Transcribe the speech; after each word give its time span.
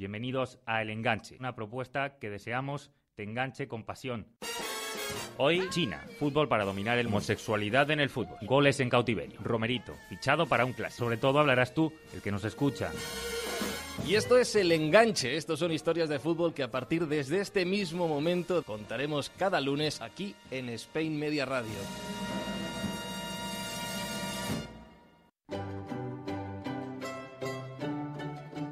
Bienvenidos 0.00 0.58
a 0.64 0.80
El 0.80 0.88
Enganche, 0.88 1.36
una 1.38 1.54
propuesta 1.54 2.16
que 2.18 2.30
deseamos 2.30 2.90
te 3.16 3.22
enganche 3.22 3.68
con 3.68 3.84
pasión. 3.84 4.28
Hoy, 5.36 5.68
China, 5.68 6.02
fútbol 6.18 6.48
para 6.48 6.64
dominar 6.64 6.96
el 6.96 7.08
homosexualidad 7.08 7.90
en 7.90 8.00
el 8.00 8.08
fútbol, 8.08 8.38
goles 8.40 8.80
en 8.80 8.88
cautiverio, 8.88 9.38
Romerito, 9.42 9.94
fichado 10.08 10.46
para 10.46 10.64
un 10.64 10.72
clase. 10.72 10.96
Sobre 10.96 11.18
todo 11.18 11.38
hablarás 11.38 11.74
tú, 11.74 11.92
el 12.14 12.22
que 12.22 12.32
nos 12.32 12.44
escucha. 12.44 12.90
Y 14.08 14.14
esto 14.14 14.38
es 14.38 14.56
El 14.56 14.72
Enganche, 14.72 15.36
estos 15.36 15.58
son 15.58 15.70
historias 15.70 16.08
de 16.08 16.18
fútbol 16.18 16.54
que 16.54 16.62
a 16.62 16.70
partir 16.70 17.06
desde 17.06 17.42
este 17.42 17.66
mismo 17.66 18.08
momento 18.08 18.62
contaremos 18.62 19.28
cada 19.36 19.60
lunes 19.60 20.00
aquí 20.00 20.34
en 20.50 20.70
Spain 20.70 21.18
Media 21.18 21.44
Radio. 21.44 21.76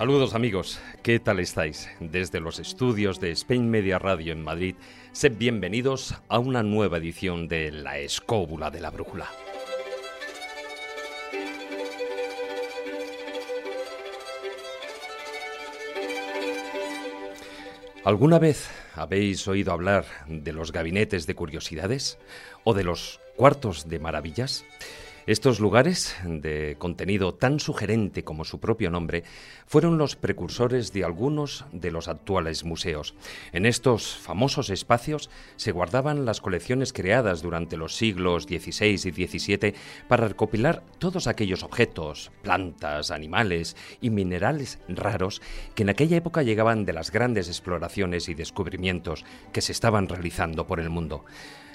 Saludos 0.00 0.34
amigos, 0.34 0.80
¿qué 1.02 1.20
tal 1.20 1.40
estáis? 1.40 1.90
Desde 2.00 2.40
los 2.40 2.58
estudios 2.58 3.20
de 3.20 3.32
Spain 3.32 3.68
Media 3.68 3.98
Radio 3.98 4.32
en 4.32 4.42
Madrid, 4.42 4.74
sed 5.12 5.36
bienvenidos 5.36 6.14
a 6.28 6.38
una 6.38 6.62
nueva 6.62 6.96
edición 6.96 7.48
de 7.48 7.70
La 7.70 7.98
Escóbula 7.98 8.70
de 8.70 8.80
la 8.80 8.88
Brújula. 8.88 9.26
¿Alguna 18.02 18.38
vez 18.38 18.70
habéis 18.94 19.46
oído 19.48 19.70
hablar 19.70 20.06
de 20.26 20.54
los 20.54 20.72
gabinetes 20.72 21.26
de 21.26 21.34
curiosidades 21.34 22.16
o 22.64 22.72
de 22.72 22.84
los 22.84 23.20
cuartos 23.36 23.86
de 23.86 23.98
maravillas? 23.98 24.64
Estos 25.26 25.60
lugares, 25.60 26.16
de 26.24 26.76
contenido 26.78 27.34
tan 27.34 27.60
sugerente 27.60 28.24
como 28.24 28.44
su 28.44 28.58
propio 28.58 28.90
nombre, 28.90 29.22
fueron 29.66 29.98
los 29.98 30.16
precursores 30.16 30.92
de 30.92 31.04
algunos 31.04 31.66
de 31.72 31.90
los 31.90 32.08
actuales 32.08 32.64
museos. 32.64 33.14
En 33.52 33.66
estos 33.66 34.16
famosos 34.16 34.70
espacios 34.70 35.28
se 35.56 35.72
guardaban 35.72 36.24
las 36.24 36.40
colecciones 36.40 36.92
creadas 36.92 37.42
durante 37.42 37.76
los 37.76 37.96
siglos 37.96 38.44
XVI 38.44 38.92
y 38.92 38.98
XVII 38.98 39.74
para 40.08 40.26
recopilar 40.26 40.82
todos 40.98 41.26
aquellos 41.26 41.62
objetos, 41.62 42.32
plantas, 42.42 43.10
animales 43.10 43.76
y 44.00 44.10
minerales 44.10 44.78
raros 44.88 45.42
que 45.74 45.82
en 45.82 45.90
aquella 45.90 46.16
época 46.16 46.42
llegaban 46.42 46.86
de 46.86 46.94
las 46.94 47.10
grandes 47.12 47.48
exploraciones 47.48 48.28
y 48.28 48.34
descubrimientos 48.34 49.24
que 49.52 49.60
se 49.60 49.72
estaban 49.72 50.08
realizando 50.08 50.66
por 50.66 50.80
el 50.80 50.88
mundo. 50.88 51.24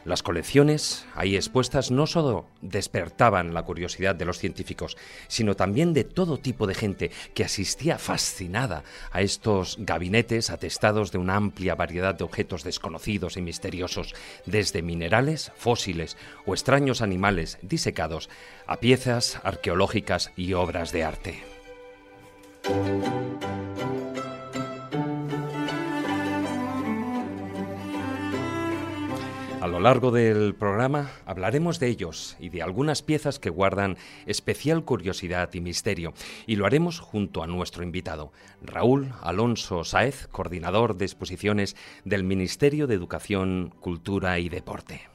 Las 0.05 0.21
colecciones 0.21 1.07
ahí 1.15 1.35
expuestas 1.35 1.89
no 1.89 2.05
solo 2.05 2.45
despertaban 2.61 3.55
la 3.55 3.63
curiosidad 3.63 4.13
de 4.13 4.25
los 4.25 4.37
científicos, 4.37 4.97
sino 5.27 5.55
también 5.55 5.95
de 5.95 6.03
todo 6.03 6.37
tipo 6.37 6.67
de 6.67 6.75
gente 6.75 7.11
que 7.33 7.43
asistía 7.43 7.97
fascinada 7.97 8.83
a 9.11 9.21
estos 9.21 9.77
gabinetes 9.79 10.51
atestados 10.51 11.11
de 11.11 11.17
una 11.17 11.35
amplia 11.35 11.73
variedad 11.73 12.13
de 12.13 12.23
objetos 12.23 12.63
desconocidos 12.63 13.35
y 13.35 13.41
misteriosos, 13.41 14.13
desde 14.45 14.83
minerales, 14.83 15.51
fósiles 15.57 16.17
o 16.45 16.53
extraños 16.53 17.01
animales 17.01 17.57
disecados 17.63 18.29
a 18.67 18.77
piezas 18.77 19.39
arqueológicas 19.43 20.31
y 20.37 20.53
obras 20.53 20.91
de 20.91 21.03
arte. 21.03 21.43
A 29.65 29.67
lo 29.67 29.79
largo 29.79 30.11
del 30.11 30.53
programa 30.53 31.09
hablaremos 31.25 31.79
de 31.79 31.87
ellos 31.87 32.37
y 32.39 32.49
de 32.49 32.61
algunas 32.61 33.01
piezas 33.01 33.39
que 33.39 33.49
guardan 33.49 33.97
especial 34.27 34.85
curiosidad 34.85 35.51
y 35.55 35.59
misterio, 35.59 36.13
y 36.45 36.55
lo 36.55 36.67
haremos 36.67 36.99
junto 36.99 37.41
a 37.41 37.47
nuestro 37.47 37.81
invitado, 37.81 38.31
Raúl 38.61 39.11
Alonso 39.23 39.83
Sáez, 39.83 40.27
coordinador 40.27 40.97
de 40.97 41.05
exposiciones 41.05 41.75
del 42.03 42.23
Ministerio 42.23 42.85
de 42.85 42.93
Educación, 42.93 43.73
Cultura 43.79 44.37
y 44.37 44.49
Deporte. 44.49 45.09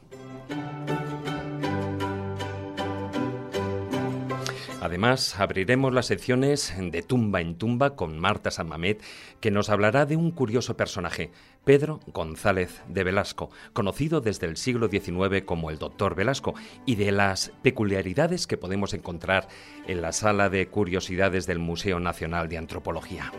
Además, 4.81 5.39
abriremos 5.39 5.93
las 5.93 6.07
secciones 6.07 6.75
de 6.79 7.03
Tumba 7.03 7.43
en 7.43 7.57
Tumba 7.57 7.97
con 7.97 8.19
Marta 8.19 8.51
Sanmamet, 8.51 9.03
que 9.41 9.51
nos 9.51 9.69
hablará 9.69 10.07
de 10.07 10.17
un 10.17 10.31
curioso 10.31 10.77
personaje, 10.77 11.31
Pedro 11.65 12.01
González 12.07 12.81
de 12.89 13.05
Velasco, 13.05 13.51
conocido 13.75 14.23
desde 14.23 14.47
el 14.47 14.57
siglo 14.57 14.89
XIX 14.89 15.43
como 15.45 15.69
el 15.69 15.79
Doctor 15.79 16.15
Velasco, 16.15 16.55
y 16.87 16.95
de 16.95 17.13
las 17.13 17.53
peculiaridades 17.63 18.47
que 18.47 18.57
podemos 18.57 18.95
encontrar 18.95 19.49
en 19.87 20.01
la 20.01 20.13
sala 20.13 20.49
de 20.49 20.67
curiosidades 20.69 21.47
del 21.47 21.59
Museo 21.59 22.01
Nacional 22.01 22.49
de 22.49 22.57
Antropología. 22.57 23.33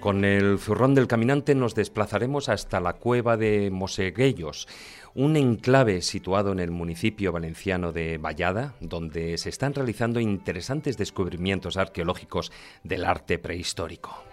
Con 0.00 0.24
el 0.24 0.58
zurrón 0.58 0.94
del 0.94 1.06
caminante 1.06 1.54
nos 1.54 1.74
desplazaremos 1.74 2.48
hasta 2.48 2.80
la 2.80 2.94
cueva 2.94 3.36
de 3.36 3.70
Moseguellos, 3.70 4.66
un 5.14 5.36
enclave 5.36 6.00
situado 6.00 6.52
en 6.52 6.58
el 6.58 6.70
municipio 6.70 7.32
valenciano 7.32 7.92
de 7.92 8.16
Vallada, 8.16 8.74
donde 8.80 9.36
se 9.36 9.50
están 9.50 9.74
realizando 9.74 10.18
interesantes 10.18 10.96
descubrimientos 10.96 11.76
arqueológicos 11.76 12.50
del 12.82 13.04
arte 13.04 13.38
prehistórico. 13.38 14.24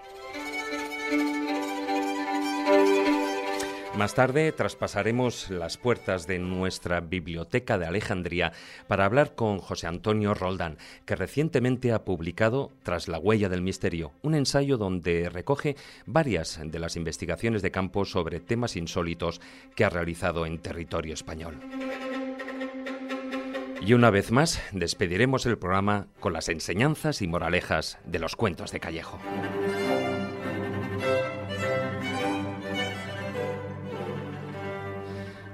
Más 3.97 4.13
tarde 4.13 4.51
traspasaremos 4.51 5.49
las 5.49 5.77
puertas 5.77 6.27
de 6.27 6.37
nuestra 6.37 6.99
biblioteca 6.99 7.79
de 7.79 7.87
Alejandría 7.87 8.53
para 8.87 9.05
hablar 9.05 9.33
con 9.33 9.57
José 9.57 9.87
Antonio 9.87 10.35
Roldán, 10.35 10.77
que 11.05 11.15
recientemente 11.15 11.91
ha 11.91 12.05
publicado 12.05 12.71
Tras 12.83 13.07
la 13.07 13.17
huella 13.17 13.49
del 13.49 13.63
misterio, 13.63 14.11
un 14.21 14.35
ensayo 14.35 14.77
donde 14.77 15.29
recoge 15.29 15.75
varias 16.05 16.59
de 16.63 16.77
las 16.77 16.95
investigaciones 16.95 17.63
de 17.63 17.71
campo 17.71 18.05
sobre 18.05 18.39
temas 18.39 18.75
insólitos 18.75 19.41
que 19.75 19.83
ha 19.83 19.89
realizado 19.89 20.45
en 20.45 20.59
territorio 20.59 21.15
español. 21.15 21.57
Y 23.81 23.93
una 23.93 24.11
vez 24.11 24.31
más, 24.31 24.61
despediremos 24.73 25.47
el 25.47 25.57
programa 25.57 26.05
con 26.19 26.33
las 26.33 26.49
enseñanzas 26.49 27.23
y 27.23 27.27
moralejas 27.27 27.97
de 28.05 28.19
los 28.19 28.35
cuentos 28.35 28.71
de 28.71 28.79
Callejo. 28.79 29.19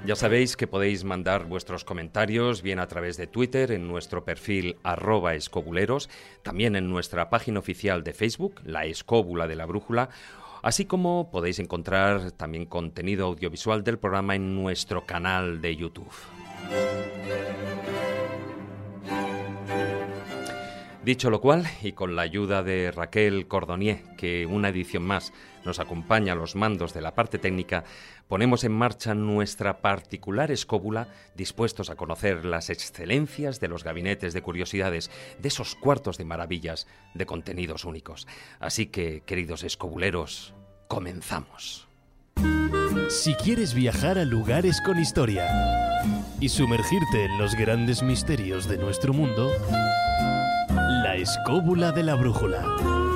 Ya 0.05 0.17
sabéis 0.17 0.57
que 0.57 0.67
podéis 0.67 1.05
mandar 1.05 1.45
vuestros 1.45 1.85
comentarios 1.85 2.61
bien 2.61 2.79
a 2.79 2.87
través 2.87 3.15
de 3.15 3.25
Twitter 3.25 3.71
en 3.71 3.87
nuestro 3.87 4.25
perfil 4.25 4.75
escobuleros, 5.33 6.09
también 6.41 6.75
en 6.75 6.89
nuestra 6.89 7.29
página 7.29 7.59
oficial 7.59 8.03
de 8.03 8.13
Facebook, 8.13 8.59
La 8.65 8.83
Escóbula 8.83 9.47
de 9.47 9.55
la 9.55 9.65
Brújula, 9.65 10.09
así 10.61 10.83
como 10.83 11.31
podéis 11.31 11.59
encontrar 11.59 12.31
también 12.31 12.65
contenido 12.65 13.27
audiovisual 13.27 13.85
del 13.85 13.97
programa 13.97 14.35
en 14.35 14.53
nuestro 14.53 15.05
canal 15.05 15.61
de 15.61 15.77
YouTube. 15.77 16.11
Dicho 21.03 21.29
lo 21.29 21.41
cual, 21.41 21.65
y 21.81 21.91
con 21.91 22.15
la 22.15 22.21
ayuda 22.21 22.63
de 22.63 22.89
Raquel 22.89 23.45
Cordonier, 23.49 24.03
que 24.17 24.45
una 24.45 24.69
edición 24.69 25.03
más 25.03 25.33
nos 25.65 25.79
acompaña 25.79 26.31
a 26.31 26.35
los 26.37 26.55
mandos 26.55 26.93
de 26.93 27.01
la 27.01 27.13
parte 27.13 27.39
técnica, 27.39 27.83
ponemos 28.27 28.63
en 28.63 28.71
marcha 28.71 29.13
nuestra 29.13 29.81
particular 29.81 30.51
escóbula, 30.51 31.07
dispuestos 31.35 31.89
a 31.89 31.95
conocer 31.95 32.45
las 32.45 32.69
excelencias 32.69 33.59
de 33.59 33.67
los 33.67 33.83
gabinetes 33.83 34.33
de 34.33 34.41
curiosidades, 34.41 35.11
de 35.39 35.47
esos 35.47 35.75
cuartos 35.75 36.17
de 36.17 36.25
maravillas, 36.25 36.87
de 37.13 37.25
contenidos 37.25 37.85
únicos. 37.85 38.27
Así 38.59 38.87
que, 38.87 39.21
queridos 39.25 39.63
escobuleros, 39.63 40.53
comenzamos. 40.87 41.87
Si 43.09 43.33
quieres 43.35 43.73
viajar 43.73 44.17
a 44.17 44.25
lugares 44.25 44.81
con 44.81 44.99
historia 44.99 45.47
y 46.39 46.49
sumergirte 46.49 47.25
en 47.25 47.37
los 47.37 47.55
grandes 47.55 48.01
misterios 48.01 48.67
de 48.67 48.77
nuestro 48.77 49.13
mundo, 49.13 49.51
la 50.69 51.15
escóbula 51.15 51.91
de 51.91 52.03
la 52.03 52.15
brújula. 52.15 53.12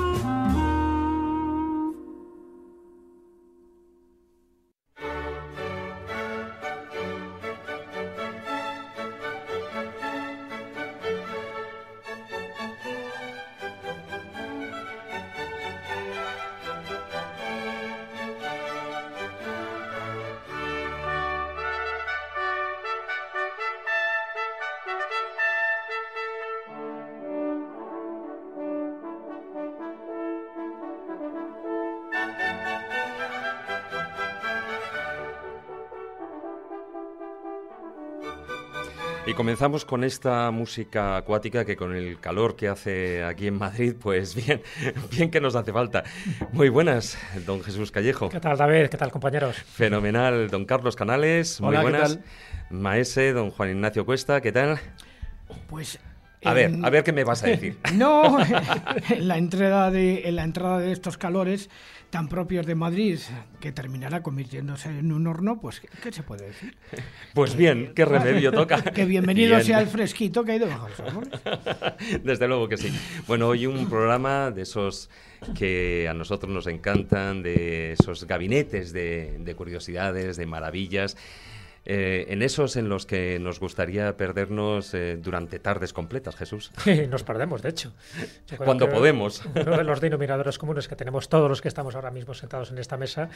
Comenzamos 39.38 39.84
con 39.84 40.02
esta 40.02 40.50
música 40.50 41.16
acuática 41.16 41.64
que 41.64 41.76
con 41.76 41.94
el 41.94 42.18
calor 42.18 42.56
que 42.56 42.66
hace 42.66 43.22
aquí 43.22 43.46
en 43.46 43.56
Madrid, 43.56 43.94
pues 43.96 44.34
bien, 44.34 44.62
bien 45.12 45.30
que 45.30 45.40
nos 45.40 45.54
hace 45.54 45.72
falta. 45.72 46.02
Muy 46.50 46.70
buenas, 46.70 47.16
don 47.46 47.62
Jesús 47.62 47.92
Callejo. 47.92 48.30
¿Qué 48.30 48.40
tal, 48.40 48.58
David? 48.58 48.88
¿Qué 48.88 48.96
tal, 48.96 49.12
compañeros? 49.12 49.56
Fenomenal, 49.58 50.50
don 50.50 50.64
Carlos 50.64 50.96
Canales. 50.96 51.60
Muy 51.60 51.76
buenas. 51.76 52.18
Maese, 52.68 53.32
don 53.32 53.50
Juan 53.52 53.70
Ignacio 53.70 54.04
Cuesta, 54.04 54.40
¿qué 54.40 54.50
tal? 54.50 54.80
Pues 55.68 56.00
a 56.44 56.52
ver, 56.52 56.72
a 56.82 56.90
ver 56.90 57.04
qué 57.04 57.12
me 57.12 57.24
vas 57.24 57.42
a 57.42 57.48
decir. 57.48 57.76
no, 57.94 58.38
en 59.10 59.28
la 59.28 59.38
entrada 59.38 59.90
de, 59.90 60.28
en 60.28 60.36
la 60.36 60.44
entrada 60.44 60.78
de 60.78 60.92
estos 60.92 61.18
calores 61.18 61.68
tan 62.10 62.28
propios 62.28 62.64
de 62.64 62.74
Madrid, 62.74 63.18
que 63.60 63.70
terminará 63.72 64.22
convirtiéndose 64.22 64.88
en 64.88 65.12
un 65.12 65.26
horno, 65.26 65.60
pues 65.60 65.80
¿qué, 65.80 66.10
se 66.10 66.22
puede 66.22 66.46
decir? 66.46 66.74
Pues 67.34 67.54
bien, 67.54 67.92
qué 67.94 68.04
remedio 68.04 68.50
toca. 68.52 68.82
que 68.82 69.04
bienvenido 69.04 69.60
sea 69.60 69.80
el 69.80 69.88
fresquito 69.88 70.44
que 70.44 70.52
hay 70.52 70.58
debajo 70.58 70.88
Desde 72.24 72.48
luego 72.48 72.68
que 72.68 72.78
sí. 72.78 72.90
Bueno, 73.26 73.48
hoy 73.48 73.66
un 73.66 73.88
programa 73.90 74.50
de 74.50 74.62
esos 74.62 75.10
que 75.54 76.08
a 76.08 76.14
nosotros 76.14 76.50
nos 76.52 76.66
encantan, 76.66 77.42
de 77.42 77.92
esos 77.92 78.26
gabinetes 78.26 78.92
de 78.92 79.54
curiosidades, 79.56 80.36
de 80.36 80.46
maravillas. 80.46 81.16
Eh, 81.90 82.26
en 82.28 82.42
esos 82.42 82.76
en 82.76 82.90
los 82.90 83.06
que 83.06 83.38
nos 83.38 83.60
gustaría 83.60 84.14
perdernos 84.14 84.92
eh, 84.92 85.16
durante 85.16 85.58
tardes 85.58 85.94
completas, 85.94 86.36
Jesús. 86.36 86.70
nos 87.08 87.22
perdemos, 87.22 87.62
de 87.62 87.70
hecho. 87.70 87.94
Cuando 88.58 88.90
podemos. 88.90 89.42
Uno 89.54 89.74
de 89.78 89.84
los 89.84 89.98
denominadores 90.02 90.58
comunes 90.58 90.86
que 90.86 90.96
tenemos 90.96 91.30
todos 91.30 91.48
los 91.48 91.62
que 91.62 91.68
estamos 91.68 91.94
ahora 91.94 92.10
mismo 92.10 92.34
sentados 92.34 92.70
en 92.72 92.78
esta 92.78 92.98
mesa 92.98 93.30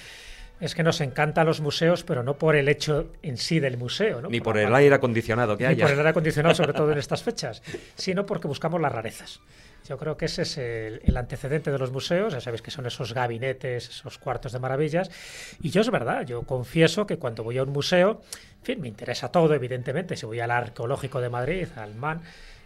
es 0.60 0.74
que 0.74 0.82
nos 0.82 1.00
encantan 1.00 1.46
los 1.46 1.62
museos, 1.62 2.04
pero 2.04 2.22
no 2.22 2.36
por 2.36 2.54
el 2.54 2.68
hecho 2.68 3.06
en 3.22 3.38
sí 3.38 3.58
del 3.58 3.78
museo. 3.78 4.20
Ni 4.28 4.42
por, 4.42 4.58
el 4.58 4.74
aire 4.74 4.96
acondicionado 4.96 5.56
que 5.56 5.66
haya. 5.66 5.74
Ni 5.74 5.80
por 5.80 5.90
el 5.90 5.98
aire 6.00 6.10
acondicionado, 6.10 6.54
sobre 6.54 6.72
todo 6.74 6.92
en 6.92 6.98
estas 6.98 7.22
fechas, 7.22 7.62
sino 7.94 8.26
porque 8.26 8.48
buscamos 8.48 8.82
las 8.82 8.92
rarezas. 8.92 9.40
Yo 9.88 9.98
creo 9.98 10.16
que 10.16 10.26
ese 10.26 10.42
es 10.42 10.58
el, 10.58 11.16
antecedente 11.16 11.70
de 11.72 11.78
los 11.78 11.90
museos, 11.90 12.32
ya 12.32 12.40
sabéis 12.40 12.62
que 12.62 12.70
son 12.70 12.86
esos 12.86 13.12
gabinetes, 13.12 13.88
esos 13.88 14.18
cuartos 14.18 14.52
de 14.52 14.58
maravillas. 14.58 15.10
Y 15.60 15.70
yo 15.70 15.80
es 15.80 15.90
verdad, 15.90 16.24
yo 16.24 16.42
confieso 16.42 17.06
que 17.06 17.18
cuando 17.18 17.42
voy 17.42 17.58
a 17.58 17.64
un 17.64 17.70
museo, 17.70 18.20
en 18.60 18.64
fin, 18.64 18.80
me 18.80 18.88
interesa 18.88 19.30
todo, 19.30 19.52
evidentemente. 19.54 20.16
Si 20.16 20.24
voy 20.24 20.40
al 20.40 20.52
Arqueológico 20.52 21.20
de 21.20 21.28
Madrid, 21.28 21.66
al 21.76 21.94
MAN, 21.94 22.22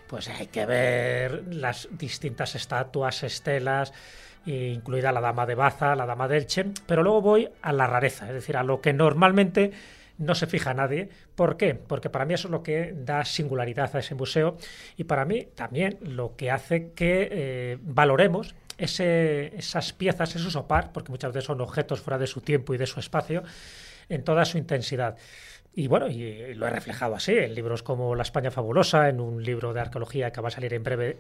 pues 0.06 0.28
hay 0.28 0.48
que 0.48 0.66
ver 0.66 1.44
las 1.50 1.88
distintas 1.90 2.54
estatuas, 2.54 3.22
estelas, 3.22 3.92
incluida 4.44 5.10
la 5.10 5.20
Dama 5.20 5.46
de 5.46 5.54
Baza, 5.54 5.96
la 5.96 6.06
Dama 6.06 6.28
de 6.28 6.38
Elche, 6.38 6.66
pero 6.86 7.02
luego 7.02 7.20
voy 7.20 7.48
a 7.62 7.72
la 7.72 7.86
rareza, 7.86 8.28
es 8.28 8.34
decir, 8.34 8.56
a 8.56 8.62
lo 8.62 8.80
que 8.80 8.92
normalmente 8.92 9.72
no 10.18 10.34
se 10.34 10.46
fija 10.46 10.74
nadie. 10.74 11.08
¿Por 11.34 11.56
qué? 11.56 11.74
Porque 11.74 12.10
para 12.10 12.24
mí 12.24 12.34
eso 12.34 12.48
es 12.48 12.52
lo 12.52 12.62
que 12.62 12.94
da 12.96 13.24
singularidad 13.24 13.94
a 13.94 13.98
ese 13.98 14.14
museo 14.14 14.56
y 14.96 15.04
para 15.04 15.24
mí 15.24 15.48
también 15.54 15.98
lo 16.00 16.36
que 16.36 16.50
hace 16.50 16.92
que 16.92 17.28
eh, 17.30 17.78
valoremos 17.82 18.54
esas 18.78 19.92
piezas, 19.94 20.36
esos 20.36 20.54
opar, 20.56 20.92
porque 20.92 21.10
muchas 21.10 21.32
veces 21.32 21.46
son 21.46 21.60
objetos 21.60 22.00
fuera 22.00 22.18
de 22.18 22.26
su 22.26 22.40
tiempo 22.40 22.74
y 22.74 22.78
de 22.78 22.86
su 22.86 23.00
espacio, 23.00 23.42
en 24.08 24.22
toda 24.22 24.44
su 24.44 24.58
intensidad. 24.58 25.16
Y 25.78 25.88
bueno, 25.88 26.08
y 26.08 26.54
lo 26.54 26.66
he 26.66 26.70
reflejado 26.70 27.14
así 27.14 27.32
en 27.36 27.54
libros 27.54 27.82
como 27.82 28.14
La 28.14 28.22
España 28.22 28.50
Fabulosa, 28.50 29.10
en 29.10 29.20
un 29.20 29.44
libro 29.44 29.74
de 29.74 29.80
arqueología 29.80 30.32
que 30.32 30.40
va 30.40 30.48
a 30.48 30.50
salir 30.50 30.72
en 30.72 30.82
breve. 30.82 31.18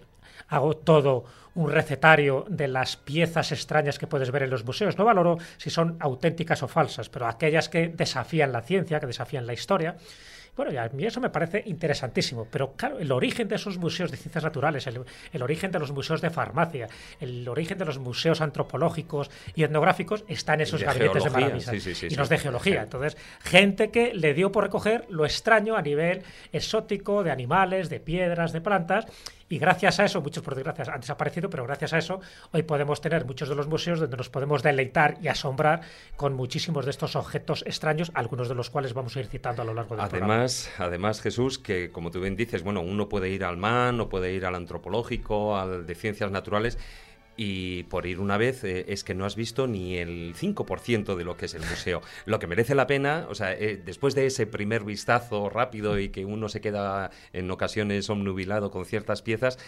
Hago 0.48 0.74
todo 0.78 1.26
un 1.54 1.70
recetario 1.70 2.46
de 2.48 2.66
las 2.66 2.96
piezas 2.96 3.52
extrañas 3.52 3.98
que 3.98 4.06
puedes 4.06 4.30
ver 4.30 4.44
en 4.44 4.50
los 4.50 4.64
museos. 4.64 4.96
No 4.96 5.04
valoro 5.04 5.36
si 5.58 5.68
son 5.68 5.98
auténticas 6.00 6.62
o 6.62 6.68
falsas, 6.68 7.10
pero 7.10 7.26
aquellas 7.26 7.68
que 7.68 7.88
desafían 7.88 8.50
la 8.50 8.62
ciencia, 8.62 8.98
que 8.98 9.06
desafían 9.06 9.46
la 9.46 9.52
historia. 9.52 9.96
Bueno, 10.56 10.72
y 10.72 10.76
a 10.76 10.88
mí 10.88 11.04
eso 11.04 11.20
me 11.20 11.28
parece 11.30 11.62
interesantísimo, 11.66 12.46
pero 12.50 12.72
claro, 12.72 12.98
el 12.98 13.12
origen 13.12 13.46
de 13.46 13.56
esos 13.56 13.76
museos 13.76 14.10
de 14.10 14.16
ciencias 14.16 14.42
naturales, 14.42 14.86
el, 14.86 15.42
origen 15.42 15.70
de 15.70 15.78
los 15.78 15.92
museos 15.92 16.20
de 16.22 16.30
farmacia, 16.30 16.88
el 17.20 17.46
origen 17.48 17.76
de 17.76 17.84
los 17.84 17.98
museos 17.98 18.40
antropológicos 18.40 19.30
y 19.54 19.64
etnográficos 19.64 20.24
está 20.28 20.54
en 20.54 20.62
esos 20.62 20.82
gabinetes 20.82 21.24
de 21.24 21.30
maravillas 21.30 22.02
y 22.02 22.16
los 22.16 22.28
de 22.28 22.38
geología. 22.38 22.82
Entonces, 22.82 23.16
gente 23.40 23.90
que 23.90 24.14
le 24.14 24.32
dio 24.32 24.50
por 24.50 24.64
recoger 24.64 25.04
lo 25.10 25.26
extraño 25.26 25.76
a 25.76 25.82
nivel 25.82 26.22
exótico 26.52 27.22
de 27.22 27.30
animales, 27.30 27.90
de 27.90 28.00
piedras, 28.00 28.52
de 28.52 28.60
plantas, 28.62 29.06
y 29.48 29.58
gracias 29.58 30.00
a 30.00 30.04
eso, 30.04 30.20
muchos 30.20 30.42
por 30.42 30.54
desgracia 30.54 30.92
han 30.92 31.00
desaparecido, 31.00 31.48
pero 31.48 31.64
gracias 31.64 31.92
a 31.92 31.98
eso 31.98 32.20
hoy 32.52 32.62
podemos 32.62 33.00
tener 33.00 33.24
muchos 33.24 33.48
de 33.48 33.54
los 33.54 33.68
museos 33.68 34.00
donde 34.00 34.16
nos 34.16 34.28
podemos 34.28 34.62
deleitar 34.62 35.18
y 35.22 35.28
asombrar 35.28 35.82
con 36.16 36.34
muchísimos 36.34 36.84
de 36.84 36.90
estos 36.90 37.16
objetos 37.16 37.62
extraños, 37.66 38.10
algunos 38.14 38.48
de 38.48 38.54
los 38.54 38.70
cuales 38.70 38.92
vamos 38.94 39.16
a 39.16 39.20
ir 39.20 39.26
citando 39.26 39.62
a 39.62 39.64
lo 39.64 39.74
largo 39.74 39.96
del 39.96 40.04
además, 40.04 40.64
programa. 40.64 40.88
Además, 40.88 41.20
Jesús, 41.20 41.58
que 41.58 41.90
como 41.90 42.10
tú 42.10 42.20
bien 42.20 42.36
dices, 42.36 42.62
bueno, 42.62 42.80
uno 42.80 43.08
puede 43.08 43.28
ir 43.28 43.44
al 43.44 43.56
MAN, 43.56 44.00
o 44.00 44.08
puede 44.08 44.32
ir 44.32 44.46
al 44.46 44.54
antropológico, 44.54 45.56
al 45.56 45.86
de 45.86 45.94
ciencias 45.94 46.30
naturales, 46.30 46.78
y 47.36 47.84
por 47.84 48.06
ir 48.06 48.20
una 48.20 48.38
vez 48.38 48.64
eh, 48.64 48.86
es 48.88 49.04
que 49.04 49.14
no 49.14 49.24
has 49.24 49.36
visto 49.36 49.66
ni 49.66 49.98
el 49.98 50.34
5% 50.34 51.14
de 51.14 51.24
lo 51.24 51.36
que 51.36 51.46
es 51.46 51.54
el 51.54 51.62
museo. 51.62 52.02
Lo 52.26 52.38
que 52.38 52.46
merece 52.46 52.74
la 52.74 52.86
pena, 52.86 53.26
o 53.28 53.34
sea, 53.34 53.52
eh, 53.52 53.80
después 53.82 54.14
de 54.14 54.26
ese 54.26 54.46
primer 54.46 54.84
vistazo 54.84 55.48
rápido 55.48 55.98
y 55.98 56.08
que 56.08 56.24
uno 56.24 56.48
se 56.48 56.60
queda 56.60 57.10
en 57.32 57.50
ocasiones 57.50 58.08
omnubilado 58.10 58.70
con 58.70 58.84
ciertas 58.84 59.22
piezas, 59.22 59.58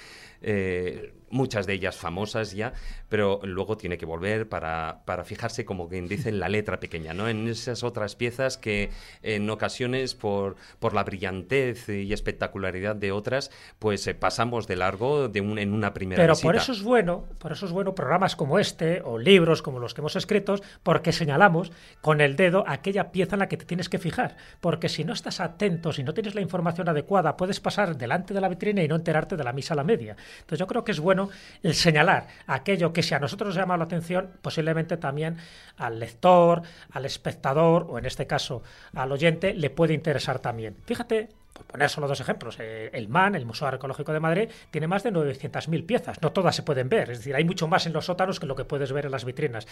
eh, 0.43 1.13
muchas 1.31 1.67
de 1.67 1.75
ellas 1.75 1.97
famosas 1.97 2.53
ya, 2.53 2.73
pero 3.09 3.41
luego 3.43 3.77
tiene 3.77 3.99
que 3.99 4.07
volver 4.07 4.49
para, 4.49 5.03
para, 5.05 5.25
fijarse, 5.25 5.65
como 5.65 5.89
quien 5.89 6.09
dice, 6.09 6.29
en 6.29 6.41
la 6.41 6.49
letra 6.49 6.81
pequeña, 6.81 7.15
¿no? 7.15 7.29
En 7.29 7.49
esas 7.49 7.83
otras 7.83 8.17
piezas 8.17 8.59
que 8.59 8.91
en 9.23 9.49
ocasiones, 9.51 10.15
por, 10.15 10.57
por 10.79 10.95
la 10.95 11.05
brillantez 11.05 11.89
y 11.89 12.13
espectacularidad 12.13 12.97
de 12.97 13.13
otras, 13.13 13.51
pues 13.79 14.09
pasamos 14.19 14.67
de 14.67 14.77
largo 14.77 15.29
de 15.29 15.41
un, 15.41 15.59
en 15.59 15.73
una 15.73 15.93
primera 15.95 16.23
Pero 16.23 16.35
por 16.37 16.57
eso 16.57 16.73
es 16.73 16.83
bueno, 16.83 17.25
por 17.39 17.53
eso 17.53 17.67
es 17.67 17.73
bueno 17.73 17.95
programas 17.95 18.37
como 18.37 18.59
este 18.59 19.03
o 19.03 19.19
libros 19.19 19.63
como 19.63 19.79
los 19.79 19.95
que 19.95 20.01
hemos 20.01 20.17
escrito, 20.17 20.57
porque 20.83 21.13
señalamos 21.13 21.73
con 22.01 22.21
el 22.21 22.37
dedo 22.37 22.65
aquella 22.67 23.11
pieza 23.11 23.37
en 23.37 23.41
la 23.41 23.49
que 23.49 23.57
te 23.57 23.65
tienes 23.65 23.89
que 23.89 23.99
fijar, 23.99 24.37
porque 24.61 24.89
si 24.89 25.05
no 25.05 25.13
estás 25.13 25.41
atento, 25.41 25.93
si 25.93 26.03
no 26.03 26.15
tienes 26.15 26.35
la 26.35 26.41
información 26.41 26.89
adecuada, 26.89 27.37
puedes 27.37 27.61
pasar 27.61 27.97
delante 27.97 28.35
de 28.35 28.41
la 28.41 28.49
vitrina 28.49 28.83
y 28.83 28.89
no 28.89 28.97
enterarte 28.97 29.37
de 29.37 29.45
la 29.45 29.53
misa 29.53 29.75
a 29.75 29.77
la 29.77 29.85
media. 29.85 30.17
Entonces 30.41 30.59
yo 30.59 30.67
creo 30.67 30.85
que 30.85 30.93
es 30.93 31.01
bueno 31.01 31.31
el 31.63 31.75
señalar 31.75 32.29
aquello 32.47 32.93
que 32.93 33.03
si 33.03 33.15
a 33.15 33.19
nosotros 33.19 33.49
nos 33.49 33.57
llama 33.57 33.77
la 33.77 33.85
atención, 33.85 34.31
posiblemente 34.43 34.97
también 34.97 35.37
al 35.77 35.99
lector, 35.99 36.63
al 36.91 37.05
espectador 37.05 37.87
o 37.89 37.99
en 37.99 38.07
este 38.07 38.27
caso 38.27 38.63
al 38.95 39.13
oyente 39.13 39.55
le 39.55 39.71
puede 39.71 39.95
interesar 39.95 40.39
también. 40.39 40.77
Fíjate 40.85 41.29
por 41.59 41.67
poner 41.67 41.91
solo 41.91 42.07
dos 42.07 42.21
ejemplos, 42.21 42.57
eh, 42.61 42.89
el 42.93 43.09
MAN, 43.09 43.35
el 43.35 43.45
Museo 43.45 43.67
Arqueológico 43.67 44.13
de 44.13 44.21
Madrid, 44.21 44.49
tiene 44.71 44.87
más 44.87 45.03
de 45.03 45.13
900.000 45.13 45.87
piezas. 45.87 46.23
No 46.23 46.31
todas 46.31 46.55
se 46.55 46.63
pueden 46.63 46.89
ver, 46.89 47.11
es 47.11 47.19
decir, 47.19 47.35
hay 47.35 47.45
mucho 47.45 47.67
más 47.67 47.87
en 47.87 47.93
los 47.93 48.07
sótanos 48.07 48.39
que 48.39 48.47
lo 48.47 48.55
que 48.55 48.65
puedes 48.65 48.93
ver 48.93 49.07
en 49.07 49.13
las 49.13 49.25
vitrinas. 49.25 49.67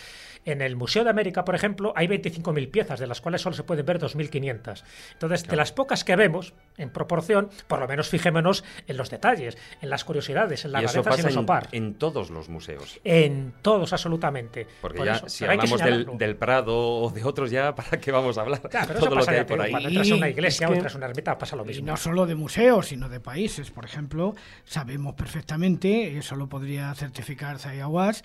En 0.45 0.63
el 0.63 0.75
Museo 0.77 1.05
de 1.05 1.11
América, 1.11 1.45
por 1.45 1.55
ejemplo, 1.55 1.93
hay 1.95 2.09
25.000 2.09 2.71
piezas, 2.71 3.01
de 3.01 3.07
las 3.07 3.21
cuales 3.21 3.41
solo 3.41 3.55
se 3.55 3.63
pueden 3.63 3.87
ver 3.87 4.01
2.500. 4.01 4.83
Entonces, 5.13 5.47
de 5.47 5.57
las 5.57 5.73
pocas 5.73 6.03
que 6.03 6.17
vemos, 6.17 6.55
en 6.77 6.91
proporción, 6.91 7.51
por 7.69 7.79
lo 7.79 7.87
menos 7.87 8.09
fijémonos 8.09 8.65
en 8.87 8.97
los 8.97 9.11
detalles, 9.11 9.57
en 9.81 9.91
las 9.91 10.05
curiosidades, 10.05 10.65
en 10.65 10.73
las 10.73 10.83
y 10.83 10.99
y 10.99 11.01
en 11.01 11.25
los 11.25 11.37
opar. 11.37 11.69
En, 11.73 11.95
todos 11.95 12.31
los 12.31 12.49
museos. 12.49 13.01
En 13.05 13.55
todos, 13.63 13.93
absolutamente. 13.93 14.67
Porque 14.81 15.05
ya, 15.05 15.29
si 15.29 15.45
hablamos 15.45 15.81
del, 15.81 16.37
Prado 16.37 16.77
o 16.77 17.11
de 17.11 17.25
otros, 17.25 17.51
ya, 17.51 17.75
¿para 17.75 17.99
qué 18.01 18.11
vamos 18.11 18.37
a 18.39 18.43
hablar? 18.43 18.61
Claro, 18.69 18.89
pero 18.89 19.01
Todo 19.01 19.15
lo 19.17 19.25
que 19.25 19.39
hay 19.39 19.45
por 19.45 19.61
ahí. 19.61 19.71
Cuando 19.71 19.89
entras 19.89 20.11
a 20.11 20.15
una 20.15 20.29
iglesia 20.29 20.69
o 20.69 20.75
entras 20.75 20.95
a 20.95 20.99
una 20.99 21.07
ermita, 21.07 21.39
pasa 21.39 21.57
lo 21.57 21.65
mismo. 21.65 21.76
Y 21.79 21.83
no 21.83 21.97
solo 21.97 22.27
de 22.27 22.35
museos, 22.35 22.89
sino 22.89 23.09
de 23.09 23.21
países. 23.21 23.71
Por 23.71 23.85
ejemplo, 23.85 24.35
sabemos 24.65 25.15
perfectamente, 25.15 26.17
eso 26.19 26.37
lo 26.37 26.49
podría 26.49 26.95
certificar 26.95 27.59
Zayawas, 27.59 28.25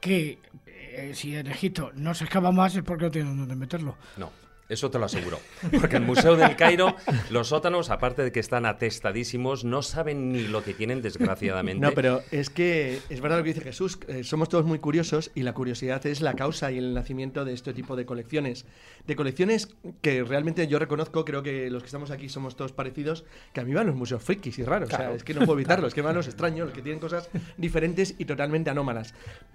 que 0.00 0.38
eh, 0.66 1.12
si 1.14 1.36
en 1.36 1.46
Egipto 1.46 1.92
no 1.94 2.14
se 2.14 2.24
excava 2.24 2.52
más 2.52 2.74
es 2.74 2.82
porque 2.82 3.04
no 3.04 3.10
tienen 3.10 3.36
dónde 3.36 3.56
meterlo. 3.56 3.96
No. 4.16 4.30
Eso 4.72 4.90
te 4.90 4.98
lo 4.98 5.04
aseguro. 5.04 5.38
Porque 5.78 5.96
el 5.96 6.02
Museo 6.02 6.34
del 6.34 6.56
Cairo, 6.56 6.96
los 7.30 7.48
sótanos, 7.48 7.90
aparte 7.90 8.22
de 8.22 8.32
que 8.32 8.40
están 8.40 8.64
atestadísimos, 8.64 9.64
no 9.64 9.82
saben 9.82 10.32
ni 10.32 10.46
lo 10.46 10.64
que 10.64 10.72
tienen, 10.72 11.02
desgraciadamente. 11.02 11.84
No, 11.84 11.92
pero 11.92 12.22
es 12.30 12.48
que 12.48 13.00
es 13.10 13.20
verdad 13.20 13.38
lo 13.38 13.44
que 13.44 13.52
dice 13.52 13.60
Jesús. 13.60 13.98
Eh, 14.08 14.24
somos 14.24 14.48
todos 14.48 14.64
muy 14.64 14.78
curiosos 14.78 15.30
y 15.34 15.42
la 15.42 15.52
curiosidad 15.52 16.04
es 16.06 16.22
la 16.22 16.34
causa 16.34 16.72
y 16.72 16.78
el 16.78 16.94
nacimiento 16.94 17.44
de 17.44 17.52
este 17.52 17.74
tipo 17.74 17.96
de 17.96 18.06
colecciones. 18.06 18.64
De 19.06 19.14
colecciones 19.14 19.68
que 20.00 20.24
realmente 20.24 20.66
yo 20.68 20.78
reconozco, 20.78 21.24
creo 21.24 21.42
que 21.42 21.68
los 21.68 21.82
que 21.82 21.86
estamos 21.86 22.10
aquí 22.10 22.30
somos 22.30 22.56
todos 22.56 22.72
parecidos, 22.72 23.24
que 23.52 23.60
a 23.60 23.64
mí 23.64 23.74
van 23.74 23.86
los 23.86 23.96
museos 23.96 24.22
frikis 24.22 24.58
y 24.58 24.64
raros. 24.64 24.90
O 24.90 24.96
sea, 24.96 25.12
es 25.12 25.22
que 25.22 25.34
no 25.34 25.40
puedo 25.40 25.58
evitarlo. 25.58 25.86
Es 25.86 25.92
que 25.92 26.00
van 26.00 26.14
los 26.14 26.28
extraños, 26.28 26.66
los 26.66 26.74
que 26.74 26.80
tienen 26.82 26.98
cosas 26.98 27.28
diferentes 27.58 28.14
y 28.18 28.24
totalmente 28.24 28.70
anómalas. 28.70 29.14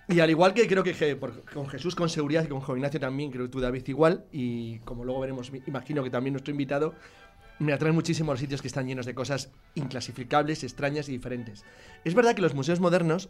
Y 0.09 0.19
al 0.19 0.29
igual 0.29 0.53
que 0.53 0.67
creo 0.67 0.83
que 0.83 1.17
con 1.53 1.67
Jesús 1.67 1.95
con 1.95 2.07
seguridad 2.09 2.45
y 2.45 2.47
con 2.47 2.77
Ignacio 2.77 2.99
también, 2.99 3.31
creo 3.31 3.45
que 3.45 3.51
tú 3.51 3.59
David 3.59 3.83
igual, 3.87 4.25
y 4.31 4.79
como 4.79 5.03
luego 5.07 5.21
veremos, 5.21 5.51
imagino 5.65 6.03
que 6.03 6.11
también 6.11 6.33
nuestro 6.33 6.51
invitado, 6.51 6.93
me 7.59 7.73
atraen 7.73 7.95
muchísimo 7.95 8.31
los 8.31 8.39
sitios 8.39 8.61
que 8.61 8.67
están 8.67 8.87
llenos 8.87 9.05
de 9.05 9.15
cosas 9.15 9.49
inclasificables, 9.73 10.63
extrañas 10.63 11.09
y 11.09 11.13
diferentes. 11.13 11.63
Es 12.03 12.13
verdad 12.13 12.35
que 12.35 12.41
los 12.41 12.53
museos 12.53 12.79
modernos 12.79 13.29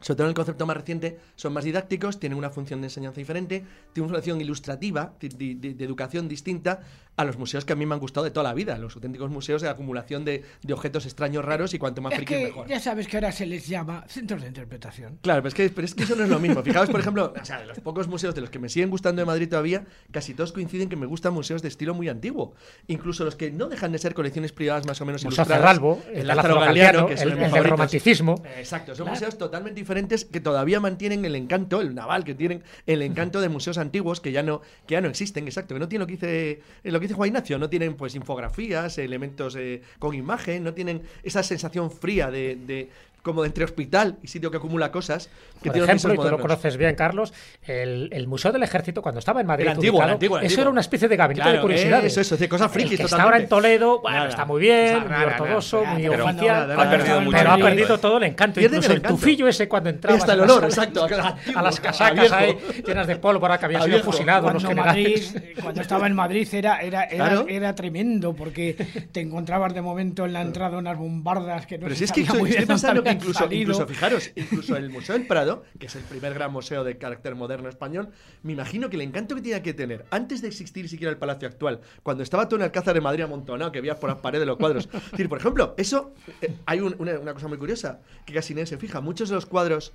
sobre 0.00 0.16
todo 0.16 0.26
en 0.26 0.30
el 0.30 0.34
concepto 0.34 0.66
más 0.66 0.76
reciente, 0.76 1.18
son 1.36 1.52
más 1.52 1.64
didácticos, 1.64 2.18
tienen 2.20 2.38
una 2.38 2.50
función 2.50 2.80
de 2.80 2.86
enseñanza 2.86 3.18
diferente, 3.18 3.64
tienen 3.92 4.10
una 4.10 4.18
función 4.18 4.40
ilustrativa, 4.40 5.14
de, 5.20 5.28
de- 5.54 5.74
de 5.74 5.84
educación 5.84 6.28
distinta 6.28 6.80
a 7.16 7.24
los 7.24 7.36
museos 7.36 7.64
que 7.64 7.72
a 7.72 7.76
mí 7.76 7.84
me 7.84 7.94
han 7.94 8.00
gustado 8.00 8.22
de 8.24 8.30
toda 8.30 8.44
la 8.44 8.54
vida, 8.54 8.78
los 8.78 8.94
auténticos 8.94 9.28
museos 9.30 9.60
de 9.60 9.68
acumulación 9.68 10.24
de, 10.24 10.44
de 10.62 10.72
objetos 10.72 11.04
extraños 11.04 11.44
raros 11.44 11.74
y 11.74 11.78
cuanto 11.78 12.00
más 12.00 12.12
Es 12.12 12.18
friki 12.18 12.34
que 12.34 12.44
mejor. 12.44 12.68
ya 12.68 12.78
sabes 12.78 13.08
que 13.08 13.16
ahora 13.16 13.32
se 13.32 13.44
les 13.44 13.66
llama 13.66 14.04
centros 14.08 14.40
de 14.40 14.46
interpretación. 14.48 15.18
Claro, 15.22 15.42
pero 15.42 15.48
es, 15.48 15.54
que, 15.54 15.68
pero 15.70 15.84
es 15.84 15.94
que 15.96 16.04
eso 16.04 16.14
no 16.14 16.22
es 16.22 16.30
lo 16.30 16.38
mismo. 16.38 16.62
Fijaos, 16.62 16.88
por 16.90 17.00
ejemplo, 17.00 17.32
o 17.40 17.44
sea, 17.44 17.58
de 17.58 17.66
los 17.66 17.80
pocos 17.80 18.06
museos 18.06 18.36
de 18.36 18.40
los 18.40 18.50
que 18.50 18.60
me 18.60 18.68
siguen 18.68 18.88
gustando 18.90 19.20
de 19.20 19.26
Madrid 19.26 19.48
todavía, 19.48 19.84
casi 20.12 20.32
todos 20.32 20.52
coinciden 20.52 20.88
que 20.88 20.94
me 20.94 21.06
gustan 21.06 21.32
museos 21.34 21.60
de 21.60 21.66
estilo 21.68 21.92
muy 21.92 22.08
antiguo. 22.08 22.54
Incluso 22.86 23.24
los 23.24 23.34
que 23.34 23.50
no 23.50 23.66
dejan 23.68 23.90
de 23.90 23.98
ser 23.98 24.14
colecciones 24.14 24.52
privadas 24.52 24.86
más 24.86 25.00
o 25.00 25.04
menos 25.04 25.24
Museo 25.24 25.38
ilustradas. 25.42 25.60
Cerralbo, 25.60 26.00
el 26.12 26.26
Lázaro 26.26 26.60
Galdiano, 26.60 27.06
que 27.08 27.14
el- 27.14 27.18
son 27.18 27.28
el 27.30 27.34
del 27.38 27.44
favoritos. 27.50 27.70
romanticismo. 27.70 28.42
Exacto, 28.56 28.94
son 28.94 29.06
Claro. 29.06 29.10
museos 29.16 29.36
totalmente 29.38 29.80
diferentes 29.88 30.26
que 30.26 30.40
todavía 30.40 30.80
mantienen 30.80 31.24
el 31.24 31.34
encanto, 31.34 31.80
el 31.80 31.94
naval, 31.94 32.22
que 32.24 32.34
tienen 32.34 32.62
el 32.86 33.00
encanto 33.00 33.40
de 33.40 33.48
museos 33.48 33.78
antiguos 33.78 34.20
que 34.20 34.32
ya 34.32 34.42
no, 34.42 34.60
que 34.86 34.92
ya 34.92 35.00
no 35.00 35.08
existen, 35.08 35.46
exacto, 35.46 35.74
que 35.74 35.80
no 35.80 35.88
tienen 35.88 36.00
lo 36.02 36.06
que 36.06 36.12
dice, 36.12 36.50
eh, 36.84 36.92
lo 36.92 37.00
que 37.00 37.04
dice 37.06 37.14
Juan 37.14 37.28
Ignacio, 37.28 37.58
no 37.58 37.70
tienen 37.70 37.94
pues 37.94 38.14
infografías, 38.14 38.98
elementos 38.98 39.56
eh, 39.56 39.80
con 39.98 40.14
imagen, 40.14 40.62
no 40.62 40.74
tienen 40.74 41.00
esa 41.22 41.42
sensación 41.42 41.90
fría 41.90 42.30
de, 42.30 42.56
de- 42.56 42.90
como 43.28 43.44
entre 43.44 43.64
hospital 43.64 44.16
y 44.22 44.28
sitio 44.28 44.50
que 44.50 44.56
acumula 44.56 44.90
cosas 44.90 45.28
que 45.62 45.70
Por 45.70 45.78
ejemplo, 45.82 46.14
y 46.14 46.16
tú 46.16 46.30
lo 46.30 46.38
conoces 46.38 46.76
bien, 46.76 46.94
Carlos, 46.94 47.32
el, 47.62 48.08
el 48.12 48.26
Museo 48.28 48.52
del 48.52 48.62
Ejército, 48.62 49.02
cuando 49.02 49.18
estaba 49.18 49.40
en 49.40 49.46
Madrid, 49.46 49.66
El 49.66 49.72
antiguo, 49.72 49.98
el 49.98 50.04
ubicado, 50.04 50.12
antiguo, 50.12 50.38
el 50.38 50.44
eso 50.44 50.52
antiguo. 50.52 50.62
era 50.62 50.70
una 50.70 50.80
especie 50.80 51.08
de 51.08 51.16
gabinete 51.16 51.42
Claro, 51.42 51.56
de 51.58 51.62
curiosidades. 51.62 52.12
eso, 52.12 52.20
eso, 52.20 52.36
de 52.36 52.48
cosas 52.48 52.70
frikis 52.72 52.92
El 52.92 52.98
que 52.98 53.02
está 53.04 53.22
ahora 53.22 53.38
en 53.38 53.48
Toledo, 53.48 54.00
bueno, 54.00 54.16
Nada. 54.18 54.30
está 54.30 54.44
muy 54.44 54.60
bien, 54.60 54.86
Nada, 54.86 55.00
muy 55.00 55.10
nada, 55.10 55.26
muy 55.84 56.02
Pero 56.02 56.24
oficial, 56.24 56.66
cuando- 56.66 56.82
ha 56.82 56.90
perdido 56.90 57.20
mucho 57.20 57.36
pero 57.38 57.50
ha 57.50 57.56
perdido 57.58 57.98
todo 57.98 58.16
el 58.18 58.22
encanto. 58.24 58.60
Incluso 58.60 58.92
el 58.92 59.02
tufillo 59.02 59.48
ese 59.48 59.68
cuando 59.68 59.90
entrabas 59.90 60.20
Hasta 60.22 60.32
el 60.34 60.40
olor, 60.40 60.64
exacto, 60.64 61.04
a 61.12 61.28
antiguo, 61.28 61.62
las 61.62 61.80
casacas 61.80 62.32
ahí 62.32 62.56
llenas 62.86 63.06
de 63.06 63.16
pólvora 63.16 63.58
que 63.58 63.64
habían 63.66 63.82
A 63.82 63.84
sido 63.84 63.96
viejo. 63.96 64.12
fusilados 64.12 64.52
los 64.52 64.64
generales. 64.64 65.34
cuando 65.62 65.80
estaba 65.80 66.06
en 66.06 66.14
Madrid 66.14 66.48
era, 66.52 66.80
era, 66.80 67.04
era, 67.04 67.16
Claro. 67.28 67.46
era 67.48 67.74
tremendo 67.74 68.32
porque 68.34 68.76
te 69.12 69.20
encontrabas 69.20 69.74
de 69.74 69.82
momento 69.82 70.24
en 70.24 70.32
la 70.32 70.42
entrada 70.42 70.78
unas 70.78 70.96
bombardas 70.96 71.66
que 71.66 71.78
no 71.78 71.84
Pero 71.84 71.96
si 71.96 72.04
es 72.04 72.12
que 72.12 72.24
muy 72.34 72.50
bien 72.50 72.66
pensando 72.66 73.02
que 73.02 73.17
incluso, 73.18 73.38
salido. 73.38 73.60
incluso, 73.62 73.86
fijaros, 73.86 74.30
incluso 74.36 74.76
el 74.76 74.90
Museo 74.90 75.16
del 75.16 75.26
Prado, 75.26 75.64
que 75.78 75.86
es 75.86 75.96
el 75.96 76.02
primer 76.02 76.34
gran 76.34 76.52
museo 76.52 76.84
de 76.84 76.98
carácter 76.98 77.34
moderno 77.34 77.68
español, 77.68 78.08
me 78.42 78.52
imagino 78.52 78.88
que 78.90 78.96
el 78.96 79.02
encanto 79.02 79.34
que 79.34 79.42
tenía 79.42 79.62
que 79.62 79.74
tener 79.74 80.06
antes 80.10 80.42
de 80.42 80.48
existir 80.48 80.88
siquiera 80.88 81.10
el 81.10 81.18
Palacio 81.18 81.46
actual, 81.48 81.80
cuando 82.02 82.22
estaba 82.22 82.48
todo 82.48 82.60
en 82.60 82.64
Alcázar 82.64 82.94
de 82.94 83.00
Madrid 83.00 83.24
amontonado, 83.24 83.70
que 83.72 83.80
veías 83.80 83.98
por 83.98 84.10
las 84.10 84.18
paredes 84.20 84.46
los 84.46 84.56
cuadros. 84.56 84.88
Es 84.92 85.10
decir, 85.12 85.28
por 85.28 85.38
ejemplo, 85.38 85.74
eso, 85.76 86.12
eh, 86.40 86.54
hay 86.66 86.80
un- 86.80 86.96
una, 86.98 87.18
una 87.18 87.34
cosa 87.34 87.48
muy 87.48 87.58
curiosa, 87.58 88.00
que 88.26 88.32
casi 88.32 88.54
nadie 88.54 88.66
se 88.66 88.78
fija, 88.78 89.00
muchos 89.00 89.28
de 89.28 89.34
los 89.34 89.46
cuadros, 89.46 89.92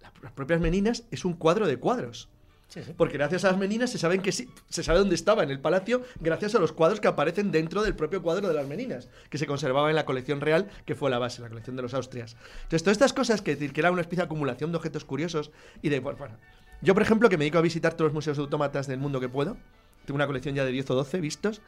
la- 0.00 0.12
las 0.22 0.32
propias 0.32 0.60
meninas, 0.60 1.04
es 1.10 1.24
un 1.24 1.34
cuadro 1.34 1.66
de 1.66 1.76
cuadros. 1.78 2.28
Sí, 2.68 2.82
sí. 2.82 2.92
Porque 2.96 3.14
gracias 3.14 3.44
a 3.44 3.50
las 3.50 3.58
meninas 3.58 3.90
se 3.90 3.98
saben 3.98 4.20
que 4.20 4.30
sí, 4.30 4.50
se 4.68 4.82
sabe 4.82 4.98
dónde 4.98 5.14
estaba 5.14 5.42
en 5.42 5.50
el 5.50 5.58
palacio 5.58 6.02
gracias 6.20 6.54
a 6.54 6.58
los 6.58 6.72
cuadros 6.72 7.00
que 7.00 7.08
aparecen 7.08 7.50
dentro 7.50 7.82
del 7.82 7.96
propio 7.96 8.22
cuadro 8.22 8.46
de 8.46 8.54
las 8.54 8.66
meninas, 8.66 9.08
que 9.30 9.38
se 9.38 9.46
conservaba 9.46 9.88
en 9.88 9.96
la 9.96 10.04
colección 10.04 10.40
real, 10.40 10.68
que 10.84 10.94
fue 10.94 11.08
la 11.08 11.18
base, 11.18 11.40
la 11.40 11.48
colección 11.48 11.76
de 11.76 11.82
los 11.82 11.94
Austrias. 11.94 12.36
Entonces, 12.64 12.82
todas 12.82 12.96
estas 12.96 13.12
cosas 13.14 13.40
que, 13.40 13.56
que 13.56 13.80
era 13.80 13.90
una 13.90 14.02
especie 14.02 14.18
de 14.18 14.26
acumulación 14.26 14.70
de 14.70 14.76
objetos 14.76 15.04
curiosos 15.04 15.50
y 15.80 15.88
de, 15.88 16.00
bueno, 16.00 16.36
yo 16.82 16.94
por 16.94 17.02
ejemplo 17.02 17.28
que 17.28 17.38
me 17.38 17.44
dedico 17.44 17.58
a 17.58 17.62
visitar 17.62 17.94
todos 17.94 18.10
los 18.10 18.14
museos 18.14 18.36
de 18.36 18.42
autómatas 18.42 18.86
del 18.86 18.98
mundo 18.98 19.18
que 19.18 19.28
puedo, 19.28 19.56
tengo 20.08 20.16
una 20.16 20.26
colección 20.26 20.54
ya 20.54 20.64
de 20.64 20.72
10 20.72 20.90
o 20.90 20.94
12 20.94 21.20
vistos 21.20 21.60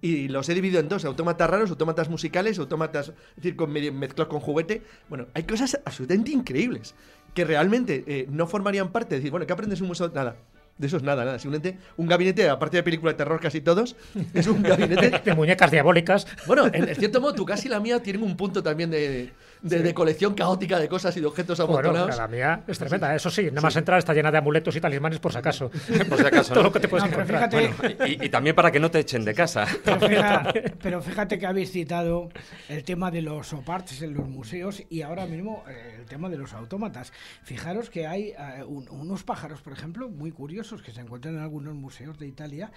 y 0.00 0.28
los 0.28 0.48
he 0.48 0.54
dividido 0.54 0.78
en 0.78 0.88
dos, 0.88 1.04
autómatas 1.04 1.50
raros, 1.50 1.70
autómatas 1.70 2.08
musicales, 2.08 2.56
autómatas, 2.60 3.08
es 3.08 3.36
decir, 3.36 3.56
con 3.56 3.72
mezclados 3.72 4.30
con 4.30 4.38
juguete. 4.38 4.84
Bueno, 5.08 5.26
hay 5.34 5.42
cosas 5.42 5.80
absolutamente 5.84 6.30
increíbles 6.30 6.94
que 7.38 7.44
realmente 7.44 8.02
eh, 8.08 8.26
no 8.28 8.48
formarían 8.48 8.90
parte. 8.90 9.14
Es 9.14 9.20
decir, 9.20 9.30
bueno, 9.30 9.46
¿qué 9.46 9.52
aprendes 9.52 9.78
en 9.78 9.84
un 9.84 9.88
museo? 9.90 10.10
Nada. 10.12 10.34
De 10.76 10.88
eso 10.88 10.96
es 10.96 11.04
nada, 11.04 11.24
nada. 11.24 11.38
Simplemente 11.38 11.78
un 11.96 12.08
gabinete, 12.08 12.48
aparte 12.48 12.78
de 12.78 12.82
película 12.82 13.12
de 13.12 13.16
terror 13.16 13.38
casi 13.38 13.60
todos, 13.60 13.94
es 14.34 14.48
un 14.48 14.60
gabinete 14.60 15.20
De 15.24 15.34
muñecas 15.34 15.70
diabólicas. 15.70 16.26
bueno, 16.48 16.66
en 16.72 16.92
cierto 16.96 17.20
modo, 17.20 17.34
tu 17.34 17.44
casa 17.44 17.68
y 17.68 17.70
la 17.70 17.78
mía 17.78 18.02
tienen 18.02 18.24
un 18.24 18.36
punto 18.36 18.60
también 18.60 18.90
de, 18.90 19.30
de, 19.62 19.82
de 19.82 19.94
colección 19.94 20.34
caótica 20.34 20.78
de 20.78 20.88
cosas 20.88 21.16
y 21.16 21.20
de 21.20 21.26
objetos 21.26 21.58
Bueno, 21.58 21.72
amontonados. 21.90 22.16
la 22.16 22.28
mía 22.28 22.62
es 22.66 22.78
tremenda, 22.78 23.14
eso 23.14 23.30
sí, 23.30 23.44
nada 23.46 23.60
más 23.62 23.76
entrar 23.76 23.98
está 23.98 24.14
llena 24.14 24.30
de 24.30 24.38
amuletos 24.38 24.74
y 24.76 24.80
talismanes 24.80 25.18
por 25.18 25.32
si 25.32 25.38
acaso. 25.38 25.70
Por 26.08 26.18
si 26.18 26.26
acaso, 26.26 26.54
Todo 26.54 26.62
¿no? 26.64 26.68
lo 26.68 26.72
que 26.72 26.80
te 26.80 26.88
puedes 26.88 27.04
No, 27.04 27.16
pero 27.16 27.22
encontrar. 27.38 27.72
fíjate- 27.72 28.08
Y, 28.08 28.24
y 28.26 28.28
también 28.28 28.54
para 28.56 28.70
que 28.70 28.80
no 28.80 28.90
te 28.90 29.00
echen 29.00 29.24
de 29.24 29.34
casa. 29.34 29.66
Pero 29.84 30.00
fíjate, 30.00 30.70
pero 30.82 31.02
fíjate 31.02 31.38
que 31.38 31.46
habéis 31.46 31.70
citado 31.72 32.28
el 32.68 32.84
tema 32.84 33.10
de 33.10 33.22
los 33.22 33.52
oparts 33.52 34.02
en 34.02 34.14
los 34.14 34.28
museos 34.28 34.82
y 34.90 35.02
ahora 35.02 35.26
mismo 35.26 35.64
eh, 35.68 35.96
el 36.00 36.06
tema 36.06 36.28
de 36.28 36.36
los 36.38 36.52
autómatas. 36.54 37.12
Fijaros 37.42 37.90
que 37.90 38.06
hay 38.06 38.28
eh, 38.38 38.64
un- 38.66 38.88
unos 38.90 39.24
pájaros, 39.24 39.60
por 39.60 39.72
ejemplo, 39.72 40.08
muy 40.08 40.30
curiosos 40.32 40.82
que 40.82 40.92
se 40.92 41.00
encuentran 41.00 41.34
en 41.36 41.40
algunos 41.40 41.74
museos 41.74 42.18
de 42.18 42.26
Italia, 42.26 42.70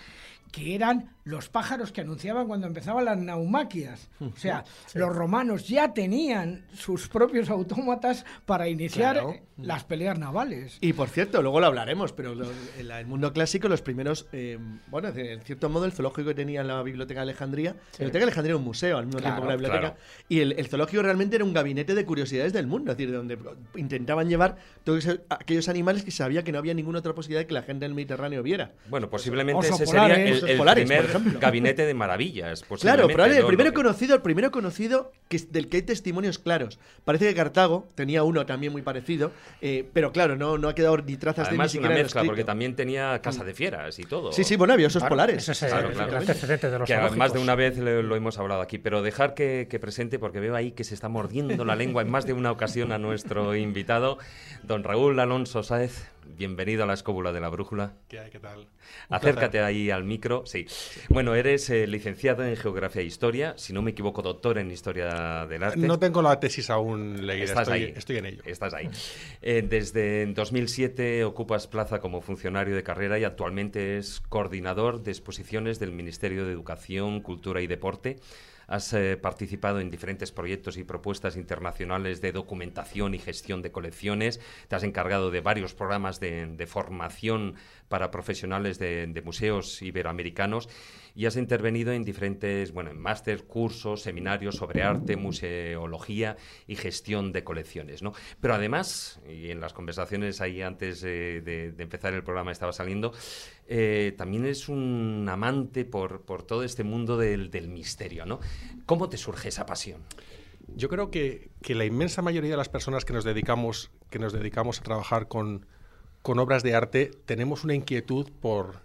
que 0.52 0.76
eran 0.76 1.10
los 1.24 1.50
pájaros 1.50 1.92
que 1.92 2.02
anunciaban 2.02 2.48
cuando 2.48 2.68
empezaban 2.68 3.06
las 3.06 3.18
naumaquias. 3.18 4.10
O 4.20 4.36
sea, 4.38 4.64
los 4.94 5.16
romanos 5.16 5.68
ya 5.68 5.94
tenían 5.94 6.66
sus 6.74 7.08
propios 7.08 7.50
autómatas 7.50 8.26
para 8.46 8.68
iniciar 8.68 9.14
Claro. 9.16 9.36
las 9.58 9.84
peleas 9.84 10.18
navales. 10.18 10.78
Y 10.82 10.94
por 10.94 11.10
cierto, 11.10 11.42
luego 11.42 11.60
lo 11.60 11.68
hablaremos, 11.68 12.12
pero 12.14 12.34
lo- 12.34 12.48
en 12.80 12.90
el 12.92 13.06
mundo 13.06 13.32
clásico, 13.34 13.68
los 13.70 13.82
primeros, 13.82 14.28
eh, 14.32 14.58
bueno, 14.88 15.10
en 15.10 15.42
cierto 15.42 15.70
modo, 15.70 15.86
el 15.86 15.92
zoológico 15.92 16.30
que 16.30 16.36
tenía 16.36 16.64
la 16.64 16.82
Biblioteca 16.82 17.20
de 17.20 17.24
Alejandría, 17.24 17.72
la 17.74 17.78
Biblioteca 17.98 18.20
de 18.20 18.24
Alejandría 18.24 18.50
era 18.52 18.58
un 18.58 18.64
museo 18.64 18.98
al 18.98 19.06
mismo 19.06 19.20
Claro, 19.20 19.36
tiempo 19.36 19.42
que 19.44 19.48
la 19.50 19.56
biblioteca, 19.56 19.80
claro. 19.94 19.96
y 20.30 20.40
el, 20.40 20.52
el 20.54 20.68
zoológico 20.68 21.04
realmente 21.04 21.36
era 21.36 21.46
un 21.46 21.54
gabinete 21.54 21.94
de 21.94 22.06
curiosidades 22.06 22.52
del 22.54 22.66
mundo, 22.68 22.92
es 22.92 22.98
decir, 22.98 23.12
de 23.12 23.18
donde 23.18 23.38
intentaban 23.76 24.28
llevar 24.28 24.58
todos 24.84 25.06
ese- 25.06 25.22
aquellos 25.30 25.70
animales 25.70 26.04
que 26.04 26.12
sabía 26.12 26.44
que 26.44 26.52
no 26.52 26.58
había 26.58 26.74
ninguna 26.74 27.00
otra 27.00 27.14
posibilidad 27.14 27.42
de 27.42 27.48
que 27.48 27.54
la 27.54 27.62
gente 27.64 27.86
del 27.86 27.94
Mediterráneo 27.94 28.42
viera. 28.44 28.72
Bueno, 28.90 29.10
posiblemente 29.10 29.68
Oso 29.68 29.76
ese 29.76 29.86
polares. 29.86 30.18
sería 30.18 30.34
el, 30.34 30.41
el 30.48 30.58
polares, 30.58 30.84
por 30.84 30.88
primer 30.96 31.10
ejemplo. 31.10 31.40
gabinete 31.40 31.86
de 31.86 31.94
maravillas. 31.94 32.64
Claro, 32.80 33.08
probablemente 33.08 33.40
el 33.42 33.46
primero 33.48 33.74
conocido, 33.74 34.16
el 34.16 34.22
primero 34.22 34.52
conocido 34.52 35.12
que, 35.30 35.38
es- 35.38 35.52
del 35.52 35.68
que 35.70 35.78
hay 35.78 35.84
testimonios 35.84 36.40
claros. 36.40 36.80
Parece 37.06 37.28
que 37.28 37.36
Cartago 37.36 37.88
tenía 37.96 38.24
uno 38.24 38.46
también 38.46 38.72
muy 38.72 38.82
parecido, 38.82 39.32
eh, 39.62 39.86
pero 39.94 40.12
claro, 40.12 40.36
no, 40.36 40.58
no 40.58 40.70
ha 40.70 40.76
quedado 40.76 40.98
ni 40.98 41.18
trazas 41.18 41.48
Además, 41.48 41.72
de 41.74 41.80
ni 41.80 41.80
una 41.80 41.88
siquiera 41.90 41.96
en 42.02 42.04
mezcla, 42.06 42.24
porque 42.24 42.44
también 42.44 42.76
tenía 42.76 43.20
casa 43.22 43.44
de 43.44 43.54
fieras 43.54 43.98
y 44.00 44.04
todo. 44.04 44.32
Sí, 44.32 44.44
sí, 44.44 44.56
bueno, 44.56 44.74
había 44.74 44.88
Claro, 44.90 45.08
polares. 45.10 45.38
Ese 45.48 45.52
es 45.54 45.62
el, 45.64 45.70
Claro, 45.70 45.88
el 45.90 45.94
claro. 45.96 46.18
antecedente 46.18 46.70
de 46.70 46.80
los 46.80 46.88
que 46.88 46.98
más 47.18 47.34
de 47.34 47.40
una 47.40 47.56
vez 47.56 47.78
lo, 47.78 48.02
lo 48.04 48.16
hemos 48.16 48.38
hablado 48.38 48.62
aquí, 48.62 48.78
pero 48.78 49.02
dejar 49.02 49.34
que, 49.34 49.68
que 49.70 49.80
presente, 49.80 50.20
porque 50.20 50.40
veo 50.40 50.56
ahí 50.56 50.72
que 50.72 50.84
se 50.84 50.94
está 50.94 51.10
mordiendo 51.10 51.66
la 51.66 51.76
lengua 51.76 52.02
en 52.02 52.10
más 52.12 52.26
de 52.26 52.34
una 52.34 52.52
ocasión 52.52 52.92
a 52.92 52.98
nuestro 52.98 53.56
invitado, 53.56 54.18
don 54.64 54.84
Raúl 54.84 55.20
Alonso 55.20 55.64
Sáez. 55.64 56.08
Bienvenido 56.38 56.84
a 56.84 56.86
la 56.88 56.94
escóbula 56.94 57.32
de 57.32 57.40
la 57.42 57.50
brújula. 57.50 57.94
¿Qué 58.08 58.20
hay? 58.20 58.30
¿Qué 58.30 58.40
tal? 58.40 58.60
Un 58.60 58.68
Acércate 59.16 59.60
ahí 59.62 59.90
al 59.90 60.04
micro. 60.04 60.31
Sí. 60.46 60.66
Bueno, 61.10 61.36
eres 61.36 61.70
eh, 61.70 61.88
licenciado 61.88 62.46
en 62.46 62.56
Geografía 62.56 63.02
e 63.02 63.06
Historia, 63.06 63.54
si 63.58 63.74
no 63.74 63.82
me 63.82 63.92
equivoco, 63.92 64.22
doctor 64.22 64.58
en 64.58 64.72
Historia 64.72 65.46
del 65.48 65.64
Arte. 65.64 65.80
No 65.80 66.00
tengo 66.00 66.22
la 66.22 66.40
tesis 66.40 66.70
aún 66.70 67.26
leída, 67.26 67.46
Estás 67.46 67.68
estoy, 67.68 67.84
ahí. 67.84 67.94
estoy 67.96 68.18
en 68.18 68.26
ello. 68.26 68.42
Estás 68.46 68.74
ahí. 68.74 68.90
Eh, 69.42 69.64
desde 69.68 70.26
2007 70.28 71.24
ocupas 71.26 71.68
plaza 71.68 72.00
como 72.00 72.22
funcionario 72.22 72.76
de 72.76 72.84
carrera 72.84 73.20
y 73.20 73.24
actualmente 73.24 73.98
es 73.98 74.22
coordinador 74.30 75.04
de 75.04 75.12
exposiciones 75.12 75.80
del 75.80 75.92
Ministerio 75.92 76.46
de 76.46 76.52
Educación, 76.54 77.22
Cultura 77.22 77.62
y 77.62 77.68
Deporte. 77.68 78.18
Has 78.72 78.94
eh, 78.94 79.18
participado 79.18 79.82
en 79.82 79.92
diferentes 79.92 80.32
proyectos 80.32 80.78
y 80.78 80.86
propuestas 80.86 81.36
internacionales 81.36 82.22
de 82.22 82.32
documentación 82.32 83.14
y 83.14 83.20
gestión 83.20 83.62
de 83.62 83.74
colecciones. 83.74 84.40
Te 84.70 84.78
has 84.78 84.84
encargado 84.84 85.30
de 85.30 85.42
varios 85.42 85.74
programas 85.74 86.22
de, 86.22 86.66
formación 86.68 87.56
para 87.90 88.12
profesionales 88.12 88.80
de 88.80 89.22
museos 89.26 89.82
iberoamericanos 89.82 90.70
y 91.16 91.26
has 91.26 91.36
intervenido 91.36 91.92
en 91.92 92.04
diferentes, 92.04 92.72
bueno, 92.72 92.92
en 92.92 93.00
máster, 93.00 93.44
cursos, 93.44 94.02
seminarios 94.02 94.56
sobre 94.56 94.84
arte, 94.84 95.16
museología 95.18 96.38
y 96.68 96.76
gestión 96.76 97.32
de 97.32 97.44
colecciones, 97.44 98.02
¿no? 98.02 98.14
Pero 98.40 98.54
además, 98.54 99.20
y 99.28 99.52
en 99.52 99.60
las 99.60 99.74
conversaciones 99.74 100.42
ahí 100.42 100.62
antes 100.62 101.04
eh, 101.04 101.42
de, 101.44 101.74
empezar 101.82 102.14
el 102.14 102.24
programa 102.24 102.52
estaba 102.52 102.72
saliendo, 102.72 103.14
eh, 103.68 104.14
también 104.18 104.46
es 104.46 104.70
un 104.70 105.28
amante 105.30 105.86
por, 105.86 106.24
todo 106.44 106.64
este 106.64 106.84
mundo 106.84 107.18
del, 107.18 107.50
misterio, 107.68 108.26
¿no? 108.26 108.40
¿Cómo 108.86 109.10
te 109.10 109.18
surge 109.18 109.50
esa 109.50 109.66
pasión? 109.66 110.02
Yo 110.76 110.90
creo 110.90 111.12
que, 111.12 111.50
la 111.68 111.86
inmensa 111.86 112.22
mayoría 112.22 112.52
de 112.52 112.58
las 112.58 112.70
personas 112.70 113.06
que 113.06 113.14
nos 113.14 113.24
dedicamos, 113.24 113.92
que 114.10 114.20
nos 114.20 114.34
dedicamos 114.34 114.80
a 114.80 114.84
trabajar 114.84 115.28
con, 115.28 115.66
con 116.22 116.40
obras 116.40 116.64
de 116.64 116.76
arte 116.76 117.12
tenemos 117.26 117.64
una 117.64 117.76
inquietud 117.76 118.30
por 118.40 118.82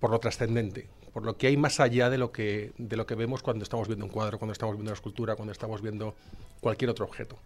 lo 0.00 0.18
trascendente, 0.20 0.88
por 1.18 1.26
lo 1.26 1.36
que 1.36 1.48
hay 1.48 1.56
más 1.56 1.80
allá 1.80 2.10
de 2.10 2.16
lo, 2.16 2.30
que, 2.30 2.70
de 2.78 2.96
lo 2.96 3.04
que 3.04 3.16
vemos 3.16 3.42
cuando 3.42 3.64
estamos 3.64 3.88
viendo 3.88 4.04
un 4.04 4.10
cuadro, 4.12 4.38
cuando 4.38 4.52
estamos 4.52 4.76
viendo 4.76 4.90
una 4.92 4.94
escultura, 4.94 5.34
cuando 5.34 5.50
estamos 5.50 5.82
viendo 5.82 6.14
cualquier 6.60 6.90
otro 6.90 7.06
objeto. 7.06 7.36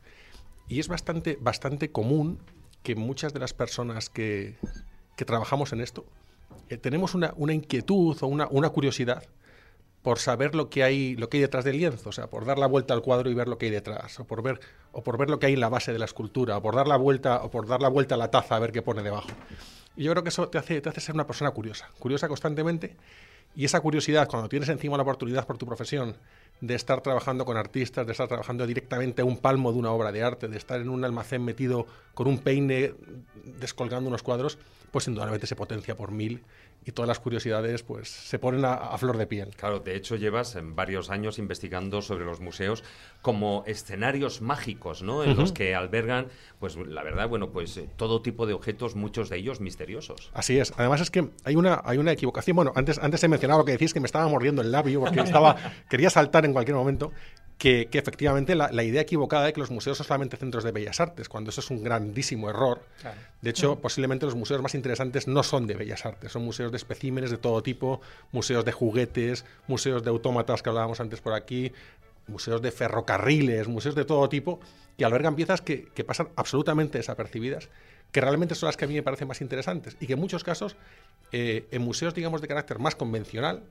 Y 0.69 0.79
es 0.79 0.89
bastante, 0.89 1.39
bastante 1.41 1.91
común 1.91 2.39
que 2.83 2.97
muchas 2.97 3.33
de 3.33 3.41
las 3.41 3.55
personas 3.55 4.11
que, 4.11 4.57
que 5.17 5.25
trabajamos 5.25 5.73
en 5.73 5.81
esto 5.81 6.05
eh, 6.69 6.77
tenemos 6.77 7.15
una, 7.15 7.33
una 7.39 7.55
inquietud 7.55 8.15
o 8.21 8.27
una, 8.27 8.47
una 8.51 8.69
curiosidad 8.69 9.25
por 10.03 10.19
saber 10.19 10.55
lo 10.55 10.69
que 10.69 10.85
hay 10.85 11.17
lo 11.17 11.31
que 11.31 11.39
hay 11.39 11.41
detrás 11.41 11.65
del 11.65 11.79
lienzo, 11.79 12.11
o 12.11 12.13
sea, 12.13 12.27
por 12.27 12.45
dar 12.45 12.59
la 12.59 12.67
vuelta 12.67 12.93
al 12.93 13.01
cuadro 13.01 13.31
y 13.31 13.35
ver 13.35 13.49
lo 13.49 13.57
que 13.57 13.67
hay 13.67 13.73
detrás, 13.73 14.21
o 14.21 14.27
por 14.27 14.43
ver 14.43 14.61
o 14.93 15.03
por 15.03 15.17
ver 15.17 15.31
lo 15.31 15.39
que 15.39 15.47
hay 15.47 15.55
en 15.55 15.61
la 15.61 15.71
base 15.71 15.95
de 15.95 15.99
la 15.99 16.05
escultura, 16.05 16.59
o 16.59 16.63
por 16.63 16.75
dar 16.75 16.89
la 16.89 16.97
vuelta 16.97 17.43
o 17.43 17.51
por 17.51 17.67
dar 17.67 17.81
la 17.81 17.89
vuelta 17.89 18.17
a 18.17 18.19
la 18.19 18.31
taza 18.31 18.55
a 18.55 18.59
ver 18.59 18.71
qué 18.71 18.83
pone 18.83 19.03
debajo. 19.03 19.31
Y 19.97 20.05
yo 20.05 20.11
creo 20.13 20.23
que 20.23 20.29
eso 20.29 20.49
te 20.51 20.59
hace 20.59 20.83
te 20.83 20.91
hace 20.91 21.01
ser 21.01 21.15
una 21.15 21.27
persona 21.27 21.53
curiosa, 21.53 21.89
curiosa 21.99 22.29
constantemente, 22.29 22.97
y 23.55 23.65
esa 23.65 23.81
curiosidad 23.81 24.29
cuando 24.29 24.49
tienes 24.49 24.69
encima 24.69 24.97
la 24.97 25.03
oportunidad 25.03 25.47
por 25.47 25.59
tu 25.59 25.67
profesión 25.67 26.17
de 26.61 26.75
estar 26.75 27.01
trabajando 27.01 27.45
con 27.45 27.57
artistas, 27.57 28.07
de 28.07 28.13
estar 28.13 28.29
trabajando 28.29 28.67
directamente 28.67 29.23
a 29.23 29.25
un 29.25 29.39
palmo 29.39 29.73
de 29.73 29.79
una 29.79 29.91
obra 29.91 30.13
de 30.13 30.23
arte, 30.23 30.49
de 30.49 30.57
estar 30.57 30.81
en 30.81 30.89
un 30.89 31.05
almacén 31.05 31.45
metido 31.45 31.87
con 32.15 32.29
un 32.29 32.39
peine 32.39 32.95
descolgando 33.45 34.09
unos 34.09 34.23
cuadros, 34.23 34.59
pues 34.91 35.09
indudablemente 35.09 35.47
se 35.47 35.57
potencia 35.57 35.97
por 35.97 36.13
mil 36.13 36.43
y 36.85 36.93
todas 36.93 37.09
las 37.09 37.21
curiosidades 37.21 37.83
pues 37.83 38.09
se 38.09 38.39
ponen 38.39 38.65
a, 38.65 38.97
flor 38.99 39.17
de 39.17 39.27
piel. 39.27 39.51
Claro, 39.57 39.81
de 39.81 39.97
hecho 39.97 40.17
llevas 40.17 40.57
en 40.57 40.75
varios 40.75 41.11
años 41.11 41.39
investigando 41.39 42.03
sobre 42.03 42.25
los 42.25 42.41
museos 42.41 42.85
como 43.21 43.65
escenarios 43.67 44.41
mágicos, 44.41 45.03
¿no? 45.03 45.25
En 45.25 45.37
los 45.37 45.53
que 45.53 45.75
albergan, 45.75 46.29
pues 46.59 46.77
la 46.77 47.03
verdad, 47.03 47.29
bueno, 47.29 47.51
pues 47.51 47.77
eh, 47.77 47.89
todo 47.97 48.23
tipo 48.23 48.47
de 48.47 48.53
objetos, 48.53 48.97
muchos 48.97 49.29
de 49.29 49.37
ellos 49.37 49.61
misteriosos. 49.61 50.31
Así 50.35 50.59
es. 50.59 50.73
Además 50.77 51.01
es 51.01 51.11
que 51.11 51.31
hay 51.45 51.57
una, 51.57 51.81
hay 51.85 51.99
una 51.99 52.13
equivocación. 52.13 52.57
Bueno, 52.57 52.73
antes, 52.75 52.99
antes 52.99 53.23
he 53.23 53.29
mencionado 53.29 53.61
lo 53.61 53.65
que 53.65 53.73
decís 53.73 53.95
que 53.95 54.01
me 54.01 54.07
estaba 54.07 54.27
mordiendo 54.29 54.63
el 54.63 54.73
labio 54.73 55.01
porque 55.01 55.21
estaba, 55.21 55.57
quería 55.89 56.11
saltar 56.11 56.45
en 56.45 56.53
cualquier 56.53 56.77
momento 56.77 57.13
que, 57.63 57.89
efectivamente 57.93 58.57
la, 58.57 58.83
idea 58.83 59.03
equivocada 59.03 59.45
de 59.45 59.53
que 59.53 59.61
los 59.61 59.71
museos 59.71 59.97
son 59.97 60.05
solamente 60.05 60.37
centros 60.37 60.65
de 60.65 60.73
bellas 60.73 60.99
artes, 60.99 61.29
cuando 61.29 61.51
eso 61.51 61.61
es 61.61 61.71
un 61.71 61.85
grandísimo 61.85 62.51
error. 62.51 62.83
De 63.41 63.51
hecho, 63.51 63.79
posiblemente 63.79 64.27
los 64.27 64.35
museos 64.35 64.61
más 64.61 64.75
interesantes 64.75 65.29
no 65.29 65.45
son 65.45 65.69
de 65.69 65.77
bellas 65.77 66.05
artes, 66.05 66.33
son 66.33 66.45
museos 66.45 66.73
de 66.73 66.77
especímenes 66.77 67.31
de 67.31 67.39
todo 67.39 67.63
tipo, 67.63 68.01
museos 68.33 68.65
de 68.65 68.73
juguetes, 68.73 69.45
museos 69.69 70.03
de 70.03 70.11
autómatas 70.11 70.61
que 70.61 70.71
hablábamos 70.71 70.99
antes 70.99 71.21
por 71.21 71.35
aquí, 71.35 71.71
museos 72.27 72.61
de 72.63 72.73
ferrocarriles, 72.73 73.69
museos 73.69 73.95
de 73.95 74.05
todo 74.05 74.29
tipo, 74.29 74.59
que 74.99 75.05
albergan 75.05 75.37
piezas 75.37 75.61
que, 75.61 75.87
pasan 76.05 76.31
absolutamente 76.35 76.99
desapercibidas, 76.99 77.69
que 78.11 78.21
realmente 78.21 78.57
son 78.57 78.67
las 78.67 78.77
que 78.77 78.87
a 78.87 78.89
mí 78.89 78.95
me 78.95 79.05
parecen 79.05 79.29
más 79.29 79.41
interesantes 79.41 79.97
y 80.01 80.09
que 80.09 80.15
en 80.15 80.19
muchos 80.19 80.43
casos, 80.43 80.75
eh, 81.31 81.69
en 81.71 81.83
museos, 81.83 82.13
digamos, 82.13 82.41
de 82.41 82.49
carácter 82.49 82.81
más 82.81 82.97
convencional, 82.97 83.63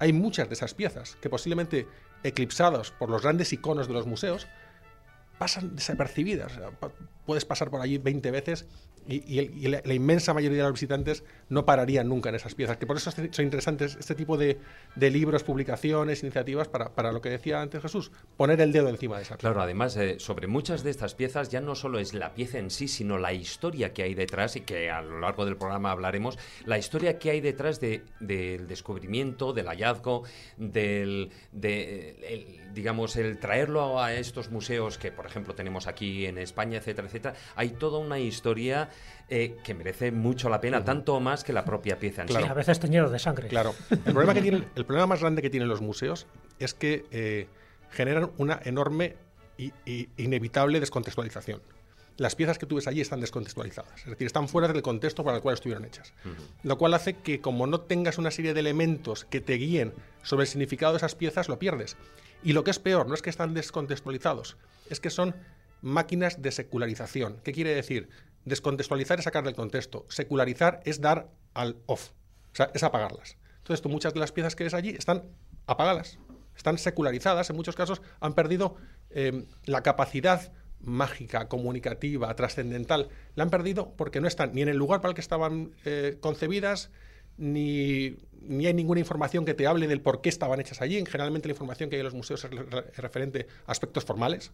hay 0.00 0.12
muchas 0.12 0.48
de 0.48 0.54
esas 0.54 0.74
piezas 0.74 1.16
que 1.20 1.30
posiblemente 1.30 1.86
eclipsados 2.24 2.90
por 2.90 3.10
los 3.10 3.22
grandes 3.22 3.52
iconos 3.52 3.86
de 3.86 3.94
los 3.94 4.06
museos, 4.06 4.48
pasan 5.40 5.74
desapercibidas. 5.74 6.52
puedes 7.24 7.46
pasar 7.46 7.70
por 7.70 7.80
allí 7.80 7.96
20 7.96 8.30
veces 8.30 8.66
y, 9.08 9.68
la, 9.68 9.94
inmensa 9.94 10.34
mayoría 10.34 10.58
de 10.58 10.64
los 10.64 10.74
visitantes 10.74 11.24
no 11.48 11.64
pararían 11.64 12.08
nunca 12.08 12.28
en 12.28 12.34
esas 12.34 12.54
piezas. 12.54 12.76
Que 12.76 12.86
por 12.86 12.98
eso 12.98 13.10
son 13.10 13.44
interesantes 13.44 13.96
este 13.98 14.14
tipo 14.14 14.36
de, 14.36 14.58
libros, 14.96 15.42
publicaciones, 15.42 16.22
iniciativas 16.22 16.68
para, 16.68 17.12
lo 17.12 17.20
que 17.20 17.30
decía 17.30 17.60
antes 17.60 17.82
Jesús, 17.82 18.12
poner 18.36 18.60
el 18.60 18.70
dedo 18.70 18.88
encima 18.88 19.16
de 19.16 19.22
esa 19.22 19.36
pieza. 19.36 19.48
Claro, 19.48 19.62
además, 19.62 19.96
eh, 19.96 20.16
sobre 20.18 20.46
muchas 20.46 20.84
de 20.84 20.90
estas 20.90 21.14
piezas 21.14 21.48
ya 21.48 21.60
no 21.60 21.74
solo 21.74 21.98
es 21.98 22.12
la 22.12 22.34
pieza 22.34 22.58
en 22.58 22.70
sí, 22.70 22.86
sino 22.86 23.18
la 23.18 23.32
historia 23.32 23.92
que 23.94 24.02
hay 24.02 24.14
detrás 24.14 24.56
y 24.56 24.60
que 24.60 24.90
a 24.90 25.00
lo 25.00 25.20
largo 25.20 25.46
del 25.46 25.56
programa 25.56 25.90
hablaremos, 25.90 26.38
la 26.66 26.78
historia 26.78 27.18
que 27.18 27.30
hay 27.30 27.40
detrás 27.40 27.80
del 27.80 28.68
descubrimiento, 28.68 29.52
del 29.52 29.66
hallazgo, 29.66 30.24
del, 30.58 31.30
de, 31.52 32.60
digamos, 32.74 33.16
el 33.16 33.38
traerlo 33.38 34.00
a 34.00 34.14
estos 34.14 34.50
museos 34.50 34.98
que, 34.98 35.10
por 35.10 35.29
ejemplo, 35.30 35.54
tenemos 35.54 35.86
aquí 35.86 36.26
en 36.26 36.38
España, 36.38 36.78
etcétera, 36.78 37.08
etcétera. 37.08 37.34
Hay 37.56 37.70
toda 37.70 37.98
una 37.98 38.18
historia 38.18 38.90
eh, 39.28 39.56
que 39.64 39.74
merece 39.74 40.12
mucho 40.12 40.48
la 40.48 40.60
pena, 40.60 40.84
tanto 40.84 41.18
más 41.20 41.44
que 41.44 41.52
la 41.52 41.64
propia 41.64 41.98
pieza 41.98 42.22
en 42.22 42.28
sí. 42.28 42.34
A 42.36 42.54
veces 42.54 42.80
teñido 42.80 43.08
de 43.08 43.18
sangre. 43.18 43.48
Claro. 43.48 43.74
El 43.90 43.98
problema, 44.12 44.34
que 44.34 44.42
tiene, 44.42 44.64
el 44.74 44.84
problema 44.84 45.06
más 45.06 45.20
grande 45.20 45.42
que 45.42 45.50
tienen 45.50 45.68
los 45.68 45.80
museos 45.80 46.26
es 46.58 46.74
que 46.74 47.06
eh, 47.10 47.48
generan 47.90 48.30
una 48.38 48.60
enorme 48.64 49.16
e 49.58 50.08
inevitable 50.16 50.80
descontextualización. 50.80 51.60
Las 52.16 52.34
piezas 52.34 52.58
que 52.58 52.66
tú 52.66 52.76
ves 52.76 52.86
allí 52.86 53.00
están 53.00 53.20
descontextualizadas, 53.20 54.00
es 54.00 54.10
decir, 54.10 54.26
están 54.26 54.46
fuera 54.46 54.68
del 54.68 54.82
contexto 54.82 55.24
para 55.24 55.36
el 55.38 55.42
cual 55.42 55.54
estuvieron 55.54 55.86
hechas. 55.86 56.12
Lo 56.62 56.76
cual 56.76 56.92
hace 56.92 57.14
que 57.14 57.40
como 57.40 57.66
no 57.66 57.80
tengas 57.80 58.18
una 58.18 58.30
serie 58.30 58.52
de 58.52 58.60
elementos 58.60 59.24
que 59.24 59.40
te 59.40 59.54
guíen 59.54 59.94
sobre 60.22 60.42
el 60.42 60.48
significado 60.48 60.92
de 60.92 60.98
esas 60.98 61.14
piezas, 61.14 61.48
lo 61.48 61.58
pierdes. 61.58 61.96
Y 62.42 62.52
lo 62.52 62.64
que 62.64 62.70
es 62.70 62.78
peor, 62.78 63.06
no 63.06 63.14
es 63.14 63.22
que 63.22 63.30
están 63.30 63.54
descontextualizados, 63.54 64.56
es 64.88 65.00
que 65.00 65.10
son 65.10 65.34
máquinas 65.82 66.40
de 66.42 66.50
secularización. 66.50 67.40
¿Qué 67.44 67.52
quiere 67.52 67.74
decir? 67.74 68.08
Descontextualizar 68.44 69.18
es 69.18 69.24
sacar 69.24 69.44
del 69.44 69.54
contexto. 69.54 70.06
Secularizar 70.08 70.80
es 70.84 71.00
dar 71.00 71.30
al 71.54 71.76
off. 71.86 72.10
O 72.52 72.56
sea, 72.56 72.70
es 72.74 72.82
apagarlas. 72.82 73.36
Entonces, 73.58 73.82
tú 73.82 73.88
muchas 73.88 74.14
de 74.14 74.20
las 74.20 74.32
piezas 74.32 74.56
que 74.56 74.64
ves 74.64 74.74
allí 74.74 74.90
están 74.90 75.24
apagadas, 75.66 76.18
están 76.56 76.78
secularizadas, 76.78 77.50
en 77.50 77.56
muchos 77.56 77.76
casos 77.76 78.02
han 78.20 78.34
perdido 78.34 78.76
em, 79.10 79.46
la 79.64 79.82
capacidad 79.82 80.52
mágica, 80.80 81.48
comunicativa, 81.48 82.34
trascendental. 82.34 83.10
La 83.34 83.44
han 83.44 83.50
perdido 83.50 83.94
porque 83.96 84.20
no 84.20 84.26
están 84.26 84.52
ni 84.54 84.62
en 84.62 84.68
el 84.68 84.76
lugar 84.76 85.00
para 85.00 85.10
el 85.10 85.14
que 85.14 85.20
estaban 85.20 85.74
eh, 85.84 86.16
concebidas, 86.20 86.90
ni, 87.36 88.16
ni, 88.42 88.66
hay 88.66 88.74
ninguna 88.74 89.00
información 89.00 89.44
que 89.44 89.54
te 89.54 89.66
hable 89.66 89.86
del 89.86 90.00
por 90.00 90.20
qué 90.20 90.28
estaban 90.28 90.60
hechas 90.60 90.80
allí. 90.80 91.04
Generalmente 91.06 91.48
la 91.48 91.52
información 91.52 91.90
que 91.90 91.96
hay 91.96 92.00
en 92.00 92.04
los 92.04 92.14
museos 92.14 92.44
es 92.44 92.50
referente 92.96 93.46
a 93.66 93.72
aspectos 93.72 94.04
formales, 94.04 94.52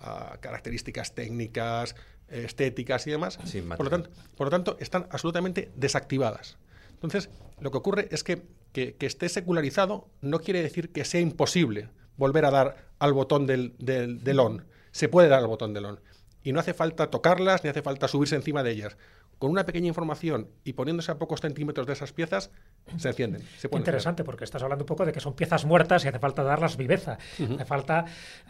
a 0.00 0.38
características 0.40 1.14
técnicas, 1.14 1.94
estéticas 2.28 3.06
y 3.06 3.10
demás. 3.10 3.38
por, 3.76 3.84
lo 3.84 3.90
tanto, 3.90 4.10
por 4.36 4.46
lo 4.46 4.50
tanto, 4.50 4.76
están 4.80 5.06
absolutamente 5.10 5.70
desactivadas. 5.76 6.58
Entonces, 6.92 7.30
lo 7.60 7.70
que 7.70 7.78
ocurre 7.78 8.08
es 8.10 8.24
que, 8.24 8.42
que, 8.72 8.96
esté 9.00 9.28
secularizado 9.28 10.08
no 10.20 10.40
quiere 10.40 10.62
decir 10.62 10.90
que 10.90 11.04
sea 11.04 11.20
imposible 11.20 11.88
volver 12.16 12.44
a 12.44 12.50
dar 12.50 12.88
al 12.98 13.12
botón 13.12 13.46
del, 13.46 13.74
del, 13.78 14.22
del 14.24 14.40
on. 14.40 14.66
Se 14.90 15.08
puede 15.08 15.28
dar 15.28 15.38
al 15.38 15.46
botón 15.46 15.74
del 15.74 15.84
on. 15.84 16.00
Y 16.42 16.52
no 16.52 16.60
hace 16.60 16.74
falta 16.74 17.10
tocarlas 17.10 17.62
ni 17.62 17.70
hace 17.70 17.82
falta 17.82 18.08
subirse 18.08 18.34
encima 18.34 18.62
de 18.62 18.72
ellas 18.72 18.96
con 19.38 19.50
una 19.50 19.64
pequeña 19.66 19.88
información 19.88 20.48
y 20.64 20.72
poniéndose 20.74 21.12
a 21.12 21.18
pocos 21.18 21.40
centímetros 21.40 21.86
de 21.86 21.92
esas 21.92 22.12
piezas, 22.12 22.50
se 22.96 23.08
encienden. 23.08 23.42
Interesante, 23.72 24.24
porque 24.24 24.44
estás 24.44 24.62
hablando 24.62 24.84
un 24.84 24.86
poco 24.86 25.04
de 25.04 25.12
que 25.12 25.20
son 25.20 25.34
piezas 25.34 25.64
muertas 25.64 26.04
y 26.04 26.08
hace 26.08 26.18
falta 26.18 26.42
darlas 26.42 26.76
viveza. 26.76 27.18
Hace 27.38 27.64
falta 27.64 28.04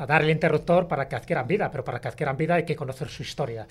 dar 0.06 0.22
el 0.22 0.30
interruptor 0.30 0.88
para 0.88 1.08
que 1.08 1.16
adquieran 1.16 1.46
vida, 1.46 1.70
pero 1.70 1.84
para 1.84 2.00
que 2.00 2.08
adquieran 2.08 2.36
vida 2.36 2.54
hay 2.54 2.64
que 2.64 2.76
conocer 2.76 3.08
su 3.08 3.22
historia. 3.22 3.66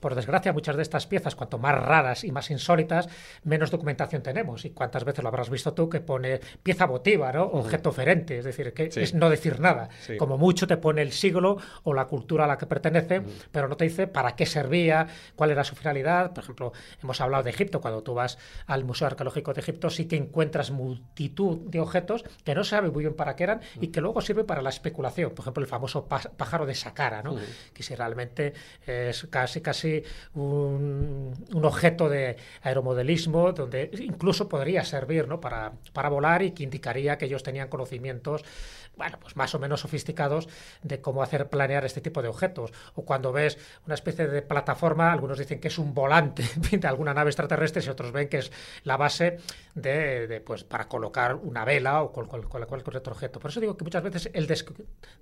Por 0.00 0.14
desgracia, 0.14 0.52
muchas 0.52 0.76
de 0.76 0.82
estas 0.82 1.06
piezas, 1.06 1.34
cuanto 1.34 1.58
más 1.58 1.74
raras 1.74 2.24
y 2.24 2.32
más 2.32 2.50
insólitas, 2.50 3.08
menos 3.44 3.70
documentación 3.70 4.22
tenemos. 4.22 4.64
Y 4.64 4.70
cuántas 4.70 5.04
veces 5.04 5.22
lo 5.22 5.28
habrás 5.28 5.50
visto 5.50 5.72
tú 5.74 5.88
que 5.88 6.00
pone 6.00 6.40
pieza 6.62 6.86
votiva, 6.86 7.32
¿no? 7.32 7.44
objeto 7.44 7.90
oferente, 7.90 8.38
es 8.38 8.44
decir, 8.44 8.72
que 8.72 8.90
es 8.94 9.14
no 9.14 9.30
decir 9.30 9.60
nada. 9.60 9.88
Como 10.18 10.38
mucho 10.38 10.66
te 10.66 10.76
pone 10.76 11.02
el 11.02 11.12
siglo 11.12 11.58
o 11.84 11.94
la 11.94 12.06
cultura 12.06 12.44
a 12.44 12.46
la 12.46 12.58
que 12.58 12.66
pertenece, 12.66 13.22
pero 13.52 13.68
no 13.68 13.76
te 13.76 13.84
dice 13.84 14.06
para 14.06 14.34
qué 14.34 14.46
servía, 14.46 15.06
cuál 15.36 15.50
era 15.50 15.64
su 15.64 15.74
finalidad. 15.76 16.32
Por 16.32 16.44
ejemplo, 16.44 16.72
hemos 17.02 17.20
hablado 17.20 17.44
de 17.44 17.50
Egipto, 17.50 17.80
cuando 17.80 18.02
tú 18.02 18.14
vas 18.14 18.38
al 18.66 18.84
Museo 18.84 19.06
Arqueológico 19.06 19.54
de 19.54 19.60
Egipto 19.60 19.90
sí 19.90 20.04
que 20.08 20.16
encuentras 20.16 20.70
multitud 20.70 21.58
de 21.58 21.80
objetos 21.80 22.24
que 22.44 22.54
no 22.54 22.64
sabe 22.64 22.90
muy 22.90 23.04
bien 23.04 23.14
para 23.14 23.36
qué 23.36 23.44
eran 23.44 23.60
y 23.80 23.88
que 23.88 24.00
luego 24.00 24.20
sirven 24.20 24.46
para 24.46 24.62
la 24.62 24.70
especulación. 24.70 25.30
Por 25.30 25.44
ejemplo, 25.44 25.62
el 25.62 25.68
famoso 25.68 26.06
pájaro 26.06 26.66
de 26.66 26.74
Saqqara, 26.74 27.22
¿no? 27.22 27.36
que 27.72 27.82
si 27.82 27.94
realmente 27.94 28.54
es 28.86 29.26
casi, 29.30 29.60
casi 29.60 30.02
un, 30.34 31.34
objeto 31.62 32.08
de 32.08 32.36
aeromodelismo 32.62 33.52
donde 33.52 33.90
incluso 34.00 34.48
podría 34.48 34.84
servir 34.84 35.28
¿no? 35.28 35.40
para, 35.40 35.72
para 35.92 36.08
volar 36.08 36.42
y 36.42 36.52
que 36.52 36.62
indicaría 36.62 37.18
que 37.18 37.26
ellos 37.26 37.42
tenían 37.42 37.68
conocimientos 37.68 38.44
bueno, 38.98 39.18
pues 39.20 39.36
más 39.36 39.54
o 39.54 39.58
menos 39.58 39.80
sofisticados 39.80 40.48
de 40.82 41.00
cómo 41.00 41.22
hacer 41.22 41.48
planear 41.48 41.84
este 41.84 42.00
tipo 42.00 42.20
de 42.20 42.28
objetos. 42.28 42.72
O 42.94 43.04
cuando 43.04 43.32
ves 43.32 43.56
una 43.86 43.94
especie 43.94 44.26
de 44.26 44.42
plataforma, 44.42 45.12
algunos 45.12 45.38
dicen 45.38 45.60
que 45.60 45.68
es 45.68 45.78
un 45.78 45.94
volante 45.94 46.44
de 46.70 46.86
alguna 46.88 47.14
nave 47.14 47.30
extraterrestre 47.30 47.82
y 47.84 47.88
otros 47.88 48.12
ven 48.12 48.28
que 48.28 48.38
es 48.38 48.52
la 48.84 48.96
base 48.96 49.38
de, 49.74 50.42
pues 50.44 50.64
para 50.64 50.88
colocar 50.88 51.36
una 51.36 51.64
vela 51.64 52.02
o 52.02 52.12
cualquier 52.12 52.96
otro 52.96 53.12
objeto. 53.12 53.38
Por 53.38 53.50
eso 53.50 53.60
digo 53.60 53.76
que 53.76 53.84
muchas 53.84 54.02
veces 54.02 54.30
el 54.34 54.46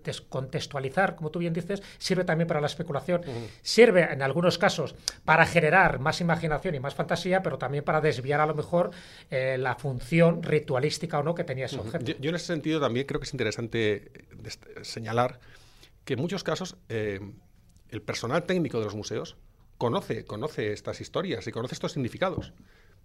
descontextualizar, 0.05 1.15
como 1.15 1.31
tú 1.31 1.39
bien 1.39 1.53
dices, 1.53 1.83
sirve 1.99 2.25
también 2.25 2.49
para 2.49 2.61
la 2.61 2.67
especulación. 2.67 3.23
Sirve 3.63 4.13
en 4.13 4.23
algunos 4.23 4.59
casos 4.59 4.95
para 5.25 5.45
generar 5.47 6.01
más 6.01 6.21
imaginación 6.21 6.75
y 6.75 6.81
más 6.81 6.95
fantasía, 6.95 7.43
pero 7.43 7.59
también 7.59 7.85
para 7.85 8.01
desviar 8.01 8.41
a 8.41 8.47
lo 8.47 8.55
mejor 8.55 8.91
eh, 9.31 9.57
la 9.59 9.75
función 9.75 10.43
ritualística 10.43 11.19
o 11.19 11.23
no 11.23 11.35
que 11.35 11.45
tenía 11.45 11.67
ese 11.67 11.79
objeto. 11.79 12.13
yo 12.19 12.31
en 12.31 12.37
ese 12.37 12.47
sentido 12.47 12.81
también 12.81 13.07
creo 13.07 13.21
que 13.21 13.27
es 13.27 13.33
interesante 13.33 13.66
eh, 13.73 14.11
señalar 14.83 15.41
que 16.05 16.15
en 16.15 16.21
muchos 16.21 16.45
casos 16.45 16.77
eh, 16.89 17.21
el 17.89 18.03
personal 18.03 18.45
técnico 18.45 18.79
de 18.79 18.85
los 18.85 18.95
museos 18.95 19.37
conoce, 19.79 20.25
conoce 20.25 20.73
estas 20.73 21.01
historias 21.01 21.47
y 21.47 21.53
conoce 21.53 21.75
estos 21.75 21.93
significados, 21.93 22.53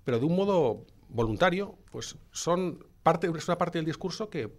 pero 0.03 0.19
de 0.19 0.25
un 0.25 0.35
modo 0.35 0.85
voluntario, 1.09 1.77
pues 1.91 2.17
son 2.31 2.85
parte, 3.03 3.29
es 3.35 3.47
una 3.47 3.57
parte 3.57 3.77
del 3.77 3.85
discurso 3.85 4.29
que 4.29 4.51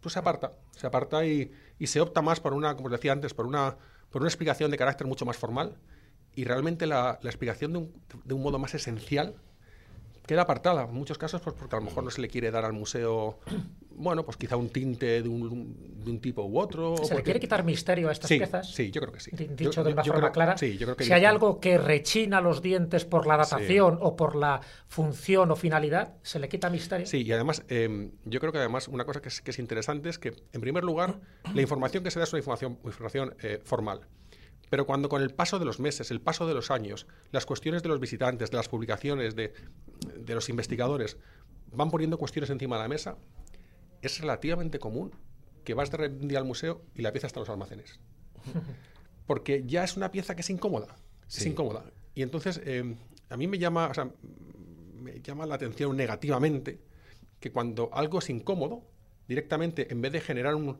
pues, 0.00 0.12
se 0.12 0.18
aparta, 0.18 0.52
se 0.72 0.86
aparta 0.86 1.24
y, 1.24 1.52
se 1.84 2.00
opta 2.00 2.22
más 2.22 2.40
por 2.40 2.52
una, 2.52 2.74
como 2.74 2.86
os 2.86 2.92
decía 2.92 3.12
antes, 3.12 3.34
por 3.34 3.46
una, 3.46 3.76
por 4.10 4.22
una 4.22 4.28
explicación 4.28 4.70
de 4.70 4.76
carácter 4.76 5.06
mucho 5.06 5.24
más 5.24 5.36
formal 5.36 5.78
y 6.34 6.44
realmente 6.44 6.86
la, 6.86 7.18
explicación 7.22 7.72
de 7.72 7.78
un, 7.78 8.02
de 8.24 8.34
un, 8.34 8.42
modo 8.42 8.58
más 8.58 8.74
esencial 8.74 9.36
queda 10.26 10.42
apartada. 10.42 10.84
En 10.84 10.94
muchos 10.94 11.18
casos, 11.18 11.40
pues 11.40 11.54
porque 11.58 11.76
a 11.76 11.78
lo 11.78 11.86
mejor 11.86 12.04
no 12.04 12.10
se 12.10 12.20
le 12.20 12.28
quiere 12.28 12.50
dar 12.50 12.64
al 12.64 12.72
museo 12.72 13.38
bueno, 13.96 14.24
pues 14.24 14.36
quizá 14.36 14.56
un 14.56 14.68
tinte 14.70 15.22
de 15.22 15.28
un, 15.28 16.02
de 16.04 16.10
un 16.10 16.20
tipo 16.20 16.42
u 16.44 16.58
otro. 16.58 16.96
¿Se 17.04 17.14
le 17.14 17.22
quiere 17.22 17.38
quitar 17.40 17.64
misterio 17.64 18.08
a 18.08 18.12
estas 18.12 18.28
sí, 18.28 18.38
piezas? 18.38 18.70
Sí, 18.72 18.90
yo 18.90 19.00
creo 19.00 19.12
que 19.12 19.20
sí. 19.20 19.30
Dicho 19.32 19.70
yo- 19.70 19.84
de 19.84 19.92
una 19.92 20.04
forma 20.04 20.20
creo- 20.20 20.32
clara, 20.32 20.58
Sí, 20.58 20.76
yo 20.76 20.86
creo 20.86 20.96
que 20.96 21.04
si 21.04 21.12
hay 21.12 21.24
algo 21.24 21.60
que 21.60 21.78
rechina 21.78 22.40
los 22.40 22.62
dientes 22.62 23.04
por 23.04 23.26
la 23.26 23.36
datación 23.36 23.98
o 24.00 24.16
por 24.16 24.36
la 24.36 24.60
función 24.88 25.50
o 25.50 25.56
finalidad, 25.56 26.14
¿se 26.22 26.38
le 26.38 26.48
quita 26.48 26.70
misterio? 26.70 27.06
Sí, 27.06 27.22
y 27.22 27.32
además, 27.32 27.64
eh, 27.68 28.10
yo 28.24 28.40
creo 28.40 28.52
que 28.52 28.58
además 28.58 28.88
una 28.88 29.04
cosa 29.04 29.20
que 29.20 29.28
es, 29.28 29.40
que 29.40 29.50
es 29.50 29.58
interesante 29.58 30.08
es 30.08 30.18
que, 30.18 30.34
en 30.52 30.60
primer 30.60 30.84
lugar, 30.84 31.20
la 31.54 31.62
información 31.62 32.02
que 32.04 32.10
se 32.10 32.18
da 32.18 32.24
es 32.24 32.32
una 32.32 32.40
información, 32.40 32.78
información 32.84 33.34
eh, 33.42 33.60
formal. 33.64 34.00
Pero 34.70 34.86
cuando 34.86 35.08
con 35.08 35.22
el 35.22 35.30
paso 35.30 35.58
de 35.58 35.64
los 35.66 35.78
meses, 35.78 36.10
el 36.10 36.20
paso 36.20 36.46
de 36.48 36.54
los 36.54 36.70
años, 36.70 37.06
las 37.30 37.46
cuestiones 37.46 37.82
de 37.82 37.88
los 37.90 38.00
visitantes, 38.00 38.50
de 38.50 38.56
las 38.56 38.68
publicaciones, 38.68 39.36
de, 39.36 39.52
de 40.18 40.34
los 40.34 40.48
investigadores, 40.48 41.16
van 41.70 41.90
poniendo 41.90 42.18
cuestiones 42.18 42.50
encima 42.50 42.76
de 42.76 42.82
la 42.82 42.88
mesa, 42.88 43.16
es 44.06 44.20
relativamente 44.20 44.78
común 44.78 45.12
que 45.64 45.74
vas 45.74 45.90
de 45.90 46.08
día 46.08 46.38
al 46.38 46.44
museo 46.44 46.82
y 46.94 47.02
la 47.02 47.12
pieza 47.12 47.26
está 47.26 47.40
en 47.40 47.42
los 47.42 47.50
almacenes. 47.50 48.00
Porque 49.26 49.64
ya 49.66 49.84
es 49.84 49.96
una 49.96 50.10
pieza 50.10 50.34
que 50.34 50.42
es 50.42 50.50
incómoda. 50.50 50.96
Es 51.28 51.46
incómoda. 51.46 51.84
Y 52.14 52.22
entonces, 52.22 52.60
eh, 52.64 52.94
a 53.30 53.36
mí 53.36 53.46
me 53.46 53.58
llama, 53.58 53.88
o 53.88 53.94
sea, 53.94 54.10
me 55.00 55.20
llama 55.20 55.46
la 55.46 55.54
atención 55.54 55.96
negativamente 55.96 56.80
que 57.40 57.50
cuando 57.50 57.90
algo 57.92 58.18
es 58.18 58.30
incómodo, 58.30 58.82
directamente, 59.26 59.90
en 59.90 60.00
vez 60.02 60.12
de 60.12 60.20
generar 60.20 60.54
un, 60.54 60.78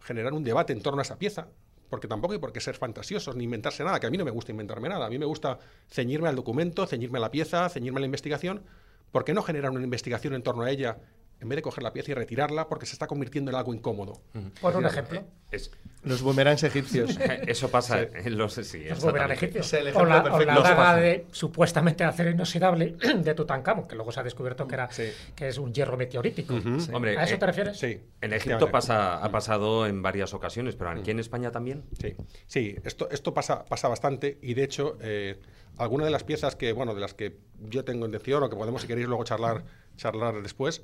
generar 0.00 0.32
un 0.32 0.42
debate 0.42 0.72
en 0.72 0.80
torno 0.80 1.00
a 1.00 1.02
esa 1.02 1.18
pieza, 1.18 1.48
porque 1.90 2.08
tampoco 2.08 2.32
hay 2.32 2.40
por 2.40 2.52
qué 2.52 2.60
ser 2.60 2.76
fantasiosos 2.76 3.36
ni 3.36 3.44
inventarse 3.44 3.84
nada, 3.84 4.00
que 4.00 4.06
a 4.06 4.10
mí 4.10 4.18
no 4.18 4.24
me 4.24 4.30
gusta 4.30 4.52
inventarme 4.52 4.88
nada, 4.88 5.06
a 5.06 5.10
mí 5.10 5.18
me 5.18 5.26
gusta 5.26 5.58
ceñirme 5.88 6.28
al 6.28 6.36
documento, 6.36 6.86
ceñirme 6.86 7.18
a 7.18 7.20
la 7.20 7.30
pieza, 7.30 7.68
ceñirme 7.68 7.98
a 7.98 8.00
la 8.00 8.06
investigación, 8.06 8.64
¿por 9.12 9.24
qué 9.24 9.32
no 9.32 9.42
generar 9.42 9.70
una 9.70 9.84
investigación 9.84 10.34
en 10.34 10.42
torno 10.42 10.62
a 10.62 10.70
ella 10.70 10.98
en 11.44 11.48
vez 11.50 11.56
de 11.56 11.62
coger 11.62 11.82
la 11.84 11.92
pieza 11.92 12.10
y 12.10 12.14
retirarla 12.14 12.68
porque 12.68 12.86
se 12.86 12.94
está 12.94 13.06
convirtiendo 13.06 13.50
en 13.50 13.56
algo 13.56 13.74
incómodo? 13.74 14.22
Por 14.60 14.74
un 14.76 14.86
ejemplo. 14.86 15.22
Es- 15.50 15.70
Los 16.02 16.22
boomerangs 16.22 16.62
egipcios. 16.64 17.18
eso 17.46 17.70
pasa 17.70 18.00
en 18.00 18.36
los... 18.38 18.54
Sí, 18.54 18.84
Los 18.88 19.00
boomerang 19.02 19.30
exactamente. 19.30 19.34
egipcios. 19.34 19.96
O 19.96 20.04
la, 20.04 20.22
o 20.22 20.40
la 20.40 20.54
Los 20.54 20.64
daga 20.64 20.96
de 20.96 21.26
supuestamente 21.30 22.02
acero 22.02 22.30
inoxidable 22.30 22.96
de 23.18 23.34
Tutankamón, 23.34 23.86
que 23.86 23.94
luego 23.94 24.10
se 24.10 24.20
ha 24.20 24.22
descubierto 24.22 24.66
que, 24.66 24.74
era, 24.74 24.90
Sí. 24.90 25.04
que 25.36 25.48
es 25.48 25.58
un 25.58 25.72
hierro 25.72 25.96
meteorítico. 25.98 26.54
Hombre, 26.92 27.18
¿A 27.18 27.24
eso 27.24 27.34
eh, 27.34 27.38
te 27.38 27.46
refieres? 27.46 27.78
Sí. 27.78 28.00
En 28.22 28.32
Egipto 28.32 28.70
pasa, 28.70 29.22
ha 29.22 29.30
pasado 29.30 29.86
en 29.86 30.00
varias 30.02 30.32
ocasiones, 30.34 30.74
pero 30.76 30.90
aquí 30.90 31.10
en 31.10 31.20
España 31.20 31.50
también. 31.52 31.84
Sí, 32.00 32.14
sí 32.46 32.74
esto, 32.84 33.08
esto 33.10 33.34
pasa, 33.34 33.64
pasa 33.66 33.88
bastante 33.88 34.38
y 34.42 34.54
de 34.54 34.64
hecho 34.64 34.96
eh, 35.02 35.38
algunas 35.76 36.06
de 36.06 36.10
las 36.10 36.24
piezas 36.24 36.56
que, 36.56 36.72
bueno, 36.72 36.94
de 36.94 37.00
las 37.00 37.14
que 37.14 37.36
yo 37.60 37.84
tengo 37.84 38.06
intención 38.06 38.42
o 38.42 38.48
que 38.50 38.56
podemos, 38.56 38.82
si 38.82 38.88
queréis, 38.88 39.06
luego 39.08 39.24
charlar, 39.24 39.64
charlar 39.96 40.40
después, 40.42 40.82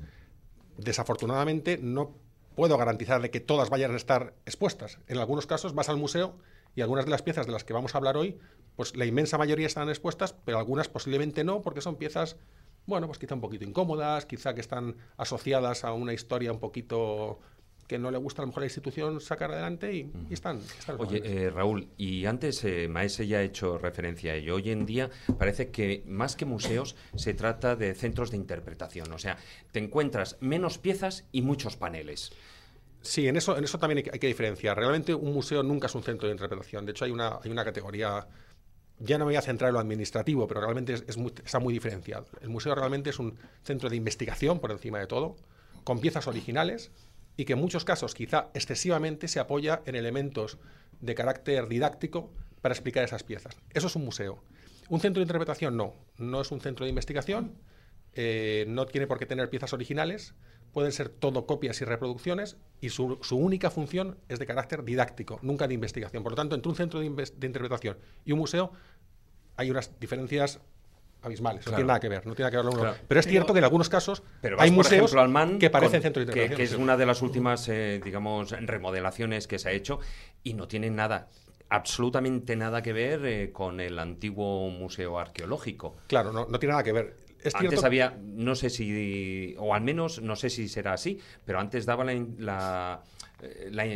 desafortunadamente 0.80 1.78
no 1.80 2.14
puedo 2.54 2.76
garantizarle 2.76 3.30
que 3.30 3.40
todas 3.40 3.70
vayan 3.70 3.92
a 3.92 3.96
estar 3.96 4.34
expuestas. 4.44 4.98
En 5.06 5.18
algunos 5.18 5.46
casos 5.46 5.74
vas 5.74 5.88
al 5.88 5.96
museo 5.96 6.36
y 6.74 6.82
algunas 6.82 7.04
de 7.04 7.10
las 7.10 7.22
piezas 7.22 7.46
de 7.46 7.52
las 7.52 7.64
que 7.64 7.72
vamos 7.72 7.94
a 7.94 7.98
hablar 7.98 8.16
hoy, 8.16 8.38
pues 8.76 8.96
la 8.96 9.06
inmensa 9.06 9.38
mayoría 9.38 9.66
están 9.66 9.88
expuestas, 9.88 10.34
pero 10.44 10.58
algunas 10.58 10.88
posiblemente 10.88 11.44
no, 11.44 11.62
porque 11.62 11.80
son 11.80 11.96
piezas, 11.96 12.36
bueno, 12.86 13.06
pues 13.06 13.18
quizá 13.18 13.34
un 13.34 13.40
poquito 13.40 13.64
incómodas, 13.64 14.26
quizá 14.26 14.54
que 14.54 14.60
están 14.60 14.96
asociadas 15.16 15.84
a 15.84 15.92
una 15.92 16.12
historia 16.12 16.52
un 16.52 16.60
poquito 16.60 17.40
que 17.90 17.98
no 17.98 18.12
le 18.12 18.18
gusta 18.18 18.40
a 18.40 18.44
lo 18.44 18.46
mejor 18.46 18.60
a 18.60 18.62
la 18.62 18.66
institución 18.66 19.20
sacar 19.20 19.50
adelante 19.50 19.92
y, 19.92 20.12
y 20.30 20.32
están, 20.32 20.58
están 20.78 20.94
Oye, 21.00 21.20
eh, 21.24 21.50
Raúl, 21.50 21.88
y 21.96 22.24
antes 22.24 22.62
eh, 22.62 22.86
Maese 22.86 23.26
ya 23.26 23.38
ha 23.38 23.42
hecho 23.42 23.78
referencia 23.78 24.30
a 24.30 24.36
ello. 24.36 24.54
Hoy 24.54 24.70
en 24.70 24.86
día 24.86 25.10
parece 25.40 25.72
que 25.72 26.04
más 26.06 26.36
que 26.36 26.44
museos 26.44 26.94
se 27.16 27.34
trata 27.34 27.74
de 27.74 27.96
centros 27.96 28.30
de 28.30 28.36
interpretación. 28.36 29.10
O 29.12 29.18
sea, 29.18 29.38
te 29.72 29.80
encuentras 29.80 30.36
menos 30.38 30.78
piezas 30.78 31.24
y 31.32 31.42
muchos 31.42 31.76
paneles. 31.76 32.30
Sí, 33.02 33.26
en 33.26 33.36
eso, 33.36 33.58
en 33.58 33.64
eso 33.64 33.80
también 33.80 33.98
hay 33.98 34.04
que, 34.04 34.10
hay 34.12 34.20
que 34.20 34.28
diferenciar. 34.28 34.76
Realmente 34.76 35.12
un 35.12 35.32
museo 35.34 35.64
nunca 35.64 35.88
es 35.88 35.94
un 35.96 36.04
centro 36.04 36.28
de 36.28 36.34
interpretación. 36.34 36.86
De 36.86 36.92
hecho, 36.92 37.04
hay 37.06 37.10
una, 37.10 37.40
hay 37.42 37.50
una 37.50 37.64
categoría, 37.64 38.24
ya 39.00 39.18
no 39.18 39.24
me 39.24 39.30
voy 39.30 39.36
a 39.36 39.42
centrar 39.42 39.70
en 39.70 39.74
lo 39.74 39.80
administrativo, 39.80 40.46
pero 40.46 40.60
realmente 40.60 40.92
es, 40.92 41.04
es 41.08 41.16
muy- 41.16 41.34
está 41.44 41.58
muy 41.58 41.74
diferenciado. 41.74 42.26
El 42.40 42.50
museo 42.50 42.72
realmente 42.72 43.10
es 43.10 43.18
un 43.18 43.36
centro 43.64 43.90
de 43.90 43.96
investigación, 43.96 44.60
por 44.60 44.70
encima 44.70 45.00
de 45.00 45.08
todo, 45.08 45.34
con 45.82 45.98
piezas 45.98 46.28
originales 46.28 46.92
y 47.40 47.46
que 47.46 47.54
en 47.54 47.58
muchos 47.58 47.86
casos, 47.86 48.12
quizá 48.12 48.50
excesivamente, 48.52 49.26
se 49.26 49.40
apoya 49.40 49.80
en 49.86 49.94
elementos 49.94 50.58
de 51.00 51.14
carácter 51.14 51.68
didáctico 51.68 52.30
para 52.60 52.74
explicar 52.74 53.02
esas 53.02 53.22
piezas. 53.22 53.56
Eso 53.72 53.86
es 53.86 53.96
un 53.96 54.04
museo. 54.04 54.44
Un 54.90 55.00
centro 55.00 55.20
de 55.20 55.24
interpretación 55.24 55.74
no, 55.74 55.94
no 56.18 56.42
es 56.42 56.50
un 56.52 56.60
centro 56.60 56.84
de 56.84 56.90
investigación, 56.90 57.54
eh, 58.12 58.66
no 58.68 58.84
tiene 58.84 59.06
por 59.06 59.18
qué 59.18 59.24
tener 59.24 59.48
piezas 59.48 59.72
originales, 59.72 60.34
pueden 60.74 60.92
ser 60.92 61.08
todo 61.08 61.46
copias 61.46 61.80
y 61.80 61.86
reproducciones 61.86 62.58
y 62.82 62.90
su, 62.90 63.18
única 63.30 63.70
función 63.70 64.18
es 64.28 64.38
de 64.38 64.44
carácter 64.44 64.84
didáctico, 64.84 65.38
nunca 65.40 65.66
de 65.66 65.72
investigación. 65.72 66.22
Por 66.22 66.32
lo 66.32 66.36
tanto, 66.36 66.54
entre 66.54 66.68
un 66.68 66.76
centro 66.76 67.00
de 67.00 67.06
interpretación 67.06 67.96
y 68.26 68.32
un 68.32 68.38
museo 68.40 68.72
hay 69.56 69.70
unas 69.70 69.98
diferencias 69.98 70.60
abismales, 71.22 71.66
no 71.66 71.72
tiene 71.72 71.86
nada 71.86 72.00
que 72.00 72.08
ver, 72.08 72.26
no 72.26 72.34
tiene 72.34 72.50
nada 72.50 72.50
que 72.50 72.56
ver 72.56 72.64
lo 72.64 72.72
uno. 72.72 72.80
Claro. 72.80 72.96
Pero 73.06 73.20
es 73.20 73.26
cierto 73.26 73.52
que 73.52 73.58
en 73.58 73.64
algunos 73.64 73.88
casos 73.88 74.22
Pero 74.40 74.56
vas, 74.56 74.64
hay 74.64 74.70
por 74.70 74.76
museos 74.78 75.12
ejemplo, 75.12 75.40
al 75.40 75.58
que 75.58 75.70
parecen 75.70 76.02
centros 76.02 76.26
de 76.26 76.32
que, 76.32 76.50
que 76.50 76.62
es 76.62 76.74
una 76.74 76.96
de 76.96 77.06
las 77.06 77.22
últimas, 77.22 77.68
eh, 77.68 78.00
digamos, 78.02 78.50
remodelaciones 78.50 79.46
que 79.46 79.58
se 79.58 79.68
ha 79.68 79.72
hecho 79.72 80.00
y 80.42 80.54
no 80.54 80.68
tienen 80.68 80.96
nada, 80.96 81.28
absolutamente 81.68 82.56
nada 82.56 82.82
que 82.82 82.92
ver 82.92 83.24
eh, 83.24 83.52
con 83.52 83.80
el 83.80 83.98
antiguo 83.98 84.68
museo 84.70 85.18
arqueológico. 85.18 85.96
Claro, 86.06 86.32
no, 86.32 86.46
no 86.46 86.58
tiene 86.58 86.72
nada 86.72 86.84
que 86.84 86.92
ver. 86.92 87.16
Es 87.42 87.54
antes 87.54 87.70
cierto, 87.70 87.86
había, 87.86 88.18
no 88.22 88.54
sé 88.54 88.68
si, 88.68 89.54
o 89.58 89.74
al 89.74 89.80
menos 89.80 90.20
no 90.20 90.36
sé 90.36 90.50
si 90.50 90.68
será 90.68 90.92
así, 90.92 91.18
pero 91.46 91.58
antes 91.58 91.86
daba 91.86 92.04
la, 92.04 92.12
la, 92.38 93.02
eh, 93.40 93.68
la 93.70 93.86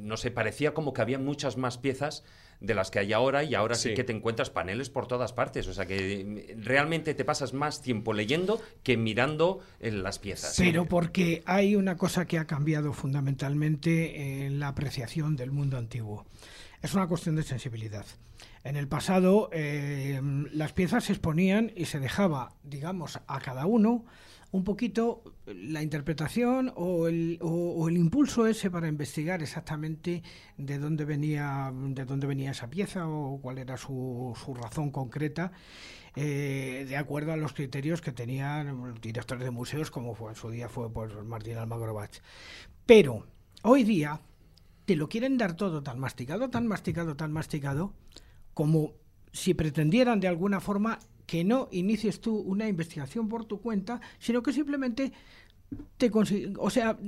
no 0.00 0.16
sé, 0.16 0.30
parecía 0.30 0.72
como 0.72 0.94
que 0.94 1.02
había 1.02 1.18
muchas 1.18 1.58
más 1.58 1.76
piezas 1.76 2.24
de 2.62 2.74
las 2.74 2.90
que 2.90 3.00
hay 3.00 3.12
ahora 3.12 3.42
y 3.44 3.54
ahora 3.54 3.74
sí, 3.74 3.90
Sí. 3.90 3.94
que 3.94 4.04
te 4.04 4.12
encuentras 4.12 4.48
paneles 4.50 4.88
por 4.88 5.06
todas 5.08 5.32
partes, 5.32 5.66
o 5.68 5.74
sea 5.74 5.84
que 5.84 6.20
eh, 6.20 6.56
realmente 6.58 7.12
te 7.14 7.24
pasas 7.24 7.52
más 7.52 7.82
tiempo 7.82 8.12
leyendo 8.12 8.60
que 8.82 8.96
mirando 8.96 9.60
en 9.80 10.02
las 10.02 10.18
piezas. 10.18 10.54
Pero 10.56 10.86
porque 10.86 11.42
hay 11.44 11.76
una 11.76 11.96
cosa 11.96 12.24
que 12.26 12.38
ha 12.38 12.46
cambiado 12.46 12.92
fundamentalmente 12.92 14.46
en 14.46 14.60
la 14.60 14.68
apreciación 14.68 15.36
del 15.36 15.50
mundo 15.50 15.76
antiguo. 15.76 16.24
Es 16.80 16.94
una 16.94 17.06
cuestión 17.06 17.36
de 17.36 17.42
sensibilidad. 17.42 18.06
En 18.64 18.76
el 18.76 18.86
pasado 18.88 19.50
eh, 19.52 20.20
las 20.52 20.72
piezas 20.72 21.04
se 21.04 21.12
exponían 21.12 21.72
y 21.74 21.86
se 21.86 21.98
dejaba, 21.98 22.54
digamos, 22.62 23.18
a 23.26 23.40
cada 23.40 23.66
uno 23.66 24.04
un 24.52 24.64
poquito 24.64 25.24
la 25.46 25.82
interpretación 25.82 26.72
o 26.76 27.08
el, 27.08 27.38
o- 27.42 27.88
el 27.88 27.96
impulso 27.96 28.46
ese 28.46 28.70
para 28.70 28.86
investigar 28.86 29.42
exactamente 29.42 30.22
de 30.58 30.78
dónde 30.78 31.04
venía 31.04 31.72
de 31.74 32.04
dónde 32.04 32.26
venía 32.26 32.50
esa 32.52 32.68
pieza 32.70 33.08
o 33.08 33.40
cuál 33.40 33.58
era 33.58 33.76
su, 33.76 34.34
su 34.44 34.54
razón 34.54 34.90
concreta 34.90 35.52
eh, 36.14 36.84
de 36.88 36.96
acuerdo 36.98 37.32
a 37.32 37.36
los 37.38 37.54
criterios 37.54 38.02
que 38.02 38.12
tenían 38.12 38.94
directores 39.00 39.42
de 39.44 39.50
museos 39.50 39.90
como 39.90 40.14
en 40.28 40.36
su 40.36 40.50
día 40.50 40.68
fue 40.68 40.88
Martín 41.24 41.56
Almagro 41.56 41.94
Bach. 41.94 42.10
Pero 42.84 43.26
hoy 43.62 43.84
día 43.84 44.20
te 44.84 44.96
lo 44.96 45.08
quieren 45.08 45.38
dar 45.38 45.54
todo 45.56 45.82
tan 45.82 45.98
masticado, 45.98 46.50
tan 46.50 46.66
masticado, 46.66 47.16
tan 47.16 47.32
masticado 47.32 47.94
como 48.52 48.92
si 49.32 49.54
pretendieran 49.54 50.20
de 50.20 50.28
alguna 50.28 50.60
forma 50.60 50.98
que 51.32 51.44
no 51.44 51.66
inicies 51.72 52.20
tú 52.20 52.36
una 52.36 52.68
investigación 52.68 53.26
por 53.26 53.46
tu 53.46 53.58
cuenta, 53.58 54.02
sino 54.18 54.42
que 54.42 54.52
simplemente 54.52 55.14
te, 55.96 56.10
o 56.58 56.68
sea, 56.68 56.98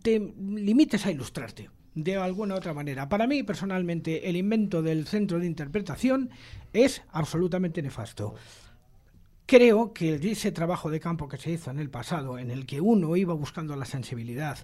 te 0.00 0.18
limites 0.18 1.04
a 1.04 1.10
ilustrarte 1.10 1.68
de 1.94 2.16
alguna 2.16 2.54
otra 2.54 2.72
manera. 2.72 3.10
Para 3.10 3.26
mí, 3.26 3.42
personalmente, 3.42 4.30
el 4.30 4.36
invento 4.36 4.80
del 4.80 5.06
centro 5.06 5.38
de 5.38 5.44
interpretación 5.44 6.30
es 6.72 7.02
absolutamente 7.10 7.82
nefasto. 7.82 8.34
Creo 9.44 9.92
que 9.92 10.14
ese 10.14 10.50
trabajo 10.50 10.88
de 10.88 10.98
campo 10.98 11.28
que 11.28 11.36
se 11.36 11.50
hizo 11.50 11.70
en 11.70 11.78
el 11.78 11.90
pasado, 11.90 12.38
en 12.38 12.50
el 12.50 12.64
que 12.64 12.80
uno 12.80 13.16
iba 13.16 13.34
buscando 13.34 13.76
la 13.76 13.84
sensibilidad, 13.84 14.56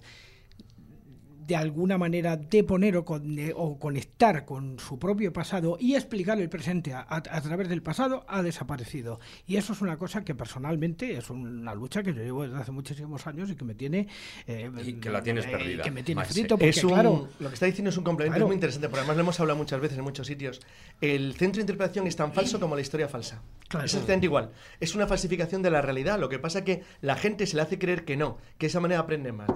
de 1.51 1.57
alguna 1.57 1.97
manera 1.97 2.37
de 2.37 2.63
poner 2.63 2.95
o, 2.95 3.03
con- 3.03 3.35
de- 3.35 3.51
o 3.53 3.77
conectar 3.77 4.45
con 4.45 4.79
su 4.79 4.97
propio 4.97 5.33
pasado 5.33 5.75
y 5.77 5.95
explicar 5.95 6.39
el 6.39 6.47
presente 6.47 6.93
a, 6.93 7.01
a- 7.01 7.17
a 7.17 7.41
través 7.41 7.67
del 7.67 7.81
pasado 7.83 8.23
ha 8.29 8.41
desaparecido. 8.41 9.19
Y 9.45 9.57
eso 9.57 9.73
es 9.73 9.81
una 9.81 9.97
cosa 9.97 10.23
que 10.23 10.33
personalmente 10.33 11.17
es 11.17 11.29
una 11.29 11.75
lucha 11.75 12.03
que 12.03 12.13
yo 12.13 12.23
llevo 12.23 12.43
desde 12.43 12.57
hace 12.57 12.71
muchísimos 12.71 13.27
años 13.27 13.49
y 13.49 13.55
que 13.55 13.65
me 13.65 13.75
tiene... 13.75 14.07
eh, 14.47 14.71
Y 14.85 14.93
que 14.93 15.09
la 15.09 15.21
tienes 15.21 15.45
eh, 15.45 15.49
perdida, 15.51 15.83
Que 15.83 15.91
me 15.91 16.03
tiene 16.03 16.23
frito 16.23 16.55
porque, 16.57 16.69
Es 16.69 16.81
un- 16.85 16.91
claro... 16.93 17.27
lo 17.41 17.49
que 17.49 17.53
está 17.55 17.65
diciendo 17.65 17.89
es 17.89 17.97
un 17.97 18.05
complemento 18.05 18.35
Claro. 18.37 18.47
muy 18.47 18.53
interesante, 18.55 18.87
porque 18.87 18.99
además 19.01 19.17
lo 19.17 19.23
hemos 19.23 19.39
hablado 19.41 19.57
muchas 19.57 19.81
veces 19.81 19.97
en 19.97 20.05
muchos 20.05 20.25
sitios. 20.27 20.61
El 21.01 21.33
centro 21.33 21.57
de 21.59 21.63
interpretación 21.63 22.07
es 22.07 22.15
tan 22.15 22.31
falso 22.31 22.61
como 22.61 22.75
la 22.75 22.81
historia 22.81 23.09
falsa. 23.09 23.41
Claro. 23.67 23.85
Es 23.85 23.93
exactamente 23.93 24.25
igual. 24.27 24.51
Es 24.79 24.95
una 24.95 25.05
falsificación 25.05 25.61
de 25.61 25.69
la 25.71 25.81
realidad. 25.81 26.17
Lo 26.17 26.29
que 26.29 26.39
pasa 26.39 26.63
que 26.63 26.83
la 27.01 27.15
gente 27.17 27.45
se 27.45 27.57
le 27.57 27.61
hace 27.63 27.77
creer 27.77 28.05
que 28.05 28.15
no, 28.15 28.37
que 28.57 28.67
de 28.67 28.67
esa 28.67 28.79
manera 28.79 29.01
aprende 29.01 29.31
más. 29.33 29.49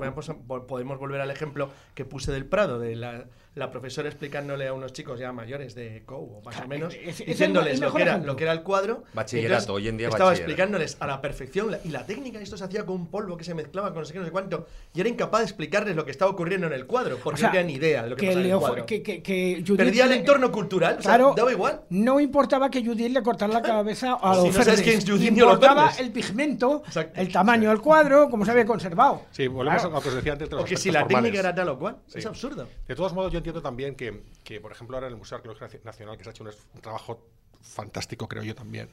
Po- 0.48 0.68
podemos 0.68 1.00
volver 1.00 1.22
al 1.22 1.32
ejemplo 1.32 1.70
que 1.94 2.06
puse 2.06 2.32
del 2.32 2.46
Prado, 2.46 2.80
de 2.80 2.96
la, 2.96 3.26
la 3.56 3.72
profesora 3.72 4.10
explicándole 4.10 4.68
a 4.68 4.74
unos 4.74 4.92
chicos 4.92 5.18
ya 5.20 5.32
mayores 5.32 5.76
de 5.76 6.04
COU, 6.06 6.42
más 6.44 6.60
o 6.60 6.68
menos, 6.68 6.94
es- 6.94 7.22
es 7.22 7.26
diciéndoles 7.26 7.80
lo 7.80 7.94
que, 7.94 8.02
era, 8.02 8.18
lo 8.18 8.36
que 8.36 8.44
era 8.44 8.52
el 8.52 8.64
cuadro. 8.64 9.04
Bachillerato, 9.14 9.54
Entonces, 9.64 9.70
hoy 9.70 9.88
en 9.88 9.98
día 9.98 10.08
Estaba 10.10 10.32
bachillerato. 10.32 10.52
explicándoles 10.52 10.98
a 11.00 11.08
la 11.08 11.22
perfección 11.22 11.72
la- 11.72 11.80
y 11.84 11.90
la 11.90 12.06
técnica, 12.06 12.40
esto 12.42 12.58
se 12.58 12.66
hacía 12.66 12.86
con 12.86 12.96
un 12.96 13.08
polvo 13.08 13.38
que 13.38 13.46
se 13.46 13.54
mezclaba 13.54 13.90
con 13.94 14.00
no 14.00 14.06
sé 14.06 14.12
qué, 14.14 14.20
no 14.20 14.26
sé 14.26 14.32
cuánto, 14.32 14.68
y 14.94 15.00
era 15.00 15.08
incapaz 15.08 15.40
de 15.40 15.46
explicarles 15.46 15.96
lo 15.96 16.04
que 16.04 16.12
estaba 16.12 16.30
ocurriendo 16.32 16.68
en 16.68 16.74
el 16.74 16.86
cuadro, 16.86 17.18
porque 17.24 17.36
O 17.36 17.40
sea, 17.40 17.48
no 17.48 17.54
tenía 17.54 17.66
ni 17.68 17.74
idea 17.76 18.04
de 18.04 18.10
lo 18.10 18.16
que, 18.18 18.22
que, 18.22 18.28
pasaba 18.28 18.46
en 18.46 18.52
el 18.52 18.58
cuadro. 18.60 18.86
que, 18.86 19.02
que, 19.02 19.24
que 19.24 19.64
Judith 19.66 19.78
Perdía 19.78 20.06
el 20.06 20.12
entorno 20.12 20.52
cultural, 20.52 20.98
o 21.00 21.02
sea, 21.02 21.12
Claro, 21.16 21.34
daba 21.38 21.52
igual. 21.54 21.82
no 21.92 22.20
importaba 22.20 22.70
que 22.70 22.84
Judith 22.86 23.14
le 23.14 23.24
cortara 23.24 23.54
la 23.54 23.62
cabeza 23.62 24.18
a 24.22 24.36
Si 24.36 24.48
los 24.48 24.58
no 24.58 24.64
sabes 24.64 24.82
quién 24.82 24.98
es 24.98 25.06
Judith 25.10 25.32
ni 25.32 25.40
a 25.40 25.44
los 25.46 25.54
Importaba 25.54 25.92
el 25.98 26.12
pigmento, 26.12 26.84
Exacto. 26.86 27.22
el 27.22 27.32
tamaño 27.32 27.70
del 27.70 27.80
cuadro, 27.80 28.30
cómo 28.30 28.44
se 28.44 28.52
había 28.52 28.66
conservado. 28.66 29.22
Sí, 29.32 29.48
volvemos 29.48 29.82
Claro. 29.82 29.96
a 29.96 30.00
lo 30.00 30.04
que 30.04 30.10
os 30.10 30.16
decía 30.16 30.34
antes 30.34 30.50
de 30.50 30.56
O 30.56 30.60
los 30.60 30.68
que 30.70 30.76
si 30.76 30.92
la 30.92 31.02
formales. 31.02 31.24
técnica 31.32 31.40
era 31.48 31.56
tal 31.56 31.70
o 31.70 31.80
cual, 31.80 31.96
Sí. 32.08 32.20
es 32.20 32.26
absurdo. 32.26 32.68
De 32.88 32.96
todos 32.96 33.14
modos, 33.14 33.32
yo 33.32 33.42
entiendo 33.46 33.62
también 33.62 33.96
que, 33.96 34.24
que, 34.44 34.60
por 34.60 34.72
ejemplo, 34.72 34.98
ahora 34.98 35.06
en 35.06 35.14
el 35.14 35.20
Museo 35.20 35.36
Arqueológico 35.36 35.84
Nacional, 35.84 36.18
que 36.18 36.24
se 36.24 36.30
ha 36.30 36.32
hecho 36.32 36.44
un, 36.44 36.50
un 36.74 36.82
trabajo 36.82 37.28
fantástico, 37.62 38.28
creo 38.28 38.42
yo 38.42 38.56
también, 38.56 38.90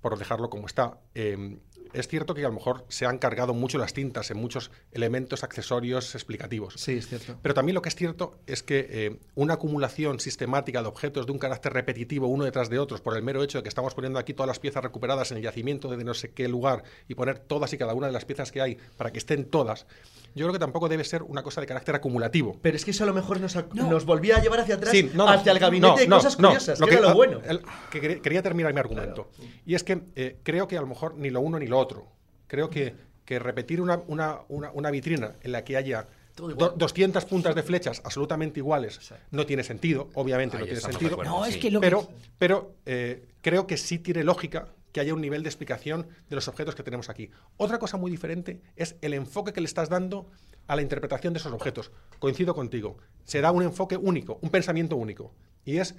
por 0.00 0.16
dejarlo 0.16 0.48
como 0.48 0.66
está, 0.66 1.00
eh, 1.16 1.58
es 1.92 2.08
cierto 2.08 2.34
que 2.34 2.44
a 2.44 2.48
lo 2.48 2.54
mejor 2.54 2.84
se 2.88 3.06
han 3.06 3.18
cargado 3.18 3.54
mucho 3.54 3.78
las 3.78 3.92
tintas 3.92 4.30
en 4.30 4.36
muchos 4.38 4.70
elementos 4.92 5.42
accesorios 5.44 6.14
explicativos. 6.14 6.74
Sí, 6.76 6.92
es 6.92 7.08
cierto. 7.08 7.36
Pero 7.42 7.54
también 7.54 7.74
lo 7.74 7.82
que 7.82 7.88
es 7.88 7.94
cierto 7.96 8.38
es 8.46 8.62
que 8.62 8.86
eh, 8.90 9.18
una 9.34 9.54
acumulación 9.54 10.20
sistemática 10.20 10.82
de 10.82 10.88
objetos 10.88 11.26
de 11.26 11.32
un 11.32 11.38
carácter 11.38 11.72
repetitivo 11.72 12.26
uno 12.28 12.44
detrás 12.44 12.70
de 12.70 12.78
otros 12.78 13.00
por 13.00 13.16
el 13.16 13.22
mero 13.22 13.42
hecho 13.42 13.58
de 13.58 13.62
que 13.62 13.68
estamos 13.68 13.94
poniendo 13.94 14.18
aquí 14.18 14.34
todas 14.34 14.48
las 14.48 14.58
piezas 14.58 14.82
recuperadas 14.82 15.30
en 15.30 15.38
el 15.38 15.42
yacimiento 15.42 15.88
de 15.88 16.04
no 16.04 16.14
sé 16.14 16.30
qué 16.32 16.48
lugar 16.48 16.82
y 17.08 17.14
poner 17.14 17.38
todas 17.38 17.72
y 17.72 17.78
cada 17.78 17.94
una 17.94 18.06
de 18.06 18.12
las 18.12 18.24
piezas 18.24 18.52
que 18.52 18.60
hay 18.60 18.78
para 18.96 19.12
que 19.12 19.18
estén 19.18 19.44
todas, 19.44 19.86
yo 20.34 20.44
creo 20.46 20.52
que 20.52 20.58
tampoco 20.60 20.88
debe 20.88 21.02
ser 21.04 21.22
una 21.24 21.42
cosa 21.42 21.60
de 21.60 21.66
carácter 21.66 21.94
acumulativo. 21.96 22.56
Pero 22.62 22.76
es 22.76 22.84
que 22.84 22.92
eso 22.92 23.02
a 23.04 23.06
lo 23.08 23.14
mejor 23.14 23.40
nos, 23.40 23.56
ac- 23.56 23.72
nos 23.72 24.04
volvía 24.04 24.36
a 24.36 24.42
llevar 24.42 24.60
hacia 24.60 24.76
atrás, 24.76 24.92
Sí, 24.92 25.10
no, 25.14 25.28
hacia 25.28 25.50
el 25.52 25.58
gabinete 25.58 25.88
no, 25.92 25.96
de 25.98 26.06
no, 26.08 26.16
cosas 26.16 26.38
no, 26.38 26.48
curiosas, 26.48 26.78
lo 26.80 26.86
que, 26.86 26.94
era 26.94 27.08
lo 27.08 27.14
bueno. 27.14 27.40
el- 27.44 27.60
que 27.90 28.00
quería- 28.00 28.22
quería 28.22 28.42
terminar 28.42 28.72
mi 28.72 28.78
argumento. 28.80 29.28
Y 29.66 29.74
es 29.74 29.82
que 29.82 30.02
eh, 30.14 30.36
creo 30.44 30.68
que 30.68 30.76
a 30.78 30.80
lo 30.80 30.86
mejor 30.86 31.16
ni 31.16 31.30
lo 31.30 31.40
uno 31.40 31.58
ni 31.58 31.66
lo 31.66 31.79
otro. 31.80 32.06
Creo 32.46 32.70
que, 32.70 32.94
que 33.24 33.38
repetir 33.38 33.80
una, 33.80 34.00
una, 34.06 34.40
una, 34.48 34.70
una 34.72 34.90
vitrina 34.90 35.34
en 35.42 35.52
la 35.52 35.64
que 35.64 35.76
haya 35.76 36.06
Todo 36.34 36.48
do- 36.48 36.52
igual. 36.54 36.72
200 36.76 37.24
puntas 37.24 37.54
de 37.54 37.62
flechas 37.62 38.00
absolutamente 38.04 38.60
iguales 38.60 39.12
no 39.30 39.46
tiene 39.46 39.62
sentido, 39.64 40.08
obviamente 40.14 40.56
Ahí 40.56 40.60
no 40.62 40.66
tiene 40.66 40.80
sentido. 40.80 41.12
acuerdo, 41.12 41.30
No, 41.30 41.46
es 41.46 41.54
sí. 41.54 41.60
que 41.60 41.70
lo 41.70 41.80
que- 41.80 41.86
Pero, 41.86 42.08
pero 42.38 42.74
eh, 42.86 43.26
creo 43.42 43.66
que 43.66 43.76
sí 43.76 43.98
tiene 43.98 44.22
lógica 44.24 44.68
que 44.92 45.00
haya 45.00 45.14
un 45.14 45.20
nivel 45.20 45.42
de 45.44 45.48
explicación 45.48 46.08
de 46.28 46.34
los 46.34 46.48
objetos 46.48 46.74
que 46.74 46.82
tenemos 46.82 47.08
aquí. 47.08 47.30
Otra 47.56 47.78
cosa 47.78 47.96
muy 47.96 48.10
diferente 48.10 48.60
es 48.74 48.96
el 49.02 49.14
enfoque 49.14 49.52
que 49.52 49.60
le 49.60 49.66
estás 49.66 49.88
dando 49.88 50.26
a 50.66 50.74
la 50.74 50.82
interpretación 50.82 51.32
de 51.32 51.38
esos 51.38 51.52
objetos. 51.52 51.92
Coincido 52.18 52.54
contigo. 52.56 52.96
Se 53.24 53.40
da 53.40 53.52
un 53.52 53.62
enfoque 53.62 53.96
único, 53.96 54.38
un 54.42 54.50
pensamiento 54.50 54.96
único. 54.96 55.32
Y 55.64 55.76
es, 55.76 55.94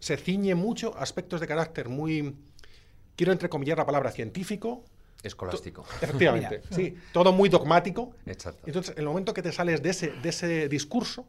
se 0.00 0.16
ciñe 0.16 0.56
mucho 0.56 0.96
a 0.96 1.02
aspectos 1.02 1.40
de 1.40 1.46
carácter 1.46 1.88
muy, 1.88 2.34
quiero 3.14 3.30
entrecomillar 3.30 3.78
la 3.78 3.86
palabra 3.86 4.10
científico, 4.10 4.84
Escolástico. 5.22 5.84
Efectivamente, 6.00 6.62
sí, 6.70 6.96
todo 7.12 7.32
muy 7.32 7.48
dogmático. 7.48 8.14
Exacto. 8.26 8.62
Entonces, 8.66 8.94
en 8.96 9.02
el 9.02 9.08
momento 9.08 9.32
que 9.32 9.42
te 9.42 9.52
sales 9.52 9.82
de 9.82 9.90
ese, 9.90 10.12
de 10.12 10.28
ese 10.28 10.68
discurso, 10.68 11.26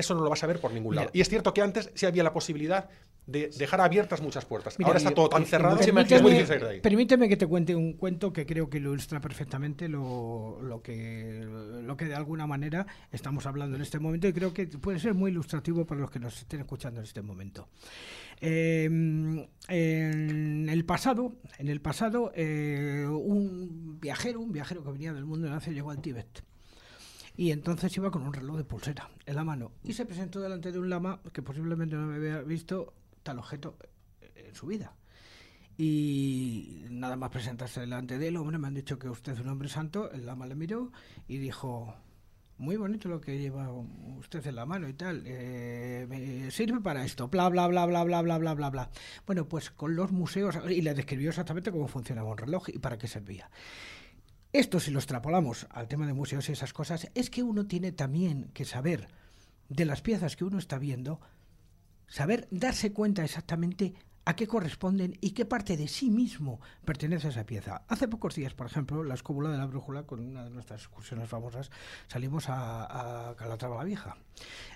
eso 0.00 0.14
no 0.14 0.22
lo 0.22 0.30
vas 0.30 0.42
a 0.42 0.46
ver 0.46 0.60
por 0.60 0.72
ningún 0.72 0.96
lado. 0.96 1.08
Mira. 1.08 1.18
Y 1.18 1.20
es 1.20 1.28
cierto 1.28 1.54
que 1.54 1.62
antes 1.62 1.90
sí 1.94 2.06
había 2.06 2.22
la 2.22 2.32
posibilidad 2.32 2.88
de 3.26 3.48
dejar 3.56 3.80
abiertas 3.80 4.20
muchas 4.22 4.44
puertas. 4.44 4.76
Mira, 4.78 4.88
Ahora 4.88 4.98
está 4.98 5.12
todo 5.12 5.28
tan 5.28 5.46
cerrado 5.46 5.76
que 5.76 5.84
es 5.84 5.92
permíteme, 5.92 6.22
muy 6.22 6.30
difícil 6.32 6.48
salir 6.48 6.64
de 6.64 6.70
ahí. 6.70 6.80
permíteme 6.80 7.28
que 7.28 7.36
te 7.36 7.46
cuente 7.46 7.76
un 7.76 7.92
cuento 7.92 8.32
que 8.32 8.44
creo 8.44 8.68
que 8.68 8.80
lo 8.80 8.92
ilustra 8.92 9.20
perfectamente 9.20 9.88
lo, 9.88 10.58
lo 10.62 10.82
que, 10.82 11.46
lo 11.84 11.96
que 11.96 12.06
de 12.06 12.14
alguna 12.14 12.46
manera 12.46 12.86
estamos 13.12 13.46
hablando 13.46 13.76
en 13.76 13.82
este 13.82 14.00
momento 14.00 14.26
y 14.26 14.32
creo 14.32 14.52
que 14.52 14.66
puede 14.66 14.98
ser 14.98 15.14
muy 15.14 15.30
ilustrativo 15.30 15.84
para 15.86 16.00
los 16.00 16.10
que 16.10 16.18
nos 16.18 16.36
estén 16.38 16.60
escuchando 16.60 17.00
en 17.00 17.04
este 17.06 17.22
momento. 17.22 17.68
Eh, 18.40 18.84
en 18.84 20.68
el 20.68 20.84
pasado, 20.84 21.34
en 21.58 21.68
el 21.68 21.80
pasado 21.80 22.32
eh, 22.34 23.06
un 23.08 24.00
viajero, 24.00 24.40
un 24.40 24.50
viajero 24.50 24.82
que 24.82 24.90
venía 24.90 25.12
del 25.12 25.26
mundo 25.26 25.46
de 25.46 25.54
Asia 25.54 25.72
llegó 25.72 25.90
al 25.90 26.00
Tíbet. 26.00 26.42
Y 27.36 27.52
entonces 27.52 27.96
iba 27.96 28.10
con 28.10 28.22
un 28.22 28.32
reloj 28.32 28.56
de 28.58 28.64
pulsera 28.64 29.08
en 29.24 29.34
la 29.34 29.44
mano 29.44 29.72
y 29.84 29.92
se 29.92 30.04
presentó 30.04 30.40
delante 30.40 30.72
de 30.72 30.78
un 30.78 30.90
lama 30.90 31.20
que 31.32 31.42
posiblemente 31.42 31.96
no 31.96 32.12
había 32.12 32.42
visto 32.42 32.92
tal 33.22 33.38
objeto 33.38 33.76
en 34.34 34.54
su 34.54 34.66
vida. 34.66 34.94
Y 35.78 36.84
nada 36.90 37.16
más 37.16 37.30
presentarse 37.30 37.80
delante 37.80 38.18
de 38.18 38.28
él, 38.28 38.36
hombre, 38.36 38.58
me 38.58 38.68
han 38.68 38.74
dicho 38.74 38.98
que 38.98 39.08
usted 39.08 39.32
es 39.32 39.40
un 39.40 39.48
hombre 39.48 39.68
santo. 39.68 40.10
El 40.12 40.26
lama 40.26 40.46
le 40.46 40.54
miró 40.54 40.92
y 41.26 41.38
dijo, 41.38 41.94
muy 42.58 42.76
bonito 42.76 43.08
lo 43.08 43.18
que 43.22 43.38
lleva 43.38 43.72
usted 44.18 44.46
en 44.46 44.56
la 44.56 44.66
mano 44.66 44.86
y 44.88 44.92
tal. 44.92 45.22
eh, 45.24 46.04
me 46.06 46.50
sirve 46.50 46.80
para 46.80 47.02
esto, 47.04 47.28
bla, 47.28 47.48
bla, 47.48 47.66
bla, 47.66 47.86
bla, 47.86 48.04
bla, 48.04 48.20
bla, 48.20 48.36
bla, 48.36 48.54
bla, 48.54 48.68
bla. 48.68 48.90
Bueno, 49.26 49.48
pues 49.48 49.70
con 49.70 49.96
los 49.96 50.12
museos, 50.12 50.58
y 50.68 50.82
le 50.82 50.92
describió 50.92 51.30
exactamente 51.30 51.72
cómo 51.72 51.88
funcionaba 51.88 52.30
un 52.30 52.36
reloj 52.36 52.68
y 52.68 52.78
para 52.78 52.98
qué 52.98 53.08
servía. 53.08 53.50
Esto, 54.52 54.80
si 54.80 54.90
lo 54.90 54.98
extrapolamos 54.98 55.68
al 55.70 55.86
tema 55.86 56.06
de 56.06 56.12
museos 56.12 56.48
y 56.48 56.52
esas 56.52 56.72
cosas, 56.72 57.08
es 57.14 57.30
que 57.30 57.44
uno 57.44 57.66
tiene 57.66 57.92
también 57.92 58.50
que 58.52 58.64
saber 58.64 59.06
de 59.68 59.84
las 59.84 60.02
piezas 60.02 60.34
que 60.34 60.44
uno 60.44 60.58
está 60.58 60.76
viendo, 60.78 61.20
saber 62.08 62.48
darse 62.50 62.92
cuenta 62.92 63.22
exactamente 63.22 63.94
a 64.24 64.34
qué 64.34 64.48
corresponden 64.48 65.16
y 65.20 65.30
qué 65.30 65.44
parte 65.44 65.76
de 65.76 65.86
sí 65.86 66.10
mismo 66.10 66.60
pertenece 66.84 67.28
a 67.28 67.30
esa 67.30 67.46
pieza. 67.46 67.82
Hace 67.86 68.08
pocos 68.08 68.34
días, 68.34 68.52
por 68.54 68.66
ejemplo, 68.66 69.04
la 69.04 69.14
escóbula 69.14 69.50
de 69.50 69.58
la 69.58 69.66
brújula, 69.66 70.02
con 70.02 70.18
una 70.18 70.42
de 70.42 70.50
nuestras 70.50 70.80
excursiones 70.80 71.28
famosas, 71.28 71.70
salimos 72.08 72.48
a, 72.48 73.30
a 73.30 73.36
Calatrava 73.36 73.76
la 73.76 73.84
Vieja, 73.84 74.16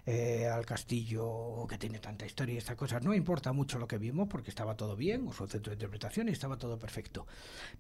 eh, 0.07 0.47
al 0.47 0.67
castillo 0.67 1.67
que 1.69 1.79
tiene 1.79 1.99
tanta 1.99 2.27
historia 2.27 2.55
y 2.55 2.59
estas 2.59 2.77
cosas. 2.77 3.03
No 3.03 3.15
importa 3.15 3.53
mucho 3.53 3.79
lo 3.79 3.89
que 3.89 3.99
vimos 3.99 4.29
porque 4.29 4.51
estaba 4.51 4.77
todo 4.77 4.97
bien, 4.97 5.27
o 5.27 5.33
su 5.33 5.47
centro 5.47 5.71
de 5.71 5.77
interpretación, 5.77 6.29
y 6.29 6.33
estaba 6.33 6.59
todo 6.59 6.79
perfecto. 6.79 7.27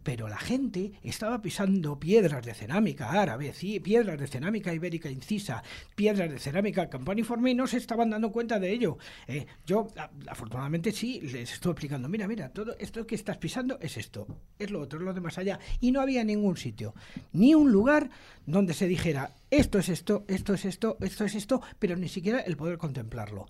Pero 0.02 0.28
la 0.28 0.38
gente 0.38 0.92
estaba 1.02 1.42
pisando 1.42 1.98
piedras 1.98 2.44
de 2.44 2.54
cerámica 2.54 3.10
árabe, 3.10 3.52
sí, 3.52 3.80
piedras 3.80 4.18
de 4.18 4.26
cerámica 4.26 4.72
ibérica 4.72 5.10
incisa, 5.10 5.62
piedras 5.94 6.30
de 6.30 6.38
cerámica 6.38 6.88
campaniforme 6.88 7.50
y 7.50 7.54
no 7.54 7.66
se 7.66 7.76
estaban 7.76 8.10
dando 8.10 8.32
cuenta 8.32 8.58
de 8.58 8.72
ello. 8.72 8.98
Eh, 9.26 9.46
yo, 9.66 9.88
afortunadamente, 10.26 10.92
sí, 10.92 11.20
les 11.20 11.52
estoy 11.52 11.72
explicando, 11.72 12.08
mira, 12.08 12.26
mira, 12.26 12.48
todo 12.48 12.76
esto 12.78 13.06
que 13.06 13.14
estás 13.14 13.36
pisando 13.36 13.78
es 13.80 13.96
esto, 13.96 14.26
es 14.58 14.70
lo 14.70 14.80
otro, 14.80 14.98
es 14.98 15.04
lo 15.04 15.12
de 15.12 15.20
más 15.20 15.38
allá. 15.38 15.58
Y 15.80 15.92
no 15.92 16.00
había 16.00 16.24
ningún 16.24 16.56
sitio, 16.56 16.94
ni 17.32 17.54
un 17.54 17.70
lugar 17.70 18.10
donde 18.46 18.74
se 18.74 18.86
dijera, 18.86 19.32
esto 19.58 19.78
es 19.78 19.88
esto, 19.88 20.24
esto 20.28 20.54
es 20.54 20.64
esto, 20.64 20.96
esto 21.00 21.24
es 21.24 21.34
esto, 21.34 21.62
pero 21.78 21.96
ni 21.96 22.08
siquiera 22.08 22.40
el 22.40 22.56
poder 22.56 22.78
contemplarlo. 22.78 23.46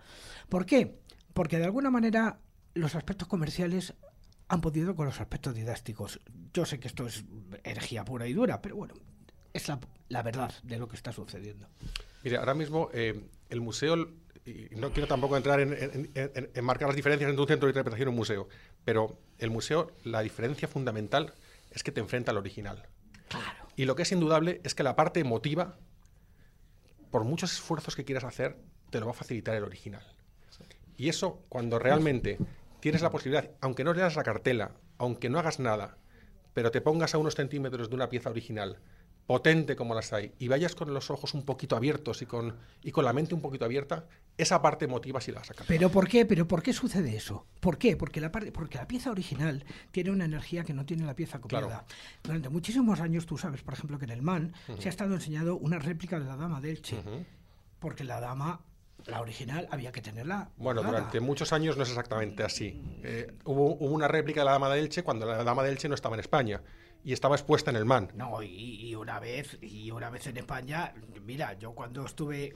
¿Por 0.49 0.67
qué? 0.67 0.99
Porque 1.33 1.59
de 1.59 1.65
alguna 1.65 1.91
manera 1.91 2.39
los 2.75 2.95
aspectos 2.95 3.29
comerciales 3.29 3.95
han 4.49 4.61
podido 4.61 4.95
con 4.95 5.07
los 5.07 5.21
aspectos 5.21 5.55
didácticos. 5.55 6.21
Yo 6.53 6.65
sé 6.67 6.79
que 6.79 6.89
esto 6.89 7.07
es 7.07 7.25
herejía 7.65 8.05
pura 8.05 8.27
y 8.27 8.33
dura, 8.33 8.61
pero 8.61 8.77
bueno, 8.77 8.95
es 9.53 9.69
la, 9.69 9.79
la 10.09 10.23
verdad 10.23 10.53
de 10.63 10.79
lo 10.79 10.89
que 10.89 10.97
está 10.97 11.13
sucediendo. 11.13 11.69
Mire, 12.23 12.37
ahora 12.37 12.55
mismo 12.55 12.91
eh, 12.93 13.25
el 13.49 13.61
museo, 13.61 13.97
y 14.45 14.69
no 14.77 14.93
quiero 14.93 15.07
tampoco 15.09 15.37
entrar 15.37 15.61
en, 15.61 15.73
en- 15.73 16.11
en- 16.15 16.51
en 16.55 16.65
marcar 16.65 16.89
las 16.89 16.97
diferencias 16.97 17.29
entre 17.31 17.41
un 17.43 17.49
centro 17.49 17.67
de 17.67 17.71
interpretación 17.71 18.09
y 18.09 18.11
un 18.11 18.17
museo, 18.17 18.49
pero 18.85 19.19
el 19.39 19.51
museo, 19.51 19.91
la 20.05 20.21
diferencia 20.21 20.69
fundamental 20.69 21.33
es 21.71 21.83
que 21.83 21.91
te 21.93 22.01
enfrenta 22.01 22.31
al 22.31 22.37
original. 22.39 22.87
Y 23.77 23.87
lo 23.87 23.97
que 23.97 24.03
es 24.03 24.13
indudable 24.13 24.61
es 24.63 24.75
que 24.75 24.83
la 24.85 24.95
parte 24.95 25.19
emotiva, 25.21 25.79
por 27.15 27.23
muchos 27.23 27.53
esfuerzos 27.53 27.95
que 27.95 28.05
quieras 28.05 28.25
hacer, 28.25 28.57
te 28.91 28.99
lo 28.99 29.07
va 29.07 29.13
a 29.13 29.15
facilitar 29.15 29.55
el 29.55 29.63
original. 29.63 30.03
Y 30.97 31.09
eso, 31.09 31.45
cuando 31.49 31.79
realmente 31.79 32.39
tienes 32.81 33.03
la 33.03 33.11
posibilidad, 33.13 33.53
aunque 33.61 33.85
no 33.85 33.95
leas 33.95 34.17
la 34.17 34.25
cartela, 34.25 34.73
aunque 34.99 35.31
no 35.31 35.39
hagas 35.39 35.61
nada, 35.61 35.97
pero 36.55 36.73
te 36.73 36.81
pongas 36.81 37.15
a 37.15 37.19
unos 37.19 37.37
centímetros 37.37 37.89
de 37.89 37.95
una 37.95 38.09
pieza 38.09 38.31
original, 38.31 38.81
potente 39.27 39.75
como 39.75 39.95
las 39.95 40.13
hay, 40.13 40.33
y 40.39 40.49
vayas 40.49 40.75
con 40.75 40.93
los 40.93 41.11
ojos 41.11 41.35
un 41.35 41.45
poquito 41.45 41.77
abiertos 41.77 42.21
y 42.23 42.27
con, 42.27 42.57
y 42.83 42.91
con 42.93 43.05
la 43.05 43.13
mente 43.13 43.35
un 43.35 43.41
poquito 43.41 43.65
abierta, 43.65 44.07
esa 44.37 44.61
parte 44.61 44.85
emotiva 44.85 45.21
sí 45.21 45.33
la 45.33 45.39
vas 45.39 45.51
a 45.51 45.55
captar. 45.55 45.67
¿Pero 45.67 45.91
por 45.91 46.09
qué? 46.09 46.27
¿Pero 46.27 46.47
por 46.47 46.63
qué 46.63 46.73
sucede 46.73 47.17
eso? 47.17 47.47
¿Por 47.61 47.79
qué? 47.79 47.97
Porque 47.97 48.21
la, 48.21 48.31
parte, 48.31 48.53
porque 48.53 48.79
la 48.79 48.87
pieza 48.87 49.11
original 49.11 49.65
tiene 49.93 50.11
una 50.11 50.27
energía 50.27 50.65
que 50.65 50.75
no 50.75 50.85
tiene 50.85 51.07
la 51.07 51.15
pieza 51.15 51.41
copiada. 51.41 51.67
Claro. 51.67 51.85
Durante 52.23 52.49
muchísimos 52.51 53.01
años, 53.01 53.27
tú 53.27 53.39
sabes, 53.39 53.63
por 53.63 53.75
ejemplo, 53.75 53.99
que 53.99 54.05
en 54.05 54.11
el 54.11 54.23
MAN 54.23 54.53
se 54.79 54.89
ha 54.89 54.91
estado 54.91 55.15
enseñando 55.15 55.57
una 55.57 55.79
réplica 55.79 56.19
de 56.19 56.27
la 56.27 56.37
Dama 56.37 56.61
de 56.61 56.71
Elche. 56.71 56.97
Porque 57.79 58.05
la 58.05 58.21
Dama, 58.21 58.61
la 59.07 59.21
original, 59.21 59.69
había 59.71 59.93
que 59.93 60.03
tenerla. 60.03 60.51
Bueno, 60.57 60.83
durante 60.83 61.21
muchos 61.21 61.53
años 61.53 61.77
no 61.77 61.83
es 61.83 61.91
exactamente 61.91 62.43
así. 62.43 62.83
Eh, 63.03 63.33
hubo, 63.45 63.75
hubo 63.75 63.95
una 63.95 64.09
réplica 64.09 64.41
de 64.41 64.47
la 64.47 64.53
Dama 64.53 64.69
de 64.69 64.81
Elche 64.81 65.03
cuando 65.03 65.25
la 65.25 65.45
Dama 65.45 65.63
de 65.63 65.71
Elche 65.71 65.89
no 65.89 65.95
estaba 65.95 66.17
en 66.17 66.21
España 66.21 66.61
y 67.05 67.13
estaba 67.13 67.37
expuesta 67.37 67.71
en 67.71 67.77
el 67.77 67.85
MAN. 67.85 68.11
No, 68.15 68.43
y, 68.43 68.89
y 68.89 68.95
una 68.95 69.21
vez, 69.21 69.59
y 69.63 69.91
una 69.91 70.11
vez 70.11 70.27
en 70.27 70.39
España, 70.39 70.95
mira, 71.23 71.53
yo 71.55 71.73
cuando 71.73 72.05
estuve 72.05 72.55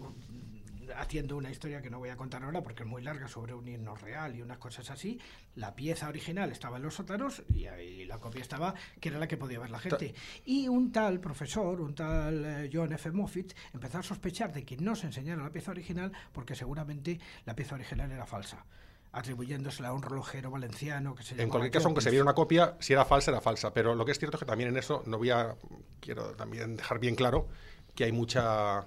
haciendo 0.96 1.37
una 1.37 1.50
historia 1.50 1.82
que 1.82 1.90
no 1.90 1.98
voy 1.98 2.08
a 2.08 2.16
contar 2.16 2.42
ahora 2.42 2.62
porque 2.62 2.82
es 2.82 2.88
muy 2.88 3.02
larga 3.02 3.28
sobre 3.28 3.54
un 3.54 3.66
himno 3.66 3.94
real 3.94 4.34
y 4.37 4.42
unas 4.42 4.58
cosas 4.58 4.90
así, 4.90 5.18
la 5.54 5.74
pieza 5.74 6.08
original 6.08 6.50
estaba 6.50 6.76
en 6.76 6.84
los 6.84 6.94
sótanos 6.94 7.42
y 7.54 7.66
ahí 7.66 8.04
la 8.04 8.18
copia 8.18 8.42
estaba, 8.42 8.74
que 9.00 9.08
era 9.08 9.18
la 9.18 9.28
que 9.28 9.37
podía 9.37 9.58
ver 9.61 9.70
la 9.70 9.78
gente. 9.78 10.14
Y 10.44 10.68
un 10.68 10.92
tal 10.92 11.20
profesor, 11.20 11.80
un 11.80 11.94
tal 11.94 12.44
eh, 12.44 12.70
John 12.72 12.92
F. 12.92 13.11
Moffitt, 13.11 13.52
empezó 13.74 13.98
a 13.98 14.02
sospechar 14.02 14.52
de 14.52 14.64
que 14.64 14.76
no 14.76 14.94
se 14.96 15.06
enseñara 15.06 15.42
la 15.42 15.50
pieza 15.50 15.70
original 15.70 16.12
porque 16.32 16.54
seguramente 16.54 17.18
la 17.44 17.54
pieza 17.54 17.74
original 17.74 18.11
era 18.11 18.26
falsa 18.26 18.64
atribuyéndosela 19.12 19.88
a 19.88 19.92
un 19.92 20.03
relojero 20.03 20.51
valenciano 20.51 21.14
que 21.14 21.23
se 21.23 21.40
En 21.40 21.49
cualquier 21.49 21.73
caso, 21.73 21.88
aunque 21.88 22.01
se 22.01 22.11
viera 22.11 22.23
una 22.23 22.35
copia, 22.35 22.77
si 22.81 22.92
era 22.92 23.05
falsa, 23.05 23.31
era 23.31 23.40
falsa. 23.40 23.73
Pero 23.73 23.94
lo 23.94 24.05
que 24.05 24.12
es 24.12 24.18
cierto 24.18 24.37
es 24.37 24.40
que 24.40 24.47
también 24.47 24.71
en 24.71 24.77
eso 24.77 25.03
no 25.07 25.18
voy 25.18 25.31
a. 25.31 25.57
Quiero 26.01 26.35
también 26.35 26.77
dejar 26.77 26.99
bien 26.99 27.14
claro 27.14 27.49
que 27.94 28.05
hay 28.05 28.12
mucha 28.12 28.87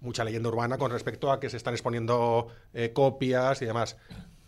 mucha 0.00 0.24
leyenda 0.24 0.48
urbana 0.48 0.78
con 0.78 0.90
respecto 0.90 1.30
a 1.30 1.38
que 1.38 1.48
se 1.48 1.56
están 1.56 1.74
exponiendo 1.74 2.48
eh, 2.74 2.92
copias 2.92 3.62
y 3.62 3.66
demás. 3.66 3.96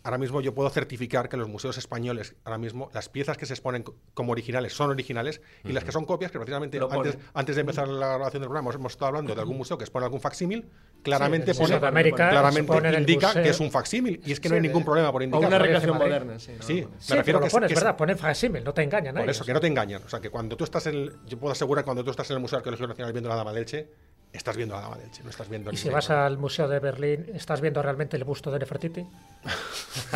Ahora 0.05 0.19
mismo 0.19 0.39
yo 0.39 0.53
puedo 0.53 0.69
certificar 0.69 1.27
que 1.29 1.35
los 1.35 1.49
museos 1.49 1.79
españoles, 1.79 2.35
ahora 2.43 2.59
mismo, 2.59 2.91
las 2.93 3.09
piezas 3.09 3.37
que 3.37 3.47
se 3.47 3.53
exponen 3.53 3.83
como 4.13 4.33
originales 4.33 4.71
son 4.71 4.91
originales 4.91 5.41
y 5.63 5.71
las 5.71 5.83
que 5.83 5.91
son 5.91 6.05
copias, 6.05 6.31
que 6.31 6.37
precisamente 6.37 6.79
antes, 6.79 7.17
antes, 7.33 7.55
de 7.55 7.61
empezar 7.61 7.87
la 7.87 8.09
grabación 8.09 8.41
del 8.41 8.49
programa 8.49 8.71
hemos, 8.71 8.91
estado 8.91 9.07
hablando 9.07 9.33
de 9.33 9.41
algún 9.41 9.57
museo 9.57 9.79
que 9.79 9.83
expone 9.83 10.05
algún 10.05 10.21
facsímil, 10.21 10.69
claramente, 11.01 11.55
pone, 11.55 11.79
claramente 11.79 12.99
indica 12.99 13.33
que 13.33 13.49
es 13.49 13.59
un 13.59 13.71
facsímil 13.71 14.21
y 14.23 14.31
es 14.31 14.39
que 14.39 14.47
no 14.47 14.53
hay 14.53 14.61
ningún 14.61 14.85
problema 14.85 15.11
por 15.11 15.23
indicar. 15.23 15.43
O 15.43 15.47
una 15.47 15.57
recreación 15.57 15.97
moderna, 15.97 16.37
sí. 16.37 16.51
sí, 16.59 16.85
me 17.09 17.15
refiero 17.15 17.41
que 17.41 17.49
pones, 17.49 17.71
es, 17.71 17.75
¿verdad? 17.75 17.97
Poner 17.97 18.15
facsímil, 18.15 18.63
no 18.63 18.75
te 18.75 18.83
engañan. 18.83 19.15
Por 19.15 19.27
eso, 19.27 19.43
que 19.43 19.53
no 19.53 19.59
te 19.59 19.65
engañan. 19.65 20.03
O 20.05 20.07
sea, 20.07 20.21
que 20.21 20.29
cuando 20.29 20.55
tú 20.55 20.65
estás 20.65 20.85
en 20.85 21.13
yo 21.25 21.39
puedo 21.39 21.51
asegurar 21.51 21.83
que 21.83 21.85
cuando 21.87 22.03
tú 22.03 22.11
estás 22.11 22.29
en 22.29 22.35
el 22.35 22.41
Museo 22.41 22.57
Arqueológico 22.57 22.89
Nacional 22.89 23.11
viendo 23.11 23.29
la 23.29 23.37
Dama 23.37 23.53
de 23.53 23.59
Elche, 23.59 23.89
estás 24.35 24.55
viendo 24.55 24.75
a 24.75 24.97
Elche, 25.03 25.23
no 25.23 25.29
estás 25.29 25.49
viendo 25.49 25.71
Y 25.71 25.77
si 25.77 25.89
vas 25.89 26.09
al 26.09 26.37
Museo 26.37 26.67
de 26.67 26.79
Berlín, 26.79 27.25
¿estás 27.33 27.61
viendo 27.61 27.81
realmente 27.81 28.17
el 28.17 28.23
busto 28.23 28.51
de 28.51 28.59
Nefertiti? 28.59 29.05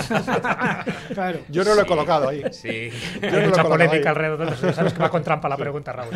claro. 1.13 1.39
Yo 1.49 1.63
no 1.63 1.75
lo 1.75 1.81
he 1.81 1.85
colocado 1.85 2.29
ahí. 2.29 2.43
Sí. 2.51 2.89
Yo 3.21 3.31
no 3.31 3.37
Hay 3.37 3.47
mucha 3.47 3.63
polémica 3.63 4.09
alrededor 4.09 4.59
de 4.59 4.73
Sabes 4.73 4.93
que 4.93 4.99
va 4.99 5.09
con 5.09 5.23
trampa 5.23 5.47
la 5.49 5.57
pregunta, 5.57 5.93
Raúl. 5.93 6.13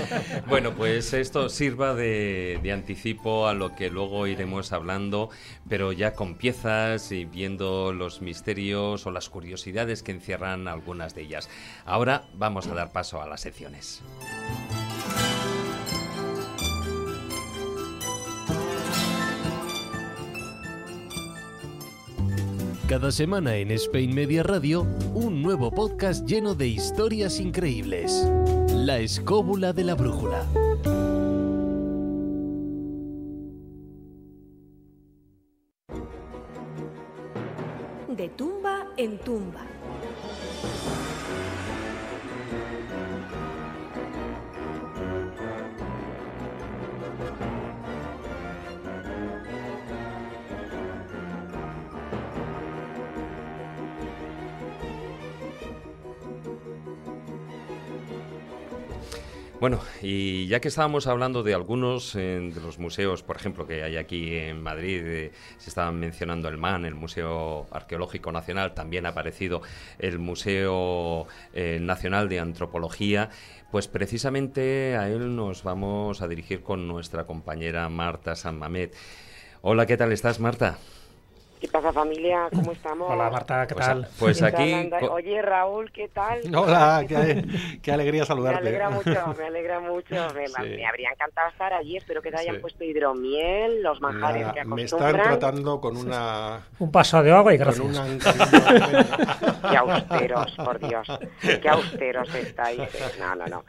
bueno, 0.46 0.72
pues 0.74 1.12
esto 1.12 1.48
sirva 1.48 1.94
de, 1.94 2.60
de, 2.62 2.72
anticipo 2.72 3.48
a 3.48 3.54
lo 3.54 3.74
que 3.74 3.90
luego 3.90 4.26
iremos 4.26 4.72
hablando, 4.72 5.30
pero 5.68 5.92
ya 5.92 6.12
con 6.12 6.36
piezas 6.36 7.12
y 7.12 7.24
viendo 7.24 7.92
los 7.92 8.20
misterios 8.20 9.06
o 9.06 9.10
las 9.10 9.28
curiosidades 9.28 10.02
que 10.02 10.12
encierran 10.12 10.68
algunas 10.68 11.14
de 11.14 11.22
ellas. 11.22 11.48
Ahora 11.84 12.24
vamos 12.34 12.66
a 12.68 12.74
dar 12.74 12.92
paso 12.92 13.22
a 13.22 13.26
las 13.26 13.40
secciones. 13.40 14.02
Cada 22.90 23.12
semana 23.12 23.54
en 23.54 23.70
Spain 23.70 24.12
Media 24.12 24.42
Radio, 24.42 24.82
un 25.14 25.42
nuevo 25.42 25.70
podcast 25.70 26.26
lleno 26.26 26.56
de 26.56 26.66
historias 26.66 27.38
increíbles. 27.38 28.28
La 28.74 28.98
escóbula 28.98 29.72
de 29.72 29.84
la 29.84 29.94
brújula. 29.94 30.44
De 38.08 38.28
tumba 38.30 38.88
en 38.96 39.18
tumba. 39.20 39.64
Bueno, 59.60 59.78
y 60.00 60.46
ya 60.46 60.58
que 60.58 60.68
estábamos 60.68 61.06
hablando 61.06 61.42
de 61.42 61.52
algunos 61.52 62.16
eh, 62.16 62.50
de 62.54 62.60
los 62.62 62.78
museos, 62.78 63.22
por 63.22 63.36
ejemplo, 63.36 63.66
que 63.66 63.82
hay 63.82 63.98
aquí 63.98 64.34
en 64.34 64.62
Madrid, 64.62 65.02
eh, 65.04 65.32
se 65.58 65.68
estaban 65.68 66.00
mencionando 66.00 66.48
el 66.48 66.56
MAN, 66.56 66.86
el 66.86 66.94
Museo 66.94 67.66
Arqueológico 67.70 68.32
Nacional, 68.32 68.72
también 68.72 69.04
ha 69.04 69.10
aparecido 69.10 69.60
el 69.98 70.18
Museo 70.18 71.26
eh, 71.52 71.78
Nacional 71.78 72.30
de 72.30 72.40
Antropología, 72.40 73.28
pues 73.70 73.86
precisamente 73.86 74.96
a 74.96 75.10
él 75.10 75.36
nos 75.36 75.62
vamos 75.62 76.22
a 76.22 76.28
dirigir 76.28 76.62
con 76.62 76.88
nuestra 76.88 77.26
compañera 77.26 77.86
Marta 77.90 78.36
San 78.36 78.58
Mamet. 78.58 78.96
Hola, 79.60 79.84
¿qué 79.84 79.98
tal 79.98 80.10
estás, 80.12 80.40
Marta? 80.40 80.78
¿Qué 81.60 81.68
pasa 81.68 81.92
familia? 81.92 82.48
¿Cómo 82.54 82.72
estamos? 82.72 83.10
Hola 83.10 83.28
Marta, 83.28 83.66
¿qué 83.66 83.74
Pues, 83.74 83.86
tal? 83.86 84.08
pues 84.18 84.42
aquí... 84.42 84.90
Oye 85.10 85.42
Raúl, 85.42 85.92
¿qué 85.92 86.08
tal? 86.08 86.40
Hola, 86.56 87.04
qué, 87.06 87.44
qué 87.82 87.92
alegría 87.92 88.24
saludarte. 88.24 88.62
Me 88.62 88.68
alegra 88.70 88.88
mucho, 88.88 89.34
me 89.38 89.44
alegra 89.44 89.80
mucho. 89.80 90.14
Me, 90.34 90.48
Sí. 90.48 90.54
me 90.76 90.86
habría 90.86 91.10
encantado 91.10 91.50
estar 91.50 91.72
allí. 91.74 91.98
Espero 91.98 92.22
que 92.22 92.30
te 92.30 92.38
hayan 92.38 92.62
puesto 92.62 92.82
hidromiel, 92.82 93.82
los 93.82 94.00
manjares 94.00 94.40
Nada, 94.40 94.54
que 94.54 94.64
me 94.64 94.74
acostumbran. 94.82 95.16
están 95.16 95.38
tratando 95.38 95.80
con 95.82 95.96
una... 95.98 96.60
Un 96.78 96.90
paso 96.90 97.22
de 97.22 97.30
agua 97.30 97.52
y 97.52 97.58
Con 97.58 97.66
gracias. 97.66 97.86
una 97.86 98.06
encima- 98.08 99.06
Qué 99.70 99.76
austeros, 99.76 100.52
por 100.64 100.78
Dios. 100.80 101.06
Qué 101.42 101.68
austeros 101.68 102.34
estáis. 102.36 102.80
No, 103.18 103.34
no, 103.36 103.46
no. 103.46 103.64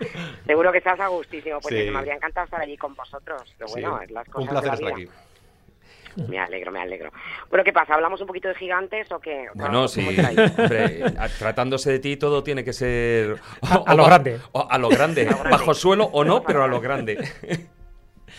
Seguro 0.45 0.71
que 0.71 0.77
estás 0.77 0.97
a 1.01 1.07
gustísimo. 1.07 1.59
Pues 1.59 1.75
Sí. 1.75 1.91
me 1.91 1.97
habría 1.99 2.15
encantado 2.15 2.45
estar 2.45 2.61
allí 2.61 2.77
con 2.77 2.95
vosotros. 2.95 3.53
Pero 3.57 3.69
bueno, 3.69 3.99
es 4.01 4.11
las 4.11 4.25
cosas 4.29 4.41
un 4.43 4.47
placer 4.47 4.71
de 4.77 4.83
la 4.83 4.89
estar 4.91 4.93
aquí. 4.93 5.09
Me 6.27 6.39
alegro, 6.39 6.71
me 6.71 6.79
alegro. 6.81 7.11
Bueno, 7.49 7.63
¿qué 7.63 7.73
pasa? 7.73 7.93
¿Hablamos 7.93 8.19
un 8.21 8.27
poquito 8.27 8.47
de 8.47 8.55
gigantes 8.55 9.11
o 9.11 9.19
qué? 9.19 9.47
Bueno, 9.55 9.73
¿Cómo 9.73 9.87
sí, 9.87 10.07
hombre, 10.07 11.03
tratándose 11.39 11.91
de 11.91 11.99
ti 11.99 12.17
todo 12.17 12.43
tiene 12.43 12.63
que 12.63 12.73
ser... 12.73 13.37
A- 13.61 13.83
a 13.85 13.95
lo 13.95 14.05
grande. 14.05 14.39
o 14.51 14.67
a 14.69 14.77
lo 14.77 14.89
grande, 14.89 15.21
A 15.27 15.31
lo 15.31 15.37
grande. 15.37 15.51
bajo 15.51 15.73
suelo 15.73 16.05
o 16.05 16.23
no, 16.23 16.43
pero 16.43 16.63
a 16.63 16.67
lo 16.67 16.79
grande. 16.81 17.17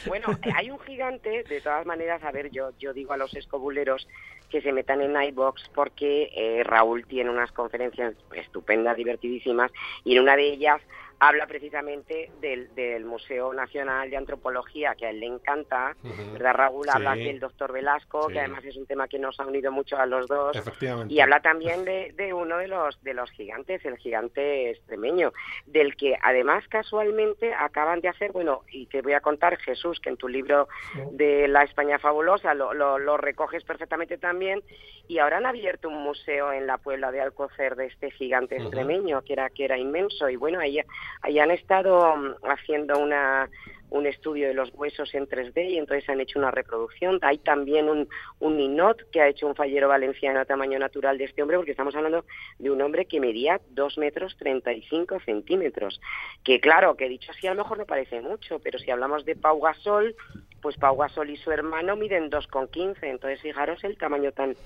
Bueno, 0.06 0.26
hay 0.56 0.68
un 0.70 0.80
gigante, 0.80 1.44
de 1.48 1.60
todas 1.60 1.86
maneras, 1.86 2.24
a 2.24 2.32
ver, 2.32 2.50
yo, 2.50 2.70
yo 2.78 2.92
digo 2.92 3.12
a 3.12 3.16
los 3.16 3.32
escobuleros 3.36 4.08
que 4.50 4.60
se 4.60 4.72
metan 4.72 5.00
en 5.00 5.20
iBox 5.22 5.70
porque 5.74 6.28
eh, 6.34 6.64
Raúl 6.64 7.06
tiene 7.06 7.30
unas 7.30 7.52
conferencias 7.52 8.14
estupendas, 8.34 8.96
divertidísimas, 8.96 9.70
y 10.02 10.16
en 10.16 10.22
una 10.22 10.34
de 10.34 10.48
ellas 10.54 10.80
habla 11.24 11.46
precisamente 11.46 12.32
del, 12.40 12.74
del 12.74 13.04
Museo 13.04 13.52
Nacional 13.54 14.10
de 14.10 14.16
Antropología, 14.16 14.96
que 14.96 15.06
a 15.06 15.10
él 15.10 15.20
le 15.20 15.26
encanta. 15.26 15.94
¿verdad, 16.32 16.54
Raúl? 16.54 16.88
Habla 16.92 17.14
Sí. 17.14 17.22
del 17.24 17.38
doctor 17.38 17.72
Velasco, 17.72 18.26
Sí. 18.26 18.32
que 18.32 18.40
además 18.40 18.64
es 18.64 18.76
un 18.76 18.86
tema 18.86 19.06
que 19.06 19.20
nos 19.20 19.38
ha 19.38 19.46
unido 19.46 19.70
mucho 19.70 19.96
a 19.96 20.04
los 20.06 20.26
dos. 20.26 20.56
Efectivamente. 20.56 21.14
Y 21.14 21.20
habla 21.20 21.40
también 21.40 21.84
de, 21.84 22.12
de 22.16 22.32
uno 22.34 22.58
de 22.58 22.66
los 22.66 23.00
de 23.04 23.14
los 23.14 23.30
gigantes, 23.30 23.84
el 23.84 23.98
gigante 23.98 24.70
extremeño, 24.70 25.32
del 25.66 25.94
que 25.96 26.18
además 26.20 26.66
casualmente 26.68 27.54
acaban 27.54 28.00
de 28.00 28.08
hacer, 28.08 28.32
bueno, 28.32 28.62
y 28.72 28.86
te 28.86 29.00
voy 29.00 29.12
a 29.12 29.20
contar, 29.20 29.56
Jesús, 29.58 30.00
que 30.00 30.08
en 30.10 30.16
tu 30.16 30.26
libro 30.26 30.66
de 31.12 31.46
La 31.46 31.62
España 31.62 32.00
Fabulosa 32.00 32.52
lo, 32.54 32.74
lo, 32.74 32.98
lo 32.98 33.16
recoges 33.16 33.62
perfectamente 33.62 34.18
también, 34.18 34.60
y 35.06 35.18
ahora 35.18 35.36
han 35.36 35.46
abierto 35.46 35.88
un 35.88 36.02
museo 36.02 36.52
en 36.52 36.66
la 36.66 36.78
Puebla 36.78 37.12
de 37.12 37.20
Alcocer 37.20 37.76
de 37.76 37.86
este 37.86 38.10
gigante 38.10 38.56
extremeño, 38.56 39.22
que 39.22 39.34
era, 39.34 39.50
que 39.50 39.64
era 39.64 39.78
inmenso, 39.78 40.28
y 40.28 40.34
bueno, 40.36 40.58
ahí, 40.58 40.80
ahí 41.20 41.38
han 41.38 41.50
estado 41.50 42.16
mm, 42.16 42.34
haciendo 42.44 42.98
una 42.98 43.48
un 43.92 44.06
estudio 44.06 44.48
de 44.48 44.54
los 44.54 44.72
huesos 44.74 45.14
en 45.14 45.28
3D 45.28 45.70
y 45.70 45.78
entonces 45.78 46.08
han 46.08 46.20
hecho 46.20 46.38
una 46.38 46.50
reproducción. 46.50 47.18
Hay 47.20 47.38
también 47.38 47.88
un, 47.88 48.08
un 48.40 48.62
que 49.12 49.20
ha 49.20 49.28
hecho 49.28 49.46
un 49.46 49.54
fallero 49.54 49.88
valenciano 49.88 50.40
a 50.40 50.44
tamaño 50.44 50.78
natural 50.78 51.18
de 51.18 51.24
este 51.24 51.42
hombre, 51.42 51.58
porque 51.58 51.72
estamos 51.72 51.94
hablando 51.94 52.24
de 52.58 52.70
un 52.70 52.80
hombre 52.80 53.04
que 53.04 53.20
medía 53.20 53.60
2 53.70 53.98
metros 53.98 54.36
35 54.38 55.20
centímetros. 55.20 56.00
Que 56.42 56.58
claro, 56.58 56.96
que 56.96 57.08
dicho 57.08 57.30
así 57.32 57.46
a 57.46 57.54
lo 57.54 57.62
mejor 57.62 57.78
no 57.78 57.84
parece 57.84 58.20
mucho, 58.22 58.58
pero 58.60 58.78
si 58.78 58.90
hablamos 58.90 59.26
de 59.26 59.36
Pau 59.36 59.60
Gasol, 59.60 60.16
pues 60.62 60.76
Pau 60.76 60.96
Gasol 60.96 61.28
y 61.28 61.36
su 61.36 61.50
hermano 61.50 61.94
miden 61.94 62.30
2,15. 62.30 62.96
Entonces 63.02 63.42
fijaros 63.42 63.84
el 63.84 63.98
tamaño 63.98 64.32
tan 64.32 64.56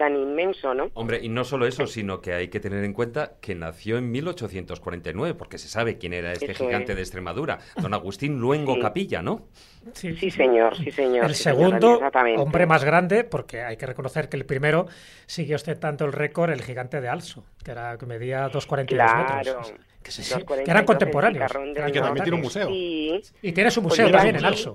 tan 0.00 0.16
inmenso, 0.16 0.72
¿no? 0.72 0.88
Hombre, 0.94 1.20
y 1.22 1.28
no 1.28 1.44
solo 1.44 1.66
eso, 1.66 1.86
sino 1.86 2.22
que 2.22 2.32
hay 2.32 2.48
que 2.48 2.58
tener 2.58 2.82
en 2.84 2.94
cuenta 2.94 3.34
que 3.38 3.54
nació 3.54 3.98
en 3.98 4.10
1849, 4.10 5.34
porque 5.34 5.58
se 5.58 5.68
sabe 5.68 5.98
quién 5.98 6.14
era 6.14 6.32
este 6.32 6.52
Eso 6.52 6.64
gigante 6.64 6.92
es. 6.92 6.96
de 6.96 7.02
Extremadura, 7.02 7.58
don 7.80 7.92
Agustín 7.92 8.40
Luengo 8.40 8.74
Sí. 8.76 8.80
Capilla, 8.80 9.20
¿no? 9.20 9.48
Sí, 9.92 10.16
Sí, 10.16 10.30
señor, 10.30 10.74
sí, 10.78 10.90
señor. 10.90 11.26
El 11.26 11.34
sí, 11.34 11.42
segundo, 11.42 12.00
hombre 12.38 12.64
más 12.66 12.82
grande, 12.82 13.24
porque 13.24 13.60
hay 13.62 13.76
que 13.76 13.84
reconocer 13.84 14.30
que 14.30 14.38
el 14.38 14.46
primero 14.46 14.86
siguió 15.26 15.56
ostentando 15.56 16.06
el 16.06 16.12
récord, 16.14 16.50
el 16.50 16.62
gigante 16.62 17.00
de 17.02 17.08
Also, 17.08 17.44
que, 17.62 17.70
era, 17.72 17.98
que 17.98 18.06
medía 18.06 18.48
2,42 18.50 18.86
Claro. 18.86 19.36
metros. 19.36 19.74
Que, 20.02 20.10
2,42 20.12 20.64
que 20.64 20.70
eran 20.70 20.84
contemporáneos. 20.86 21.52
Y 21.52 21.92
que 21.92 22.00
también 22.00 22.24
tiene 22.24 22.36
un 22.36 22.42
museo. 22.42 22.68
Sí, 22.68 23.20
Y 23.42 23.52
tiene 23.52 23.70
su 23.70 23.82
Pues 23.82 23.98
museo 23.98 24.10
también 24.10 24.36
en 24.36 24.44
Also. 24.46 24.74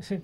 Sí. 0.00 0.18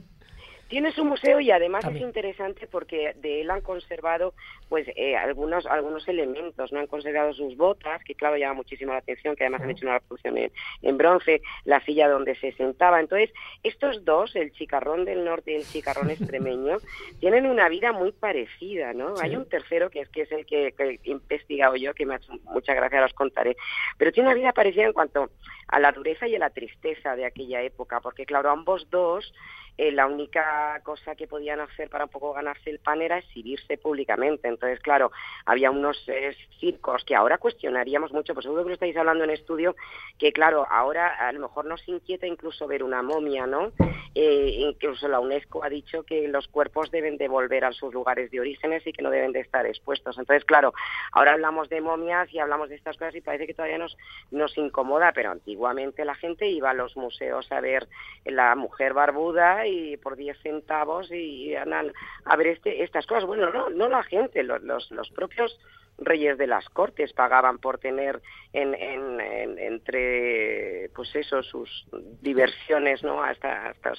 Tiene 0.73 0.91
su 0.93 1.05
museo 1.05 1.39
y 1.39 1.51
además 1.51 1.85
es 1.85 2.01
interesante 2.01 2.67
porque 2.67 3.13
de 3.21 3.43
él 3.43 3.51
han 3.51 3.61
conservado 3.61 4.33
pues 4.73 4.89
eh, 4.97 5.15
algunos 5.19 5.67
algunos 5.67 6.09
elementos, 6.09 6.73
no 6.73 6.81
han 6.81 6.87
conservado 6.87 7.35
sus 7.35 7.59
botas, 7.59 8.03
que 8.05 8.15
claro 8.15 8.39
llama 8.39 8.55
muchísimo 8.55 8.93
la 8.93 9.01
atención, 9.01 9.37
que 9.37 9.45
además 9.45 9.61
han 9.61 9.71
hecho 9.73 9.85
una 9.85 9.99
reproducción 9.99 10.39
en, 10.39 10.97
bronce, 10.97 11.43
la 11.65 11.85
silla 11.85 12.09
donde 12.09 12.35
se 12.37 12.53
sentaba. 12.53 12.99
Entonces, 12.99 13.35
estos 13.63 14.03
dos, 14.07 14.35
el 14.35 14.51
chicarrón 14.53 15.05
del 15.05 15.27
norte 15.27 15.53
y 15.53 15.57
el 15.57 15.67
chicarrón 15.67 16.09
extremeño, 16.11 16.79
tienen 17.21 17.45
una 17.45 17.69
vida 17.69 17.93
muy 17.93 18.13
parecida, 18.13 18.95
¿no? 18.95 19.13
Hay 19.21 19.37
un 19.37 19.47
tercero 19.47 19.91
que 19.91 20.01
es 20.01 20.09
que 20.09 20.23
es 20.23 20.33
el 20.33 20.47
que, 20.47 20.73
que, 20.73 20.99
he 21.05 21.11
investigado 21.11 21.77
yo, 21.77 21.93
que 21.93 22.07
me 22.07 22.15
ha 22.15 22.17
hecho 22.17 22.33
mucha 22.45 22.73
gracia, 22.73 23.03
los 23.03 23.13
contaré, 23.13 23.59
pero 23.99 24.11
tiene 24.11 24.31
una 24.31 24.39
vida 24.39 24.53
parecida 24.53 24.87
en 24.87 24.95
cuanto 24.95 25.33
a 25.69 25.81
la 25.81 25.93
dureza 25.93 26.27
y 26.27 26.35
a 26.35 26.39
la 26.39 26.49
tristeza 26.49 27.15
de 27.15 27.27
aquella 27.27 27.61
época, 27.61 28.01
porque 28.01 28.25
claro, 28.25 28.49
ambos 28.49 28.89
dos 28.89 29.35
eh, 29.79 29.91
la 29.91 30.07
única 30.07 30.81
cosa 30.85 31.15
que 31.15 31.27
podían 31.27 31.61
hacer 31.61 31.89
para 31.89 32.05
un 32.05 32.11
poco 32.11 32.35
ganarse 32.35 32.69
el 32.69 32.79
pan 32.79 33.01
era 33.01 33.19
exhibirse 33.19 33.79
públicamente. 33.79 34.47
Entonces, 34.47 34.62
claro, 34.83 35.13
había 35.45 35.71
unos 35.71 36.03
eh, 36.09 36.37
circos 36.59 37.05
que 37.05 37.15
ahora 37.15 37.39
cuestionaríamos 37.39 38.13
mucho, 38.13 38.35
pues 38.35 38.45
seguro 38.45 38.63
que 38.63 38.69
lo 38.71 38.75
estáis 38.75 38.97
hablando 38.97 39.25
en 39.25 39.31
estudio, 39.31 39.77
que 40.19 40.33
claro, 40.33 40.67
ahora 40.71 41.09
a 41.19 41.33
lo 41.33 41.41
mejor 41.41 41.65
nos 41.65 41.87
inquieta 41.89 42.27
incluso 42.27 42.67
ver 42.67 42.83
una 42.83 43.03
momia, 43.03 43.47
¿no? 43.47 43.73
Eh, 44.15 44.57
incluso 44.59 45.09
la 45.09 45.21
UNESCO 45.21 45.65
ha 45.65 45.69
dicho 45.69 46.03
que 46.03 46.29
los 46.29 46.47
cuerpos 46.49 46.91
deben 46.91 47.17
de 47.17 47.29
volver 47.29 47.65
a 47.65 47.73
sus 47.73 47.93
lugares 47.95 48.31
de 48.31 48.41
orígenes 48.41 48.87
y 48.87 48.93
que 48.93 49.03
no 49.03 49.11
deben 49.11 49.33
de 49.33 49.41
estar 49.41 49.67
expuestos. 49.67 50.19
Entonces, 50.19 50.45
claro, 50.45 50.75
ahora 51.13 51.33
hablamos 51.33 51.69
de 51.69 51.81
momias 51.81 52.33
y 52.33 52.39
hablamos 52.39 52.69
de 52.69 52.77
estas 52.77 52.97
cosas 52.97 53.15
y 53.15 53.21
parece 53.21 53.47
que 53.47 53.55
todavía 53.55 53.79
nos, 53.79 53.97
nos 54.31 54.57
incomoda, 54.59 55.13
pero 55.13 55.31
antiguamente 55.31 56.05
la 56.05 56.15
gente 56.15 56.47
iba 56.47 56.71
a 56.71 56.75
los 56.75 56.97
museos 56.97 57.51
a 57.51 57.61
ver 57.61 57.89
la 58.25 58.55
mujer 58.55 58.93
barbuda 58.93 59.67
y 59.67 59.97
por 59.97 60.17
10 60.17 60.39
centavos 60.43 61.11
y 61.11 61.55
andan 61.57 61.93
a 62.25 62.37
ver 62.37 62.49
este, 62.49 62.83
estas 62.83 63.07
cosas. 63.07 63.25
Bueno, 63.25 63.51
no, 63.51 63.71
no 63.71 63.89
la 63.89 64.03
gente, 64.03 64.43
los, 64.59 64.91
los, 64.91 65.11
propios 65.11 65.59
reyes 65.99 66.39
de 66.39 66.47
las 66.47 66.69
cortes 66.69 67.13
pagaban 67.13 67.59
por 67.59 67.79
tener 67.79 68.21
en, 68.53 68.75
en, 68.75 69.59
entre 69.59 70.91
pues 70.95 71.15
eso 71.15 71.43
sus 71.43 71.87
diversiones 72.21 73.03
no 73.03 73.23
hasta, 73.23 73.69
hasta 73.69 73.93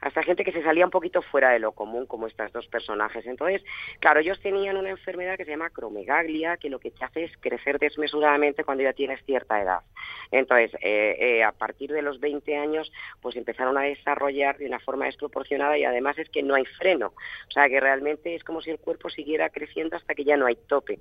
hasta 0.00 0.22
gente 0.22 0.44
que 0.44 0.52
se 0.52 0.62
salía 0.62 0.84
un 0.84 0.90
poquito 0.90 1.22
fuera 1.22 1.50
de 1.50 1.58
lo 1.58 1.72
común 1.72 2.04
como 2.04 2.26
estos 2.26 2.52
dos 2.52 2.66
personajes. 2.66 3.24
Entonces 3.26 3.62
claro 4.00 4.20
ellos 4.20 4.38
tenían 4.40 4.76
una 4.76 4.90
enfermedad 4.90 5.36
que 5.36 5.44
se 5.44 5.52
llama 5.52 5.70
cromegaglia 5.70 6.58
que 6.58 6.68
lo 6.68 6.78
que 6.78 6.90
te 6.90 7.04
hace 7.04 7.24
es 7.24 7.32
crecer 7.38 7.78
desmesuradamente 7.78 8.64
cuando 8.64 8.82
ya 8.82 8.92
tienes 8.92 9.24
cierta 9.24 9.60
edad. 9.62 9.80
Entonces 10.30 10.74
eh, 10.82 11.16
eh, 11.18 11.44
a 11.44 11.52
partir 11.52 11.92
de 11.92 12.02
los 12.02 12.20
20 12.20 12.56
años 12.56 12.92
pues 13.22 13.36
empezaron 13.36 13.78
a 13.78 13.82
desarrollar 13.82 14.58
de 14.58 14.66
una 14.66 14.80
forma 14.80 15.06
desproporcionada 15.06 15.78
y 15.78 15.84
además 15.84 16.18
es 16.18 16.28
que 16.28 16.42
no 16.42 16.54
hay 16.54 16.66
freno. 16.66 17.14
O 17.48 17.50
sea 17.50 17.68
que 17.68 17.80
realmente 17.80 18.34
es 18.34 18.44
como 18.44 18.60
si 18.60 18.70
el 18.70 18.78
cuerpo 18.78 19.08
siguiera 19.08 19.48
creciendo 19.48 19.96
hasta 19.96 20.14
que 20.14 20.24
ya 20.24 20.36
no 20.36 20.46
hay 20.46 20.56
tope 20.56 20.98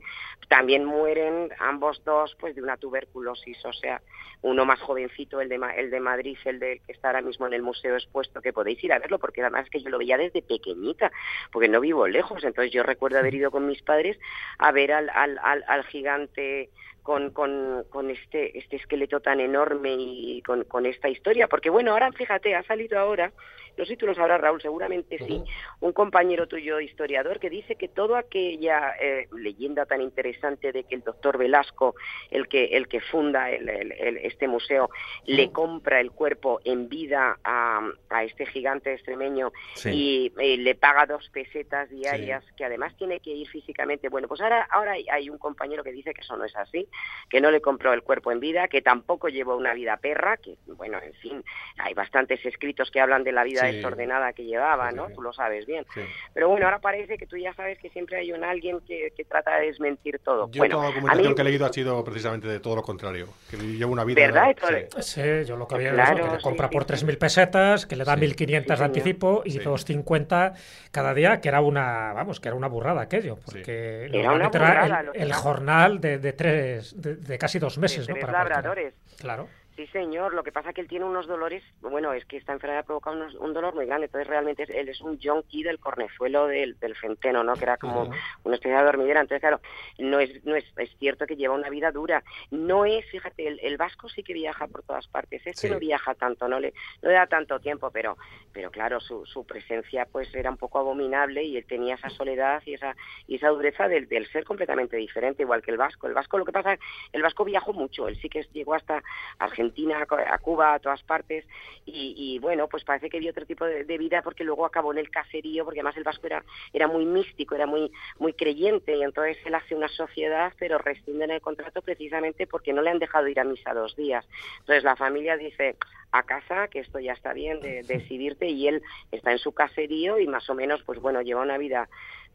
también 0.48 0.86
mueren 0.86 1.50
ambos 1.60 2.04
dos 2.04 2.36
pues 2.40 2.56
de 2.56 2.62
una 2.62 2.78
tuberculosis, 2.78 3.64
o 3.66 3.74
sea, 3.74 4.02
uno 4.42 4.66
más 4.66 4.80
jovencito, 4.82 5.42
el 5.42 5.50
de, 5.50 5.60
el 5.78 5.90
de 5.90 6.00
Madrid, 6.00 6.38
el 6.46 6.60
de 6.60 6.82
que 6.86 6.92
está 6.92 7.08
ahora 7.08 7.22
mismo 7.22 7.48
en 7.48 7.54
el 7.54 7.62
museo 7.62 7.96
expuesto, 7.96 8.42
que 8.42 8.54
podéis 8.54 8.84
ir 8.84 8.94
a 8.94 9.00
verlo, 9.00 9.20
porque 9.20 9.42
además 9.42 9.66
es 9.66 9.72
que 9.72 9.82
yo 9.82 9.90
lo 9.90 9.98
veía 9.98 10.18
desde 10.18 10.42
pequeñita, 10.42 11.12
porque 11.52 11.70
no 11.70 11.80
vivo 11.80 12.08
lejos, 12.08 12.44
entonces 12.44 12.72
yo 12.72 12.84
recuerdo 12.84 13.20
haber 13.20 13.34
ido 13.34 13.52
con 13.52 13.66
mis 13.66 13.82
padres 13.82 14.20
a 14.58 14.72
ver 14.72 14.92
al, 14.92 15.10
al, 15.10 15.40
al, 15.42 15.84
gigante 15.86 16.70
con, 17.02 17.32
con, 17.32 17.86
con, 17.90 18.10
este, 18.10 18.58
este 18.58 18.76
esqueleto 18.76 19.22
tan 19.22 19.40
enorme 19.40 19.96
y 19.98 20.42
con, 20.42 20.66
con 20.66 20.86
esta 20.86 21.10
historia, 21.10 21.48
porque 21.48 21.70
bueno, 21.70 21.92
ahora 21.92 22.12
fíjate, 22.12 22.56
ha 22.56 22.64
salido 22.64 23.00
ahora 23.00 23.32
no 23.78 23.86
sé 23.86 23.94
si 23.94 23.98
tú 23.98 24.06
lo 24.06 24.14
sabrás, 24.14 24.40
Raúl, 24.40 24.62
seguramente 24.62 25.18
sí, 25.18 25.44
un 25.80 25.94
compañero 25.94 26.48
tuyo 26.48 26.80
historiador 26.80 27.40
que 27.40 27.50
dice 27.50 27.76
que 27.76 27.88
toda 27.88 28.20
aquella 28.20 28.96
eh, 29.00 29.28
leyenda 29.36 29.86
tan 29.86 30.02
interesante 30.02 30.72
de 30.72 30.84
que 30.84 30.96
el 30.96 31.02
doctor 31.02 31.38
Velasco, 31.38 31.96
el 32.30 32.48
que, 32.48 32.66
el 32.66 32.88
que 32.88 33.02
funda 33.02 33.50
este 33.50 34.48
museo, 34.48 34.90
le 35.26 35.52
compra 35.52 36.00
el 36.00 36.12
cuerpo 36.12 36.60
en 36.64 36.88
vida 36.88 37.40
a, 37.44 37.82
este 38.24 38.46
gigante 38.46 38.94
extremeño 38.94 39.52
y, 39.86 40.32
le 40.38 40.76
paga 40.76 41.06
dos 41.06 41.30
pesetas 41.30 41.90
diarias, 41.90 42.44
que 42.56 42.66
además 42.66 42.96
tiene 42.98 43.20
que 43.20 43.32
ir 43.32 43.48
físicamente. 43.50 44.10
Bueno, 44.10 44.28
pues 44.28 44.40
ahora, 44.42 44.68
ahora 44.70 44.94
hay 45.12 45.30
un 45.30 45.38
compañero 45.38 45.84
que 45.84 45.92
dice 45.92 46.14
que 46.14 46.22
eso 46.22 46.38
no 46.38 46.46
es 46.46 46.56
así, 46.56 46.88
que 47.30 47.42
no 47.42 47.52
le 47.52 47.62
compró 47.62 47.92
el 47.94 48.04
cuerpo 48.04 48.32
en 48.32 48.40
vida, 48.40 48.68
que 48.68 48.82
tampoco 48.82 49.30
llevó 49.30 49.58
una 49.58 49.74
vida 49.74 49.98
perra, 49.98 50.38
que 50.38 50.56
bueno, 50.68 51.00
en 51.02 51.14
fin, 51.16 51.44
hay 51.78 51.94
bastantes 51.94 52.46
escritos 52.46 52.92
que 52.92 53.00
hablan 53.00 53.24
de 53.24 53.32
la 53.32 53.44
vida 53.44 53.63
desordenada 53.66 54.34
que 54.34 54.44
llevaba, 54.44 54.92
¿no? 54.92 55.10
Tú 55.10 55.22
lo 55.22 55.34
sabes 55.34 55.66
bien. 55.66 55.86
Pero 56.34 56.50
bueno, 56.50 56.66
ahora 56.66 56.80
parece 56.80 57.18
que 57.18 57.26
tú 57.26 57.38
ya 57.38 57.54
sabes 57.54 57.78
que 57.80 57.90
siempre 57.90 58.18
hay 58.18 58.32
un 58.32 58.44
alguien 58.44 58.80
que, 58.82 59.12
trata 59.28 59.58
de 59.58 59.68
desmentir 59.68 60.20
todo. 60.20 60.50
Yo 60.52 60.60
bueno, 60.60 60.76
toda 60.76 60.90
la 60.90 60.94
documentación 60.94 61.36
que 61.36 61.42
he 61.42 61.46
leído 61.46 61.66
ha 61.66 61.74
sido 61.74 62.04
precisamente 62.04 62.48
de 62.48 62.60
todo 62.60 62.76
lo 62.76 62.84
contrario, 62.84 63.28
que 63.50 63.58
lleva 63.58 63.92
una 63.92 64.04
vida... 64.04 64.22
¿Verdad? 64.22 64.56
Sí. 65.00 65.22
yo 65.46 65.56
lo 65.56 65.68
que 65.68 65.76
había 65.76 65.94
claro, 65.94 66.26
que 66.26 66.36
le 66.36 66.42
compra 66.42 66.70
por 66.70 66.86
3.000 66.86 67.18
pesetas, 67.18 67.86
que 67.86 67.96
le 67.96 68.04
da 68.04 68.16
1.500 68.16 68.78
de 68.78 68.84
anticipo 68.84 69.42
y 69.46 69.58
250 69.58 70.54
cada 70.92 71.14
día, 71.14 71.42
que 71.42 71.48
era 71.48 71.62
una, 71.62 72.14
vamos, 72.14 72.40
que 72.40 72.50
era 72.50 72.56
una 72.56 72.68
burrada 72.68 73.02
aquello, 73.02 73.38
porque 73.46 74.06
era, 74.12 74.34
una 74.34 74.50
burrada, 74.50 75.06
el, 75.14 75.34
jornal 75.34 76.00
de, 76.00 76.20
de 76.20 76.34
tres, 76.34 76.96
de, 77.02 77.38
casi 77.38 77.60
dos 77.60 77.78
meses, 77.78 78.08
¿no? 78.08 78.16
Para 78.16 78.34
labradores. 78.34 78.94
Claro. 79.18 79.48
Sí, 79.76 79.88
señor. 79.88 80.36
Lo 80.36 80.44
que 80.44 80.52
pasa 80.52 80.70
es 80.70 80.76
que 80.76 80.82
él 80.82 80.88
tiene 80.88 81.06
unos 81.06 81.26
dolores, 81.26 81.64
bueno, 81.82 82.14
es 82.14 82.26
que 82.26 82.38
esta 82.38 82.54
enfermedad 82.54 82.86
provoca 82.86 83.10
un 83.10 83.54
dolor 83.54 83.74
muy 83.74 83.88
grande. 83.88 84.06
Entonces, 84.06 84.28
realmente 84.28 84.68
él 84.70 84.88
es 84.88 85.02
un 85.02 85.20
junkie 85.20 85.64
del 85.64 85.80
cornezuelo 85.80 86.46
del, 86.46 86.78
del 86.80 86.96
centeno, 86.96 87.44
¿no? 87.44 87.56
Que 87.56 87.64
era 87.64 87.78
como 87.78 88.12
una 88.44 88.56
especie 88.56 88.78
de 88.78 88.84
dormidera. 88.84 89.22
Entonces, 89.22 89.42
claro, 89.42 89.62
no 89.98 90.20
es, 90.20 90.46
no 90.46 90.56
es, 90.56 90.66
es 90.78 90.96
cierto 91.00 91.26
que 91.26 91.36
lleva 91.36 91.56
una 91.56 91.72
vida 91.72 91.92
dura. 91.92 92.24
No 92.52 92.86
es, 92.86 93.04
fíjate, 93.10 93.48
el, 93.48 93.78
vasco 93.78 94.10
sí 94.10 94.22
que 94.22 94.34
viaja 94.34 94.68
por 94.68 94.84
todas 94.84 95.08
partes. 95.08 95.42
Este 95.46 95.70
no 95.70 95.80
viaja 95.80 96.14
tanto, 96.14 96.48
no 96.48 96.60
le, 96.60 96.74
no 97.02 97.10
le 97.10 97.16
da 97.16 97.26
tanto 97.26 97.60
tiempo, 97.60 97.90
pero, 97.90 98.16
pero 98.52 98.70
claro, 98.70 99.00
su, 99.00 99.26
su 99.26 99.44
presencia 99.44 100.06
pues 100.06 100.34
era 100.36 100.52
un 100.52 100.58
poco 100.58 100.78
abominable 100.78 101.44
y 101.44 101.58
él 101.58 101.66
tenía 101.66 101.96
esa 101.96 102.12
soledad 102.12 102.62
y 102.68 102.76
esa, 102.76 102.96
y 103.28 103.38
esa 103.38 103.50
dureza 103.50 103.88
del, 103.88 104.08
del 104.08 104.28
ser 104.28 104.44
completamente 104.44 104.98
diferente, 104.98 105.42
igual 105.42 105.64
que 105.64 105.72
el 105.72 105.78
vasco. 105.78 106.06
El 106.06 106.14
vasco, 106.14 106.38
lo 106.38 106.46
que 106.46 106.52
pasa, 106.52 106.78
el 107.12 107.24
vasco 107.24 107.44
viajó 107.44 107.74
mucho. 107.74 108.08
Él 108.08 108.20
sí 108.22 108.30
que 108.30 108.44
llegó 108.54 108.76
hasta 108.76 109.02
Argentina 109.40 109.63
Argentina, 109.64 110.06
a 110.30 110.38
Cuba, 110.38 110.74
a 110.74 110.80
todas 110.80 111.02
partes, 111.04 111.46
y, 111.86 112.40
bueno, 112.40 112.68
pues 112.68 112.84
parece 112.84 113.10
que 113.10 113.20
vio 113.20 113.32
otro 113.32 113.46
tipo 113.46 113.66
de, 113.66 113.98
vida 113.98 114.22
porque 114.22 114.44
luego 114.44 114.66
acabó 114.66 114.92
en 114.92 115.00
el 115.00 115.10
caserío, 115.10 115.64
porque 115.64 115.80
además 115.80 115.98
el 115.98 116.04
vasco 116.04 116.26
era, 116.28 116.44
era 116.74 116.88
muy 116.88 117.06
místico, 117.06 117.56
era 117.56 117.66
muy, 117.66 117.92
muy 118.20 118.34
creyente, 118.34 118.96
y 118.96 119.04
entonces 119.04 119.38
él 119.46 119.56
hace 119.56 119.76
una 119.76 119.88
sociedad, 119.88 120.54
pero 120.58 120.78
rescinde 120.78 121.26
en 121.26 121.32
el 121.32 121.42
contrato 121.42 121.82
precisamente 121.82 122.48
porque 122.48 122.74
no 122.74 122.82
le 122.82 122.90
han 122.90 123.00
dejado 123.00 123.28
ir 123.28 123.40
a 123.40 123.44
misa 123.44 123.74
dos 123.74 123.96
días. 123.96 124.26
Entonces 124.60 124.84
la 124.84 124.96
familia 124.96 125.38
dice, 125.38 125.76
a 126.12 126.24
casa, 126.24 126.68
que 126.68 126.80
esto 126.80 127.00
ya 127.00 127.14
está 127.14 127.34
bien 127.34 127.60
de 127.62 127.84
decidirte, 127.84 128.48
y 128.48 128.68
él 128.68 128.82
está 129.12 129.32
en 129.32 129.40
su 129.40 129.52
caserío 129.54 130.20
y 130.20 130.28
más 130.28 130.50
o 130.50 130.56
menos, 130.56 130.84
pues 130.84 131.00
bueno, 131.00 131.22
lleva 131.22 131.42
una 131.42 131.58
vida 131.58 131.90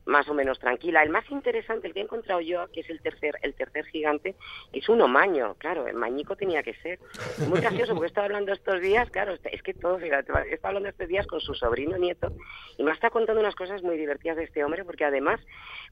más 0.08 0.26
o 0.28 0.34
menos 0.34 0.58
tranquila. 0.58 1.02
El 1.02 1.10
más 1.10 1.30
interesante, 1.30 1.86
el 1.86 1.92
que 1.92 2.00
he 2.00 2.02
encontrado 2.02 2.40
yo, 2.40 2.66
que 2.72 2.80
es 2.80 2.88
el 2.88 3.00
tercer, 3.00 3.36
el 3.42 3.54
tercer 3.54 3.84
gigante, 3.86 4.34
es 4.72 4.88
un 4.88 5.02
omaño, 5.02 5.54
claro, 5.58 5.86
el 5.86 5.96
mañico 5.96 6.34
tenía 6.34 6.62
que 6.62 6.72
ser. 6.74 6.98
Muy 7.46 7.60
gracioso, 7.60 7.92
porque 7.92 8.06
he 8.06 8.08
estado 8.08 8.24
hablando 8.24 8.52
estos 8.52 8.80
días, 8.80 9.10
claro, 9.10 9.34
es 9.44 9.62
que 9.62 9.74
todo, 9.74 9.98
fíjate, 9.98 10.32
he 10.50 10.54
estado 10.54 10.68
hablando 10.68 10.88
estos 10.88 11.08
días 11.08 11.26
con 11.26 11.40
su 11.40 11.54
sobrino 11.54 11.98
nieto, 11.98 12.32
y 12.78 12.84
me 12.84 12.90
está 12.90 13.10
contando 13.10 13.40
unas 13.40 13.54
cosas 13.54 13.82
muy 13.82 13.98
divertidas 13.98 14.38
de 14.38 14.44
este 14.44 14.64
hombre, 14.64 14.82
porque 14.84 15.04
además, 15.04 15.40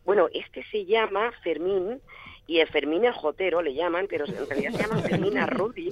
bueno, 0.07 0.29
este 0.33 0.65
se 0.65 0.87
llama 0.87 1.33
Fermín, 1.43 2.01
y 2.47 2.61
el 2.61 3.13
Jotero 3.13 3.61
le 3.61 3.75
llaman, 3.75 4.07
pero 4.09 4.25
en 4.25 4.49
realidad 4.49 4.73
se 4.73 4.83
llama 4.83 5.03
Fermín 5.03 5.39
Arrudi. 5.39 5.91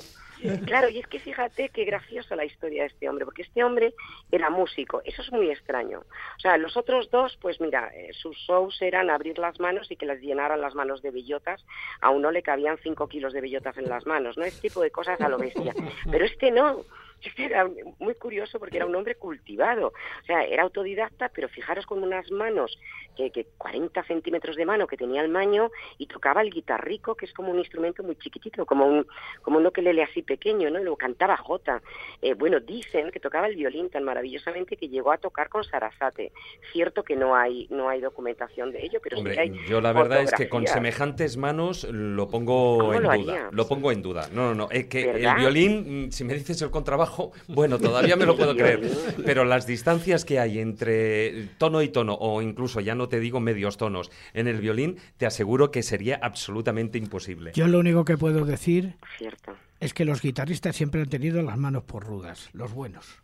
Claro, 0.66 0.88
y 0.90 0.98
es 0.98 1.06
que 1.06 1.18
fíjate 1.18 1.70
qué 1.70 1.84
graciosa 1.84 2.36
la 2.36 2.44
historia 2.44 2.82
de 2.82 2.88
este 2.88 3.08
hombre, 3.08 3.24
porque 3.24 3.42
este 3.42 3.64
hombre 3.64 3.94
era 4.30 4.50
músico, 4.50 5.00
eso 5.04 5.22
es 5.22 5.32
muy 5.32 5.50
extraño. 5.50 6.00
O 6.00 6.40
sea, 6.40 6.58
los 6.58 6.76
otros 6.76 7.10
dos, 7.10 7.38
pues 7.40 7.60
mira, 7.60 7.90
eh, 7.94 8.10
sus 8.12 8.36
shows 8.36 8.80
eran 8.82 9.08
abrir 9.10 9.38
las 9.38 9.58
manos 9.58 9.90
y 9.90 9.96
que 9.96 10.06
les 10.06 10.20
llenaran 10.20 10.60
las 10.60 10.74
manos 10.74 11.00
de 11.02 11.10
bellotas, 11.10 11.64
a 12.00 12.10
uno 12.10 12.30
le 12.30 12.42
cabían 12.42 12.78
cinco 12.82 13.08
kilos 13.08 13.32
de 13.32 13.40
bellotas 13.40 13.78
en 13.78 13.88
las 13.88 14.06
manos, 14.06 14.36
¿no? 14.36 14.44
Este 14.44 14.68
tipo 14.68 14.82
de 14.82 14.90
cosas 14.90 15.20
a 15.20 15.28
lo 15.28 15.38
bestia. 15.38 15.74
Pero 16.10 16.24
este 16.24 16.50
no, 16.50 16.84
era 17.38 17.68
muy 17.98 18.14
curioso 18.14 18.58
porque 18.58 18.76
era 18.76 18.86
un 18.86 18.94
hombre 18.94 19.14
cultivado, 19.16 19.88
o 19.88 20.26
sea, 20.26 20.44
era 20.44 20.62
autodidacta, 20.62 21.30
pero 21.34 21.48
fijaros 21.48 21.86
con 21.86 22.02
unas 22.02 22.30
manos, 22.30 22.78
que, 23.16 23.30
que 23.30 23.46
40 23.58 24.02
centímetros 24.04 24.56
de 24.56 24.66
mano 24.66 24.86
que 24.86 24.96
tenía 24.96 25.22
el 25.22 25.28
maño, 25.28 25.70
y 25.98 26.06
tocaba 26.06 26.42
el 26.42 26.50
guitarrico, 26.50 27.14
que 27.14 27.26
es 27.26 27.32
como 27.32 27.50
un 27.50 27.58
instrumento 27.58 28.02
muy 28.02 28.16
chiquitito, 28.16 28.66
como 28.66 28.86
un, 28.86 29.06
como 29.42 29.58
un 29.58 29.64
le 29.74 30.02
así 30.02 30.22
pequeño, 30.22 30.70
¿no? 30.70 30.78
Y 30.78 30.82
luego 30.82 30.96
cantaba 30.96 31.36
jota. 31.36 31.82
Eh, 32.22 32.34
bueno, 32.34 32.60
dicen 32.60 33.10
que 33.10 33.20
tocaba 33.20 33.46
el 33.46 33.56
violín 33.56 33.90
tan 33.90 34.04
maravillosamente 34.04 34.76
que 34.76 34.88
llegó 34.88 35.12
a 35.12 35.18
tocar 35.18 35.48
con 35.48 35.64
Sarasate. 35.64 36.32
Cierto 36.72 37.02
que 37.02 37.16
no 37.16 37.34
hay, 37.36 37.66
no 37.70 37.88
hay 37.88 38.00
documentación 38.00 38.72
de 38.72 38.84
ello, 38.84 39.00
pero 39.02 39.18
Hombre, 39.18 39.38
hay 39.38 39.52
yo 39.68 39.80
la 39.80 39.92
verdad 39.92 40.22
es 40.22 40.32
que 40.32 40.48
con 40.48 40.66
semejantes 40.66 41.36
manos 41.36 41.84
lo 41.84 42.28
pongo 42.28 42.94
en 42.94 43.02
duda. 43.02 43.48
Lo 43.52 43.66
pongo 43.66 43.92
en 43.92 44.02
duda. 44.02 44.28
No, 44.32 44.48
no, 44.48 44.54
no. 44.54 44.68
Es 44.70 44.86
que 44.86 45.10
el 45.10 45.34
violín, 45.34 46.06
mm, 46.06 46.12
si 46.12 46.24
me 46.24 46.34
dices 46.34 46.60
el 46.62 46.70
contrabajo, 46.70 47.03
bueno, 47.48 47.78
todavía 47.78 48.16
me 48.16 48.26
lo 48.26 48.36
puedo 48.36 48.54
creer. 48.56 48.90
Pero 49.24 49.44
las 49.44 49.66
distancias 49.66 50.24
que 50.24 50.38
hay 50.38 50.58
entre 50.58 51.48
tono 51.58 51.82
y 51.82 51.88
tono, 51.88 52.14
o 52.14 52.42
incluso 52.42 52.80
ya 52.80 52.94
no 52.94 53.08
te 53.08 53.20
digo 53.20 53.40
medios 53.40 53.76
tonos, 53.76 54.10
en 54.32 54.48
el 54.48 54.60
violín, 54.60 54.96
te 55.16 55.26
aseguro 55.26 55.70
que 55.70 55.82
sería 55.82 56.18
absolutamente 56.22 56.98
imposible. 56.98 57.52
Yo 57.54 57.66
lo 57.68 57.78
único 57.78 58.04
que 58.04 58.16
puedo 58.16 58.44
decir 58.44 58.96
Cierto. 59.18 59.54
es 59.80 59.94
que 59.94 60.04
los 60.04 60.22
guitarristas 60.22 60.76
siempre 60.76 61.00
han 61.02 61.08
tenido 61.08 61.42
las 61.42 61.58
manos 61.58 61.84
por 61.84 62.04
rudas, 62.04 62.50
los 62.52 62.72
buenos. 62.72 63.23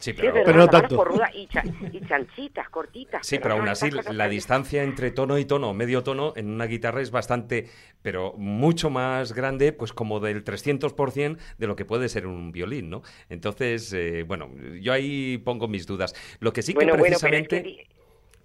Sí, 0.00 0.14
pero, 0.14 0.32
pero 0.44 0.56
no 0.58 0.66
tanto. 0.66 1.04
y, 1.34 1.46
cha- 1.46 1.62
y 1.92 2.00
chanchitas, 2.06 2.68
cortitas. 2.70 3.24
Sí, 3.26 3.38
pero 3.38 3.50
no 3.54 3.60
aún 3.60 3.68
así 3.68 3.90
la 3.90 4.02
tan- 4.02 4.30
distancia 4.30 4.82
entre 4.82 5.10
tono 5.10 5.38
y 5.38 5.44
tono, 5.44 5.74
medio 5.74 6.02
tono, 6.02 6.32
en 6.36 6.48
una 6.48 6.64
guitarra 6.64 7.02
es 7.02 7.10
bastante, 7.10 7.68
pero 8.02 8.32
mucho 8.38 8.88
más 8.90 9.34
grande, 9.34 9.72
pues 9.74 9.92
como 9.92 10.18
del 10.18 10.42
300% 10.42 11.38
de 11.58 11.66
lo 11.66 11.76
que 11.76 11.84
puede 11.84 12.08
ser 12.08 12.26
un 12.26 12.50
violín, 12.50 12.88
¿no? 12.90 13.02
Entonces, 13.28 13.92
eh, 13.92 14.24
bueno, 14.26 14.50
yo 14.80 14.92
ahí 14.92 15.36
pongo 15.38 15.68
mis 15.68 15.86
dudas. 15.86 16.14
Lo 16.40 16.52
que 16.52 16.62
sí 16.62 16.72
que 16.72 16.76
Bueno, 16.78 16.96
bueno, 16.96 17.16
pero 17.20 17.36
es 17.36 17.42
precisamente... 17.44 17.62
que 17.62 17.68
di- 17.68 17.86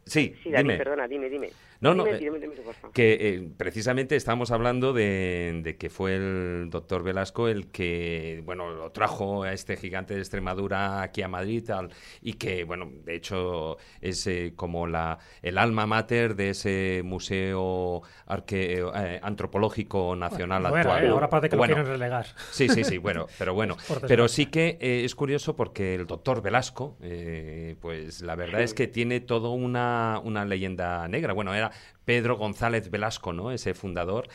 Sí, 0.08 0.36
Sí, 0.44 0.52
David, 0.52 0.66
dime. 0.70 0.78
perdona, 0.78 1.08
dime, 1.08 1.30
dime. 1.30 1.50
No, 1.82 1.94
no, 1.94 2.04
Dime, 2.06 2.18
eh, 2.18 2.20
dime, 2.20 2.40
dime, 2.40 2.56
por 2.56 2.74
favor. 2.74 2.94
Que 2.94 3.14
eh, 3.22 3.50
precisamente 3.58 4.16
estamos 4.16 4.52
hablando 4.52 4.94
de, 4.94 5.60
de 5.64 5.78
que 5.78 5.90
fue 5.90 6.16
el 6.16 6.70
doctor 6.72 7.04
Velasco 7.04 7.48
el 7.48 7.68
que, 7.68 8.42
bueno, 8.46 8.70
lo 8.72 8.92
trajo 8.92 9.44
a 9.44 9.54
este 9.54 9.76
gigante 9.78 10.14
de 10.16 10.22
Extremadura 10.22 11.02
aquí 11.02 11.22
a 11.22 11.28
Madrid 11.28 11.64
tal, 11.66 11.90
y 12.22 12.34
que, 12.34 12.64
bueno, 12.64 12.90
de 13.04 13.16
hecho 13.16 13.78
es 14.02 14.26
eh, 14.28 14.54
como 14.56 14.88
la, 14.88 15.20
el 15.42 15.58
alma 15.58 15.86
mater 15.86 16.36
de 16.36 16.52
ese 16.52 17.02
museo 17.04 18.02
arque- 18.28 18.92
eh, 18.96 19.20
antropológico 19.22 20.16
nacional 20.16 20.64
Bueno, 20.64 20.78
actual. 20.78 21.04
eh, 21.04 21.08
¿no? 21.08 21.14
ahora 21.16 21.30
parece 21.30 21.50
que 21.50 21.56
Bueno, 21.58 21.76
lo 21.76 21.84
quieren 21.84 22.00
relegar. 22.00 22.26
Sí, 22.52 22.70
sí, 22.70 22.84
sí, 22.84 22.98
bueno, 22.98 23.28
pero 23.38 23.54
bueno. 23.54 23.76
Pero 24.08 24.28
sí 24.28 24.48
que 24.48 24.78
eh, 24.80 25.04
es 25.06 25.16
curioso 25.16 25.56
porque 25.56 25.96
el 25.96 26.08
doctor 26.08 26.42
Velasco, 26.42 26.98
eh, 27.02 27.76
pues 27.82 28.22
la 28.22 28.36
verdad 28.36 28.62
es 28.62 28.74
que 28.74 28.88
tiene 28.88 29.20
toda 29.20 29.50
una, 29.50 30.20
una 30.24 30.46
leyenda 30.46 31.08
negra. 31.08 31.34
Bueno, 31.34 31.54
era 31.54 31.65
sea, 31.72 31.95
Pedro 32.06 32.38
González 32.38 32.90
Velasco, 32.90 33.34
¿no? 33.34 33.52
Ese 33.52 33.74
fundador 33.74 34.28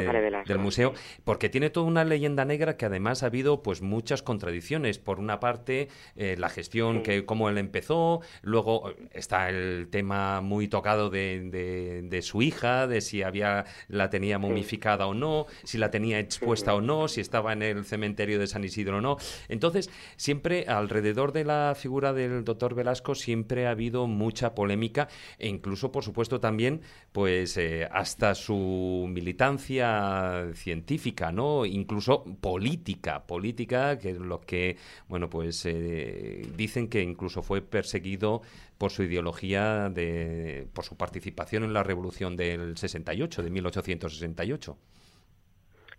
de- 0.00 0.06
del 0.48 0.58
museo, 0.58 0.94
porque 1.24 1.48
tiene 1.48 1.70
toda 1.70 1.86
una 1.86 2.04
leyenda 2.04 2.44
negra 2.44 2.76
que 2.76 2.86
además 2.86 3.22
ha 3.22 3.26
habido 3.26 3.62
pues 3.62 3.82
muchas 3.82 4.22
contradicciones. 4.22 4.98
Por 4.98 5.20
una 5.20 5.38
parte, 5.40 5.88
eh, 6.16 6.36
la 6.38 6.48
gestión, 6.48 7.02
que 7.02 7.24
cómo 7.26 7.48
él 7.48 7.58
empezó, 7.58 8.20
luego 8.42 8.90
eh, 8.90 9.08
está 9.12 9.48
el 9.50 9.88
tema 9.90 10.40
muy 10.40 10.68
tocado 10.68 11.10
de, 11.10 11.40
de- 11.50 12.02
de 12.02 12.22
su 12.22 12.42
hija, 12.42 12.86
de 12.86 13.00
si 13.00 13.22
había 13.22 13.64
la 13.88 14.10
tenía 14.10 14.38
momificada 14.38 15.06
o 15.06 15.14
no, 15.14 15.46
si 15.64 15.78
la 15.78 15.90
tenía 15.90 16.18
expuesta 16.18 16.74
o 16.74 16.80
no, 16.80 17.08
si 17.08 17.20
estaba 17.20 17.52
en 17.52 17.62
el 17.62 17.84
cementerio 17.84 18.38
de 18.38 18.46
San 18.46 18.64
Isidro 18.64 18.98
o 18.98 19.00
no. 19.00 19.16
Entonces, 19.48 19.90
siempre 20.16 20.64
alrededor 20.66 21.32
de 21.32 21.44
la 21.44 21.74
figura 21.76 22.12
del 22.12 22.44
doctor 22.44 22.74
Velasco 22.74 23.14
siempre 23.14 23.66
ha 23.66 23.70
habido 23.70 24.06
mucha 24.06 24.54
polémica 24.54 25.08
e 25.38 25.48
incluso, 25.48 25.92
por 25.92 26.04
supuesto, 26.04 26.40
también 26.40 26.80
pues 27.18 27.56
eh, 27.56 27.88
hasta 27.90 28.32
su 28.36 29.08
militancia 29.08 30.52
científica, 30.54 31.32
¿no? 31.32 31.66
Incluso 31.66 32.22
política, 32.40 33.26
política, 33.26 33.98
que 33.98 34.10
es 34.10 34.18
lo 34.18 34.40
que, 34.40 34.76
bueno, 35.08 35.28
pues 35.28 35.66
eh, 35.66 36.46
dicen 36.54 36.88
que 36.88 37.02
incluso 37.02 37.42
fue 37.42 37.60
perseguido 37.60 38.42
por 38.78 38.92
su 38.92 39.02
ideología, 39.02 39.88
de, 39.88 40.68
por 40.72 40.84
su 40.84 40.96
participación 40.96 41.64
en 41.64 41.72
la 41.72 41.82
revolución 41.82 42.36
del 42.36 42.76
68, 42.76 43.42
de 43.42 43.50
1868. 43.50 44.78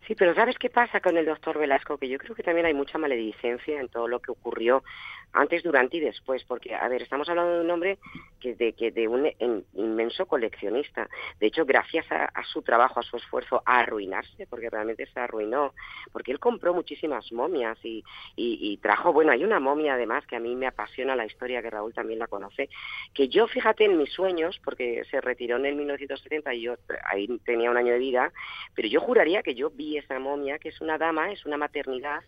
Sí, 0.08 0.16
pero 0.16 0.34
¿sabes 0.34 0.58
qué 0.58 0.70
pasa 0.70 1.02
con 1.02 1.18
el 1.18 1.26
doctor 1.26 1.60
Velasco? 1.60 1.98
Que 1.98 2.08
yo 2.08 2.18
creo 2.18 2.34
que 2.34 2.44
también 2.44 2.66
hay 2.66 2.74
mucha 2.74 2.98
maledicencia 2.98 3.82
en 3.82 3.90
todo 3.90 4.08
lo 4.08 4.22
que 4.22 4.32
ocurrió 4.32 4.86
antes, 5.34 5.64
durante 5.64 5.98
y 5.98 6.00
después, 6.02 6.44
porque, 6.46 6.76
a 6.76 6.88
ver, 6.88 7.02
estamos 7.02 7.30
hablando 7.30 7.56
de 7.56 7.62
un 7.62 7.72
hombre 7.72 8.00
que 8.40 8.56
de, 8.56 8.74
que 8.74 8.92
de 8.92 9.08
un 9.08 9.26
en- 9.40 9.66
inmenso 9.74 10.26
coleccionista. 10.26 11.10
De 11.40 11.48
hecho, 11.48 11.66
gracias 11.66 12.12
a, 12.12 12.26
a 12.26 12.44
su 12.46 12.62
trabajo, 12.62 13.00
a 13.00 13.04
su 13.04 13.18
esfuerzo, 13.18 13.62
a 13.66 13.80
arruinarse, 13.80 14.48
porque 14.48 14.70
realmente 14.70 15.06
se 15.08 15.20
arruinó, 15.20 15.74
porque 16.12 16.32
él 16.32 16.40
compró 16.40 16.74
muchísimas 16.74 17.32
momias 17.32 17.78
y, 17.84 18.04
y, 18.36 18.60
y 18.74 18.78
trajo, 18.78 19.14
bueno, 19.14 19.32
hay 19.32 19.44
una 19.44 19.60
momia 19.60 19.94
además 19.96 20.26
que 20.26 20.36
a 20.36 20.40
mí 20.40 20.56
me 20.56 20.68
apasiona 20.68 21.16
la 21.16 21.26
historia, 21.26 21.62
que 21.62 21.70
Raúl 21.70 21.94
también 21.94 22.20
la 22.20 22.28
conoce, 22.28 22.70
que 23.14 23.28
yo, 23.30 23.48
fíjate, 23.48 23.86
en 23.86 23.98
mis 23.98 24.12
sueños, 24.12 24.60
porque 24.64 25.04
se 25.12 25.22
retiró 25.22 25.58
en 25.58 25.66
el 25.66 25.76
1970 25.76 26.54
y 26.54 26.62
yo 26.62 26.76
ahí 27.06 27.28
tenía 27.46 27.72
un 27.72 27.78
año 27.78 27.94
de 27.94 28.00
vida, 28.00 28.32
pero 28.76 28.88
yo 28.88 29.00
juraría 29.02 29.44
que 29.44 29.56
yo 29.56 29.70
vi 29.70 29.98
esa 29.98 30.20
momia, 30.20 30.60
que 30.60 30.70
es 30.70 30.82
una 30.82 30.98
dama, 30.98 31.32
es 31.32 31.46
una 31.46 31.58
maternidad, 31.58 32.22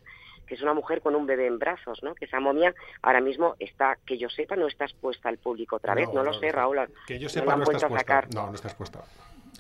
que 0.52 0.56
es 0.56 0.62
una 0.62 0.74
mujer 0.74 1.00
con 1.00 1.16
un 1.16 1.26
bebé 1.26 1.48
en 1.48 1.60
brazos, 1.60 2.04
¿no? 2.04 2.14
Que 2.14 2.26
esa 2.26 2.42
momia 2.42 2.76
ahora 3.04 3.22
mismo 3.22 3.56
está, 3.58 3.98
que 4.06 4.18
yo 4.18 4.28
sepa, 4.28 4.58
no 4.58 4.68
está 4.68 4.84
expuesta 4.84 5.30
al 5.30 5.38
público 5.38 5.78
otra 5.78 5.96
vez, 5.96 6.10
no, 6.14 6.24
lo 6.24 6.34
sé, 6.34 6.52
Raúl. 6.52 6.78
Que 7.08 7.18
yo 7.18 7.28
no 7.28 7.30
sepa, 7.30 7.46
la 7.46 7.54
han 7.54 7.60
no, 7.60 7.64
está 7.72 7.88
expuesta. 7.88 8.00
sacar. 8.00 8.36
No, 8.36 8.48
no 8.48 8.56
está 8.56 8.68
expuesta. 8.68 9.02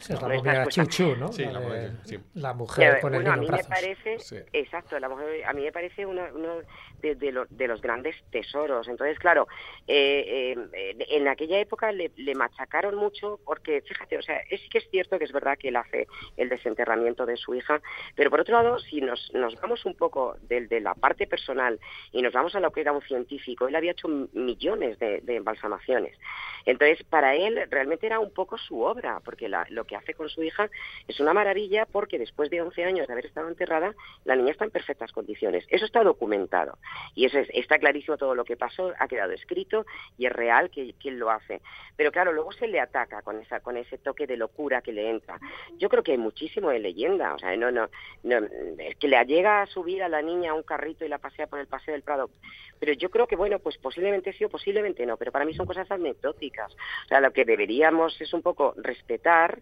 Es 0.01 0.21
la 0.21 0.27
momia 0.27 0.65
Chuchu, 0.67 1.15
¿no? 1.15 1.31
Sí, 1.31 1.45
la, 1.45 1.59
de- 1.59 1.91
sí. 2.05 2.19
mujer 2.55 2.99
con 3.01 3.13
el 3.13 3.21
bueno, 3.21 3.33
a 3.33 3.37
mí 3.37 3.45
en 3.45 3.51
me 3.51 3.63
parece, 3.63 4.19
Sí. 4.19 4.37
exacto, 4.53 4.99
la 4.99 5.07
mujer, 5.09 5.45
a 5.45 5.53
mí 5.53 5.61
me 5.61 5.71
parece 5.71 6.05
uno, 6.05 6.23
uno 6.33 6.55
de, 7.01 7.15
de 7.15 7.31
lo- 7.31 7.45
de 7.49 7.67
los 7.67 7.81
grandes 7.81 8.15
tesoros. 8.31 8.87
Entonces, 8.87 9.17
claro, 9.19 9.47
eh, 9.87 10.55
eh, 10.73 10.95
en 11.09 11.27
aquella 11.27 11.59
época 11.59 11.91
le, 11.91 12.11
le 12.15 12.35
machacaron 12.35 12.95
mucho 12.95 13.39
porque, 13.45 13.81
fíjate, 13.81 14.17
o 14.17 14.21
sea, 14.21 14.37
es, 14.49 14.61
que 14.71 14.79
es 14.79 14.89
cierto 14.89 15.17
que 15.19 15.25
es 15.25 15.31
verdad 15.31 15.57
que 15.57 15.69
él 15.69 15.75
hace 15.75 16.07
el 16.37 16.49
desenterramiento 16.49 17.25
de 17.25 17.37
su 17.37 17.53
hija, 17.55 17.81
pero 18.15 18.29
por 18.29 18.41
otro 18.41 18.55
lado, 18.61 18.79
si 18.79 19.01
nos, 19.01 19.31
nos 19.33 19.55
vamos 19.61 19.85
un 19.85 19.95
poco 19.95 20.35
del- 20.41 20.67
de, 20.67 20.79
la 20.81 20.95
parte 20.95 21.27
personal 21.27 21.79
y 22.11 22.21
nos 22.21 22.33
vamos 22.33 22.55
a 22.55 22.59
lo 22.59 22.71
que 22.71 22.81
era 22.81 22.91
un 22.91 23.01
científico, 23.03 23.67
él 23.67 23.75
había 23.75 23.91
hecho 23.91 24.07
millones 24.33 24.97
de, 24.99 25.21
de 25.21 25.35
embalsamaciones. 25.35 26.17
Entonces, 26.65 27.03
para 27.03 27.35
él 27.35 27.59
realmente 27.69 28.05
era 28.05 28.19
un 28.19 28.31
poco 28.33 28.57
su 28.57 28.81
obra, 28.81 29.19
porque 29.23 29.49
la- 29.49 29.65
lo 29.69 29.85
que 29.85 29.90
hace 29.95 30.13
con 30.13 30.29
su 30.29 30.43
hija 30.43 30.69
es 31.07 31.19
una 31.19 31.33
maravilla 31.33 31.85
porque 31.85 32.19
después 32.19 32.49
de 32.49 32.61
11 32.61 32.83
años 32.83 33.07
de 33.07 33.13
haber 33.13 33.25
estado 33.25 33.47
enterrada, 33.49 33.93
la 34.25 34.35
niña 34.35 34.51
está 34.51 34.65
en 34.65 34.71
perfectas 34.71 35.11
condiciones. 35.11 35.65
Eso 35.69 35.85
está 35.85 36.03
documentado 36.03 36.77
y 37.15 37.25
eso 37.25 37.39
es- 37.39 37.49
está 37.53 37.79
clarísimo 37.79 38.17
todo 38.17 38.35
lo 38.35 38.45
que 38.45 38.57
pasó, 38.57 38.93
ha 38.99 39.07
quedado 39.07 39.31
escrito 39.31 39.85
y 40.17 40.25
es 40.25 40.31
real 40.33 40.69
que, 40.69 40.93
que 40.93 41.09
él 41.09 41.19
lo 41.19 41.29
hace. 41.31 41.61
Pero 41.95 42.11
claro, 42.11 42.33
luego 42.33 42.51
se 42.51 42.67
le 42.67 42.79
ataca 42.79 43.21
con, 43.21 43.39
esa, 43.41 43.59
con 43.59 43.77
ese 43.77 43.97
toque 43.97 44.27
de 44.27 44.37
locura 44.37 44.81
que 44.81 44.91
le 44.91 45.09
entra. 45.09 45.39
Yo 45.77 45.89
creo 45.89 46.03
que 46.03 46.11
hay 46.13 46.17
muchísimo 46.17 46.69
de 46.69 46.79
leyenda, 46.79 47.33
o 47.35 47.39
sea, 47.39 47.55
no, 47.57 47.71
no, 47.71 47.89
no, 48.23 48.37
es 48.79 48.95
que 48.97 49.07
le 49.07 49.23
llega 49.25 49.61
a 49.61 49.67
subir 49.67 50.01
a 50.03 50.09
la 50.09 50.21
niña 50.21 50.51
a 50.51 50.53
un 50.55 50.63
carrito 50.63 51.05
y 51.05 51.09
la 51.09 51.17
pasea 51.19 51.47
por 51.47 51.59
el 51.59 51.67
paseo 51.67 51.93
del 51.93 52.01
Prado. 52.03 52.29
Pero 52.79 52.93
yo 52.93 53.09
creo 53.11 53.27
que, 53.27 53.35
bueno, 53.35 53.59
pues 53.59 53.77
posiblemente 53.77 54.33
sí 54.33 54.43
o 54.43 54.49
posiblemente 54.49 55.05
no, 55.05 55.15
pero 55.17 55.31
para 55.31 55.45
mí 55.45 55.53
son 55.53 55.67
cosas 55.67 55.89
anecdóticas. 55.91 56.73
O 56.73 57.07
sea, 57.07 57.21
lo 57.21 57.31
que 57.31 57.45
deberíamos 57.45 58.19
es 58.19 58.33
un 58.33 58.41
poco 58.41 58.73
respetar 58.77 59.61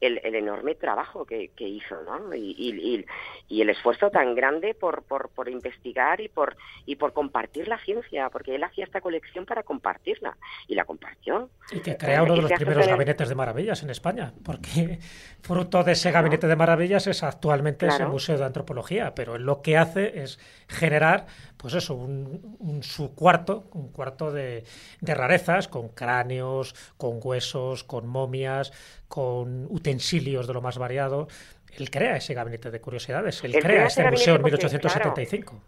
el, 0.00 0.20
el 0.24 0.34
enorme 0.34 0.74
trabajo 0.74 1.24
que, 1.24 1.48
que 1.56 1.66
hizo, 1.68 1.96
¿no? 2.02 2.34
Y, 2.34 2.54
y- 2.58 2.94
y- 2.96 3.04
y 3.48 3.60
el 3.62 3.70
esfuerzo 3.70 4.10
tan 4.10 4.34
grande 4.34 4.74
por, 4.74 5.02
por, 5.02 5.28
por 5.30 5.48
investigar 5.48 6.20
y 6.20 6.28
por, 6.28 6.56
y 6.86 6.96
por 6.96 7.12
compartir 7.12 7.68
la 7.68 7.78
ciencia, 7.78 8.30
porque 8.30 8.54
él 8.54 8.64
hacía 8.64 8.84
esta 8.84 9.00
colección 9.00 9.44
para 9.46 9.62
compartirla, 9.62 10.36
y 10.66 10.74
la 10.74 10.84
compartió. 10.84 11.50
Y 11.70 11.80
que 11.80 11.96
crea 11.96 12.22
uno 12.22 12.34
de 12.36 12.42
los 12.42 12.52
primeros 12.52 12.86
gabinetes 12.86 13.28
de 13.28 13.34
maravillas 13.34 13.82
en 13.82 13.90
España, 13.90 14.32
porque 14.44 14.98
fruto 15.42 15.84
de 15.84 15.92
ese 15.92 16.10
gabinete 16.10 16.46
de 16.46 16.56
maravillas 16.56 17.06
es 17.06 17.22
actualmente 17.22 17.86
ese 17.86 17.96
Claro. 17.98 18.12
museo 18.12 18.38
de 18.38 18.44
antropología, 18.44 19.14
pero 19.14 19.36
él 19.36 19.42
lo 19.42 19.60
que 19.62 19.76
hace 19.76 20.22
es 20.22 20.38
generar, 20.68 21.26
pues 21.56 21.74
eso, 21.74 21.94
un, 21.94 22.56
un 22.58 22.82
su 22.82 23.14
cuarto, 23.14 23.68
un 23.72 23.90
cuarto 23.92 24.32
de, 24.32 24.64
de 25.00 25.14
rarezas, 25.14 25.68
con 25.68 25.88
cráneos, 25.90 26.74
con 26.96 27.20
huesos, 27.22 27.84
con 27.84 28.06
momias, 28.06 28.72
con 29.08 29.66
utensilios 29.84 30.46
de 30.46 30.54
lo 30.54 30.62
más 30.62 30.78
variado. 30.78 31.28
Él 31.76 31.90
crea 31.90 32.16
ese 32.16 32.34
gabinete 32.34 32.70
de 32.70 32.80
curiosidades, 32.80 33.42
él, 33.44 33.54
Él 33.54 33.62
crea 33.62 33.86
este 33.86 34.02
ese 34.02 34.10
museo 34.10 34.36
en 34.36 34.42
gabinete 34.42 34.42
porque, 34.42 34.66
1875. 34.66 35.62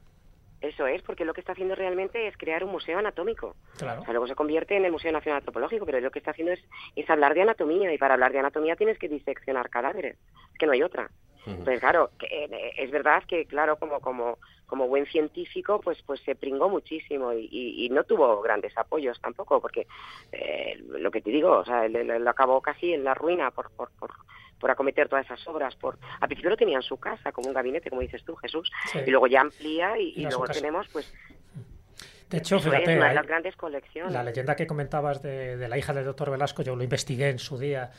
Eso 0.62 0.86
es, 0.86 1.02
porque 1.02 1.24
lo 1.24 1.34
que 1.34 1.40
está 1.40 1.52
haciendo 1.52 1.74
realmente 1.74 2.26
es 2.26 2.36
crear 2.36 2.64
un 2.64 2.70
museo 2.70 2.98
anatómico. 2.98 3.54
Claro. 3.76 4.00
O 4.00 4.04
sea, 4.04 4.12
luego 4.12 4.26
se 4.26 4.34
convierte 4.34 4.76
en 4.76 4.84
el 4.84 4.92
Museo 4.92 5.12
Nacional 5.12 5.38
Antropológico, 5.38 5.84
pero 5.84 6.00
lo 6.00 6.10
que 6.10 6.18
está 6.18 6.30
haciendo 6.30 6.52
es, 6.52 6.64
es 6.94 7.08
hablar 7.10 7.34
de 7.34 7.42
anatomía, 7.42 7.92
y 7.92 7.98
para 7.98 8.14
hablar 8.14 8.32
de 8.32 8.38
anatomía 8.38 8.76
tienes 8.76 8.98
que 8.98 9.08
diseccionar 9.08 9.68
cadáveres, 9.68 10.16
es 10.52 10.58
que 10.58 10.66
no 10.66 10.72
hay 10.72 10.82
otra. 10.82 11.10
Pues 11.64 11.80
claro, 11.80 12.10
que, 12.18 12.26
eh, 12.26 12.72
es 12.78 12.90
verdad 12.90 13.22
que, 13.26 13.46
claro, 13.46 13.76
como, 13.76 14.00
como, 14.00 14.38
como 14.66 14.88
buen 14.88 15.06
científico, 15.06 15.80
pues, 15.80 16.02
pues 16.02 16.20
se 16.20 16.34
pringó 16.34 16.68
muchísimo 16.68 17.32
y, 17.32 17.48
y- 17.50 17.86
y 17.86 17.88
no 17.90 18.02
tuvo 18.04 18.40
grandes 18.42 18.76
apoyos 18.76 19.20
tampoco, 19.20 19.60
porque 19.60 19.86
eh, 20.32 20.76
lo 20.88 21.10
que 21.10 21.20
te 21.20 21.30
digo, 21.30 21.50
o 21.58 21.64
sea, 21.64 21.86
lo 21.88 22.30
acabó 22.30 22.60
casi 22.60 22.92
en 22.92 23.04
la 23.04 23.14
ruina 23.14 23.50
por, 23.52 23.70
por, 23.70 23.90
por, 23.92 24.10
por 24.58 24.70
acometer 24.70 25.08
todas 25.08 25.24
esas 25.26 25.46
obras. 25.46 25.76
Por, 25.76 25.98
al 26.20 26.26
principio 26.28 26.50
lo 26.50 26.56
tenía 26.56 26.76
en 26.78 26.82
su 26.82 26.96
casa, 26.98 27.30
como 27.30 27.48
un 27.48 27.54
gabinete, 27.54 27.90
como 27.90 28.02
dices 28.02 28.24
tú, 28.24 28.34
Jesús, 28.36 28.70
Sí. 28.90 28.98
y 29.06 29.10
luego 29.10 29.26
ya 29.28 29.42
amplía 29.42 29.96
y, 29.98 30.22
luego 30.22 30.46
tenemos, 30.48 30.88
pues, 30.88 31.12
De 32.28 32.38
hecho, 32.38 32.56
es, 32.56 32.64
fíjate, 32.64 32.96
una 32.96 33.04
de 33.04 33.10
hay- 33.10 33.14
las 33.14 33.26
grandes 33.26 33.54
colecciones. 33.54 34.12
La 34.12 34.24
leyenda 34.24 34.56
que 34.56 34.66
comentabas 34.66 35.22
de, 35.22 35.56
de 35.56 35.68
la 35.68 35.78
hija 35.78 35.92
del 35.94 36.04
doctor 36.04 36.30
Velasco, 36.32 36.62
yo 36.62 36.74
lo 36.74 36.82
investigué 36.82 37.28
en 37.28 37.38
su 37.38 37.56
día, 37.56 37.92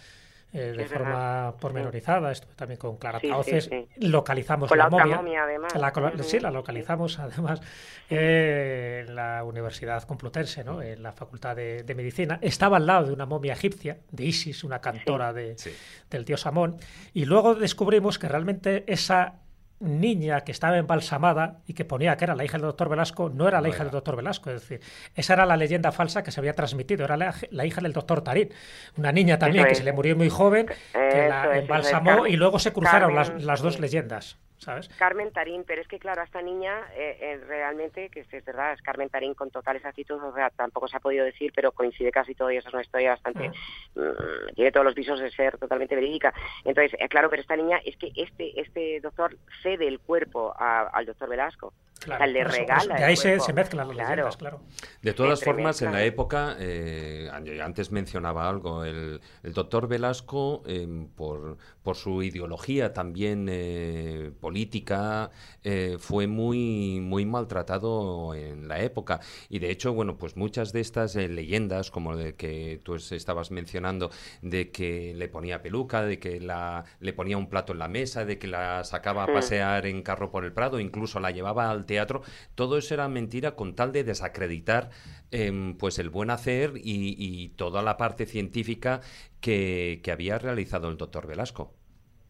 eh, 0.54 0.74
de 0.76 0.84
Es 0.84 0.92
forma 0.92 1.10
verdad, 1.14 1.56
pormenorizada. 1.60 2.32
Estuve 2.32 2.54
también 2.56 2.80
con 2.80 2.98
Clara 2.98 3.20
Sí, 3.20 3.28
sí, 3.28 3.32
Tauces. 3.32 3.66
sí. 3.66 3.88
Localizamos 4.08 4.70
Con 4.70 4.78
la, 4.78 4.90
momia. 4.90 5.18
momia, 5.18 5.44
además. 5.44 5.76
La 5.76 5.94
sí, 6.24 6.40
la 6.40 6.50
sí. 6.50 6.54
localizamos 6.56 7.20
además 7.20 7.62
eh, 8.10 9.06
en 9.08 9.16
la 9.16 9.44
Universidad 9.44 10.04
Complutense, 10.04 10.64
¿no? 10.64 10.82
en 10.82 11.04
la 11.04 11.12
Facultad 11.12 11.56
de, 11.56 11.84
de 11.84 11.96
Medicina. 11.96 12.40
Estaba 12.42 12.78
al 12.78 12.86
lado 12.86 13.08
de 13.08 13.14
una 13.14 13.26
momia 13.26 13.54
egipcia, 13.54 13.98
de 14.12 14.26
Isis, 14.26 14.64
una 14.64 14.80
cantora 14.80 15.34
de, 15.34 15.58
Sí. 15.58 15.72
del 16.10 16.24
dios 16.26 16.46
Amón. 16.46 16.78
Y 17.14 17.26
luego 17.26 17.56
descubrimos 17.56 18.18
que 18.20 18.28
realmente 18.28 18.84
esa 18.88 19.36
niña 19.80 20.42
que 20.42 20.52
estaba 20.52 20.78
embalsamada 20.78 21.60
y 21.68 21.74
que 21.74 21.86
ponía 21.86 22.18
que 22.18 22.26
era 22.26 22.36
la 22.36 22.44
hija 22.44 22.54
del 22.58 22.64
doctor 22.68 22.90
Velasco, 22.90 23.30
no 23.30 23.48
era 23.48 23.62
la 23.62 23.68
No 23.68 23.70
hija 23.70 23.78
era. 23.78 23.86
del 23.86 23.92
doctor 23.94 24.16
Velasco. 24.16 24.50
Es 24.52 24.62
decir, 24.62 24.82
esa 25.16 25.34
era 25.34 25.46
la 25.46 25.58
leyenda 25.58 25.92
falsa 25.92 26.24
que 26.24 26.32
se 26.32 26.40
había 26.40 26.54
transmitido, 26.54 27.06
era 27.06 27.18
la, 27.18 27.34
la 27.52 27.66
hija 27.66 27.82
del 27.82 27.94
doctor 27.94 28.22
Tarín. 28.22 28.50
Una 28.98 29.12
niña 29.12 29.38
también 29.38 29.62
Eso 29.66 29.68
que 29.68 29.72
es. 29.74 29.78
se 29.80 29.84
le 29.84 29.94
murió 29.94 30.16
muy 30.16 30.30
joven, 30.30 30.66
que 30.66 30.74
Eso 31.10 31.30
la 31.30 31.42
es, 31.44 31.46
eso 31.46 31.52
es. 31.54 31.62
embalsamó 31.62 32.28
y 32.28 32.36
luego 32.36 32.60
se 32.60 32.74
cruzaron 32.74 33.14
las, 33.16 33.30
las 33.44 33.62
dos 33.62 33.80
leyendas. 33.80 34.38
¿Sabes? 34.58 34.90
Carmen 34.98 35.32
Tarín, 35.32 35.64
pero 35.66 35.82
es 35.82 35.88
que 35.88 36.00
claro, 36.00 36.22
a 36.22 36.26
esta 36.26 36.42
niña 36.42 36.82
eh, 36.96 37.18
eh, 37.22 37.38
realmente, 37.48 38.10
que 38.10 38.22
es, 38.22 38.46
verdad, 38.46 38.74
es 38.74 38.82
Carmen 38.82 39.10
Tarín 39.10 39.34
con 39.36 39.52
total 39.52 39.76
exactitud, 39.76 40.22
o 40.22 40.34
sea, 40.34 40.50
tampoco 40.50 40.88
se 40.88 40.98
ha 40.98 41.00
podido 41.00 41.24
decir, 41.26 41.52
pero 41.56 41.72
coincide 41.72 42.12
casi 42.12 42.34
todo 42.34 42.50
y 42.52 42.58
esa 42.58 42.70
es 42.70 42.74
una 42.74 42.82
historia 42.84 43.12
bastante, 43.12 43.50
mm, 43.96 44.56
tiene 44.56 44.72
todos 44.72 44.86
los 44.86 44.96
visos 44.96 45.20
de 45.20 45.30
ser 45.32 45.58
totalmente 45.58 45.96
verídica. 45.96 46.34
Entonces, 46.66 47.00
eh, 47.00 47.08
claro, 47.08 47.30
pero 47.30 47.42
esta 47.42 47.56
niña 47.56 47.80
es 47.86 47.96
que 47.98 48.12
este 48.16 48.60
este 48.60 49.00
doctor 49.02 49.38
cede 49.62 49.88
el 49.88 50.00
cuerpo 50.00 50.54
a- 50.58 50.88
al 50.92 51.06
doctor 51.06 51.30
Velasco, 51.30 51.74
Claro, 52.00 52.24
o 52.24 52.26
sea, 52.26 52.28
le 52.28 52.40
por 52.44 52.48
eso, 52.52 52.58
por 52.58 52.60
regala. 52.68 52.84
eso. 52.84 52.94
De 52.94 53.04
ahí 53.06 53.16
se, 53.18 53.54
mezclan 53.54 53.88
las 53.88 53.96
Claro. 53.96 54.10
leyendas, 54.12 54.38
claro. 54.38 54.62
De 55.02 55.14
todas 55.14 55.44
formas, 55.44 55.82
en 55.82 55.92
la 55.92 56.04
época, 56.04 56.56
eh, 56.60 57.28
antes 57.64 57.92
mencionaba 57.92 58.48
algo, 58.48 58.84
el, 58.86 59.20
el 59.42 59.54
doctor 59.54 59.88
Velasco, 59.88 60.62
eh, 60.68 60.88
por, 61.16 61.58
por 61.82 61.96
su 61.96 62.22
ideología 62.22 62.94
también 62.94 63.48
eh, 63.50 64.32
política, 64.48 65.30
eh, 65.64 65.98
fue 66.00 66.26
muy, 66.28 67.00
muy 67.02 67.26
maltratado 67.26 68.34
en 68.36 68.68
la 68.68 68.82
época. 68.82 69.20
Y 69.50 69.60
de 69.60 69.70
hecho, 69.72 69.94
bueno, 69.94 70.18
pues 70.18 70.38
muchas 70.38 70.72
de 70.74 70.80
estas 70.82 71.16
eh, 71.16 71.28
leyendas, 71.28 71.92
como 71.92 72.16
de 72.16 72.36
que 72.36 72.80
tú 72.84 72.96
es- 72.96 73.12
estabas 73.12 73.52
mencionando, 73.52 74.10
de 74.42 74.72
que 74.72 75.14
le 75.16 75.28
ponía 75.28 75.62
peluca, 75.62 76.04
de 76.04 76.18
que 76.20 76.40
la, 76.40 76.86
le 77.00 77.14
ponía 77.14 77.38
un 77.38 77.48
plato 77.50 77.74
en 77.74 77.80
la 77.80 77.88
mesa, 77.88 78.26
de 78.26 78.38
que 78.40 78.48
la 78.48 78.84
sacaba 78.84 79.24
a 79.24 79.28
pasear 79.36 79.86
en 79.86 80.02
carro 80.02 80.32
por 80.32 80.46
el 80.46 80.54
Prado, 80.54 80.80
incluso 80.80 81.20
la 81.20 81.32
llevaba 81.32 81.70
al 81.70 81.86
teatro, 81.86 82.22
todo 82.56 82.78
eso 82.78 82.94
era 82.94 83.08
mentira 83.10 83.56
con 83.56 83.76
tal 83.76 83.92
de 83.92 84.04
desacreditar 84.04 84.90
em, 85.32 85.76
pues 85.78 86.00
el 86.00 86.10
buen 86.10 86.30
hacer 86.30 86.74
y, 86.78 87.16
y 87.18 87.50
toda 87.50 87.82
la 87.82 87.98
parte 87.98 88.26
científica 88.26 89.02
que, 89.42 90.00
que 90.04 90.12
había 90.12 90.38
realizado 90.40 90.90
el 90.90 90.98
doctor 90.98 91.28
Velasco. 91.28 91.77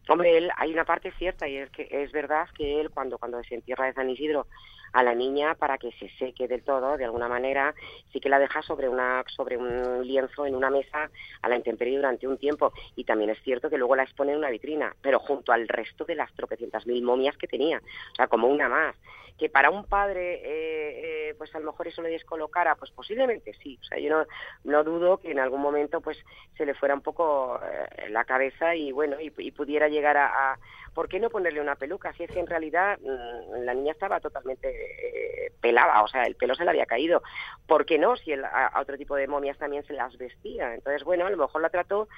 Hombre, 0.08 0.38
él, 0.38 0.50
hay 0.56 0.72
una 0.72 0.84
parte 0.84 1.12
cierta 1.12 1.46
y 1.46 1.58
es 1.58 1.70
que 1.70 1.86
es 1.90 2.10
verdad 2.12 2.48
que 2.56 2.80
él 2.80 2.90
cuando 2.90 3.18
cuando 3.18 3.42
se 3.44 3.54
entierra 3.54 3.86
de 3.86 3.92
San 3.92 4.08
Isidro 4.08 4.46
a 4.94 5.02
la 5.02 5.14
niña 5.14 5.54
para 5.54 5.76
que 5.76 5.92
se 5.92 6.08
seque 6.18 6.48
del 6.48 6.62
todo, 6.62 6.96
de 6.96 7.04
alguna 7.04 7.28
manera, 7.28 7.74
sí 8.10 8.18
que 8.18 8.30
la 8.30 8.38
deja 8.38 8.62
sobre 8.62 8.88
una 8.88 9.22
sobre 9.26 9.58
un 9.58 10.06
lienzo 10.06 10.46
en 10.46 10.54
una 10.54 10.70
mesa 10.70 11.10
a 11.42 11.48
la 11.48 11.56
intemperie 11.56 11.96
durante 11.96 12.26
un 12.26 12.38
tiempo 12.38 12.72
y 12.96 13.04
también 13.04 13.28
es 13.28 13.42
cierto 13.42 13.68
que 13.68 13.76
luego 13.76 13.96
la 13.96 14.04
expone 14.04 14.32
en 14.32 14.38
una 14.38 14.48
vitrina, 14.48 14.96
pero 15.02 15.18
junto 15.18 15.52
al 15.52 15.68
resto 15.68 16.06
de 16.06 16.14
las 16.14 16.32
tropecientas 16.32 16.86
mil 16.86 17.02
momias 17.02 17.36
que 17.36 17.46
tenía, 17.46 17.78
o 17.78 18.14
sea, 18.14 18.28
como 18.28 18.48
una 18.48 18.68
más. 18.68 18.96
Que 19.38 19.48
para 19.48 19.70
un 19.70 19.84
padre, 19.84 20.34
eh, 20.34 21.28
eh, 21.28 21.34
pues 21.38 21.54
a 21.54 21.60
lo 21.60 21.66
mejor 21.66 21.86
eso 21.86 22.02
le 22.02 22.10
descolocara, 22.10 22.74
pues 22.74 22.90
posiblemente 22.90 23.52
sí. 23.62 23.78
O 23.80 23.84
sea, 23.84 23.98
yo 23.98 24.10
no, 24.10 24.26
no 24.64 24.84
dudo 24.84 25.18
que 25.18 25.30
en 25.30 25.38
algún 25.38 25.60
momento 25.60 26.00
pues 26.00 26.18
se 26.56 26.66
le 26.66 26.74
fuera 26.74 26.94
un 26.94 27.02
poco 27.02 27.60
eh, 27.62 28.10
la 28.10 28.24
cabeza 28.24 28.74
y 28.74 28.92
bueno, 28.92 29.16
y, 29.20 29.30
pudiera 29.52 29.88
llegar 29.88 30.16
a, 30.16 30.58
¿Por 30.94 31.08
qué 31.08 31.20
no 31.20 31.30
ponerle 31.30 31.60
una 31.60 31.76
peluca? 31.76 32.12
Si 32.14 32.24
es 32.24 32.30
que 32.30 32.40
en 32.40 32.48
realidad 32.48 32.98
mm, 32.98 33.62
la 33.64 33.74
niña 33.74 33.92
estaba 33.92 34.18
totalmente 34.18 34.68
eh, 34.68 35.52
pelada, 35.60 36.02
o 36.02 36.08
sea, 36.08 36.24
el 36.24 36.34
pelo 36.34 36.56
se 36.56 36.64
le 36.64 36.70
había 36.70 36.86
caído. 36.86 37.22
¿Por 37.68 37.86
qué 37.86 37.98
no? 37.98 38.16
Si 38.16 38.32
el- 38.32 38.44
a 38.44 38.72
otro 38.80 38.96
tipo 38.98 39.14
de 39.14 39.28
momias 39.28 39.58
también 39.58 39.84
se 39.84 39.92
las 39.92 40.18
vestía. 40.18 40.74
Entonces, 40.74 41.04
bueno, 41.04 41.26
a 41.26 41.30
lo 41.30 41.36
mejor 41.36 41.62
la 41.62 41.70
trató 41.70 42.08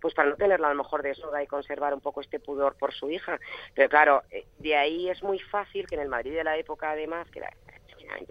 pues 0.00 0.14
para 0.14 0.30
no 0.30 0.36
tenerla 0.36 0.68
a 0.68 0.74
lo 0.74 0.82
mejor 0.82 1.02
desnuda 1.02 1.42
y 1.42 1.46
conservar 1.46 1.92
un 1.94 2.00
poco 2.00 2.20
este 2.20 2.40
pudor 2.40 2.76
por 2.76 2.92
su 2.92 3.10
hija. 3.10 3.38
Pero 3.74 3.88
claro, 3.88 4.22
eh, 4.30 4.46
de 4.58 4.76
ahí 4.76 5.08
es 5.08 5.22
muy 5.22 5.38
fácil 5.38 5.86
que 5.86 5.94
en 5.96 6.02
el 6.02 6.08
Madrid 6.08 6.34
de 6.34 6.44
la 6.44 6.56
época, 6.56 6.90
además, 6.90 7.28
que 7.30 7.38
era 7.40 7.50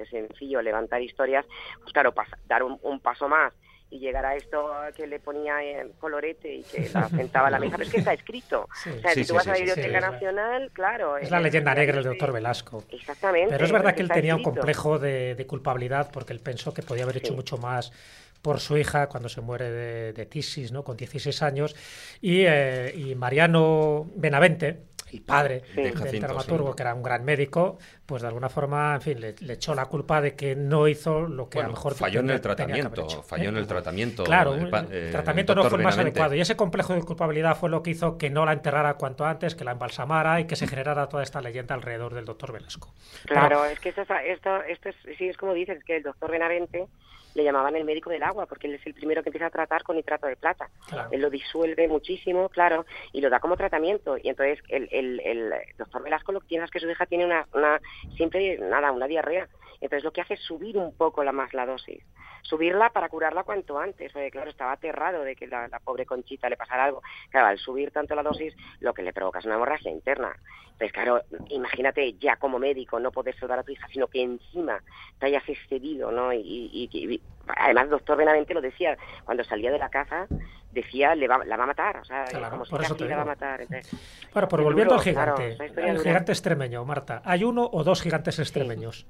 sencillo 0.10 0.62
levantar 0.62 1.02
historias, 1.02 1.46
pues 1.80 1.94
claro, 1.94 2.14
pasa- 2.14 2.38
dar 2.46 2.64
un, 2.64 2.78
un 2.84 3.00
paso 3.00 3.28
más 3.28 3.54
y 3.92 3.98
llegar 4.00 4.24
a 4.26 4.36
esto 4.36 4.70
que 4.96 5.08
le 5.08 5.20
ponía 5.20 5.64
en 5.64 5.94
colorete 5.94 6.54
y 6.54 6.64
que 6.64 6.90
la 6.94 7.10
sentaba 7.10 7.48
a 7.48 7.50
la 7.52 7.58
mesa, 7.60 7.76
pero 7.78 7.88
es 7.88 7.92
que 7.94 8.00
está 8.00 8.14
escrito. 8.14 8.68
Sí. 8.84 8.90
O 8.92 9.02
sea, 9.02 9.12
Sí, 9.14 9.24
si 9.24 9.28
tú 9.28 9.28
sí, 9.28 9.34
vas 9.34 9.44
sí, 9.46 9.50
a 9.50 9.54
la 9.54 9.58
Biblioteca 9.58 10.00
sí. 10.02 10.12
Nacional, 10.12 10.72
claro. 10.74 11.18
Es 11.18 11.28
eh, 11.28 11.32
la 11.32 11.40
leyenda 11.40 11.74
negra 11.74 11.96
del 11.96 12.04
doctor 12.04 12.32
Velasco. 12.32 12.84
Exactamente. 12.92 13.50
Pero 13.52 13.66
es 13.66 13.72
verdad 13.72 13.96
que 13.96 14.02
él 14.04 14.10
tenía 14.10 14.36
un 14.36 14.44
complejo 14.44 15.00
de, 15.00 15.34
de 15.36 15.48
culpabilidad 15.48 16.12
porque 16.12 16.34
él 16.34 16.40
pensó 16.40 16.72
que 16.74 16.84
podía 16.84 17.04
haber 17.04 17.18
hecho 17.18 17.30
Sí. 17.32 17.36
mucho 17.36 17.58
más 17.58 17.92
por 18.42 18.60
su 18.60 18.78
hija 18.78 19.08
cuando 19.08 19.30
se 19.30 19.42
muere 19.42 19.70
de, 19.70 20.14
de 20.14 20.26
tisis, 20.26 20.72
¿no? 20.72 20.84
con 20.84 20.96
16 20.98 21.42
años. 21.42 21.76
Y, 22.22 22.44
eh, 22.46 22.94
y 22.96 23.16
Mariano 23.16 24.08
Benavente, 24.16 24.84
el 25.12 25.22
padre 25.22 25.64
Sí. 25.74 25.82
del 25.82 25.96
Jacinto, 25.98 26.28
dramaturgo, 26.28 26.70
sí. 26.70 26.76
que 26.76 26.84
era 26.84 26.94
un 26.94 27.02
gran 27.02 27.26
médico, 27.26 27.80
pues 28.06 28.22
de 28.22 28.28
alguna 28.28 28.48
forma, 28.48 28.94
en 28.94 29.02
fin, 29.02 29.20
le, 29.20 29.34
le 29.40 29.54
echó 29.54 29.74
la 29.74 29.88
culpa 29.88 30.22
de 30.22 30.36
que 30.36 30.56
no 30.56 30.88
hizo 30.88 31.22
lo 31.22 31.50
que 31.50 31.60
a 31.60 31.64
lo 31.64 31.70
mejor 31.70 31.96
falló 31.96 32.20
en 32.20 32.30
el 32.30 32.40
tratamiento, 32.40 33.04
hecho, 33.06 33.24
falló 33.24 33.46
¿eh? 33.46 33.48
en 33.48 33.58
el 33.58 33.66
tratamiento. 33.66 34.24
Claro, 34.24 34.54
el 34.54 34.70
eh, 34.92 35.10
tratamiento 35.12 35.54
el 35.54 35.58
no 35.58 35.64
fue 35.68 35.80
el 35.80 35.84
más 35.84 35.96
Benavente. 35.98 36.20
adecuado. 36.20 36.36
Y 36.36 36.42
ese 36.42 36.56
complejo 36.56 36.94
de 36.94 37.02
culpabilidad 37.02 37.58
fue 37.58 37.70
lo 37.72 37.82
que 37.82 37.90
hizo 37.90 38.20
que 38.20 38.30
no 38.30 38.46
la 38.46 38.54
enterrara 38.54 38.94
cuanto 38.96 39.26
antes, 39.26 39.56
que 39.56 39.64
la 39.64 39.72
embalsamara 39.72 40.40
y 40.42 40.46
que 40.46 40.56
se 40.56 40.68
generara 40.68 41.10
toda 41.10 41.24
esta 41.24 41.42
leyenda 41.42 41.74
alrededor 41.74 42.14
del 42.14 42.26
doctor 42.26 42.52
Velasco. 42.54 42.94
Claro, 43.26 43.66
es 43.66 43.80
que 43.80 43.90
esto, 43.90 44.04
es- 44.04 44.10
esto, 44.28 44.62
esto 44.64 44.90
es, 44.90 44.96
sí, 45.18 45.28
es 45.28 45.38
como 45.38 45.54
dices, 45.56 45.84
que 45.84 45.98
el 45.98 46.04
doctor 46.04 46.30
Benavente 46.30 46.86
le 47.40 47.46
llamaban 47.46 47.76
el 47.76 47.86
médico 47.86 48.10
del 48.10 48.24
agua, 48.24 48.46
porque 48.46 48.68
él 48.68 48.76
es 48.76 48.86
el 48.86 48.94
primero 48.94 49.24
que 49.24 49.30
empieza 49.30 49.48
a 49.48 49.50
tratar 49.50 49.84
con 49.84 49.96
nitrato 49.96 50.28
de 50.28 50.36
plata. 50.36 50.70
Claro. 50.88 51.10
Él 51.12 51.22
lo 51.22 51.30
disuelve 51.30 51.88
muchísimo, 51.88 52.50
claro, 52.50 52.86
y 53.14 53.22
lo 53.22 53.30
da 53.30 53.40
como 53.40 53.56
tratamiento. 53.56 54.18
Y 54.18 54.30
entonces 54.30 54.60
el, 54.68 54.90
el, 54.92 55.20
el 55.22 55.54
doctor 55.78 56.04
Velasco 56.04 56.32
lo 56.32 56.42
que 56.42 56.48
tiene 56.48 56.66
es 56.66 56.72
que 56.72 56.80
su 56.80 56.90
hija 56.90 57.06
tiene 57.06 57.26
una, 57.26 57.48
una 57.54 57.80
siempre, 58.16 58.58
nada, 58.60 58.92
una 58.92 59.08
diarrea. 59.08 59.48
Entonces 59.82 60.04
lo 60.04 60.12
que 60.12 60.22
hace 60.22 60.34
es 60.36 60.42
subir 60.42 60.78
un 60.78 60.94
poco 60.96 61.24
la 61.24 61.32
más 61.32 61.54
la 61.54 61.66
dosis. 61.66 62.04
Subirla 62.42 62.90
para 62.92 63.10
curarla 63.10 63.44
cuanto 63.44 63.78
antes. 63.80 64.12
Porque, 64.12 64.32
claro, 64.32 64.50
estaba 64.50 64.74
aterrado 64.74 65.24
de 65.24 65.36
que 65.36 65.48
la, 65.48 65.68
la 65.68 65.80
pobre 65.80 66.06
Conchita 66.06 66.50
le 66.50 66.58
pasara 66.58 66.86
algo. 66.86 67.02
Claro, 67.30 67.48
al 67.48 67.58
subir 67.58 67.92
tanto 67.92 68.16
la 68.16 68.24
dosis, 68.24 68.54
lo 68.80 68.94
que 68.94 69.04
le 69.04 69.14
provoca 69.14 69.40
es 69.40 69.46
una 69.46 69.56
hemorragia 69.56 69.92
interna. 69.92 70.36
Entonces, 70.72 70.92
claro, 70.94 71.22
imagínate 71.50 72.14
ya 72.14 72.38
como 72.38 72.58
médico 72.60 73.00
no 73.00 73.12
poder 73.12 73.38
salvar 73.38 73.60
a 73.60 73.64
tu 73.64 73.72
hija, 73.74 73.88
sino 73.92 74.08
que 74.08 74.22
encima 74.22 74.82
te 75.20 75.26
hayas 75.28 75.48
excedido, 75.50 76.12
¿no? 76.12 76.32
Y, 76.32 76.40
y- 76.40 76.90
y- 76.94 77.14
y- 77.16 77.22
además, 77.48 77.86
el 77.86 77.90
doctor 77.90 78.18
Benavente 78.18 78.54
lo 78.54 78.62
decía, 78.62 78.98
cuando 79.26 79.44
salía 79.44 79.72
de 79.72 79.80
la 79.80 79.90
casa, 79.90 80.28
decía, 80.72 81.16
le 81.16 81.28
va, 81.28 81.44
la 81.44 81.58
va 81.58 81.64
a 81.66 81.68
matar, 81.68 81.98
o 81.98 82.06
sea, 82.06 82.24
Claro, 82.26 82.52
como 82.52 82.66
si 82.66 82.72
por 82.72 82.82
casi 82.82 83.04
la 83.04 83.16
va 83.18 83.22
a 83.24 83.26
matar. 83.26 83.62
Entonces, 83.62 83.92
Bueno, 84.34 84.48
Es 84.48 84.64
volviendo 84.64 84.84
duro, 84.94 84.96
al 84.96 85.02
gigante, 85.04 85.58
el 85.60 85.74
dura. 85.98 86.00
gigante 86.04 86.32
extremeño, 86.32 86.86
Marta, 86.86 87.22
¿hay 87.26 87.44
uno 87.44 87.68
o 87.72 87.84
dos 87.84 88.02
gigantes 88.02 88.40
extremeños? 88.40 89.06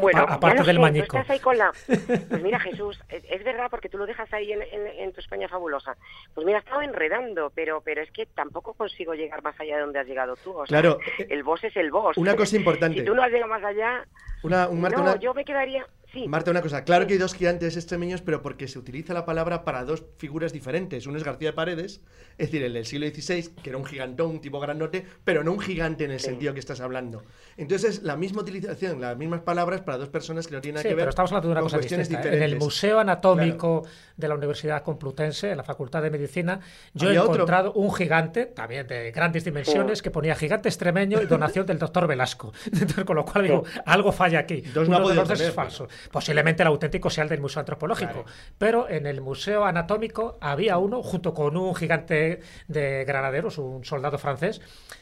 Bueno, 0.00 0.22
Apa- 0.22 0.34
aparte 0.34 0.62
del 0.64 0.78
estás 0.96 1.30
ahí 1.30 1.40
con 1.40 1.56
la... 1.58 1.72
Pues 2.28 2.42
mira, 2.42 2.58
Jesús, 2.60 3.00
es, 3.08 3.44
verdad 3.44 3.66
porque 3.70 3.88
tú 3.88 3.98
lo 3.98 4.06
dejas 4.06 4.32
ahí 4.32 4.52
en, 4.52 4.62
en- 4.62 4.86
en 4.86 5.12
tu 5.12 5.20
España 5.20 5.48
fabulosa. 5.48 5.96
Pues 6.34 6.46
mira, 6.46 6.58
he 6.58 6.60
estado 6.60 6.82
enredando, 6.82 7.50
pero 7.54 7.80
pero 7.80 8.02
es 8.02 8.10
que 8.12 8.26
tampoco 8.26 8.74
consigo 8.74 9.14
llegar 9.14 9.42
más 9.42 9.58
allá 9.60 9.76
de 9.76 9.82
donde 9.82 9.98
has 9.98 10.06
llegado 10.06 10.36
tú. 10.36 10.52
o 10.52 10.66
sea, 10.66 10.80
Claro, 10.80 10.98
el 11.18 11.42
boss 11.42 11.64
es 11.64 11.76
el 11.76 11.90
boss. 11.90 12.16
una 12.16 12.36
cosa 12.36 12.56
importante. 12.56 12.98
si 13.00 13.04
tú 13.04 13.14
no 13.14 13.22
has 13.22 13.30
llegado 13.30 13.50
más 13.50 13.64
allá... 13.64 14.04
Una, 14.42 14.68
un- 14.68 14.80
Marta, 14.80 14.96
no, 14.98 15.02
una- 15.04 15.16
yo 15.20 15.34
me 15.34 15.44
quedaría... 15.44 15.86
Sí, 16.10 16.26
Marta, 16.26 16.50
una 16.50 16.62
cosa. 16.62 16.84
Claro 16.84 17.06
que 17.06 17.12
hay 17.12 17.18
dos 17.18 17.34
gigantes 17.34 17.76
extremeños, 17.76 18.22
pero 18.22 18.40
porque 18.40 18.66
se 18.66 18.78
utiliza 18.78 19.12
la 19.12 19.26
palabra 19.26 19.62
para 19.62 19.84
dos 19.84 20.04
figuras 20.16 20.54
diferentes. 20.54 21.06
Uno 21.06 21.18
es 21.18 21.22
García 21.24 21.50
de 21.50 21.52
Paredes, 21.52 22.00
es 22.38 22.46
decir, 22.50 22.62
el 22.64 22.72
del 22.72 22.86
siglo 22.86 23.06
XVI, 23.06 23.50
que 23.62 23.68
era 23.68 23.76
un 23.76 23.84
gigantón, 23.84 24.30
un 24.30 24.40
tipo 24.40 24.58
grandote, 24.58 25.04
pero 25.22 25.44
no 25.44 25.52
un 25.52 25.60
gigante 25.60 26.04
en 26.04 26.10
el 26.12 26.20
sentido 26.20 26.54
que 26.54 26.60
estás 26.60 26.80
hablando. 26.80 27.24
Entonces, 27.58 28.02
la 28.04 28.16
misma 28.16 28.40
utilización, 28.40 29.02
las 29.02 29.18
mismas 29.18 29.40
palabras 29.42 29.82
para 29.82 29.98
dos 29.98 30.08
personas 30.08 30.46
que 30.46 30.54
no 30.54 30.62
tienen 30.62 30.76
nada 30.76 30.82
Sí, 30.84 30.88
que 30.88 30.94
ver 30.94 31.02
pero 31.02 31.10
estamos 31.10 31.30
hablando 31.30 31.48
de 31.48 31.52
una 31.52 31.60
con 31.60 31.66
cosa 31.66 31.76
cuestiones 31.76 32.08
distinta. 32.08 32.32
¿eh? 32.32 32.36
En 32.38 32.42
el 32.42 32.56
Museo 32.56 33.00
Anatómico 33.00 33.86
de 34.16 34.28
la 34.28 34.34
Universidad 34.34 34.82
Complutense, 34.82 35.50
en 35.50 35.58
la 35.58 35.64
Facultad 35.64 36.00
de 36.02 36.08
Medicina, 36.10 36.58
yo 36.94 37.10
he 37.10 37.18
otro. 37.18 37.34
encontrado 37.34 37.72
un 37.74 37.92
gigante, 37.94 38.46
también 38.46 38.86
de 38.86 39.10
grandes 39.12 39.44
dimensiones, 39.44 40.00
que 40.00 40.10
ponía 40.10 40.34
gigante 40.34 40.70
extremeño 40.70 41.20
y 41.20 41.26
donación 41.26 41.66
del 41.66 41.78
doctor 41.78 42.06
Velasco. 42.06 42.50
Entonces, 42.72 43.04
con 43.04 43.16
lo 43.16 43.26
cual 43.26 43.44
digo, 43.44 43.64
algo 43.84 44.10
falla 44.10 44.27
aquí. 44.36 44.60
Dos 44.60 44.88
no 44.88 44.96
Uno 44.96 45.08
de 45.08 45.14
podido 45.14 45.22
los 45.22 45.28
dos 45.28 45.40
es 45.40 45.54
falso. 45.54 45.88
Posiblemente 46.10 46.62
el 46.62 46.68
auténtico 46.68 47.10
sea 47.10 47.24
el 47.24 47.30
del 47.30 47.40
Museo 47.40 47.60
Antropológico. 47.60 48.24
Pero 48.58 48.88
en 48.88 49.06
el 49.06 49.20
Museo 49.20 49.64
Anatómico 49.64 50.38
había 50.40 50.78
uno, 50.78 51.02
junto 51.02 51.34
con 51.34 51.56
un 51.56 51.74
gigante 51.74 52.40
de 52.66 53.04
granaderos, 53.04 53.58
un 53.58 53.84
soldado 53.84 54.18
francés, 54.18 54.60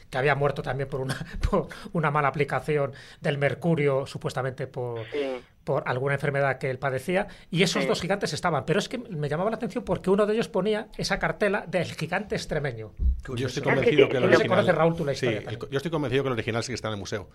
que 0.09 0.17
había 0.17 0.35
muerto 0.35 0.61
también 0.61 0.89
por 0.89 1.01
una, 1.01 1.17
por 1.49 1.67
una 1.93 2.11
mala 2.11 2.27
aplicación 2.27 2.93
del 3.21 3.37
mercurio, 3.37 4.05
supuestamente 4.05 4.67
por, 4.67 5.05
sí. 5.11 5.41
Por 5.67 5.83
alguna 5.85 6.13
enfermedad 6.13 6.57
que 6.59 6.69
él 6.69 6.79
padecía, 6.79 7.27
y 7.51 7.61
esos 7.61 7.85
dos 7.85 7.99
gigantes 7.99 8.31
estaban. 8.31 8.65
Pero 8.65 8.79
es 8.79 8.87
que 8.87 8.97
me 8.99 9.27
llamaba 9.27 9.49
la 9.49 9.57
atención 9.57 9.83
porque 9.83 10.09
uno 10.09 10.25
de 10.25 10.33
ellos 10.33 10.47
ponía 10.47 10.87
esa 10.97 11.19
cartela 11.19 11.65
del 11.67 11.91
gigante 11.93 12.35
extremeño. 12.35 12.93
Yo 13.35 13.47
estoy 13.47 13.63
convencido 13.63 14.07
que 14.07 14.15
el 14.15 14.23
se 14.23 14.27
original... 14.29 14.47
conoce, 14.47 14.71
Raúl, 14.71 14.95
tú 14.95 15.03
la 15.05 15.13
Sí, 15.13 15.25
el- 15.27 15.59
yo 15.69 15.77
estoy 15.77 15.91
convencido 15.91 16.23
que 16.23 16.27
el 16.29 16.33
original 16.33 16.63
sí 16.63 16.69
que 16.71 16.75
está 16.75 16.87
en 16.87 16.93
el 16.93 16.99
museo. 17.01 17.29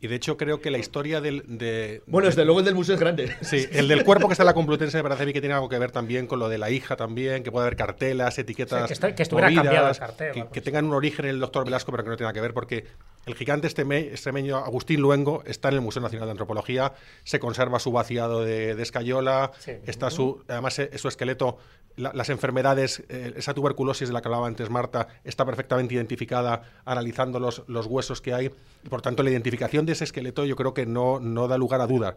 Y 0.00 0.06
de 0.06 0.14
hecho 0.14 0.38
creo 0.38 0.60
que 0.62 0.70
la 0.70 0.78
historia 0.78 1.20
del... 1.20 1.42
De, 1.46 2.02
Bueno, 2.06 2.26
desde 2.26 2.44
luego 2.46 2.60
el 2.60 2.64
del 2.64 2.74
museo 2.74 2.94
es 2.94 3.00
grande. 3.00 3.36
Sí, 3.42 3.66
el 3.72 3.86
del 3.86 4.02
cuerpo 4.02 4.28
que 4.28 4.32
está 4.32 4.44
en 4.44 4.46
la 4.46 4.54
Complutense 4.54 4.96
me 4.96 5.02
parece 5.02 5.22
a 5.24 5.26
mí 5.26 5.34
que 5.34 5.40
tiene 5.42 5.54
algo 5.54 5.68
que 5.68 5.78
ver 5.78 5.90
también 5.92 6.26
con 6.26 6.38
lo 6.38 6.48
de 6.48 6.56
la 6.56 6.70
hija 6.70 6.96
también, 6.96 7.42
que 7.42 7.52
puede 7.52 7.66
haber 7.66 7.76
cartelas, 7.76 8.38
etiquetas. 8.38 8.80
Sí, 8.82 8.86
que 8.88 8.92
está- 8.94 9.14
que 9.14 9.22
estuviera 9.22 9.48
movidas, 9.48 9.64
cambiado 9.64 9.88
el 9.90 9.98
cartel, 9.98 10.32
Que, 10.32 10.40
algo 10.40 10.52
que 10.52 10.60
tengan 10.62 10.86
un 10.86 10.94
origen 10.94 11.26
en 11.26 11.32
el 11.32 11.40
doctor 11.40 11.64
Velasco, 11.66 11.90
pero 11.92 12.02
que 12.04 12.08
no 12.10 12.16
tenga 12.16 12.32
que 12.32 12.40
ver, 12.40 12.54
porque 12.54 12.86
el 13.26 13.34
gigante 13.34 13.68
extreme- 13.68 14.08
extremeño 14.12 14.56
Agustín 14.58 15.00
Luengo 15.00 15.42
está 15.46 15.68
en 15.68 15.74
el 15.74 15.80
Museo 15.82 16.00
Nacional 16.02 16.26
de 16.28 16.32
Antropología, 16.32 16.92
se 17.24 17.38
conserva 17.40 17.73
su 17.78 17.92
vaciado 17.92 18.42
de, 18.42 18.74
de 18.74 18.82
escayola, 18.82 19.50
Sí. 19.58 19.72
está 19.86 20.10
su, 20.10 20.42
además 20.48 20.78
eh, 20.78 20.90
su 20.98 21.08
esqueleto, 21.08 21.58
la- 21.96 22.12
las 22.12 22.28
enfermedades, 22.30 23.02
eh, 23.08 23.34
esa 23.36 23.54
tuberculosis 23.54 24.08
de 24.08 24.14
la 24.14 24.20
que 24.22 24.28
hablaba 24.28 24.46
antes 24.46 24.68
Marta, 24.70 25.08
está 25.24 25.44
perfectamente 25.44 25.94
identificada 25.94 26.62
analizando 26.84 27.38
los, 27.38 27.62
los 27.68 27.86
huesos 27.86 28.20
que 28.20 28.34
hay. 28.34 28.50
Y 28.82 28.88
por 28.88 29.00
tanto, 29.02 29.22
la 29.22 29.30
identificación 29.30 29.86
de 29.86 29.92
ese 29.92 30.04
esqueleto 30.04 30.44
yo 30.44 30.56
creo 30.56 30.74
que 30.74 30.86
no, 30.86 31.20
no 31.20 31.46
da 31.48 31.56
lugar 31.58 31.80
a 31.80 31.86
dudas. 31.86 32.14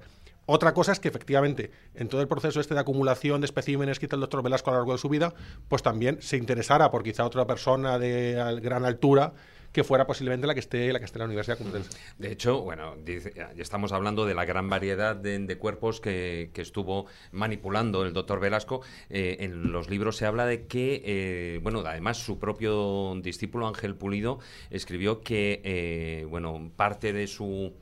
Otra 0.49 0.73
cosa 0.73 0.93
es 0.93 0.99
que 1.01 1.09
efectivamente 1.09 1.71
en 1.93 2.07
todo 2.07 2.21
el 2.21 2.27
proceso 2.29 2.61
este 2.61 2.73
de 2.73 2.79
acumulación 2.79 3.41
de 3.41 3.45
especímenes 3.45 3.99
que 3.99 4.05
hizo 4.05 4.15
el 4.15 4.21
doctor 4.21 4.41
Velasco 4.41 4.69
a 4.69 4.73
lo 4.73 4.79
largo 4.79 4.93
de 4.93 4.97
su 4.97 5.09
vida, 5.09 5.33
pues 5.67 5.83
también 5.83 6.21
se 6.21 6.37
interesara 6.37 6.89
por 6.89 7.03
quizá 7.03 7.25
otra 7.25 7.45
persona 7.45 7.99
de 7.99 8.57
gran 8.61 8.85
altura 8.85 9.33
que 9.77 9.83
fuera 9.83 10.07
posiblemente 10.07 10.47
la 10.47 10.55
que 10.55 10.59
esté 10.59 10.91
la 10.91 10.97
que 10.97 11.05
esté 11.05 11.17
en 11.17 11.19
la 11.19 11.25
Universidad 11.25 11.59
Complutense. 11.59 11.95
De 12.17 12.31
hecho, 12.31 12.61
bueno, 12.63 12.95
ya 13.05 13.61
estamos 13.61 13.91
hablando 13.91 14.25
de 14.25 14.33
la 14.33 14.43
gran 14.43 14.69
variedad 14.69 15.15
de, 15.15 15.57
cuerpos 15.59 16.01
que, 16.01 16.49
que 16.51 16.63
estuvo 16.63 17.05
manipulando 17.31 18.03
el 18.03 18.11
doctor 18.11 18.39
Velasco. 18.39 18.81
Eh, 19.11 19.37
en 19.41 19.71
los 19.71 19.87
libros 19.87 20.17
se 20.17 20.25
habla 20.25 20.47
de 20.47 20.65
que, 20.65 21.03
eh, 21.05 21.59
bueno, 21.61 21.83
además 21.85 22.17
su 22.17 22.39
propio 22.39 23.13
discípulo 23.21 23.67
Ángel 23.67 23.93
Pulido 23.93 24.39
escribió 24.71 25.21
que, 25.21 25.61
eh, 25.63 26.25
bueno, 26.27 26.71
parte 26.75 27.13
de 27.13 27.27
su 27.27 27.75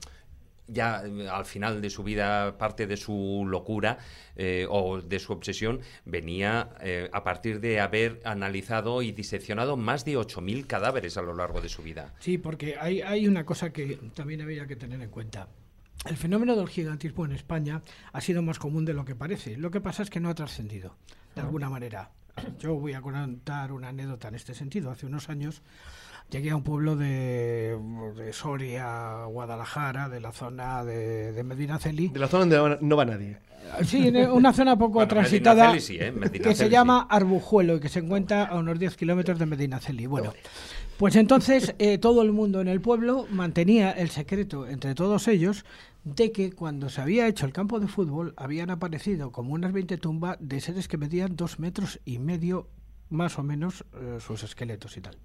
ya 0.67 1.03
eh, 1.05 1.27
al 1.29 1.45
final 1.45 1.81
de 1.81 1.89
su 1.89 2.03
vida 2.03 2.57
parte 2.57 2.87
de 2.87 2.97
su 2.97 3.45
locura 3.47 3.97
eh, 4.35 4.65
o 4.69 5.01
de 5.01 5.19
su 5.19 5.33
obsesión 5.33 5.81
venía 6.05 6.69
eh, 6.81 7.09
a 7.11 7.23
partir 7.23 7.59
de 7.59 7.79
haber 7.79 8.21
analizado 8.25 9.01
y 9.01 9.11
diseccionado 9.11 9.77
más 9.77 10.05
de 10.05 10.17
8.000 10.17 10.67
cadáveres 10.67 11.17
a 11.17 11.21
lo 11.21 11.33
largo 11.33 11.61
de 11.61 11.69
su 11.69 11.83
vida. 11.83 12.13
Sí, 12.19 12.37
porque 12.37 12.75
hay, 12.79 13.01
hay 13.01 13.27
una 13.27 13.45
cosa 13.45 13.71
que 13.71 13.99
también 14.13 14.41
había 14.41 14.67
que 14.67 14.75
tener 14.75 15.01
en 15.01 15.09
cuenta. 15.09 15.47
El 16.05 16.17
fenómeno 16.17 16.55
del 16.55 16.67
gigantismo 16.67 17.25
en 17.25 17.31
España 17.31 17.81
ha 18.13 18.21
sido 18.21 18.43
más 18.43 18.59
común 18.59 18.85
de 18.85 18.93
lo 18.93 19.05
que 19.05 19.15
parece. 19.15 19.57
Lo 19.57 19.71
que 19.71 19.81
pasa 19.81 20.03
es 20.03 20.09
que 20.09 20.19
no 20.19 20.29
ha 20.29 20.35
trascendido, 20.35 20.95
de 21.33 21.41
alguna 21.41 21.69
manera. 21.69 22.11
Yo 22.59 22.75
voy 22.75 22.93
a 22.93 23.01
contar 23.01 23.71
una 23.71 23.89
anécdota 23.89 24.27
en 24.27 24.35
este 24.35 24.53
sentido. 24.53 24.91
Hace 24.91 25.05
unos 25.05 25.29
años 25.29 25.61
llegué 26.29 26.51
a 26.51 26.55
un 26.55 26.63
pueblo 26.63 26.95
de, 26.95 27.77
de 28.17 28.33
Soria, 28.33 29.25
Guadalajara, 29.25 30.09
de 30.09 30.19
la 30.19 30.31
zona 30.31 30.83
de, 30.83 31.31
de 31.31 31.43
Medinaceli. 31.43 32.09
De 32.09 32.19
la 32.19 32.27
zona 32.27 32.45
donde 32.55 32.77
no 32.81 32.95
va- 32.95 33.05
nadie. 33.05 33.37
Sí, 33.83 34.07
en 34.09 34.17
una 34.31 34.53
zona 34.53 34.77
poco 34.77 34.93
Bueno, 34.95 35.07
transitada 35.09 35.79
sí, 35.79 35.97
¿eh? 35.99 36.13
que 36.41 36.53
se 36.53 36.65
sí. 36.65 36.69
llama 36.69 37.07
Arbujuelo 37.09 37.75
y 37.75 37.79
que 37.79 37.89
se 37.89 37.99
encuentra 37.99 38.43
a 38.45 38.55
unos 38.59 38.77
10 38.77 38.95
kilómetros 38.95 39.39
de 39.39 39.45
Medinaceli. 39.47 40.05
Bueno, 40.05 40.33
pues 40.97 41.15
entonces 41.15 41.73
eh, 41.79 41.97
todo 41.97 42.21
el 42.21 42.31
mundo 42.31 42.61
en 42.61 42.67
el 42.67 42.79
pueblo 42.79 43.25
mantenía 43.31 43.91
el 43.91 44.09
secreto 44.11 44.67
entre 44.67 44.93
todos 44.93 45.27
ellos 45.27 45.65
de 46.03 46.31
que 46.31 46.51
cuando 46.51 46.89
se 46.89 47.01
había 47.01 47.27
hecho 47.27 47.47
el 47.47 47.53
campo 47.53 47.79
de 47.79 47.87
fútbol 47.87 48.33
habían 48.37 48.69
aparecido 48.69 49.31
como 49.31 49.53
unas 49.53 49.73
20 49.73 49.97
tumbas 49.97 50.37
de 50.39 50.61
seres 50.61 50.87
que 50.87 50.97
medían 50.99 51.35
dos 51.35 51.57
metros 51.59 51.99
y 52.05 52.19
medio 52.19 52.67
más 53.09 53.37
o 53.39 53.43
menos 53.43 53.83
eh, 53.95 54.17
sus 54.19 54.43
esqueletos 54.43 54.97
y 54.97 55.01
tal. 55.01 55.15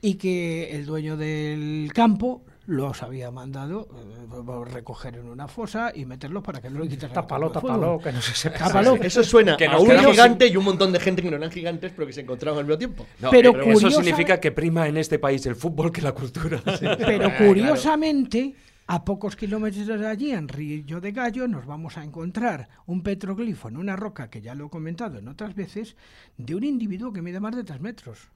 Y 0.00 0.14
que 0.14 0.70
el 0.74 0.84
dueño 0.86 1.16
del 1.16 1.90
campo 1.94 2.44
los 2.66 3.02
había 3.02 3.30
mandado 3.30 3.88
eh, 3.94 4.64
recoger 4.72 5.16
en 5.16 5.28
una 5.28 5.46
fosa 5.48 5.92
y 5.94 6.04
meterlos 6.06 6.42
para 6.42 6.60
que 6.60 6.70
no 6.70 6.80
le 6.80 6.88
quitaran 6.88 7.14
Tápalo, 7.14 7.50
tápalo, 7.50 7.98
que 7.98 8.12
no 8.12 8.20
se 8.22 8.34
sepa. 8.34 8.58
Tápalo. 8.58 8.94
Eso 8.96 9.22
suena 9.22 9.56
Que 9.56 9.66
a 9.66 9.78
un 9.78 9.90
gigante 9.98 10.46
y 10.46 10.56
un 10.56 10.64
montón 10.64 10.92
de 10.92 10.98
gente 11.00 11.22
que 11.22 11.30
no 11.30 11.36
eran 11.36 11.50
gigantes, 11.50 11.92
pero 11.94 12.06
que 12.06 12.12
se 12.12 12.22
encontraban 12.22 12.60
al 12.60 12.64
mismo 12.66 12.78
tiempo. 12.78 13.06
No, 13.20 13.30
Pero 13.30 13.52
pero 13.52 13.64
eso 13.64 13.72
curiosa- 13.74 13.96
significa 14.02 14.40
que 14.40 14.50
prima 14.52 14.88
en 14.88 14.96
este 14.96 15.18
país 15.18 15.44
el 15.46 15.56
fútbol 15.56 15.92
que 15.92 16.02
la 16.02 16.12
cultura. 16.12 16.60
Pero 16.98 17.30
curiosamente, 17.38 18.54
a 18.92 19.06
pocos 19.06 19.36
kilómetros 19.36 19.86
de 19.86 20.06
allí, 20.06 20.32
en 20.32 20.48
Río 20.48 21.00
de 21.00 21.12
Gallo, 21.12 21.48
nos 21.48 21.64
vamos 21.64 21.96
a 21.96 22.04
encontrar 22.04 22.68
un 22.84 23.02
petroglifo 23.02 23.68
en 23.68 23.78
una 23.78 23.96
roca, 23.96 24.28
que 24.28 24.42
ya 24.42 24.54
lo 24.54 24.66
he 24.66 24.68
comentado 24.68 25.18
en 25.18 25.28
otras 25.28 25.54
veces, 25.54 25.96
de 26.36 26.54
un 26.54 26.62
individuo 26.62 27.10
que 27.10 27.22
mide 27.22 27.40
más 27.40 27.56
de 27.56 27.64
3 27.64 27.80
metros. 27.80 28.28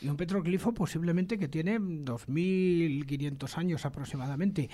Y 0.00 0.08
un 0.08 0.16
petroglifo 0.16 0.72
posiblemente 0.72 1.38
que 1.38 1.46
tiene 1.46 1.78
2.500 1.78 3.58
años 3.58 3.84
aproximadamente. 3.84 4.70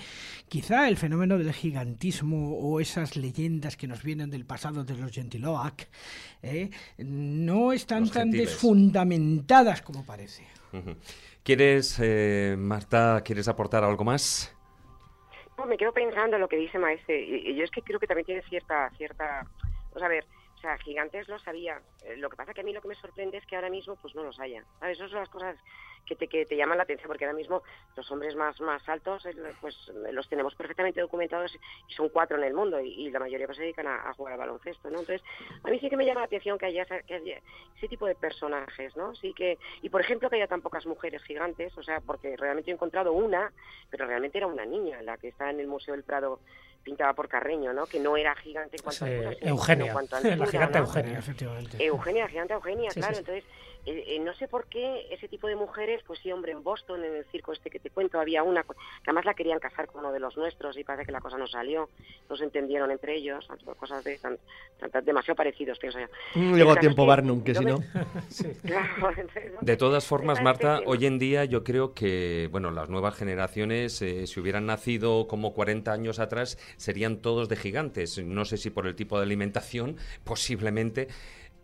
Quizá 0.47 0.87
el 0.87 0.95
fenómeno 0.95 1.37
del 1.37 1.51
gigantismo 1.51 2.57
o 2.57 2.79
esas 2.79 3.17
leyendas 3.17 3.75
que 3.75 3.87
nos 3.87 4.03
vienen 4.03 4.29
del 4.29 4.45
pasado 4.45 4.85
de 4.85 4.95
los 4.95 5.11
Gentiloac 5.11 5.89
¿eh? 6.43 6.69
no 6.99 7.73
están 7.73 8.03
Los 8.03 8.11
tan 8.11 8.31
gentiles. 8.31 8.51
desfundamentadas 8.51 9.81
como 9.81 10.05
parece. 10.05 10.45
¿Quieres, 11.43 11.97
eh, 12.01 12.55
Marta, 12.57 13.21
quieres 13.25 13.49
aportar 13.49 13.83
algo 13.83 14.05
más? 14.05 14.54
No, 15.57 15.65
me 15.65 15.77
quedo 15.77 15.93
pensando 15.93 16.35
en 16.35 16.41
lo 16.41 16.49
que 16.49 16.57
dice 16.57 16.77
Maese. 16.77 17.19
Y, 17.19 17.55
yo 17.55 17.63
es 17.63 17.71
que 17.71 17.81
creo 17.81 17.99
que 17.99 18.07
también 18.07 18.25
tiene 18.25 18.41
cierta, 18.43 18.89
cierta, 18.97 19.45
vamos 19.89 20.03
a 20.03 20.07
ver, 20.07 20.25
o 20.55 20.57
sea, 20.59 20.77
gigantes 20.79 21.27
lo 21.27 21.39
sabía. 21.39 21.81
Eh, 22.03 22.17
lo 22.17 22.29
que 22.29 22.35
pasa 22.35 22.53
que 22.53 22.61
a 22.61 22.63
mí 22.63 22.73
lo 22.73 22.81
que 22.81 22.89
me 22.89 22.95
sorprende 22.95 23.37
es 23.37 23.45
que 23.45 23.55
ahora 23.55 23.69
mismo 23.69 23.95
pues 23.95 24.13
no 24.15 24.23
los 24.23 24.39
haya. 24.39 24.63
¿Sabes? 24.79 24.97
Esas 24.97 25.11
son 25.11 25.19
las 25.19 25.29
cosas 25.29 25.57
que 26.05 26.15
te, 26.15 26.27
que 26.27 26.45
te 26.45 26.55
llaman 26.55 26.77
la 26.77 26.83
atención, 26.83 27.07
porque 27.07 27.25
ahora 27.25 27.37
mismo 27.37 27.63
los 27.95 28.09
hombres 28.11 28.35
más, 28.35 28.59
más 28.61 28.87
altos, 28.87 29.25
eh, 29.25 29.33
pues 29.61 29.75
los 30.11 30.27
tenemos 30.29 30.53
perfectamente 30.55 31.01
documentados 31.01 31.55
y 31.87 31.93
son 31.93 32.09
cuatro 32.09 32.37
en 32.37 32.43
el 32.43 32.53
mundo 32.53 32.79
y, 32.79 32.89
y 32.93 33.11
la 33.11 33.19
mayoría 33.19 33.45
pues 33.47 33.57
se 33.57 33.63
dedican 33.63 33.87
a, 33.87 34.09
a 34.09 34.13
jugar 34.13 34.33
al 34.33 34.39
baloncesto, 34.39 34.89
¿no? 34.89 34.99
Entonces, 34.99 35.21
a 35.63 35.69
mí 35.69 35.79
sí 35.79 35.89
que 35.89 35.97
me 35.97 36.05
llama 36.05 36.21
la 36.21 36.27
atención 36.27 36.57
que 36.57 36.67
haya, 36.67 36.85
que 36.85 37.13
haya 37.15 37.41
ese 37.77 37.87
tipo 37.87 38.05
de 38.05 38.15
personajes, 38.15 38.95
¿no? 38.95 39.15
Sí 39.15 39.33
que, 39.33 39.57
y 39.81 39.89
por 39.89 40.01
ejemplo 40.01 40.29
que 40.29 40.35
haya 40.37 40.47
tan 40.47 40.61
pocas 40.61 40.85
mujeres 40.85 41.23
gigantes, 41.23 41.77
o 41.77 41.83
sea, 41.83 42.01
porque 42.01 42.37
realmente 42.37 42.71
he 42.71 42.73
encontrado 42.73 43.11
una, 43.13 43.51
pero 43.89 44.05
realmente 44.05 44.37
era 44.37 44.47
una 44.47 44.65
niña, 44.65 45.01
la 45.01 45.17
que 45.17 45.29
está 45.29 45.49
en 45.49 45.59
el 45.59 45.67
Museo 45.67 45.93
del 45.93 46.03
Prado 46.03 46.39
pintada 46.83 47.13
por 47.13 47.27
Carreño, 47.27 47.73
¿no? 47.73 47.87
Que 47.87 47.99
no 47.99 48.15
era 48.15 48.35
gigante 48.35 48.77
en 48.77 48.83
cuanto 48.83 49.05
Sí, 49.07 49.11
a 49.11 49.29
altura, 49.29 49.49
Eugenia, 49.49 49.85
en 49.87 49.91
cuanto 49.93 50.15
a 50.15 50.19
la 50.21 50.29
altura, 50.33 50.51
gigante 50.51 50.77
¿no? 50.79 50.85
Eugenia. 50.85 51.17
Efectivamente. 51.19 51.83
Eugenia, 51.83 52.23
la 52.25 52.29
gigante 52.29 52.53
Eugenia, 52.53 52.91
Sí, 52.91 52.99
claro. 52.99 53.13
sí. 53.15 53.19
Entonces, 53.21 53.43
eh, 53.85 54.19
no 54.19 54.33
sé 54.35 54.47
por 54.47 54.65
qué 54.67 55.07
ese 55.11 55.27
tipo 55.27 55.47
de 55.47 55.55
mujeres, 55.55 56.01
pues 56.07 56.19
sí, 56.21 56.31
hombre, 56.31 56.51
en 56.51 56.63
Boston, 56.63 57.03
en 57.03 57.15
el 57.15 57.25
circo 57.25 57.53
este 57.53 57.69
que 57.69 57.79
te 57.79 57.89
cuento, 57.89 58.19
había 58.19 58.43
una 58.43 58.63
que 58.63 58.73
además 59.05 59.25
la 59.25 59.33
querían 59.33 59.59
casar 59.59 59.87
con 59.87 60.01
uno 60.01 60.11
de 60.11 60.19
los 60.19 60.35
nuestros 60.37 60.77
y 60.77 60.83
parece 60.83 61.05
que 61.05 61.11
la 61.11 61.21
cosa 61.21 61.37
no 61.37 61.47
salió, 61.47 61.89
no 62.29 62.35
se 62.37 62.43
entendieron 62.43 62.89
entre 62.91 63.15
ellos, 63.15 63.47
cosas 63.79 64.03
de 64.03 64.17
tan, 64.17 64.37
tan- 64.79 64.91
tan- 64.91 65.05
demasiado 65.05 65.35
parecidos, 65.35 65.77
pienso 65.79 65.99
yo. 65.99 66.07
Mm, 66.35 66.53
El 66.53 66.55
Llegó 66.57 66.71
a 66.71 66.75
caso 66.75 66.81
tiempo 66.81 67.03
que 67.03 67.07
Barnum, 67.07 67.43
que 67.43 67.53
si 67.55 67.63
me- 67.65 67.71
no. 67.71 67.77
Sí. 68.29 68.47
Claro, 68.65 69.09
entonces, 69.09 69.51
¿no? 69.53 69.59
De 69.61 69.77
todas 69.77 70.05
formas, 70.05 70.41
Marta, 70.41 70.81
hoy 70.85 71.05
en 71.05 71.19
día 71.19 71.45
yo 71.45 71.63
creo 71.63 71.93
que, 71.93 72.49
bueno, 72.51 72.71
las 72.71 72.89
nuevas 72.89 73.15
generaciones, 73.15 74.01
eh, 74.01 74.25
si 74.27 74.39
hubieran 74.39 74.65
nacido 74.65 75.27
como 75.27 75.53
40 75.53 75.91
años 75.93 76.19
atrás, 76.19 76.57
serían 76.77 77.17
todos 77.17 77.49
de 77.49 77.55
gigantes. 77.55 78.17
No 78.23 78.45
sé 78.45 78.57
si 78.57 78.69
por 78.69 78.87
el 78.87 78.95
tipo 78.95 79.17
de 79.17 79.23
alimentación, 79.23 79.97
posiblemente, 80.23 81.07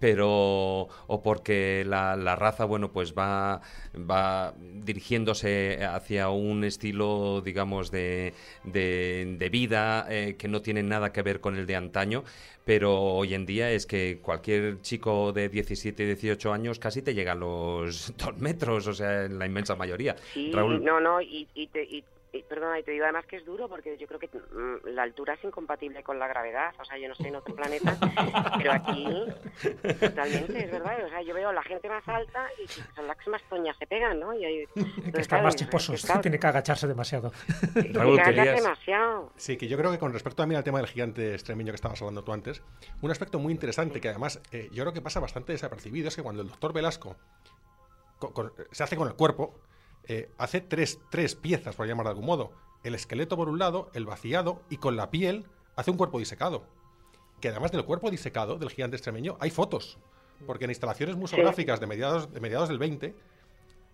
pero 0.02 0.90
o 1.08 1.22
porque 1.24 1.86
la, 1.88 2.18
la 2.18 2.36
raza, 2.36 2.66
bueno, 2.66 2.92
pues 2.92 3.14
va, 3.18 3.62
va 3.96 4.54
dirigiéndose 4.60 5.86
hacia 5.86 6.30
un 6.30 6.64
estilo, 6.66 7.42
digamos, 7.42 7.92
de, 7.92 8.34
de, 8.66 9.36
de 9.38 9.50
vida 9.50 10.08
eh, 10.10 10.36
que 10.38 10.48
no 10.50 10.62
tiene 10.62 10.84
nada 10.84 11.14
que 11.14 11.22
ver 11.22 11.40
con 11.40 11.56
el 11.56 11.66
de 11.68 11.76
antaño, 11.78 12.24
pero 12.66 13.00
hoy 13.00 13.34
en 13.36 13.46
día 13.46 13.72
es 13.72 13.86
que 13.86 14.20
cualquier 14.22 14.82
chico 14.82 15.32
de 15.34 15.50
17, 15.50 16.06
18 16.06 16.52
años 16.52 16.80
casi 16.80 17.02
te 17.02 17.14
llega 17.14 17.34
a 17.34 17.36
los 17.36 18.14
dos 18.18 18.38
metros, 18.40 18.88
o 18.88 18.94
sea, 18.94 19.26
en 19.26 19.40
la 19.40 19.46
inmensa 19.46 19.76
mayoría. 19.76 20.16
Sí, 20.34 20.52
Raúl, 20.52 20.84
no, 20.84 21.00
no, 21.00 21.22
y, 21.22 21.48
y 21.54 21.68
te, 21.68 21.84
y- 21.84 22.04
y, 22.34 22.44
perdona, 22.44 22.80
y 22.80 22.84
te 22.84 22.92
digo 22.92 23.04
además 23.04 23.26
que 23.26 23.38
es 23.38 23.46
duro 23.46 23.68
porque 23.68 23.98
yo 23.98 24.08
creo 24.08 24.20
que 24.20 24.28
mm, 24.28 24.88
la 24.90 25.04
altura 25.04 25.34
es 25.34 25.44
incompatible 25.44 26.02
con 26.04 26.18
la 26.20 26.28
gravedad. 26.28 26.74
O 26.80 26.86
sea, 26.86 26.98
yo 26.98 27.10
no 27.10 27.16
sé 27.16 27.28
en 27.28 27.36
otro 27.36 27.54
planeta, 27.56 27.98
pero 28.58 28.72
aquí 28.72 29.06
totalmente, 30.00 30.64
es 30.66 30.72
verdad. 30.72 31.06
O 31.06 31.10
sea, 31.10 31.22
yo 31.22 31.34
veo 31.34 31.50
a 31.50 31.54
la 31.54 31.64
gente 31.64 31.90
más 31.90 32.08
alta 32.08 32.48
y 32.64 32.68
son 32.68 33.08
las 33.08 33.18
que 33.18 33.30
más 33.30 33.42
toñas 33.50 33.76
se 33.78 33.88
pegan, 33.88 34.20
¿no? 34.20 34.34
Y 34.34 34.46
hay, 34.46 34.66
que 35.14 35.22
están 35.22 35.44
más 35.44 35.56
chisposos, 35.56 36.06
tiene 36.22 36.40
que 36.40 36.48
agacharse 36.48 36.88
demasiado. 36.88 37.32
Raúl, 37.94 38.18
que 38.18 38.24
querías- 38.24 38.56
demasiado. 38.64 39.32
Sí, 39.36 39.58
que 39.58 39.68
yo 39.68 39.78
creo 39.78 39.92
que 39.92 40.00
con 40.00 40.14
respecto 40.14 40.38
también 40.44 40.58
al 40.58 40.64
tema 40.64 40.78
del 40.80 40.88
gigante 40.88 41.34
extremeño 41.34 41.72
que 41.72 41.76
estabas 41.76 42.02
hablando 42.02 42.24
tú 42.24 42.32
antes, 42.34 42.64
un 43.02 43.12
aspecto 43.12 43.40
muy 43.40 43.52
interesante 43.54 44.00
que 44.02 44.10
además 44.10 44.42
eh, 44.52 44.70
yo 44.72 44.84
creo 44.84 44.94
que 44.94 45.02
pasa 45.02 45.20
bastante 45.20 45.52
desapercibido 45.52 46.08
es 46.08 46.16
que 46.16 46.24
cuando 46.24 46.42
el 46.42 46.48
doctor 46.50 46.74
Velasco 46.74 47.16
con- 48.20 48.54
se 48.72 48.84
hace 48.84 48.96
con 48.96 49.08
el 49.08 49.16
cuerpo, 49.16 49.60
eh, 50.08 50.30
hace 50.38 50.62
tres, 50.62 51.00
tres 51.10 51.36
piezas, 51.36 51.76
por 51.76 51.88
llamar 51.88 52.06
de 52.06 52.12
algún 52.12 52.26
modo. 52.26 52.52
El 52.84 52.96
esqueleto 52.96 53.38
por 53.38 53.50
un 53.50 53.60
lado, 53.60 53.90
el 53.94 54.06
vaciado 54.06 54.64
y 54.70 54.78
con 54.78 54.96
la 54.96 55.12
piel 55.12 55.46
hace 55.76 55.92
un 55.92 55.98
cuerpo 55.98 56.20
disecado. 56.20 56.66
Que 57.40 57.50
además 57.50 57.72
del 57.72 57.86
cuerpo 57.86 58.10
disecado 58.10 58.58
del 58.58 58.70
gigante 58.70 58.96
extremeño 58.96 59.38
hay 59.40 59.52
fotos. 59.52 59.98
Porque 60.48 60.66
en 60.66 60.72
instalaciones 60.72 61.16
museográficas 61.16 61.80
de 61.80 61.88
mediados, 61.88 62.34
de 62.34 62.40
mediados 62.40 62.70
del 62.70 62.80
20 62.80 63.16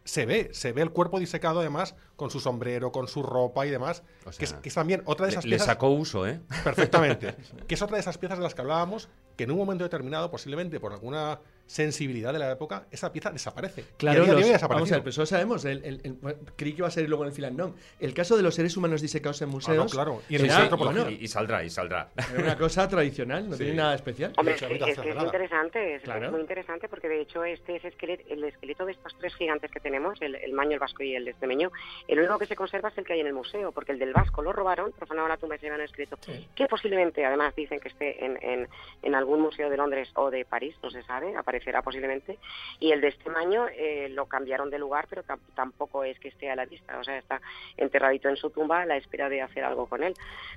se 0.07 0.25
ve, 0.25 0.49
se 0.53 0.71
ve 0.71 0.81
el 0.81 0.91
cuerpo 0.91 1.19
disecado 1.19 1.59
además 1.59 1.95
con 2.15 2.31
su 2.31 2.39
sombrero, 2.39 2.93
con 2.93 3.09
su 3.09 3.23
ropa 3.23 3.67
y 3.67 3.69
demás, 3.69 4.03
O 4.25 4.31
que, 4.31 4.45
es, 4.45 4.51
sea, 4.51 4.61
que 4.61 4.69
es 4.69 4.75
también 4.75 5.01
otra 5.05 5.25
de 5.25 5.31
Le, 5.31 5.33
esas 5.33 5.45
le 5.45 5.49
piezas 5.49 5.67
sacó 5.67 5.89
uso, 5.89 6.25
¿eh? 6.25 6.39
perfectamente, 6.63 7.35
que 7.67 7.75
es 7.75 7.81
otra 7.81 7.97
de 7.97 8.01
esas 8.01 8.17
piezas 8.17 8.37
de 8.37 8.43
las 8.43 8.55
que 8.55 8.61
hablábamos, 8.61 9.09
que 9.35 9.43
en 9.43 9.51
un 9.51 9.57
momento 9.57 9.83
determinado, 9.83 10.31
posiblemente 10.31 10.79
por 10.79 10.93
alguna 10.93 11.41
sensibilidad 11.67 12.33
de 12.33 12.39
la 12.39 12.51
época, 12.51 12.85
esa 12.91 13.11
pieza 13.11 13.29
desaparece. 13.29 13.83
Claro, 13.97 14.25
los- 14.25 14.61
vamos 14.61 14.91
a 14.91 14.95
ver, 14.95 15.01
pero 15.03 15.09
eso 15.11 15.21
lo 15.21 15.25
sabemos. 15.27 15.65
El, 15.65 15.83
el- 15.83 16.01
el- 16.03 16.13
bueno, 16.13 16.39
creí 16.55 16.71
que 16.73 16.77
iba 16.79 16.87
a 16.87 16.91
ser 16.91 17.07
luego 17.07 17.23
en 17.23 17.29
el 17.29 17.35
filandón. 17.35 17.75
El 17.99 18.13
caso 18.13 18.35
de 18.37 18.43
los 18.43 18.55
seres 18.55 18.75
humanos 18.77 19.01
disecados 19.01 19.41
en 19.41 19.49
museos. 19.49 19.77
Ah, 19.77 19.83
no, 19.83 19.89
claro. 19.89 20.21
Y 20.29 20.35
en 20.35 20.41
el 20.45 20.47
era, 20.51 20.69
bueno, 20.75 21.09
Y, 21.09 21.15
y 21.25 21.27
saldrá, 21.27 21.63
y 21.63 21.69
saldrá. 21.69 22.09
era 22.33 22.41
una 22.43 22.57
cosa 22.57 22.87
tradicional, 22.87 23.49
no 23.49 23.55
Sí. 23.57 23.63
tiene 23.63 23.75
nada 23.77 23.95
especial. 23.95 24.33
Hombre, 24.37 24.55
hecho, 24.55 24.65
es, 24.67 24.71
es 24.71 24.99
que 24.99 25.09
es 25.09 25.23
interesante, 25.23 25.95
es, 25.95 26.01
Claro. 26.03 26.25
es 26.27 26.31
muy 26.31 26.41
interesante 26.41 26.87
porque 26.87 27.09
de 27.09 27.21
hecho 27.21 27.43
este 27.43 27.75
es 27.75 27.85
esqueleto, 27.85 28.23
el 28.29 28.43
esqueleto 28.45 28.85
de 28.85 28.93
estos 28.93 29.15
tres 29.19 29.35
gigantes 29.35 29.69
que 29.71 29.79
tenemos, 29.79 30.21
el, 30.21 30.35
el 30.35 30.53
maño, 30.53 30.71
el 30.73 30.79
vasco 30.79 31.03
y 31.03 31.15
el 31.15 31.27
extremeño, 31.27 31.71
el 32.07 32.19
único 32.19 32.39
que 32.39 32.45
se 32.45 32.55
conserva 32.55 32.89
es 32.89 32.97
el 32.97 33.03
que 33.05 33.13
hay 33.13 33.19
en 33.19 33.27
el 33.27 33.33
museo, 33.33 33.71
porque 33.71 33.91
el 33.91 33.99
del 33.99 34.13
vasco 34.13 34.41
lo 34.41 34.53
robaron, 34.53 34.91
profanaron 34.93 35.29
la 35.29 35.37
tumba 35.37 35.55
y 35.55 35.59
se 35.59 35.65
llevaron 35.65 35.81
el 35.81 35.89
esqueleto, 35.89 36.17
que 36.55 36.65
posiblemente, 36.67 37.25
además 37.25 37.53
dicen 37.55 37.79
que 37.79 37.89
esté 37.89 38.23
en, 38.23 38.37
en, 38.41 38.67
en 39.01 39.15
algún 39.15 39.41
museo 39.41 39.69
de 39.69 39.77
Londres 39.77 40.09
o 40.15 40.31
de 40.31 40.45
París, 40.45 40.75
no 40.81 40.89
se 40.89 41.03
sabe, 41.03 41.35
aparecerá 41.57 41.81
posiblemente, 41.81 42.37
y 42.79 42.91
el 42.91 43.01
de 43.01 43.07
este 43.09 43.29
maño 43.29 43.65
eh, 43.69 44.07
lo 44.09 44.25
cambiaron 44.27 44.69
de 44.69 44.77
lugar, 44.79 45.07
pero 45.09 45.23
tam- 45.23 45.39
tampoco 45.55 46.03
es 46.03 46.19
que 46.19 46.27
esté 46.29 46.49
a 46.51 46.55
la 46.55 46.65
vista, 46.65 46.97
o 46.99 47.03
sea, 47.03 47.17
está 47.17 47.41
enterradito 47.77 48.29
en 48.29 48.37
su 48.37 48.49
tumba 48.51 48.81
a 48.81 48.85
la 48.85 48.95
espera 48.97 49.27
de 49.29 49.41
hacer 49.41 49.63
algo 49.63 49.87
con 49.87 50.03
él. 50.03 50.13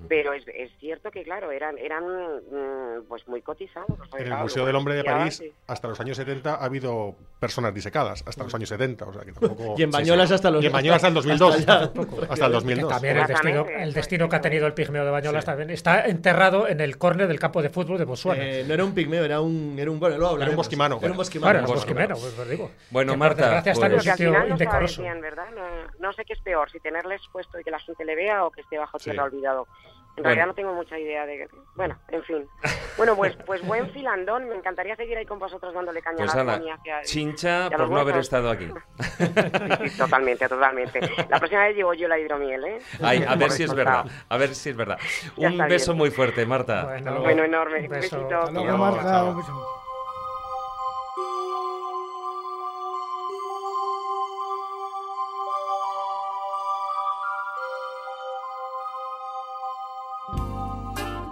Pero 0.08 0.32
es, 0.34 0.44
es 0.48 0.70
cierto 0.78 1.10
que, 1.10 1.22
claro, 1.22 1.50
eran, 1.50 1.78
eran 1.78 2.04
mm, 2.04 3.04
pues 3.08 3.26
muy 3.28 3.40
cotizados. 3.42 3.88
En 4.12 4.18
el 4.20 4.24
claro, 4.26 4.42
Museo 4.42 4.66
del 4.66 4.76
Hombre 4.76 4.94
de 4.94 5.04
París, 5.04 5.40
y- 5.40 5.52
hasta 5.66 5.88
los 5.88 5.98
años 6.00 6.16
70, 6.16 6.54
ha 6.56 6.64
habido 6.64 7.14
personas 7.38 7.74
disecadas, 7.74 8.22
hasta 8.26 8.44
los 8.44 8.54
años 8.54 8.68
70, 8.68 9.04
o 9.06 9.12
sea 9.14 9.22
que 9.22 9.32
tampoco... 9.32 9.74
Y 9.78 9.82
en 9.82 9.90
Bañolas 9.90 10.30
hasta 10.30 10.50
los. 10.50 10.62
Y 10.62 10.66
en 10.66 10.72
Bañolas 10.72 10.96
hasta 10.96 11.08
el 11.08 11.14
2002. 11.14 11.56
hasta 11.56 11.72
allá. 11.72 11.92
Hasta 12.28 12.46
el 12.46 12.50
Que 12.52 12.54
2002. 12.56 12.90
también 12.92 13.16
el 13.16 13.26
destino, 13.26 13.66
el 13.68 13.92
destino 13.94 14.24
es, 14.24 14.30
que 14.30 14.36
ha 14.36 14.40
tenido 14.40 14.66
el 14.66 14.74
pigmeo 14.74 15.04
de 15.04 15.10
Bañolas 15.10 15.44
Sí. 15.44 15.46
también 15.46 15.70
está 15.70 16.04
enterrado 16.06 16.68
en 16.68 16.80
el 16.80 16.98
córner 16.98 17.28
del 17.28 17.38
campo 17.38 17.62
de 17.62 17.70
fútbol 17.70 17.98
de 17.98 18.04
Botswana. 18.04 18.42
Eh, 18.44 18.64
no 18.66 18.74
era 18.74 18.84
un 18.84 18.92
pigmeo, 18.94 19.24
era 19.24 19.40
un, 19.40 19.76
era 19.78 19.90
un 19.90 19.98
bueno, 20.00 20.16
luego 20.18 20.32
hablaremos. 20.32 20.56
bosquimano, 20.56 20.89
Era 20.96 21.00
bueno. 21.00 21.12
un 21.14 21.16
bosquimano. 21.18 21.52
bueno, 21.60 21.66
pues, 21.68 21.84
pues 21.84 22.34
pues 22.34 22.38
os 22.38 22.48
digo. 22.48 22.70
Bueno, 22.90 23.12
Que 23.12 23.18
Marta, 23.18 23.42
desgracia 23.42 23.72
está 23.72 23.86
en 23.86 23.92
un 23.92 23.98
pues- 23.98 24.10
sitio 24.10 24.46
indecoroso. 24.48 25.02
bien, 25.02 25.20
¿verdad? 25.20 25.46
No, 25.54 25.62
no 25.98 26.12
sé 26.12 26.24
qué 26.24 26.32
es 26.34 26.40
peor, 26.42 26.70
si 26.70 26.80
tenerles 26.80 27.20
puesto 27.32 27.58
y 27.58 27.64
que 27.64 27.70
la 27.70 27.78
gente 27.80 28.04
le 28.04 28.14
vea 28.16 28.44
o 28.44 28.50
que 28.50 28.60
esté 28.62 28.78
bajo 28.78 28.98
Sí. 28.98 29.10
tierra 29.10 29.24
olvidado. 29.24 29.66
En 30.16 30.24
Bueno. 30.24 30.34
realidad 30.34 30.46
no 30.48 30.54
tengo 30.54 30.74
mucha 30.74 30.98
idea 30.98 31.24
de... 31.24 31.48
Bueno, 31.76 31.96
en 32.08 32.22
fin. 32.24 32.46
Bueno, 32.98 33.14
pues, 33.14 33.36
pues 33.46 33.64
buen 33.64 33.88
filandón. 33.90 34.48
Me 34.48 34.56
encantaría 34.56 34.96
seguir 34.96 35.16
ahí 35.16 35.24
con 35.24 35.38
vosotros 35.38 35.72
dándole 35.72 36.02
caña 36.02 36.18
Pues 36.18 36.34
a 36.34 36.38
las 36.38 36.42
ala, 36.48 36.58
momias 36.58 36.80
y 36.84 36.90
a- 36.90 37.02
chincha 37.02 37.68
y 37.70 37.74
a 37.74 37.76
por 37.76 37.88
no 37.90 38.00
haber 38.00 38.16
estado 38.16 38.50
aquí. 38.50 38.66
Sí, 38.98 39.24
sí, 39.88 39.98
totalmente, 39.98 40.48
totalmente. 40.48 41.00
La 41.28 41.38
próxima 41.38 41.62
vez 41.64 41.76
llevo 41.76 41.94
yo 41.94 42.08
la 42.08 42.18
hidromiel, 42.18 42.64
¿eh? 42.64 42.78
Ay, 43.00 43.24
a 43.26 43.36
ver 43.36 43.52
si 43.52 43.62
es 43.62 43.72
verdad. 43.72 44.04
A 44.28 44.36
ver 44.36 44.54
si 44.54 44.70
es 44.70 44.76
verdad. 44.76 44.98
Ya 45.36 45.48
Un 45.48 45.58
beso 45.68 45.92
bien. 45.92 45.98
muy 45.98 46.10
fuerte, 46.10 46.44
Marta. 46.44 46.84
Bueno, 46.86 47.20
Bueno, 47.20 47.44
enorme. 47.44 47.78
un 47.78 47.84
Un 47.84 47.90
besito. 47.90 48.36
Hasta 48.40 48.50
Luego, 48.50 48.78
Marta, 48.78 49.24
un 49.24 49.36
beso. 49.36 49.66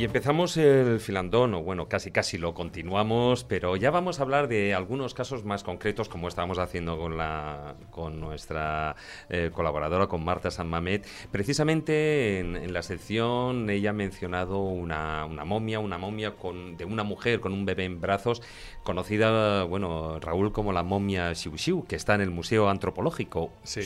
Y 0.00 0.04
empezamos 0.04 0.56
el 0.56 0.98
filandón, 0.98 1.52
o 1.52 1.62
bueno, 1.62 1.86
casi 1.86 2.10
casi 2.10 2.38
lo 2.38 2.54
continuamos, 2.54 3.44
pero 3.44 3.76
ya 3.76 3.90
vamos 3.90 4.18
a 4.18 4.22
hablar 4.22 4.48
de 4.48 4.72
algunos 4.72 5.12
casos 5.12 5.44
más 5.44 5.62
concretos, 5.62 6.08
como 6.08 6.26
estábamos 6.26 6.58
haciendo 6.58 6.96
con, 6.98 7.18
la, 7.18 7.74
con 7.90 8.18
nuestra 8.18 8.96
eh, 9.28 9.50
colaboradora, 9.52 10.06
con 10.06 10.24
Marta 10.24 10.50
San 10.50 10.70
Mamet. 10.70 11.06
Precisamente 11.30 12.38
en, 12.38 12.56
en 12.56 12.72
la 12.72 12.80
sección 12.80 13.68
ella 13.68 13.90
ha 13.90 13.92
mencionado 13.92 14.60
una, 14.60 15.26
una 15.26 15.44
momia, 15.44 15.80
una 15.80 15.98
momia 15.98 16.34
con, 16.34 16.78
de 16.78 16.86
una 16.86 17.02
mujer 17.02 17.40
con 17.40 17.52
un 17.52 17.66
bebé 17.66 17.84
en 17.84 18.00
brazos, 18.00 18.40
conocida, 18.84 19.64
bueno, 19.64 20.18
Raúl, 20.18 20.50
como 20.50 20.72
la 20.72 20.82
momia 20.82 21.34
Xiu 21.34 21.58
Xiu, 21.58 21.84
que 21.84 21.96
está 21.96 22.14
en 22.14 22.22
el 22.22 22.30
Museo 22.30 22.70
Antropológico. 22.70 23.52
Sí. 23.64 23.80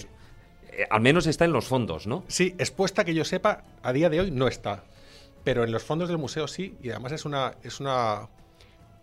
Eh, 0.70 0.86
al 0.90 1.00
menos 1.00 1.26
está 1.26 1.44
en 1.44 1.50
los 1.50 1.66
fondos, 1.66 2.06
¿no? 2.06 2.22
Sí, 2.28 2.54
expuesta 2.58 3.04
que 3.04 3.14
yo 3.14 3.24
sepa, 3.24 3.64
a 3.82 3.92
día 3.92 4.08
de 4.10 4.20
hoy 4.20 4.30
no 4.30 4.46
está. 4.46 4.84
Pero 5.44 5.62
en 5.62 5.70
los 5.70 5.82
fondos 5.82 6.08
del 6.08 6.18
museo 6.18 6.48
sí, 6.48 6.76
y 6.82 6.90
además 6.90 7.12
es 7.12 7.24
una, 7.26 7.52
es 7.62 7.78
una, 7.78 8.28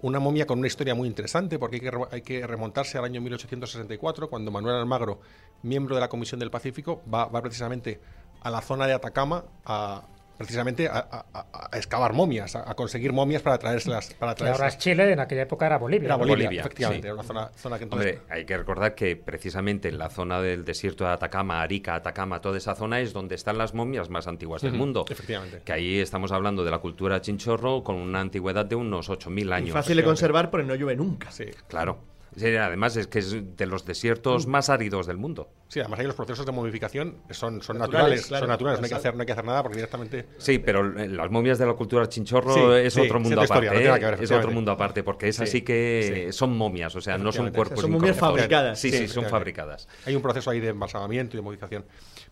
una 0.02 0.20
momia 0.20 0.46
con 0.46 0.58
una 0.58 0.68
historia 0.68 0.96
muy 0.96 1.08
interesante, 1.08 1.60
porque 1.60 1.76
hay 1.76 1.82
que, 1.82 1.92
hay 2.12 2.22
que 2.22 2.48
remontarse 2.48 2.98
al 2.98 3.06
año 3.06 3.22
1864, 3.22 4.30
cuando 4.30 4.50
Manuel 4.52 4.76
Almagro, 4.76 5.22
miembro 5.62 5.96
de 5.96 6.02
la 6.02 6.10
Comisión 6.10 6.40
del 6.40 6.50
Pacífico, 6.50 7.04
va, 7.14 7.26
va 7.26 7.42
precisamente 7.42 8.02
a 8.42 8.50
la 8.50 8.62
zona 8.62 8.88
de 8.88 8.94
Atacama 8.94 9.46
a 9.64 10.02
precisamente 10.42 10.88
a, 10.88 10.98
a- 10.98 11.26
a- 11.34 11.70
a 11.72 11.78
excavar 11.78 12.14
momias, 12.14 12.56
a, 12.56 12.70
a 12.70 12.74
conseguir 12.76 13.14
momias 13.14 13.42
para 13.42 13.58
traérselas. 13.58 14.14
Para 14.16 14.32
ahora 14.52 14.68
es. 14.68 14.78
Chile, 14.78 15.12
en 15.12 15.20
aquella 15.20 15.44
época 15.44 15.66
era 15.66 15.78
Bolivia. 15.78 16.08
Era. 16.08 16.16
Bolivia, 16.16 16.36
Bolivia, 16.46 16.62
efectivamente, 16.62 17.04
sí. 17.04 17.08
era 17.08 17.14
una 17.16 17.24
zona, 17.24 17.52
zona 17.56 17.78
que 17.78 17.84
entonces... 17.86 18.20
Hombre, 18.20 18.34
hay 18.36 18.46
que 18.46 18.58
recordar 18.58 18.96
que 18.96 19.16
precisamente 19.16 19.90
en 19.90 19.98
la 19.98 20.10
zona 20.10 20.42
del 20.42 20.66
desierto 20.66 21.04
de 21.06 21.12
Atacama, 21.12 21.62
Arica, 21.62 21.96
Atacama, 21.96 22.42
toda 22.42 22.58
esa 22.58 22.76
zona 22.76 23.00
es 23.00 23.14
donde 23.14 23.36
están 23.36 23.58
las 23.58 23.74
momias 23.74 24.10
más 24.10 24.28
antiguas 24.28 24.62
del 24.62 24.74
mundo. 24.74 25.06
efectivamente. 25.10 25.62
Que 25.66 25.74
ahí 25.74 26.00
estamos 26.00 26.32
hablando 26.32 26.64
de 26.64 26.72
la 26.72 26.80
cultura 26.80 27.22
chinchorro 27.22 27.84
con 27.84 27.96
una 27.96 28.20
antigüedad 28.22 28.66
de 28.66 28.76
unos 28.76 29.10
8.000 29.10 29.48
Y 29.50 29.52
años. 29.54 29.72
fácil 29.74 29.98
de 29.98 30.04
conservar 30.04 30.50
porque 30.50 30.66
no 30.68 30.76
llueve 30.76 30.96
nunca. 30.96 31.32
Sí. 31.32 31.46
Claro. 31.68 32.00
Sí, 32.36 32.56
además 32.56 32.96
es 32.96 33.08
que 33.08 33.20
es 33.20 33.58
de 33.58 33.66
los 33.66 33.86
desiertos 33.86 34.48
más 34.48 34.70
áridos 34.70 35.06
del 35.06 35.18
mundo. 35.18 35.50
Sí, 35.68 35.80
además 35.82 36.00
ahí 36.00 36.06
los 36.06 36.16
procesos 36.16 36.46
de 36.46 36.52
momificación 36.52 37.18
son, 37.30 37.62
son 37.62 37.78
Naturales, 37.78 37.80
naturales, 37.80 38.26
claro. 38.28 38.42
son 38.44 38.50
naturales, 38.50 38.80
no 38.80 38.86
hay, 38.86 38.90
que 38.90 38.96
hacer, 38.96 39.16
no 39.16 39.20
hay 39.22 39.26
que 39.26 39.32
hacer 39.34 39.46
nada 39.46 39.62
porque 39.64 39.76
directamente... 39.78 40.26
Sí, 40.38 40.60
pero 40.60 40.84
las 40.84 41.30
momias 41.30 41.60
de 41.60 41.66
la 41.66 41.74
cultura 41.74 42.08
chinchorro 42.08 42.54
Sí, 42.54 42.86
es 42.86 42.94
sí, 42.94 43.02
otro 43.02 43.18
es 43.18 43.24
mundo 43.24 43.44
historia, 43.44 43.70
aparte. 43.96 44.24
es 44.24 44.32
otro 44.32 44.52
mundo 44.52 44.72
aparte, 44.72 45.04
porque 45.04 45.28
esas 45.28 45.50
Sí, 45.50 45.58
sí 45.60 45.62
que 45.64 46.28
sí. 46.28 46.38
son 46.38 46.56
momias, 46.56 46.96
o 46.96 47.02
sea, 47.02 47.18
no 47.18 47.32
son 47.32 47.52
cuerpos 47.52 47.82
Son 47.82 47.92
momias 47.92 48.18
fabricadas. 48.18 48.80
Sí, 48.80 48.92
Sí, 48.92 48.98
sí, 49.00 49.08
son 49.08 49.26
fabricadas. 49.26 49.88
Hay 50.06 50.16
un 50.16 50.22
proceso 50.22 50.50
ahí 50.52 50.60
de 50.60 50.70
embalsamamiento 50.70 51.36
y 51.36 51.38
de 51.38 51.42
modificación. 51.44 51.86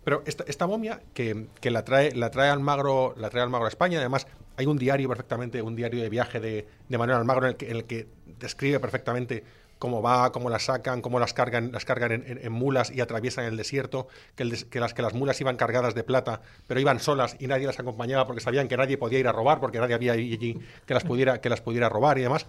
Pero 0.04 0.24
esta, 0.26 0.44
esta 0.48 0.66
momia 0.66 1.02
que, 1.14 1.48
que 1.60 1.72
la 1.72 1.84
trae 1.84 2.14
la 2.16 2.32
trae 2.32 2.50
Almagro, 2.50 3.14
la 3.18 3.30
trae 3.30 3.44
Almagro 3.44 3.66
a 3.66 3.70
España, 3.70 4.00
además 4.00 4.28
hay 4.56 4.66
un 4.66 4.78
diario 4.78 5.08
perfectamente, 5.08 5.62
un 5.62 5.76
diario 5.76 6.02
de 6.02 6.10
viaje 6.10 6.40
de, 6.40 6.68
de 6.88 6.98
Manuel 6.98 7.18
Almagro 7.20 7.46
en 7.46 7.52
el, 7.52 7.58
que, 7.58 7.70
en 7.70 7.76
el 7.78 7.84
que 7.86 8.08
describe 8.40 8.80
perfectamente 8.80 9.44
cómo 9.80 10.02
va, 10.02 10.32
cómo 10.32 10.50
las 10.50 10.66
sacan, 10.66 11.02
cómo 11.02 11.20
las 11.20 11.34
cargan, 11.34 11.72
las 11.72 11.86
cargan 11.86 12.12
en, 12.26 12.52
mulas 12.52 12.92
y 12.92 13.02
atraviesan 13.02 13.46
el 13.46 13.58
desierto, 13.58 14.08
que, 14.36 14.46
las, 14.46 14.94
que 14.94 15.02
las 15.02 15.14
mulas 15.14 15.40
iban 15.42 15.56
cargadas 15.56 15.96
de 15.96 16.04
plata, 16.04 16.42
pero 16.68 16.80
iban 16.80 17.00
solas 17.00 17.36
y 17.40 17.48
nadie 17.48 17.66
las 17.66 17.80
acompañaba 17.80 18.28
porque 18.28 18.42
sabían 18.42 18.68
que 18.68 18.78
nadie 18.78 18.98
podía 18.98 19.20
ir 19.20 19.28
a 19.28 19.32
robar, 19.32 19.60
porque 19.60 19.80
nadie 19.80 19.96
había 19.96 20.12
allí 20.14 20.60
que 20.86 20.94
las 20.94 21.04
pudiera, 21.04 21.42
que 21.42 21.50
las 21.50 21.62
pudiera 21.62 21.90
robar 21.90 22.18
y 22.20 22.22
demás. 22.22 22.46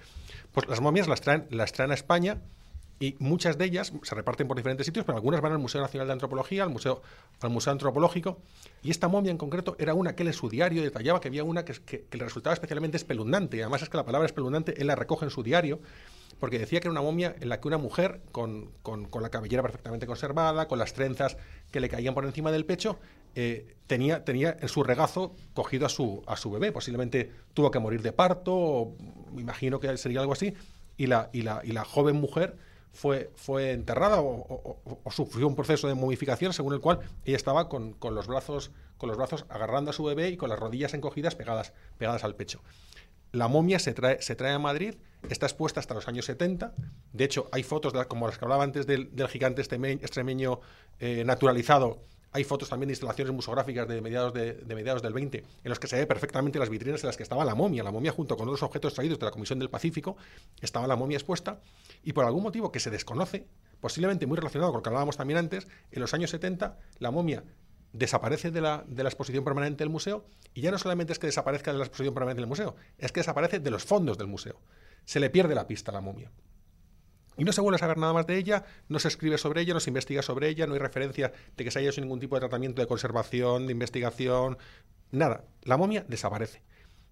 Pues 0.52 0.68
las 0.68 0.80
momias 0.80 1.06
las 1.08 1.20
traen, 1.20 1.46
las 1.50 1.72
traen 1.72 1.92
a 1.92 1.94
España 1.94 2.38
y 2.98 3.16
muchas 3.18 3.56
de 3.56 3.64
ellas 3.64 3.92
se 4.02 4.14
reparten 4.14 4.46
por 4.46 4.56
diferentes 4.58 4.84
sitios, 4.84 5.06
pero 5.06 5.16
algunas 5.16 5.40
van 5.40 5.52
al 5.52 5.58
Museo 5.58 5.80
Nacional 5.80 6.08
de 6.08 6.12
Antropología, 6.12 6.64
al 6.64 6.68
Museo, 6.70 7.00
al 7.40 7.48
Museo 7.50 7.72
Antropológico. 7.72 8.38
Y 8.82 8.90
esta 8.90 9.08
momia 9.08 9.30
en 9.30 9.38
concreto 9.38 9.74
era 9.78 9.94
una 9.94 10.14
que 10.14 10.22
él 10.24 10.28
en 10.28 10.34
su 10.34 10.50
diario 10.50 10.82
detallaba 10.82 11.20
que 11.20 11.28
había 11.28 11.44
una 11.44 11.64
que, 11.64 11.72
que- 11.74 12.04
que 12.10 12.18
le 12.18 12.24
resultaba 12.24 12.52
especialmente 12.54 12.96
espeluznante. 12.98 13.62
Además 13.62 13.82
es 13.82 13.88
que 13.88 13.96
la 13.96 14.04
palabra 14.04 14.26
espeluznante 14.26 14.78
él 14.80 14.88
la 14.88 14.96
recoge 14.96 15.24
en 15.24 15.30
su 15.30 15.42
diario, 15.42 15.80
porque 16.41 16.59
decía 16.59 16.80
que 16.80 16.88
era 16.88 16.93
una 16.93 17.03
momia 17.03 17.36
en 17.41 17.49
la 17.49 17.61
que 17.61 17.68
una 17.68 17.78
mujer, 17.78 18.20
con, 18.32 18.70
con- 18.82 19.05
con 19.05 19.22
la 19.22 19.28
cabellera 19.30 19.62
perfectamente 19.62 20.07
conservada, 20.07 20.66
con 20.66 20.78
las 20.78 20.93
trenzas 20.95 21.36
que 21.70 21.80
le 21.80 21.88
caían 21.88 22.14
por 22.14 22.24
encima 22.24 22.51
del 22.51 22.64
pecho, 22.64 22.99
eh, 23.36 23.76
tenía, 23.86 24.24
tenía 24.24 24.57
en 24.59 24.68
su 24.68 24.82
regazo 24.82 25.34
cogido 25.55 25.86
a 25.86 25.88
su, 25.88 26.22
a 26.26 26.36
su 26.36 26.51
bebé. 26.51 26.72
Posiblemente 26.72 27.30
tuvo 27.55 27.70
que 27.70 27.78
morir 27.78 28.03
de 28.03 28.12
parto, 28.12 28.53
o 28.55 28.97
me 29.32 29.43
imagino 29.43 29.78
que 29.78 29.97
sería 29.97 30.20
algo 30.20 30.32
así. 30.32 30.55
y 30.97 31.07
la, 31.07 31.30
y 31.32 31.43
la, 31.43 31.61
y 31.62 31.72
la 31.72 31.84
joven 31.84 32.16
mujer 32.16 32.57
fue, 32.93 33.30
fue 33.36 33.70
enterrada 33.72 34.20
o, 34.20 35.01
sufrió 35.11 35.47
un 35.47 35.55
proceso 35.55 35.86
de 35.86 35.95
momificación 35.95 36.53
según 36.53 36.72
el 36.74 36.80
cual 36.80 36.99
ella 37.24 37.36
estaba 37.36 37.68
con, 37.68 37.93
con, 37.93 38.14
los 38.16 38.26
brazos, 38.26 38.72
con 38.99 39.09
los 39.09 39.16
brazos 39.16 39.45
agarrando 39.49 39.91
a 39.91 39.95
su 39.95 40.03
bebé 40.03 40.30
y 40.30 40.36
con 40.36 40.49
las 40.51 40.59
rodillas 40.59 40.93
encogidas 40.95 41.36
pegadas, 41.36 41.72
pegadas 41.99 42.24
al 42.24 42.34
pecho. 42.34 42.61
La 43.32 43.47
momia 43.47 43.78
se 43.78 43.95
trae, 43.95 44.20
se 44.20 44.34
trae 44.34 44.53
a 44.55 44.59
Madrid, 44.59 44.97
está 45.28 45.46
expuesta 45.46 45.80
hasta 45.80 45.94
los 45.94 46.08
años 46.08 46.24
70. 46.24 46.74
De 47.12 47.24
hecho, 47.24 47.48
hay 47.52 47.62
fotos, 47.62 47.92
como 48.06 48.26
las 48.26 48.38
que 48.38 48.44
hablaba 48.44 48.64
antes 48.64 48.86
del, 48.86 49.10
gigante 49.28 49.62
extremeño 49.62 50.60
eh, 50.98 51.24
naturalizado, 51.24 51.98
hay 52.32 52.44
fotos 52.44 52.68
también 52.68 52.88
de 52.88 52.92
instalaciones 52.92 53.34
museográficas 53.34 53.88
de 53.88 54.00
mediados, 54.00 54.32
de, 54.32 54.62
mediados 54.68 55.02
del 55.02 55.12
20 55.12 55.38
en 55.38 55.68
los 55.68 55.80
que 55.80 55.88
se 55.88 55.96
ve 55.96 56.06
perfectamente 56.06 56.58
las 56.58 56.68
vitrinas 56.68 57.02
en 57.02 57.08
las 57.08 57.16
que 57.16 57.24
estaba 57.24 57.44
la 57.44 57.54
momia. 57.54 57.82
La 57.82 57.90
momia 57.90 58.12
junto 58.12 58.36
con 58.36 58.48
otros 58.48 58.62
objetos 58.62 58.94
traídos 58.94 59.18
de 59.18 59.26
la 59.26 59.32
Comisión 59.32 59.58
del 59.58 59.68
Pacífico, 59.68 60.16
estaba 60.60 60.86
la 60.86 60.96
momia 60.96 61.16
expuesta 61.16 61.60
y 62.04 62.12
por 62.12 62.24
algún 62.24 62.42
motivo 62.42 62.70
que 62.70 62.78
se 62.78 62.90
desconoce, 62.90 63.46
posiblemente 63.80 64.26
muy 64.26 64.36
relacionado 64.36 64.70
con 64.70 64.78
lo 64.78 64.82
que 64.82 64.88
hablábamos 64.90 65.16
también 65.16 65.38
antes, 65.38 65.66
en 65.90 66.00
los 66.00 66.14
años 66.14 66.30
70 66.30 66.78
la 66.98 67.10
momia 67.10 67.42
desaparece 67.92 68.52
de 68.52 68.60
la, 68.60 68.84
de 68.86 69.02
la 69.02 69.08
exposición 69.08 69.42
permanente 69.42 69.82
del 69.82 69.90
museo 69.90 70.24
y 70.54 70.60
ya 70.60 70.70
no 70.70 70.78
solamente 70.78 71.12
es 71.12 71.18
que 71.18 71.26
desaparezca 71.26 71.72
de 71.72 71.78
la 71.78 71.84
exposición 71.84 72.14
permanente 72.14 72.40
del 72.40 72.48
museo, 72.48 72.76
es 72.98 73.10
que 73.10 73.20
desaparece 73.20 73.58
de 73.58 73.70
los 73.70 73.84
fondos 73.84 74.16
del 74.16 74.28
museo. 74.28 74.60
Se 75.05 75.20
le 75.20 75.30
pierde 75.30 75.55
la 75.55 75.66
pista 75.66 75.90
a 75.90 75.94
la 75.94 76.01
momia. 76.01 76.30
Y 77.36 77.44
no 77.44 77.53
se 77.53 77.61
vuelve 77.61 77.76
a 77.76 77.78
saber 77.78 77.96
nada 77.96 78.12
más 78.12 78.26
de 78.26 78.36
ella, 78.36 78.64
no 78.88 78.98
se 78.98 79.09
escribe 79.09 79.38
sobre 79.38 79.62
ella, 79.62 79.72
no 79.72 79.80
se 79.80 79.88
investiga 79.88 80.20
sobre 80.20 80.48
ella, 80.48 80.66
no 80.66 80.74
hay 80.74 80.78
referencia 80.78 81.32
de 81.57 81.64
que 81.64 81.70
se 81.70 81.78
haya 81.78 81.88
hecho 81.88 82.03
ningún 82.03 82.20
tipo 82.20 82.36
de 82.36 82.40
tratamiento 82.40 82.82
de 82.82 82.88
conservación, 82.88 83.66
de 83.66 83.72
investigación, 83.72 84.59
nada. 85.11 85.44
La 85.62 85.76
momia 85.76 86.05
desaparece. 86.07 86.62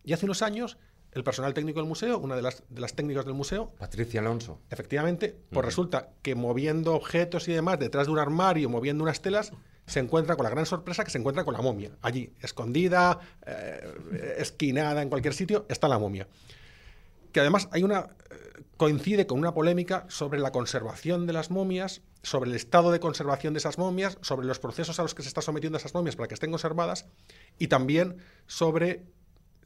Y 0.05 0.13
hace 0.13 0.27
unos 0.27 0.43
años, 0.43 0.77
el 1.13 1.25
personal 1.25 1.55
técnico 1.55 1.81
del 1.81 1.89
museo, 1.89 2.19
una 2.19 2.37
de 2.37 2.43
las, 2.43 2.63
de 2.69 2.81
las 2.81 2.95
técnicas 2.95 3.25
del 3.25 3.35
museo... 3.35 3.73
Patricia 3.79 4.21
Alonso. 4.21 4.61
Efectivamente, 4.71 5.35
pues 5.51 5.65
resulta 5.65 6.11
que 6.21 6.35
moviendo 6.35 6.95
objetos 6.95 7.49
y 7.49 7.53
demás 7.53 7.79
detrás 7.79 8.07
de 8.07 8.13
un 8.13 8.19
armario, 8.19 8.69
moviendo 8.69 9.05
unas 9.05 9.23
telas, 9.23 9.53
se 9.87 10.01
encuentra 10.01 10.37
con 10.37 10.45
la 10.45 10.51
gran 10.51 10.67
sorpresa 10.67 11.05
que 11.05 11.11
se 11.11 11.19
encuentra 11.19 11.45
con 11.45 11.55
la 11.55 11.63
momia. 11.63 11.93
Allí, 12.03 12.35
escondida, 12.41 13.19
eh, 13.47 14.37
esquinada 14.39 15.01
en 15.01 15.09
cualquier 15.09 15.33
sitio, 15.33 15.65
está 15.71 15.89
la 15.89 15.99
momia. 15.99 16.29
Que 17.33 17.41
además 17.41 17.69
hay 17.73 17.83
una 17.83 18.09
coincide 18.79 19.27
con 19.27 19.41
una 19.41 19.53
polémica 19.53 20.07
sobre 20.09 20.39
la 20.39 20.53
conservación 20.53 21.27
de 21.27 21.33
las 21.33 21.51
momias, 21.51 22.01
sobre 22.23 22.49
el 22.49 22.57
estado 22.57 22.93
de 22.93 23.01
conservación 23.01 23.53
de 23.53 23.59
esas 23.59 23.77
momias, 23.77 24.19
sobre 24.23 24.47
los 24.47 24.61
procesos 24.61 24.99
a 24.99 25.03
los 25.03 25.15
que 25.15 25.23
se 25.23 25.29
está 25.29 25.43
sometiendo 25.43 25.79
esas 25.79 25.95
momias 25.95 26.15
para 26.15 26.29
que 26.29 26.35
estén 26.35 26.51
conservadas 26.51 27.07
y 27.59 27.67
también 27.67 28.19
sobre 28.47 29.05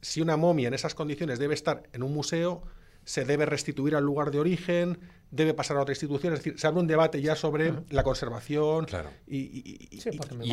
si 0.01 0.19
una 0.19 0.35
momia 0.35 0.67
en 0.67 0.73
esas 0.73 0.95
condiciones 0.95 1.39
debe 1.39 1.53
estar 1.53 1.83
en 1.93 2.01
un 2.01 2.11
museo, 2.11 2.63
se 3.05 3.25
debe 3.25 3.45
restituir 3.45 3.95
al 3.95 4.03
lugar 4.03 4.31
de 4.31 4.39
origen, 4.39 4.99
debe 5.31 5.53
pasar 5.53 5.77
a 5.77 5.81
otra 5.81 5.93
institución. 5.93 6.33
Es 6.33 6.39
decir, 6.39 6.59
se 6.59 6.67
abre 6.67 6.79
un 6.79 6.87
debate 6.87 7.21
ya 7.21 7.35
sobre 7.35 7.73
la 7.89 8.03
conservación 8.03 8.85
y, 9.27 9.99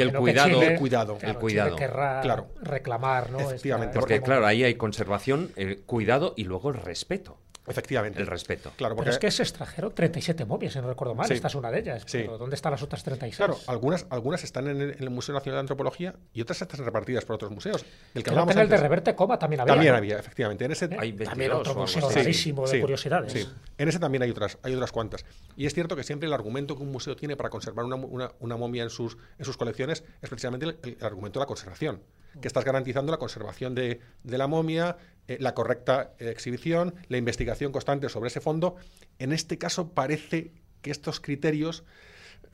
el 0.00 0.12
cuidado. 0.12 0.62
el 0.62 0.78
cuidado. 0.78 1.18
el 1.20 1.34
cuidado. 1.36 1.76
claro. 1.76 2.48
reclamar, 2.62 3.30
¿no? 3.30 3.40
Efectivamente. 3.40 3.98
Porque, 3.98 4.20
claro, 4.22 4.46
ahí 4.46 4.64
hay 4.64 4.74
conservación, 4.74 5.52
el 5.56 5.82
cuidado 5.82 6.34
y 6.36 6.44
luego 6.44 6.70
el 6.70 6.76
respeto. 6.76 7.38
Efectivamente. 7.66 8.20
El 8.20 8.26
respeto. 8.26 8.72
Claro, 8.76 8.96
porque... 8.96 9.10
Pero 9.10 9.14
es 9.14 9.18
que 9.20 9.30
se 9.30 9.42
extrajeron 9.42 9.94
37 9.94 10.44
momias, 10.44 10.72
si 10.72 10.80
no 10.80 10.88
recuerdo 10.88 11.14
mal. 11.14 11.30
Esta 11.30 11.48
es 11.48 11.54
una 11.54 11.70
de 11.70 11.80
ellas. 11.80 12.04
¿Dónde 12.38 12.56
están 12.56 12.72
las 12.72 12.82
otras 12.82 13.02
36? 13.04 13.36
Claro, 13.36 13.58
algunas, 13.66 14.06
algunas 14.10 14.42
están 14.44 14.68
en 14.68 14.80
el, 14.80 15.10
Museo 15.10 15.34
Nacional 15.34 15.58
de 15.58 15.60
Antropología 15.60 16.14
y 16.32 16.40
otras 16.40 16.62
están 16.62 16.84
repartidas 16.84 17.24
por 17.24 17.34
otros 17.34 17.50
museos. 17.50 17.84
El 18.14 18.22
que 18.22 18.30
en 18.30 18.58
el 18.58 18.68
de 18.68 18.76
Reverte 18.76 19.14
Coma 19.14 19.38
también 19.38 19.60
había. 19.60 19.74
También 19.74 19.94
había, 19.94 20.18
efectivamente. 20.18 20.64
En 20.64 20.72
ese 20.72 20.86
¿Eh? 20.86 20.96
hay 20.98 21.12
también 21.12 21.52
otro 21.52 21.74
museo 21.74 22.08
rarísimo 22.08 22.66
de 22.66 22.80
curiosidades. 22.80 23.32
Sí. 23.32 23.48
En 23.76 23.88
ese 23.88 23.98
también 23.98 24.22
hay 24.22 24.30
otras, 24.30 24.58
hay 24.62 24.74
otras 24.74 24.92
cuantas. 24.92 25.24
Y 25.56 25.66
es 25.66 25.74
cierto 25.74 25.96
que 25.96 26.04
siempre 26.04 26.26
el 26.26 26.32
argumento 26.32 26.76
que 26.76 26.82
un 26.82 26.92
museo 26.92 27.16
tiene 27.16 27.36
para 27.36 27.50
conservar 27.50 27.84
una, 27.84 27.96
una, 27.96 28.32
una 28.40 28.56
momia 28.56 28.82
en 28.82 28.90
sus, 28.90 29.16
en 29.38 29.44
sus 29.44 29.56
colecciones 29.56 30.04
es 30.20 30.28
precisamente 30.28 30.66
el 30.66 30.96
argumento 31.00 31.38
de 31.38 31.44
la 31.44 31.46
conservación 31.46 32.00
que 32.40 32.48
estás 32.48 32.64
garantizando 32.64 33.10
la 33.10 33.18
conservación 33.18 33.74
de, 33.74 34.00
la 34.24 34.46
momia, 34.46 34.96
eh, 35.30 35.36
la 35.38 35.54
correcta 35.54 36.12
eh, 36.18 36.28
exhibición, 36.28 36.92
la 37.06 37.16
investigación 37.16 37.70
constante 37.70 38.08
sobre 38.08 38.26
ese 38.26 38.40
fondo. 38.40 38.74
En 39.20 39.32
este 39.32 39.58
caso 39.58 39.90
parece 39.90 40.50
que 40.82 40.90
estos 40.90 41.20
criterios 41.20 41.84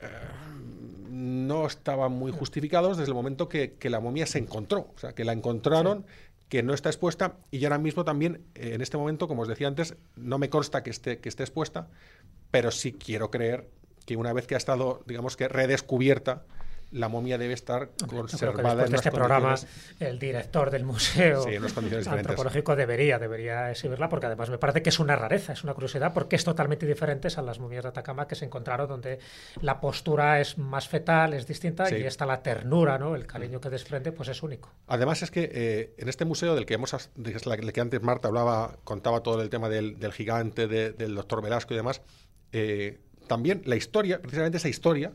eh, 0.01 0.07
no 1.09 1.67
estaban 1.67 2.13
muy 2.13 2.33
justificados 2.33 2.99
desde 2.99 3.13
el 3.13 3.15
momento 3.15 3.49
que, 3.49 3.79
la 3.85 3.99
momia 3.99 4.27
se 4.27 4.41
encontró, 4.41 4.93
o 4.95 4.99
sea, 4.99 5.15
que 5.15 5.25
la 5.25 5.33
encontraron. 5.33 6.05
que 6.51 6.63
no 6.63 6.75
está 6.75 6.91
expuesta 6.91 7.39
y 7.51 7.65
ahora 7.65 7.79
mismo 7.79 8.05
también, 8.05 8.45
en 8.55 8.83
este 8.83 8.99
momento, 8.99 9.27
como 9.27 9.43
os 9.43 9.49
decía 9.49 9.69
antes, 9.69 9.97
no 10.15 10.39
me 10.39 10.51
consta 10.51 10.83
que 10.83 10.91
esté, 10.91 11.19
que 11.19 11.31
esté 11.31 11.45
expuesta, 11.45 11.89
pero 12.51 12.71
sí 12.71 12.93
quiero 12.93 13.31
creer 13.31 13.71
que 14.05 14.17
una 14.17 14.35
vez 14.35 14.47
que 14.47 14.55
ha 14.55 14.59
estado, 14.59 15.03
digamos 15.07 15.37
que 15.37 15.49
redescubierta, 15.49 16.45
la 16.93 17.09
momia 17.09 17.39
debe 17.39 17.55
estar 17.55 17.91
conservada 18.09 18.87
en 18.87 18.95
este 18.95 19.11
programa 19.11 19.55
el 19.99 20.19
director 20.19 20.71
del 20.71 20.85
museo 20.85 21.45
antropológico 22.07 22.77
debería 22.77 23.19
debería 23.19 23.71
exhibirla 23.71 24.09
porque 24.09 24.27
además 24.27 24.51
me 24.51 24.59
parece 24.59 24.83
que 24.83 24.91
es 24.91 24.99
una 24.99 25.17
rareza 25.17 25.53
es 25.53 25.65
una 25.65 25.75
curiosidad 25.75 26.13
porque 26.13 26.37
es 26.37 26.45
totalmente 26.45 26.87
diferente 26.87 27.29
a 27.37 27.43
las 27.43 27.59
momias 27.59 27.83
de 27.83 27.89
Atacama 27.89 28.29
que 28.29 28.35
se 28.35 28.45
encontraron 28.45 28.89
donde 28.89 29.19
la 29.61 29.81
postura 29.81 30.41
es 30.41 30.59
más 30.59 30.89
fetal 30.89 31.35
es 31.35 31.47
distinta 31.47 31.91
y 31.91 32.03
está 32.03 32.25
la 32.27 32.43
ternura 32.43 32.99
no 32.99 33.15
el 33.15 33.27
cariño 33.27 33.61
que 33.61 33.71
desprende 33.71 34.13
pues 34.13 34.29
es 34.29 34.43
único. 34.43 34.71
Además 34.87 35.23
es 35.23 35.31
que 35.31 35.51
eh, 35.53 35.95
en 35.99 36.09
este 36.09 36.25
museo 36.25 36.55
del 36.55 36.67
que 36.67 36.75
hemos 36.75 37.11
del 37.15 37.73
que 37.73 37.81
antes 37.81 38.03
Marta 38.03 38.29
hablaba 38.29 38.79
contaba 38.85 39.23
todo 39.23 39.43
el 39.43 39.51
tema 39.51 39.69
del, 39.69 39.97
gigante 40.13 40.69
del 40.69 41.15
doctor 41.15 41.43
Velasco 41.43 41.75
y 41.75 41.77
demás 41.77 42.01
eh, 42.53 43.01
también 43.27 43.63
la 43.65 43.77
historia 43.77 44.21
precisamente 44.21 44.59
esa 44.59 44.69
historia 44.69 45.13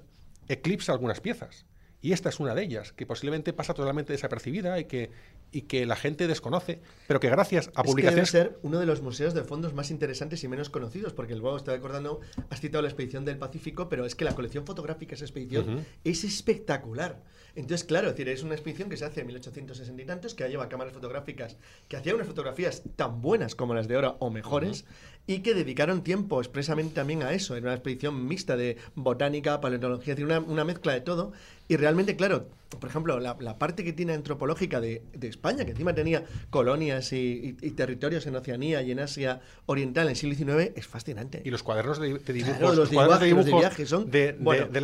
eclipsa 0.47 0.91
algunas 0.91 1.21
piezas. 1.21 1.65
Y 2.03 2.13
esta 2.13 2.29
es 2.29 2.39
una 2.39 2.55
de 2.55 2.63
ellas, 2.63 2.93
que 2.93 3.05
posiblemente 3.05 3.53
pasa 3.53 3.75
totalmente 3.75 4.11
desapercibida 4.11 4.79
y 4.79 4.85
que, 4.85 5.11
y 5.51 5.63
que 5.63 5.85
la 5.85 5.95
gente 5.95 6.25
desconoce, 6.27 6.79
pero 7.07 7.19
que 7.19 7.29
gracias 7.29 7.69
a 7.75 7.83
publicaciones... 7.83 8.31
Que 8.31 8.37
debe 8.39 8.49
ser 8.49 8.59
uno 8.63 8.79
de 8.79 8.87
los 8.87 9.03
museos 9.03 9.35
de 9.35 9.43
fondos 9.43 9.75
más 9.75 9.91
interesantes 9.91 10.43
y 10.43 10.47
menos 10.47 10.71
conocidos, 10.71 11.13
porque 11.13 11.35
luego 11.35 11.57
está 11.57 11.73
recordando, 11.73 12.19
has 12.49 12.59
citado 12.59 12.81
la 12.81 12.87
expedición 12.87 13.23
del 13.23 13.37
Pacífico, 13.37 13.87
pero 13.87 14.05
es 14.05 14.15
que 14.15 14.25
la 14.25 14.33
colección 14.33 14.65
fotográfica 14.65 15.11
de 15.11 15.15
esa 15.17 15.25
expedición 15.25 15.85
es 16.03 16.23
espectacular. 16.23 17.21
Entonces, 17.55 17.85
claro, 17.85 18.07
es, 18.07 18.13
decir, 18.13 18.29
es 18.29 18.43
una 18.43 18.53
expedición 18.53 18.89
que 18.89 18.97
se 18.97 19.05
hace 19.05 19.21
en 19.21 19.27
1860 19.27 20.01
y 20.01 20.05
tantos, 20.05 20.33
que 20.33 20.47
lleva 20.47 20.69
cámaras 20.69 20.93
fotográficas 20.93 21.57
que 21.87 21.97
hacían 21.97 22.15
unas 22.15 22.27
fotografías 22.27 22.83
tan 22.95 23.21
buenas 23.21 23.55
como 23.55 23.73
las 23.73 23.87
de 23.87 23.95
ahora 23.95 24.15
o 24.19 24.29
mejores, 24.29 24.85
y 25.27 25.39
que 25.39 25.53
dedicaron 25.53 26.03
tiempo 26.03 26.39
expresamente 26.39 26.95
también 26.95 27.23
a 27.23 27.33
eso. 27.33 27.55
Era 27.55 27.67
una 27.67 27.75
expedición 27.75 28.27
mixta 28.27 28.57
de 28.57 28.77
botánica, 28.95 29.61
paleontología, 29.61 30.15
una, 30.19 30.39
una 30.39 30.63
mezcla 30.63 30.93
de 30.93 31.01
todo. 31.01 31.33
Y 31.67 31.77
realmente, 31.77 32.15
claro, 32.15 32.47
por 32.79 32.89
ejemplo, 32.89 33.19
la, 33.19 33.57
parte 33.57 33.83
que 33.83 33.93
tiene 33.93 34.13
antropológica 34.13 34.79
de, 34.79 35.01
España, 35.21 35.65
que 35.65 35.71
encima 35.71 35.93
tenía 35.93 36.23
colonias 36.49 37.11
y, 37.13 37.53
territorios 37.75 38.25
en 38.27 38.35
Oceanía 38.35 38.81
y 38.81 38.91
en 38.91 38.99
Asia 38.99 39.41
Oriental 39.65 40.05
en 40.05 40.11
el 40.11 40.15
siglo 40.15 40.35
XIX, 40.35 40.71
es 40.75 40.87
fascinante. 40.87 41.41
Y 41.43 41.49
los 41.49 41.63
cuadernos 41.63 41.99
de, 41.99 42.19
dibujos, 42.33 42.75
los, 42.75 42.89
cuadernos 42.89 43.19
de, 43.19 43.25
dibujos, 43.25 43.59
viaje 43.59 43.85
son. 43.85 44.09
De, 44.09 44.37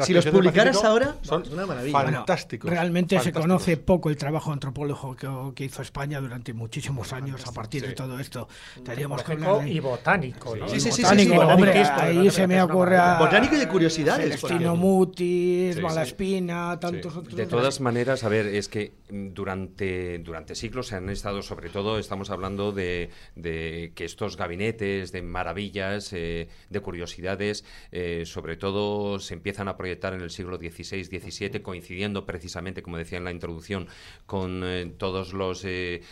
si 0.05 0.13
los 0.13 0.26
publicaras 0.28 0.84
ahora, 0.84 1.18
son 1.22 1.43
una 1.51 1.65
maravilla. 1.65 2.01
Fantásticos. 2.01 2.57
Realmente 2.64 3.20
se 3.20 3.32
conoce 3.32 3.78
poco 3.78 4.10
el 4.10 4.18
trabajo 4.18 4.51
antropológico 4.51 5.53
que, 5.53 5.66
hizo 5.66 5.82
España 5.82 6.22
durante 6.22 6.53
muchísimos 6.53 7.12
años 7.12 7.45
a 7.45 7.51
partir 7.51 7.86
de 7.86 7.93
todo 7.93 8.20
esto. 8.20 8.47
Teníamos 8.84 9.24
que 9.24 9.34
hablar 9.34 9.68
y 9.68 9.80
botánico. 9.80 10.55
¿no? 10.55 10.70
Sí, 10.70 10.80
sí, 10.80 10.91
sí. 10.91 11.03
hombre, 11.32 11.84
ahí 11.84 12.30
se 12.32 12.47
me 12.47 12.62
ocurre. 12.62 12.97
Botánico 13.20 13.55
y 13.55 13.60
de 13.60 13.68
curiosidades. 13.68 14.43
Mutis, 14.78 15.82
Malaspina 15.82 16.78
de 16.78 17.45
todas 17.45 17.80
maneras, 17.82 18.24
a 18.24 18.30
ver, 18.30 18.47
es 18.47 18.68
que 18.68 18.93
durante, 19.10 20.20
durante 20.20 20.55
siglos 20.55 20.88
se 20.88 20.95
han 20.95 21.10
estado, 21.10 21.41
sobre 21.41 21.70
todo, 21.70 21.99
estamos 21.99 22.30
hablando 22.30 22.72
de, 22.72 23.10
que 23.36 24.05
estos 24.05 24.38
gabinetes 24.38 25.12
de 25.12 25.22
maravillas, 25.22 26.12
eh, 26.14 26.49
de 26.70 26.80
curiosidades, 26.80 27.66
eh, 27.91 28.24
sobre 28.26 28.58
todo 28.58 29.20
se 29.20 29.34
empiezan 29.34 29.68
a 29.68 29.78
proyectar 29.78 30.14
en 30.14 30.22
el 30.22 30.30
siglo 30.30 30.58
XVI, 30.58 31.03
XVII, 31.03 31.62
coincidiendo 31.62 32.26
precisamente, 32.26 32.46
como 32.81 32.97
decía 32.97 33.17
en 33.17 33.23
la 33.23 33.31
introducción, 33.31 33.87
con 34.25 34.63
eh, 34.63 34.91
todos 34.97 35.33
los 35.33 35.65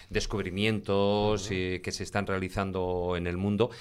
descubrimientos 0.10 1.48
que 1.48 1.92
se 1.92 2.04
están 2.04 2.28
realizando 2.28 3.16
en 3.18 3.28
el 3.28 3.38
mundo. 3.38 3.72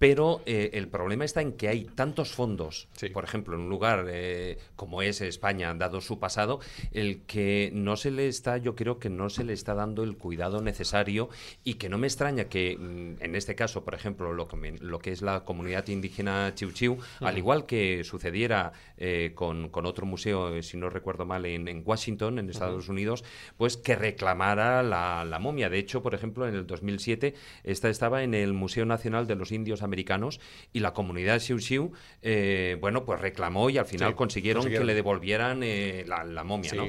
Pero 0.00 0.40
eh, 0.46 0.70
el 0.72 0.88
problema 0.88 1.26
está 1.26 1.42
en 1.42 1.52
que 1.52 1.68
hay 1.68 1.84
tantos 1.84 2.32
fondos, 2.32 2.88
por 3.12 3.22
ejemplo, 3.22 3.54
en 3.54 3.64
un 3.64 3.68
lugar 3.68 4.06
eh, 4.08 4.56
como 4.74 5.02
es 5.02 5.20
España, 5.20 5.74
dado 5.74 6.00
su 6.00 6.18
pasado, 6.18 6.60
el 6.92 7.20
que 7.26 7.70
no 7.74 7.96
se 7.96 8.10
le 8.10 8.26
está, 8.26 8.56
yo 8.56 8.74
creo 8.74 8.98
que 8.98 9.10
no 9.10 9.28
se 9.28 9.44
le 9.44 9.52
está 9.52 9.74
dando 9.74 10.02
el 10.02 10.16
cuidado 10.16 10.62
necesario 10.62 11.28
y 11.64 11.74
que 11.74 11.90
no 11.90 11.98
me 11.98 12.06
extraña 12.06 12.44
que, 12.44 12.78
mm, 12.78 13.22
en 13.22 13.36
este 13.36 13.54
caso, 13.54 13.84
por 13.84 13.94
ejemplo, 13.94 14.32
lo 14.32 14.48
que, 14.48 14.78
lo 14.80 15.00
que 15.00 15.12
es 15.12 15.20
la 15.20 15.44
comunidad 15.44 15.86
indígena 15.88 16.54
Chiu 16.54 16.72
Chiu, 16.72 16.96
al 17.20 17.36
igual 17.36 17.66
que 17.66 18.02
sucediera 18.02 18.72
eh, 18.96 19.32
con, 19.34 19.68
otro 19.70 20.06
museo, 20.06 20.62
si 20.62 20.78
no 20.78 20.88
recuerdo 20.88 21.26
mal, 21.26 21.44
en, 21.44 21.82
Washington, 21.84 22.38
en 22.38 22.48
Estados 22.48 22.88
Unidos, 22.88 23.22
pues 23.58 23.76
que 23.76 23.96
reclamara 23.96 24.82
la, 24.82 25.26
la, 25.26 25.38
momia. 25.38 25.68
De 25.68 25.78
hecho, 25.78 26.02
por 26.02 26.14
ejemplo, 26.14 26.48
en 26.48 26.54
el 26.54 26.66
2007, 26.66 27.34
esta 27.64 27.90
estaba 27.90 28.22
en 28.22 28.32
el 28.32 28.54
Museo 28.54 28.86
Nacional 28.86 29.26
de 29.26 29.34
los 29.34 29.52
Indios 29.52 29.82
Americanos 29.82 29.89
americanos 29.90 30.40
y 30.72 30.80
la 30.80 30.92
comunidad 30.94 31.34
de 31.34 31.40
Xiu 31.40 31.58
Xiu, 31.58 31.92
eh, 32.22 32.78
bueno, 32.80 33.04
pues 33.04 33.20
reclamó 33.20 33.68
y 33.70 33.78
al 33.78 33.86
final 33.86 34.10
Sí, 34.10 34.14
consiguieron, 34.14 34.60
consiguieron. 34.62 34.86
que 34.86 34.86
le 34.86 34.94
devolvieran 34.94 35.62
eh, 35.62 36.04
la, 36.06 36.24
la 36.24 36.44
momia, 36.44 36.70
Sí. 36.70 36.76
¿no? 36.76 36.86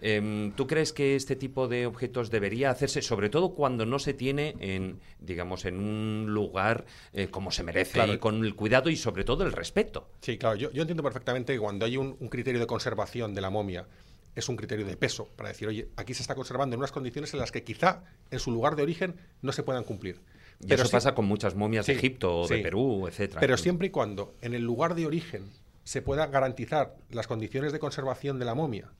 Em, 0.00 0.52
¿Tú 0.52 0.66
crees 0.66 0.92
que 0.92 1.16
este 1.16 1.34
tipo 1.34 1.66
de 1.66 1.86
objetos 1.86 2.30
debería 2.30 2.70
hacerse, 2.70 3.00
sobre 3.00 3.30
todo 3.30 3.54
cuando 3.54 3.86
no 3.86 3.98
se 3.98 4.12
tiene 4.12 4.54
en, 4.60 5.00
digamos, 5.18 5.64
en 5.64 5.78
un 5.78 6.26
lugar 6.28 6.84
eh, 7.14 7.28
como 7.28 7.50
se 7.50 7.62
merece 7.62 7.92
Claro. 7.92 8.12
y 8.12 8.18
con 8.18 8.44
el 8.44 8.54
cuidado 8.54 8.90
y 8.90 8.96
sobre 8.96 9.24
todo 9.24 9.44
el 9.44 9.52
respeto? 9.52 10.10
Sí, 10.20 10.36
claro, 10.36 10.56
yo, 10.56 10.70
yo 10.72 10.82
entiendo 10.82 11.02
perfectamente 11.02 11.54
que 11.54 11.58
cuando 11.58 11.86
hay 11.86 11.96
un, 11.96 12.16
un 12.20 12.28
criterio 12.28 12.60
de 12.60 12.66
conservación 12.66 13.34
de 13.34 13.40
la 13.40 13.48
momia, 13.50 13.86
es 14.34 14.48
un 14.48 14.56
criterio 14.56 14.84
de 14.84 14.96
peso, 14.96 15.28
para 15.36 15.50
decir, 15.50 15.68
oye, 15.68 15.88
aquí 15.96 16.12
se 16.12 16.22
está 16.22 16.34
conservando 16.34 16.74
en 16.74 16.80
unas 16.80 16.92
condiciones 16.92 17.32
en 17.32 17.38
las 17.40 17.52
que 17.52 17.62
quizá 17.62 18.02
en 18.32 18.40
su 18.40 18.50
lugar 18.50 18.74
de 18.76 18.82
origen 18.82 19.14
no 19.42 19.52
se 19.52 19.62
puedan 19.62 19.84
cumplir. 19.84 20.20
Y 20.66 20.74
eso 20.74 20.84
sí- 20.86 20.92
pasa 20.92 21.14
con 21.14 21.24
muchas 21.26 21.54
momias 21.54 21.86
de 21.86 21.92
Sí, 21.94 21.98
Egipto 21.98 22.40
o 22.40 22.48
de 22.48 22.56
sí. 22.56 22.62
Perú, 22.62 23.06
etcétera. 23.08 23.40
Pero 23.40 23.56
siempre 23.56 23.88
y 23.88 23.90
cuando 23.90 24.34
en 24.40 24.54
el 24.54 24.62
lugar 24.62 24.94
de 24.94 25.06
origen 25.06 25.50
se 25.84 26.02
pueda 26.02 26.26
garantizar 26.26 26.96
las 27.10 27.26
condiciones 27.26 27.72
de 27.72 27.78
conservación 27.78 28.38
de 28.38 28.44
la 28.46 28.54
momia 28.54 28.90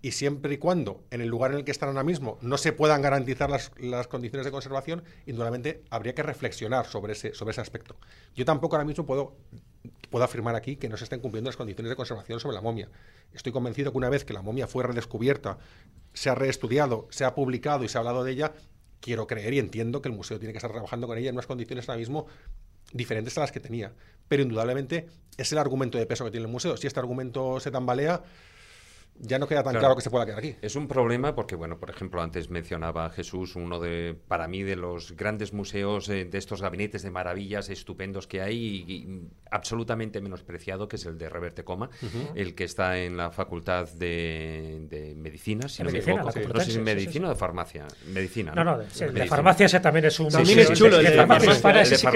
y 0.00 0.12
siempre 0.12 0.54
y 0.54 0.58
cuando 0.58 1.02
en 1.10 1.20
el 1.22 1.28
lugar 1.28 1.50
en 1.52 1.58
el 1.58 1.64
que 1.64 1.70
están 1.70 1.88
ahora 1.88 2.02
mismo 2.04 2.38
no 2.42 2.58
se 2.58 2.72
puedan 2.72 3.00
garantizar 3.02 3.48
las, 3.50 3.72
las 3.78 4.06
condiciones 4.06 4.44
de 4.44 4.50
conservación, 4.52 5.02
indudablemente 5.26 5.82
habría 5.90 6.14
que 6.14 6.22
reflexionar 6.22 6.86
sobre 6.86 7.12
ese, 7.14 7.34
sobre 7.34 7.52
ese 7.52 7.60
aspecto. 7.62 7.96
Yo 8.34 8.44
tampoco 8.44 8.76
ahora 8.76 8.86
mismo 8.86 9.06
puedo, 9.06 9.34
puedo 10.10 10.24
afirmar 10.24 10.56
aquí 10.56 10.76
que 10.76 10.88
no 10.90 10.96
se 10.98 11.04
estén 11.04 11.20
cumpliendo 11.20 11.48
las 11.48 11.56
condiciones 11.56 11.88
de 11.90 11.96
conservación 11.96 12.38
sobre 12.38 12.54
la 12.54 12.60
momia. 12.60 12.90
Estoy 13.32 13.52
convencido 13.52 13.92
que 13.92 13.98
una 13.98 14.10
vez 14.10 14.24
que 14.24 14.32
la 14.34 14.42
momia 14.42 14.66
fue 14.66 14.84
redescubierta, 14.84 15.58
se 16.12 16.28
ha 16.30 16.34
reestudiado, 16.34 17.06
se 17.10 17.24
ha 17.24 17.34
publicado 17.34 17.82
y 17.84 17.88
se 17.88 17.96
ha 17.96 18.00
hablado 18.00 18.24
de 18.24 18.32
ella, 18.32 18.52
quiero 19.04 19.26
creer 19.26 19.52
y 19.52 19.58
entiendo 19.58 20.00
que 20.00 20.08
el 20.08 20.14
museo 20.14 20.38
tiene 20.38 20.54
que 20.54 20.58
estar 20.58 20.72
trabajando 20.72 21.06
con 21.06 21.18
ella 21.18 21.28
en 21.28 21.34
unas 21.34 21.46
condiciones 21.46 21.86
ahora 21.90 21.98
mismo 21.98 22.26
diferentes 22.90 23.36
a 23.36 23.42
las 23.42 23.52
que 23.52 23.60
tenía. 23.60 23.92
Pero 24.28 24.42
indudablemente 24.42 25.08
es 25.36 25.52
el 25.52 25.58
argumento 25.58 25.98
de 25.98 26.06
peso 26.06 26.24
que 26.24 26.30
tiene 26.30 26.46
el 26.46 26.52
museo. 26.52 26.78
Si 26.78 26.86
este 26.86 27.00
argumento 27.00 27.60
se 27.60 27.70
tambalea, 27.70 28.22
ya 29.18 29.38
no 29.38 29.46
queda 29.46 29.62
tan 29.62 29.72
Claro. 29.72 29.80
claro, 29.80 29.96
que 29.96 30.02
se 30.02 30.10
pueda 30.10 30.26
quedar 30.26 30.38
aquí. 30.40 30.56
Es 30.60 30.76
un 30.76 30.88
problema 30.88 31.34
porque, 31.34 31.54
bueno, 31.54 31.78
por 31.78 31.90
ejemplo, 31.90 32.20
antes 32.22 32.50
mencionaba 32.50 33.08
Jesús 33.10 33.56
uno 33.56 33.78
de, 33.80 34.16
para 34.28 34.48
mí, 34.48 34.62
de 34.62 34.76
los 34.76 35.12
grandes 35.16 35.52
museos 35.52 36.08
eh, 36.08 36.24
de 36.24 36.38
estos 36.38 36.60
gabinetes 36.62 37.02
de 37.02 37.10
maravillas 37.10 37.70
estupendos 37.70 38.26
que 38.26 38.40
hay, 38.42 38.56
y, 38.56 38.92
y 38.92 39.28
absolutamente 39.50 40.20
menospreciado, 40.20 40.88
que 40.88 40.96
es 40.96 41.06
el 41.06 41.16
de 41.18 41.28
Reverte 41.28 41.64
Coma, 41.64 41.90
el 42.34 42.54
que 42.54 42.64
está 42.64 42.98
en 42.98 43.16
la 43.16 43.30
Facultad 43.30 43.88
de, 43.88 44.86
de 44.90 45.14
Medicina, 45.14 45.68
si 45.68 45.78
De 45.78 45.84
no 45.84 45.92
Medicina, 45.92 46.22
me 46.24 46.30
equivoco. 46.30 46.54
No 46.54 46.60
sé 46.60 46.66
si 46.66 46.72
sí, 46.72 46.78
medicina 46.80 47.12
sí, 47.12 47.24
o 47.24 47.28
de 47.28 47.34
farmacia. 47.36 47.86
Medicina. 48.08 48.52
No, 48.54 48.64
no, 48.64 48.78
sí, 48.90 49.04
el 49.04 49.08
de 49.08 49.12
Medicina. 49.14 49.26
farmacia 49.26 49.66
ese 49.66 49.80
también 49.80 50.04
es 50.06 50.18
un 50.20 50.28
También 50.28 50.58
es 50.58 50.72
chulo, 50.72 50.90
de- 50.98 50.98
el 50.98 51.04
de 51.04 51.10
de 51.10 51.16
farmacia 51.16 51.50
El 51.50 51.50
de 51.50 51.84
sí 51.86 51.94
es 51.94 52.02
de 52.02 52.08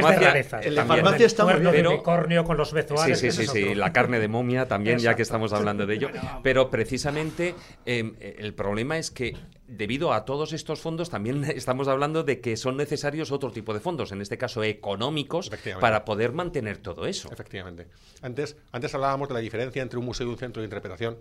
el 0.68 0.74
de 0.74 1.24
está 1.24 1.44
muy 1.44 1.54
bien. 1.54 1.64
de 1.64 1.70
Pero- 1.72 1.90
unicornio 1.90 2.44
con 2.44 2.56
los 2.56 2.68
Sí, 2.70 2.74
vestuarios. 2.74 3.18
sí, 3.18 3.30
sí, 3.30 3.42
es 3.42 3.50
sí, 3.50 3.74
la 3.74 3.92
carne 3.92 4.18
de 4.18 4.28
momia 4.28 4.66
también, 4.66 4.98
ya 4.98 5.14
que 5.14 5.22
estamos 5.22 5.52
hablando 5.52 5.86
de 5.86 5.94
ello. 5.94 6.08
Pero 6.42 6.70
precisamente 6.88 7.54
eh, 7.84 8.36
el 8.38 8.54
problema 8.54 8.96
es 8.96 9.10
que 9.10 9.36
debido 9.66 10.14
a 10.14 10.24
todos 10.24 10.54
estos 10.54 10.80
fondos 10.80 11.10
también 11.10 11.44
estamos 11.54 11.86
hablando 11.86 12.22
de 12.22 12.40
que 12.40 12.56
son 12.56 12.78
necesarios 12.78 13.30
otro 13.30 13.52
tipo 13.52 13.74
de 13.74 13.80
fondos, 13.80 14.10
en 14.10 14.22
este 14.22 14.38
caso 14.38 14.64
económicos, 14.64 15.50
para 15.80 16.06
poder 16.06 16.32
mantener 16.32 16.78
todo 16.78 17.06
eso. 17.06 17.30
Efectivamente. 17.30 17.88
Antes, 18.22 18.56
antes 18.72 18.94
hablábamos 18.94 19.28
de 19.28 19.34
la 19.34 19.40
diferencia 19.40 19.82
entre 19.82 19.98
un 19.98 20.06
museo 20.06 20.26
y 20.26 20.30
un 20.30 20.38
centro 20.38 20.62
de 20.62 20.66
interpretación. 20.66 21.18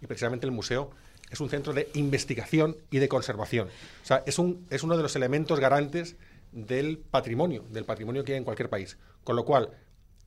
Y 0.00 0.06
precisamente 0.06 0.46
el 0.46 0.52
museo 0.52 0.90
es 1.30 1.38
un 1.38 1.50
centro 1.50 1.74
de 1.74 1.90
investigación 1.92 2.78
y 2.90 2.98
de 2.98 3.08
conservación. 3.08 3.68
O 3.68 4.06
sea, 4.06 4.22
es, 4.26 4.38
un, 4.38 4.66
es 4.70 4.82
uno 4.82 4.96
de 4.96 5.02
los 5.02 5.14
elementos 5.16 5.60
garantes 5.60 6.16
del 6.52 6.96
patrimonio, 6.96 7.66
del 7.68 7.84
patrimonio 7.84 8.24
que 8.24 8.32
hay 8.32 8.38
en 8.38 8.44
cualquier 8.44 8.70
país. 8.70 8.96
Con 9.22 9.36
lo 9.36 9.44
cual, 9.44 9.68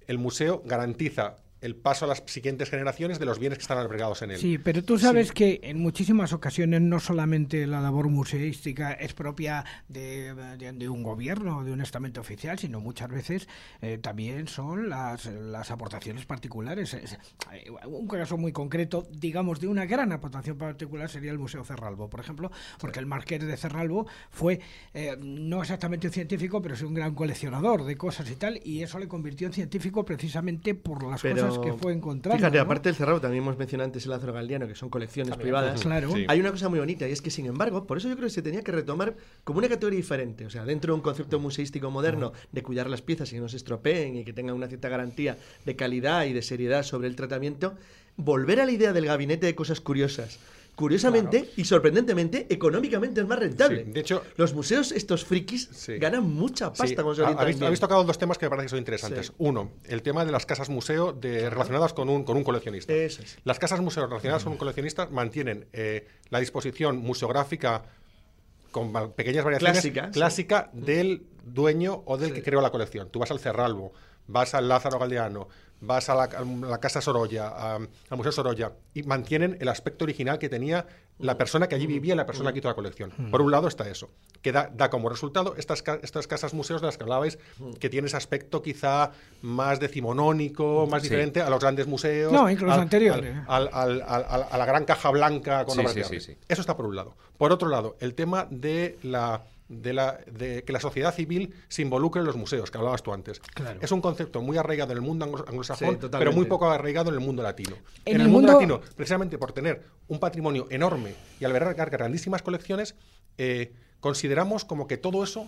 el 0.06 0.20
museo 0.20 0.62
garantiza 0.64 1.38
el 1.64 1.76
paso 1.76 2.06
a 2.06 2.08
las 2.10 2.24
siguientes 2.28 2.70
generaciones 2.70 3.20
de 3.20 3.26
los 3.26 3.40
bienes 3.40 3.58
que 3.58 3.64
están 3.64 3.78
albergados 3.78 4.22
en 4.22 4.32
él. 4.32 4.38
Sí, 4.38 4.58
pero 4.58 4.84
tú 4.84 5.00
sabes 5.00 5.32
que 5.32 5.60
en 5.64 5.80
muchísimas 5.80 6.34
ocasiones 6.34 6.82
no 6.82 7.00
solamente 7.00 7.66
la 7.66 7.82
labor 7.82 8.10
museística 8.10 8.94
es 8.94 9.14
propia 9.14 9.64
de, 9.88 10.34
de- 10.58 10.74
de 10.74 10.90
un 10.90 11.04
gobierno, 11.04 11.64
de 11.64 11.72
un 11.72 11.82
estamento 11.82 12.22
oficial, 12.22 12.60
sino 12.60 12.80
muchas 12.82 13.10
veces 13.10 13.48
eh, 13.82 13.98
también 13.98 14.48
son 14.48 14.90
las, 14.90 15.26
las 15.26 15.72
aportaciones 15.72 16.26
particulares. 16.26 16.94
Es- 16.94 17.14
eh, 17.54 17.70
un 17.88 18.08
caso 18.08 18.38
muy 18.38 18.52
concreto, 18.52 19.08
digamos, 19.12 19.60
de 19.60 19.68
una 19.68 19.86
gran 19.86 20.12
aportación 20.12 20.58
particular 20.58 21.10
sería 21.10 21.32
el 21.32 21.40
Museo 21.40 21.64
Cerralbo, 21.64 22.10
por 22.10 22.20
ejemplo, 22.20 22.52
porque 22.80 23.00
el 23.00 23.06
Marqués 23.06 23.42
de 23.46 23.56
Cerralbo 23.58 24.06
fue 24.30 24.60
eh, 24.94 25.16
no 25.22 25.62
exactamente 25.62 26.08
un 26.08 26.14
científico, 26.14 26.62
pero 26.62 26.76
sí 26.76 26.84
un 26.84 26.94
gran 26.94 27.16
coleccionador 27.16 27.86
de 27.86 27.96
cosas 27.98 28.30
y 28.30 28.36
tal, 28.36 28.60
y 28.64 28.84
eso 28.84 29.00
le 29.00 29.08
convirtió 29.08 29.48
en 29.48 29.54
científico 29.54 30.04
precisamente 30.04 30.76
por 30.76 31.04
las 31.04 31.22
Pero, 31.22 31.36
cosas 31.48 31.53
que 31.60 31.74
fue 31.74 31.94
encontrando. 31.94 32.38
Fíjate, 32.38 32.58
¿no? 32.58 32.64
aparte 32.64 32.90
del 32.90 32.96
cerrado, 32.96 33.22
también 33.22 33.44
hemos 33.44 33.58
mencionado 33.58 33.88
antes 33.88 34.06
el 34.06 34.12
Lázaro 34.12 34.34
Galdiano, 34.34 34.68
que 34.68 34.76
son 34.76 34.90
colecciones 34.90 35.36
privadas. 35.38 35.82
Claro. 35.82 36.12
Sí. 36.14 36.26
Hay 36.28 36.40
una 36.40 36.52
cosa 36.52 36.70
muy 36.70 36.80
bonita 36.80 37.08
y 37.08 37.12
es 37.12 37.22
que, 37.22 37.30
sin 37.30 37.46
embargo, 37.46 37.86
por 37.86 37.98
eso 37.98 38.10
yo 38.10 38.16
creo 38.16 38.28
que 38.28 38.34
se 38.34 38.42
tenía 38.42 38.62
que 38.62 38.72
retomar 38.72 39.16
como 39.44 39.60
una 39.60 39.70
categoría 39.70 39.98
diferente. 39.98 40.46
O 40.46 40.50
sea, 40.50 40.66
dentro 40.66 40.94
de 40.94 40.96
un 40.96 41.02
concepto 41.02 41.40
museístico 41.40 41.92
moderno 41.92 42.34
de 42.52 42.64
cuidar 42.64 42.90
las 42.90 43.02
piezas 43.02 43.32
y 43.32 43.36
que 43.36 43.42
no 43.42 43.50
se 43.50 43.58
estropeen 43.58 44.18
y 44.18 44.24
que 44.24 44.34
tengan 44.34 44.56
una 44.56 44.68
cierta 44.68 44.90
garantía 44.90 45.38
de 45.66 45.76
calidad 45.76 46.26
y 46.26 46.34
de 46.34 46.42
seriedad 46.42 46.84
sobre 46.84 47.08
el 47.08 47.16
tratamiento, 47.16 47.76
volver 48.16 48.62
a 48.62 48.66
la 48.66 48.72
idea 48.72 48.94
del 48.94 49.06
gabinete 49.06 49.46
de 49.46 49.56
cosas 49.56 49.82
curiosas. 49.82 50.40
Curiosamente 50.76 51.52
y 51.56 51.66
sorprendentemente, 51.66 52.48
económicamente 52.50 53.22
es 53.22 53.28
más 53.28 53.38
rentable. 53.38 53.86
Sí, 53.86 53.92
de 53.92 54.00
hecho- 54.00 54.24
los 54.38 54.54
museos, 54.56 54.92
estos 54.92 55.24
frikis, 55.24 55.70
Sí. 55.72 55.98
ganan 56.00 56.24
mucha 56.24 56.70
pasta 56.74 56.88
Sí, 56.88 56.96
ha- 56.98 57.06
orientan 57.06 57.64
habéis, 57.64 57.80
tocado 57.80 58.04
dos 58.04 58.18
temas 58.18 58.38
que 58.40 58.46
me 58.48 58.50
parece 58.50 58.66
que 58.66 58.70
son 58.70 58.80
interesantes. 58.80 59.34
Uno, 59.38 59.72
el 59.86 60.02
tema 60.02 60.26
de 60.26 60.32
las 60.32 60.46
casas 60.48 60.70
museo 60.70 61.14
de, 61.14 61.50
relacionadas 61.52 61.94
con 61.94 62.10
un, 62.10 62.24
con 62.24 62.38
un 62.38 62.44
coleccionista. 62.44 62.92
Eso 62.92 63.22
es. 63.22 63.38
Las 63.44 63.60
casas 63.60 63.82
museo 63.82 64.08
relacionadas 64.08 64.44
con 64.44 64.54
un 64.54 64.58
coleccionista 64.58 65.08
mantienen 65.08 65.68
eh, 65.74 66.08
la 66.30 66.40
disposición 66.40 66.98
museográfica 66.98 67.84
con 68.72 68.92
pequeñas 69.14 69.46
variaciones 69.46 69.74
Clásica, 69.82 70.10
clásica 70.12 70.70
del 70.74 71.28
dueño 71.44 72.02
o 72.08 72.18
del 72.18 72.34
que 72.34 72.42
creó 72.42 72.62
la 72.62 72.72
colección. 72.72 73.10
Tú 73.12 73.20
vas 73.20 73.30
al 73.30 73.40
Cerralbo, 73.40 73.94
vas 74.28 74.56
al 74.56 74.68
Lázaro 74.68 74.98
Galdeano, 74.98 75.48
vas 75.86 76.10
a 76.10 76.16
la, 76.16 76.24
a 76.24 76.44
la 76.44 76.80
Casa 76.80 77.02
Sorolla, 77.02 77.48
al 77.76 77.90
Museo 78.18 78.32
Sorolla, 78.32 78.72
y 78.94 79.04
mantienen 79.04 79.58
el 79.60 79.68
aspecto 79.68 80.06
original 80.06 80.40
que 80.40 80.50
tenía 80.50 80.86
la 81.20 81.38
persona 81.38 81.68
que 81.68 81.76
allí 81.76 81.86
vivía 81.86 82.14
y 82.14 82.18
la 82.18 82.26
persona 82.26 82.52
que 82.54 82.60
hizo 82.60 82.68
la 82.68 82.74
colección. 82.74 83.12
Por 83.30 83.42
un 83.42 83.52
lado 83.52 83.68
está 83.68 83.88
eso, 83.90 84.10
que 84.42 84.52
da, 84.52 84.70
da 84.74 84.90
como 84.90 85.10
resultado 85.10 85.54
estas, 85.58 85.84
ca- 85.84 86.00
estas 86.02 86.26
casas 86.28 86.54
museos 86.54 86.82
de 86.82 86.88
las 86.88 86.98
que 86.98 87.04
hablabais, 87.04 87.38
que 87.80 87.90
tiene 87.90 88.08
ese 88.08 88.18
aspecto 88.18 88.62
quizá 88.62 89.12
más 89.42 89.80
decimonónico, 89.80 90.88
más 90.90 91.02
Sí. 91.02 91.10
diferente 91.10 91.42
a 91.42 91.50
los 91.50 91.60
grandes 91.60 91.86
museos. 91.88 92.32
No, 92.32 92.50
incluso 92.50 92.74
al- 92.74 92.80
anterior, 92.82 93.24
eh. 93.24 93.42
al- 93.48 93.70
a 93.72 94.58
la 94.58 94.66
gran 94.66 94.86
caja 94.86 95.10
blanca 95.12 95.66
con 95.66 95.76
Sí, 95.76 95.80
obras 95.82 95.94
sí, 95.94 96.00
de 96.00 96.06
sí, 96.06 96.16
arte. 96.16 96.26
sí. 96.26 96.38
Eso 96.48 96.62
está 96.62 96.76
por 96.76 96.86
un 96.86 96.96
lado. 96.96 97.16
Por 97.38 97.52
otro 97.52 97.70
lado, 97.70 97.96
el 98.00 98.16
tema 98.16 98.48
de 98.50 98.98
la 99.04 99.44
de, 99.82 99.94
la, 99.94 100.20
de 100.32 100.64
que 100.64 100.74
la 100.74 100.80
sociedad 100.80 101.14
civil 101.14 101.54
se 101.68 101.82
involucre 101.82 102.20
en 102.22 102.26
los 102.28 102.36
museos, 102.36 102.70
que 102.72 102.78
hablabas 102.78 103.02
tú 103.04 103.14
antes. 103.14 103.40
Claro. 103.40 103.80
Es 103.82 103.92
un 103.92 104.02
concepto 104.02 104.42
muy 104.42 104.58
arraigado 104.58 104.92
en 104.92 104.98
el 104.98 105.02
mundo 105.04 105.26
anglo- 105.26 105.46
anglosajón, 105.48 105.98
Sí, 106.02 106.08
pero 106.12 106.32
muy 106.32 106.46
poco 106.46 106.70
arraigado 106.70 107.10
en 107.10 107.16
el 107.16 107.22
mundo 107.22 107.42
latino. 107.44 107.76
En 108.06 108.16
En, 108.16 108.22
el 108.22 108.28
el 108.28 108.28
mundo, 108.34 108.52
mundo- 108.54 108.76
latino, 108.78 108.96
precisamente 108.96 109.38
por 109.38 109.52
tener 109.54 109.84
un 110.08 110.20
patrimonio 110.20 110.68
enorme 110.70 111.16
y 111.40 111.46
albergar 111.46 111.90
grandísimas 111.90 112.42
colecciones, 112.42 112.96
eh, 113.38 113.74
consideramos 114.00 114.66
como 114.66 114.86
que 114.88 114.98
todo 114.98 115.24
eso 115.24 115.48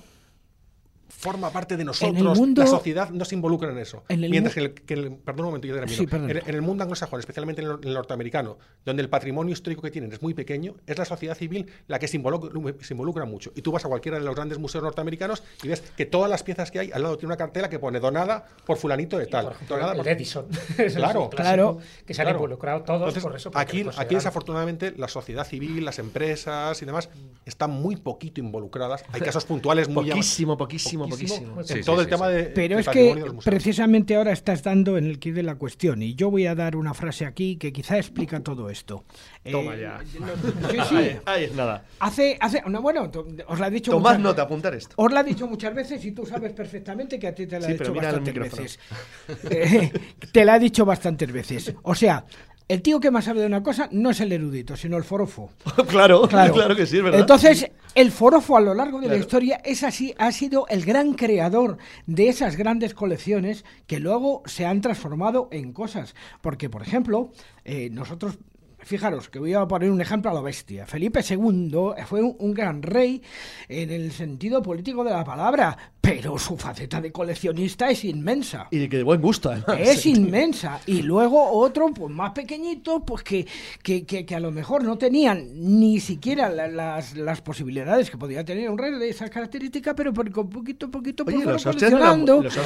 forma 1.26 1.50
parte 1.50 1.76
de 1.78 1.84
nosotros, 1.84 2.38
mundo- 2.38 2.62
la 2.62 2.68
sociedad 2.68 3.10
no 3.10 3.26
se 3.26 3.36
involucra 3.36 3.72
en 3.72 3.78
eso. 3.80 4.04
En 4.08 4.24
el 4.24 4.30
Mientras 4.30 4.54
que, 4.54 4.60
el, 4.62 4.74
que 4.74 4.94
el- 4.94 5.12
perdón 5.18 5.42
un 5.42 5.46
momento, 5.48 5.68
yo 5.68 5.76
termino. 5.76 5.98
Sí, 5.98 6.08
perdón. 6.08 6.30
En, 6.30 6.38
en 6.38 6.56
el 6.56 6.62
mundo 6.62 6.84
anglosajón, 6.84 7.20
especialmente 7.20 7.62
en 7.62 7.68
el, 7.84 7.94
norteamericano, 7.94 8.58
donde 8.86 9.02
el 9.02 9.10
patrimonio 9.10 9.52
histórico 9.54 9.82
que 9.82 9.92
tienen 9.92 10.12
es 10.14 10.22
muy 10.22 10.34
pequeño, 10.34 10.76
es 10.86 10.98
la 10.98 11.06
sociedad 11.06 11.36
civil 11.36 11.66
la 11.88 12.00
que 12.00 12.08
se 12.08 12.18
involucra, 12.18 12.52
se 12.82 12.94
involucra 12.94 13.26
mucho. 13.26 13.52
Y 13.56 13.62
tú 13.62 13.72
vas 13.72 13.84
a 13.86 13.88
cualquiera 13.90 14.20
de 14.20 14.24
los 14.26 14.36
grandes 14.36 14.60
museos 14.60 14.84
norteamericanos 14.84 15.44
y 15.64 15.68
ves 15.68 15.82
que 15.98 16.06
todas 16.06 16.30
las 16.30 16.44
piezas 16.44 16.72
que 16.72 16.80
hay 16.80 16.92
al 16.92 17.02
lado 17.04 17.18
tiene 17.18 17.28
una 17.34 17.38
cartela 17.38 17.70
que 17.70 17.80
pone 17.80 18.00
donada 18.00 18.46
por 18.66 18.78
fulanito 18.78 19.18
de 19.18 19.26
tal. 19.28 19.46
Por 19.46 19.54
ejemplo, 19.54 19.76
donada 19.76 19.94
el 19.94 19.98
por- 20.00 20.08
Edison. 20.08 20.46
Claro, 20.96 21.30
claro. 21.30 21.78
Que 22.06 22.14
se 22.14 22.22
han 22.22 22.26
Claro. 22.26 22.38
involucrado 22.40 22.82
todos 22.84 23.00
Entonces, 23.02 23.24
por 23.24 23.36
eso. 23.36 23.52
aquí, 23.54 23.86
aquí 23.98 24.16
desafortunadamente 24.16 24.94
la 24.98 25.08
sociedad 25.08 25.46
civil, 25.46 25.84
las 25.86 26.00
empresas 26.00 26.82
y 26.82 26.86
demás 26.86 27.10
están 27.46 27.72
muy 27.72 27.96
poquito 27.96 28.40
involucradas. 28.40 29.04
Hay 29.12 29.22
casos 29.22 29.46
puntuales 29.46 29.88
muy 29.88 30.10
Poquísimo, 30.10 30.58
poquísimo, 30.58 31.04
poquísimo. 31.04 31.15
En 31.24 31.66
Sí, 31.66 31.82
todo 31.82 31.96
sí, 31.98 32.00
el 32.02 32.06
sí, 32.06 32.10
tema 32.12 32.28
sí. 32.28 32.34
de 32.34 32.44
Pero 32.46 32.80
es 32.80 32.88
que 32.90 33.26
precisamente 33.44 34.16
ahora 34.16 34.32
estás 34.32 34.64
dando 34.64 34.98
en 34.98 35.06
el 35.06 35.20
quid 35.20 35.36
de 35.36 35.44
la 35.44 35.56
cuestión 35.56 36.02
y 36.02 36.16
yo 36.16 36.30
voy 36.32 36.46
a 36.48 36.56
dar 36.56 36.76
una 36.76 36.94
frase 36.94 37.26
aquí 37.26 37.58
que 37.58 37.72
quizá 37.74 37.98
explica 37.98 38.40
todo 38.42 38.70
esto. 38.70 39.04
Toma 39.50 39.76
Eh, 39.76 39.82
ya. 39.82 40.00
lo- 40.20 40.70
sí, 40.72 40.78
sí. 40.90 40.96
Ahí, 40.96 41.20
ahí 41.26 41.44
es 41.46 41.54
nada. 41.56 41.86
Hace, 42.00 42.38
hace, 42.40 42.62
no, 42.68 42.82
bueno, 42.82 43.10
to- 43.10 43.28
os 43.48 43.60
la 43.60 43.68
he 43.68 43.72
dicho 43.72 43.92
Tomad 43.92 44.18
nota, 44.20 44.44
apuntar 44.44 44.74
esto. 44.76 44.94
Os 44.98 45.12
la 45.12 45.22
he 45.22 45.24
dicho 45.24 45.48
muchas 45.48 45.74
veces 45.74 46.04
y 46.06 46.12
tú 46.12 46.26
sabes 46.26 46.54
perfectamente 46.54 47.20
que 47.20 47.28
a 47.28 47.36
ti 47.36 47.46
te 47.48 47.60
la 47.60 47.66
Sí, 47.68 47.72
he 47.74 47.78
dicho 47.78 47.94
bastantes 47.94 48.34
veces. 48.34 48.80
Eh, 49.52 49.92
te 50.32 50.46
la 50.46 50.56
he 50.58 50.60
dicho 50.60 50.86
bastantes 50.86 51.32
veces. 51.32 51.74
O 51.84 51.96
sea, 51.96 52.26
el 52.68 52.82
tío 52.82 53.00
que 53.00 53.12
más 53.12 53.26
sabe 53.26 53.42
de 53.42 53.48
una 53.48 53.62
cosa 53.64 53.88
no 53.92 54.10
es 54.10 54.20
el 54.22 54.32
erudito, 54.32 54.76
sino 54.76 54.98
el 54.98 55.04
forofo. 55.04 55.52
claro, 55.88 56.22
claro, 56.28 56.76
que 56.76 56.86
sí, 56.86 56.98
es 56.98 57.04
verdad. 57.04 57.20
Entonces, 57.20 57.70
el 57.94 58.12
forofo 58.12 58.58
a 58.58 58.62
lo 58.62 58.74
largo 58.74 58.98
de 59.00 59.06
la 59.08 59.14
Claro. 59.14 59.22
historia 59.24 59.62
es 59.64 59.84
así, 59.84 60.14
ha 60.18 60.32
sido 60.32 60.66
el 60.70 60.84
gran 60.84 61.14
creador 61.14 61.78
de 62.08 62.28
esas 62.30 62.56
grandes 62.56 62.94
colecciones 62.94 63.66
que 63.88 64.00
luego 64.00 64.42
se 64.46 64.66
han 64.66 64.82
transformado 64.82 65.48
en 65.52 65.74
cosas. 65.74 66.16
Porque, 66.42 66.70
por 66.70 66.82
ejemplo, 66.82 67.32
eh, 67.64 67.90
nosotros 67.92 68.38
Fijaros 68.86 69.30
que 69.30 69.40
voy 69.40 69.54
a 69.54 69.66
poner 69.68 69.90
un 69.90 70.00
ejemplo 70.00 70.30
a 70.30 70.34
la 70.34 70.42
bestia. 70.42 70.86
Felipe 70.86 71.22
II 71.28 71.72
fue 72.06 72.22
un, 72.22 72.36
un 72.40 72.54
gran 72.54 72.82
rey 72.84 73.22
en 73.68 73.90
el 73.92 74.12
sentido 74.12 74.62
político 74.62 75.04
de 75.04 75.10
la 75.12 75.24
palabra, 75.24 75.76
pero 76.00 76.38
su 76.38 76.56
faceta 76.56 77.02
de 77.02 77.12
coleccionista 77.12 77.90
es 77.90 78.06
inmensa. 78.06 78.68
Y 78.70 78.88
que 78.88 78.98
de 78.98 79.04
buen 79.04 79.20
gusto, 79.22 79.50
además. 79.50 79.78
Es 79.80 80.06
inmensa. 80.06 80.80
Y 80.86 81.02
luego 81.02 81.50
otro, 81.52 81.88
pues 81.96 82.14
más 82.14 82.32
pequeñito, 82.34 83.04
pues 83.04 83.24
que, 83.24 83.48
que, 83.82 84.06
que, 84.06 84.24
que 84.24 84.36
a 84.36 84.40
lo 84.40 84.52
mejor 84.52 84.84
no 84.84 85.00
tenían 85.00 85.48
ni 85.80 86.00
siquiera 86.00 86.48
la- 86.50 86.68
las, 86.68 87.16
las 87.16 87.42
posibilidades 87.42 88.12
que 88.12 88.18
podía 88.18 88.46
tener 88.46 88.70
un 88.70 88.78
rey 88.78 88.92
de 89.00 89.10
esa 89.10 89.30
característica, 89.30 89.96
pero 89.96 90.14
por, 90.14 90.30
con 90.32 90.48
poquito 90.48 90.86
a 90.86 90.90
poquito 90.92 91.26
pues, 91.26 91.38
fueron 91.38 91.54
los 91.54 91.66
Austrias 91.66 91.92
no 91.92 91.98
eran- 91.98 92.10
coleccionando. 92.26 92.44
los 92.44 92.58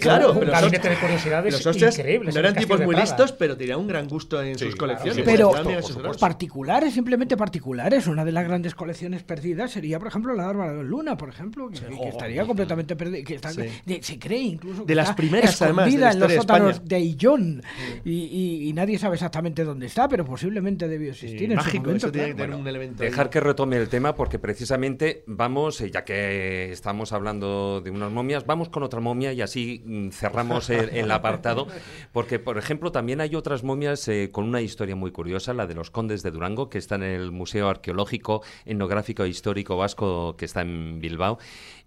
Claro, 0.00 0.28
pero 0.40 0.46
los 0.46 0.72
de 0.72 0.96
curiosidades 0.96 1.52
los 1.52 1.66
increíbles. 1.98 2.34
No 2.34 2.40
eran 2.40 2.54
tipos 2.54 2.80
muy 2.86 2.94
de 2.94 3.00
listos, 3.02 3.32
pero 3.32 3.56
tenían 3.56 3.78
un 3.80 3.86
gran 3.86 4.08
gusto 4.08 4.40
en 4.42 4.58
sus 4.58 4.76
colecciones. 4.76 4.93
Pero 5.24 5.56
esos 5.78 5.96
otros. 5.96 6.18
particulares, 6.18 6.94
simplemente 6.94 7.36
particulares. 7.36 8.06
Una 8.06 8.24
de 8.24 8.32
las 8.32 8.44
grandes 8.44 8.74
colecciones 8.74 9.22
perdidas 9.22 9.70
sería, 9.72 9.98
por 9.98 10.08
ejemplo, 10.08 10.34
la 10.34 10.52
de 10.52 10.82
Luna, 10.84 11.16
por 11.16 11.28
ejemplo, 11.28 11.68
que, 11.70 11.80
que 11.80 12.08
estaría 12.08 12.44
completamente 12.46 12.96
perdida. 12.96 13.24
Que 13.24 13.34
está- 13.36 13.50
Sí. 13.52 13.62
de- 13.84 14.02
se 14.02 14.18
cree 14.18 14.40
incluso 14.42 14.82
que 14.82 14.88
De 14.88 14.94
las 14.94 15.04
está 15.10 15.16
primeras, 15.16 15.60
además, 15.62 15.92
de 15.92 15.98
la 15.98 16.12
en 16.12 16.20
los 16.20 16.28
de 16.28 16.36
sótanos 16.36 16.84
de 16.84 16.96
Aillón. 16.96 17.62
Y, 18.04 18.10
y- 18.12 18.68
y 18.68 18.72
nadie 18.72 18.98
sabe 18.98 19.14
exactamente 19.14 19.64
dónde 19.64 19.86
está, 19.86 20.08
pero 20.08 20.24
posiblemente 20.24 20.88
debió 20.88 21.10
existir 21.10 21.44
en 21.44 21.50
su 21.58 21.64
mágico, 21.64 21.84
momento. 21.84 22.06
eso 22.06 22.12
tiene 22.12 22.28
que 22.28 22.34
tener 22.34 22.56
un 22.56 22.66
elemento. 22.66 23.02
ahí. 23.02 23.08
Dejar 23.10 23.30
que 23.30 23.40
retome 23.40 23.76
el 23.76 23.88
tema 23.88 24.14
porque 24.14 24.38
precisamente 24.38 25.24
vamos, 25.26 25.80
eh, 25.80 25.90
ya 25.90 26.04
que 26.04 26.70
estamos 26.72 27.12
hablando 27.12 27.80
de 27.80 27.90
unas 27.90 28.10
momias, 28.12 28.44
vamos 28.46 28.68
con 28.68 28.82
otra 28.82 29.00
momia 29.00 29.32
y 29.32 29.40
así 29.42 29.82
mm, 29.84 30.08
cerramos 30.10 30.70
el, 30.70 30.90
el 30.90 31.10
apartado. 31.10 31.66
Porque, 32.12 32.38
por 32.38 32.58
ejemplo, 32.58 32.92
también 32.92 33.20
hay 33.20 33.34
otras 33.34 33.64
momias 33.64 34.06
eh, 34.08 34.28
con 34.30 34.44
una 34.44 34.60
historia 34.60 34.83
muy 34.94 35.10
curiosa, 35.10 35.54
la 35.54 35.66
de 35.66 35.74
los 35.74 35.90
condes 35.90 36.22
de 36.22 36.30
Durango, 36.30 36.68
que 36.68 36.76
está 36.76 36.96
en 36.96 37.04
el 37.04 37.32
Museo 37.32 37.70
Arqueológico, 37.70 38.42
Etnográfico 38.66 39.24
e 39.24 39.28
Histórico 39.30 39.78
Vasco, 39.78 40.36
que 40.36 40.44
está 40.44 40.60
en 40.60 41.00
Bilbao. 41.00 41.38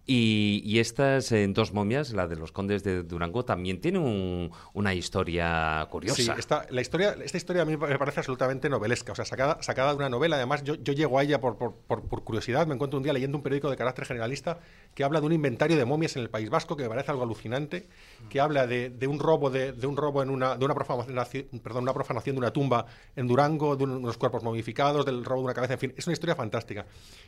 Y, 0.10 0.80
estas 0.80 1.34
eh, 1.34 1.46
dos 1.50 1.74
momias, 1.74 2.14
la 2.14 2.28
de 2.28 2.38
los 2.38 2.54
condes 2.54 2.82
de 2.82 3.04
Durango, 3.04 3.44
también 3.44 3.82
tiene 3.82 4.00
un- 4.00 4.50
una 4.72 4.94
historia 4.94 5.86
curiosa. 5.92 6.22
Sí, 6.22 6.32
esta, 6.40 6.66
la 6.70 6.80
historia, 6.80 7.18
esta 7.22 7.36
historia 7.36 7.64
a 7.64 7.66
mí 7.66 7.76
me 7.76 7.98
parece 8.00 8.22
absolutamente 8.22 8.70
novelesca, 8.70 9.12
o 9.12 9.16
sea, 9.16 9.26
sacada, 9.26 9.62
sacada 9.62 9.90
de 9.92 9.98
una 9.98 10.08
novela. 10.10 10.38
Además, 10.38 10.64
yo, 10.64 10.76
yo 10.76 10.94
llego 10.94 11.20
a 11.20 11.24
ella 11.24 11.42
por, 11.42 11.58
por- 11.58 12.24
curiosidad. 12.24 12.66
Me 12.68 12.76
encuentro 12.76 12.98
un 12.98 13.04
día 13.04 13.12
leyendo 13.12 13.38
un 13.38 13.44
periódico 13.44 13.70
de 13.70 13.76
carácter 13.76 14.06
generalista 14.06 14.60
que 14.96 15.04
habla 15.04 15.20
de 15.20 15.26
un 15.26 15.34
inventario 15.34 15.76
de 15.76 15.84
momias 15.84 16.16
en 16.16 16.22
el 16.22 16.30
País 16.30 16.50
Vasco 16.50 16.78
que 16.78 16.84
me 16.84 16.90
parece 16.90 17.12
algo 17.12 17.24
alucinante, 17.24 17.90
que 18.30 18.40
habla 18.40 18.66
de, 18.66 18.90
de 18.90 19.08
un 19.08 19.20
robo 19.20 19.50
de, 19.50 19.74
de 19.74 19.88
un 19.88 19.98
robo 19.98 20.24
en 20.24 20.30
una, 20.30 20.56
de 20.56 20.64
una 20.64 20.74
profanación, 20.74 21.48
perdón, 21.62 21.84
una 21.84 21.94
profanación 21.94 22.36
de 22.38 22.40
una 22.40 22.52
tumba 22.52 22.86
en 23.16 23.28
Durango, 23.28 23.76
de 23.76 23.84
un- 23.84 23.92
unos 23.92 24.18
cuerpos 24.18 24.42
momificados, 24.42 25.06
del 25.06 25.26
robo 25.26 25.42
de 25.42 25.46
una 25.46 25.54
cabeza, 25.54 25.74
en 25.74 25.80
fin, 25.80 25.94
es 25.98 26.08
una 26.08 26.14
historia 26.14 26.36
fantástica. 26.36 26.86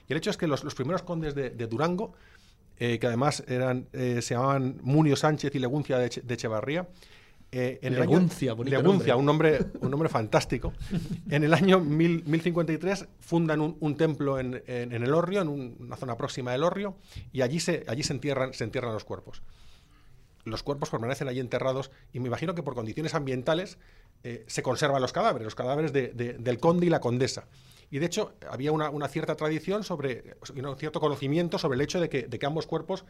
Y 0.08 0.14
el 0.14 0.18
hecho 0.18 0.30
es 0.30 0.38
que 0.38 0.48
los, 0.48 0.64
los 0.64 0.76
primeros 0.76 1.04
condes 1.04 1.36
de, 1.36 1.50
de 1.50 1.68
Durango 1.68 2.14
eh, 2.80 2.98
que 3.00 3.08
además 3.08 3.44
eran, 3.48 3.88
eh, 3.94 4.22
se 4.22 4.34
llamaban 4.36 4.78
Munio 4.82 5.16
Sánchez 5.16 5.54
y 5.56 5.60
Leguncia 5.60 5.98
de, 5.98 6.08
Eche- 6.10 6.22
de 6.24 6.34
Echevarría. 6.34 6.88
eh, 7.52 7.80
en 7.82 7.94
el 7.96 8.02
año- 8.04 8.12
Leguncia, 8.12 8.54
bonito 8.54 8.78
Leguncia, 8.78 9.16
nombre. 9.16 9.54
un 9.58 9.60
nombre, 9.66 9.80
un 9.82 9.90
nombre 9.92 10.08
fantástico. 10.10 10.72
En 11.32 11.44
el 11.44 11.54
año 11.56 11.80
mil- 11.80 12.24
1053 12.26 13.08
fundan 13.20 13.60
un, 13.62 13.76
un 13.80 13.98
templo 13.98 14.40
en, 14.40 14.62
en- 14.68 14.94
en 14.94 15.04
el 15.04 15.14
Orrio, 15.14 15.42
en 15.42 15.48
un- 15.48 15.76
una 15.80 15.96
zona 15.96 16.16
próxima 16.16 16.52
del 16.52 16.64
Orrio, 16.64 16.96
y 17.34 17.42
allí 17.42 17.60
se, 17.60 17.86
allí 17.88 18.04
se 18.04 18.14
entierran, 18.14 18.54
se 18.54 18.64
entierran 18.66 18.94
los 18.94 19.04
cuerpos. 19.04 19.42
Los 20.46 20.62
cuerpos 20.64 20.90
permanecen 20.90 21.28
allí 21.28 21.40
enterrados 21.40 21.92
y 22.14 22.20
me 22.20 22.28
imagino 22.28 22.54
que 22.56 22.64
por 22.64 22.76
condiciones 22.76 23.14
ambientales 23.16 23.78
eh, 24.24 24.44
se 24.48 24.62
conservan 24.64 25.02
los 25.02 25.12
cadáveres, 25.14 25.46
los 25.46 25.56
cadáveres 25.56 25.92
de- 25.92 26.10
de- 26.10 26.34
del 26.34 26.60
conde 26.60 26.86
y 26.86 26.90
la 26.90 27.00
condesa. 27.02 27.46
Y 27.91 27.99
de 27.99 28.06
hecho 28.06 28.34
había 28.49 28.72
una, 28.72 28.90
una 28.90 29.07
cierta 29.07 29.36
tradición 29.36 29.84
sobre, 29.84 30.36
un 30.56 30.78
cierto 30.78 30.99
conocimiento 30.99 31.57
sobre 31.57 31.76
el 31.76 31.82
hecho 31.82 31.99
de 31.99 32.10
que, 32.10 32.24
de 32.28 32.40
que 32.40 32.45
ambos 32.45 32.68
cuerpos 32.68 33.06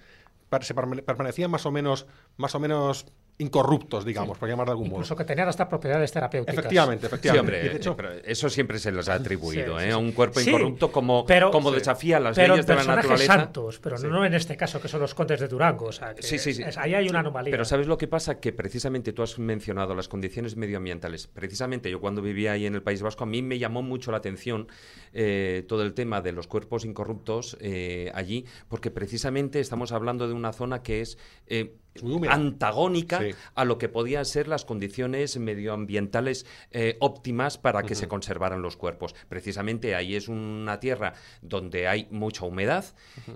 se 0.62 0.76
permane- 0.76 1.04
permanecían 1.04 1.52
más 1.52 1.66
o 1.66 1.72
menos, 1.72 2.08
más 2.38 2.56
o 2.56 2.60
menos 2.60 3.06
incorruptos, 3.40 4.04
digamos, 4.04 4.38
por 4.38 4.50
llamar 4.50 4.68
de 4.68 4.72
algún 4.72 4.88
Incluso 4.88 5.14
modo. 5.16 5.18
que 5.20 5.26
tenían 5.26 5.48
hasta 5.48 5.68
propiedades 5.70 6.12
terapéuticas. 6.12 6.54
Efectivamente, 6.58 7.02
Sí, 7.02 7.08
efectivamente. 7.08 7.56
hombre, 7.58 7.66
Y 7.66 7.70
de 7.70 7.78
hecho, 7.78 7.98
eso 8.26 8.50
siempre 8.50 8.80
se 8.80 8.92
les 8.92 9.08
ha 9.08 9.14
atribuido, 9.16 9.78
Sí, 9.78 9.80
sí, 9.80 9.84
¿eh? 9.86 9.88
sí. 9.88 9.92
A 9.94 9.98
un 9.98 10.12
cuerpo 10.12 10.40
Sí, 10.42 10.50
incorrupto 10.50 10.92
como, 10.92 11.26
pero- 11.26 11.50
como 11.50 11.70
Sí. 11.70 11.76
desafía 11.78 12.20
las 12.20 12.36
Pero 12.36 12.56
leyes 12.56 12.68
de 12.68 12.76
la 12.76 12.84
naturaleza. 12.84 13.34
santos, 13.34 13.80
pero 13.80 13.98
Sí. 13.98 14.08
no 14.08 14.26
en 14.26 14.34
este 14.34 14.58
caso, 14.58 14.82
que 14.82 14.90
son 14.90 15.00
los 15.00 15.16
condes 15.16 15.40
de 15.40 15.48
Durango. 15.48 15.86
O 15.86 15.92
sea, 15.94 16.14
que 16.16 16.22
Sí, 16.22 16.38
sí, 16.38 16.54
sí. 16.54 16.64
es- 16.64 16.78
ahí 16.78 16.94
hay 16.94 17.08
una 17.08 17.20
anomalía. 17.22 17.52
Pero 17.52 17.64
¿sabes 17.64 17.88
lo 17.88 17.98
que 17.98 18.08
pasa? 18.08 18.40
Que 18.42 18.52
precisamente 18.52 19.14
tú 19.14 19.24
has 19.24 19.40
mencionado 19.40 19.96
las 19.96 20.10
condiciones 20.10 20.58
medioambientales. 20.58 21.28
Precisamente 21.28 21.90
yo 21.90 22.02
cuando 22.02 22.22
vivía 22.22 22.52
ahí 22.52 22.66
en 22.66 22.76
el 22.76 22.84
País 22.84 23.02
Vasco, 23.02 23.24
a 23.24 23.28
mí 23.28 23.42
me 23.42 23.58
llamó 23.58 23.82
mucho 23.82 24.12
la 24.12 24.18
atención 24.18 24.68
eh, 25.14 25.64
todo 25.68 25.82
el 25.84 25.94
tema 25.94 26.22
de 26.22 26.34
los 26.34 26.46
cuerpos 26.48 26.84
incorruptos 26.86 27.58
eh, 27.62 28.12
allí, 28.14 28.46
porque 28.68 28.92
precisamente 28.92 29.60
estamos 29.60 29.92
hablando 29.92 30.28
de 30.28 30.34
una 30.34 30.52
zona 30.54 30.84
que 30.84 31.02
es... 31.02 31.18
eh. 31.48 31.74
Antagónica 32.30 33.20
Sí. 33.20 33.32
a 33.56 33.66
lo 33.66 33.78
que 33.78 33.90
podían 33.90 34.26
ser 34.26 34.48
las 34.48 34.66
condiciones 34.66 35.38
medioambientales 35.38 36.46
eh, 36.72 36.98
óptimas 37.00 37.58
para 37.58 37.84
que 37.84 37.96
se 37.96 38.08
conservaran 38.08 38.62
los 38.62 38.78
cuerpos. 38.78 39.16
Precisamente 39.28 39.96
ahí 39.96 40.16
es 40.16 40.28
una 40.28 40.80
tierra 40.80 41.14
donde 41.42 41.88
hay 41.88 42.08
mucha 42.12 42.46
humedad, 42.46 42.86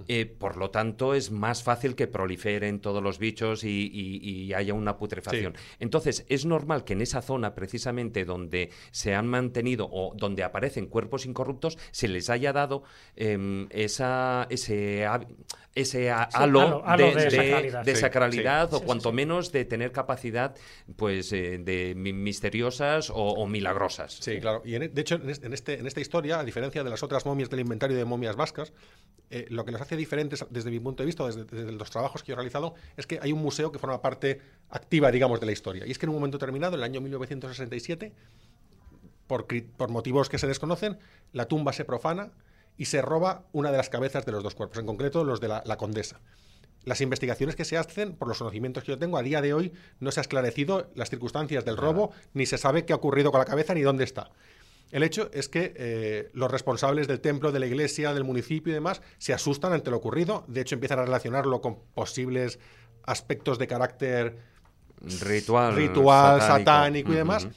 eh, 0.08 0.26
por 0.26 0.58
lo 0.58 0.70
tanto 0.72 1.14
es 1.14 1.32
más 1.32 1.64
fácil 1.64 1.96
que 1.96 2.08
proliferen 2.08 2.80
todos 2.80 3.02
los 3.04 3.20
bichos 3.20 3.64
y, 3.64 3.90
y- 3.92 4.18
y 4.24 4.54
haya 4.54 4.74
una 4.74 4.98
putrefacción. 4.98 5.54
Entonces 5.80 6.26
es 6.30 6.46
normal 6.46 6.84
que 6.84 6.94
en 6.94 7.02
esa 7.02 7.22
zona 7.22 7.56
precisamente 7.56 8.26
donde 8.26 8.70
se 8.92 9.16
han 9.16 9.28
mantenido 9.28 9.88
o 9.92 10.14
donde 10.16 10.44
aparecen 10.44 10.86
cuerpos 10.88 11.26
incorruptos 11.26 11.78
se 11.92 12.08
les 12.08 12.30
haya 12.30 12.54
dado 12.54 12.84
em, 13.16 13.68
esa, 13.72 14.48
ese, 14.50 15.06
ese 15.76 16.12
a- 16.12 16.30
Sí, 16.30 16.38
halo, 16.40 16.84
de, 16.98 17.04
de 17.04 17.14
de- 17.16 17.32
sacralidad. 17.32 17.84
de 17.86 17.95
Sí, 17.95 18.02
sacralidad 18.02 18.70
sí. 18.70 18.76
o 18.76 18.80
Sí, 18.80 18.86
cuanto 18.86 19.10
sí, 19.10 19.14
sí. 19.14 19.16
menos 19.16 19.52
de 19.52 19.66
tener 19.66 19.91
capacidad 19.91 20.56
pues 20.95 21.34
eh, 21.34 21.58
de 21.58 21.94
mi- 21.95 22.14
misteriosas 22.14 23.10
o, 23.10 23.16
o 23.16 23.48
milagrosas. 23.48 24.14
Sí, 24.22 24.40
claro. 24.40 24.62
Y 24.66 24.76
en- 24.76 24.94
de 24.94 25.02
hecho, 25.02 25.16
en, 25.16 25.30
es- 25.32 25.41
en 25.44 25.52
este, 25.54 25.80
en 25.80 25.88
esta 25.88 26.00
historia, 26.00 26.40
a 26.40 26.44
diferencia 26.44 26.84
de 26.84 26.90
las 26.91 27.02
otras 27.02 27.26
momias 27.26 27.50
del 27.50 27.62
inventario 27.62 27.98
de 27.98 28.06
momias 28.06 28.36
vascas, 28.36 28.72
eh, 29.32 29.48
lo 29.50 29.66
que 29.66 29.72
las 29.72 29.82
hace 29.82 29.95
diferentes, 29.98 30.45
desde 30.52 30.70
mi 30.70 30.80
punto 30.80 31.02
de 31.02 31.08
vista, 31.08 31.26
desde, 31.26 31.45
desde 31.45 31.72
los 31.72 31.90
trabajos 31.90 32.22
que 32.22 32.28
yo 32.30 32.34
he 32.34 32.36
realizado, 32.36 32.76
es 32.95 33.08
que 33.08 33.18
hay 33.20 33.32
un 33.32 33.41
museo 33.41 33.72
que 33.72 33.80
forma 33.80 34.00
parte 34.00 34.41
activa, 34.70 35.10
digamos, 35.10 35.40
de 35.40 35.48
la 35.48 35.54
historia. 35.54 35.88
Y 35.88 35.91
es 35.91 35.98
que 35.98 36.06
en 36.06 36.12
un 36.12 36.16
momento 36.18 36.38
determinado, 36.38 36.76
en 36.76 36.82
el 36.82 36.84
año 36.84 37.02
1967, 37.02 38.14
por, 39.26 39.48
por 39.78 39.90
motivos 39.90 40.30
que 40.30 40.38
se 40.38 40.45
desconocen, 40.45 41.00
la 41.32 41.45
tumba 41.48 41.74
se 41.74 41.86
profana 41.86 42.32
y 42.78 42.86
se 42.86 43.02
roba 43.02 43.45
una 43.52 43.72
de 43.72 43.78
las 43.78 43.90
cabezas 43.90 44.26
de 44.26 44.32
los 44.32 44.44
dos 44.44 44.56
cuerpos, 44.56 44.80
en 44.80 44.86
concreto 44.86 45.24
los 45.24 45.40
de 45.40 45.48
la, 45.48 45.64
la 45.66 45.78
condesa. 45.78 46.20
Las 46.86 47.00
investigaciones 47.00 47.56
que 47.56 47.64
se 47.64 47.78
hacen, 47.78 48.16
por 48.16 48.28
los 48.28 48.38
conocimientos 48.38 48.84
que 48.84 48.91
yo 48.91 49.00
tengo, 49.00 49.18
a 49.18 49.22
día 49.22 49.41
de 49.41 49.54
hoy 49.54 49.74
no 50.00 50.12
se 50.12 50.20
ha 50.20 50.22
esclarecido 50.22 50.91
las 50.95 51.10
circunstancias 51.10 51.64
del 51.64 51.78
robo, 51.78 52.12
ni 52.34 52.45
se 52.45 52.58
sabe 52.58 52.86
qué 52.86 52.94
ha 52.94 52.98
ocurrido 52.98 53.32
con 53.32 53.40
la 53.40 53.45
cabeza 53.45 53.74
ni 53.74 53.82
dónde 53.82 54.04
está. 54.04 54.32
El 54.91 55.02
hecho 55.02 55.30
es 55.34 55.50
que 55.50 55.74
eh, 55.76 56.30
los 56.34 56.52
responsables 56.52 57.08
del 57.08 57.20
templo, 57.20 57.52
de 57.52 57.60
la 57.60 57.66
iglesia, 57.66 58.14
del 58.14 58.26
municipio 58.26 58.72
y 58.72 58.76
demás 58.76 59.02
se 59.18 59.34
asustan 59.34 59.74
ante 59.74 59.90
lo 59.90 59.98
ocurrido. 59.98 60.44
De 60.48 60.62
hecho, 60.62 60.76
empiezan 60.76 61.00
a 61.00 61.06
relacionarlo 61.06 61.62
con 61.62 61.80
posibles 61.95 62.60
aspectos 63.04 63.58
de 63.58 63.68
carácter 63.68 64.38
Ritual, 65.22 65.76
ritual, 65.76 66.40
satánico. 66.40 66.60
satánico, 66.60 67.12
y 67.12 67.16
demás. 67.16 67.48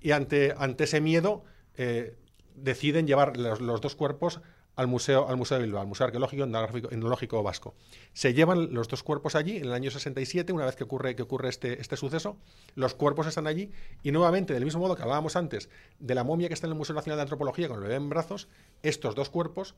Y 0.00 0.12
ante, 0.12 0.54
ante 0.56 0.84
ese 0.84 1.00
miedo 1.02 1.44
eh, 1.76 2.16
deciden 2.54 3.06
llevar 3.06 3.36
los, 3.36 3.60
los 3.60 3.80
dos 3.82 3.94
cuerpos 3.94 4.40
al 4.76 4.86
museo, 4.86 5.28
al 5.28 5.36
museo 5.36 5.58
de 5.58 5.64
Bilbao, 5.64 5.80
al 5.80 5.88
Museo 5.88 6.06
Arqueológico 6.06 6.44
Etnológico 6.44 7.42
Vasco. 7.42 7.74
Se 8.12 8.34
llevan 8.34 8.74
los 8.74 8.88
dos 8.88 9.02
cuerpos 9.02 9.34
allí 9.34 9.56
en 9.56 9.64
el 9.64 9.72
año 9.72 9.90
67, 9.90 10.52
una 10.52 10.66
vez 10.66 10.76
que 10.76 10.84
ocurre, 10.84 11.16
que 11.16 11.22
ocurre 11.22 11.48
este, 11.48 11.80
este 11.80 11.96
suceso. 11.96 12.36
Los 12.74 12.94
cuerpos 12.94 13.26
están 13.26 13.46
allí 13.46 13.72
y 14.02 14.12
nuevamente, 14.12 14.52
del 14.52 14.64
mismo 14.64 14.80
modo 14.80 14.94
que 14.94 15.02
hablábamos 15.02 15.34
antes 15.34 15.70
de 15.98 16.14
la 16.14 16.24
momia 16.24 16.48
que 16.48 16.54
está 16.54 16.66
en 16.66 16.72
el 16.72 16.78
Museo 16.78 16.94
Nacional 16.94 17.16
de 17.16 17.22
Antropología 17.22 17.68
con 17.68 17.78
el 17.78 17.82
bebé 17.82 17.94
en 17.94 18.10
brazos, 18.10 18.48
estos 18.82 19.14
dos 19.14 19.30
cuerpos, 19.30 19.74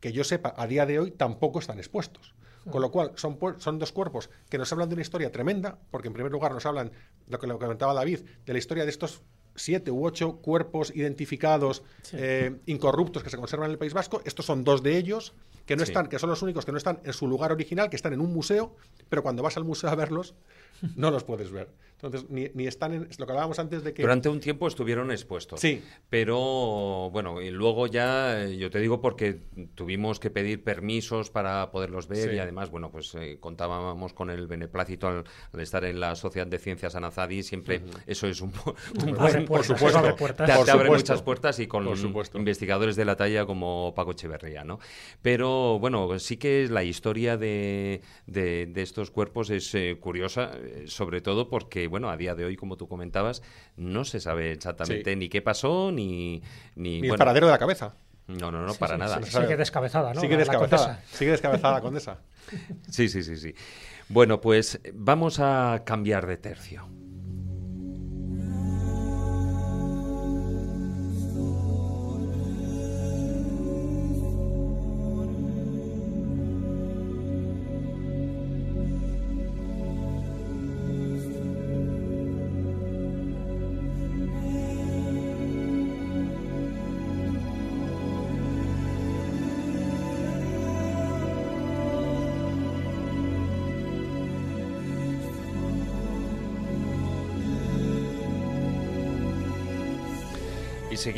que 0.00 0.12
yo 0.12 0.24
sepa, 0.24 0.52
a 0.56 0.66
día 0.66 0.84
de 0.84 0.98
hoy 0.98 1.10
tampoco 1.12 1.60
están 1.60 1.78
expuestos. 1.78 2.34
Con 2.70 2.82
lo 2.82 2.90
cual, 2.90 3.12
son, 3.14 3.38
son 3.58 3.78
dos 3.78 3.92
cuerpos 3.92 4.28
que 4.50 4.58
nos 4.58 4.70
hablan 4.72 4.88
de 4.88 4.94
una 4.94 5.02
historia 5.02 5.32
tremenda, 5.32 5.78
porque 5.90 6.08
en 6.08 6.14
primer 6.14 6.30
lugar 6.30 6.52
nos 6.52 6.66
hablan, 6.66 6.92
lo 7.28 7.38
que 7.38 7.46
lo 7.46 7.58
comentaba 7.58 7.94
David, 7.94 8.20
de 8.44 8.52
la 8.52 8.58
historia 8.58 8.84
de 8.84 8.90
estos 8.90 9.22
siete 9.60 9.90
u 9.90 10.04
ocho 10.06 10.36
cuerpos 10.36 10.92
identificados, 10.94 11.82
eh, 12.12 12.56
incorruptos 12.66 13.22
que 13.22 13.30
se 13.30 13.36
conservan 13.36 13.66
en 13.66 13.72
el 13.72 13.78
País 13.78 13.92
Vasco. 13.94 14.22
Estos 14.24 14.46
son 14.46 14.64
dos 14.64 14.82
de 14.82 14.96
ellos, 14.96 15.34
que 15.66 15.76
no 15.76 15.84
Sí. 15.84 15.90
están, 15.92 16.08
que 16.08 16.18
son 16.18 16.30
los 16.30 16.42
únicos 16.42 16.64
que 16.64 16.72
no 16.72 16.78
están 16.78 17.00
en 17.04 17.12
su 17.12 17.28
lugar 17.28 17.52
original, 17.52 17.90
que 17.90 17.96
están 17.96 18.12
en 18.12 18.20
un 18.20 18.32
museo, 18.32 18.74
pero 19.08 19.22
cuando 19.22 19.42
vas 19.42 19.56
al 19.56 19.64
museo 19.64 19.90
a 19.90 19.94
verlos, 19.94 20.34
no 20.96 21.10
los 21.10 21.24
puedes 21.24 21.50
ver. 21.50 21.68
Entonces, 22.02 22.30
ni, 22.30 22.48
ni 22.54 22.66
están 22.66 22.94
en 22.94 23.08
lo 23.18 23.26
que 23.26 23.32
hablábamos 23.32 23.58
antes 23.58 23.84
de 23.84 23.92
que. 23.92 24.00
Durante 24.00 24.30
un 24.30 24.40
tiempo 24.40 24.66
estuvieron 24.66 25.10
expuestos. 25.10 25.60
Sí. 25.60 25.82
Pero 26.08 27.10
bueno, 27.12 27.42
y 27.42 27.50
luego 27.50 27.86
ya, 27.86 28.44
eh, 28.44 28.56
yo 28.56 28.70
te 28.70 28.78
digo 28.80 29.02
porque 29.02 29.40
tuvimos 29.74 30.18
que 30.18 30.30
pedir 30.30 30.64
permisos 30.64 31.28
para 31.30 31.70
poderlos 31.70 32.08
ver 32.08 32.30
Sí. 32.30 32.36
y 32.36 32.38
además, 32.38 32.70
bueno, 32.70 32.90
pues 32.90 33.14
eh, 33.16 33.36
contábamos 33.38 34.14
con 34.14 34.30
el 34.30 34.46
beneplácito 34.46 35.08
al, 35.08 35.24
al 35.52 35.60
estar 35.60 35.84
en 35.84 36.00
la 36.00 36.14
Sociedad 36.14 36.46
de 36.46 36.58
Ciencias 36.58 36.94
Anazadi, 36.94 37.42
siempre 37.42 37.82
eso 38.06 38.26
es 38.26 38.40
un, 38.40 38.50
un 39.06 39.14
buen. 39.16 39.44
puertas, 39.44 39.66
supuesto. 39.66 39.98
abre 39.98 40.14
puertas. 40.14 40.46
Te, 40.48 40.56
Por 40.56 40.64
te 40.64 40.70
abre 40.70 40.84
supuesto. 40.86 41.12
muchas 41.12 41.22
puertas 41.22 41.58
y 41.58 41.66
con 41.66 41.84
Por 41.84 41.98
supuesto. 41.98 42.38
investigadores 42.38 42.96
de 42.96 43.04
la 43.04 43.16
talla 43.16 43.44
como 43.44 43.92
Paco 43.94 44.12
Echeverría, 44.12 44.64
¿no? 44.64 44.78
Pero 45.20 45.78
bueno, 45.78 46.18
sí 46.18 46.38
que 46.38 46.66
la 46.70 46.82
historia 46.82 47.36
de, 47.36 48.00
de- 48.26 48.66
de 48.66 48.82
estos 48.82 49.10
cuerpos 49.10 49.50
es 49.50 49.74
eh, 49.74 49.98
curiosa, 50.00 50.52
eh, 50.72 50.84
sobre 50.86 51.20
todo 51.20 51.48
porque, 51.48 51.86
bueno, 51.86 52.10
a 52.10 52.16
día 52.16 52.34
de 52.34 52.44
hoy, 52.44 52.56
como 52.56 52.76
tú 52.76 52.88
comentabas, 52.88 53.42
no 53.76 54.04
se 54.04 54.20
sabe 54.20 54.52
exactamente 54.52 55.10
Sí. 55.12 55.16
ni 55.16 55.28
qué 55.28 55.42
pasó, 55.42 55.90
ni... 55.92 56.42
Ni, 56.76 57.00
Ni 57.00 57.08
el 57.08 57.16
paradero 57.16 57.46
de 57.46 57.52
la 57.52 57.58
cabeza. 57.58 57.94
No, 58.26 58.52
no, 58.52 58.62
no, 58.64 58.72
Sí, 58.72 58.78
para 58.78 58.94
sí, 58.94 59.00
nada. 59.00 59.22
sí, 59.22 59.32
Sigue 59.32 59.56
descabezada, 59.56 60.14
¿no? 60.14 60.20
Sigue 60.20 60.36
descabezada. 60.36 61.02
Sigue 61.10 61.32
descabezada 61.32 61.74
la 61.74 61.80
condesa. 61.80 62.18
Sí, 62.90 63.08
sí, 63.08 63.22
sí, 63.22 63.36
sí. 63.36 63.54
Bueno, 64.08 64.40
pues 64.40 64.80
vamos 64.94 65.38
a 65.40 65.82
cambiar 65.84 66.26
de 66.26 66.36
tercio. 66.36 66.88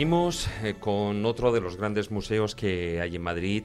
Seguimos 0.06 0.48
eh, 0.64 0.74
con 0.80 1.24
otro 1.26 1.52
de 1.52 1.60
los 1.60 1.76
grandes 1.76 2.10
museos 2.10 2.56
que 2.56 3.00
hay 3.00 3.14
en 3.14 3.22
Madrid, 3.22 3.62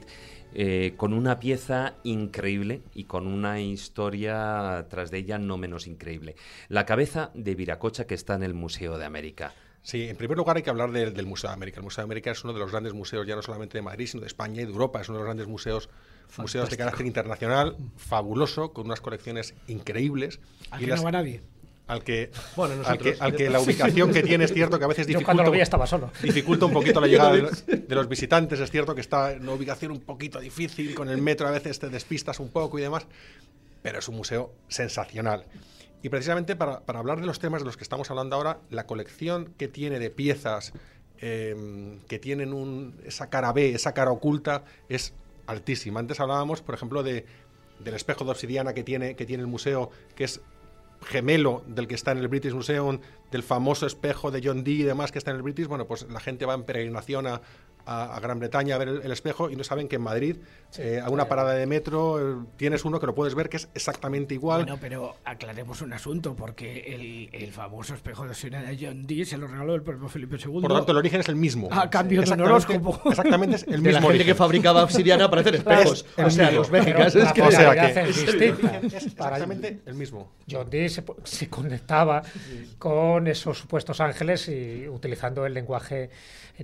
eh, 0.54 0.94
con 0.96 1.12
una 1.12 1.40
pieza 1.40 1.94
increíble 2.04 2.82
y 2.94 3.04
con 3.04 3.26
una 3.26 3.60
historia 3.60 4.86
tras 4.88 5.10
de 5.10 5.18
ella 5.18 5.38
no 5.38 5.58
menos 5.58 5.88
increíble. 5.88 6.36
La 6.68 6.86
cabeza 6.86 7.32
de 7.34 7.56
Viracocha 7.56 8.06
que 8.06 8.14
está 8.14 8.34
en 8.36 8.44
el 8.44 8.54
Museo 8.54 8.98
de 8.98 9.04
América. 9.04 9.52
Sí, 9.82 10.08
en 10.08 10.16
primer 10.16 10.36
lugar 10.38 10.56
hay 10.56 10.62
que 10.62 10.70
hablar 10.70 10.92
del, 10.92 11.12
del 11.12 11.26
Museo 11.26 11.50
de 11.50 11.54
América. 11.54 11.78
El 11.80 11.84
Museo 11.84 12.02
de 12.02 12.06
América 12.06 12.30
es 12.30 12.44
uno 12.44 12.52
de 12.52 12.60
los 12.60 12.70
grandes 12.70 12.92
museos, 12.94 13.26
ya 13.26 13.34
no 13.34 13.42
solamente 13.42 13.76
de 13.76 13.82
Madrid, 13.82 14.06
sino 14.06 14.20
de 14.20 14.28
España 14.28 14.62
y 14.62 14.64
de 14.64 14.70
Europa. 14.70 15.00
Es 15.00 15.08
uno 15.08 15.18
de 15.18 15.22
los 15.24 15.26
grandes 15.26 15.48
museos, 15.48 15.88
museos 16.36 16.70
de 16.70 16.76
carácter 16.76 17.04
internacional, 17.04 17.76
fabuloso, 17.96 18.72
con 18.72 18.86
unas 18.86 19.00
colecciones 19.00 19.56
increíbles. 19.66 20.38
Aquí 20.70 20.84
y 20.84 20.86
no 20.86 20.94
las- 20.94 21.04
va 21.04 21.10
nadie. 21.10 21.42
Al 21.88 22.04
que, 22.04 22.30
Bueno, 22.54 22.74
al 22.74 22.78
nosotros. 22.80 23.16
que, 23.16 23.24
al 23.24 23.34
que 23.34 23.50
la 23.50 23.60
ubicación 23.60 24.12
que 24.12 24.22
tiene 24.22 24.44
es 24.44 24.52
cierto 24.52 24.78
que 24.78 24.84
a 24.84 24.88
veces 24.88 25.06
dificulta, 25.06 25.42
lo 25.42 25.54
estaba 25.54 25.86
solo. 25.86 26.10
dificulta 26.22 26.66
un 26.66 26.72
poquito 26.72 27.00
la 27.00 27.06
llegada 27.06 27.32
de, 27.32 27.42
de 27.88 27.94
los 27.94 28.08
visitantes. 28.08 28.60
Es 28.60 28.70
cierto 28.70 28.94
que 28.94 29.00
está 29.00 29.32
en 29.32 29.42
una 29.42 29.52
ubicación 29.52 29.92
un 29.92 30.00
poquito 30.00 30.38
difícil, 30.38 30.94
con 30.94 31.08
el 31.08 31.20
metro 31.20 31.48
a 31.48 31.50
veces 31.50 31.78
te 31.78 31.88
despistas 31.88 32.40
un 32.40 32.50
poco 32.50 32.78
y 32.78 32.82
demás, 32.82 33.06
pero 33.82 33.98
es 33.98 34.08
un 34.08 34.16
museo 34.16 34.52
sensacional. 34.68 35.46
Y 36.02 36.10
precisamente 36.10 36.54
para, 36.54 36.80
para 36.80 37.00
hablar 37.00 37.20
de 37.20 37.26
los 37.26 37.40
temas 37.40 37.62
de 37.62 37.66
los 37.66 37.76
que 37.76 37.82
estamos 37.82 38.10
hablando 38.10 38.36
ahora, 38.36 38.60
la 38.70 38.86
colección 38.86 39.52
que 39.56 39.66
tiene 39.66 39.98
de 39.98 40.10
piezas 40.10 40.72
eh, 41.20 41.98
que 42.06 42.18
tienen 42.20 42.52
un, 42.52 42.94
esa 43.04 43.28
cara 43.28 43.52
B, 43.52 43.74
esa 43.74 43.92
cara 43.92 44.12
oculta, 44.12 44.64
es 44.88 45.14
altísima. 45.46 45.98
Antes 45.98 46.20
hablábamos, 46.20 46.62
por 46.62 46.76
ejemplo, 46.76 47.02
de, 47.02 47.26
del 47.80 47.94
espejo 47.94 48.24
de 48.24 48.30
obsidiana 48.30 48.72
que 48.72 48.84
tiene, 48.84 49.16
que 49.16 49.26
tiene 49.26 49.40
el 49.40 49.48
museo, 49.48 49.90
que 50.14 50.24
es 50.24 50.40
gemelo 51.02 51.62
del 51.66 51.86
que 51.86 51.94
está 51.94 52.12
en 52.12 52.18
el 52.18 52.28
British 52.28 52.52
Museum, 52.52 53.00
del 53.30 53.42
famoso 53.42 53.86
espejo 53.86 54.30
de 54.30 54.40
John 54.42 54.64
Dee 54.64 54.80
y 54.80 54.82
demás 54.82 55.12
que 55.12 55.18
está 55.18 55.30
en 55.30 55.36
el 55.36 55.42
British, 55.42 55.66
bueno, 55.66 55.86
pues 55.86 56.06
la 56.10 56.20
gente 56.20 56.46
va 56.46 56.54
en 56.54 56.64
peregrinación 56.64 57.26
a, 57.26 57.40
a- 57.88 58.16
a 58.16 58.20
Gran 58.20 58.38
Bretaña 58.38 58.74
a 58.74 58.78
ver 58.78 58.88
el, 58.88 59.02
el 59.02 59.12
espejo 59.12 59.50
y 59.50 59.56
no 59.56 59.64
saben 59.64 59.88
que 59.88 59.96
en 59.96 60.02
Madrid, 60.02 60.36
eh, 60.78 61.00
a 61.02 61.08
una 61.10 61.26
parada 61.28 61.54
de 61.54 61.66
metro, 61.66 62.42
eh, 62.42 62.44
tienes 62.56 62.84
uno 62.84 63.00
que 63.00 63.06
lo 63.06 63.14
puedes 63.14 63.34
ver 63.34 63.48
que 63.48 63.56
es 63.56 63.68
exactamente 63.74 64.34
igual. 64.34 64.62
Bueno, 64.64 64.78
pero 64.80 65.16
aclaremos 65.24 65.80
un 65.82 65.92
asunto, 65.92 66.36
porque 66.36 66.80
el, 66.94 67.30
el 67.32 67.52
famoso 67.52 67.94
espejo 67.94 68.24
de 68.24 68.30
obsidiana 68.30 68.68
de 68.70 68.78
John 68.86 69.06
Dee 69.06 69.24
se 69.24 69.36
lo 69.38 69.46
regaló 69.46 69.74
el 69.74 69.82
propio 69.82 70.08
Felipe 70.08 70.36
II. 70.36 70.60
Por 70.60 70.68
lo 70.70 70.76
tanto, 70.76 70.92
el 70.92 70.98
origen 70.98 71.20
es 71.20 71.28
el 71.28 71.36
mismo. 71.36 71.68
A 71.72 71.88
cambio 71.88 72.20
de 72.20 72.30
un 72.30 72.40
Exactamente- 72.40 72.74
horóscopo. 72.76 73.10
Exactamente, 73.10 73.56
es 73.56 73.62
el 73.62 73.68
de 73.70 73.76
la 73.76 73.82
mismo 73.82 73.92
gente 73.92 74.06
origen. 74.08 74.26
que 74.26 74.34
fabricaba 74.34 74.82
obsidiana 74.84 75.30
para 75.30 75.40
hacer 75.40 75.54
espejos. 75.56 76.06
el 76.16 76.24
o 76.26 76.30
sea, 76.30 76.44
mismo. 76.46 76.58
los 76.60 76.70
mexicanos. 76.70 77.12
Pero 77.14 77.24
Es 77.26 77.32
que 77.32 77.42
O 77.42 77.50
sea 77.50 77.92
que- 77.94 78.00
es. 78.10 78.94
Es 78.94 79.06
exactamente 79.06 79.80
el 79.86 79.94
mismo. 79.94 80.32
John 80.50 80.68
Dee 80.70 80.88
se, 80.88 81.02
se 81.24 81.48
conectaba 81.48 82.22
con 82.78 83.26
esos 83.26 83.58
supuestos 83.58 84.00
ángeles 84.00 84.48
y 84.48 84.86
utilizando 84.88 85.46
el 85.46 85.54
lenguaje 85.54 86.10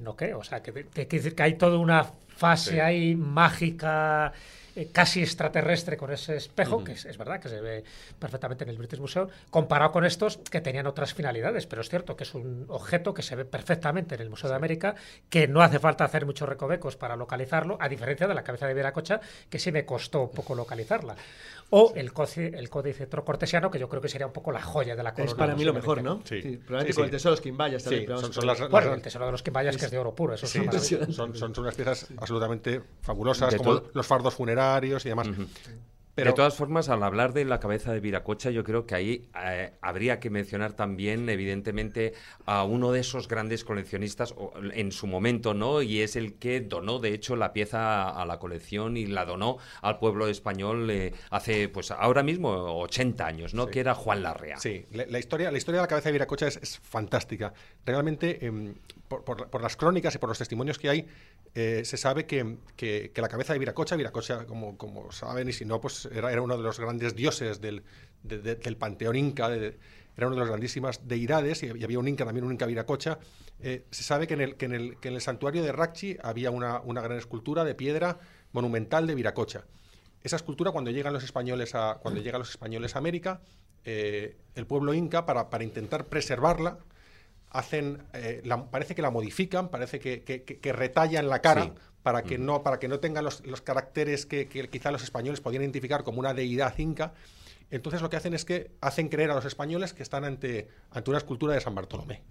no 0.03 0.17
qué, 0.17 0.35
o 0.35 0.43
sea, 0.43 0.61
que, 0.61 0.73
que, 0.93 1.07
quiere 1.15 1.23
decir 1.25 1.37
que 1.37 1.43
hay 1.43 1.55
toda 1.55 1.79
una 1.79 2.05
fase 2.37 2.73
Sí. 2.73 2.81
ahí 2.81 3.15
mágica 3.15 4.33
eh, 4.77 4.89
casi 4.93 5.23
extraterrestre 5.23 5.97
con 5.97 6.11
ese 6.13 6.35
espejo, 6.37 6.83
que 6.83 6.93
es, 6.93 7.05
es 7.05 7.17
verdad 7.17 7.39
que 7.39 7.49
se 7.49 7.61
ve 7.61 7.85
perfectamente 8.19 8.65
en 8.65 8.71
el 8.71 8.77
British 8.77 8.99
Museum, 8.99 9.29
comparado 9.49 9.93
con 9.93 10.05
estos 10.05 10.39
que 10.51 10.61
tenían 10.61 10.89
otras 10.89 11.15
finalidades, 11.15 11.67
pero 11.69 11.81
es 11.83 11.89
cierto 11.89 12.17
que 12.17 12.25
es 12.25 12.35
un 12.35 12.67
objeto 12.69 13.15
que 13.15 13.23
se 13.23 13.37
ve 13.37 13.45
perfectamente 13.45 14.17
en 14.17 14.23
el 14.23 14.31
Museo 14.31 14.51
de 14.51 14.57
América, 14.57 14.97
que 15.31 15.47
no 15.47 15.63
hace 15.63 15.79
falta 15.79 16.05
hacer 16.05 16.27
muchos 16.27 16.49
recovecos 16.49 16.97
para 16.97 17.15
localizarlo, 17.15 17.79
a 17.81 17.89
diferencia 17.89 18.27
de 18.27 18.35
la 18.35 18.43
cabeza 18.43 18.67
de 18.67 18.75
Viracocha, 18.75 19.21
que 19.49 19.61
sí 19.61 19.71
me 19.71 19.85
costó 19.85 20.23
un 20.23 20.33
poco 20.33 20.57
localizarla. 20.57 21.15
O 21.71 21.93
el, 21.97 22.13
códice, 22.13 22.47
el 22.57 22.71
códice 22.71 23.07
trocortesiano, 23.07 23.71
que 23.71 23.79
yo 23.79 23.89
creo 23.89 24.01
que 24.01 24.09
sería 24.09 24.27
un 24.27 24.33
poco 24.33 24.53
la 24.53 24.63
joya 24.63 24.95
de 24.95 25.03
la 25.03 25.13
corona. 25.13 25.31
Es 25.31 25.35
para 25.37 25.55
mí 25.57 25.65
lo 25.65 25.73
mejor. 25.75 26.03
¿no? 26.03 26.21
Sí. 26.25 26.41
probablemente 26.65 26.93
Sí, 26.93 26.97
con 26.97 27.05
el 27.07 27.11
tesoro 27.11 27.31
de 27.31 27.37
los 27.37 27.41
Quimbayas 27.41 27.85
también. 27.85 28.07
Son, 28.33 28.47
las, 28.47 28.61
Bueno, 28.71 28.89
las- 28.89 28.97
el 28.97 29.03
tesoro 29.03 29.27
de 29.27 29.33
los 29.33 29.43
Quimbayas, 29.43 29.77
que 29.77 29.85
es 29.87 29.91
de 29.91 29.99
oro 29.99 30.15
puro, 30.15 30.35
eso 30.35 30.47
Sí, 30.47 30.59
es 30.59 30.65
una 30.65 31.13
son, 31.13 31.35
son, 31.35 31.55
son 31.55 31.65
unas 31.65 31.75
piezas 31.75 32.07
absolutamente 32.17 32.81
fabulosas, 33.03 33.51
De 33.53 33.57
como 33.59 33.79
todo- 33.81 33.91
los 33.95 34.07
fardos 34.07 34.35
funerarios 34.35 35.05
y 35.07 35.09
demás. 35.09 35.29
Pero 36.15 36.31
de 36.31 36.37
todas 36.37 36.55
formas, 36.55 36.89
al 36.89 37.03
hablar 37.03 37.33
de 37.33 37.45
la 37.45 37.59
cabeza 37.59 37.93
de 37.93 38.01
Viracocha, 38.01 38.51
yo 38.51 38.63
creo 38.63 38.87
que 38.87 38.95
ahí 38.95 39.29
eh, 39.43 39.73
habría 39.81 40.21
que 40.21 40.31
mencionar 40.31 40.75
también, 40.75 41.29
evidentemente, 41.29 42.15
a 42.47 42.63
uno 42.65 42.93
de 42.93 43.01
esos 43.01 43.27
grandes 43.27 43.65
coleccionistas 43.65 44.33
o, 44.37 44.53
en 44.73 44.93
su 44.93 45.07
momento, 45.07 45.55
¿no? 45.55 45.83
Y 45.83 46.03
es 46.03 46.15
el 46.15 46.35
que 46.35 46.61
donó, 46.61 47.01
de 47.01 47.15
hecho, 47.15 47.35
la 47.35 47.53
pieza 47.53 48.05
a, 48.05 48.23
a 48.23 48.27
la 48.27 48.39
colección 48.39 48.97
y 48.97 49.07
la 49.07 49.25
donó 49.25 49.59
al 49.83 49.99
pueblo 49.99 50.29
español 50.29 50.89
eh, 50.91 51.13
hace, 51.31 51.69
pues 51.69 51.91
ahora 51.91 52.23
mismo, 52.23 52.51
80 52.81 53.27
años, 53.27 53.55
¿no? 53.55 53.65
Sí. 53.65 53.71
Que 53.73 53.81
era 53.81 53.95
Juan 53.95 54.23
Larrea. 54.23 54.59
Sí, 54.59 54.87
la, 54.93 55.07
la 55.07 55.19
historia, 55.19 55.51
la 55.51 55.59
historia 55.59 55.81
de 55.81 55.85
la 55.85 55.89
cabeza 55.89 56.11
de 56.11 56.13
Viracocha 56.13 56.47
es, 56.47 56.59
es 56.63 56.79
fantástica. 56.79 57.53
Realmente, 57.85 58.47
em, 58.47 58.75
por, 59.09 59.63
las 59.63 59.77
crónicas 59.77 60.15
y 60.15 60.19
por 60.19 60.29
los 60.29 60.39
testimonios 60.39 60.79
que 60.79 60.89
hay, 60.89 61.07
eh, 61.55 61.83
se 61.85 61.97
sabe 61.97 62.27
que, 62.27 62.57
que- 62.77 63.13
la 63.17 63.29
cabeza 63.29 63.53
de 63.53 63.59
Viracocha, 63.59 63.97
Viracocha, 63.97 64.47
como, 64.47 64.77
como 64.77 65.13
saben, 65.13 65.49
y 65.49 65.53
si 65.53 65.65
no, 65.65 65.81
pues 65.81 66.07
era, 66.13 66.33
era 66.33 66.43
uno 66.43 66.57
de 66.57 66.63
los 66.63 66.81
grandes 66.81 67.15
dioses 67.15 67.61
del, 67.61 67.83
de- 68.23 68.39
de- 68.39 68.55
del 68.57 68.77
panteón 68.77 69.17
inca, 69.17 69.55
era 69.55 70.27
una 70.27 70.37
de 70.37 70.41
las 70.41 70.49
grandísimas 70.49 71.07
deidades, 71.07 71.63
y, 71.63 71.69
había 71.69 71.99
un 71.99 72.09
inca, 72.09 72.25
también 72.25 72.45
un 72.45 72.53
inca 72.53 72.67
Viracocha. 72.67 73.19
Eh, 73.61 73.85
se 73.91 74.03
sabe 74.03 74.27
que 74.27 74.35
en, 74.35 74.41
el, 74.41 74.57
que, 74.57 74.65
en 74.67 74.73
el, 74.75 74.97
que 74.99 75.09
en 75.09 75.15
el 75.15 75.21
santuario 75.21 75.63
de 75.63 75.73
Rachi 75.73 76.17
había 76.23 76.51
una, 76.51 76.81
una 76.81 77.01
gran 77.01 77.19
escultura 77.19 77.65
de 77.65 77.75
piedra 77.75 78.19
monumental 78.53 79.07
de 79.07 79.15
Viracocha. 79.15 79.65
Esa 80.23 80.37
escultura, 80.37 80.71
cuando 80.71 80.91
llegan 80.91 81.13
los 81.13 81.23
españoles 81.25 81.75
a, 81.75 81.99
cuando 82.01 82.21
llegan 82.23 82.39
los 82.41 82.51
españoles 82.51 82.95
a 82.95 82.99
América, 82.99 83.41
eh, 83.85 84.37
el 84.55 84.67
pueblo 84.67 84.95
inca, 84.95 85.27
para, 85.27 85.51
para 85.51 85.65
intentar 85.65 86.07
preservarla, 86.07 86.79
hacen, 87.55 88.03
eh, 88.13 88.43
la- 88.45 88.67
parece 88.71 88.95
que 88.95 89.01
la 89.03 89.11
modifican, 89.11 89.69
parece 89.71 89.99
que, 89.99 90.23
que- 90.23 90.43
que- 90.43 90.59
que 90.59 90.73
retallan 90.73 91.29
la 91.29 91.41
cara 91.41 91.63
Sí. 91.65 91.73
para 92.03 92.23
que 92.23 92.37
no, 92.37 92.63
para 92.63 92.79
que 92.79 92.89
no 92.89 92.99
tenga 93.01 93.23
los, 93.23 93.47
los 93.47 93.63
caracteres 93.63 94.27
que, 94.27 94.49
que 94.49 94.69
quizá 94.69 94.91
los 94.91 95.03
españoles 95.03 95.41
podían 95.41 95.63
identificar 95.63 96.05
como 96.05 96.19
una 96.21 96.35
deidad 96.35 96.77
inca. 96.79 97.15
Entonces 97.71 98.03
lo 98.03 98.11
que 98.11 98.17
hacen 98.17 98.35
es 98.35 98.45
que 98.45 98.73
hacen 98.83 99.09
creer 99.09 99.31
a 99.31 99.35
los 99.35 99.45
españoles 99.47 99.95
que 99.95 100.03
están 100.03 100.25
ante, 100.25 100.69
ante 100.91 101.11
una 101.11 101.19
escultura 101.19 101.55
de 101.55 101.61
San 101.61 101.75
Bartolomé. 101.75 102.23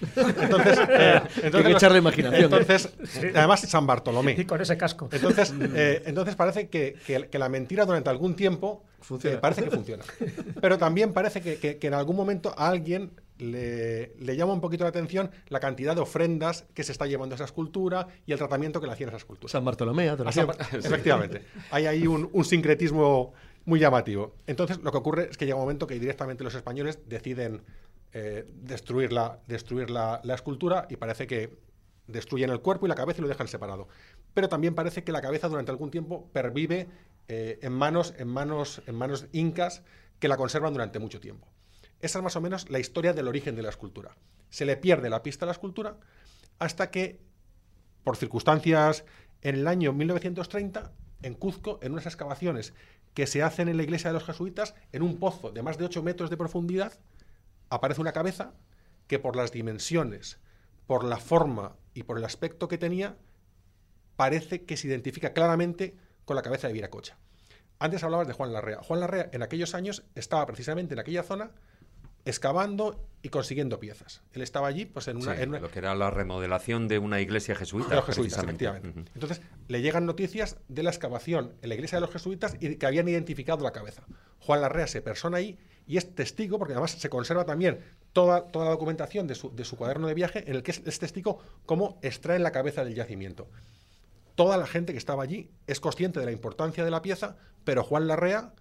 Entonces, 0.16 0.78
eh, 0.88 1.20
entonces 1.42 1.50
que 1.62 1.68
los- 1.72 1.82
echarle 1.82 1.98
imaginación, 1.98 2.40
¿eh? 2.40 2.44
Entonces, 2.44 2.90
además 3.34 3.60
San 3.60 3.86
Bartolomé. 3.86 4.36
Y 4.38 4.44
con 4.44 4.60
ese 4.60 4.76
casco. 4.76 5.08
Entonces, 5.10 5.52
eh, 5.74 6.02
entonces 6.06 6.36
parece 6.36 6.68
que, 6.68 6.94
que- 7.04 7.28
que 7.28 7.38
la 7.38 7.48
mentira 7.48 7.84
durante 7.84 8.10
algún 8.10 8.36
tiempo 8.36 8.84
Funciona. 9.00 9.36
eh, 9.36 9.38
parece 9.40 9.64
que 9.64 9.70
funciona. 9.70 10.04
Pero 10.60 10.78
también 10.78 11.12
parece 11.12 11.40
que, 11.40 11.56
que- 11.58 11.78
que 11.78 11.86
en 11.88 11.94
algún 11.94 12.16
momento 12.16 12.54
alguien 12.56 13.10
le, 13.38 14.14
le 14.18 14.36
llama 14.36 14.52
un 14.52 14.60
poquito 14.60 14.84
la 14.84 14.90
atención 14.90 15.30
la 15.48 15.60
cantidad 15.60 15.94
de 15.94 16.00
ofrendas 16.00 16.64
que 16.74 16.82
se 16.82 16.92
está 16.92 17.06
llevando 17.06 17.34
a 17.34 17.36
esa 17.36 17.44
escultura 17.44 18.08
y 18.26 18.32
el 18.32 18.38
tratamiento 18.38 18.80
que 18.80 18.86
le 18.86 18.92
hacían 18.92 19.08
a 19.08 19.12
esa 19.12 19.18
escultura. 19.18 19.50
San 19.50 19.64
Bartolomé, 19.64 20.08
adoración. 20.08 20.50
Efectivamente. 20.72 21.42
Hay 21.70 21.86
ahí 21.86 22.06
un, 22.06 22.28
un 22.32 22.44
sincretismo 22.44 23.32
muy 23.64 23.80
llamativo. 23.80 24.34
Entonces, 24.46 24.78
lo 24.78 24.92
que 24.92 24.98
ocurre 24.98 25.28
es 25.30 25.36
que 25.36 25.44
llega 25.44 25.56
un 25.56 25.62
momento 25.62 25.86
que 25.86 25.98
directamente 25.98 26.44
los 26.44 26.54
españoles 26.54 27.00
deciden 27.06 27.62
eh, 28.12 28.46
destruir, 28.62 29.12
la, 29.12 29.40
destruir 29.46 29.90
la, 29.90 30.20
la 30.22 30.34
escultura 30.34 30.86
y 30.88 30.96
parece 30.96 31.26
que 31.26 31.58
destruyen 32.06 32.50
el 32.50 32.60
cuerpo 32.60 32.86
y 32.86 32.88
la 32.88 32.94
cabeza 32.94 33.18
y 33.18 33.22
lo 33.22 33.28
dejan 33.28 33.48
separado. 33.48 33.88
Pero 34.32 34.48
también 34.48 34.74
parece 34.74 35.02
que 35.02 35.12
la 35.12 35.20
cabeza 35.20 35.48
durante 35.48 35.72
algún 35.72 35.90
tiempo 35.90 36.28
pervive 36.32 36.86
eh, 37.28 37.58
en, 37.62 37.72
manos, 37.72 38.14
en, 38.16 38.28
manos, 38.28 38.82
en 38.86 38.94
manos 38.94 39.26
incas 39.32 39.82
que 40.20 40.28
la 40.28 40.36
conservan 40.36 40.72
durante 40.72 40.98
mucho 40.98 41.20
tiempo. 41.20 41.48
Esa 42.00 42.18
es 42.18 42.22
más 42.22 42.36
o 42.36 42.40
menos 42.40 42.68
la 42.70 42.78
historia 42.78 43.12
del 43.12 43.28
origen 43.28 43.56
de 43.56 43.62
la 43.62 43.70
escultura. 43.70 44.16
Se 44.50 44.64
le 44.64 44.76
pierde 44.76 45.10
la 45.10 45.22
pista 45.22 45.44
a 45.44 45.46
la 45.46 45.52
escultura 45.52 45.98
hasta 46.58 46.90
que, 46.90 47.20
por 48.04 48.16
circunstancias, 48.16 49.04
en 49.42 49.56
el 49.56 49.66
año 49.66 49.92
1930, 49.92 50.92
en 51.22 51.34
Cuzco, 51.34 51.78
en 51.82 51.92
unas 51.92 52.06
excavaciones 52.06 52.74
que 53.14 53.26
se 53.26 53.42
hacen 53.42 53.68
en 53.68 53.76
la 53.76 53.82
iglesia 53.82 54.10
de 54.10 54.14
los 54.14 54.24
jesuitas, 54.24 54.74
en 54.92 55.02
un 55.02 55.18
pozo 55.18 55.50
de 55.50 55.62
más 55.62 55.78
de 55.78 55.86
8 55.86 56.02
metros 56.02 56.30
de 56.30 56.36
profundidad, 56.36 56.92
aparece 57.70 58.00
una 58.00 58.12
cabeza 58.12 58.54
que 59.06 59.18
por 59.18 59.36
las 59.36 59.52
dimensiones, 59.52 60.38
por 60.86 61.04
la 61.04 61.16
forma 61.16 61.76
y 61.94 62.02
por 62.02 62.18
el 62.18 62.24
aspecto 62.24 62.68
que 62.68 62.78
tenía, 62.78 63.16
parece 64.16 64.64
que 64.64 64.76
se 64.76 64.88
identifica 64.88 65.32
claramente 65.32 65.96
con 66.24 66.36
la 66.36 66.42
cabeza 66.42 66.66
de 66.66 66.74
Viracocha. 66.74 67.16
Antes 67.78 68.02
hablabas 68.02 68.26
de 68.26 68.32
Juan 68.32 68.52
Larrea. 68.52 68.82
Juan 68.82 69.00
Larrea 69.00 69.28
en 69.32 69.42
aquellos 69.42 69.74
años 69.74 70.04
estaba 70.14 70.46
precisamente 70.46 70.94
en 70.94 71.00
aquella 71.00 71.22
zona 71.22 71.52
excavando 72.26 73.02
y 73.22 73.30
consiguiendo 73.30 73.80
piezas. 73.80 74.22
Él 74.32 74.42
estaba 74.42 74.68
allí, 74.68 74.84
pues 74.84 75.08
en 75.08 75.16
una, 75.16 75.34
Sí, 75.34 75.46
lo 75.46 75.70
que 75.70 75.78
era 75.78 75.94
la 75.94 76.10
remodelación 76.10 76.86
de 76.86 76.98
una 76.98 77.20
iglesia 77.20 77.54
jesuita. 77.54 77.88
de 77.88 77.96
los 77.96 78.04
jesuitas, 78.04 78.42
efectivamente. 78.42 79.10
Entonces, 79.14 79.40
le 79.68 79.80
llegan 79.80 80.06
noticias 80.06 80.58
de 80.68 80.82
la 80.82 80.90
excavación 80.90 81.54
en 81.62 81.68
la 81.68 81.74
iglesia 81.74 81.96
de 81.96 82.02
los 82.02 82.10
jesuitas 82.10 82.56
y 82.60 82.76
que 82.76 82.86
habían 82.86 83.08
identificado 83.08 83.64
la 83.64 83.72
cabeza. 83.72 84.02
Juan 84.40 84.60
Larrea 84.60 84.86
se 84.86 85.02
persona 85.02 85.38
ahí 85.38 85.58
y 85.86 85.96
es 85.96 86.14
testigo, 86.14 86.58
porque 86.58 86.74
además 86.74 86.92
se 86.92 87.08
conserva 87.08 87.44
también 87.44 87.80
toda, 88.12 88.48
toda 88.48 88.66
la 88.66 88.70
documentación 88.72 89.26
de 89.26 89.34
su, 89.34 89.54
de 89.54 89.64
su 89.64 89.76
cuaderno 89.76 90.08
de 90.08 90.14
viaje, 90.14 90.44
en 90.48 90.56
el 90.56 90.62
que 90.62 90.72
es, 90.72 90.82
es 90.84 90.98
testigo 90.98 91.38
cómo 91.64 91.98
extraen 92.02 92.42
la 92.42 92.52
cabeza 92.52 92.84
del 92.84 92.94
yacimiento. 92.94 93.48
Toda 94.34 94.56
la 94.56 94.66
gente 94.66 94.92
que 94.92 94.98
estaba 94.98 95.22
allí 95.22 95.50
es 95.66 95.80
consciente 95.80 96.20
de 96.20 96.26
la 96.26 96.32
importancia 96.32 96.84
de 96.84 96.90
la 96.90 97.02
pieza, 97.02 97.36
pero 97.64 97.82
Juan 97.82 98.06
Larrea 98.06 98.52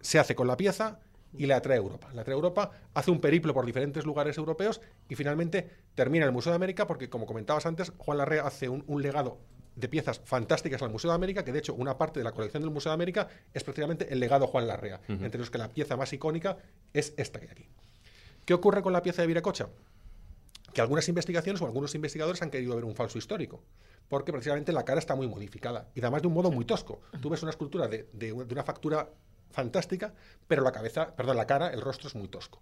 se 0.00 0.18
hace 0.18 0.34
con 0.34 0.46
la 0.46 0.56
pieza 0.56 1.00
y 1.36 1.46
la 1.46 1.60
trae 1.60 1.76
a 1.78 1.80
Europa. 1.80 2.08
La 2.14 2.24
trae 2.24 2.34
a 2.34 2.36
Europa, 2.36 2.70
hace 2.94 3.10
un 3.10 3.20
periplo 3.20 3.52
por 3.54 3.66
diferentes 3.66 4.04
lugares 4.04 4.36
europeos 4.38 4.80
y 5.08 5.14
finalmente 5.14 5.68
termina 5.94 6.24
en 6.24 6.28
el 6.28 6.32
Museo 6.32 6.50
de 6.52 6.56
América 6.56 6.86
porque, 6.86 7.08
como 7.10 7.26
comentabas 7.26 7.66
antes, 7.66 7.92
Juan 7.98 8.18
Larrea 8.18 8.46
hace 8.46 8.68
un, 8.68 8.84
un 8.86 9.02
legado 9.02 9.38
de 9.76 9.88
piezas 9.88 10.20
fantásticas 10.24 10.80
al 10.82 10.90
Museo 10.90 11.10
de 11.10 11.16
América, 11.16 11.44
que 11.44 11.50
de 11.52 11.58
hecho 11.58 11.74
una 11.74 11.98
parte 11.98 12.20
de 12.20 12.24
la 12.24 12.30
colección 12.32 12.62
del 12.62 12.70
Museo 12.70 12.90
de 12.90 12.94
América 12.94 13.26
es 13.52 13.64
precisamente 13.64 14.12
el 14.12 14.20
legado 14.20 14.46
Juan 14.46 14.68
Larrea, 14.68 15.00
entre 15.08 15.40
los 15.40 15.50
que 15.50 15.58
la 15.58 15.68
pieza 15.68 15.96
más 15.96 16.12
icónica 16.12 16.56
es 16.92 17.12
esta 17.16 17.40
que 17.40 17.46
hay 17.46 17.52
aquí. 17.52 17.68
¿Qué 18.44 18.54
ocurre 18.54 18.82
con 18.82 18.92
la 18.92 19.02
pieza 19.02 19.22
de 19.22 19.26
Viracocha? 19.28 19.68
Que 20.72 20.80
algunas 20.80 21.08
investigaciones 21.08 21.60
o 21.62 21.66
algunos 21.66 21.94
investigadores 21.94 22.42
han 22.42 22.50
querido 22.50 22.74
ver 22.76 22.84
un 22.84 22.94
falso 22.94 23.18
histórico, 23.18 23.62
porque 24.08 24.32
precisamente 24.32 24.72
la 24.72 24.84
cara 24.84 24.98
está 24.98 25.14
muy 25.14 25.26
modificada 25.28 25.88
y 25.94 26.00
además 26.00 26.22
de 26.22 26.28
un 26.28 26.34
modo 26.34 26.50
muy 26.50 26.64
tosco. 26.64 27.00
Tú 27.20 27.30
ves 27.30 27.42
una 27.42 27.50
escultura 27.50 27.88
de, 27.88 28.08
de 28.12 28.32
una- 28.32 28.44
de 28.44 28.52
una 28.54 28.62
factura 28.64 29.08
fantástica, 29.54 30.12
pero 30.46 30.62
la 30.62 30.72
cabeza, 30.72 31.14
perdón, 31.16 31.36
la 31.38 31.46
cara, 31.46 31.68
el 31.68 31.80
rostro 31.80 32.08
es 32.08 32.14
muy 32.14 32.28
tosco. 32.28 32.60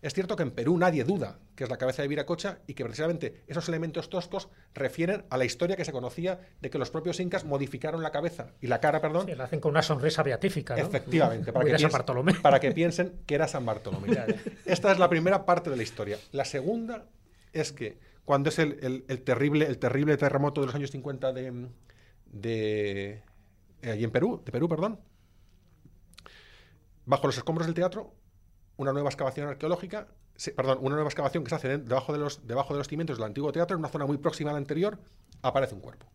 Es 0.00 0.14
cierto 0.14 0.34
que 0.34 0.42
en 0.42 0.50
Perú 0.50 0.76
nadie 0.78 1.04
duda 1.04 1.38
que 1.54 1.62
es 1.62 1.70
la 1.70 1.76
cabeza 1.78 2.02
de 2.02 2.08
Viracocha 2.08 2.58
y 2.66 2.74
que 2.74 2.82
precisamente 2.84 3.44
esos 3.46 3.68
elementos 3.68 4.10
toscos 4.10 4.48
refieren 4.74 5.24
a 5.30 5.36
la 5.36 5.44
historia 5.44 5.76
que 5.76 5.84
se 5.84 5.92
conocía 5.92 6.40
de 6.60 6.70
que 6.70 6.78
los 6.78 6.90
propios 6.90 7.20
incas 7.20 7.44
modificaron 7.44 8.02
la 8.02 8.10
cabeza 8.10 8.48
y 8.60 8.66
la 8.66 8.80
cara, 8.80 9.00
perdón, 9.00 9.26
Sí, 9.28 9.34
lo 9.36 9.44
hacen 9.44 9.60
con 9.60 9.70
una 9.70 9.82
sonrisa 9.82 10.24
beatífica, 10.24 10.74
¿no? 10.74 10.82
Efectivamente, 10.82 11.52
para 11.52 11.64
que, 11.64 11.70
piensen, 11.76 11.90
para 12.42 12.58
que 12.60 12.72
piensen 12.72 13.12
que 13.26 13.34
era 13.36 13.46
San 13.46 13.64
Bartolomé. 13.64 14.08
Esta 14.66 14.90
es 14.90 14.98
la 14.98 15.08
primera 15.08 15.46
parte 15.46 15.70
de 15.70 15.76
la 15.76 15.82
historia. 15.84 16.18
La 16.32 16.44
segunda 16.44 17.04
es 17.52 17.70
que 17.72 17.96
cuando 18.24 18.48
es 18.48 18.58
el, 18.58 18.78
el- 18.82 19.04
el 19.06 19.22
terrible, 19.22 19.66
el 19.66 19.78
terrible 19.78 20.16
terremoto 20.16 20.60
de 20.62 20.66
los 20.66 20.74
años 20.74 20.90
50 20.90 21.32
de, 21.32 21.68
de 22.32 23.22
eh, 23.82 23.90
allí 23.90 24.02
en 24.04 24.10
Perú, 24.10 24.42
de 24.44 24.50
Perú, 24.52 24.68
perdón, 24.68 24.98
bajo 27.06 27.26
los 27.26 27.36
escombros 27.36 27.66
del 27.66 27.74
teatro, 27.74 28.14
una 28.76 28.92
nueva 28.92 29.08
excavación 29.10 29.48
arqueológica, 29.48 30.08
se- 30.36 30.52
perdón, 30.52 30.78
una 30.80 30.94
nueva 30.94 31.08
excavación 31.08 31.44
que 31.44 31.50
se 31.50 31.54
hace 31.56 31.68
de- 31.68 31.78
debajo 31.78 32.12
de 32.12 32.18
los, 32.18 32.46
debajo 32.46 32.74
de 32.74 32.78
los 32.78 32.88
cimientos 32.88 33.18
del 33.18 33.26
antiguo 33.26 33.52
teatro, 33.52 33.74
en 33.76 33.80
una 33.80 33.88
zona 33.88 34.06
muy 34.06 34.18
próxima 34.18 34.50
a 34.50 34.52
la 34.54 34.58
anterior, 34.58 34.98
aparece 35.42 35.74
un 35.74 35.80
cuerpo. 35.80 36.06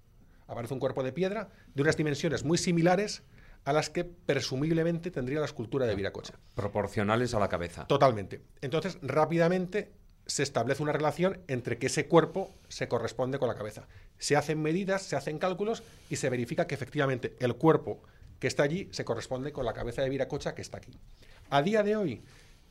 Aparece 0.48 0.74
un 0.74 0.80
cuerpo 0.80 1.04
de 1.04 1.12
piedra 1.12 1.50
de 1.76 1.82
unas 1.82 1.98
dimensiones 1.98 2.44
muy 2.44 2.58
similares 2.58 3.24
a 3.66 3.74
las 3.74 3.90
que 3.90 4.06
presumiblemente 4.06 5.12
tendría 5.12 5.40
la 5.42 5.46
escultura 5.46 5.86
de 5.86 5.94
Viracocha. 5.96 6.36
Proporcionales 6.56 7.34
a 7.34 7.40
la 7.40 7.50
cabeza. 7.50 7.86
Totalmente. 7.86 8.42
Entonces, 8.62 8.98
rápidamente 9.02 9.92
se 10.26 10.44
establece 10.44 10.84
una 10.84 10.94
relación 10.94 11.42
entre 11.48 11.78
que 11.78 11.88
ese 11.88 12.08
cuerpo 12.08 12.54
se 12.70 12.88
corresponde 12.88 13.40
con 13.40 13.50
la 13.50 13.56
cabeza. 13.56 13.88
Se 14.20 14.36
hacen 14.38 14.62
medidas, 14.62 15.02
se 15.02 15.16
hacen 15.18 15.38
cálculos 15.38 15.84
y 16.10 16.16
se 16.16 16.30
verifica 16.30 16.66
que 16.68 16.76
efectivamente 16.76 17.36
el 17.40 17.56
cuerpo 17.56 18.02
que 18.40 18.48
está 18.48 18.64
allí 18.64 18.88
se 18.92 19.06
corresponde 19.06 19.52
con 19.52 19.66
la 19.66 19.74
cabeza 19.74 20.02
de 20.02 20.10
Viracocha 20.10 20.56
que 20.56 20.62
está 20.62 20.78
aquí. 20.78 20.92
A 21.50 21.62
día 21.62 21.84
de 21.84 21.96
hoy, 21.96 22.22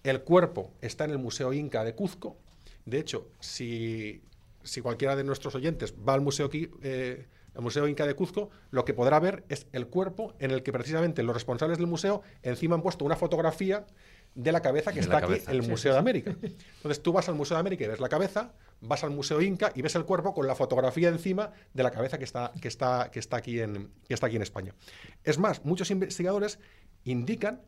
el 0.02 0.22
cuerpo 0.22 0.72
está 0.80 1.04
en 1.04 1.10
el 1.10 1.18
Museo 1.18 1.52
Inca 1.52 1.84
de 1.84 1.94
Cuzco. 1.94 2.36
De 2.84 2.98
hecho, 2.98 3.28
si, 3.40 4.22
si 4.62 4.80
cualquiera 4.80 5.16
de 5.16 5.24
nuestros 5.24 5.54
oyentes 5.54 5.94
va 6.06 6.14
al 6.14 6.20
Museo, 6.20 6.48
eh, 6.52 7.26
al 7.54 7.62
museo 7.62 7.88
Inca 7.88 8.06
de 8.06 8.14
Cuzco, 8.14 8.50
lo 8.70 8.84
que 8.84 8.94
podrá 8.94 9.18
ver 9.18 9.44
es 9.48 9.66
el 9.72 9.86
cuerpo 9.88 10.34
en 10.38 10.50
el 10.50 10.62
que 10.62 10.72
precisamente 10.72 11.22
los 11.22 11.34
responsables 11.34 11.78
del 11.78 11.86
museo 11.86 12.22
encima 12.42 12.76
han 12.76 12.82
puesto 12.82 13.04
una 13.04 13.16
fotografía 13.16 13.86
de 14.34 14.52
la 14.52 14.60
cabeza 14.60 14.92
que 14.92 15.00
está 15.00 15.18
aquí 15.18 15.32
en 15.32 15.50
el 15.50 15.62
Museo 15.62 15.92
sí, 15.92 15.94
de. 15.94 15.98
América. 15.98 16.36
Entonces 16.76 17.02
tú 17.02 17.12
vas 17.12 17.28
al 17.28 17.34
Museo 17.34 17.56
de 17.56 17.60
América 17.60 17.84
y 17.84 17.88
ves 17.88 18.00
la 18.00 18.10
cabeza, 18.10 18.52
vas 18.80 19.04
al 19.04 19.10
Museo 19.10 19.40
Inca 19.40 19.72
y 19.74 19.82
ves 19.82 19.94
el 19.94 20.04
cuerpo 20.04 20.34
con 20.34 20.46
la 20.46 20.54
fotografía 20.54 21.08
encima 21.08 21.52
de 21.72 21.82
la 21.82 21.90
cabeza 21.90 22.18
que 22.18 22.24
está, 22.24 22.52
que 22.60 22.68
está, 22.68 23.10
que 23.10 23.18
está, 23.18 23.36
aquí, 23.36 23.60
en, 23.60 23.90
que 24.06 24.14
está 24.14 24.26
aquí 24.26 24.36
en 24.36 24.42
España. 24.42 24.74
Es 25.24 25.38
más, 25.38 25.64
muchos 25.64 25.90
investigadores 25.90 26.58
indican 27.04 27.62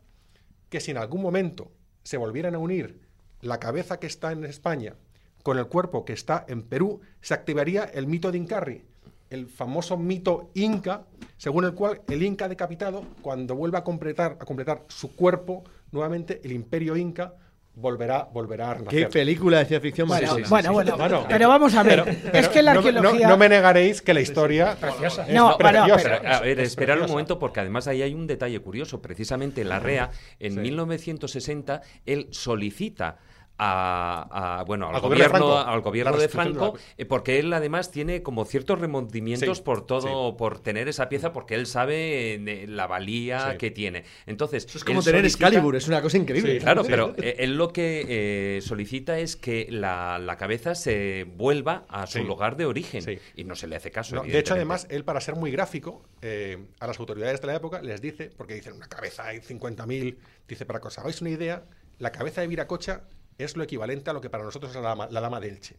que 0.69 0.79
si 0.79 0.91
en 0.91 0.97
algún 0.97 1.21
momento 1.21 1.71
se 2.03 2.17
volvieran 2.17 2.55
a 2.55 2.59
unir 2.59 3.01
la 3.41 3.59
cabeza 3.59 3.99
que 3.99 4.07
está 4.07 4.31
en 4.31 4.45
España 4.45 4.95
con 5.43 5.57
el 5.57 5.67
cuerpo 5.67 6.05
que 6.05 6.13
está 6.13 6.45
en 6.47 6.63
Perú, 6.63 7.01
se 7.21 7.33
activaría 7.33 7.83
el 7.83 8.07
mito 8.07 8.31
de 8.31 8.37
Incarri, 8.37 8.85
el 9.29 9.47
famoso 9.47 9.97
mito 9.97 10.49
inca, 10.53 11.05
según 11.37 11.65
el 11.65 11.73
cual 11.73 12.01
el 12.07 12.23
inca 12.23 12.49
decapitado, 12.49 13.03
cuando 13.21 13.55
vuelva 13.55 13.79
a 13.79 13.83
completar, 13.83 14.37
a 14.39 14.45
completar 14.45 14.85
su 14.87 15.15
cuerpo, 15.15 15.63
nuevamente 15.91 16.41
el 16.43 16.51
imperio 16.51 16.97
inca 16.97 17.35
volverá, 17.79 18.27
volverá 18.31 18.71
a 18.71 18.73
Qué 18.75 18.79
renacer. 18.79 19.09
película 19.09 19.59
de 19.59 19.65
ciencia 19.65 19.81
ficción 19.81 20.07
más 20.07 20.21
Bueno, 20.49 20.73
bueno, 20.73 20.97
bueno, 20.97 21.25
pero 21.27 21.47
vamos 21.49 21.73
a 21.75 21.83
ver, 21.83 22.03
es 22.33 22.47
que 22.49 22.61
la 22.61 22.73
no, 22.73 22.79
arqueología... 22.79 23.27
No, 23.27 23.37
me 23.37 23.47
negaréis 23.49 24.01
que 24.01 24.13
la 24.13 24.21
historia 24.21 24.75
Preciosa. 24.79 25.25
es 25.27 25.33
No, 25.33 25.57
preciosa. 25.57 26.19
Pero, 26.19 26.33
a 26.35 26.39
ver, 26.41 26.59
Es 26.59 26.67
esperar 26.69 26.97
un 26.97 27.01
preciosa. 27.01 27.11
momento 27.13 27.39
porque 27.39 27.59
además 27.61 27.87
ahí 27.87 28.01
hay 28.01 28.13
un 28.13 28.27
detalle 28.27 28.59
curioso. 28.59 29.01
Precisamente 29.01 29.63
la 29.63 29.79
REA, 29.79 30.09
en 30.39 30.53
Sí. 30.53 30.59
1960, 30.59 31.81
él 32.05 32.27
solicita 32.31 33.17
a, 33.61 34.59
a, 34.59 34.63
bueno, 34.63 34.87
al, 34.89 34.95
Al 34.95 35.01
gobierno 35.01 35.25
de 35.25 35.29
gobierno, 35.29 35.53
Franco. 35.55 35.69
al 35.71 35.81
gobierno 35.81 36.17
de 36.17 36.29
Franco, 36.29 36.73
la- 36.75 36.81
eh, 36.97 37.05
porque 37.05 37.39
él 37.39 37.51
además 37.51 37.91
tiene 37.91 38.23
como 38.23 38.45
ciertos 38.45 38.79
remordimientos 38.79 39.57
Sí, 39.57 39.63
por 39.63 39.85
todo, 39.85 40.37
por 40.37 40.59
tener 40.59 40.87
esa 40.87 41.09
pieza, 41.09 41.33
porque 41.33 41.55
él 41.55 41.65
sabe 41.67 42.35
eh, 42.35 42.65
la 42.67 42.87
valía 42.87 43.51
Sí. 43.51 43.57
que 43.57 43.69
tiene. 43.71 44.05
Entonces, 44.25 44.65
Eso 44.65 44.77
es 44.77 44.83
como 44.85 45.01
tener 45.03 45.21
solicita- 45.21 45.47
Excalibur, 45.47 45.75
es 45.75 45.87
una 45.89 46.01
cosa 46.01 46.17
increíble. 46.17 46.53
Sí, 46.53 46.59
Claro, 46.59 46.83
Sí. 46.83 46.89
pero 46.89 47.13
eh, 47.17 47.35
él 47.39 47.57
lo 47.57 47.73
que 47.73 48.05
eh, 48.07 48.61
solicita 48.61 49.19
es 49.19 49.35
que 49.35 49.67
la, 49.69 50.17
la 50.19 50.37
cabeza 50.37 50.73
se 50.73 51.25
vuelva 51.35 51.85
a 51.89 52.07
su 52.07 52.19
Sí. 52.19 52.23
lugar 52.23 52.55
de 52.55 52.65
origen 52.65 53.01
Sí. 53.01 53.19
y 53.35 53.43
no 53.43 53.55
se 53.55 53.67
le 53.67 53.75
hace 53.75 53.91
caso. 53.91 54.15
No, 54.15 54.23
de 54.23 54.39
hecho, 54.39 54.53
además, 54.53 54.87
él 54.89 55.03
para 55.03 55.19
ser 55.19 55.35
muy 55.35 55.51
gráfico, 55.51 56.01
eh, 56.21 56.57
a 56.79 56.87
las 56.87 56.97
autoridades 56.99 57.41
de 57.41 57.47
la 57.47 57.55
época 57.55 57.81
les 57.81 58.01
dice, 58.01 58.31
porque 58.37 58.53
dicen 58.53 58.73
una 58.73 58.87
cabeza 58.87 59.25
hay 59.27 59.39
50.000, 59.41 60.17
dice, 60.47 60.65
para 60.65 60.79
que 60.79 60.87
os 60.87 60.97
hagáis 60.97 61.19
una 61.21 61.29
idea, 61.31 61.63
la 61.97 62.11
cabeza 62.13 62.39
de 62.41 62.47
Viracocha 62.47 63.01
es 63.39 63.55
lo 63.57 63.63
equivalente 63.63 64.09
a 64.09 64.13
lo 64.13 64.21
que 64.21 64.29
para 64.29 64.43
nosotros 64.43 64.71
es 64.71 64.75
la 64.75 64.89
dama, 64.89 65.07
la 65.09 65.21
dama 65.21 65.39
de 65.39 65.49
Elche. 65.49 65.75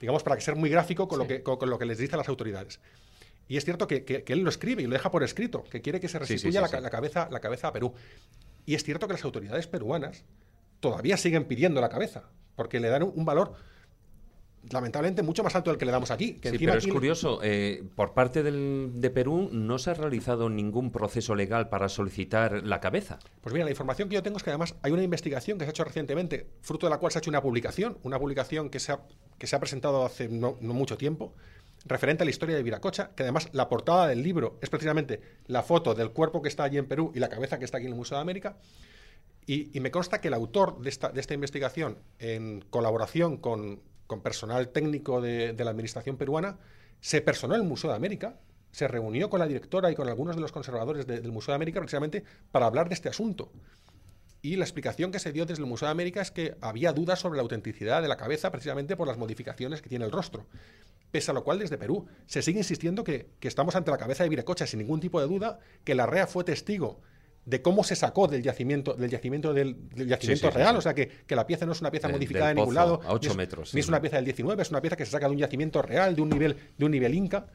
Digamos, 0.00 0.22
para 0.22 0.36
que 0.36 0.42
ser 0.42 0.56
muy 0.56 0.70
gráfico 0.70 1.06
con, 1.08 1.18
lo, 1.18 1.26
que, 1.26 1.42
con, 1.42 1.58
con 1.58 1.68
lo 1.68 1.78
que 1.78 1.84
les 1.84 1.98
dice 1.98 2.14
a 2.14 2.18
las 2.18 2.28
autoridades. 2.28 2.80
Y 3.48 3.56
es 3.56 3.64
cierto 3.64 3.86
que, 3.86 4.04
que- 4.04 4.22
que 4.24 4.32
él 4.32 4.40
lo 4.40 4.48
escribe 4.48 4.82
y 4.82 4.86
lo 4.86 4.92
deja 4.92 5.10
por 5.10 5.22
escrito, 5.22 5.64
que 5.64 5.82
quiere 5.82 6.00
que 6.00 6.08
se 6.08 6.14
sí, 6.14 6.18
restituya 6.20 6.66
sí, 6.66 6.76
la, 6.80 6.88
cabeza, 6.90 7.28
la 7.30 7.40
cabeza 7.40 7.68
a 7.68 7.72
Perú. 7.72 7.92
Y 8.64 8.74
es 8.76 8.84
cierto 8.84 9.06
que 9.06 9.12
las 9.14 9.24
autoridades 9.24 9.66
peruanas 9.66 10.24
todavía 10.78 11.16
siguen 11.16 11.44
pidiendo 11.44 11.80
la 11.80 11.88
cabeza, 11.90 12.24
porque 12.56 12.80
le 12.80 12.88
dan 12.88 13.02
un, 13.02 13.12
un 13.14 13.24
valor 13.24 13.54
lamentablemente 14.70 15.22
mucho 15.22 15.42
más 15.42 15.54
alto 15.54 15.70
del 15.70 15.78
que 15.78 15.84
le 15.86 15.92
damos 15.92 16.10
aquí. 16.10 16.34
Que 16.34 16.50
Sí, 16.50 16.58
pero 16.58 16.74
es 16.74 16.84
aquí- 16.84 16.90
curioso, 16.92 17.40
eh, 17.42 17.82
por 17.96 18.12
parte 18.12 18.42
del- 18.42 18.92
de 18.96 19.10
Perú 19.10 19.48
no 19.52 19.78
se 19.78 19.90
ha 19.90 19.94
realizado 19.94 20.48
ningún 20.50 20.90
proceso 20.90 21.34
legal 21.34 21.68
para 21.68 21.88
solicitar 21.88 22.64
la 22.66 22.80
cabeza. 22.80 23.18
Pues 23.40 23.52
mira, 23.52 23.64
la 23.64 23.70
información 23.70 24.08
que 24.08 24.14
yo 24.16 24.22
tengo 24.22 24.36
es 24.36 24.42
que 24.42 24.50
además 24.50 24.74
hay 24.82 24.92
una 24.92 25.02
investigación 25.02 25.56
que 25.58 25.64
se 25.64 25.70
ha 25.70 25.72
hecho 25.72 25.84
recientemente, 25.84 26.46
fruto 26.60 26.86
de 26.86 26.90
la 26.90 26.98
cual 26.98 27.10
se 27.12 27.18
ha 27.18 27.20
hecho 27.20 27.30
una 27.30 27.42
publicación, 27.42 27.98
una 28.02 28.18
publicación 28.18 28.68
que 28.70 28.80
se 28.80 28.92
ha, 28.92 29.00
que 29.38 29.46
se 29.46 29.56
ha 29.56 29.60
presentado 29.60 30.04
hace 30.04 30.28
no, 30.28 30.56
no 30.60 30.74
mucho 30.74 30.96
tiempo, 30.98 31.34
referente 31.86 32.22
a 32.22 32.26
la 32.26 32.30
historia 32.30 32.54
de 32.56 32.62
Viracocha, 32.62 33.10
que 33.16 33.22
además 33.22 33.48
la 33.52 33.68
portada 33.70 34.06
del 34.08 34.22
libro 34.22 34.58
es 34.60 34.68
precisamente 34.68 35.22
la 35.46 35.62
foto 35.62 35.94
del 35.94 36.10
cuerpo 36.10 36.42
que 36.42 36.48
está 36.48 36.64
allí 36.64 36.76
en 36.76 36.86
Perú 36.86 37.10
y 37.14 37.18
la 37.20 37.30
cabeza 37.30 37.58
que 37.58 37.64
está 37.64 37.78
aquí 37.78 37.86
en 37.86 37.92
el 37.92 37.98
Museo 37.98 38.18
de 38.18 38.22
América. 38.22 38.58
Y, 39.46 39.80
me 39.80 39.90
consta 39.90 40.20
que 40.20 40.28
el 40.28 40.34
autor 40.34 40.80
de 40.80 40.90
esta, 40.90 41.08
de 41.08 41.20
esta 41.20 41.34
investigación, 41.34 41.98
en 42.20 42.60
colaboración 42.70 43.36
con, 43.38 43.80
con 44.10 44.22
personal 44.22 44.70
técnico 44.70 45.20
de, 45.20 45.54
la 45.56 45.70
administración 45.70 46.16
peruana, 46.16 46.58
se 47.00 47.20
personó 47.20 47.54
el 47.54 47.62
Museo 47.62 47.90
de 47.90 47.96
América, 47.96 48.40
se 48.72 48.88
reunió 48.88 49.30
con 49.30 49.38
la 49.38 49.46
directora 49.46 49.88
y 49.92 49.94
con 49.94 50.08
algunos 50.08 50.34
de 50.34 50.42
los 50.42 50.50
conservadores 50.50 51.06
del 51.06 51.30
Museo 51.30 51.52
de 51.52 51.56
América 51.56 51.78
precisamente 51.78 52.24
para 52.50 52.66
hablar 52.66 52.88
de 52.88 52.94
este 52.94 53.08
asunto. 53.08 53.52
Y 54.42 54.56
la 54.56 54.64
explicación 54.64 55.12
que 55.12 55.20
se 55.20 55.30
dio 55.30 55.46
desde 55.46 55.62
el 55.62 55.68
Museo 55.68 55.86
de 55.86 55.92
América 55.92 56.20
es 56.20 56.32
que 56.32 56.56
había 56.60 56.92
dudas 56.92 57.20
sobre 57.20 57.36
la 57.36 57.42
autenticidad 57.42 58.02
de 58.02 58.08
la 58.08 58.16
cabeza 58.16 58.50
precisamente 58.50 58.96
por 58.96 59.06
las 59.06 59.16
modificaciones 59.16 59.80
que 59.80 59.88
tiene 59.88 60.06
el 60.06 60.10
rostro. 60.10 60.44
Pese 61.12 61.30
a 61.30 61.34
lo 61.34 61.44
cual, 61.44 61.60
desde 61.60 61.78
Perú 61.78 62.08
se 62.26 62.42
sigue 62.42 62.58
insistiendo 62.58 63.04
que, 63.04 63.28
estamos 63.42 63.76
ante 63.76 63.92
la 63.92 63.98
cabeza 63.98 64.24
de 64.24 64.28
Viracocha 64.28 64.66
sin 64.66 64.80
ningún 64.80 64.98
tipo 64.98 65.20
de 65.20 65.28
duda, 65.28 65.60
que 65.84 65.94
la 65.94 66.06
REA 66.06 66.26
fue 66.26 66.42
testigo 66.42 67.00
de 67.44 67.62
cómo 67.62 67.84
se 67.84 67.96
sacó 67.96 68.28
del 68.28 68.42
yacimiento 68.42 68.94
del 68.94 69.10
yacimiento 69.10 69.54
del, 69.54 69.76
yacimiento 69.96 70.50
real, 70.50 70.76
o 70.76 70.80
sea 70.80 70.94
que, 70.94 71.10
la 71.28 71.46
pieza 71.46 71.66
no 71.66 71.72
es 71.72 71.80
una 71.80 71.90
pieza 71.90 72.08
modificada 72.08 72.48
de 72.48 72.54
ningún 72.56 72.74
lado, 72.74 73.00
a 73.04 73.12
8 73.12 73.34
metros, 73.34 73.74
ni 73.74 73.80
es 73.80 73.88
una 73.88 74.00
pieza 74.00 74.16
del 74.16 74.24
19, 74.26 74.62
es 74.62 74.70
una 74.70 74.80
pieza 74.80 74.96
que 74.96 75.04
se 75.04 75.12
saca 75.12 75.26
de 75.26 75.32
un 75.32 75.38
yacimiento 75.38 75.82
real, 75.82 76.14
de 76.14 76.22
un 76.22 76.28
nivel 76.28 76.56
de 76.76 76.84
un 76.84 76.90
nivel 76.90 77.14
inca. 77.14 77.46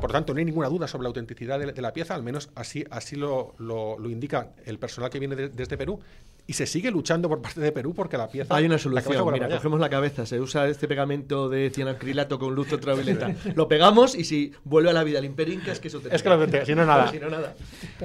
Por 0.00 0.10
tanto, 0.10 0.32
no 0.32 0.38
hay 0.38 0.44
ninguna 0.44 0.68
duda 0.68 0.88
sobre 0.88 1.04
la 1.04 1.08
autenticidad 1.08 1.58
de, 1.58 1.82
la 1.82 1.92
pieza, 1.92 2.14
al 2.14 2.22
menos 2.22 2.50
así, 2.54 2.84
así 2.90 3.14
lo, 3.16 3.54
lo, 3.58 3.98
indica 4.08 4.52
el 4.64 4.78
personal 4.78 5.10
que 5.10 5.18
viene 5.18 5.36
desde 5.36 5.76
Perú, 5.76 6.00
y 6.46 6.54
se 6.54 6.66
sigue 6.66 6.90
luchando 6.90 7.28
por 7.28 7.42
parte 7.42 7.60
de 7.60 7.72
Perú 7.72 7.94
porque 7.94 8.16
la 8.16 8.28
pieza. 8.28 8.54
Hay 8.54 8.64
una 8.64 8.78
solución. 8.78 9.32
Mira, 9.32 9.48
cogemos 9.48 9.80
la 9.80 9.90
cabeza, 9.90 10.24
se 10.24 10.40
usa 10.40 10.66
este 10.66 10.88
pegamento 10.88 11.48
de 11.48 11.70
cianacrilato 11.70 12.38
con 12.38 12.54
luz 12.54 12.72
ultravioleta. 12.72 13.34
lo 13.54 13.68
pegamos 13.68 14.14
y 14.14 14.24
si 14.24 14.52
vuelve 14.64 14.90
a 14.90 14.92
la 14.94 15.04
vida 15.04 15.18
el 15.18 15.26
Imperio 15.26 15.54
Inca 15.54 15.72
es 15.72 15.80
que 15.80 15.88
eso 15.88 16.00
te 16.00 16.14
Es 16.14 16.22
que 16.22 16.28
lo 16.30 16.64
si 16.64 16.74
no 16.74 16.86
nada. 16.86 17.08
si 17.12 17.18
no 17.18 17.28
nada. 17.28 17.54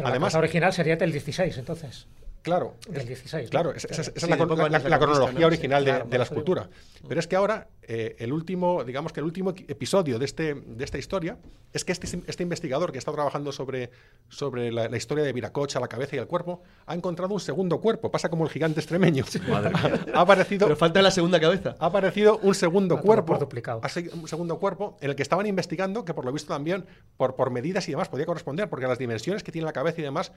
Además, 0.04 0.34
la 0.34 0.40
original 0.40 0.74
sería 0.74 0.98
del 0.98 1.12
16, 1.12 1.58
entonces. 1.58 2.06
Claro. 2.48 2.76
Del 2.88 3.06
16. 3.06 3.50
Claro, 3.50 3.74
esa, 3.74 3.88
es 3.88 4.30
la, 4.30 4.38
cronología 4.38 5.48
original 5.48 5.84
de, 5.84 6.18
la 6.18 6.24
escultura. 6.24 6.70
Pero 7.06 7.20
es 7.20 7.28
que 7.28 7.36
ahora, 7.36 7.68
eh, 7.82 8.16
el 8.20 8.32
último, 8.32 8.86
digamos 8.86 9.12
que 9.12 9.20
el 9.20 9.26
último 9.26 9.50
episodio 9.50 10.18
de, 10.18 10.24
este, 10.24 10.54
de 10.54 10.86
esta 10.86 10.98
historia 10.98 11.38
es 11.74 11.84
que 11.84 11.92
este, 11.92 12.08
este 12.26 12.44
investigador 12.44 12.94
que 12.94 13.00
está 13.00 13.12
trabajando 13.12 13.52
sobre, 13.52 13.92
sobre 14.30 14.72
la, 14.72 14.96
historia 14.96 15.26
de 15.26 15.34
Viracocha, 15.34 15.82
la 15.82 15.90
cabeza 15.90 16.16
y 16.16 16.20
el 16.20 16.28
cuerpo, 16.28 16.64
ha 16.86 16.96
encontrado 16.96 17.34
un 17.34 17.42
segundo 17.42 17.82
cuerpo. 17.82 18.10
Pasa 18.10 18.30
como 18.30 18.46
el 18.46 18.50
gigante 18.50 18.80
extremeño. 18.80 19.26
ha, 20.14 20.22
aparecido, 20.22 20.68
Pero 20.68 20.78
falta 20.78 21.02
la 21.02 21.12
segunda 21.12 21.42
cabeza. 21.42 21.76
Ha 21.80 21.88
aparecido 21.88 22.40
un 22.44 22.56
segundo 22.56 23.02
cuerpo. 23.02 23.38
Duplicado. 23.38 23.82
Un 24.14 24.28
segundo 24.30 24.58
cuerpo 24.58 24.98
en 25.02 25.10
el 25.10 25.18
que 25.18 25.24
estaban 25.24 25.48
investigando 25.48 26.06
que, 26.06 26.14
por 26.14 26.24
lo 26.24 26.32
visto, 26.32 26.54
también 26.54 26.86
por, 27.18 27.36
por 27.36 27.52
medidas 27.52 27.90
y 27.90 27.92
demás 27.92 28.08
podía 28.08 28.26
corresponder, 28.26 28.70
porque 28.70 28.88
las 28.88 28.98
dimensiones 28.98 29.44
que 29.44 29.52
tiene 29.52 29.66
la 29.66 29.74
cabeza 29.74 30.00
y 30.00 30.04
demás 30.06 30.32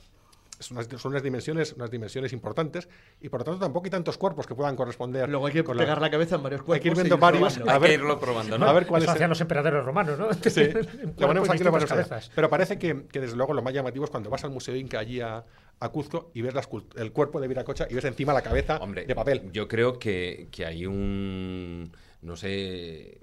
son 0.60 0.76
unas, 1.04 1.22
dimensiones, 1.22 1.72
unas 1.72 1.90
dimensiones 1.90 2.32
importantes 2.32 2.88
y 3.20 3.28
por 3.28 3.40
lo 3.40 3.44
tanto 3.44 3.60
tampoco 3.60 3.86
hay 3.86 3.90
tantos 3.90 4.18
cuerpos 4.18 4.46
que 4.46 4.54
puedan 4.54 4.76
corresponder. 4.76 5.28
Luego 5.28 5.46
hay 5.46 5.52
que 5.52 5.64
pegar 5.64 6.00
la... 6.00 6.10
cabeza 6.10 6.36
en 6.36 6.42
varios 6.42 6.62
cuerpos. 6.62 6.74
Hay 6.74 6.80
que 6.80 6.88
ir 6.88 6.94
viendo 6.94 7.18
varios. 7.18 7.58
A 7.66 7.78
ver, 7.78 7.92
irlo 7.92 8.20
probando, 8.20 8.58
¿no? 8.58 8.66
A 8.66 8.72
ver 8.72 8.86
cuáles 8.86 9.08
hacían 9.08 9.30
los 9.30 9.40
emperadores 9.40 9.84
romanos, 9.84 10.18
¿no? 10.18 10.32
Sí. 10.34 10.68
lo 11.18 11.26
ponemos 11.26 11.48
aquí 11.48 11.64
lo 11.64 11.72
cabezas. 11.72 12.30
Pero 12.34 12.50
parece 12.50 12.78
que, 12.78 13.06
que, 13.06 13.20
desde 13.20 13.36
luego 13.36 13.54
lo 13.54 13.62
más 13.62 13.72
llamativo 13.72 14.04
es 14.04 14.10
cuando 14.10 14.28
vas 14.30 14.44
al 14.44 14.50
Museo 14.50 14.76
Inca 14.76 14.98
allí 14.98 15.20
a, 15.20 15.44
a 15.80 15.88
Cuzco 15.88 16.30
y 16.34 16.42
ves 16.42 16.54
el 16.96 17.12
cuerpo 17.12 17.40
de 17.40 17.48
Viracocha 17.48 17.86
y 17.88 17.94
ves 17.94 18.04
encima 18.04 18.32
la 18.32 18.42
cabeza 18.42 18.76
Hombre, 18.78 19.06
de 19.06 19.14
papel. 19.14 19.50
Yo 19.52 19.66
creo 19.66 19.98
que, 19.98 20.48
que 20.50 20.66
hay 20.66 20.86
un. 20.86 21.90
No 22.22 22.36
sé. 22.36 23.18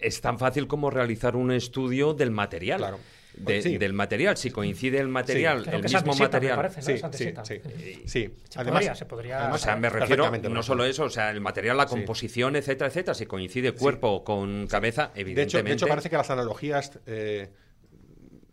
Es 0.00 0.20
tan 0.20 0.38
fácil 0.38 0.68
como 0.68 0.90
realizar 0.90 1.34
un 1.34 1.50
estudio 1.50 2.14
del 2.14 2.30
material. 2.30 2.78
Claro 2.78 2.98
del 3.38 3.92
material, 3.92 4.36
si 4.36 4.50
coincide 4.50 4.98
el 4.98 5.08
material, 5.08 5.68
el 5.68 5.82
mismo 5.82 6.14
material. 6.14 6.56
Parece, 6.56 6.82
sí, 6.82 7.00
sí, 7.12 7.62
sí, 8.06 8.30
Además, 8.56 8.98
se 8.98 9.06
podría, 9.06 9.52
o 9.52 9.58
sea, 9.58 9.76
me 9.76 9.88
refiero 9.90 10.30
no 10.30 10.62
solo 10.62 10.84
eso, 10.84 11.04
o 11.04 11.10
sea, 11.10 11.30
el 11.30 11.40
material, 11.40 11.76
la 11.76 11.86
composición, 11.86 12.56
etcétera, 12.56 12.88
etcétera, 12.88 13.14
si 13.14 13.26
coincide 13.26 13.72
cuerpo 13.72 14.24
con 14.24 14.66
cabeza, 14.66 15.12
evidentemente. 15.14 15.70
De 15.70 15.74
hecho, 15.74 15.86
parece 15.86 16.10
que 16.10 16.16
las 16.16 16.30
analogías 16.30 16.98
eh, 17.06 17.50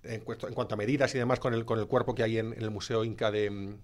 en, 0.04 0.22
cuanto 0.22 0.76
a 0.76 0.78
medidas 0.78 1.14
y 1.16 1.18
demás 1.18 1.40
con 1.40 1.54
el, 1.54 1.66
con 1.66 1.80
el 1.80 1.88
cuerpo 1.88 2.16
que 2.16 2.24
hay 2.24 2.38
en, 2.38 2.54
el 2.54 2.70
Museo 2.72 3.04
Inca 3.04 3.32
de, 3.32 3.76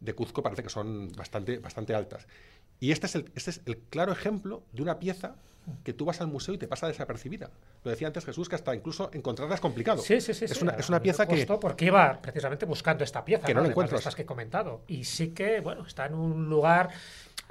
de, 0.00 0.14
Cuzco 0.14 0.42
parece 0.42 0.62
que 0.62 0.68
son 0.68 1.10
bastante, 1.12 1.58
bastante 1.58 1.94
altas. 1.94 2.26
Y 2.80 2.92
este 2.92 3.06
es, 3.06 3.14
el, 3.14 3.30
este 3.34 3.50
es 3.50 3.62
el 3.66 3.78
claro 3.78 4.12
ejemplo 4.12 4.64
de 4.72 4.82
una 4.82 4.98
pieza 4.98 5.36
que 5.82 5.92
tú 5.92 6.04
vas 6.04 6.20
al 6.20 6.28
museo 6.28 6.54
y 6.54 6.58
te 6.58 6.68
pasa 6.68 6.86
desapercibida. 6.86 7.50
Lo 7.82 7.90
decía 7.90 8.06
antes 8.06 8.24
Jesús, 8.24 8.48
que 8.48 8.54
hasta 8.54 8.74
incluso 8.74 9.10
encontrarla 9.12 9.54
es 9.54 9.60
complicado. 9.60 10.02
Sí, 10.02 10.20
sí, 10.20 10.34
sí. 10.34 10.44
Es, 10.44 10.60
una, 10.62 10.72
es 10.72 10.88
una 10.88 11.00
pieza 11.00 11.26
que... 11.26 11.46
Porque 11.46 11.86
iba 11.86 12.20
precisamente 12.20 12.66
buscando 12.66 13.04
esta 13.04 13.24
pieza, 13.24 13.46
que 13.46 13.54
no, 13.54 13.62
la 13.62 13.68
encuentro. 13.68 13.96
estas 13.96 14.14
que 14.14 14.22
he 14.22 14.26
comentado. 14.26 14.82
Y 14.86 15.04
sí 15.04 15.28
que, 15.28 15.60
bueno, 15.60 15.86
está 15.86 16.06
en 16.06 16.14
un 16.14 16.48
lugar 16.48 16.90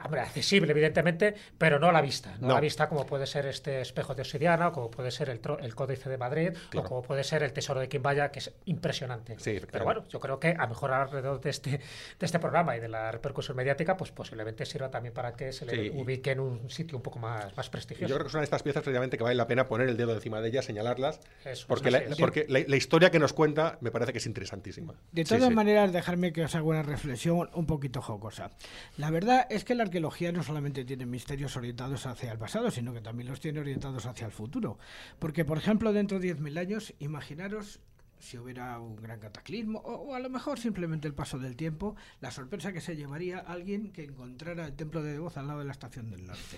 hombre, 0.03 0.21
accesible, 0.21 0.71
evidentemente, 0.71 1.35
pero 1.57 1.79
no 1.79 1.89
a 1.89 1.91
la 1.91 2.01
vista. 2.01 2.35
No, 2.39 2.51
a 2.51 2.53
la 2.55 2.59
vista 2.59 2.87
como 2.89 3.05
puede 3.05 3.25
ser 3.25 3.45
este 3.45 3.81
espejo 3.81 4.15
de 4.15 4.21
obsidiana, 4.21 4.71
como 4.71 4.89
puede 4.89 5.11
ser 5.11 5.29
el, 5.29 5.39
el 5.61 5.75
Códice 5.75 6.09
de 6.09 6.17
Madrid, 6.17 6.53
o 6.75 6.83
como 6.83 7.01
puede 7.01 7.23
ser 7.23 7.43
el 7.43 7.53
Tesoro 7.53 7.79
de 7.79 7.89
Quimbaya, 7.89 8.31
que 8.31 8.39
es 8.39 8.53
impresionante. 8.65 9.35
Sí, 9.39 9.59
pero 9.71 9.85
bueno, 9.85 10.03
yo 10.09 10.19
creo 10.19 10.39
que 10.39 10.55
a 10.57 10.67
mejorar 10.67 11.01
alrededor 11.01 11.41
de 11.41 11.49
este, 11.49 11.71
de 11.71 12.25
este 12.25 12.39
programa 12.39 12.75
y 12.75 12.79
de 12.79 12.89
la 12.89 13.11
repercusión 13.11 13.57
mediática, 13.57 13.97
pues 13.97 14.11
posiblemente 14.11 14.65
sirva 14.65 14.89
también 14.89 15.13
para 15.13 15.33
que 15.33 15.51
se 15.51 15.65
le 15.65 15.91
ubique 15.91 16.31
en 16.31 16.39
un 16.39 16.69
sitio 16.69 16.97
un 16.97 17.03
poco 17.03 17.19
más, 17.19 17.55
más 17.55 17.69
prestigioso. 17.69 18.09
Yo 18.09 18.15
creo 18.15 18.25
que 18.25 18.31
son 18.31 18.43
estas 18.43 18.63
piezas 18.63 18.83
precisamente 18.83 19.17
que 19.17 19.23
vale 19.23 19.35
la 19.35 19.47
pena 19.47 19.67
poner 19.67 19.89
el 19.89 19.97
dedo 19.97 20.13
encima 20.13 20.41
de 20.41 20.49
ellas, 20.49 20.65
señalarlas, 20.65 21.19
porque, 21.67 21.91
la, 21.91 22.03
porque 22.17 22.45
la, 22.49 22.75
historia 22.75 23.11
que 23.11 23.19
nos 23.19 23.33
cuenta 23.33 23.77
me 23.81 23.91
parece 23.91 24.11
que 24.11 24.17
es 24.17 24.25
interesantísima. 24.25 24.95
De 25.11 25.23
todas 25.23 25.51
maneras, 25.51 25.91
dejarme 25.93 26.33
que 26.33 26.43
os 26.43 26.55
haga 26.55 26.65
una 26.65 26.83
reflexión 26.83 27.49
un 27.53 27.65
poquito 27.65 28.01
jocosa. 28.01 28.51
La 28.97 29.11
verdad 29.11 29.47
es 29.49 29.63
que 29.63 29.75
la 29.75 29.82
arqueología 29.83 30.31
no 30.31 30.43
solamente 30.43 30.85
tiene 30.85 31.05
misterios 31.05 31.55
orientados 31.55 32.05
hacia 32.05 32.31
el 32.31 32.37
pasado, 32.37 32.71
sino 32.71 32.93
que 32.93 33.01
también 33.01 33.29
los 33.29 33.39
tiene 33.39 33.59
orientados 33.59 34.05
hacia 34.05 34.25
el 34.25 34.31
futuro. 34.31 34.77
Porque, 35.19 35.45
por 35.45 35.57
ejemplo, 35.57 35.93
dentro 35.93 36.19
de 36.19 36.35
10.000 36.35 36.59
años, 36.59 36.93
imaginaros 36.99 37.79
si 38.23 38.37
hubiera 38.37 38.79
un 38.79 38.95
gran 38.95 39.19
cataclismo, 39.19 39.79
o, 39.79 40.15
a 40.15 40.19
lo 40.19 40.29
mejor 40.29 40.57
simplemente 40.57 41.09
el 41.09 41.13
paso 41.13 41.37
del 41.37 41.57
tiempo, 41.57 41.97
la 42.21 42.31
sorpresa 42.31 42.71
que 42.71 42.79
se 42.79 42.95
llevaría 42.95 43.39
alguien 43.39 43.91
que 43.91 44.05
encontrara 44.05 44.65
el 44.65 44.73
templo 44.73 45.03
de 45.03 45.19
voz 45.19 45.35
al 45.35 45.47
lado 45.47 45.59
de 45.59 45.65
la 45.65 45.73
estación 45.73 46.09
del 46.09 46.25
norte. 46.25 46.55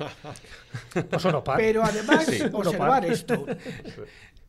Pues 0.93 1.05
Pero 1.57 1.83
además, 1.83 2.27
observar 2.53 3.05
esto. 3.05 3.45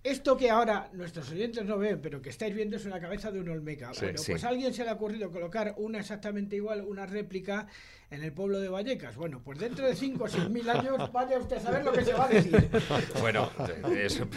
Esto 0.07 0.37
que 0.37 0.51
ahora 0.51 0.89
nuestros 0.93 1.33
oyentes 1.33 1.65
no 1.65 1.79
ven, 1.79 2.01
pero 2.01 2.23
que 2.23 2.31
estáis 2.31 2.55
viendo 2.55 2.77
es 2.77 2.85
una 2.85 3.01
cabeza 3.01 3.33
de 3.33 3.41
un 3.41 3.49
olmeca. 3.49 3.91
bueno, 4.01 4.21
pues 4.25 4.45
a 4.45 4.49
alguien 4.51 4.73
se 4.73 4.85
le 4.85 4.91
ha 4.91 4.93
ocurrido 4.93 5.33
colocar 5.33 5.75
una 5.79 5.99
exactamente 5.99 6.55
igual, 6.55 6.85
una 6.87 7.07
réplica 7.07 7.67
en 8.11 8.23
el 8.23 8.33
pueblo 8.33 8.61
de 8.61 8.69
Vallecas. 8.69 9.17
Bueno, 9.17 9.41
pues 9.45 9.59
dentro 9.59 9.85
de 9.85 9.97
5 9.97 10.23
o 10.23 10.29
6 10.29 10.49
mil 10.49 10.69
años 10.71 11.11
vaya 11.13 11.39
usted 11.39 11.57
a 11.57 11.61
saber 11.61 11.85
lo 11.85 11.93
que 11.93 12.05
se 12.05 12.13
va 12.13 12.27
a 12.27 12.29
decir. 12.29 12.71
Bueno, 13.21 13.51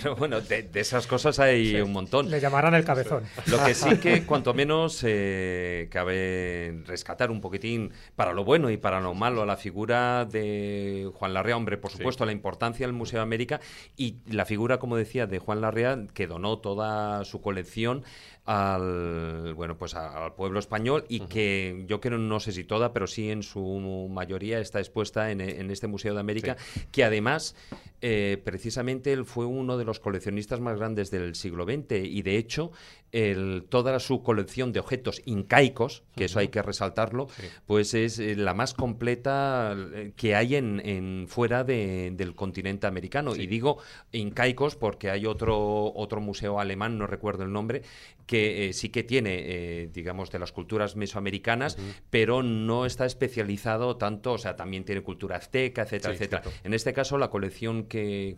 pero 0.01 0.15
bueno, 0.15 0.41
de, 0.41 0.67
esas 0.73 1.05
cosas 1.05 1.37
hay 1.39 1.79
un 1.79 1.91
montón. 1.91 2.29
Le 2.29 2.39
llamarán 2.39 2.73
el 2.73 2.83
cabezón. 2.83 3.23
Lo 3.45 3.63
que 3.63 3.75
sí 3.75 3.97
que 3.97 4.23
cuanto 4.25 4.53
menos 4.53 5.03
eh, 5.05 5.87
cabe 5.91 6.81
rescatar 6.85 7.29
un 7.29 7.41
poquitín 7.41 7.91
para 8.15 8.33
lo 8.33 8.43
bueno 8.43 8.71
y 8.71 8.77
para 8.77 8.99
lo 8.99 9.13
malo 9.13 9.45
la 9.45 9.57
figura 9.57 10.25
de 10.25 11.11
Juan 11.13 11.33
Larrea, 11.33 11.57
hombre, 11.57 11.77
por 11.77 11.91
supuesto, 11.91 12.25
la 12.25 12.31
importancia 12.31 12.87
del 12.87 12.93
Museo 12.93 13.19
de 13.19 13.23
América 13.23 13.59
y 13.95 14.15
la 14.27 14.45
figura, 14.45 14.79
como 14.79 14.97
decía, 14.97 15.27
de 15.27 15.37
Juan 15.37 15.58
Larrea, 15.59 16.05
que 16.13 16.27
donó 16.27 16.59
toda 16.59 17.23
su 17.25 17.41
colección 17.41 18.03
al 18.49 19.53
bueno 19.53 19.77
pues 19.77 19.93
al 19.93 20.33
pueblo 20.33 20.57
español 20.57 21.05
y 21.07 21.19
que 21.27 21.85
yo 21.87 22.01
creo 22.01 22.17
no 22.17 22.39
sé 22.39 22.51
si 22.51 22.63
toda 22.63 22.93
pero 22.93 23.05
sí 23.05 23.29
en 23.29 23.43
su 23.43 24.07
mayoría 24.09 24.59
está 24.59 24.79
expuesta 24.79 25.29
en, 25.29 25.39
este 25.69 25.85
Museo 25.85 26.15
de 26.15 26.19
América 26.19 26.57
que 26.91 27.03
además 27.03 27.55
eh, 28.01 28.41
precisamente 28.43 29.13
él 29.13 29.25
fue 29.25 29.45
uno 29.45 29.77
de 29.77 29.85
los 29.85 29.99
coleccionistas 29.99 30.61
más 30.61 30.79
grandes 30.79 31.11
del 31.11 31.35
siglo 31.35 31.65
XX 31.65 32.03
y 32.05 32.23
de 32.23 32.37
hecho 32.37 32.71
el, 33.11 33.65
toda 33.69 33.99
su 33.99 34.23
colección 34.23 34.71
de 34.71 34.79
objetos 34.79 35.21
incaicos, 35.25 36.03
que 36.15 36.25
eso 36.25 36.39
hay 36.39 36.49
que 36.49 36.61
resaltarlo, 36.61 37.27
pues 37.65 37.93
es 37.93 38.19
eh, 38.19 38.35
la 38.35 38.53
más 38.53 38.73
completa 38.73 39.75
eh, 39.75 40.13
que 40.15 40.35
hay 40.35 40.55
en, 40.55 41.25
fuera 41.27 41.63
del 41.63 42.35
continente 42.35 42.87
americano. 42.87 43.35
Y 43.35 43.47
digo 43.47 43.77
incaicos 44.11 44.75
porque 44.75 45.09
hay 45.09 45.25
otro, 45.25 45.93
otro 45.93 46.21
museo 46.21 46.59
alemán, 46.59 46.97
no 46.97 47.07
recuerdo 47.07 47.43
el 47.43 47.51
nombre, 47.51 47.83
que 48.25 48.71
sí 48.73 48.89
que 48.89 49.03
tiene, 49.03 49.89
digamos, 49.91 50.29
de 50.29 50.37
las 50.37 50.51
culturas 50.51 50.95
mesoamericanas, 50.95 51.77
pero 52.11 52.43
no 52.43 52.85
está 52.85 53.05
especializado 53.05 53.97
tanto, 53.97 54.33
o 54.33 54.37
sea, 54.37 54.55
también 54.55 54.83
tiene 54.85 55.01
cultura 55.01 55.37
azteca, 55.37 55.81
etcétera, 55.81 56.13
etcétera. 56.13 56.41
En 56.63 56.75
este 56.75 56.93
caso, 56.93 57.17
la 57.17 57.29
colección 57.29 57.85
que, 57.85 58.37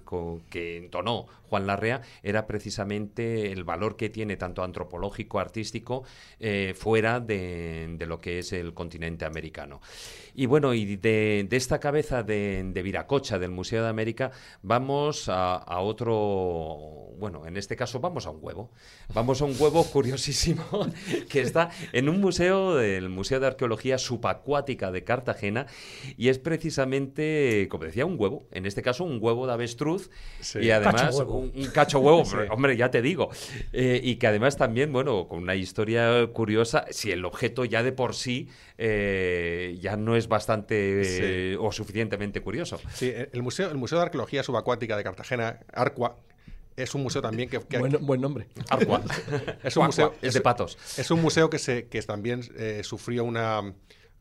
que 0.49 0.77
entonó 0.77 1.27
Juan 1.49 1.67
Larrea 1.67 2.01
era 2.23 2.47
precisamente 2.47 3.51
el 3.51 3.65
valor 3.65 3.97
que 3.97 4.09
tiene 4.09 4.37
tanto 4.37 4.60
antropológico, 4.63 5.39
artístico, 5.39 6.03
eh, 6.39 6.73
fuera 6.77 7.19
de, 7.19 7.95
de 7.97 8.05
lo 8.05 8.19
que 8.19 8.39
es 8.39 8.53
el 8.53 8.73
continente 8.73 9.25
americano. 9.25 9.81
Y 10.35 10.45
bueno, 10.45 10.73
y 10.73 10.95
de, 10.97 11.45
de 11.49 11.57
esta 11.57 11.79
cabeza 11.79 12.23
de, 12.23 12.63
de 12.73 12.81
Viracocha, 12.81 13.37
del 13.39 13.51
Museo 13.51 13.83
de 13.83 13.89
América, 13.89 14.31
vamos 14.61 15.27
a, 15.29 15.55
a 15.55 15.79
otro, 15.81 16.15
bueno, 17.17 17.45
en 17.45 17.57
este 17.57 17.75
caso 17.75 17.99
vamos 17.99 18.25
a 18.25 18.31
un 18.31 18.39
huevo. 18.41 18.71
Vamos 19.13 19.41
a 19.41 19.45
un 19.45 19.55
huevo 19.59 19.83
curiosísimo 19.91 20.63
que 21.29 21.41
está 21.41 21.69
en 21.93 22.09
un 22.09 22.19
museo, 22.21 22.75
del 22.75 23.09
Museo 23.09 23.39
de 23.39 23.47
Arqueología 23.47 23.97
Subacuática 23.97 24.91
de 24.91 25.03
Cartagena, 25.03 25.67
y 26.17 26.29
es 26.29 26.39
precisamente, 26.39 27.67
como 27.69 27.85
decía, 27.85 28.05
un 28.05 28.15
huevo, 28.17 28.47
en 28.51 28.65
este 28.65 28.81
caso 28.81 29.03
un 29.03 29.19
huevo 29.21 29.47
de 29.47 29.53
avestruz, 29.53 30.09
Sí. 30.39 30.59
y 30.59 30.71
además 30.71 31.01
Cacho 31.01 31.17
huevo. 31.17 31.37
un, 31.37 31.51
un 31.55 31.65
cacho 31.67 31.99
huevo, 31.99 32.25
Sí. 32.25 32.37
hombre, 32.49 32.77
ya 32.77 32.89
te 32.91 33.01
digo, 33.01 33.29
Eh, 33.73 33.99
y 34.03 34.15
que 34.15 34.27
además 34.27 34.57
también, 34.57 34.91
bueno, 34.93 35.27
con 35.27 35.39
una 35.43 35.55
historia 35.55 36.27
curiosa, 36.33 36.85
si 36.89 37.11
el 37.11 37.25
objeto 37.25 37.65
ya 37.65 37.83
de 37.83 37.91
por 37.91 38.15
sí 38.15 38.49
eh, 38.77 39.77
ya 39.79 39.95
no 39.97 40.15
es 40.15 40.20
bastante 40.27 41.51
eh, 41.53 41.57
o 41.59 41.71
suficientemente 41.71 42.41
curioso. 42.41 42.79
Sí, 42.93 43.11
el 43.31 43.41
museo, 43.43 43.69
el 43.69 43.77
museo 43.77 43.97
de 43.99 44.05
Arqueología 44.05 44.43
Subacuática 44.43 44.97
de 44.97 45.03
Cartagena, 45.03 45.59
Arqua, 45.73 46.17
es 46.75 46.95
un 46.95 47.03
museo 47.03 47.21
también 47.21 47.49
que, 47.49 47.59
que- 47.59 47.77
Buen, 47.77 48.05
buen 48.05 48.21
nombre. 48.21 48.47
Arcua. 48.69 49.01
es 49.63 49.75
un 49.77 49.85
museo 49.85 50.15
es 50.21 50.33
de 50.33 50.41
patos. 50.41 50.77
Es 50.97 51.11
un 51.11 51.21
museo 51.21 51.49
que 51.49 51.59
se 51.59 51.87
que 51.87 52.01
también 52.01 52.41
eh, 52.57 52.81
sufrió 52.83 53.23
una 53.23 53.59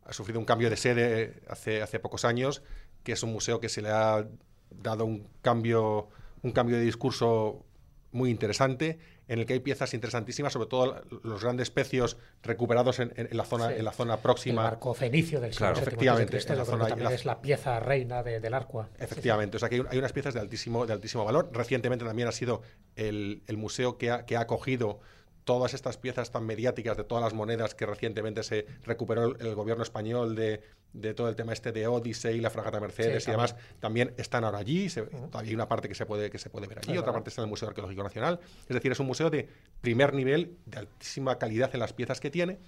ha 0.04 0.12
sufrido 0.12 0.40
un 0.40 0.44
cambio 0.46 0.68
de 0.70 0.76
sede 0.76 1.40
hace 1.48 1.82
hace 1.82 2.00
pocos 2.00 2.24
años, 2.24 2.62
que 3.04 3.12
es 3.12 3.22
un 3.22 3.32
museo 3.32 3.60
que 3.60 3.68
se 3.68 3.82
le 3.82 3.90
ha 3.90 4.26
dado 4.70 5.04
un 5.04 5.28
cambio 5.42 6.08
un 6.42 6.52
cambio 6.52 6.76
de 6.76 6.82
discurso 6.82 7.64
muy 8.12 8.30
interesante 8.30 8.98
en 9.28 9.38
el 9.38 9.46
que 9.46 9.52
hay 9.52 9.60
piezas 9.60 9.94
interesantísimas, 9.94 10.52
sobre 10.52 10.66
todo 10.68 11.02
los 11.22 11.42
grandes 11.44 11.70
pecios 11.70 12.16
recuperados 12.42 12.98
en, 12.98 13.12
en- 13.16 13.28
en 13.30 13.36
la 13.36 13.44
zona 13.44 13.68
Sí. 13.68 13.74
en 13.78 13.84
la 13.84 13.92
zona 13.92 14.14
El 14.14 14.20
próxima. 14.20 14.62
barco 14.64 14.92
fenicio 14.94 15.40
del 15.40 15.52
siglo 15.52 15.68
Claro, 15.68 15.80
efectivamente, 15.80 16.26
de 16.26 16.30
Cristo, 16.38 16.52
en 16.54 16.58
la 16.58 16.64
zona- 16.64 16.86
también 16.88 17.08
la- 17.10 17.14
es 17.14 17.24
la 17.24 17.40
pieza 17.40 17.78
reina 17.78 18.22
de- 18.24 18.40
del 18.40 18.54
Arcua. 18.54 18.88
Efectivamente, 18.98 19.56
o 19.56 19.60
sea 19.60 19.68
que 19.68 19.76
hay, 19.76 19.82
hay 19.90 19.98
unas 19.98 20.12
piezas 20.12 20.34
de 20.34 20.40
altísimo, 20.40 20.86
de 20.86 20.92
altísimo 20.92 21.24
valor. 21.24 21.50
Recientemente 21.52 22.04
también 22.04 22.26
ha 22.26 22.32
sido 22.32 22.62
el, 22.96 23.42
el 23.46 23.56
museo 23.56 23.98
que 23.98 24.10
ha, 24.10 24.26
que 24.26 24.36
ha 24.36 24.40
acogido 24.40 24.98
todas 25.44 25.74
estas 25.74 25.96
piezas 25.96 26.30
tan 26.30 26.44
mediáticas 26.46 26.96
de 26.96 27.04
todas 27.04 27.22
las 27.24 27.34
monedas 27.34 27.74
que 27.74 27.86
recientemente 27.86 28.42
se 28.42 28.66
recuperó 28.84 29.24
el, 29.36 29.46
el 29.46 29.54
gobierno 29.54 29.82
español 29.82 30.34
de, 30.36 30.60
de 30.92 31.14
todo 31.14 31.28
el 31.28 31.36
tema 31.36 31.52
este 31.52 31.72
de 31.72 31.86
Odyssey, 31.86 32.40
la 32.40 32.50
fragata 32.50 32.78
Mercedes 32.80 33.24
Sí, 33.24 33.30
y 33.30 33.32
demás, 33.32 33.56
también 33.80 34.12
están 34.16 34.44
ahora 34.44 34.58
allí. 34.58 34.88
se- 34.88 35.02
Todavía 35.02 35.48
hay 35.50 35.54
una 35.54 35.68
parte 35.68 35.88
que 35.88 35.94
se 35.94 36.06
puede, 36.06 36.30
que 36.30 36.38
se 36.38 36.50
puede 36.50 36.66
ver 36.66 36.78
allí, 36.78 36.96
otra 36.98 37.12
parte 37.12 37.30
está 37.30 37.40
en 37.42 37.46
el 37.46 37.50
Museo 37.50 37.68
Arqueológico 37.68 38.02
Nacional. 38.02 38.38
Es 38.68 38.74
decir, 38.74 38.92
es 38.92 39.00
un 39.00 39.06
museo 39.06 39.30
de 39.30 39.48
primer 39.80 40.14
nivel, 40.14 40.56
de 40.66 40.78
altísima 40.78 41.38
calidad 41.38 41.70
en 41.74 41.80
las 41.80 41.92
piezas 41.92 42.20
que 42.20 42.30
tiene. 42.30 42.58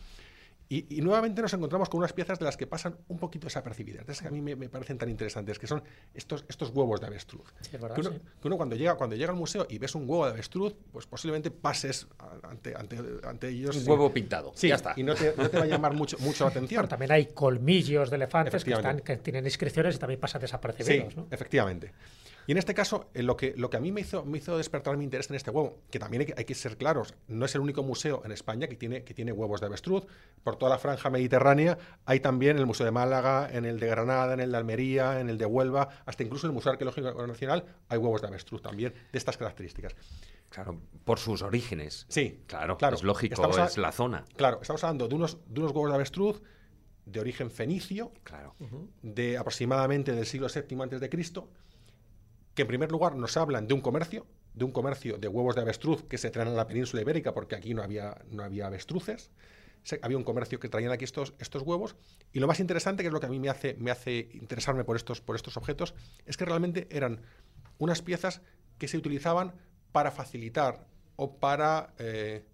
Y, 0.72 0.86
y 0.88 1.02
nuevamente 1.02 1.42
nos 1.42 1.52
encontramos 1.52 1.90
con 1.90 1.98
unas 1.98 2.14
piezas 2.14 2.38
de 2.38 2.46
las 2.46 2.56
que 2.56 2.66
pasan 2.66 2.96
un 3.08 3.18
poquito 3.18 3.44
desapercibidas, 3.46 4.06
de 4.06 4.12
esas 4.14 4.22
que 4.22 4.28
a 4.28 4.30
mí 4.30 4.40
me, 4.40 4.56
me 4.56 4.70
parecen 4.70 4.96
tan 4.96 5.10
interesantes, 5.10 5.58
que 5.58 5.66
son 5.66 5.82
estos, 6.14 6.46
estos 6.48 6.70
huevos 6.70 6.98
de 6.98 7.08
avestruz. 7.08 7.52
Sí, 7.60 7.72
verdad, 7.76 7.94
que, 7.94 8.00
uno, 8.00 8.10
sí. 8.12 8.20
que 8.40 8.48
uno 8.48 8.56
cuando 8.56 8.74
llega, 8.74 8.94
cuando 8.94 9.14
llega 9.14 9.32
al 9.32 9.36
museo 9.36 9.66
y 9.68 9.76
ves 9.76 9.94
un 9.94 10.08
huevo 10.08 10.24
de 10.24 10.32
avestruz, 10.32 10.74
pues 10.90 11.04
posiblemente 11.06 11.50
pases 11.50 12.06
ante, 12.44 12.74
ante, 12.74 12.98
ante 13.22 13.48
ellos. 13.50 13.76
Un 13.76 13.82
sin- 13.82 13.90
huevo 13.90 14.10
pintado. 14.14 14.52
Sí, 14.54 14.68
ya 14.68 14.76
está. 14.76 14.94
y 14.96 15.02
no 15.02 15.14
te, 15.14 15.34
no 15.36 15.50
te 15.50 15.58
va 15.58 15.64
a 15.64 15.66
llamar 15.66 15.92
mucho, 15.92 16.16
mucho 16.20 16.44
la 16.44 16.50
atención. 16.52 16.78
Bueno, 16.78 16.88
también 16.88 17.12
hay 17.12 17.26
colmillos 17.26 18.08
de 18.08 18.16
elefantes 18.16 18.64
que, 18.64 18.72
están, 18.72 19.00
que 19.00 19.18
tienen 19.18 19.44
inscripciones 19.44 19.96
y 19.96 19.98
también 19.98 20.20
pasan 20.20 20.40
desapercibidos. 20.40 21.12
Sí, 21.12 21.18
¿no? 21.20 21.26
efectivamente. 21.30 21.92
Y 22.46 22.52
en 22.52 22.58
este 22.58 22.74
caso, 22.74 23.08
eh, 23.14 23.22
lo, 23.22 23.36
que, 23.36 23.54
lo 23.56 23.70
que 23.70 23.76
a 23.76 23.80
mí 23.80 23.92
me 23.92 24.00
hizo, 24.00 24.24
me 24.24 24.38
hizo 24.38 24.56
despertar 24.56 24.96
mi 24.96 25.04
interés 25.04 25.30
en 25.30 25.36
este 25.36 25.50
huevo, 25.50 25.78
que 25.90 25.98
también 25.98 26.22
hay 26.22 26.26
que, 26.26 26.34
hay 26.36 26.44
que 26.44 26.54
ser 26.54 26.76
claros, 26.76 27.14
no 27.28 27.44
es 27.46 27.54
el 27.54 27.60
único 27.60 27.82
museo 27.82 28.22
en 28.24 28.32
España 28.32 28.66
que 28.66 28.76
tiene, 28.76 29.04
que 29.04 29.14
tiene 29.14 29.32
huevos 29.32 29.60
de 29.60 29.66
avestruz. 29.66 30.04
Por 30.42 30.56
toda 30.56 30.70
la 30.70 30.78
franja 30.78 31.08
mediterránea 31.10 31.78
hay 32.04 32.20
también 32.20 32.52
en 32.56 32.60
el 32.60 32.66
Museo 32.66 32.84
de 32.84 32.90
Málaga, 32.92 33.48
en 33.52 33.64
el 33.64 33.78
de 33.78 33.86
Granada, 33.86 34.34
en 34.34 34.40
el 34.40 34.50
de 34.50 34.56
Almería, 34.58 35.20
en 35.20 35.28
el 35.28 35.38
de 35.38 35.46
Huelva, 35.46 35.88
hasta 36.04 36.22
incluso 36.22 36.46
en 36.46 36.50
el 36.50 36.54
Museo 36.54 36.72
Arqueológico 36.72 37.26
Nacional 37.26 37.64
hay 37.88 37.98
huevos 37.98 38.20
de 38.22 38.28
avestruz 38.28 38.60
también 38.62 38.92
de 38.92 39.18
estas 39.18 39.36
características. 39.36 39.94
Claro, 40.48 40.80
por 41.04 41.18
sus 41.18 41.40
orígenes. 41.42 42.04
Sí, 42.08 42.42
Claro, 42.46 42.76
claro. 42.76 42.96
es 42.96 43.02
lógico, 43.02 43.42
a- 43.44 43.64
es 43.66 43.78
la 43.78 43.90
zona. 43.92 44.24
Claro, 44.36 44.58
estamos 44.60 44.82
hablando 44.84 45.08
de 45.08 45.14
unos, 45.14 45.38
de 45.46 45.60
unos 45.60 45.72
huevos 45.72 45.90
de 45.90 45.94
avestruz 45.94 46.42
de 47.06 47.20
origen 47.20 47.50
fenicio, 47.50 48.12
Claro. 48.22 48.54
de 49.02 49.38
aproximadamente 49.38 50.12
del 50.12 50.26
siglo 50.26 50.48
VII 50.48 50.82
antes 50.82 51.00
de 51.00 51.08
Cristo, 51.08 51.48
que 52.54 52.62
en 52.62 52.68
primer 52.68 52.90
lugar 52.90 53.16
nos 53.16 53.36
hablan 53.36 53.66
de 53.66 53.74
un 53.74 53.80
comercio, 53.80 54.26
de 54.54 54.64
un 54.64 54.72
comercio 54.72 55.18
de 55.18 55.28
huevos 55.28 55.54
de 55.54 55.62
avestruz 55.62 56.04
que 56.04 56.18
se 56.18 56.30
traen 56.30 56.48
a 56.48 56.52
la 56.52 56.66
península 56.66 57.02
ibérica 57.02 57.32
porque 57.32 57.54
aquí 57.54 57.74
no 57.74 57.82
había, 57.82 58.22
no 58.30 58.42
había 58.42 58.66
avestruces. 58.66 59.30
Había 60.02 60.16
un 60.16 60.22
comercio 60.22 60.60
que 60.60 60.68
traían 60.68 60.92
aquí 60.92 61.04
estos, 61.04 61.34
estos 61.40 61.62
huevos. 61.62 61.96
Y 62.32 62.38
lo 62.38 62.46
más 62.46 62.60
interesante, 62.60 63.02
que 63.02 63.08
es 63.08 63.12
lo 63.12 63.18
que 63.18 63.26
a 63.26 63.30
mí 63.30 63.40
me 63.40 63.48
hace, 63.48 63.74
me 63.80 63.90
hace 63.90 64.28
interesarme 64.34 64.84
por 64.84 64.94
estos, 64.94 65.20
por 65.20 65.34
estos 65.34 65.56
objetos, 65.56 65.94
es 66.24 66.36
que 66.36 66.44
realmente 66.44 66.86
eran 66.90 67.22
unas 67.78 68.00
piezas 68.00 68.42
que 68.78 68.86
se 68.86 68.96
utilizaban 68.96 69.54
para 69.90 70.12
facilitar 70.12 70.86
o 71.16 71.38
para 71.38 71.94
eh, 71.98 72.44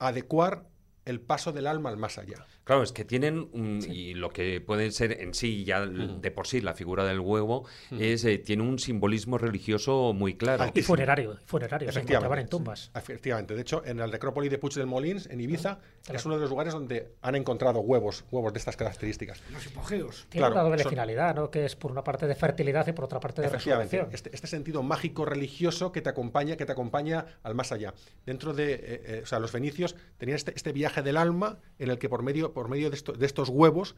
adecuar 0.00 0.66
el 1.04 1.20
paso 1.20 1.52
del 1.52 1.66
alma 1.66 1.90
al 1.90 1.96
más 1.96 2.18
allá. 2.18 2.46
Claro, 2.64 2.82
es 2.82 2.92
que 2.92 3.04
tienen, 3.04 3.48
un- 3.52 3.80
y 3.88 4.14
lo 4.14 4.30
que 4.30 4.60
pueden 4.60 4.90
ser 4.92 5.20
en 5.20 5.34
sí, 5.34 5.64
ya 5.64 5.84
de 5.84 6.30
por 6.30 6.46
sí, 6.46 6.60
la 6.62 6.72
figura 6.74 7.04
del 7.04 7.20
huevo, 7.20 7.66
es 7.90 8.24
eh, 8.24 8.38
tiene 8.38 8.62
un 8.62 8.78
simbolismo 8.78 9.36
religioso 9.38 10.12
muy 10.14 10.34
claro. 10.36 10.64
Y 10.74 10.82
funerario, 10.82 11.36
funerario, 11.44 11.92
se 11.92 12.00
encontraban 12.00 12.38
en 12.38 12.48
tumbas. 12.48 12.90
Efectivamente. 12.94 13.54
De 13.54 13.60
hecho, 13.60 13.84
en 13.84 14.00
el 14.00 14.10
necrópolis 14.10 14.50
de 14.50 14.58
Puig 14.58 14.72
del 14.74 14.86
Molins, 14.86 15.26
en 15.26 15.40
Ibiza, 15.40 15.78
es 16.10 16.24
uno 16.24 16.36
de 16.36 16.40
los 16.40 16.50
lugares 16.50 16.72
donde 16.72 17.12
han 17.22 17.34
encontrado 17.34 17.80
huevos, 17.80 18.24
huevos 18.30 18.52
de 18.52 18.58
estas 18.58 18.76
características. 18.76 19.42
Los 19.52 19.66
hipogeos. 19.66 20.26
Tiene 20.30 20.46
Claro, 20.46 20.54
una 20.54 20.62
doble 20.64 20.82
son- 20.82 20.90
finalidad, 20.90 21.34
¿no? 21.34 21.50
Que 21.50 21.66
es 21.66 21.76
por 21.76 21.90
una 21.92 22.02
parte 22.02 22.26
de 22.26 22.34
fertilidad 22.34 22.86
y 22.86 22.92
por 22.92 23.04
otra 23.04 23.20
parte 23.20 23.42
de 23.42 23.48
Efectivamente, 23.48 23.96
resurrección. 23.98 24.14
este, 24.14 24.34
este 24.34 24.46
sentido 24.46 24.82
mágico 24.82 25.24
religioso 25.26 25.92
que 25.92 26.00
te 26.00 26.08
acompaña, 26.08 26.56
que 26.56 26.64
te 26.64 26.72
acompaña 26.72 27.26
al 27.42 27.54
más 27.54 27.72
allá. 27.72 27.92
Dentro 28.24 28.54
de, 28.54 28.72
eh, 28.74 28.80
eh, 28.84 29.20
o 29.22 29.26
sea, 29.26 29.38
los 29.38 29.50
fenicios 29.50 29.96
tenían 30.16 30.36
este, 30.36 30.52
este 30.56 30.72
viaje 30.72 31.02
del 31.02 31.18
alma 31.18 31.58
en 31.78 31.90
el 31.90 31.98
que 31.98 32.08
por 32.08 32.22
medio, 32.22 32.53
por 32.54 32.68
medio 32.68 32.90
de, 32.90 32.98
de 33.18 33.26
estos 33.26 33.48
huevos 33.50 33.94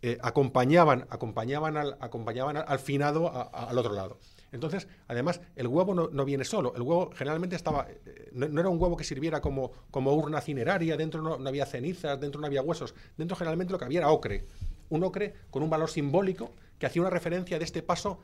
eh, 0.00 0.16
acompañaban, 0.22 1.06
acompañaban, 1.10 1.76
al, 1.76 1.96
acompañaban 2.00 2.56
al, 2.56 2.78
finado 2.78 3.30
al 3.52 3.76
otro 3.76 3.92
lado. 3.94 4.18
Entonces, 4.52 4.86
además, 5.08 5.40
el 5.56 5.66
huevo 5.66 5.92
no, 5.92 6.08
no 6.10 6.24
viene 6.24 6.44
solo. 6.44 6.72
El 6.74 6.82
huevo 6.82 7.10
generalmente 7.14 7.56
estaba. 7.56 7.86
eh, 7.90 8.30
No, 8.32 8.48
no 8.48 8.60
era 8.60 8.70
un 8.70 8.80
huevo 8.80 8.96
que 8.96 9.04
sirviera 9.04 9.40
como, 9.40 9.72
como 9.90 10.14
urna 10.14 10.40
cineraria, 10.40 10.96
dentro 10.96 11.20
no, 11.20 11.36
no 11.36 11.48
había 11.48 11.66
cenizas, 11.66 12.18
dentro 12.20 12.40
no 12.40 12.46
había 12.46 12.62
huesos. 12.62 12.94
Dentro 13.16 13.36
generalmente 13.36 13.72
lo 13.72 13.78
que 13.78 13.84
había 13.84 13.98
era 13.98 14.10
ocre. 14.10 14.46
Un 14.88 15.02
ocre 15.04 15.34
con 15.50 15.62
un 15.62 15.68
valor 15.68 15.90
simbólico 15.90 16.52
que 16.78 16.86
hacía 16.86 17.02
una 17.02 17.10
referencia 17.10 17.58
de 17.58 17.64
este 17.64 17.82
paso 17.82 18.20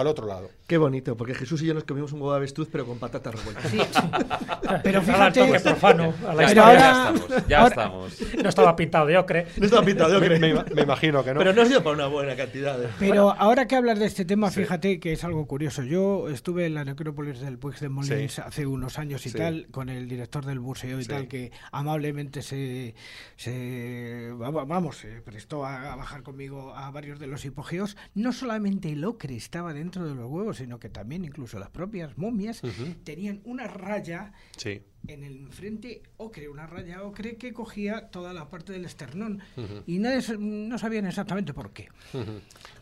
al 0.00 0.06
otro 0.06 0.26
lado. 0.26 0.50
Qué 0.66 0.78
bonito, 0.78 1.16
porque 1.16 1.34
Jesús 1.34 1.62
y 1.62 1.66
yo 1.66 1.74
nos 1.74 1.84
comimos 1.84 2.12
un 2.12 2.20
huevo 2.20 2.32
de 2.32 2.38
avestruz, 2.38 2.68
pero 2.70 2.84
con 2.86 2.98
patatas 2.98 3.34
revueltas. 3.34 3.72
Pero 4.82 5.00
Nada, 5.00 5.30
fíjate, 5.30 5.46
toque 5.46 5.60
profano 5.60 6.12
a 6.26 6.34
la 6.34 6.42
Ya, 6.42 6.48
Pero 6.48 6.48
historia. 6.48 6.78
estamos, 7.14 7.46
ya 7.48 7.58
ahora- 7.60 7.68
estamos. 7.68 8.18
No 8.42 8.48
estaba 8.48 8.76
pintado 8.76 9.06
de 9.06 9.16
ocre. 9.16 9.46
No 9.58 9.64
estaba 9.66 9.84
pintado, 9.86 10.20
Me, 10.20 10.26
creo. 10.26 10.40
me 10.40 10.54
ima- 10.54 10.74
me 10.74 10.82
imagino 10.82 11.22
que 11.24 11.34
no. 11.34 11.38
Pero 11.38 11.52
no 11.52 11.62
ha 11.62 11.66
sido 11.66 11.82
para 11.84 11.94
una 11.94 12.06
buena 12.08 12.34
cantidad. 12.36 12.76
de- 12.78 12.88
Pero 12.98 13.30
ahora 13.38 13.66
que 13.68 13.76
hablas 13.76 13.98
de 14.00 14.06
este 14.06 14.24
tema, 14.24 14.50
fíjate 14.50 14.98
que 14.98 15.12
es 15.12 15.22
algo 15.22 15.46
curioso. 15.46 15.82
Yo 15.84 16.28
estuve 16.30 16.66
en 16.66 16.74
la 16.74 16.84
necrópolis 16.84 17.38
del 17.40 17.58
Puig 17.58 17.78
de 17.78 17.88
Molins 17.88 18.32
Sí. 18.34 18.42
hace 18.44 18.66
unos 18.66 18.98
años 18.98 19.24
y 19.26 19.30
Sí. 19.30 19.38
tal, 19.38 19.68
con 19.70 19.88
el 19.88 20.08
director 20.08 20.44
del 20.44 20.58
museo 20.60 20.98
y 20.98 21.04
Sí. 21.04 21.08
tal, 21.08 21.28
que 21.28 21.52
amablemente 21.70 22.42
se, 22.42 22.94
se 23.36 24.30
va- 24.40 24.50
vamos, 24.64 24.96
se 24.96 25.20
prestó 25.22 25.64
a, 25.64 25.92
a 25.92 25.96
bajar 25.96 26.22
conmigo 26.24 26.74
a 26.74 26.90
varios 26.90 27.18
de 27.20 27.28
los 27.28 27.44
hipogeos. 27.44 27.96
No 28.14 28.32
solamente 28.32 28.90
el 28.92 29.04
ocre 29.04 29.36
estaba 29.36 29.72
dentro 29.72 29.85
de 29.90 30.14
los 30.14 30.30
huevos, 30.30 30.56
sino 30.58 30.78
que 30.78 30.88
también 30.88 31.24
incluso 31.24 31.58
las 31.58 31.70
propias 31.70 32.16
momias 32.18 32.62
tenían 33.04 33.40
una 33.44 33.66
raya 33.66 34.32
Sí. 34.56 34.82
en 35.08 35.24
el 35.24 35.48
frente 35.50 36.02
ocre, 36.16 36.48
una 36.48 36.66
raya 36.66 37.02
ocre 37.02 37.36
que 37.36 37.52
cogía 37.52 38.08
toda 38.10 38.32
la 38.32 38.48
parte 38.50 38.72
del 38.72 38.84
esternón. 38.84 39.40
Y 39.86 39.98
nadie, 39.98 40.22
no 40.38 40.78
sabían 40.78 41.06
exactamente 41.06 41.54
por 41.54 41.72
qué. 41.72 41.88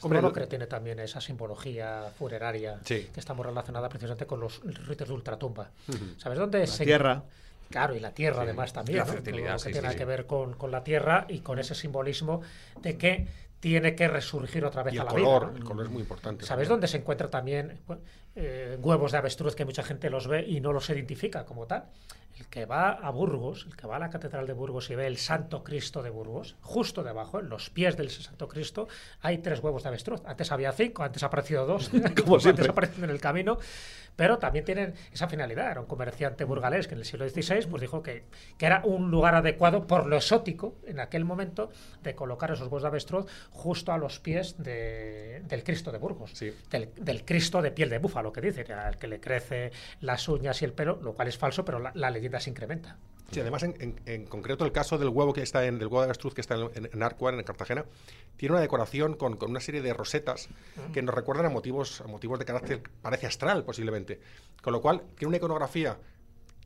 Hombre, 0.00 0.18
el 0.18 0.24
ocre 0.24 0.46
tiene 0.46 0.66
también 0.66 0.98
esa 1.00 1.20
simbología 1.20 2.10
funeraria 2.18 2.80
Sí. 2.84 3.08
que 3.12 3.20
está 3.20 3.34
muy 3.34 3.44
relacionada 3.44 3.88
precisamente 3.88 4.26
con 4.26 4.40
los 4.40 4.60
ritos 4.86 5.08
de 5.08 5.14
ultratumba. 5.14 5.70
¿Sabes 6.18 6.38
dónde 6.38 6.60
La 6.60 6.66
se 6.66 6.84
tierra. 6.84 7.24
Claro, 7.70 7.96
y 7.96 8.00
la 8.00 8.12
tierra 8.12 8.42
además 8.42 8.72
también, 8.74 8.98
La 8.98 9.04
¿no? 9.06 9.12
fertilidad, 9.12 9.46
Todo 9.46 9.52
lo 9.56 9.58
que 9.58 9.64
sí, 9.64 9.72
tiene 9.72 9.88
sí, 9.88 9.92
sí. 9.94 9.98
que 9.98 10.04
ver 10.04 10.26
con, 10.26 10.52
con 10.54 10.70
la 10.70 10.84
tierra 10.84 11.26
y 11.30 11.40
con 11.40 11.58
ese 11.58 11.74
simbolismo 11.74 12.42
de 12.82 12.96
que 12.98 13.26
tiene 13.64 13.94
que 13.94 14.08
resurgir 14.08 14.62
otra 14.62 14.82
vez 14.82 14.92
Y 14.92 14.98
a 14.98 15.00
el 15.00 15.06
la 15.06 15.12
color, 15.12 15.54
el 15.56 15.64
color 15.64 15.86
es 15.86 15.90
muy 15.90 16.02
importante. 16.02 16.44
¿Sabes 16.44 16.68
dónde 16.68 16.86
se 16.86 16.98
encuentra 16.98 17.30
también 17.30 17.80
eh, 18.36 18.76
huevos 18.78 19.12
de 19.12 19.16
avestruz 19.16 19.54
que 19.54 19.64
mucha 19.64 19.82
gente 19.82 20.10
los 20.10 20.28
ve 20.28 20.44
y 20.46 20.60
no 20.60 20.70
los 20.70 20.90
identifica 20.90 21.46
como 21.46 21.66
tal? 21.66 21.86
el 22.38 22.48
que 22.48 22.66
va 22.66 22.90
a 22.90 23.10
Burgos, 23.10 23.64
el 23.66 23.76
que 23.76 23.86
va 23.86 23.96
a 23.96 23.98
la 23.98 24.10
Catedral 24.10 24.46
de 24.46 24.52
Burgos 24.52 24.90
y 24.90 24.96
ve 24.96 25.06
el 25.06 25.18
Santo 25.18 25.62
Cristo 25.62 26.02
de 26.02 26.10
Burgos, 26.10 26.56
justo 26.60 27.02
debajo, 27.02 27.38
en 27.38 27.48
los 27.48 27.70
pies 27.70 27.96
del 27.96 28.10
Santo 28.10 28.48
Cristo, 28.48 28.88
hay 29.20 29.38
tres 29.38 29.60
huevos 29.60 29.84
de 29.84 29.90
avestruz. 29.90 30.20
Antes 30.26 30.50
había 30.50 30.72
cinco, 30.72 31.04
antes 31.04 31.22
ha 31.22 31.26
aparecido 31.26 31.64
dos, 31.64 31.90
como 32.24 32.36
antes 32.44 32.68
aparecido 32.68 33.04
en 33.04 33.10
el 33.10 33.20
camino, 33.20 33.58
pero 34.16 34.38
también 34.38 34.64
tienen 34.64 34.94
esa 35.12 35.28
finalidad. 35.28 35.70
Era 35.70 35.80
un 35.80 35.86
comerciante 35.86 36.44
burgalés 36.44 36.86
que 36.88 36.94
en 36.94 37.00
el 37.00 37.04
siglo 37.04 37.28
XVI 37.28 37.66
pues 37.66 37.80
dijo 37.80 38.02
que, 38.02 38.24
que 38.58 38.66
era 38.66 38.82
un 38.84 39.10
lugar 39.10 39.34
adecuado 39.34 39.86
por 39.86 40.06
lo 40.06 40.16
exótico 40.16 40.76
en 40.86 41.00
aquel 41.00 41.24
momento 41.24 41.70
de 42.02 42.14
colocar 42.14 42.50
esos 42.50 42.66
huevos 42.66 42.82
de 42.82 42.88
avestruz 42.88 43.26
justo 43.50 43.92
a 43.92 43.98
los 43.98 44.20
pies 44.20 44.56
del 44.58 45.64
Cristo 45.64 45.92
de 45.92 45.98
Burgos, 45.98 46.32
del, 46.70 47.24
Cristo 47.24 47.62
de 47.62 47.70
piel 47.70 47.90
de 47.90 47.98
búfalo, 47.98 48.32
que 48.32 48.40
dice, 48.40 48.72
al 48.72 48.96
que 48.96 49.08
le 49.08 49.20
crece 49.20 49.72
las 50.00 50.28
uñas 50.28 50.60
y 50.62 50.64
el 50.64 50.72
pelo, 50.72 50.98
lo 51.02 51.14
cual 51.14 51.28
es 51.28 51.38
falso, 51.38 51.64
pero 51.64 51.78
la, 51.78 51.92
la 51.94 52.10
leyenda 52.10 52.40
se 52.40 52.50
incrementa. 52.50 52.96
Sí, 53.30 53.40
además, 53.40 53.64
en, 53.64 54.26
concreto, 54.26 54.64
el 54.64 54.72
caso 54.72 54.96
del 54.98 55.08
huevo 55.08 55.32
que 55.32 55.42
está 55.42 55.64
en 55.66 55.80
el 55.80 55.86
huevo 55.86 56.06
de 56.06 56.12
que 56.34 56.40
está 56.40 56.54
en, 56.54 56.70
en 56.92 57.02
en 57.02 57.44
Cartagena, 57.44 57.84
tiene 58.36 58.52
una 58.52 58.60
decoración 58.60 59.14
con, 59.14 59.38
una 59.42 59.60
serie 59.60 59.82
de 59.82 59.92
rosetas 59.92 60.48
que 60.92 61.02
nos 61.02 61.14
recuerdan 61.14 61.46
a 61.46 61.48
motivos, 61.48 62.00
a 62.00 62.06
motivos 62.06 62.38
de 62.38 62.44
carácter, 62.44 62.82
parece 63.02 63.26
astral 63.26 63.64
posiblemente. 63.64 64.20
Con 64.62 64.72
lo 64.72 64.80
cual, 64.80 65.02
tiene 65.16 65.28
una 65.28 65.36
iconografía 65.38 65.98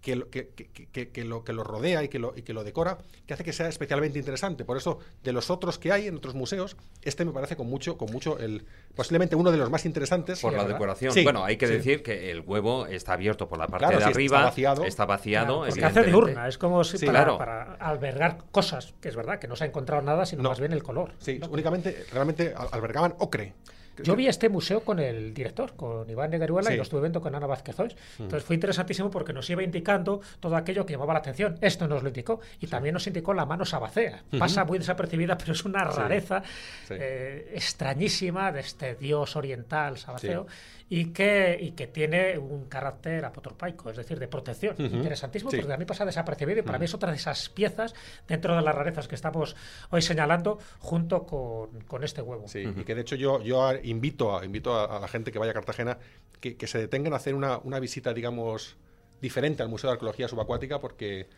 que, 0.00 0.16
lo, 0.16 0.30
que, 0.30 0.48
que, 0.48 1.24
lo, 1.24 1.44
que 1.44 1.52
lo 1.52 1.64
rodea 1.64 2.02
y 2.02 2.08
que 2.08 2.18
lo, 2.18 2.32
y 2.36 2.42
que 2.42 2.52
lo 2.52 2.64
decora, 2.64 2.98
que 3.26 3.34
hace 3.34 3.44
que 3.44 3.52
sea 3.52 3.68
especialmente 3.68 4.18
interesante. 4.18 4.64
Por 4.64 4.76
eso, 4.76 4.98
de 5.22 5.32
los 5.32 5.50
otros 5.50 5.78
que 5.78 5.92
hay 5.92 6.06
en 6.06 6.16
otros 6.16 6.34
museos, 6.34 6.76
este 7.02 7.24
me 7.24 7.32
parece 7.32 7.56
con 7.56 7.68
mucho, 7.68 7.98
con 7.98 8.10
mucho 8.10 8.38
el, 8.38 8.64
posiblemente 8.94 9.36
uno 9.36 9.50
de 9.50 9.58
los 9.58 9.70
más 9.70 9.84
interesantes. 9.86 10.40
Por 10.40 10.52
la 10.52 10.64
decoración. 10.64 11.12
bueno, 11.24 11.44
hay 11.44 11.56
que 11.56 11.66
decir 11.66 12.02
que 12.02 12.30
el 12.30 12.40
huevo 12.40 12.86
está 12.86 13.14
abierto 13.14 13.48
por 13.48 13.58
la 13.58 13.66
parte 13.66 13.96
de 13.96 14.04
arriba, 14.04 14.38
está 14.38 14.48
vaciado. 14.48 14.84
Está 14.84 15.04
vaciado 15.06 15.64
porque 15.66 15.84
hace 15.84 16.04
diurna, 16.04 16.48
es 16.48 16.58
como 16.58 16.84
si 16.84 17.04
para, 17.04 17.36
para, 17.36 17.74
albergar 17.74 18.38
cosas, 18.50 18.94
que 19.00 19.08
es 19.08 19.16
verdad, 19.16 19.38
que 19.38 19.48
no 19.48 19.56
se 19.56 19.64
ha 19.64 19.66
encontrado 19.66 20.02
nada, 20.02 20.26
sino 20.26 20.42
más 20.42 20.60
bien 20.60 20.72
el 20.72 20.82
color. 20.82 21.12
Sí, 21.18 21.40
únicamente, 21.50 22.06
realmente 22.12 22.54
albergaban 22.72 23.14
ocre. 23.18 23.54
Yo 24.02 24.16
vi 24.16 24.26
este 24.26 24.48
museo 24.48 24.80
con 24.80 24.98
el 24.98 25.34
director, 25.34 25.74
con 25.76 26.08
Iván 26.08 26.30
Negaruela, 26.30 26.72
y 26.72 26.76
lo 26.76 26.82
estuve 26.82 27.00
viendo 27.00 27.20
con 27.20 27.34
Ana 27.34 27.46
Vázquez 27.46 27.76
mm. 27.78 28.22
Entonces 28.22 28.44
fue 28.44 28.54
interesantísimo 28.54 29.10
porque 29.10 29.32
nos 29.32 29.48
iba 29.50 29.62
indicando 29.62 30.20
todo 30.40 30.56
aquello 30.56 30.84
que 30.84 30.92
llamaba 30.94 31.14
la 31.14 31.20
atención. 31.20 31.58
Esto 31.60 31.88
nos 31.88 32.02
lo 32.02 32.08
indicó. 32.08 32.40
Y 32.60 32.66
también 32.66 32.94
nos 32.94 33.06
indicó 33.06 33.34
la 33.34 33.46
mano 33.46 33.64
sabacea. 33.64 34.22
Pasa 34.38 34.64
muy 34.64 34.78
desapercibida, 34.78 35.36
pero 35.36 35.52
es 35.52 35.64
una 35.64 35.84
rareza 35.84 36.42
eh, 36.90 37.52
extrañísima 37.54 38.52
de 38.52 38.60
este 38.60 38.94
dios 38.94 39.36
oriental 39.36 39.98
sabaceo 39.98 40.46
y 40.90 41.06
que, 41.06 41.58
y 41.60 41.72
que 41.72 41.86
tiene 41.86 42.38
un 42.38 42.64
carácter 42.64 43.24
apotropaico, 43.24 43.90
es 43.90 43.96
decir, 43.96 44.18
de 44.18 44.28
protección. 44.28 44.74
Interesantísimo, 44.78 45.50
porque 45.50 45.72
a 45.72 45.76
mí 45.76 45.84
pasa 45.84 46.04
desapercibido 46.04 46.60
y 46.60 46.62
para 46.62 46.78
mí 46.78 46.86
es 46.86 46.94
otra 46.94 47.10
de 47.10 47.16
esas 47.16 47.48
piezas 47.48 47.94
dentro 48.26 48.56
de 48.56 48.62
las 48.62 48.74
rarezas 48.74 49.06
que 49.06 49.14
estamos 49.14 49.54
hoy 49.90 50.02
señalando 50.02 50.58
junto 50.78 51.24
con, 51.24 51.80
con 51.82 52.04
este 52.04 52.22
huevo. 52.22 52.48
Sí, 52.48 52.60
y 52.60 52.84
que 52.84 52.94
de 52.94 53.02
hecho 53.02 53.16
yo, 53.16 53.42
yo 53.42 53.68
invito, 53.90 54.36
a, 54.36 54.44
invito 54.44 54.78
a, 54.78 54.98
la 55.00 55.08
gente 55.08 55.32
que 55.32 55.38
vaya 55.38 55.50
a 55.50 55.54
Cartagena 55.54 55.98
que, 56.40 56.56
que 56.56 56.66
se 56.66 56.78
detengan 56.78 57.12
a 57.12 57.16
hacer 57.16 57.34
una, 57.34 57.58
una 57.58 57.80
visita, 57.80 58.12
digamos, 58.14 58.76
diferente 59.20 59.62
al 59.62 59.68
Museo 59.68 59.90
de 59.90 59.94
Arqueología 59.94 60.28
Subacuática 60.28 60.80
porque 60.80 61.28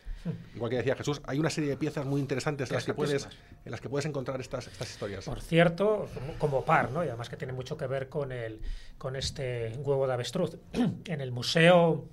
Igual 0.55 0.71
que 0.71 0.77
decía 0.77 0.95
Jesús, 0.97 1.23
hay 1.25 1.39
una 1.39 1.51
serie 1.51 1.71
de 1.71 1.77
piezas 1.77 2.05
muy 2.05 2.21
interesantes 2.21 2.71
en 2.71 2.75
las 2.75 2.85
que 2.85 2.93
puedes, 2.93 3.27
en 3.65 3.71
las 3.71 3.81
que 3.81 3.89
puedes 3.89 4.05
encontrar 4.05 4.41
estas, 4.41 4.67
estas 4.67 4.91
historias. 4.91 5.25
Por 5.25 5.41
cierto, 5.41 6.09
como 6.39 6.65
par, 6.65 6.91
¿no? 6.91 7.03
y 7.05 7.09
además 7.09 7.29
que 7.31 7.37
tiene 7.37 7.53
mucho 7.53 7.77
que 7.77 7.87
ver 7.87 8.09
con, 8.09 8.33
el, 8.33 8.61
con 8.99 9.17
este 9.17 9.73
huevo 9.79 10.07
de 10.07 10.13
avestruz. 10.13 10.59
en 10.73 11.21
el 11.21 11.33
Museo 11.33 12.09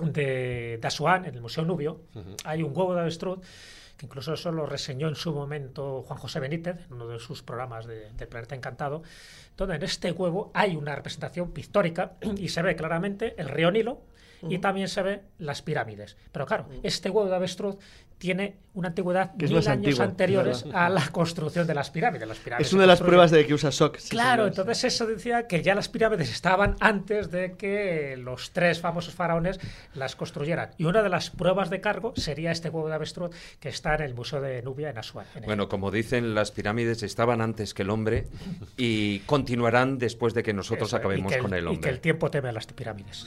de, 0.00 0.78
Asuán, 0.82 1.24
en 1.24 1.34
el 1.34 1.40
Museo 1.40 1.64
Nubio, 1.64 2.02
hay 2.44 2.62
un 2.62 2.76
huevo 2.76 2.94
de 2.94 3.00
avestruz 3.00 3.40
que 4.00 4.06
incluso 4.06 4.32
eso 4.32 4.50
lo 4.50 4.64
reseñó 4.64 5.08
en 5.08 5.14
su 5.14 5.34
momento 5.34 6.02
Juan 6.02 6.18
José 6.18 6.40
Benítez, 6.40 6.86
en 6.86 6.94
uno 6.94 7.08
de 7.08 7.18
sus 7.18 7.42
programas 7.42 7.84
de, 7.84 8.10
del 8.12 8.28
Planeta 8.28 8.54
Encantado, 8.54 9.02
donde 9.58 9.76
en 9.76 9.82
este 9.82 10.10
huevo 10.10 10.50
hay 10.54 10.74
una 10.74 10.96
representación 10.96 11.52
pictórica 11.52 12.14
y 12.38 12.48
se 12.48 12.62
ve 12.62 12.74
claramente 12.76 13.34
el 13.36 13.50
río 13.50 13.70
Nilo, 13.70 14.00
y 14.48 14.58
también 14.58 14.88
se 14.88 15.02
ve 15.02 15.22
las 15.38 15.62
pirámides. 15.62 16.16
Pero 16.32 16.46
claro, 16.46 16.66
este 16.82 17.10
huevo 17.10 17.28
de 17.28 17.36
avestruz 17.36 17.76
tiene 18.20 18.58
una 18.74 18.88
antigüedad 18.88 19.34
mil 19.34 19.66
años 19.66 19.98
anteriores 19.98 20.66
a 20.74 20.90
la 20.90 21.08
construcción 21.08 21.66
de 21.66 21.72
las 21.72 21.90
pirámides. 21.90 22.28
Las 22.28 22.38
pirámides 22.38 22.68
es 22.68 22.72
una 22.74 22.82
de 22.82 22.88
las 22.88 23.00
pruebas 23.00 23.30
de 23.30 23.46
que 23.46 23.54
usa 23.54 23.72
SOC. 23.72 23.96
Claro, 24.10 24.46
entonces 24.46 24.84
eso 24.84 25.06
decía 25.06 25.46
que 25.46 25.62
ya 25.62 25.74
las 25.74 25.88
pirámides 25.88 26.30
estaban 26.30 26.76
antes 26.80 27.30
de 27.30 27.56
que 27.56 28.18
los 28.18 28.50
tres 28.50 28.78
famosos 28.78 29.14
faraones 29.14 29.58
las 29.94 30.16
construyeran. 30.16 30.72
Y 30.76 30.84
una 30.84 31.02
de 31.02 31.08
las 31.08 31.30
pruebas 31.30 31.70
de 31.70 31.80
cargo 31.80 32.12
sería 32.14 32.52
este 32.52 32.68
huevo 32.68 32.88
de 32.88 32.94
avestruz 32.94 33.34
que 33.58 33.70
está 33.70 33.94
en 33.94 34.02
el 34.02 34.14
Museo 34.14 34.42
de 34.42 34.60
Nubia 34.60 34.90
en 34.90 34.98
Asuán. 34.98 35.24
bueno, 35.46 35.70
como 35.70 35.90
dicen, 35.90 36.34
las 36.34 36.50
pirámides 36.50 37.02
estaban 37.02 37.40
antes 37.40 37.72
que 37.72 37.82
el 37.82 37.90
hombre 37.90 38.26
y 38.76 39.20
continuarán 39.20 39.96
después 39.96 40.34
de 40.34 40.42
que 40.42 40.52
nosotros 40.52 40.92
acabemos 40.92 41.34
con 41.36 41.54
el 41.54 41.66
hombre. 41.66 41.80
Y 41.80 41.80
que 41.80 41.88
el 41.88 42.00
tiempo 42.00 42.30
teme 42.30 42.50
a 42.50 42.52
las 42.52 42.66
pirámides. 42.66 43.26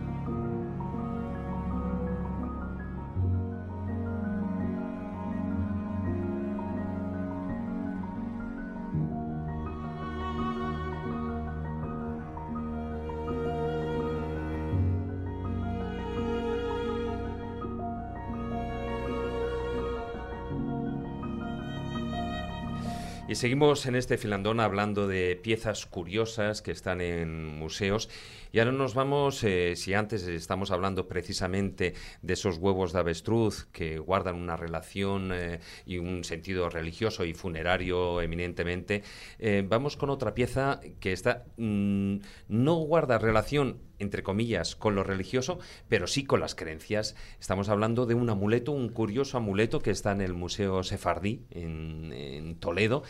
seguimos 23.41 23.87
en 23.87 23.95
este 23.95 24.19
filandón 24.19 24.59
hablando 24.59 25.07
de 25.07 25.35
piezas 25.35 25.87
curiosas 25.87 26.61
que 26.61 26.69
están 26.69 27.01
en 27.01 27.47
museos. 27.47 28.07
Y 28.51 28.59
ahora 28.59 28.71
nos 28.71 28.93
vamos, 28.93 29.43
eh, 29.43 29.75
si 29.75 29.95
antes 29.95 30.27
estamos 30.27 30.69
hablando 30.69 31.07
precisamente 31.07 31.95
de 32.21 32.33
esos 32.33 32.57
huevos 32.57 32.93
de 32.93 32.99
avestruz 32.99 33.65
que 33.71 33.97
guardan 33.97 34.35
una 34.35 34.57
relación 34.57 35.31
eh, 35.33 35.59
y 35.87 35.97
un 35.97 36.23
sentido 36.23 36.69
religioso 36.69 37.25
y 37.25 37.33
funerario 37.33 38.21
eminentemente, 38.21 39.01
eh, 39.39 39.65
vamos 39.67 39.97
con 39.97 40.11
otra 40.11 40.35
pieza 40.35 40.79
que 40.99 41.11
está 41.11 41.45
mm, 41.57 42.17
no 42.47 42.75
guarda 42.75 43.17
relación 43.17 43.79
entre 44.01 44.23
comillas, 44.23 44.75
con 44.75 44.95
lo 44.95 45.03
religioso, 45.03 45.59
pero 45.87 46.07
sí 46.07 46.23
con 46.23 46.39
las 46.39 46.55
creencias. 46.55 47.15
Estamos 47.39 47.69
hablando 47.69 48.05
de 48.05 48.15
un 48.15 48.29
amuleto, 48.29 48.71
un 48.71 48.89
curioso 48.89 49.37
amuleto 49.37 49.79
que 49.79 49.91
está 49.91 50.11
en 50.11 50.21
el 50.21 50.33
Museo 50.33 50.83
Sefardí, 50.83 51.41
en, 51.51 52.57
Toledo, 52.59 53.03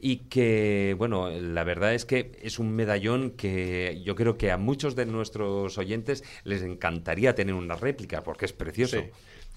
y 0.00 0.16
que, 0.16 0.94
bueno, 0.98 1.30
la 1.30 1.64
verdad 1.64 1.94
es 1.94 2.04
que 2.04 2.32
es 2.42 2.58
un 2.58 2.72
medallón 2.72 3.30
que 3.30 4.00
yo 4.04 4.14
creo 4.14 4.36
que 4.36 4.50
a 4.50 4.58
muchos 4.58 4.94
de 4.94 5.06
nuestros 5.06 5.78
oyentes 5.78 6.24
les 6.44 6.62
encantaría 6.62 7.34
tener 7.34 7.54
una 7.54 7.76
réplica, 7.76 8.22
porque 8.22 8.44
es 8.44 8.52
precioso. 8.52 8.98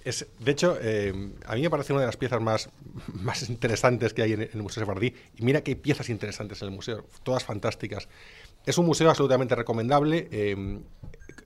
Es, 0.04 0.26
de 0.40 0.52
hecho, 0.52 0.78
eh, 0.82 1.14
a 1.46 1.56
mí 1.56 1.62
me 1.62 1.70
parece 1.70 1.92
una 1.92 2.02
de 2.02 2.08
las 2.08 2.16
piezas 2.16 2.42
más, 2.42 2.70
más 3.14 3.50
interesantes 3.50 4.14
que 4.14 4.22
hay 4.22 4.34
en, 4.34 4.42
el 4.42 4.64
Museo 4.64 4.82
Sefardí. 4.82 5.14
Y 5.36 5.44
mira 5.44 5.62
hay 5.66 5.76
piezas 5.76 6.10
interesantes 6.10 6.62
en 6.62 6.70
el 6.70 6.74
museo, 6.74 7.06
todas 7.24 7.44
fantásticas. 7.44 8.08
Es 8.68 8.78
un 8.78 8.86
museo 8.86 9.10
absolutamente 9.10 9.56
recomendable. 9.56 10.28
Eh, 10.30 10.82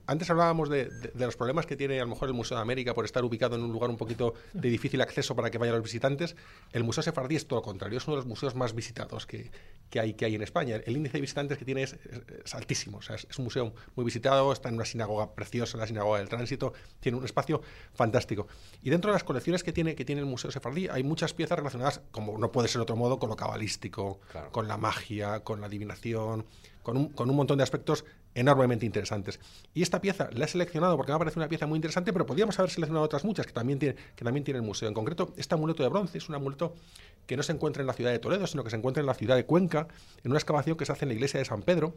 antes 0.06 0.28
hablábamos 0.28 0.68
de, 0.68 0.90
los 1.14 1.36
problemas 1.36 1.66
que 1.66 1.76
tiene 1.76 2.00
a 2.00 2.02
lo 2.02 2.08
mejor 2.08 2.26
el 2.26 2.34
Museo 2.34 2.56
de 2.56 2.62
América 2.62 2.94
por 2.94 3.04
estar 3.04 3.24
ubicado 3.24 3.54
en 3.54 3.62
un 3.62 3.70
lugar 3.70 3.90
un 3.90 3.96
poquito 3.96 4.34
de 4.52 4.68
difícil 4.68 5.00
acceso 5.00 5.36
para 5.36 5.48
que 5.48 5.56
vayan 5.56 5.76
los 5.76 5.84
visitantes. 5.84 6.34
El 6.72 6.82
Museo 6.82 7.04
Sefardí 7.04 7.36
es 7.36 7.46
todo 7.46 7.60
lo 7.60 7.62
contrario, 7.62 7.98
es 7.98 8.06
uno 8.08 8.16
de 8.16 8.22
los 8.22 8.26
museos 8.26 8.56
más 8.56 8.74
visitados 8.74 9.26
que, 9.26 9.52
hay, 9.94 10.14
que 10.14 10.24
hay 10.24 10.34
en 10.34 10.42
España. 10.42 10.80
El 10.84 10.96
índice 10.96 11.18
de 11.18 11.20
visitantes 11.20 11.58
que 11.58 11.64
tiene 11.64 11.84
es, 11.84 11.96
altísimo, 12.52 12.98
es, 12.98 13.38
un 13.38 13.44
museo 13.44 13.72
muy 13.94 14.04
visitado, 14.04 14.52
está 14.52 14.68
en 14.70 14.74
una 14.74 14.84
sinagoga 14.84 15.32
preciosa, 15.32 15.78
la 15.78 15.86
sinagoga 15.86 16.18
del 16.18 16.28
tránsito, 16.28 16.72
tiene 16.98 17.18
un 17.18 17.24
espacio 17.24 17.62
fantástico. 17.94 18.48
Y 18.82 18.90
dentro 18.90 19.12
de 19.12 19.14
las 19.14 19.22
colecciones 19.22 19.62
que 19.62 19.72
tiene, 19.72 19.94
que 19.94 20.04
tiene 20.04 20.20
el 20.22 20.26
Museo 20.26 20.50
Sefardí 20.50 20.88
hay 20.88 21.04
muchas 21.04 21.34
piezas 21.34 21.56
relacionadas, 21.56 22.00
como 22.10 22.36
no 22.36 22.50
puede 22.50 22.66
ser 22.66 22.80
de 22.80 22.82
otro 22.82 22.96
modo, 22.96 23.20
con 23.20 23.30
lo 23.30 23.36
cabalístico, 23.36 24.18
con 24.50 24.66
la 24.66 24.76
magia, 24.76 25.44
con 25.44 25.60
la 25.60 25.68
adivinación, 25.68 26.46
con 26.82 26.96
un, 26.96 27.08
con 27.08 27.30
un 27.30 27.36
montón 27.36 27.58
de 27.58 27.64
aspectos 27.64 28.04
enormemente 28.34 28.86
interesantes. 28.86 29.40
Y 29.74 29.82
esta 29.82 30.00
pieza 30.00 30.28
la 30.32 30.44
he 30.44 30.48
seleccionado 30.48 30.96
porque 30.96 31.12
me 31.12 31.18
parece 31.18 31.38
una 31.38 31.48
pieza 31.48 31.66
muy 31.66 31.76
interesante, 31.76 32.12
pero 32.12 32.26
podríamos 32.26 32.58
haber 32.58 32.70
seleccionado 32.70 33.04
otras 33.04 33.24
muchas 33.24 33.46
que 33.46 33.52
también, 33.52 33.78
tiene, 33.78 33.96
que 34.16 34.24
también 34.24 34.44
tiene 34.44 34.58
el 34.58 34.66
museo. 34.66 34.88
En 34.88 34.94
concreto, 34.94 35.32
este 35.36 35.54
amuleto 35.54 35.82
de 35.82 35.88
bronce 35.88 36.18
es 36.18 36.28
un 36.28 36.34
amuleto 36.34 36.74
que 37.26 37.36
no 37.36 37.42
se 37.42 37.52
encuentra 37.52 37.82
en 37.82 37.86
la 37.86 37.92
ciudad 37.92 38.10
de 38.10 38.18
Toledo, 38.18 38.46
sino 38.46 38.64
que 38.64 38.70
se 38.70 38.76
encuentra 38.76 39.00
en 39.00 39.06
la 39.06 39.14
ciudad 39.14 39.36
de 39.36 39.46
Cuenca, 39.46 39.88
en 40.24 40.30
una 40.30 40.38
excavación 40.38 40.76
que 40.76 40.84
se 40.84 40.92
hace 40.92 41.04
en 41.04 41.10
la 41.10 41.14
iglesia 41.14 41.38
de 41.38 41.44
San 41.44 41.62
Pedro, 41.62 41.94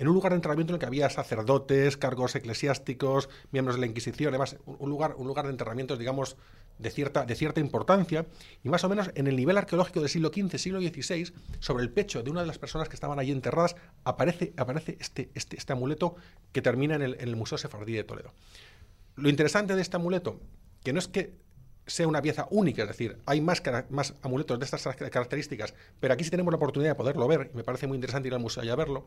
en 0.00 0.08
un 0.08 0.14
lugar 0.14 0.32
de 0.32 0.36
enterramiento 0.36 0.72
en 0.72 0.76
el 0.76 0.80
que 0.80 0.86
había 0.86 1.10
sacerdotes, 1.10 1.98
cargos 1.98 2.34
eclesiásticos, 2.34 3.28
miembros 3.52 3.76
de 3.76 3.82
la 3.82 3.86
Inquisición, 3.86 4.30
además 4.30 4.56
un 4.64 4.88
lugar, 4.88 5.14
un 5.18 5.26
lugar 5.26 5.44
de 5.44 5.50
enterramientos, 5.50 5.98
digamos, 5.98 6.38
de 6.78 6.90
cierta, 6.90 7.26
de 7.26 7.34
cierta 7.34 7.60
importancia, 7.60 8.24
y 8.64 8.70
más 8.70 8.82
o 8.82 8.88
menos 8.88 9.10
en 9.14 9.26
el 9.26 9.36
nivel 9.36 9.58
arqueológico 9.58 10.00
del 10.00 10.08
siglo 10.08 10.30
XV, 10.34 10.56
siglo 10.56 10.80
XVI, 10.80 11.34
sobre 11.58 11.82
el 11.82 11.90
pecho 11.90 12.22
de 12.22 12.30
una 12.30 12.40
de 12.40 12.46
las 12.46 12.58
personas 12.58 12.88
que 12.88 12.94
estaban 12.94 13.18
allí 13.18 13.30
enterradas, 13.30 13.76
aparece, 14.02 14.54
aparece 14.56 14.96
este, 14.98 15.28
este, 15.34 15.58
este 15.58 15.72
amuleto 15.74 16.16
que 16.52 16.62
termina 16.62 16.94
en 16.94 17.02
el, 17.02 17.14
en 17.20 17.28
el 17.28 17.36
Museo 17.36 17.58
Sefardí 17.58 17.92
de 17.92 18.04
Toledo. 18.04 18.32
lo 19.16 19.28
interesante 19.28 19.76
de 19.76 19.82
este 19.82 19.96
amuleto, 19.96 20.40
que 20.82 20.94
no 20.94 20.98
es 20.98 21.08
que 21.08 21.34
sea 21.90 22.06
una 22.06 22.22
pieza 22.22 22.46
única, 22.50 22.82
es 22.82 22.88
decir, 22.88 23.18
hay 23.26 23.40
más, 23.40 23.62
más 23.90 24.14
amuletos 24.22 24.58
de 24.58 24.64
estas 24.64 24.82
características, 25.10 25.74
pero 25.98 26.14
aquí 26.14 26.24
sí 26.24 26.30
tenemos 26.30 26.52
la 26.52 26.56
oportunidad 26.56 26.92
de 26.92 26.94
poderlo 26.94 27.26
ver, 27.26 27.50
y 27.52 27.56
me 27.56 27.64
parece 27.64 27.86
muy 27.86 27.96
interesante 27.96 28.28
ir 28.28 28.34
al 28.34 28.40
museo 28.40 28.64
y 28.64 28.68
a 28.68 28.76
verlo, 28.76 29.06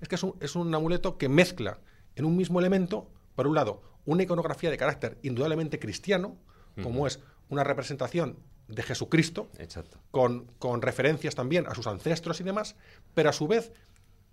es 0.00 0.08
que 0.08 0.16
es 0.16 0.22
un, 0.22 0.34
es 0.40 0.56
un 0.56 0.74
amuleto 0.74 1.16
que 1.16 1.28
mezcla 1.28 1.78
en 2.16 2.24
un 2.24 2.36
mismo 2.36 2.58
elemento, 2.58 3.10
por 3.34 3.46
un 3.46 3.54
lado, 3.54 3.82
una 4.04 4.22
iconografía 4.22 4.70
de 4.70 4.76
carácter 4.76 5.18
indudablemente 5.22 5.78
cristiano, 5.78 6.36
como 6.82 7.06
es 7.06 7.20
una 7.48 7.62
representación 7.62 8.38
de 8.66 8.82
Jesucristo, 8.82 9.48
Con, 10.10 10.46
con 10.58 10.82
referencias 10.82 11.34
también 11.34 11.66
a 11.68 11.74
sus 11.74 11.86
ancestros 11.86 12.40
y 12.40 12.44
demás, 12.44 12.76
pero 13.14 13.30
a 13.30 13.32
su 13.32 13.46
vez 13.46 13.72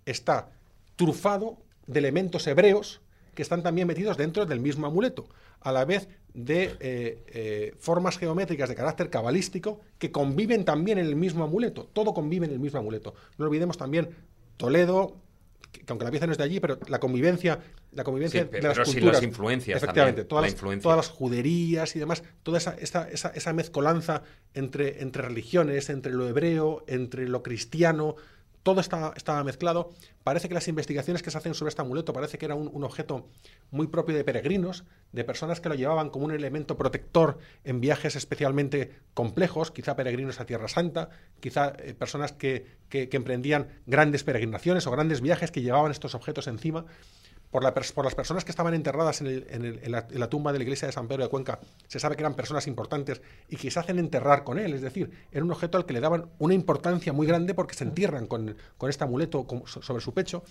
está 0.06 0.50
trufado 0.96 1.58
de 1.86 2.00
elementos 2.00 2.46
hebreos 2.46 3.00
que 3.34 3.42
están 3.42 3.62
también 3.62 3.86
metidos 3.86 4.16
dentro 4.16 4.46
del 4.46 4.60
mismo 4.60 4.86
amuleto, 4.86 5.28
a 5.60 5.72
la 5.72 5.84
vez 5.84 6.08
de 6.34 6.76
eh, 6.80 7.24
eh, 7.28 7.74
formas 7.78 8.18
geométricas 8.18 8.68
de 8.68 8.74
carácter 8.74 9.10
cabalístico 9.10 9.80
que 9.98 10.10
conviven 10.10 10.64
también 10.64 10.98
en 10.98 11.06
el 11.06 11.16
mismo 11.16 11.44
amuleto. 11.44 11.88
Todo 11.92 12.14
convive 12.14 12.46
en 12.46 12.52
el 12.52 12.58
mismo 12.58 12.78
amuleto. 12.78 13.14
No 13.38 13.46
olvidemos 13.46 13.76
también 13.76 14.10
Toledo, 14.56 15.16
que, 15.70 15.82
aunque 15.88 16.04
la 16.04 16.10
pieza 16.10 16.26
no 16.26 16.32
es 16.32 16.38
de 16.38 16.44
allí, 16.44 16.60
pero 16.60 16.78
la 16.88 17.00
convivencia, 17.00 17.60
la 17.92 18.04
convivencia 18.04 18.44
de 18.44 18.62
las 18.62 18.78
culturas, 18.78 19.14
las 19.14 19.22
influencias 19.22 19.76
efectivamente, 19.76 20.24
todas, 20.24 20.52
las, 20.52 20.80
todas 20.80 20.96
las 20.96 21.08
juderías 21.08 21.94
y 21.96 21.98
demás, 21.98 22.22
toda 22.42 22.58
esa, 22.58 22.76
esa, 22.78 23.08
esa, 23.08 23.52
mezcolanza 23.52 24.22
entre, 24.54 25.02
entre 25.02 25.22
religiones, 25.22 25.90
entre 25.90 26.12
lo 26.12 26.28
hebreo, 26.28 26.84
entre 26.86 27.28
lo 27.28 27.42
cristiano, 27.42 28.16
todo 28.62 28.80
estaba, 28.80 29.12
estaba, 29.16 29.42
mezclado. 29.44 29.90
Parece 30.24 30.48
que 30.48 30.54
las 30.54 30.68
investigaciones 30.68 31.22
que 31.22 31.30
se 31.30 31.38
hacen 31.38 31.54
sobre 31.54 31.70
este 31.70 31.82
amuleto 31.82 32.12
parece 32.12 32.38
que 32.38 32.46
era 32.46 32.54
un, 32.54 32.84
objeto 32.84 33.28
muy 33.70 33.88
propio 33.88 34.16
de 34.16 34.24
peregrinos, 34.24 34.84
de 35.12 35.24
personas 35.24 35.60
que 35.60 35.68
lo 35.68 35.74
llevaban 35.74 36.10
como 36.10 36.26
un 36.26 36.32
elemento 36.32 36.76
protector 36.76 37.38
en 37.64 37.80
viajes 37.80 38.16
especialmente 38.16 38.92
complejos, 39.14 39.70
quizá 39.70 39.96
peregrinos 39.96 40.40
a 40.40 40.46
Tierra 40.46 40.68
Santa, 40.68 41.10
quizá 41.40 41.72
eh, 41.78 41.94
personas 41.94 42.32
que, 42.32 42.66
que 42.88 43.08
emprendían 43.12 43.68
grandes 43.86 44.24
peregrinaciones 44.24 44.86
o 44.86 44.90
grandes 44.90 45.20
viajes 45.20 45.50
que 45.50 45.62
llevaban 45.62 45.90
estos 45.90 46.14
objetos 46.14 46.46
encima 46.46 46.86
por, 47.52 47.62
las 47.62 48.14
personas 48.14 48.44
que 48.44 48.50
estaban 48.50 48.72
enterradas 48.72 49.20
en, 49.20 49.92
la, 49.92 50.30
tumba 50.30 50.52
de 50.52 50.58
la 50.58 50.64
iglesia 50.64 50.86
de 50.86 50.92
San 50.92 51.06
Pedro 51.06 51.24
de 51.24 51.28
Cuenca, 51.28 51.60
se 51.86 52.00
sabe 52.00 52.16
que 52.16 52.22
eran 52.22 52.34
personas 52.34 52.66
importantes 52.66 53.20
y 53.50 53.56
que 53.56 53.70
se 53.70 53.78
hacen 53.78 53.98
enterrar 53.98 54.42
con 54.42 54.58
él. 54.58 54.72
Es 54.72 54.80
decir, 54.80 55.10
era 55.30 55.44
un 55.44 55.50
objeto 55.50 55.76
al 55.76 55.84
que 55.84 55.92
le 55.92 56.00
daban 56.00 56.30
una 56.38 56.54
importancia 56.54 57.12
muy 57.12 57.26
grande 57.26 57.52
porque 57.52 57.74
se 57.74 57.84
entierran 57.84 58.26
con, 58.26 58.56
este 58.88 59.04
amuleto 59.04 59.46
sobre 59.66 60.02
su 60.02 60.14
pecho. 60.14 60.44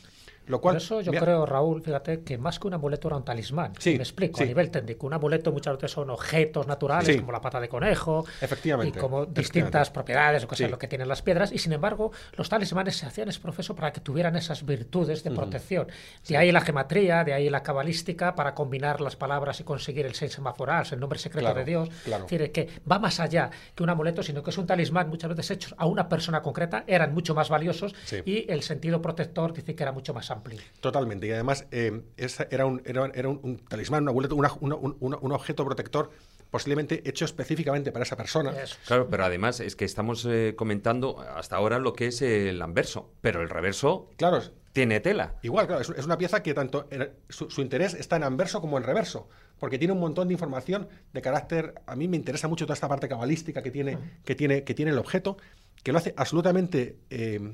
Lo 0.47 0.59
cual, 0.59 0.76
Por 0.76 0.81
eso 0.81 1.01
yo 1.01 1.11
creo, 1.11 1.45
Raúl, 1.45 1.81
fíjate, 1.81 2.22
que 2.22 2.38
más 2.38 2.59
que 2.59 2.68
un 2.68 2.73
amuleto 2.73 3.07
era 3.07 3.18
un 3.18 3.23
talismán. 3.23 3.73
Sí, 3.80 3.91
me 3.91 4.03
explico, 4.03 4.41
a 4.41 4.45
nivel 4.45 4.72
técnico. 4.72 5.07
Un 5.07 5.13
amuleto 5.13 5.51
muchas 5.51 5.76
veces 5.76 5.91
son 5.91 6.09
objetos 6.09 6.68
naturales, 6.68 7.18
como 7.18 7.31
la 7.31 7.41
pata 7.41 7.59
de 7.59 7.69
conejo, 7.69 8.26
efectivamente, 8.41 8.97
y 8.97 9.01
como 9.01 9.26
distintas 9.26 9.89
propiedades 9.91 10.43
o 10.43 10.47
cosas 10.47 10.69
lo 10.72 10.77
que 10.77 10.88
tienen 10.88 11.07
las 11.07 11.22
piedras. 11.22 11.51
Y 11.51 11.57
sin 11.57 11.73
embargo, 11.73 12.11
los 12.34 12.49
talismanes 12.49 12.97
se 12.97 13.05
hacían 13.05 13.30
es 13.30 13.39
profeso 13.39 13.76
para 13.76 13.93
que 13.93 14.01
tuvieran 14.01 14.35
esas 14.35 14.65
virtudes 14.65 15.23
de 15.23 15.31
protección. 15.31 15.88
De 16.27 16.38
ahí 16.38 16.51
la 16.51 16.61
gematría, 16.61 17.23
de 17.23 17.34
ahí 17.34 17.49
la 17.49 17.63
cabalística, 17.63 18.35
para 18.35 18.55
combinar 18.55 19.01
las 19.01 19.15
palabras 19.15 19.59
y 19.59 19.63
conseguir 19.63 20.05
el 20.05 20.15
seis 20.15 20.34
semaforal, 20.34 20.85
el 20.91 20.99
nombre 20.99 21.19
secreto 21.19 21.53
de 21.53 21.65
Dios. 21.65 21.89
Es 22.05 22.22
decir, 22.22 22.51
que 22.51 22.69
va 22.89 22.99
más 22.99 23.19
allá 23.19 23.49
que 23.76 23.84
un 23.84 23.89
amuleto, 23.89 24.23
sino 24.23 24.41
que 24.43 24.49
es 24.49 24.57
un 24.57 24.65
talismán 24.65 25.09
muchas 25.09 25.30
veces 25.30 25.51
hechos 25.51 25.76
a 25.77 25.85
una 25.85 26.09
persona 26.09 26.41
concreta, 26.41 26.84
eran 26.88 27.13
mucho 27.13 27.35
más 27.35 27.49
valiosos 27.49 27.93
y 28.26 28.51
el 28.51 28.63
sentido 28.63 29.01
protector 29.01 29.53
dice 29.53 29.76
que 29.76 29.84
era 29.84 29.91
mucho 29.91 30.13
más 30.13 30.31
Totalmente. 30.80 31.28
Y 31.28 31.32
además 31.32 31.68
eh, 31.72 32.02
era, 32.49 32.66
un, 32.66 32.82
era, 32.86 33.30
un, 33.30 33.58
talismán, 33.68 34.08
un, 34.08 35.32
objeto 35.32 35.66
protector 35.66 36.12
posiblemente 36.49 37.08
hecho 37.08 37.26
específicamente 37.26 37.91
para 37.91 38.03
esa 38.03 38.18
persona. 38.18 38.53
Claro, 38.86 39.08
pero 39.10 39.24
además 39.26 39.60
es 39.62 39.76
que 39.76 39.86
estamos 39.86 40.26
eh, 40.30 40.53
comentando 40.58 41.20
hasta 41.20 41.56
ahora 41.56 41.80
lo 41.80 41.94
que 41.94 42.08
es 42.08 42.22
el 42.22 42.62
anverso, 42.62 43.14
pero 43.22 43.41
el 43.41 43.49
reverso 43.49 44.10
claro, 44.18 44.41
tiene 44.74 44.99
tela. 44.99 45.36
Igual, 45.44 45.68
claro, 45.68 45.82
es, 45.82 46.06
una 46.06 46.18
pieza 46.18 46.44
que 46.44 46.53
tanto 46.53 46.88
su, 47.30 47.62
interés 47.62 47.94
está 47.94 48.18
en 48.18 48.24
anverso 48.24 48.62
como 48.62 48.78
en 48.78 48.84
reverso, 48.84 49.30
porque 49.60 49.78
tiene 49.78 49.94
un 49.94 49.99
montón 49.99 50.28
de 50.28 50.34
información 50.34 50.90
de 51.14 51.22
carácter, 51.22 51.76
a 51.86 51.95
mí 51.95 52.08
me 52.08 52.18
interesa 52.18 52.48
mucho 52.48 52.66
toda 52.66 52.74
esta 52.74 52.90
parte 52.90 53.08
cabalística 53.08 53.62
que 53.62 53.72
tiene, 53.72 53.98
que 54.26 54.36
tiene, 54.36 54.64
que 54.64 54.74
tiene 54.74 54.91
el 54.91 54.98
objeto, 54.98 55.38
que 55.84 55.91
lo 55.91 55.98
hace 55.98 56.14
absolutamente 56.18 56.98
eh, 57.10 57.53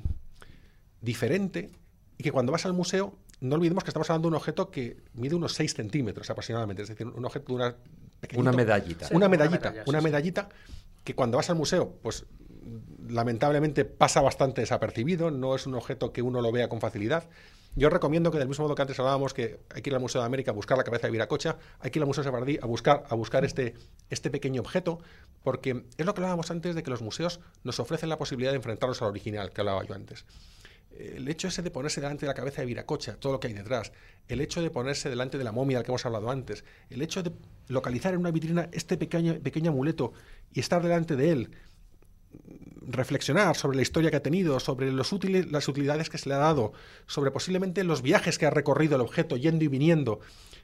diferente 1.01 1.71
y 2.17 2.23
que 2.23 2.31
cuando 2.31 2.51
vas 2.51 2.65
al 2.65 2.73
museo, 2.73 3.13
no 3.41 3.55
olvidemos 3.55 3.83
que 3.83 3.89
estamos 3.89 4.09
hablando 4.09 4.27
de 4.27 4.29
un 4.29 4.35
objeto 4.35 4.71
que 4.71 4.97
mide 5.13 5.35
unos 5.35 5.53
6 5.53 5.73
centímetros 5.73 6.29
aproximadamente, 6.29 6.81
es 6.81 6.89
decir, 6.89 7.07
un 7.07 7.25
objeto 7.25 7.47
de 7.47 7.53
una 7.53 7.75
Una 8.35 8.51
medallita. 8.51 9.07
una 9.11 9.29
medallita, 9.29 9.73
una 9.85 10.01
medallita 10.01 10.49
que 11.03 11.13
cuando 11.13 11.37
vas 11.37 11.49
al 11.49 11.55
museo, 11.55 11.93
pues 12.01 12.25
lamentablemente 13.07 13.85
pasa 13.85 14.21
bastante 14.21 14.61
desapercibido, 14.61 15.31
no 15.31 15.55
es 15.55 15.67
un 15.67 15.75
objeto 15.75 16.11
que 16.11 16.21
uno 16.21 16.41
lo 16.41 16.51
vea 16.51 16.67
con 16.67 16.81
facilidad. 16.81 17.29
Yo 17.75 17.91
recomiendo 17.91 18.31
que 18.31 18.39
del 18.39 18.47
mismo 18.47 18.65
modo 18.65 18.73
que 18.73 18.81
antes 18.81 18.99
hablábamos 18.99 19.35
que 19.35 19.59
hay 19.69 19.83
que 19.83 19.91
ir 19.91 19.93
al 19.93 20.01
Museo 20.01 20.19
de 20.21 20.25
América 20.25 20.49
a 20.49 20.53
buscar 20.55 20.79
la 20.79 20.83
cabeza 20.83 21.05
de 21.05 21.11
Viracocha, 21.11 21.57
hay 21.79 21.91
que 21.91 21.99
ir 21.99 22.03
al 22.03 22.07
Museo 22.07 22.23
de 22.23 22.29
Sefardí 22.29 22.57
a 22.59 22.65
buscar, 22.65 23.03
a 23.07 23.13
buscar 23.13 23.45
este, 23.45 23.75
este 24.09 24.31
pequeño 24.31 24.61
objeto, 24.61 24.99
porque 25.43 25.85
es 25.95 26.05
lo 26.05 26.15
que 26.15 26.21
hablábamos 26.21 26.49
antes 26.49 26.73
de 26.73 26.81
que 26.81 26.89
los 26.89 27.03
museos 27.03 27.39
nos 27.63 27.79
ofrecen 27.79 28.09
la 28.09 28.17
posibilidad 28.17 28.51
de 28.51 28.57
enfrentarnos 28.57 28.99
al 29.03 29.09
original, 29.09 29.51
que 29.51 29.61
hablaba 29.61 29.85
yo 29.85 29.93
antes 29.93 30.25
el 30.99 31.27
hecho 31.27 31.47
ese 31.47 31.61
de 31.61 31.71
ponerse 31.71 32.01
delante 32.01 32.25
de 32.25 32.27
la 32.27 32.33
cabeza 32.33 32.61
de 32.61 32.67
Viracocha, 32.67 33.17
todo 33.17 33.33
lo 33.33 33.39
que 33.39 33.47
hay 33.47 33.53
detrás, 33.53 33.91
el 34.27 34.41
hecho 34.41 34.61
de 34.61 34.69
ponerse 34.69 35.09
delante 35.09 35.37
de 35.37 35.43
la 35.43 35.51
momia 35.51 35.77
del 35.77 35.85
que 35.85 35.91
hemos 35.91 36.05
hablado 36.05 36.29
antes, 36.29 36.63
el 36.89 37.01
hecho 37.01 37.23
de 37.23 37.31
localizar 37.67 38.13
en 38.13 38.19
una 38.19 38.31
vitrina 38.31 38.69
este 38.71 38.97
pequeño, 38.97 39.39
pequeño 39.39 39.71
amuleto 39.71 40.13
y 40.53 40.59
estar 40.59 40.81
delante 40.81 41.15
de 41.15 41.31
él, 41.31 41.51
reflexionar 42.87 43.55
sobre 43.55 43.75
la 43.75 43.81
historia 43.81 44.09
que 44.09 44.17
ha 44.17 44.23
tenido, 44.23 44.59
sobre 44.59 44.91
los 44.91 45.11
útiles, 45.11 45.51
las 45.51 45.67
utilidades 45.67 46.09
que 46.09 46.17
se 46.17 46.29
le 46.29 46.35
ha 46.35 46.39
dado, 46.39 46.73
sobre 47.05 47.31
posiblemente 47.31 47.83
los 47.83 48.01
viajes 48.01 48.37
que 48.37 48.45
ha 48.45 48.49
recorrido 48.49 48.95
el 48.95 49.01
objeto 49.01 49.37
yendo 49.37 49.65
y 49.65 49.67
viniendo, 49.67 50.19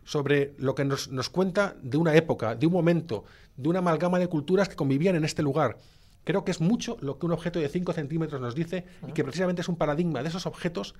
sobre 0.05 0.53
lo 0.57 0.75
que 0.75 0.85
nos, 0.85 1.09
nos 1.09 1.29
cuenta 1.29 1.75
de 1.81 1.97
una 1.97 2.15
época, 2.15 2.55
de 2.55 2.65
un 2.65 2.73
momento, 2.73 3.25
de 3.57 3.69
una 3.69 3.79
amalgama 3.79 4.19
de 4.19 4.27
culturas 4.27 4.69
que 4.69 4.75
convivían 4.75 5.15
en 5.15 5.25
este 5.25 5.43
lugar. 5.43 5.77
Creo 6.23 6.45
que 6.45 6.51
es 6.51 6.61
mucho 6.61 6.97
lo 7.01 7.19
que 7.19 7.25
un 7.25 7.33
objeto 7.33 7.59
de 7.59 7.69
5 7.69 7.93
centímetros 7.93 8.39
nos 8.39 8.55
dice 8.55 8.85
y 9.07 9.11
que 9.11 9.23
precisamente 9.23 9.61
es 9.61 9.67
un 9.67 9.75
paradigma 9.75 10.21
de 10.21 10.29
esos 10.29 10.45
objetos 10.45 10.95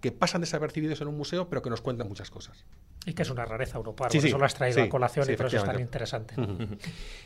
que 0.00 0.12
pasan 0.12 0.40
desapercibidos 0.40 1.00
en 1.00 1.08
un 1.08 1.16
museo, 1.16 1.48
pero 1.48 1.62
que 1.62 1.70
nos 1.70 1.80
cuentan 1.80 2.08
muchas 2.08 2.30
cosas. 2.30 2.64
Y 3.06 3.14
que 3.14 3.22
es 3.22 3.30
una 3.30 3.44
rareza 3.44 3.78
europea, 3.78 4.10
sí, 4.10 4.18
por 4.18 4.26
eso 4.26 4.38
lo 4.38 4.44
has 4.44 4.54
traído 4.54 4.82
a 4.82 4.88
colación 4.88 5.30
y 5.30 5.36
por 5.36 5.46
eso 5.46 5.56
es 5.58 5.64
tan 5.64 5.80
interesante. 5.80 6.34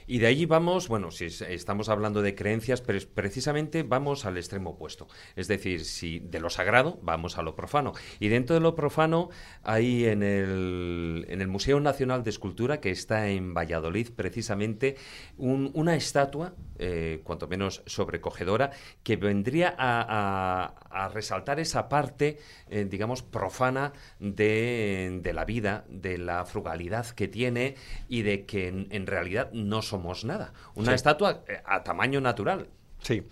Y 0.06 0.18
de 0.18 0.26
allí 0.26 0.46
vamos, 0.46 0.88
bueno, 0.88 1.10
si 1.10 1.26
estamos 1.26 1.88
hablando 1.88 2.22
de 2.22 2.34
creencias, 2.34 2.80
pero 2.80 2.98
precisamente 3.14 3.82
vamos 3.82 4.26
al 4.26 4.36
extremo 4.36 4.70
opuesto. 4.70 5.06
Es 5.36 5.48
decir, 5.48 5.84
si 5.84 6.18
de 6.18 6.40
lo 6.40 6.50
sagrado 6.50 6.98
vamos 7.02 7.38
a 7.38 7.42
lo 7.42 7.54
profano. 7.54 7.92
Y 8.18 8.28
dentro 8.28 8.54
de 8.54 8.60
lo 8.60 8.74
profano, 8.74 9.30
hay 9.62 10.06
en 10.06 10.22
el, 10.22 11.24
en 11.28 11.40
el 11.40 11.48
Museo 11.48 11.80
Nacional 11.80 12.24
de 12.24 12.30
Escultura, 12.30 12.80
que 12.80 12.90
está 12.90 13.28
en 13.28 13.54
Valladolid, 13.54 14.10
precisamente, 14.14 14.96
una 15.38 15.94
estatua, 15.94 16.54
eh, 16.78 17.20
cuanto 17.24 17.46
menos 17.46 17.82
sobrecogedora, 17.86 18.72
que 19.04 19.16
vendría 19.16 19.74
a 19.78 21.10
resaltar 21.14 21.60
esa 21.60 21.88
parte 21.88 22.38
eh, 22.72 22.86
digamos, 22.88 23.22
profana 23.22 23.92
de, 24.18 25.30
la 25.34 25.44
vida, 25.44 25.61
de 25.62 26.18
la 26.18 26.44
frugalidad 26.44 27.06
que 27.08 27.28
tiene 27.28 27.76
y 28.08 28.22
de 28.22 28.44
que 28.44 28.68
en, 28.68 29.06
realidad 29.06 29.50
no 29.52 29.82
somos 29.82 30.24
nada. 30.24 30.52
Una 30.74 30.94
estatua 30.94 31.44
eh, 31.48 31.62
a 31.64 31.82
tamaño 31.82 32.20
natural. 32.20 32.68
Sí, 33.00 33.22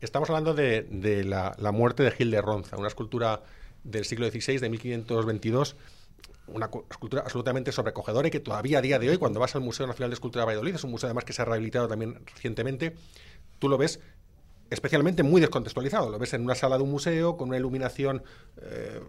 estamos 0.00 0.30
hablando 0.30 0.54
de, 0.54 1.24
la, 1.24 1.72
muerte 1.72 2.02
de 2.02 2.10
Gil 2.12 2.30
de 2.30 2.40
Ronza, 2.40 2.76
una 2.76 2.88
escultura 2.88 3.42
del 3.84 4.04
siglo 4.04 4.30
XVI, 4.30 4.58
de 4.58 4.70
1522 4.70 5.76
una 6.48 6.70
escultura 6.90 7.20
absolutamente 7.20 7.72
sobrecogedora 7.72 8.28
y 8.28 8.30
que 8.30 8.40
todavía 8.40 8.78
a 8.78 8.80
día 8.80 8.98
de 8.98 9.10
hoy, 9.10 9.18
cuando 9.18 9.38
vas 9.38 9.54
al 9.54 9.60
Museo 9.60 9.86
Nacional 9.86 10.08
de 10.08 10.14
Escultura 10.14 10.44
de 10.44 10.46
Valladolid, 10.46 10.76
es 10.76 10.84
un 10.84 10.90
museo 10.90 11.06
además 11.06 11.24
que 11.24 11.34
se 11.34 11.42
ha 11.42 11.44
rehabilitado 11.44 11.88
también 11.88 12.22
recientemente, 12.24 12.94
tú 13.58 13.68
lo 13.68 13.76
ves 13.76 14.00
especialmente 14.70 15.22
muy 15.22 15.40
descontextualizado. 15.40 16.10
Lo 16.10 16.18
ves 16.18 16.34
en 16.34 16.42
una 16.42 16.54
sala 16.54 16.76
de 16.76 16.84
un 16.84 16.90
museo 16.90 17.36
con 17.36 17.48
una 17.48 17.58
iluminación 17.58 18.22
eh, 18.62 19.00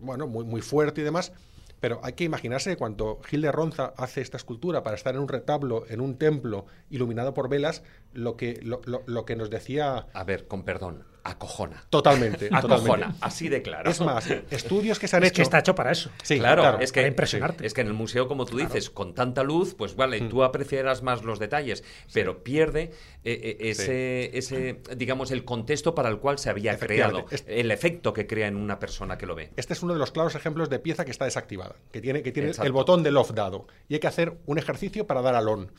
bueno, 0.00 0.26
muy, 0.26 0.44
muy 0.44 0.62
fuerte 0.62 1.00
y 1.00 1.04
demás. 1.04 1.32
Pero 1.80 2.00
hay 2.02 2.12
que 2.12 2.24
imaginarse 2.24 2.76
cuando 2.76 3.20
Gil 3.24 3.40
de 3.42 3.52
Ronza 3.52 3.94
hace 3.96 4.20
esta 4.20 4.36
escultura 4.36 4.82
para 4.82 4.96
estar 4.96 5.14
en 5.14 5.22
un 5.22 5.28
retablo, 5.28 5.84
en 5.88 6.00
un 6.00 6.16
templo 6.16 6.66
iluminado 6.90 7.34
por 7.34 7.48
velas, 7.48 7.82
lo 8.12 8.36
que, 8.36 8.60
lo, 8.62 8.80
lo, 8.84 9.24
que 9.24 9.36
nos 9.36 9.50
decía... 9.50 10.06
A 10.12 10.24
ver, 10.24 10.46
con 10.46 10.64
perdón, 10.64 11.04
acojona. 11.24 11.84
Totalmente, 11.90 12.46
Acojona, 12.52 12.76
totalmente. 12.78 13.16
así 13.20 13.48
de 13.48 13.62
claro. 13.62 13.90
Es 13.90 14.00
más, 14.00 14.28
estudios 14.50 14.98
que 14.98 15.08
se 15.08 15.16
han 15.16 15.22
Es 15.22 15.28
hecho. 15.30 15.36
que 15.36 15.42
está 15.42 15.58
hecho 15.58 15.74
para 15.74 15.92
eso. 15.92 16.10
Sí, 16.22 16.38
claro, 16.38 16.78
es 16.80 16.92
que 16.92 17.00
para 17.00 17.08
impresionarte. 17.08 17.66
Es 17.66 17.74
que 17.74 17.80
en 17.80 17.86
el 17.88 17.94
museo, 17.94 18.28
como 18.28 18.46
tú 18.46 18.58
dices, 18.58 18.90
con 18.90 19.14
tanta 19.14 19.42
luz, 19.42 19.74
pues 19.74 19.96
vale, 19.96 20.20
tú 20.22 20.42
apreciarás 20.42 21.02
más 21.02 21.22
los 21.24 21.38
detalles, 21.38 21.84
pero 22.12 22.42
pierde 22.42 22.92
eh, 23.24 23.40
eh, 23.42 23.56
ese, 23.70 24.36
ese, 24.38 24.80
digamos, 24.96 25.30
el 25.30 25.44
contexto 25.44 25.94
para 25.94 26.08
el 26.08 26.18
cual 26.18 26.38
se 26.38 26.50
había 26.50 26.78
creado, 26.78 27.26
el 27.46 27.70
efecto 27.70 28.12
que 28.12 28.26
crea 28.26 28.46
en 28.46 28.56
una 28.56 28.78
persona 28.78 29.18
que 29.18 29.26
lo 29.26 29.34
ve. 29.34 29.50
Este 29.56 29.72
es 29.72 29.82
uno 29.82 29.92
de 29.92 29.98
los 29.98 30.10
claros 30.12 30.34
ejemplos 30.34 30.70
de 30.70 30.78
pieza 30.78 31.04
que 31.04 31.10
está 31.10 31.24
desactivada, 31.24 31.76
que 31.92 32.00
tiene, 32.00 32.22
que 32.22 32.32
tiene 32.32 32.48
Exacto. 32.48 32.66
el 32.66 32.72
botón 32.72 33.02
del 33.02 33.16
off 33.16 33.32
dado. 33.32 33.66
Y 33.88 33.94
hay 33.94 34.00
que 34.00 34.06
hacer 34.06 34.38
un 34.46 34.58
ejercicio 34.58 35.06
para 35.06 35.22
dar 35.22 35.34
al 35.34 35.48
on. 35.48 35.70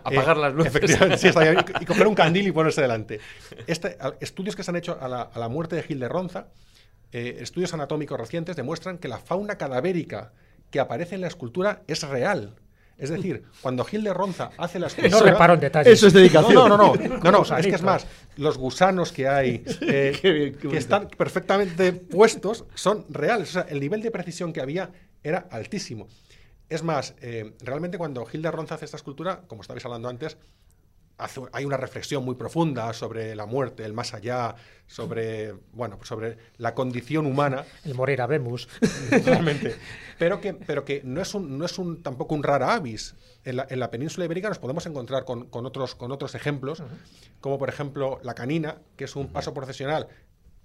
Apagar 0.04 0.36
las 0.36 0.52
luces. 0.54 0.74
Efectivamente, 0.74 1.18
sí, 1.18 1.28
está 1.28 1.40
bien. 1.40 1.56
y, 1.80 1.82
y 1.82 1.86
coger 1.86 2.06
un 2.06 2.14
candil 2.14 2.46
y 2.48 2.52
ponerse 2.52 2.80
delante. 2.82 3.20
Este, 3.66 3.96
a- 4.00 4.14
estudios 4.20 4.56
que 4.56 4.62
se 4.62 4.70
han 4.70 4.76
hecho 4.76 4.98
a 5.00 5.08
la, 5.08 5.22
a 5.22 5.38
la 5.38 5.48
muerte 5.48 5.76
de 5.76 5.82
Gil 5.82 6.00
de 6.00 6.08
Ronza, 6.08 6.48
eh, 7.12 7.38
estudios 7.40 7.72
anatómicos 7.74 8.18
recientes, 8.18 8.56
demuestran 8.56 8.98
que 8.98 9.08
la 9.08 9.18
fauna 9.18 9.56
cadavérica 9.56 10.32
que 10.70 10.80
aparece 10.80 11.14
en 11.14 11.20
la 11.22 11.28
escultura 11.28 11.82
es 11.86 12.02
real. 12.02 12.56
Es 12.98 13.10
decir, 13.10 13.44
cuando 13.60 13.84
Gil 13.84 14.02
de 14.02 14.14
Ronza 14.14 14.50
hace 14.56 14.78
la 14.78 14.86
escultura... 14.86 15.20
No 15.20 15.26
reparo 15.26 15.52
en 15.54 15.60
detalles. 15.60 15.92
Eso 15.92 16.06
es 16.06 16.14
dedicación. 16.14 16.54
No, 16.54 16.66
no, 16.66 16.76
no, 16.78 16.94
no, 16.94 17.18
no, 17.22 17.30
no, 17.30 17.56
es 17.58 17.66
que 17.66 17.74
es 17.74 17.82
más, 17.82 18.06
los 18.36 18.56
gusanos 18.56 19.12
que 19.12 19.28
hay, 19.28 19.62
eh, 19.82 20.18
Qué 20.20 20.30
bien, 20.32 20.54
qué 20.54 20.68
que 20.68 20.78
están 20.78 21.08
perfectamente 21.08 21.92
puestos, 21.92 22.64
son 22.74 23.04
reales. 23.10 23.50
O 23.50 23.52
sea, 23.52 23.66
el 23.68 23.80
nivel 23.80 24.00
de 24.00 24.10
precisión 24.10 24.50
que 24.52 24.62
había 24.62 24.90
era 25.22 25.46
altísimo. 25.50 26.08
Es 26.68 26.82
más, 26.82 27.14
eh, 27.20 27.54
realmente 27.60 27.98
cuando 27.98 28.24
Gil 28.26 28.42
de 28.42 28.50
Ronza 28.50 28.74
hace 28.74 28.84
esta 28.84 28.96
escultura, 28.96 29.42
como 29.46 29.62
estabais 29.62 29.84
hablando 29.84 30.08
antes, 30.08 30.36
hace- 31.18 31.40
hay 31.52 31.64
una 31.64 31.76
reflexión 31.76 32.24
muy 32.24 32.34
profunda 32.34 32.92
sobre 32.92 33.34
la 33.36 33.46
muerte, 33.46 33.84
el 33.84 33.92
más 33.92 34.12
allá, 34.14 34.54
sobre, 34.86 35.52
bueno, 35.72 35.96
pues 35.96 36.08
sobre 36.08 36.36
la 36.58 36.74
condición 36.74 37.24
humana 37.26 37.64
El 37.84 37.94
morir 37.94 38.20
a 38.20 38.26
Vemos. 38.26 38.68
realmente. 39.24 39.76
Pero 40.18 40.40
que, 40.40 40.54
pero 40.54 40.84
que 40.84 41.02
no 41.04 41.22
es 41.22 41.34
un, 41.34 41.56
no 41.56 41.64
es 41.64 41.78
un 41.78 42.02
tampoco 42.02 42.34
un 42.34 42.42
rara 42.42 42.74
avis. 42.74 43.14
En 43.44 43.56
la, 43.56 43.66
en 43.70 43.78
la 43.78 43.90
península 43.92 44.24
ibérica 44.24 44.48
nos 44.48 44.58
podemos 44.58 44.84
encontrar 44.86 45.24
con, 45.24 45.46
con 45.48 45.66
otros, 45.66 45.94
con 45.94 46.10
otros 46.10 46.34
ejemplos, 46.34 46.82
como 47.40 47.58
por 47.58 47.68
ejemplo 47.68 48.18
la 48.24 48.34
canina, 48.34 48.78
que 48.96 49.04
es 49.04 49.14
un 49.14 49.28
paso 49.28 49.54
procesional 49.54 50.08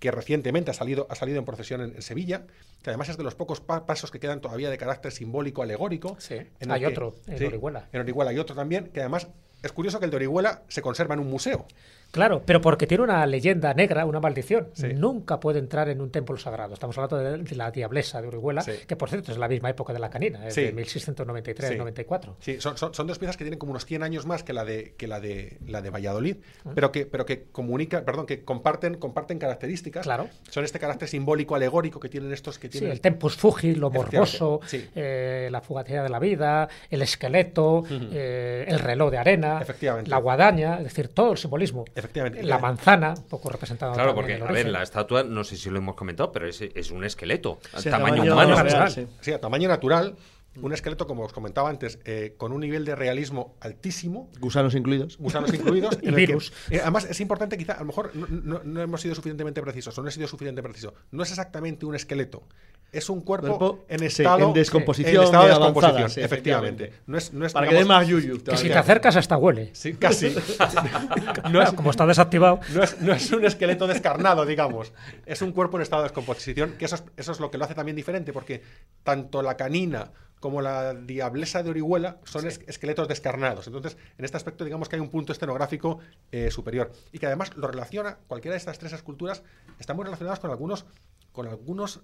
que 0.02 0.10
recientemente 0.12 0.72
ha 0.72 0.74
salido, 0.74 1.06
ha 1.12 1.16
salido 1.16 1.38
en 1.38 1.46
procesión 1.46 1.80
en, 1.80 1.96
en 1.96 2.02
Sevilla, 2.02 2.42
que 2.82 2.90
además 2.90 3.08
es 3.10 3.18
de 3.18 3.24
los 3.24 3.36
pocos 3.36 3.62
pa- 3.62 3.86
pasos 3.86 4.10
que 4.10 4.20
quedan 4.20 4.42
todavía 4.42 4.72
de 4.72 4.78
carácter 4.80 5.12
simbólico 5.12 5.62
alegórico. 5.62 6.18
Sí. 6.20 6.38
en 6.60 6.72
Hay 6.72 6.82
que- 6.82 6.88
otro, 6.88 7.16
en 7.28 7.46
Orihuela. 7.46 7.88
En 7.94 8.02
Orihuela 8.02 8.32
hay 8.32 8.40
otro 8.40 8.56
también, 8.56 8.88
que 8.88 9.00
además 9.00 9.28
es 9.62 9.72
curioso 9.72 10.00
que 10.00 10.06
el 10.06 10.12
de 10.12 10.18
Orihuela 10.18 10.64
se 10.70 10.82
conserva 10.82 11.14
en 11.14 11.20
un 11.22 11.30
museo. 11.30 11.68
Claro, 12.12 12.44
pero 12.46 12.60
porque 12.62 12.88
tiene 12.88 13.04
una 13.04 13.26
leyenda 13.26 13.74
negra, 13.74 14.06
una 14.06 14.20
maldición. 14.20 14.68
Sí. 14.74 14.88
Nunca 14.94 15.40
puede 15.40 15.60
entrar 15.60 15.88
en 15.90 16.02
un 16.02 16.12
templo 16.12 16.38
sagrado. 16.38 16.74
Estamos 16.74 16.98
hablando 16.98 17.18
de, 17.18 17.38
de 17.44 17.56
la 17.56 17.72
diablesa 17.72 18.22
de 18.22 18.28
Orihuela, 18.28 18.62
Sí. 18.62 18.74
que 18.86 18.96
por 18.96 19.10
cierto 19.10 19.32
es 19.32 19.38
la 19.38 19.48
misma 19.48 19.70
época 19.70 19.94
de 19.94 20.00
la 20.00 20.10
canina, 20.10 20.46
es 20.48 20.54
Sí. 20.54 20.62
de 20.64 20.74
1693-94. 20.74 22.36
Sí, 22.40 22.60
son, 22.60 22.78
son, 22.78 22.94
son 22.94 23.08
dos 23.08 23.18
piezas 23.20 23.38
que 23.38 23.44
tienen 23.44 23.60
como 23.60 23.72
unos 23.72 23.86
100 23.86 24.04
años 24.04 24.26
más 24.26 24.44
que 24.44 24.54
la 24.54 24.66
de, 24.66 24.94
que 24.98 25.08
la 25.08 25.20
de, 25.20 25.58
la 25.66 25.82
de 25.82 25.90
Valladolid, 25.90 26.38
pero 26.76 26.92
que, 26.92 27.06
pero 27.06 27.26
que 27.26 27.44
comunica, 27.52 28.04
perdón, 28.04 28.26
que 28.26 28.44
comparten, 28.44 28.96
comparten 28.96 29.40
características. 29.40 30.04
Claro. 30.04 30.28
Son 30.50 30.64
este 30.64 30.80
carácter 30.80 31.08
simbólico 31.08 31.56
alegórico 31.56 32.00
que 32.00 32.10
tienen 32.10 32.32
estos 32.34 32.60
que 32.60 32.68
Sí, 32.68 32.74
tienen. 32.80 32.92
el 32.92 33.02
tempus 33.02 33.36
fugit, 33.38 33.78
lo 33.78 33.90
morboso, 33.90 34.60
sí. 34.66 34.88
eh, 34.96 35.50
la 35.52 35.62
fugacidad 35.62 36.04
de 36.04 36.10
la 36.10 36.20
vida, 36.20 36.68
el 36.90 37.02
esqueleto, 37.02 37.84
eh, 37.90 38.66
el 38.68 38.80
reloj 38.80 39.12
de 39.12 39.18
arena, 39.18 39.64
la 40.06 40.18
guadaña, 40.18 40.78
es 40.78 40.84
decir, 40.84 41.08
todo 41.10 41.32
el 41.32 41.38
simbolismo. 41.38 41.86
Efectivamente. 42.02 42.44
La 42.44 42.60
manzana, 42.60 43.14
poco 43.30 43.50
representada 43.50 43.94
Claro, 43.94 44.14
porque, 44.16 44.34
en 44.36 44.42
el 44.44 44.48
a 44.48 44.52
ver, 44.52 44.68
la 44.70 44.84
estatua, 44.84 45.24
no 45.24 45.44
sé 45.44 45.56
si 45.58 45.70
lo 45.70 45.78
hemos 45.78 45.96
comentado, 45.96 46.32
pero 46.32 46.48
es, 46.48 46.62
es 46.62 46.92
un 46.92 47.04
esqueleto, 47.04 47.60
Sí, 47.78 47.88
a 47.90 47.92
tamaño, 47.92 48.24
tamaño 48.26 48.34
humano. 48.54 48.64
real, 48.64 48.92
sí. 48.92 49.08
Sí, 49.22 49.32
a 49.32 49.40
tamaño 49.40 49.68
natural, 49.70 50.16
un 50.62 50.74
esqueleto, 50.74 51.08
como 51.08 51.24
os 51.24 51.32
comentaba 51.32 51.70
antes, 51.70 52.00
eh, 52.04 52.36
con 52.38 52.52
un 52.52 52.60
nivel 52.60 52.84
de 52.84 52.94
realismo 52.96 53.56
altísimo, 53.62 54.30
Gusanos 54.40 54.76
incluidos. 54.76 55.16
Y 55.18 55.24
gusanos 55.24 55.54
incluidos. 55.54 55.96
que- 56.02 56.12
virus. 56.12 56.52
eh, 56.70 56.80
además, 56.82 57.06
es 57.06 57.22
importante, 57.22 57.58
quizá, 57.58 57.74
a 57.74 57.80
lo 57.80 57.86
mejor 57.86 58.12
no, 58.16 58.28
no- 58.28 58.62
no 58.64 58.82
hemos 58.82 59.00
sido 59.00 59.16
suficientemente 59.16 59.62
precisos, 59.62 59.98
o 59.98 60.02
no 60.04 60.10
he 60.10 60.12
sido 60.12 60.28
suficientemente 60.28 60.62
preciso. 60.70 60.94
No 61.12 61.24
es 61.24 61.30
exactamente 61.30 61.86
un 61.86 61.96
esqueleto, 61.96 62.44
es 62.92 63.10
un 63.10 63.22
cuerpo, 63.22 63.48
Cuerpo, 63.58 63.86
en 63.88 64.04
estado, 64.04 64.48
en 64.48 64.54
descomposición 64.54 65.16
en 65.16 65.24
estado 65.24 65.46
de 65.46 65.52
avanzada, 65.54 65.72
descomposición, 65.72 66.10
sí, 66.10 66.20
efectivamente. 66.22 66.84
efectivamente. 66.86 67.04
No 67.12 67.18
es, 67.18 67.32
no 67.34 67.46
es, 67.46 67.54
Para 67.54 67.68
que 67.68 67.74
dé 67.76 67.82
digamos, 67.84 67.98
más 68.00 68.08
yuyu. 68.08 68.44
Que 68.44 68.58
si 68.58 68.68
te 68.68 68.78
acercas 68.78 69.16
hasta 69.16 69.38
huele. 69.38 69.70
Sí, 69.74 69.94
casi. 69.94 70.36
Claro, 71.52 71.76
como 71.76 71.92
está 71.92 72.06
desactivado. 72.06 72.60
No 72.74 72.84
es, 72.84 73.00
no 73.02 73.14
es 73.14 73.32
un 73.32 73.46
esqueleto 73.46 73.88
descarnado, 73.88 74.46
digamos. 74.46 74.92
Es 75.26 75.42
un 75.42 75.52
cuerpo 75.52 75.78
en 75.78 75.84
estado 75.84 76.02
de 76.04 76.10
descomposición, 76.10 76.74
que 76.78 76.86
eso 76.86 76.96
es, 76.96 77.04
eso 77.18 77.32
es 77.32 77.40
lo 77.40 77.50
que 77.52 77.58
lo 77.58 77.66
hace 77.66 77.76
también 77.76 77.96
diferente, 77.96 78.34
porque 78.34 78.62
tanto 79.04 79.42
la 79.42 79.56
canina 79.58 80.12
como 80.40 80.62
la 80.62 80.94
diablesa 80.96 81.62
de 81.62 81.70
Orihuela 81.70 82.18
son 82.24 82.48
es- 82.48 82.62
esqueletos 82.68 83.08
descarnados. 83.08 83.68
Entonces, 83.68 83.96
en 84.18 84.26
este 84.26 84.38
aspecto, 84.38 84.66
digamos 84.66 84.90
que 84.90 84.96
hay 84.96 85.02
un 85.02 85.10
punto 85.10 85.32
escenográfico 85.34 86.00
eh, 86.32 86.50
superior. 86.50 86.92
Y 87.12 87.20
que 87.20 87.28
además 87.28 87.56
lo 87.56 87.68
relaciona, 87.68 88.18
cualquiera 88.28 88.54
de 88.54 88.58
estas 88.58 88.80
tres 88.80 88.92
esculturas, 88.94 89.44
están 89.80 89.96
muy 89.96 90.06
relacionadas 90.06 90.40
con 90.40 90.50
algunos, 90.50 90.86
con 91.32 91.48
algunos 91.48 92.02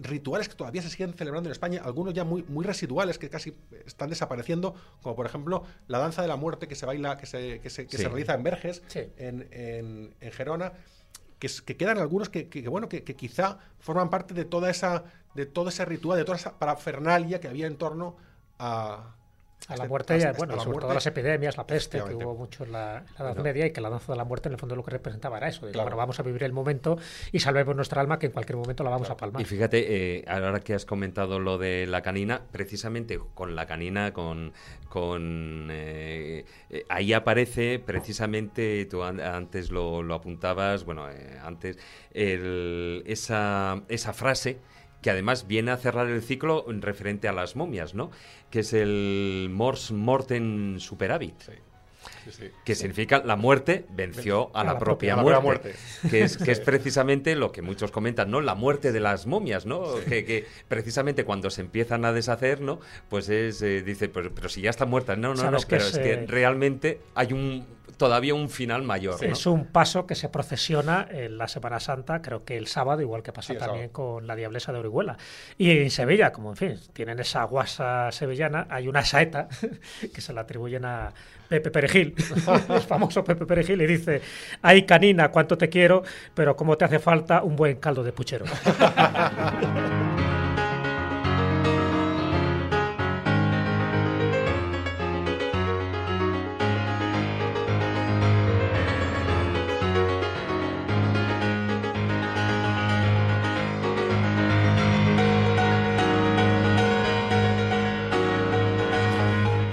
rituales 0.00 0.48
que 0.48 0.54
todavía 0.54 0.82
se 0.82 0.88
siguen 0.90 1.14
celebrando 1.14 1.48
en 1.48 1.52
España, 1.52 1.80
algunos 1.84 2.14
ya 2.14 2.24
muy, 2.24 2.42
muy 2.44 2.64
residuales 2.64 3.18
que 3.18 3.28
casi 3.28 3.54
están 3.86 4.10
desapareciendo, 4.10 4.74
como 5.02 5.14
por 5.16 5.26
ejemplo 5.26 5.64
la 5.88 5.98
danza 5.98 6.22
de 6.22 6.28
la 6.28 6.36
muerte 6.36 6.68
que 6.68 6.74
se 6.74 6.86
baila, 6.86 7.16
que 7.16 7.26
se, 7.26 7.60
que 7.60 7.70
se, 7.70 7.86
que 7.86 7.96
Sí. 7.96 8.02
se 8.04 8.08
realiza 8.08 8.34
en 8.34 8.42
Verges, 8.42 8.82
Sí. 8.86 9.00
en, 9.16 9.48
en- 9.52 10.14
en 10.20 10.32
Gerona, 10.32 10.72
que, 11.38 11.48
quedan 11.76 11.98
algunos 11.98 12.28
que, 12.28 12.44
bueno, 12.68 12.88
que, 12.88 13.02
que 13.02 13.16
quizá 13.16 13.58
forman 13.80 14.10
parte 14.10 14.32
de 14.32 14.44
toda 14.44 14.70
esa, 14.70 15.04
de 15.34 15.44
todo 15.46 15.70
ese 15.70 15.84
ritual, 15.84 16.16
de 16.18 16.24
toda 16.24 16.36
esa 16.36 16.58
parafernalia 16.58 17.40
que 17.40 17.48
había 17.48 17.66
en 17.66 17.76
torno 17.76 18.16
a, 18.60 19.16
A 19.68 19.72
la 19.72 19.74
este- 19.84 19.88
muerte, 19.88 20.14
a- 20.14 20.18
y, 20.18 20.22
a- 20.22 20.32
bueno, 20.32 20.52
a 20.52 20.56
y 20.56 20.58
la 20.58 20.64
sobre 20.64 20.78
todo 20.78 20.92
las 20.94 21.06
epidemias, 21.06 21.56
la 21.56 21.66
peste, 21.66 22.02
que 22.02 22.14
hubo 22.14 22.34
mucho 22.34 22.64
en 22.64 22.72
la, 22.72 22.98
en 22.98 23.24
la 23.24 23.30
Edad. 23.32 23.42
Media, 23.42 23.66
y 23.66 23.70
que 23.72 23.80
la 23.80 23.90
danza 23.90 24.12
de 24.12 24.18
la 24.18 24.24
muerte, 24.24 24.48
en 24.48 24.54
el 24.54 24.58
fondo, 24.58 24.74
lo 24.76 24.82
que 24.82 24.90
representaba 24.90 25.38
era 25.38 25.48
eso. 25.48 25.66
de, 25.66 25.72
Claro. 25.72 25.86
Bueno, 25.86 25.96
vamos 25.96 26.18
a 26.18 26.22
vivir 26.22 26.42
el 26.44 26.52
momento 26.52 26.98
y 27.30 27.38
salvemos 27.40 27.76
nuestra 27.76 28.00
alma, 28.00 28.18
que 28.18 28.26
en 28.26 28.32
cualquier 28.32 28.56
momento 28.56 28.82
la 28.84 28.90
vamos 28.90 29.08
a 29.10 29.16
palmar. 29.16 29.40
Y 29.40 29.44
fíjate, 29.44 30.18
eh, 30.18 30.24
ahora 30.26 30.60
que 30.60 30.74
has 30.74 30.84
comentado 30.84 31.38
lo 31.38 31.58
de 31.58 31.86
la 31.86 32.02
canina, 32.02 32.42
precisamente 32.50 33.18
con 33.34 33.54
la 33.54 33.66
canina, 33.66 34.12
con, 34.12 34.52
con 34.88 35.68
eh, 35.70 36.44
eh, 36.70 36.84
ahí 36.88 37.12
aparece 37.12 37.78
precisamente, 37.78 38.84
tú 38.86 39.02
an- 39.02 39.20
antes 39.20 39.70
lo, 39.70 40.02
lo 40.02 40.14
apuntabas, 40.14 40.84
bueno, 40.84 41.08
eh, 41.10 41.38
antes, 41.42 41.78
el- 42.12 43.02
esa, 43.06 43.82
esa 43.88 44.12
frase 44.12 44.58
que 45.02 45.10
además 45.10 45.46
viene 45.46 45.72
a 45.72 45.76
cerrar 45.76 46.08
el 46.08 46.22
ciclo 46.22 46.64
en 46.68 46.80
referente 46.80 47.28
a 47.28 47.32
las 47.32 47.56
momias, 47.56 47.94
¿no? 47.94 48.10
Que 48.50 48.60
es 48.60 48.72
el 48.72 49.48
mors 49.50 49.90
mortem 49.90 50.78
superavit. 50.78 51.34
Sí, 52.24 52.30
sí. 52.30 52.50
Que 52.64 52.74
significa 52.74 53.22
la 53.24 53.36
muerte 53.36 53.84
venció 53.90 54.50
a, 54.54 54.64
la, 54.64 54.78
propia, 54.78 55.14
propia 55.14 55.40
muerte, 55.40 55.68
muerte. 55.70 56.08
Que, 56.08 56.22
es, 56.22 56.36
que 56.36 56.52
es 56.52 56.60
precisamente 56.60 57.34
lo 57.34 57.52
que 57.52 57.62
muchos 57.62 57.90
comentan, 57.90 58.30
¿no? 58.30 58.40
La 58.40 58.54
muerte 58.54 58.92
de 58.92 59.00
las 59.00 59.26
momias, 59.26 59.66
¿no? 59.66 59.82
Que, 60.08 60.24
que 60.24 60.46
precisamente 60.68 61.24
cuando 61.24 61.50
se 61.50 61.60
empiezan 61.60 62.04
a 62.04 62.12
deshacer, 62.12 62.60
¿no? 62.60 62.80
Pues 63.08 63.28
es, 63.28 63.60
eh, 63.62 63.82
dice, 63.82 64.08
pero, 64.08 64.32
pero 64.34 64.48
si 64.48 64.62
ya 64.62 64.70
están 64.70 64.88
muertas, 64.88 65.18
no, 65.18 65.34
no, 65.34 65.50
no, 65.50 65.58
pero 65.68 65.82
es, 65.82 65.94
es, 65.94 65.98
que 65.98 66.26
realmente 66.26 67.00
hay 67.14 67.32
un 67.32 67.66
todavía 68.02 68.34
un 68.34 68.48
final 68.50 68.82
mayor, 68.82 69.22
¿no? 69.22 69.32
Es 69.32 69.46
un 69.46 69.66
paso 69.66 70.08
que 70.08 70.16
se 70.16 70.28
procesiona 70.28 71.06
en 71.08 71.38
la 71.38 71.46
Semana 71.46 71.78
Santa, 71.78 72.20
creo 72.20 72.44
que 72.44 72.56
el 72.56 72.66
sábado, 72.66 73.00
igual 73.00 73.22
que 73.22 73.32
pasó 73.32 73.52
Sí, 73.52 73.58
también 73.60 73.90
sábado. 73.90 73.92
con 73.92 74.26
la 74.26 74.34
Diablesa 74.34 74.72
de 74.72 74.80
Orihuela. 74.80 75.16
Y 75.56 75.70
en 75.70 75.88
Sevilla, 75.88 76.32
como 76.32 76.50
en 76.50 76.56
fin, 76.56 76.80
tienen 76.92 77.20
esa 77.20 77.44
guasa 77.44 78.10
sevillana, 78.10 78.66
hay 78.70 78.88
una 78.88 79.04
saeta 79.04 79.46
que 80.12 80.20
se 80.20 80.32
la 80.32 80.40
atribuyen 80.40 80.84
a 80.84 81.12
Pepe 81.48 81.70
Perejil, 81.70 82.16
el 82.70 82.80
famoso 82.80 83.22
Pepe 83.22 83.46
Perejil, 83.46 83.80
y 83.82 83.86
dice, 83.86 84.20
ay 84.62 84.84
canina, 84.84 85.30
cuánto 85.30 85.56
te 85.56 85.68
quiero, 85.68 86.02
pero 86.34 86.56
cómo 86.56 86.76
te 86.76 86.84
hace 86.84 86.98
falta 86.98 87.44
un 87.44 87.54
buen 87.54 87.76
caldo 87.76 88.02
de 88.02 88.12
puchero. 88.12 88.46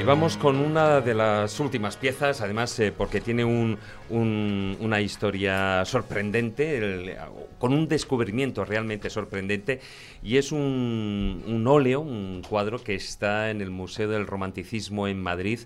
vamos 0.09 0.37
con 0.37 0.55
una 0.57 1.01
de 1.01 1.13
las 1.13 1.59
últimas 1.59 1.95
piezas, 1.95 2.41
además 2.41 2.79
eh, 2.79 2.91
porque 2.91 3.21
tiene 3.21 3.45
un- 3.45 3.77
un- 4.09 4.75
una 4.79 5.01
historia 5.01 5.85
sorprendente, 5.85 7.15
con 7.59 7.73
un 7.73 7.87
descubrimiento 7.87 8.65
realmente 8.65 9.11
sorprendente, 9.11 9.81
y 10.23 10.37
es 10.37 10.51
un, 10.51 11.43
un 11.45 11.67
óleo, 11.67 11.99
un 12.01 12.41
cuadro 12.41 12.83
que 12.83 12.95
está 12.95 13.51
en 13.51 13.61
el 13.61 13.69
Museo 13.69 14.09
del 14.09 14.25
Romanticismo 14.25 15.07
en 15.07 15.21
Madrid, 15.21 15.59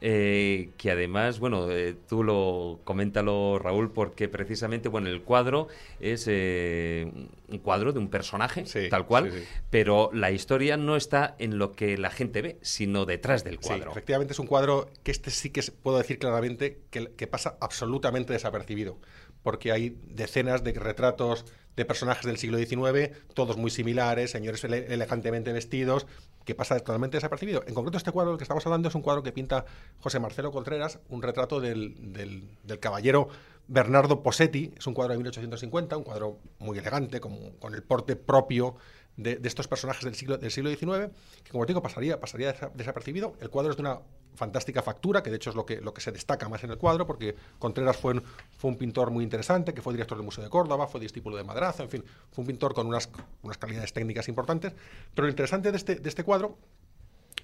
eh, 0.00 0.70
que 0.76 0.90
además, 0.90 1.40
bueno, 1.40 1.70
eh, 1.70 1.96
tú 2.08 2.22
lo 2.22 2.80
coméntalo, 2.84 3.58
Raúl, 3.58 3.90
porque 3.92 4.28
precisamente, 4.28 4.88
bueno, 4.88 5.08
el 5.08 5.22
cuadro 5.22 5.68
es 5.98 6.26
eh, 6.28 7.10
un 7.48 7.58
cuadro 7.58 7.92
de 7.92 7.98
un 7.98 8.08
personaje, 8.08 8.64
tal 8.90 9.06
cual, 9.06 9.32
pero 9.70 10.10
la 10.12 10.30
historia 10.30 10.76
no 10.76 10.96
está 10.96 11.34
en 11.38 11.58
lo 11.58 11.72
que 11.72 11.98
la 11.98 12.10
gente 12.10 12.42
ve, 12.42 12.58
sino 12.62 13.06
detrás 13.06 13.42
del 13.42 13.58
cuadro. 13.58 13.90
efectivamente 13.90 14.32
es 14.32 14.38
un 14.38 14.46
cuadro 14.46 14.88
que 15.02 15.10
este 15.10 15.30
sí 15.30 15.50
que 15.50 15.62
puedo 15.82 15.98
decir 15.98 16.18
claramente 16.18 16.78
que, 16.90 17.12
que 17.14 17.26
pasa 17.26 17.56
absolutamente 17.60 18.32
desapercibido, 18.32 18.98
porque 19.42 19.72
hay 19.72 19.96
decenas 20.06 20.62
de 20.62 20.72
retratos 20.74 21.44
de 21.78 21.84
personajes 21.84 22.26
del 22.26 22.38
siglo 22.38 22.58
XIX, 22.58 23.16
todos 23.34 23.56
muy 23.56 23.70
similares, 23.70 24.32
señores 24.32 24.64
elegantemente 24.64 25.52
vestidos, 25.52 26.06
que 26.44 26.56
pasa 26.56 26.76
totalmente 26.78 27.16
desapercibido. 27.16 27.62
En 27.68 27.74
concreto, 27.74 27.96
este 27.98 28.10
cuadro 28.10 28.32
del 28.32 28.38
que 28.38 28.44
estamos 28.44 28.66
hablando 28.66 28.88
es 28.88 28.94
un 28.96 29.02
cuadro 29.02 29.22
que 29.22 29.30
pinta 29.30 29.64
José 30.00 30.18
Marcelo 30.18 30.50
Contreras, 30.50 30.98
un 31.08 31.22
retrato 31.22 31.60
del, 31.60 31.94
del, 32.12 32.80
caballero 32.80 33.28
Bernardo 33.68 34.24
Posetti, 34.24 34.72
es 34.76 34.86
un 34.88 34.94
cuadro 34.94 35.12
de 35.12 35.18
1850, 35.18 35.96
un 35.96 36.02
cuadro 36.02 36.40
muy 36.58 36.78
elegante, 36.78 37.20
con, 37.20 37.52
con 37.60 37.74
el 37.74 37.82
porte 37.84 38.16
propio 38.16 38.74
de, 39.18 39.40
estos 39.42 39.66
personajes 39.66 40.04
del 40.04 40.14
siglo, 40.14 40.38
del 40.38 40.50
siglo 40.50 40.70
XIX, 40.70 41.12
que 41.42 41.50
como 41.50 41.62
os 41.62 41.66
digo, 41.66 41.82
pasaría, 41.82 42.18
pasaría 42.20 42.54
desapercibido. 42.74 43.34
El 43.40 43.50
cuadro 43.50 43.72
es 43.72 43.76
de 43.76 43.82
una 43.82 44.00
fantástica 44.34 44.80
factura, 44.80 45.22
que 45.22 45.30
de 45.30 45.36
hecho 45.36 45.50
es 45.50 45.56
lo 45.56 45.66
que, 45.66 45.80
lo 45.80 45.92
que 45.92 46.00
se 46.00 46.12
destaca 46.12 46.48
más 46.48 46.62
en 46.62 46.70
el 46.70 46.78
cuadro, 46.78 47.06
porque 47.06 47.34
Contreras 47.58 47.96
fue 47.96 48.14
un, 48.14 48.22
fue 48.56 48.70
un 48.70 48.78
pintor 48.78 49.10
muy 49.10 49.24
interesante, 49.24 49.74
que 49.74 49.82
fue 49.82 49.92
director 49.92 50.16
del 50.16 50.24
Museo 50.24 50.44
de 50.44 50.50
Córdoba, 50.50 50.86
fue 50.86 51.00
discípulo 51.00 51.36
de 51.36 51.42
Madrazo, 51.42 51.82
en 51.82 51.90
fin, 51.90 52.04
fue 52.30 52.42
un 52.42 52.46
pintor 52.46 52.74
con 52.74 52.86
unas, 52.86 53.10
unas 53.42 53.58
calidades 53.58 53.92
técnicas 53.92 54.28
importantes. 54.28 54.72
Pero 55.14 55.26
lo 55.26 55.30
interesante 55.30 55.72
de 55.72 55.76
este, 55.76 55.96
de 55.96 56.08
este 56.08 56.22
cuadro 56.22 56.56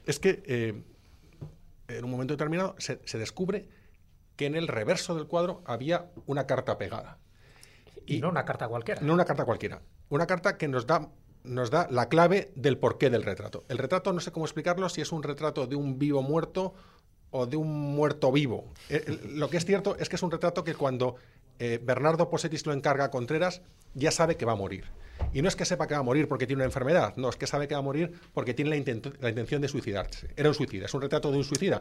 es 0.06 0.20
que 0.20 0.42
eh, 0.46 0.80
en 1.88 2.04
un 2.04 2.10
momento 2.10 2.34
determinado 2.34 2.76
se, 2.78 3.00
se 3.04 3.18
descubre 3.18 3.66
que 4.36 4.46
en 4.46 4.54
el 4.54 4.68
reverso 4.68 5.16
del 5.16 5.26
cuadro 5.26 5.62
había 5.66 6.06
una 6.26 6.46
carta 6.46 6.78
pegada. 6.78 7.18
Y, 8.06 8.20
no 8.20 8.28
una 8.28 8.44
carta 8.44 8.68
cualquiera. 8.68 9.00
No 9.00 9.14
una 9.14 9.24
carta 9.24 9.44
cualquiera. 9.44 9.82
Una 10.08 10.26
carta 10.26 10.56
que 10.56 10.68
nos 10.68 10.86
da 10.86 11.08
nos 11.44 11.70
da 11.70 11.86
la 11.90 12.08
clave 12.08 12.50
del 12.56 12.78
porqué 12.78 13.10
del 13.10 13.22
retrato. 13.22 13.64
El 13.68 13.78
retrato 13.78 14.12
no 14.12 14.20
sé 14.20 14.32
cómo 14.32 14.46
explicarlo, 14.46 14.88
si 14.88 15.00
es 15.00 15.12
un 15.12 15.22
retrato 15.22 15.66
de 15.66 15.76
un 15.76 15.98
vivo 15.98 16.22
muerto 16.22 16.74
o 17.30 17.46
de 17.46 17.56
un 17.56 17.70
muerto 17.94 18.32
vivo. 18.32 18.72
Eh, 18.88 19.20
lo 19.28 19.48
que 19.50 19.58
es 19.58 19.64
cierto 19.64 19.96
es 19.98 20.08
que 20.08 20.16
es 20.16 20.22
un 20.22 20.30
retrato 20.30 20.64
que 20.64 20.74
cuando 20.74 21.16
eh, 21.58 21.78
Bernardo 21.82 22.30
Posetis 22.30 22.66
lo 22.66 22.72
encarga 22.72 23.04
a 23.04 23.10
Contreras, 23.10 23.62
ya 23.94 24.10
sabe 24.10 24.36
que 24.36 24.44
va 24.46 24.52
a 24.52 24.56
morir. 24.56 24.84
Y 25.34 25.42
no 25.42 25.48
es 25.48 25.56
que 25.56 25.64
sepa 25.64 25.88
que 25.88 25.94
va 25.94 26.00
a 26.00 26.04
morir 26.04 26.28
porque 26.28 26.46
tiene 26.46 26.60
una 26.60 26.66
enfermedad, 26.66 27.14
no, 27.16 27.28
es 27.28 27.36
que 27.36 27.48
sabe 27.48 27.66
que 27.66 27.74
va 27.74 27.80
a 27.80 27.82
morir 27.82 28.12
porque 28.32 28.54
tiene 28.54 28.70
la, 28.70 28.76
intención 28.76 29.60
de 29.60 29.66
suicidarse. 29.66 30.30
Era 30.36 30.48
un 30.48 30.54
suicida, 30.54 30.86
es 30.86 30.94
un 30.94 31.02
retrato 31.02 31.32
de 31.32 31.38
un 31.38 31.44
suicida. 31.44 31.80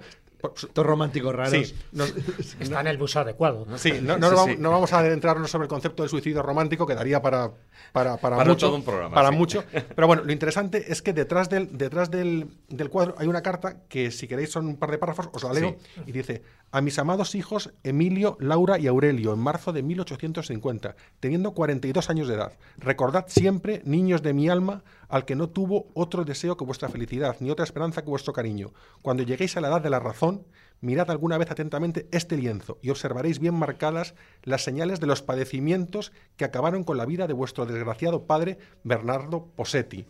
Todos 0.73 0.85
románticos 0.85 1.34
raros. 1.35 1.51
Sí, 1.51 1.75
Está 2.59 2.81
en 2.81 2.88
el 2.88 2.97
bus 2.97 3.15
adecuado. 3.15 3.65
Sí, 3.77 3.93
no, 4.01 4.17
vamos, 4.17 4.91
a 4.91 4.99
adentrarnos 4.99 5.51
sobre 5.51 5.65
el 5.65 5.69
concepto 5.69 6.01
del 6.01 6.09
suicidio 6.09 6.41
romántico, 6.41 6.88
que 6.88 6.95
daría 6.95 7.21
para, 7.21 7.51
para, 7.91 8.17
para, 8.17 8.43
mucho. 8.43 8.73
un 8.73 8.84
programa, 8.84 9.13
para 9.13 9.30
mucho. 9.30 9.63
Pero 9.95 10.07
bueno, 10.07 10.23
lo 10.23 10.31
interesante 10.31 10.91
es 10.91 11.03
que 11.03 11.13
detrás, 11.13 11.47
del, 11.47 11.77
detrás 11.77 12.09
del, 12.09 12.47
del, 12.69 12.89
cuadro 12.89 13.13
hay 13.19 13.27
una 13.27 13.43
carta 13.43 13.84
que, 13.88 14.09
si 14.09 14.27
queréis, 14.27 14.51
son 14.51 14.65
un 14.65 14.77
par 14.77 14.89
de 14.89 14.97
párrafos, 14.97 15.30
os 15.31 15.43
la 15.43 15.53
leo, 15.53 15.77
y 16.07 16.11
dice: 16.11 16.41
A 16.76 16.82
mis 16.82 16.98
amados 16.98 17.36
hijos 17.36 17.72
Emilio, 17.84 18.36
Laura 18.40 18.80
y 18.80 18.88
Aurelio, 18.88 19.32
en 19.36 19.40
marzo 19.40 19.74
de 19.74 19.84
1850, 19.84 20.95
teniendo 21.20 21.54
42 21.54 22.10
años 22.10 22.28
de 22.28 22.34
edad, 22.34 22.54
recordad 22.78 23.26
siempre, 23.28 23.84
niños 23.86 24.24
de 24.24 24.34
mi 24.34 24.50
alma, 24.50 24.84
al 25.08 25.24
que 25.24 25.36
no 25.36 25.50
tuvo 25.50 25.91
otro 25.94 26.26
deseo 26.26 26.58
que 26.58 26.66
vuestra 26.66 26.90
felicidad, 26.90 27.36
ni 27.41 27.52
otra 27.52 27.64
esperanza 27.64 28.02
que 28.02 28.10
vuestro 28.10 28.34
cariño. 28.34 28.74
Cuando 29.04 29.22
lleguéis 29.22 29.56
a 29.56 29.62
la 29.62 29.68
edad 29.68 29.82
de 29.82 29.91
la 29.91 30.00
razón, 30.00 30.48
mirad 30.82 31.12
alguna 31.12 31.38
vez 31.38 31.52
atentamente 31.52 32.08
este 32.12 32.38
lienzo 32.38 32.80
y 32.82 32.90
observaréis 32.90 33.38
bien 33.38 33.54
marcadas 33.54 34.16
las 34.41 34.64
señales 34.64 35.00
de 35.00 35.06
los 35.06 35.22
padecimientos 35.22 36.12
que 36.38 36.45
acabaron 36.45 36.84
con 36.84 36.98
la 36.98 37.06
vida 37.06 37.28
de 37.28 37.34
vuestro 37.34 37.68
desgraciado 37.68 38.26
padre 38.26 38.58
Bernardo 38.84 39.45
Posetti. 39.56 40.08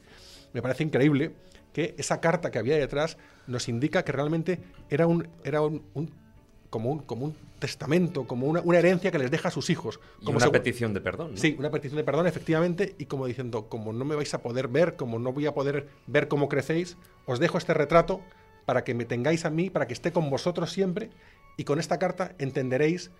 Me 0.53 0.61
parece 0.61 0.83
increíble 0.83 1.35
que 1.73 1.95
esa 1.97 2.21
carta 2.21 2.51
que 2.51 2.59
había 2.59 2.77
detrás 2.77 3.17
nos 3.47 3.67
indica 3.67 4.05
que 4.05 4.13
realmente 4.13 4.61
era 4.89 5.07
un, 5.07 5.27
era 5.43 5.61
un, 5.61 5.83
como 6.73 6.89
un, 6.89 6.99
como 7.03 7.25
un 7.25 7.35
testamento, 7.59 8.25
como 8.25 8.47
una, 8.47 8.79
herencia 8.79 9.11
que 9.11 9.19
les 9.19 9.29
deja 9.29 9.49
a 9.49 9.51
sus 9.51 9.69
hijos. 9.69 9.99
Como 10.23 10.39
una 10.39 10.51
petición 10.51 10.91
de 10.91 11.01
perdón. 11.01 11.37
Sí, 11.37 11.55
una 11.59 11.69
petición 11.69 11.97
de 11.97 12.03
perdón, 12.03 12.25
efectivamente, 12.25 12.95
y 12.97 13.05
como 13.05 13.27
diciendo, 13.27 13.69
como 13.69 13.93
no 13.93 14.03
me 14.05 14.15
vais 14.15 14.33
a 14.33 14.41
poder 14.41 14.69
ver, 14.69 14.95
como 14.95 15.19
no 15.19 15.33
voy 15.33 15.45
a 15.45 15.53
poder 15.53 15.87
ver 16.07 16.27
cómo 16.27 16.49
crecéis, 16.49 16.97
os 17.27 17.39
dejo 17.39 17.59
este 17.59 17.75
retrato 17.75 18.21
para 18.65 18.83
que 18.83 18.95
me 18.95 19.05
tengáis 19.05 19.45
a 19.45 19.51
mí, 19.51 19.69
para 19.69 19.85
que 19.85 19.93
esté 19.93 20.11
con 20.11 20.31
vosotros 20.31 20.71
siempre, 20.71 21.11
y 21.55 21.63
con 21.63 21.79
esta 21.79 21.99
carta 21.99 22.33
entenderéis 22.39 23.11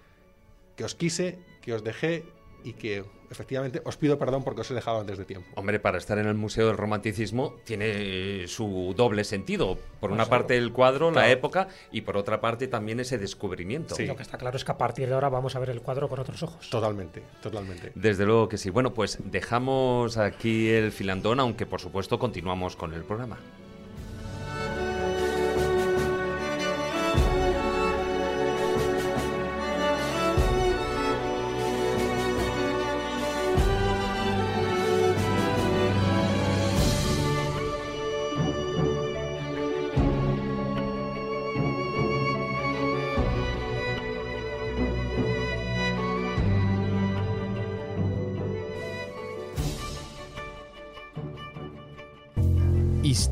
que 0.76 0.84
os 0.84 0.96
quise, 0.96 1.38
que 1.62 1.76
os 1.76 1.84
dejé 1.84 2.26
y 2.64 2.74
que 2.74 3.04
efectivamente 3.30 3.82
os 3.84 3.98
pido 3.98 4.18
perdón 4.18 4.44
porque 4.44 4.62
os 4.62 4.72
he 4.72 4.74
dejado 4.74 5.00
antes 5.00 5.18
de 5.18 5.26
tiempo. 5.26 5.48
Hombre, 5.56 5.80
para 5.80 5.98
estar 5.98 6.18
en 6.18 6.28
el 6.28 6.36
Museo 6.36 6.68
del 6.68 6.78
Romanticismo 6.78 7.56
tiene 7.64 8.48
su 8.48 8.94
doble 8.96 9.24
sentido. 9.24 9.78
Por 10.00 10.12
una 10.12 10.26
parte 10.26 10.58
el 10.58 10.72
cuadro, 10.72 11.12
la 11.12 11.30
época, 11.30 11.68
y 11.92 12.02
por 12.02 12.18
otra 12.18 12.42
parte 12.42 12.68
también 12.68 13.00
ese 13.00 13.18
descubrimiento. 13.18 13.96
Sí. 13.96 14.06
Lo 14.06 14.16
que 14.16 14.24
está 14.24 14.38
claro 14.38 14.58
es 14.58 14.64
que 14.64 14.72
a 14.72 14.78
partir 14.78 15.08
de 15.08 15.16
ahora 15.16 15.30
vamos 15.30 15.56
a 15.56 15.60
ver 15.60 15.70
el 15.70 15.82
cuadro 15.82 16.08
con 16.08 16.20
otros 16.20 16.42
ojos. 16.44 16.70
Totalmente, 16.70 17.24
totalmente. 17.42 17.92
Desde 17.96 18.26
luego 18.26 18.48
que 18.48 18.58
sí. 18.58 18.70
Bueno, 18.70 18.94
pues 18.94 19.18
dejamos 19.24 20.18
aquí 20.18 20.70
el 20.70 20.92
filandón, 20.92 21.40
aunque 21.40 21.66
por 21.66 21.82
supuesto 21.82 22.20
continuamos 22.20 22.76
con 22.76 22.94
el 22.94 23.04
programa. 23.04 23.40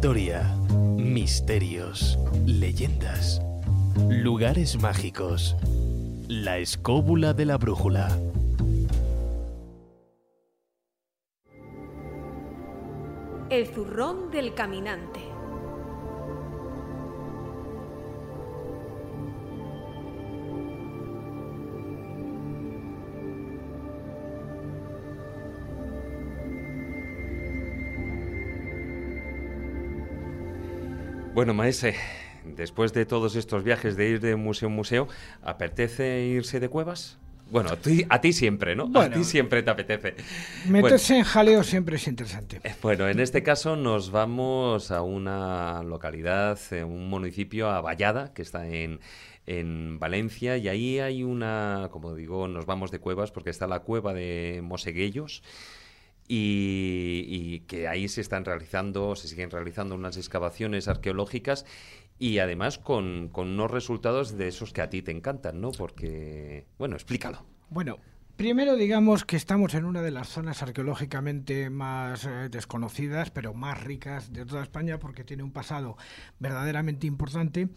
Historia, 0.02 0.42
misterios, 0.98 2.18
leyendas, 2.48 3.40
lugares 4.10 4.82
mágicos. 4.82 5.56
La 6.28 6.58
escóbula 6.58 7.34
de 7.34 7.46
la 7.46 7.58
brújula. 7.60 8.10
El 13.52 13.68
zurrón 13.68 14.32
del 14.32 14.56
caminante. 14.56 15.31
Bueno, 31.34 31.54
maese, 31.54 31.96
después 32.44 32.92
de 32.92 33.06
todos 33.06 33.38
estos 33.38 33.64
viajes 33.64 33.96
de 33.96 34.10
ir 34.10 34.20
de 34.20 34.36
museo 34.36 34.68
en 34.68 34.76
museo, 34.76 35.08
¿apetece 35.42 36.26
irse 36.26 36.60
de 36.60 36.68
cuevas? 36.68 37.20
Bueno, 37.50 37.70
a 37.70 38.22
ti, 38.22 38.34
siempre, 38.34 38.76
¿no? 38.76 38.92
a 39.00 39.10
ti 39.10 39.24
siempre 39.24 39.64
te 39.64 39.70
apetece. 39.70 40.16
Meterse 40.68 41.18
en 41.18 41.24
jaleo 41.24 41.64
siempre 41.64 41.96
es 41.96 42.08
interesante. 42.08 42.60
Eh, 42.64 42.76
bueno, 42.82 43.08
en 43.08 43.22
este 43.22 43.44
caso 43.44 43.78
nos 43.78 44.12
vamos 44.12 44.92
a 44.92 45.04
una 45.04 45.84
localidad, 45.84 46.60
eh, 46.72 46.84
un 46.84 47.10
municipio, 47.10 47.70
a 47.70 47.80
Vallada, 47.80 48.34
que 48.34 48.42
está 48.42 48.68
en, 48.68 49.00
en 49.46 50.00
Valencia, 50.00 50.58
y 50.58 50.68
ahí 50.68 51.00
hay 51.00 51.24
una, 51.24 51.88
como 51.92 52.14
digo, 52.14 52.50
nos 52.50 52.66
vamos 52.66 52.92
de 52.92 53.00
cuevas 53.00 53.32
porque 53.32 53.52
está 53.52 53.68
la 53.68 53.80
cueva 53.80 54.14
de 54.14 54.60
Moseguellos 54.64 55.44
y, 56.34 57.60
que 57.68 57.88
ahí 57.88 58.08
se 58.08 58.22
están 58.22 58.46
realizando, 58.46 59.16
se 59.16 59.28
siguen 59.28 59.52
realizando 59.52 59.96
unas 59.96 60.16
excavaciones 60.16 60.88
arqueológicas 60.88 61.66
y 62.18 62.40
además 62.40 62.78
con, 62.78 63.30
con 63.30 63.50
unos 63.50 63.70
resultados 63.70 64.38
de 64.38 64.48
esos 64.48 64.72
que 64.72 64.82
a 64.82 64.90
ti 64.90 65.02
te 65.02 65.12
encantan, 65.12 65.60
¿no? 65.60 65.72
Porque, 65.72 66.66
bueno, 66.78 66.96
explícalo. 66.96 67.46
Bueno, 67.70 68.00
Primero 68.38 68.76
digamos 68.76 69.24
que 69.24 69.36
estamos 69.36 69.76
en 69.76 69.86
una 69.86 70.02
de 70.02 70.10
las 70.10 70.30
zonas 70.30 70.64
arqueológicamente 70.64 71.70
más 71.70 72.26
eh, 72.26 72.50
desconocidas, 72.50 73.30
pero 73.30 73.54
más 73.54 73.84
ricas 73.84 74.34
de 74.34 74.48
toda 74.48 74.64
España 74.64 74.98
porque 74.98 75.24
tiene 75.24 75.44
un 75.44 75.52
pasado 75.52 75.96
verdaderamente 76.40 77.06
importante. 77.06 77.70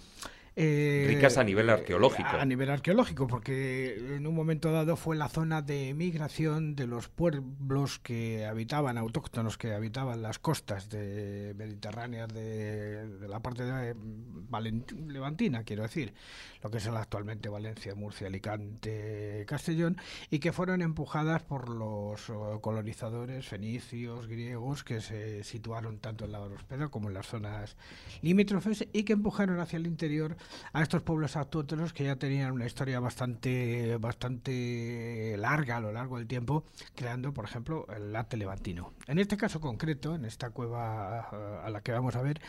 Eh, 0.56 1.06
Ricas 1.08 1.36
a 1.36 1.42
nivel 1.42 1.68
arqueológico. 1.68 2.28
A 2.28 2.44
nivel 2.44 2.70
arqueológico, 2.70 3.26
porque 3.26 3.96
en 4.16 4.24
un 4.24 4.34
momento 4.36 4.70
dado 4.70 4.94
fue 4.96 5.16
la 5.16 5.28
zona 5.28 5.62
de 5.62 5.92
migración 5.94 6.76
de 6.76 6.86
los 6.86 7.08
pueblos 7.08 7.98
que 7.98 8.46
habitaban, 8.46 8.96
autóctonos 8.96 9.58
que 9.58 9.72
habitaban 9.74 10.22
las 10.22 10.38
costas 10.38 10.88
de 10.90 11.54
mediterráneas 11.56 12.28
de, 12.32 13.08
de 13.18 13.28
la 13.28 13.40
parte 13.40 13.64
de 13.64 13.96
Valent- 13.96 14.92
levantina, 15.08 15.64
quiero 15.64 15.82
decir, 15.82 16.14
lo 16.62 16.70
que 16.70 16.78
es 16.78 16.86
el 16.86 16.96
actualmente 16.96 17.48
Valencia, 17.48 17.94
Murcia, 17.96 18.28
Alicante, 18.28 19.44
Castellón, 19.48 19.96
y 20.30 20.38
que 20.38 20.52
fueron 20.52 20.82
empujadas 20.82 21.42
por 21.42 21.68
los 21.68 22.28
eh, 22.28 22.32
colonizadores 22.60 23.46
fenicios, 23.48 24.28
griegos, 24.28 24.84
que 24.84 25.00
se 25.00 25.42
situaron 25.42 25.98
tanto 25.98 26.26
en 26.26 26.32
la 26.32 26.40
Orospeda 26.40 26.88
como 26.88 27.08
en 27.08 27.14
las 27.14 27.26
zonas 27.26 27.76
limítrofes 28.22 28.86
y 28.92 29.02
que 29.02 29.14
empujaron 29.14 29.58
hacia 29.58 29.78
el 29.78 29.86
interior 29.88 30.36
a 30.72 30.82
estos 30.82 31.02
pueblos 31.02 31.36
autóctonos 31.36 31.92
que 31.92 32.04
ya 32.04 32.16
tenían 32.16 32.52
una 32.52 32.66
historia 32.66 33.00
bastante, 33.00 33.96
bastante 33.98 35.36
larga 35.38 35.76
a 35.76 35.80
lo 35.80 35.92
largo 35.92 36.18
del 36.18 36.26
tiempo, 36.26 36.64
creando, 36.94 37.32
por 37.32 37.44
ejemplo, 37.44 37.86
el 37.94 38.14
arte 38.14 38.36
levantino. 38.36 38.92
En 39.06 39.18
este 39.18 39.36
caso 39.36 39.60
concreto, 39.60 40.14
en 40.14 40.24
esta 40.24 40.50
cueva 40.50 41.28
eh, 41.32 41.60
a 41.64 41.70
la 41.70 41.80
que 41.80 41.92
vamos 41.92 42.16
a 42.16 42.22
ver, 42.22 42.40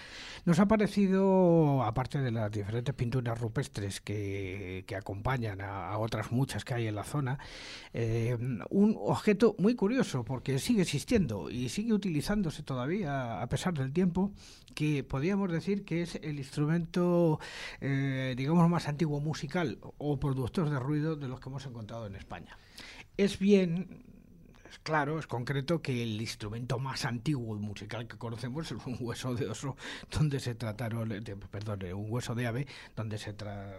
nos 0.46 0.60
ha 0.60 0.68
parecido, 0.68 1.84
aparte 1.84 2.20
de 2.20 2.32
las 2.32 2.52
diferentes 2.52 2.94
pinturas 2.96 3.40
rupestres 3.40 4.02
que, 4.02 4.84
que 4.88 4.96
acompañan 4.96 5.62
a, 5.62 5.90
a 5.90 5.98
otras 5.98 6.32
muchas 6.32 6.66
que 6.66 6.74
hay 6.74 6.88
en 6.88 6.96
la 6.96 7.04
zona, 7.04 7.40
eh, 7.94 8.38
un 8.70 8.98
objeto 9.00 9.56
muy 9.58 9.76
curioso 9.76 10.24
porque 10.24 10.60
sigue 10.60 10.82
existiendo 10.82 11.50
y 11.50 11.70
sigue 11.70 11.94
utilizándose 11.94 12.64
todavía 12.64 13.42
a 13.42 13.48
pesar 13.48 13.74
del 13.74 13.92
tiempo, 13.94 14.32
que 14.74 15.04
podríamos 15.04 15.52
decir 15.52 15.86
que 15.86 16.02
es 16.02 16.16
el 16.16 16.38
instrumento, 16.38 17.40
eh, 17.88 18.34
digamos, 18.36 18.68
más 18.68 18.88
antiguo 18.88 19.20
musical 19.20 19.78
o 20.00 20.20
productor 20.20 20.72
de 20.72 20.80
ruido 20.80 21.16
de 21.16 21.28
los 21.28 21.40
que 21.40 21.50
hemos 21.50 21.66
encontrado 21.68 22.08
en 22.08 22.16
España. 22.16 22.58
Es 23.16 23.38
bien, 23.38 24.04
es 24.68 24.80
claro, 24.80 25.20
es 25.20 25.28
concreto 25.28 25.84
que 25.84 26.02
el 26.02 26.20
instrumento 26.20 26.80
más 26.80 27.06
antiguo 27.06 27.56
musical 27.60 28.08
que 28.08 28.18
conocemos 28.18 28.72
es 28.72 28.86
un 28.88 28.98
hueso 29.00 29.36
de 29.36 29.48
oso 29.48 29.78
donde 30.12 30.40
se 30.40 30.56
trataron, 30.56 31.10
perdón, 31.52 31.84
un 31.94 32.12
hueso 32.12 32.34
de 32.34 32.48
ave 32.48 32.68
donde 32.96 33.20
se 33.20 33.38
tra- 33.38 33.78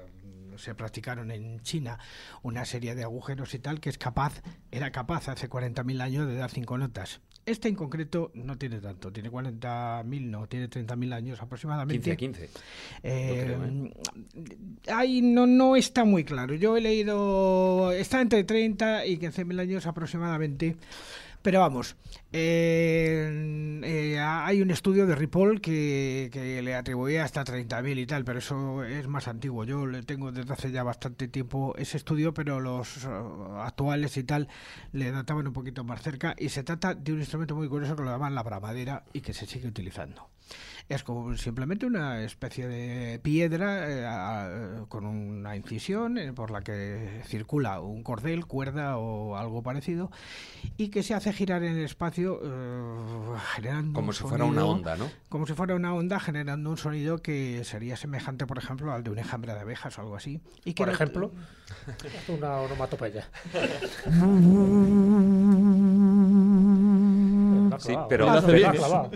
se 0.58 0.74
practicaron 0.74 1.30
en 1.30 1.60
China 1.60 1.98
una 2.42 2.64
serie 2.64 2.94
de 2.94 3.04
agujeros 3.04 3.54
y 3.54 3.58
tal 3.58 3.80
que 3.80 3.90
es 3.90 3.98
capaz, 3.98 4.42
era 4.70 4.90
capaz 4.92 5.28
hace 5.28 5.48
40.000 5.48 6.00
años 6.00 6.26
de 6.26 6.36
dar 6.36 6.50
cinco 6.50 6.78
notas. 6.78 7.20
Este 7.46 7.68
en 7.68 7.76
concreto 7.76 8.32
no 8.34 8.58
tiene 8.58 8.80
tanto, 8.80 9.12
tiene 9.12 9.30
40.000, 9.30 10.20
no, 10.22 10.48
tiene 10.48 10.68
30.000 10.68 11.14
años 11.14 11.40
aproximadamente. 11.40 12.16
15 12.16 12.42
a 12.42 12.48
15. 12.48 12.50
Eh, 13.04 13.42
creo, 13.44 13.64
¿eh? 13.64 13.92
ahí 14.92 15.22
no, 15.22 15.46
no 15.46 15.76
está 15.76 16.04
muy 16.04 16.24
claro. 16.24 16.54
Yo 16.54 16.76
he 16.76 16.80
leído. 16.80 17.92
Está 17.92 18.20
entre 18.20 18.42
30 18.42 19.06
y 19.06 19.18
15.000 19.18 19.60
años 19.60 19.86
aproximadamente. 19.86 20.76
Pero 21.46 21.60
vamos, 21.60 21.94
eh, 22.32 23.80
eh, 23.84 24.18
hay 24.18 24.62
un 24.62 24.72
estudio 24.72 25.06
de 25.06 25.14
Ripoll 25.14 25.60
que, 25.60 26.28
que 26.32 26.60
le 26.60 26.74
atribuía 26.74 27.22
hasta 27.22 27.44
30.000 27.44 28.00
y 28.00 28.04
tal, 28.04 28.24
pero 28.24 28.40
eso 28.40 28.82
es 28.82 29.06
más 29.06 29.28
antiguo. 29.28 29.62
Yo 29.62 29.86
le 29.86 30.02
tengo 30.02 30.32
desde 30.32 30.52
hace 30.52 30.72
ya 30.72 30.82
bastante 30.82 31.28
tiempo 31.28 31.76
ese 31.78 31.98
estudio, 31.98 32.34
pero 32.34 32.58
los 32.58 33.04
eh, 33.04 33.08
actuales 33.60 34.16
y 34.16 34.24
tal 34.24 34.48
le 34.90 35.12
databan 35.12 35.46
un 35.46 35.52
poquito 35.52 35.84
más 35.84 36.02
cerca. 36.02 36.34
Y 36.36 36.48
se 36.48 36.64
trata 36.64 36.96
de 36.96 37.12
un 37.12 37.20
instrumento 37.20 37.54
muy 37.54 37.68
curioso 37.68 37.94
que 37.94 38.02
lo 38.02 38.10
llaman 38.10 38.34
la 38.34 38.42
bramadera 38.42 39.04
y 39.12 39.20
que 39.20 39.32
se 39.32 39.46
sigue 39.46 39.68
utilizando. 39.68 40.28
Es 40.88 41.02
como 41.02 41.36
simplemente 41.36 41.84
una 41.84 42.22
especie 42.22 42.68
de 42.68 43.18
piedra 43.18 43.90
eh, 43.90 44.06
a- 44.06 44.84
con 44.88 45.04
una 45.04 45.56
incisión 45.56 46.16
eh, 46.16 46.32
por 46.32 46.52
la 46.52 46.60
que 46.62 47.22
circula 47.26 47.80
un 47.80 48.04
cordel, 48.04 48.46
cuerda 48.46 48.96
o 48.96 49.36
algo 49.36 49.64
parecido 49.64 50.12
y 50.76 50.88
que 50.90 51.02
se 51.02 51.14
hace 51.14 51.32
girar 51.32 51.64
en 51.64 51.76
el 51.76 51.84
espacio 51.84 52.38
eh, 52.40 53.36
generando 53.54 53.94
Como 53.94 54.08
un 54.08 54.14
si 54.14 54.22
fuera 54.22 54.44
una 54.44 54.60
sonido- 54.62 54.74
onda, 54.76 54.96
¿no? 54.96 55.10
Como 55.28 55.46
si 55.48 55.54
fuera 55.54 55.74
una 55.74 55.92
onda 55.92 56.20
generando 56.20 56.70
un 56.70 56.76
sonido 56.76 57.18
que 57.18 57.64
sería 57.64 57.96
semejante, 57.96 58.46
por 58.46 58.58
ejemplo, 58.58 58.92
al 58.92 59.02
de 59.02 59.10
un 59.10 59.18
enjambre 59.18 59.54
de 59.54 59.60
abejas 59.60 59.98
o 59.98 60.02
algo 60.02 60.14
así. 60.14 60.40
Y 60.64 60.74
que 60.74 60.84
Por 60.84 60.92
ejemplo, 60.92 61.32
una 62.28 62.60
onomatopeya. 62.60 63.28
Sí, 67.78 67.94
pero. 68.08 68.26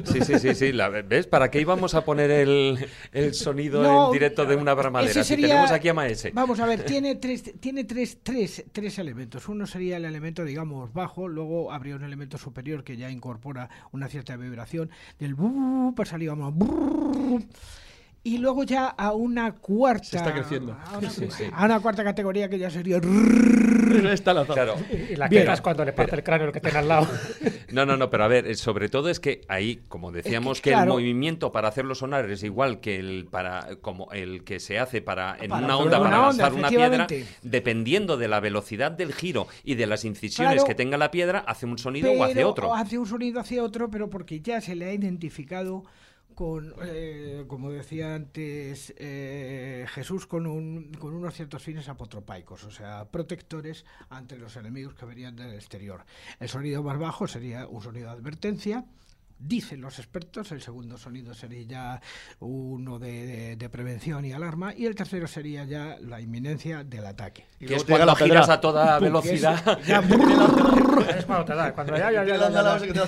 Sí, 0.04 0.20
sí, 0.22 0.38
sí, 0.38 0.54
sí. 0.54 0.72
la- 0.72 0.88
¿Ves? 0.88 1.26
¿Para 1.26 1.50
qué 1.50 1.60
íbamos 1.60 1.94
a 1.94 2.04
poner 2.04 2.30
el, 2.30 2.78
el 3.12 3.34
sonido 3.34 3.82
No, 3.82 4.06
en 4.06 4.12
directo 4.12 4.44
de 4.44 4.56
una 4.56 4.74
bramadera? 4.74 5.10
ese 5.10 5.22
Si 5.24 5.28
sería- 5.30 5.48
tenemos 5.48 5.70
aquí 5.70 5.88
a 5.88 5.94
Maese. 5.94 6.30
Vamos 6.32 6.60
a 6.60 6.66
ver, 6.66 6.84
tiene 6.84 7.16
tres, 7.16 7.52
tiene 7.60 7.84
tres, 7.84 8.18
tres, 8.22 8.64
tres 8.72 8.98
elementos. 8.98 9.48
Uno 9.48 9.66
sería 9.66 9.96
el 9.96 10.04
elemento, 10.04 10.44
digamos, 10.44 10.92
bajo, 10.92 11.28
luego 11.28 11.72
habría 11.72 11.96
un 11.96 12.04
elemento 12.04 12.38
superior 12.38 12.84
que 12.84 12.96
ya 12.96 13.10
incorpora 13.10 13.68
una 13.92 14.08
cierta 14.08 14.36
vibración. 14.36 14.90
Del 15.18 15.34
bu, 15.34 15.94
pues 15.94 16.08
salíamos 16.10 16.56
brrr, 16.56 17.42
y 18.22 18.38
luego 18.38 18.64
ya 18.64 18.86
a 18.86 19.12
una 19.12 19.52
cuarta. 19.52 20.04
Se 20.04 20.16
está 20.18 20.32
creciendo. 20.34 20.76
A 20.84 20.98
una, 20.98 21.10
Sí, 21.10 21.28
sí. 21.30 21.44
a 21.52 21.64
una 21.64 21.80
cuarta 21.80 22.04
categoría 22.04 22.48
que 22.50 22.58
ya 22.58 22.70
sería. 22.70 23.00
Está 24.12 24.34
lanzado. 24.34 24.54
Claro. 24.54 24.76
Y 25.10 25.16
la 25.16 25.60
cuando 25.62 25.84
le 25.84 25.92
parte 25.92 26.16
el 26.16 26.22
cráneo 26.22 26.46
el 26.48 26.52
que 26.52 26.60
tiene 26.60 26.78
al 26.78 26.88
lado. 26.88 27.08
No, 27.70 27.86
no, 27.86 27.96
no, 27.96 28.10
pero 28.10 28.24
a 28.24 28.26
ver, 28.26 28.48
eh, 28.48 28.56
sobre 28.56 28.88
todo 28.88 29.08
es 29.10 29.20
que 29.20 29.42
ahí, 29.46 29.84
como 29.86 30.10
decíamos, 30.10 30.60
que, 30.60 30.70
el 30.70 30.74
claro. 30.74 30.94
movimiento 30.94 31.52
para 31.52 31.68
hacerlo 31.68 31.94
sonar 31.94 32.28
es 32.28 32.42
igual 32.42 32.80
que 32.80 32.98
el 32.98 33.28
para 33.30 33.76
como 33.80 34.10
el 34.10 34.42
que 34.42 34.58
se 34.58 34.80
hace 34.80 35.02
para 35.02 35.36
en 35.40 35.50
Para 35.50 35.64
una 35.66 35.76
onda 35.76 36.00
una 36.00 36.10
para 36.10 36.28
onda, 36.30 36.42
lanzar 36.48 36.52
una 36.58 36.68
piedra, 36.68 37.06
dependiendo 37.42 38.16
de 38.16 38.26
la 38.26 38.40
velocidad 38.40 38.90
del 38.90 39.12
giro 39.12 39.46
y 39.62 39.76
de 39.76 39.86
las 39.86 40.04
incisiones 40.04 40.54
Claro. 40.54 40.66
que 40.66 40.74
tenga 40.74 40.98
la 40.98 41.12
piedra, 41.12 41.44
hace 41.46 41.64
un 41.64 41.78
sonido 41.78 42.10
o 42.10 42.24
hace 42.24 42.42
otro. 42.44 42.70
o 42.70 42.74
hace 42.74 42.98
un 42.98 43.06
sonido 43.06 43.38
hacia 43.38 43.62
otro, 43.62 43.88
pero 43.88 44.10
porque 44.10 44.40
ya 44.40 44.60
se 44.60 44.74
le 44.74 44.86
ha 44.86 44.92
identificado 44.92 45.84
con, 46.40 46.74
eh, 46.86 47.44
como 47.46 47.70
decía 47.70 48.14
antes 48.14 48.94
eh, 48.96 49.84
Jesús, 49.90 50.26
con, 50.26 50.46
un, 50.46 50.90
con 50.94 51.12
unos 51.12 51.34
ciertos 51.34 51.62
fines 51.62 51.86
apotropaicos, 51.90 52.64
o 52.64 52.70
sea, 52.70 53.04
protectores 53.10 53.84
ante 54.08 54.38
los 54.38 54.56
enemigos 54.56 54.94
que 54.94 55.04
venían 55.04 55.36
del 55.36 55.52
exterior. 55.52 56.02
El 56.38 56.48
sonido 56.48 56.82
más 56.82 56.98
bajo 56.98 57.28
sería 57.28 57.68
un 57.68 57.82
sonido 57.82 58.06
de 58.06 58.12
advertencia. 58.14 58.86
Dicen 59.42 59.80
los 59.80 59.98
expertos, 59.98 60.52
el 60.52 60.60
segundo 60.60 60.98
sonido 60.98 61.32
sería 61.32 61.62
ya 61.62 62.00
uno 62.40 62.98
de, 62.98 63.26
de- 63.26 63.56
de 63.56 63.68
prevención 63.70 64.22
y 64.26 64.32
alarma, 64.32 64.74
y 64.76 64.84
el 64.84 64.94
tercero 64.94 65.26
sería 65.26 65.64
ya 65.64 65.96
la 66.00 66.20
inminencia 66.20 66.84
del 66.84 67.06
ataque. 67.06 67.46
Y 67.58 67.64
que 67.66 67.76
es 67.76 67.84
cuando 67.84 68.04
la 68.06 68.14
giras 68.16 68.48
a 68.50 68.60
toda 68.60 68.96
es- 68.96 69.02
velocidad. 69.02 69.78
ya, 69.86 70.00
es 71.18 71.24
cuando 71.24 71.44
te 71.46 71.54
da. 71.54 71.74
Ya, 71.86 72.12
ya, 72.12 72.24
ya, 72.24 72.36
ya, 72.36 72.48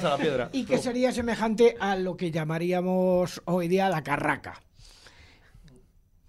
la 0.08 0.16
piedra. 0.16 0.48
y 0.52 0.64
que 0.64 0.78
sería 0.78 1.12
semejante 1.12 1.76
a 1.78 1.96
lo 1.96 2.16
que 2.16 2.30
llamaríamos 2.30 3.42
hoy 3.44 3.68
día 3.68 3.88
la 3.90 4.02
carraca. 4.02 4.60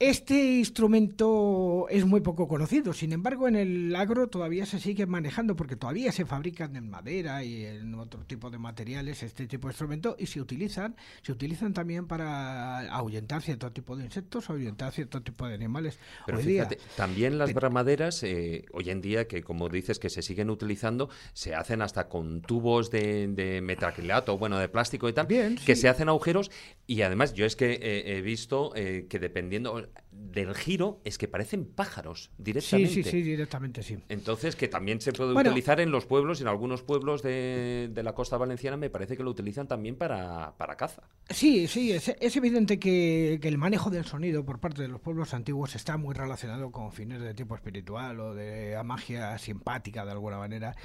Este 0.05 0.57
instrumento 0.57 1.87
es 1.89 2.05
muy 2.05 2.19
poco 2.19 2.45
conocido, 2.45 2.91
sin 2.91 3.13
embargo 3.13 3.47
en 3.47 3.55
el 3.55 3.95
agro 3.95 4.27
todavía 4.27 4.65
se 4.65 4.81
sigue 4.81 5.05
manejando 5.05 5.55
porque 5.55 5.77
todavía 5.77 6.11
se 6.11 6.25
fabrican 6.25 6.75
en 6.75 6.89
madera 6.89 7.41
y 7.45 7.63
en 7.63 7.95
otro 7.95 8.25
tipo 8.25 8.49
de 8.49 8.57
materiales 8.57 9.23
este 9.23 9.47
tipo 9.47 9.69
de 9.69 9.71
instrumento 9.71 10.17
y 10.19 10.25
se 10.25 10.41
utilizan, 10.41 10.97
se 11.21 11.31
utilizan 11.31 11.73
también 11.73 12.05
para 12.05 12.79
ahuyentar 12.93 13.41
cierto 13.43 13.71
tipo 13.71 13.95
de 13.95 14.03
insectos, 14.03 14.49
ahuyentar 14.49 14.91
cierto 14.91 15.21
tipo 15.21 15.47
de 15.47 15.53
animales. 15.53 15.97
Pero 16.25 16.39
hoy 16.39 16.43
día. 16.47 16.65
fíjate, 16.67 16.83
también 16.97 17.37
las 17.37 17.53
bramaderas, 17.53 18.23
eh, 18.23 18.65
hoy 18.73 18.89
en 18.89 18.99
día, 18.99 19.25
que 19.29 19.41
como 19.41 19.69
dices 19.69 19.99
que 19.99 20.09
se 20.09 20.21
siguen 20.21 20.49
utilizando, 20.49 21.09
se 21.31 21.55
hacen 21.55 21.81
hasta 21.81 22.09
con 22.09 22.41
tubos 22.41 22.91
de, 22.91 23.29
de 23.29 23.61
metacrilato, 23.61 24.37
bueno, 24.37 24.57
de 24.57 24.67
plástico 24.67 25.07
y 25.07 25.13
tal, 25.13 25.27
Bien, 25.27 25.55
que 25.65 25.75
sí. 25.77 25.83
se 25.83 25.87
hacen 25.87 26.09
agujeros 26.09 26.51
y 26.87 27.03
además 27.03 27.33
yo 27.35 27.45
es 27.45 27.55
que 27.55 27.79
eh, 27.81 28.17
he 28.17 28.21
visto 28.21 28.73
eh, 28.75 29.07
que 29.09 29.17
dependiendo 29.17 29.92
del 30.11 30.53
giro, 30.55 31.01
es 31.03 31.17
que 31.17 31.27
parecen 31.27 31.65
pájaros 31.65 32.31
Sí, 32.37 32.43
directamente. 32.43 32.89
sí, 32.93 33.03
sí, 33.03 33.21
directamente 33.21 33.83
sí. 33.83 33.97
Entonces, 34.09 34.55
que 34.55 34.67
también 34.67 35.01
se 35.01 35.11
puede 35.11 35.33
Bueno. 35.33 35.49
utilizar 35.49 35.79
en 35.79 35.91
los 35.91 36.05
pueblos, 36.05 36.39
en 36.41 36.47
algunos 36.47 36.83
pueblos 36.83 37.21
de, 37.23 37.89
de 37.91 38.03
la 38.03 38.13
costa 38.13 38.37
valenciana, 38.37 38.77
me 38.77 38.89
parece 38.89 39.17
que 39.17 39.23
lo 39.23 39.31
utilizan 39.31 39.67
también 39.67 39.95
para, 39.95 40.53
para 40.57 40.75
caza. 40.77 41.03
Sí, 41.29 41.67
sí, 41.67 41.91
es, 41.91 42.09
es 42.19 42.35
evidente 42.35 42.79
que, 42.79 43.39
que 43.41 43.47
el 43.47 43.57
manejo 43.57 43.89
del 43.89 44.05
sonido 44.05 44.45
por 44.45 44.59
parte 44.59 44.81
de 44.83 44.87
los 44.87 45.01
pueblos 45.01 45.33
antiguos 45.33 45.75
está 45.75 45.97
muy 45.97 46.13
relacionado 46.15 46.71
con 46.71 46.91
fines 46.91 47.21
de 47.21 47.33
tipo 47.33 47.55
espiritual 47.55 48.19
o 48.19 48.33
de 48.35 48.79
magia 48.85 49.37
simpática 49.37 50.05
de 50.05 50.11
alguna 50.11 50.37
manera, 50.37 50.75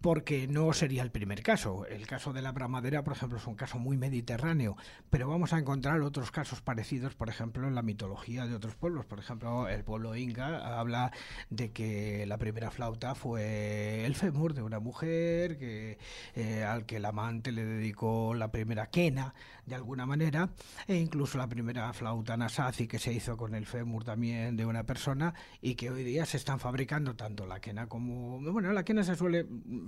porque 0.00 0.46
no 0.46 0.72
sería 0.72 1.02
el 1.02 1.10
primer 1.10 1.42
caso. 1.42 1.86
El 1.86 2.06
caso 2.06 2.32
de 2.32 2.42
la 2.42 2.52
bramadera, 2.52 3.02
por 3.02 3.14
ejemplo, 3.14 3.38
es 3.38 3.46
un 3.46 3.54
caso 3.54 3.78
muy 3.78 3.96
mediterráneo, 3.96 4.76
pero 5.10 5.28
vamos 5.28 5.52
a 5.52 5.58
encontrar 5.58 6.00
otros 6.02 6.30
casos 6.30 6.60
parecidos, 6.60 7.14
por 7.14 7.28
ejemplo, 7.28 7.66
en 7.66 7.74
la 7.74 7.82
mitología 7.82 8.46
de 8.46 8.54
otros 8.54 8.74
pueblos. 8.74 9.06
Por 9.06 9.18
ejemplo, 9.18 9.68
el 9.68 9.84
pueblo 9.84 10.14
inca 10.16 10.78
habla 10.78 11.12
de 11.50 11.70
que 11.70 12.26
la 12.26 12.38
primera 12.38 12.70
flauta 12.70 13.14
fue 13.14 14.04
el 14.04 14.14
fémur 14.14 14.54
de 14.54 14.62
una 14.62 14.80
mujer 14.80 15.58
que, 15.58 15.98
eh, 16.34 16.64
al 16.64 16.86
que 16.86 16.96
el 16.96 17.04
amante 17.04 17.52
le 17.52 17.64
dedicó 17.64 18.34
la 18.34 18.50
primera 18.50 18.86
quena, 18.86 19.34
de 19.66 19.74
alguna 19.74 20.06
manera, 20.06 20.50
e 20.86 20.96
incluso 20.96 21.38
la 21.38 21.48
primera 21.48 21.92
flauta 21.92 22.36
nasazi 22.36 22.86
que 22.86 22.98
se 22.98 23.12
hizo 23.12 23.36
con 23.36 23.54
el 23.54 23.66
fémur 23.66 24.04
también 24.04 24.56
de 24.56 24.64
una 24.64 24.84
persona 24.84 25.34
y 25.60 25.74
que 25.74 25.90
hoy 25.90 26.04
día 26.04 26.24
se 26.24 26.36
están 26.36 26.60
fabricando 26.60 27.16
tanto 27.16 27.46
la 27.46 27.60
quena 27.60 27.88
como... 27.88 28.40
Bueno, 28.52 28.72
la 28.72 28.84
quena 28.84 29.02
se 29.02 29.16
suele 29.16 29.46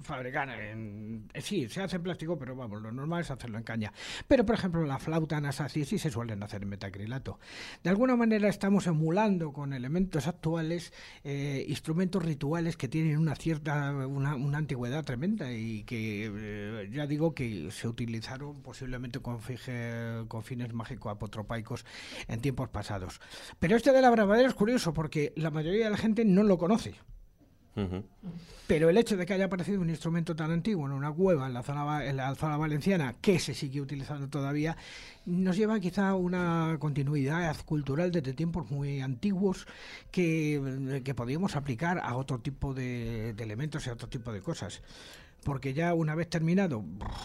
fabricar 0.08 0.48
en... 0.48 1.28
Eh, 1.34 1.42
sí, 1.42 1.68
se 1.68 1.82
hace 1.82 1.96
en 1.96 2.02
plástico, 2.02 2.38
pero 2.38 2.56
vamos, 2.56 2.80
lo 2.82 2.90
normal 2.90 3.20
es 3.20 3.30
hacerlo 3.30 3.58
en 3.58 3.64
caña. 3.64 3.92
Pero, 4.26 4.44
por 4.44 4.54
ejemplo, 4.54 4.84
la 4.84 4.98
flauta 4.98 5.40
nasazi 5.40 5.84
sí 5.84 5.98
se 5.98 6.10
suelen 6.10 6.42
hacer 6.42 6.62
en 6.62 6.70
metacrilato. 6.70 7.38
De 7.84 7.90
alguna 7.90 8.16
manera 8.16 8.48
estamos 8.48 8.86
emulando 8.86 9.52
con 9.52 9.72
elementos 9.72 10.26
actuales 10.26 10.92
eh, 11.24 11.64
instrumentos 11.68 12.24
rituales 12.24 12.76
que 12.76 12.88
tienen 12.88 13.18
una 13.18 13.36
cierta, 13.36 13.92
una, 14.06 14.32
antigüedad 14.58 15.04
tremenda 15.04 15.52
y 15.52 15.84
que 15.84 16.32
eh, 16.34 16.88
ya 16.90 17.06
digo 17.06 17.34
que 17.34 17.70
se 17.70 17.86
utilizaron 17.86 18.62
posiblemente 18.62 19.20
con, 19.20 19.40
con 20.26 20.42
fines 20.42 20.72
mágico-apotropaicos 20.72 21.84
en 22.26 22.40
tiempos 22.40 22.70
pasados. 22.70 23.20
Pero 23.58 23.76
este 23.76 23.92
de 23.92 24.00
la 24.00 24.10
bravadera 24.10 24.48
es 24.48 24.54
curioso 24.54 24.94
porque 24.94 25.34
la 25.36 25.50
mayoría 25.50 25.84
de 25.84 25.90
la 25.90 25.98
gente 25.98 26.24
no 26.24 26.42
lo 26.42 26.56
conoce. 26.56 26.94
Pero 28.66 28.90
el 28.90 28.98
hecho 28.98 29.16
de 29.16 29.24
que 29.24 29.34
haya 29.34 29.46
aparecido 29.46 29.80
un 29.80 29.88
instrumento 29.88 30.36
tan 30.36 30.50
antiguo 30.50 30.86
en 30.86 30.92
una 30.92 31.10
cueva 31.12 31.46
en 31.46 31.54
la 31.54 31.62
zona, 31.62 32.04
en 32.04 32.16
la 32.16 32.34
zona 32.34 32.56
valenciana, 32.56 33.14
que 33.20 33.38
se 33.38 33.54
sigue 33.54 33.80
utilizando 33.80 34.28
todavía, 34.28 34.76
nos 35.24 35.56
lleva 35.56 35.80
quizá 35.80 36.10
a 36.10 36.14
una 36.14 36.76
continuidad 36.78 37.56
cultural 37.64 38.10
desde 38.12 38.34
tiempos 38.34 38.70
muy 38.70 39.00
antiguos 39.00 39.66
que, 40.10 41.00
que 41.04 41.14
podríamos 41.14 41.56
aplicar 41.56 41.98
a 41.98 42.16
otro 42.16 42.40
tipo 42.40 42.74
de, 42.74 43.32
de 43.34 43.44
elementos 43.44 43.86
y 43.86 43.90
a 43.90 43.94
otro 43.94 44.08
tipo 44.08 44.32
de 44.32 44.40
cosas 44.40 44.82
porque 45.44 45.72
ya 45.72 45.94
una 45.94 46.14
vez 46.14 46.28
terminado 46.28 46.84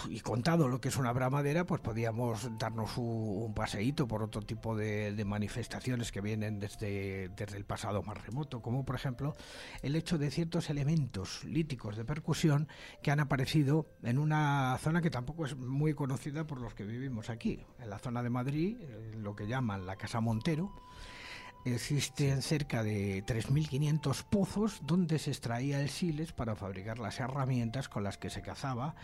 y 0.09 0.19
contado 0.21 0.67
lo 0.67 0.79
que 0.79 0.89
es 0.89 0.97
una 0.97 1.11
bramadera, 1.11 1.65
pues 1.65 1.81
podíamos 1.81 2.49
darnos 2.57 2.97
un, 2.97 3.53
paseíto 3.53 4.07
por 4.07 4.23
otro 4.23 4.41
tipo 4.41 4.75
de, 4.75 5.23
manifestaciones 5.25 6.11
que 6.11 6.21
vienen 6.21 6.59
desde, 6.59 7.29
desde 7.29 7.57
el 7.57 7.65
pasado 7.65 8.03
más 8.03 8.23
remoto, 8.25 8.61
como 8.61 8.83
por 8.83 8.95
ejemplo 8.95 9.35
el 9.81 9.95
hecho 9.95 10.17
de 10.17 10.31
ciertos 10.31 10.69
elementos 10.69 11.43
líticos 11.43 11.95
de 11.95 12.05
percusión 12.05 12.67
que 13.01 13.11
han 13.11 13.19
aparecido 13.19 13.87
en 14.03 14.17
una 14.17 14.77
zona 14.79 15.01
que 15.01 15.09
tampoco 15.09 15.45
es 15.45 15.55
muy 15.55 15.93
conocida 15.93 16.45
por 16.45 16.59
los 16.59 16.73
que 16.73 16.83
vivimos 16.83 17.29
aquí, 17.29 17.65
en 17.79 17.89
la 17.89 17.99
zona 17.99 18.23
de 18.23 18.29
Madrid, 18.29 18.77
lo 19.15 19.35
que 19.35 19.47
llaman 19.47 19.85
la 19.85 19.95
Casa 19.95 20.19
Montero, 20.19 20.73
Existen 21.65 22.41
cerca 22.41 22.83
de 22.83 23.23
3.500 23.25 24.23
pozos 24.23 24.81
donde 24.83 25.17
se 25.17 25.31
extraía 25.31 25.79
el 25.79 25.89
siles 25.89 26.33
para 26.33 26.57
fabricar 26.57 26.99
las 26.99 27.21
herramientas 27.21 27.87
con 27.87 28.03
las 28.03 28.17
que 28.17 28.29
se 28.29 28.41
cazaba 28.41 28.95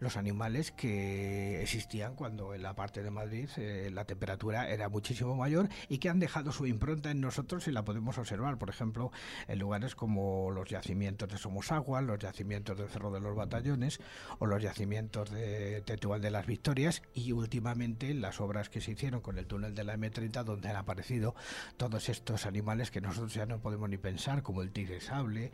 los 0.00 0.16
animales 0.16 0.72
que 0.72 1.62
existían 1.62 2.14
cuando 2.14 2.54
en 2.54 2.62
la 2.62 2.74
parte 2.74 3.02
de 3.02 3.10
Madrid 3.10 3.48
eh, 3.56 3.90
la 3.92 4.04
temperatura 4.04 4.68
era 4.68 4.88
muchísimo 4.88 5.36
mayor 5.36 5.68
y 5.88 5.98
que 5.98 6.08
han 6.08 6.18
dejado 6.18 6.50
su 6.50 6.66
impronta 6.66 7.10
en 7.10 7.20
nosotros 7.20 7.68
y 7.68 7.72
la 7.72 7.84
podemos 7.84 8.18
observar, 8.18 8.58
por 8.58 8.70
ejemplo, 8.70 9.12
en 9.46 9.58
lugares 9.60 9.94
como 9.94 10.50
los 10.50 10.68
yacimientos 10.68 11.28
de 11.28 11.38
Somosagua, 11.38 12.00
los 12.00 12.18
yacimientos 12.18 12.76
del 12.76 12.88
Cerro 12.88 13.12
de 13.12 13.20
los 13.20 13.36
Batallones 13.36 14.00
o 14.38 14.46
los 14.46 14.62
yacimientos 14.62 15.30
de 15.30 15.82
Tetuán 15.82 16.20
de 16.20 16.30
las 16.30 16.46
Victorias 16.46 17.02
y 17.14 17.32
últimamente 17.32 18.12
las 18.14 18.40
obras 18.40 18.70
que 18.70 18.80
se 18.80 18.92
hicieron 18.92 19.20
con 19.20 19.38
el 19.38 19.46
túnel 19.46 19.74
de 19.74 19.84
la 19.84 19.96
M30 19.96 20.42
donde 20.42 20.68
han 20.68 20.76
aparecido 20.76 21.34
todos 21.76 22.07
estos 22.08 22.46
animales 22.46 22.90
que 22.90 23.00
nosotros 23.00 23.34
ya 23.34 23.46
no 23.46 23.60
podemos 23.60 23.88
ni 23.88 23.96
pensar, 23.96 24.42
como 24.42 24.62
el 24.62 24.70
tigre 24.70 25.00
sable, 25.00 25.52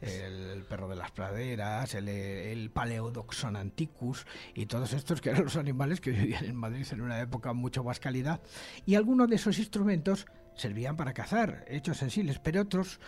el, 0.00 0.62
perro 0.68 0.88
de 0.88 0.96
las 0.96 1.10
praderas, 1.10 1.94
el, 1.94 2.08
el 2.08 2.70
Paleodoxon 2.70 3.56
anticus 3.56 4.26
y 4.54 4.66
todos 4.66 4.92
estos 4.92 5.20
que 5.20 5.30
eran 5.30 5.44
los 5.44 5.56
animales 5.56 6.00
que 6.00 6.10
vivían 6.10 6.44
en 6.44 6.56
Madrid 6.56 6.86
en 6.90 7.00
una 7.00 7.20
época 7.20 7.52
mucho 7.52 7.84
más 7.84 8.00
calidad. 8.00 8.40
Y 8.86 8.94
algunos 8.94 9.28
de 9.28 9.36
esos 9.36 9.58
instrumentos 9.58 10.26
servían 10.56 10.96
para 10.96 11.12
cazar, 11.12 11.64
hechos 11.68 11.98
sensibles, 11.98 12.38
pero 12.38 12.62
otros 12.62 13.00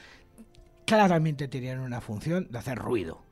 claramente 0.85 1.49
tenían 1.49 1.81
una 1.81 2.01
función 2.01 2.49
de 2.51 2.59
hacer 2.59 2.79
ruido. 2.79 3.23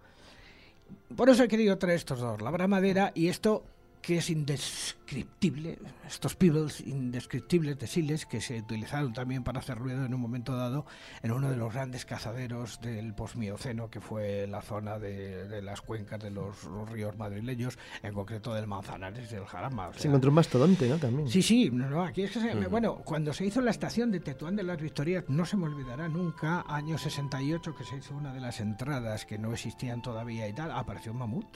Por 1.16 1.28
eso 1.28 1.44
he 1.44 1.48
querido 1.48 1.78
traer 1.78 1.96
estos 1.96 2.20
dos, 2.20 2.42
la 2.42 2.50
bramadera 2.50 3.12
y 3.14 3.28
esto 3.28 3.64
que 4.04 4.18
es 4.18 4.28
indescriptible, 4.28 5.78
estos 6.06 6.34
pibbles 6.34 6.80
indescriptibles 6.80 7.78
de 7.78 7.86
Siles 7.86 8.26
que 8.26 8.42
se 8.42 8.58
utilizaron 8.58 9.14
también 9.14 9.42
para 9.42 9.60
hacer 9.60 9.78
ruido 9.78 10.04
en 10.04 10.12
un 10.12 10.20
momento 10.20 10.54
dado 10.54 10.84
en 11.22 11.32
uno 11.32 11.50
de 11.50 11.56
los 11.56 11.72
grandes 11.72 12.04
cazaderos 12.04 12.80
del 12.82 13.14
posmioceno 13.14 13.88
que 13.88 14.02
fue 14.02 14.46
la 14.46 14.60
zona 14.60 14.98
de, 14.98 15.62
las 15.62 15.80
cuencas 15.80 16.20
de 16.20 16.30
los, 16.30 16.64
ríos 16.90 17.16
madrileños, 17.16 17.78
en 18.02 18.12
concreto 18.12 18.52
del 18.52 18.66
Manzanares 18.66 19.30
y 19.30 19.34
del 19.36 19.46
Jarama. 19.46 19.90
se 19.94 20.08
encontró 20.08 20.30
un 20.30 20.34
mastodonte, 20.34 20.86
¿no? 20.86 20.98
También. 20.98 21.28
Sí, 21.28 21.40
sí, 21.40 21.70
no, 21.72 22.04
aquí 22.04 22.24
es 22.24 22.32
que 22.32 22.54
bueno, 22.68 22.96
cuando 23.04 23.32
se 23.32 23.46
hizo 23.46 23.62
la 23.62 23.70
estación 23.70 24.10
de 24.10 24.20
Tetuán 24.20 24.54
de 24.54 24.64
las 24.64 24.80
Victorias, 24.80 25.24
no 25.28 25.46
se 25.46 25.56
me 25.56 25.64
olvidará 25.64 26.08
nunca, 26.08 26.64
año 26.68 26.98
68, 26.98 27.74
que 27.74 27.84
se 27.84 27.96
hizo 27.96 28.14
una 28.14 28.34
de 28.34 28.40
las 28.40 28.60
entradas 28.60 29.24
que 29.24 29.38
no 29.38 29.54
existían 29.54 30.02
todavía 30.02 30.46
y 30.46 30.52
tal, 30.52 30.72
apareció 30.72 31.12
un 31.12 31.18
mamut. 31.18 31.46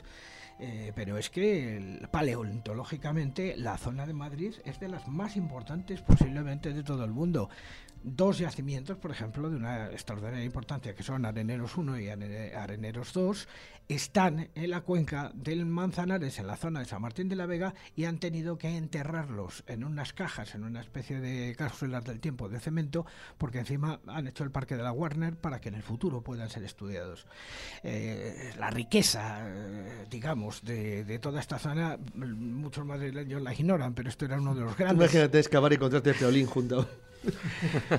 Eh, 0.61 0.93
pero 0.95 1.17
es 1.19 1.31
que 1.31 2.05
paleontológicamente 2.11 3.57
la 3.57 3.79
zona 3.79 4.07
de 4.07 4.13
Madrid 4.13 4.55
es 4.65 4.81
de 4.81 4.89
las 4.89 5.07
más 5.07 5.37
importantes 5.37 6.03
posiblemente 6.03 6.73
de 6.73 6.83
todo 6.83 7.05
el 7.05 7.13
mundo 7.13 7.49
dos 8.03 8.39
yacimientos, 8.39 8.97
por 8.99 9.11
ejemplo, 9.11 9.51
de 9.51 9.57
una 9.57 9.87
extraordinaria 9.91 10.45
importancia, 10.45 10.95
que 10.95 11.03
son 11.03 11.25
Areneros 11.25 11.77
1 11.77 12.01
y 12.01 12.09
Areneros 12.09 13.12
2, 13.12 13.49
están 13.89 14.51
en 14.55 14.70
la 14.70 14.83
cuenca 14.83 15.33
del 15.35 15.65
Manzanares, 15.65 16.39
en 16.39 16.47
la 16.47 16.57
zona 16.57 16.81
de 16.81 16.85
San 16.85 17.01
Martín 17.01 17.29
de 17.29 17.37
la 17.37 17.47
Vega, 17.47 17.75
y 17.97 18.05
han 18.05 18.19
tenido 18.19 18.59
que 18.59 18.77
enterrarlos 18.77 19.65
en 19.66 19.83
unas 19.83 20.12
cajas, 20.12 20.55
en 20.55 20.65
una 20.65 20.81
especie 20.81 21.20
de 21.20 21.55
cápsulas 21.57 22.05
del 22.05 22.20
tiempo 22.20 22.49
de 22.49 22.61
cemento, 22.61 23.07
porque 23.39 23.59
encima 23.59 24.01
han 24.07 24.27
hecho 24.29 24.45
el 24.45 24.51
parque 24.51 24.77
de 24.77 24.83
la 24.83 24.93
Warner 24.93 25.37
para 25.37 25.61
que 25.61 25.70
en 25.70 25.75
el 25.75 25.83
futuro 25.83 26.23
puedan 26.23 26.51
ser 26.51 26.65
estudiados. 26.65 27.27
Eh, 27.83 28.53
la 28.59 28.70
riqueza, 28.70 29.41
eh, 29.49 30.07
digamos, 30.11 30.62
de, 30.62 31.19
toda 31.19 31.41
esta 31.41 31.59
zona, 31.59 31.99
muchos 32.15 32.85
madrileños 32.85 33.41
la 33.43 33.55
ignoran, 33.55 33.95
pero 33.95 34.09
esto 34.09 34.27
era 34.27 34.37
uno 34.37 34.55
de 34.55 34.61
los 34.61 34.77
grandes. 34.77 34.99
Imagínate 34.99 35.39
excavar 35.39 35.73
y 35.73 35.77
encontrarte 35.77 36.12
violín 36.12 36.47
junto. 36.47 36.87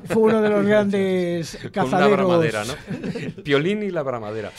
Fue 0.05 0.21
uno 0.23 0.41
de 0.41 0.49
los 0.49 0.65
grandes 0.65 1.57
cazaderos. 1.71 2.11
bramadera, 2.11 2.63
¿no? 2.65 2.73
Piolín 3.43 3.83
y 3.83 3.91
la 3.91 4.03
bramadera. 4.03 4.51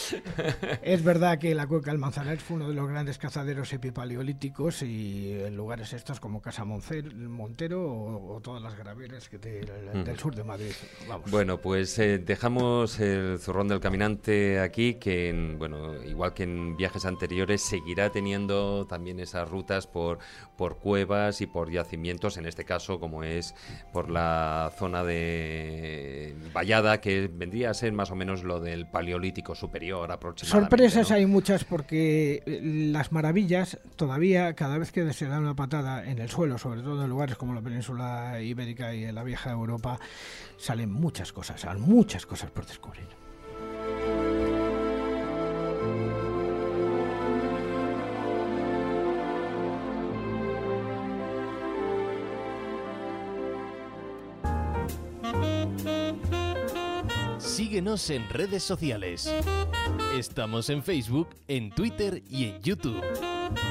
Es 0.83 1.03
verdad 1.03 1.39
que 1.39 1.55
la 1.55 1.67
cuenca 1.67 1.91
del 1.91 1.99
Manzanares 1.99 2.43
fue 2.43 2.57
uno 2.57 2.69
de 2.69 2.75
los 2.75 2.89
grandes 2.89 3.19
cazaderos 3.19 3.73
epipaleolíticos 3.73 4.83
y 4.83 5.33
en 5.33 5.57
lugares 5.57 5.93
estos 5.93 6.21
como 6.21 6.41
Casa 6.41 6.65
Montero 6.65 7.83
o, 7.83 8.41
todas 8.43 8.63
las 8.63 8.77
graveras 8.77 9.29
que 9.29 9.39
del 9.39 10.19
sur 10.19 10.35
de 10.35 10.45
Madrid. 10.45 10.73
Bueno, 11.27 11.59
pues 11.59 11.99
eh, 11.99 12.19
dejamos 12.19 13.01
el 13.01 13.39
zurrón 13.39 13.69
del 13.69 13.81
caminante 13.81 14.61
aquí, 14.61 14.95
que 14.95 15.55
bueno, 15.59 16.03
igual 16.05 16.35
que 16.35 16.45
en 16.45 16.77
viajes 16.77 17.05
anteriores 17.05 17.63
seguirá 17.63 18.11
teniendo 18.11 18.87
también 18.87 19.21
esas 19.21 19.49
rutas 19.49 19.87
por, 19.87 20.19
por 20.57 20.79
cuevas 20.79 21.41
y 21.41 21.47
por 21.47 21.71
yacimientos, 21.71 22.37
en 22.37 22.47
este 22.47 22.65
caso 22.65 23.01
como 23.01 23.25
es 23.25 23.55
por 23.93 24.11
la 24.11 24.50
zona 24.77 25.05
de 25.05 26.35
Vallada, 26.53 27.01
que 27.01 27.29
vendría 27.33 27.71
a 27.71 27.75
ser 27.75 27.93
más 27.93 28.11
o 28.11 28.15
menos 28.15 28.43
lo 28.43 28.61
del 28.61 28.87
Paleolítico 28.87 29.55
Superior 29.55 30.11
aproximadamente. 30.11 30.71
Sorpresas 30.71 31.11
hay 31.11 31.27
muchas 31.27 31.65
porque 31.65 32.43
eh, 32.47 32.61
las 32.63 33.13
maravillas 33.13 33.79
todavía, 33.97 34.55
cada 34.55 34.79
vez 34.79 34.93
que 34.93 35.13
se 35.13 35.27
da 35.27 35.39
una 35.39 35.55
patada 35.55 36.05
en 36.11 36.19
el 36.19 36.29
suelo, 36.29 36.59
sobre 36.59 36.83
todo 36.83 37.05
en 37.05 37.11
lugares 37.11 37.37
como 37.37 37.55
la 37.55 37.63
península 37.63 38.41
ibérica 38.41 38.95
y 38.95 39.05
en 39.05 39.15
la 39.15 39.23
vieja 39.23 39.51
Europa, 39.51 39.99
salen 40.57 40.93
muchas 40.93 41.33
cosas, 41.33 41.65
hay 41.65 41.79
muchas 41.79 42.27
cosas 42.27 42.51
por 42.51 42.67
descubrir. 42.67 43.09
Síguenos 57.71 58.11
en 58.11 58.29
redes 58.29 58.65
sociales. 58.65 59.33
Estamos 60.13 60.71
en 60.71 60.83
Facebook, 60.83 61.29
en 61.47 61.71
Twitter 61.71 62.21
y 62.29 62.47
en 62.47 62.61
YouTube. 62.63 63.01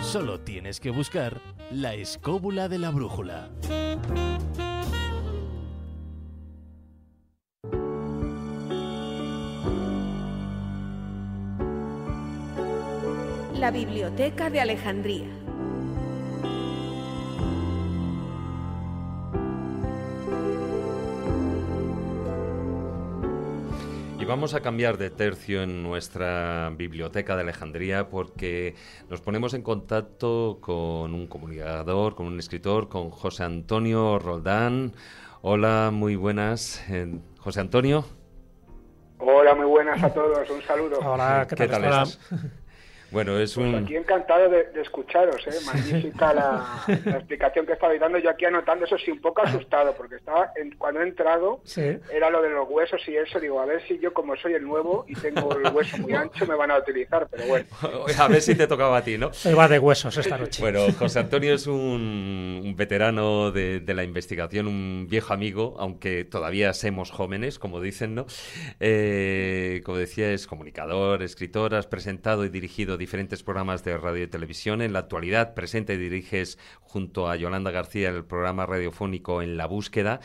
Solo 0.04 0.40
tienes 0.40 0.80
que 0.80 0.90
buscar 0.90 1.42
la 1.70 1.96
escóbula 1.96 2.70
de 2.70 2.78
la 2.78 2.92
brújula. 2.92 3.50
La 13.54 13.70
Biblioteca 13.72 14.50
de 14.50 14.62
Alejandría. 14.62 15.49
Vamos 24.30 24.54
a 24.54 24.62
cambiar 24.62 25.00
de 25.00 25.10
tercio 25.10 25.64
en 25.64 25.82
nuestra 25.82 26.72
biblioteca 26.78 27.36
de 27.36 27.42
Alejandría 27.42 28.10
porque 28.10 28.76
nos 29.10 29.22
ponemos 29.22 29.56
en 29.56 29.64
contacto 29.64 30.60
con 30.62 31.16
un 31.16 31.26
comunicador, 31.26 32.14
con 32.14 32.28
un 32.28 32.38
escritor, 32.38 32.90
con 32.90 33.10
José 33.10 33.44
Antonio 33.44 34.20
Roldán. 34.20 34.94
Hola, 35.42 35.90
muy 35.92 36.16
buenas. 36.16 36.88
Eh, 36.92 37.20
José 37.40 37.62
Antonio. 37.62 38.06
Hola, 39.18 39.56
muy 39.56 39.66
buenas 39.66 40.04
a 40.04 40.14
todos. 40.14 40.48
Un 40.48 40.62
saludo. 40.62 41.00
Hola, 41.00 41.48
¿qué 41.50 41.56
tal, 41.56 41.84
estás? 41.84 42.20
Bueno, 43.11 43.40
es 43.40 43.56
Pues 43.56 43.68
un... 43.68 43.76
aquí 43.76 43.95
encantado 43.95 44.49
de, 44.49 44.65
de 44.65 44.81
escucharos, 44.81 45.45
¿eh? 45.48 45.52
magnífica 45.65 46.34
la, 46.34 46.84
la 47.06 47.18
explicación 47.18 47.65
que 47.65 47.73
estabais 47.73 47.99
dando. 47.99 48.18
Yo 48.19 48.30
aquí 48.30 48.45
anotando 48.45 48.86
eso 48.86 48.98
sí, 48.98 49.11
un 49.11 49.22
poco 49.22 49.41
asustado, 49.41 49.94
porque 49.95 50.15
estaba 50.15 50.52
en- 50.56 50.76
cuando 50.77 51.02
he 51.02 51.07
entrado 51.07 51.61
Sí. 51.64 51.81
era 52.14 52.30
lo 52.30 52.41
de 52.41 52.49
los 52.49 52.68
huesos 52.69 53.02
y 53.07 53.15
eso. 53.15 53.40
Digo, 53.40 53.60
a 53.60 53.65
ver 53.65 53.81
si 53.88 53.98
yo, 53.99 54.14
como 54.14 54.36
soy 54.38 54.53
el 54.53 54.64
nuevo 54.64 55.06
y 55.07 55.14
tengo 55.15 55.56
el 55.57 55.73
hueso 55.73 55.98
muy 55.98 56.14
ancho, 56.14 56.45
me 56.45 56.56
van 56.56 56.72
a 56.72 56.77
utilizar, 56.77 57.27
pero 57.31 57.45
bueno. 57.48 57.65
A 58.18 58.27
ver 58.27 58.41
si 58.41 58.56
te 58.56 58.68
tocaba 58.68 58.98
a 58.98 59.03
ti, 59.03 59.18
¿no? 59.18 59.31
Hoy 59.45 59.53
va 59.53 59.68
de 59.68 59.80
huesos 59.80 60.15
esta 60.18 60.38
noche. 60.38 60.61
Bueno, 60.61 60.81
José 60.98 61.19
Antonio 61.19 61.53
es 61.53 61.68
un, 61.68 62.61
un 62.64 62.76
veterano 62.76 63.52
de, 63.52 63.80
de 63.80 63.94
la 63.94 64.03
investigación, 64.03 64.68
un 64.68 65.07
viejo 65.10 65.34
amigo, 65.34 65.76
aunque 65.80 66.26
todavía 66.26 66.73
somos 66.73 67.11
jóvenes, 67.11 67.60
como 67.60 67.81
dicen, 67.81 68.15
¿no? 68.15 68.26
Eh, 68.80 69.81
como 69.86 69.98
decía, 69.98 70.31
es 70.31 70.48
comunicador, 70.48 71.22
escritor, 71.23 71.76
has 71.76 71.88
presentado 71.88 72.45
y 72.45 72.49
dirigido 72.49 72.98
diferentes 73.00 73.42
programas 73.42 73.84
de 73.84 73.98
radio 73.98 74.26
y 74.26 74.28
televisión. 74.28 74.84
En 74.84 74.94
la 74.94 75.00
actualidad 75.00 75.56
presenta 75.56 75.94
y 75.94 75.98
diriges 75.98 76.60
junto 76.82 77.28
a 77.28 77.36
Yolanda 77.36 77.72
García 77.72 78.10
el 78.10 78.26
programa 78.26 78.68
radiofónico 78.68 79.42
En 79.42 79.58
la 79.58 79.66
Búsqueda. 79.66 80.20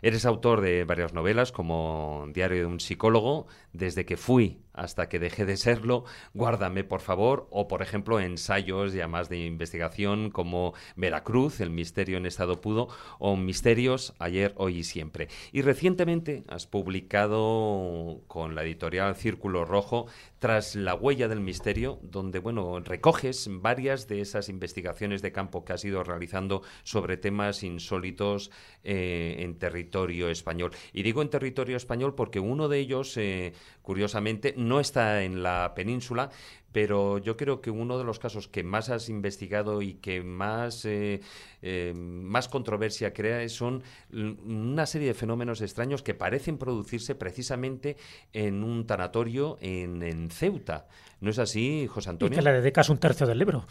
Eres 0.00 0.24
autor 0.24 0.60
de 0.60 0.84
varias 0.84 1.12
novelas 1.12 1.50
como 1.50 2.28
Diario 2.32 2.58
de 2.58 2.66
un 2.66 2.78
psicólogo, 2.78 3.48
Desde 3.72 4.04
que 4.04 4.16
fui 4.16 4.62
hasta 4.78 5.08
que 5.08 5.18
dejé 5.18 5.44
de 5.44 5.56
serlo, 5.56 6.04
Guárdame 6.34 6.84
por 6.84 7.00
favor, 7.00 7.48
o 7.50 7.66
por 7.66 7.82
ejemplo 7.82 8.20
ensayos 8.20 8.92
ya 8.92 9.08
más 9.08 9.28
de 9.28 9.38
investigación 9.38 10.30
como 10.30 10.72
Veracruz, 10.94 11.60
El 11.60 11.70
misterio 11.70 12.16
en 12.16 12.26
estado 12.26 12.60
puro, 12.60 12.88
o 13.18 13.36
Misterios, 13.36 14.14
ayer, 14.18 14.54
hoy 14.56 14.78
y 14.78 14.84
siempre. 14.84 15.28
Y 15.52 15.62
recientemente 15.62 16.44
has 16.48 16.66
publicado 16.66 18.22
con 18.28 18.54
la 18.54 18.62
editorial 18.62 19.16
Círculo 19.16 19.64
Rojo 19.64 20.06
Tras 20.38 20.76
la 20.76 20.94
huella 20.94 21.26
del 21.26 21.40
misterio, 21.40 21.98
donde 22.02 22.38
bueno, 22.38 22.78
recoges 22.78 23.48
varias 23.50 24.06
de 24.06 24.20
esas 24.20 24.48
investigaciones 24.48 25.20
de 25.20 25.32
campo 25.32 25.64
que 25.64 25.72
has 25.72 25.84
ido 25.84 26.04
realizando 26.04 26.62
sobre 26.84 27.16
temas 27.16 27.64
insólitos 27.64 28.52
eh, 28.84 29.36
en 29.40 29.58
territorio 29.58 30.28
español. 30.28 30.70
Y 30.92 31.02
digo 31.02 31.22
en 31.22 31.30
territorio 31.30 31.76
español 31.76 32.14
porque 32.14 32.38
uno 32.38 32.68
de 32.68 32.78
ellos, 32.78 33.16
eh, 33.16 33.52
curiosamente, 33.82 34.54
no 34.56 34.80
está 34.80 35.22
en 35.22 35.42
la 35.42 35.72
península, 35.74 36.30
pero 36.72 37.18
yo 37.18 37.36
creo 37.36 37.60
que 37.60 37.70
uno 37.70 37.98
de 37.98 38.04
los 38.04 38.18
casos 38.18 38.48
que 38.48 38.62
más 38.62 38.90
has 38.90 39.08
investigado 39.08 39.80
y 39.82 39.94
que 39.94 40.22
más, 40.22 40.84
eh, 40.84 41.20
eh, 41.62 41.92
más 41.96 42.48
controversia 42.48 43.12
crea 43.12 43.48
son 43.48 43.82
l- 44.12 44.36
una 44.44 44.86
serie 44.86 45.08
de 45.08 45.14
fenómenos 45.14 45.60
extraños 45.62 46.02
que 46.02 46.14
parecen 46.14 46.58
producirse 46.58 47.14
precisamente 47.14 47.96
en 48.32 48.62
un 48.64 48.86
tanatorio 48.86 49.56
en, 49.60 50.02
en 50.02 50.30
Ceuta. 50.30 50.86
¿No 51.20 51.30
es 51.30 51.38
así, 51.40 51.88
José 51.88 52.10
Y 52.10 52.12
Antonio? 52.12 52.36
que 52.38 52.42
le 52.42 52.52
dedicas 52.52 52.88
un 52.90 52.98
tercio 52.98 53.26
del 53.26 53.38
libro. 53.40 53.66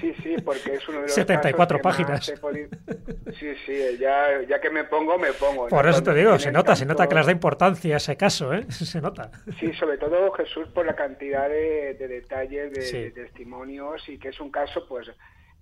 Sí, 0.00 0.12
sí, 0.24 0.34
porque 0.44 0.74
es 0.74 0.88
uno 0.88 0.98
de 0.98 1.02
los 1.04 1.12
74 1.14 1.78
casos 1.80 1.96
que 2.04 2.12
más 2.12 2.30
páginas. 2.40 3.36
Sí, 3.38 3.46
sí, 3.64 3.72
ya, 4.00 4.42
ya 4.48 4.60
que 4.60 4.68
me 4.70 4.82
pongo, 4.84 5.18
me 5.18 5.32
pongo. 5.34 5.64
¿no? 5.64 5.68
Por 5.68 5.86
eso 5.86 6.02
te 6.02 6.12
digo, 6.14 6.36
se 6.40 6.50
nota, 6.50 6.74
se 6.74 6.84
nota 6.84 7.08
que 7.08 7.14
les 7.14 7.26
da 7.26 7.32
importancia 7.32 7.94
a 7.94 7.98
ese 7.98 8.16
caso, 8.16 8.52
¿eh? 8.52 8.66
Se 8.70 9.00
nota. 9.00 9.30
Sí, 9.60 9.72
sobre 9.74 9.98
todo 9.98 10.32
Jesús 10.32 10.66
por 10.74 10.84
la 10.84 10.96
cantidad 10.96 11.48
de, 11.48 11.81
de 11.94 12.08
detalles, 12.08 12.72
de, 12.72 12.82
Sí. 12.82 12.98
de 13.02 13.10
testimonios 13.10 14.08
y 14.08 14.18
que 14.18 14.28
es 14.28 14.40
un 14.40 14.50
caso, 14.50 14.86
pues, 14.88 15.10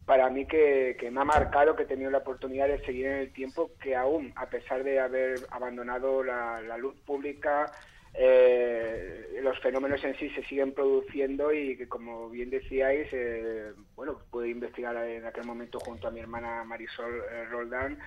para 0.07 0.29
mí 0.31 0.47
que, 0.47 0.97
que 0.99 1.11
me 1.11 1.21
ha 1.21 1.25
marcado, 1.25 1.77
que 1.77 1.85
he 1.85 1.87
tenido 1.87 2.11
la 2.11 2.19
oportunidad 2.19 2.69
de 2.69 2.85
seguir 2.85 3.07
en 3.07 3.17
el 3.19 3.33
tiempo, 3.33 3.71
que 3.83 3.95
aún, 3.95 4.33
a 4.37 4.49
pesar 4.49 4.83
de 4.83 4.99
haber 4.99 5.39
abandonado 5.51 6.25
la, 6.25 6.61
la 6.63 6.77
luz 6.79 6.97
pública, 7.07 7.71
eh, 8.15 9.39
los 9.43 9.59
fenómenos 9.61 10.03
en 10.03 10.17
sí 10.17 10.31
se 10.31 10.43
siguen 10.45 10.73
produciendo 10.73 11.53
y 11.53 11.77
que, 11.77 11.89
como 11.89 12.29
bien 12.29 12.51
decíais, 12.51 13.09
eh, 13.13 13.73
bueno, 13.95 14.21
pude 14.31 14.49
investigar 14.49 14.97
en 14.97 15.25
aquel 15.27 15.45
momento 15.45 15.79
junto 15.79 16.09
a 16.09 16.11
mi 16.11 16.19
hermana 16.21 16.65
Marisol 16.65 17.23
eh, 17.31 17.45
Roldán 17.51 17.99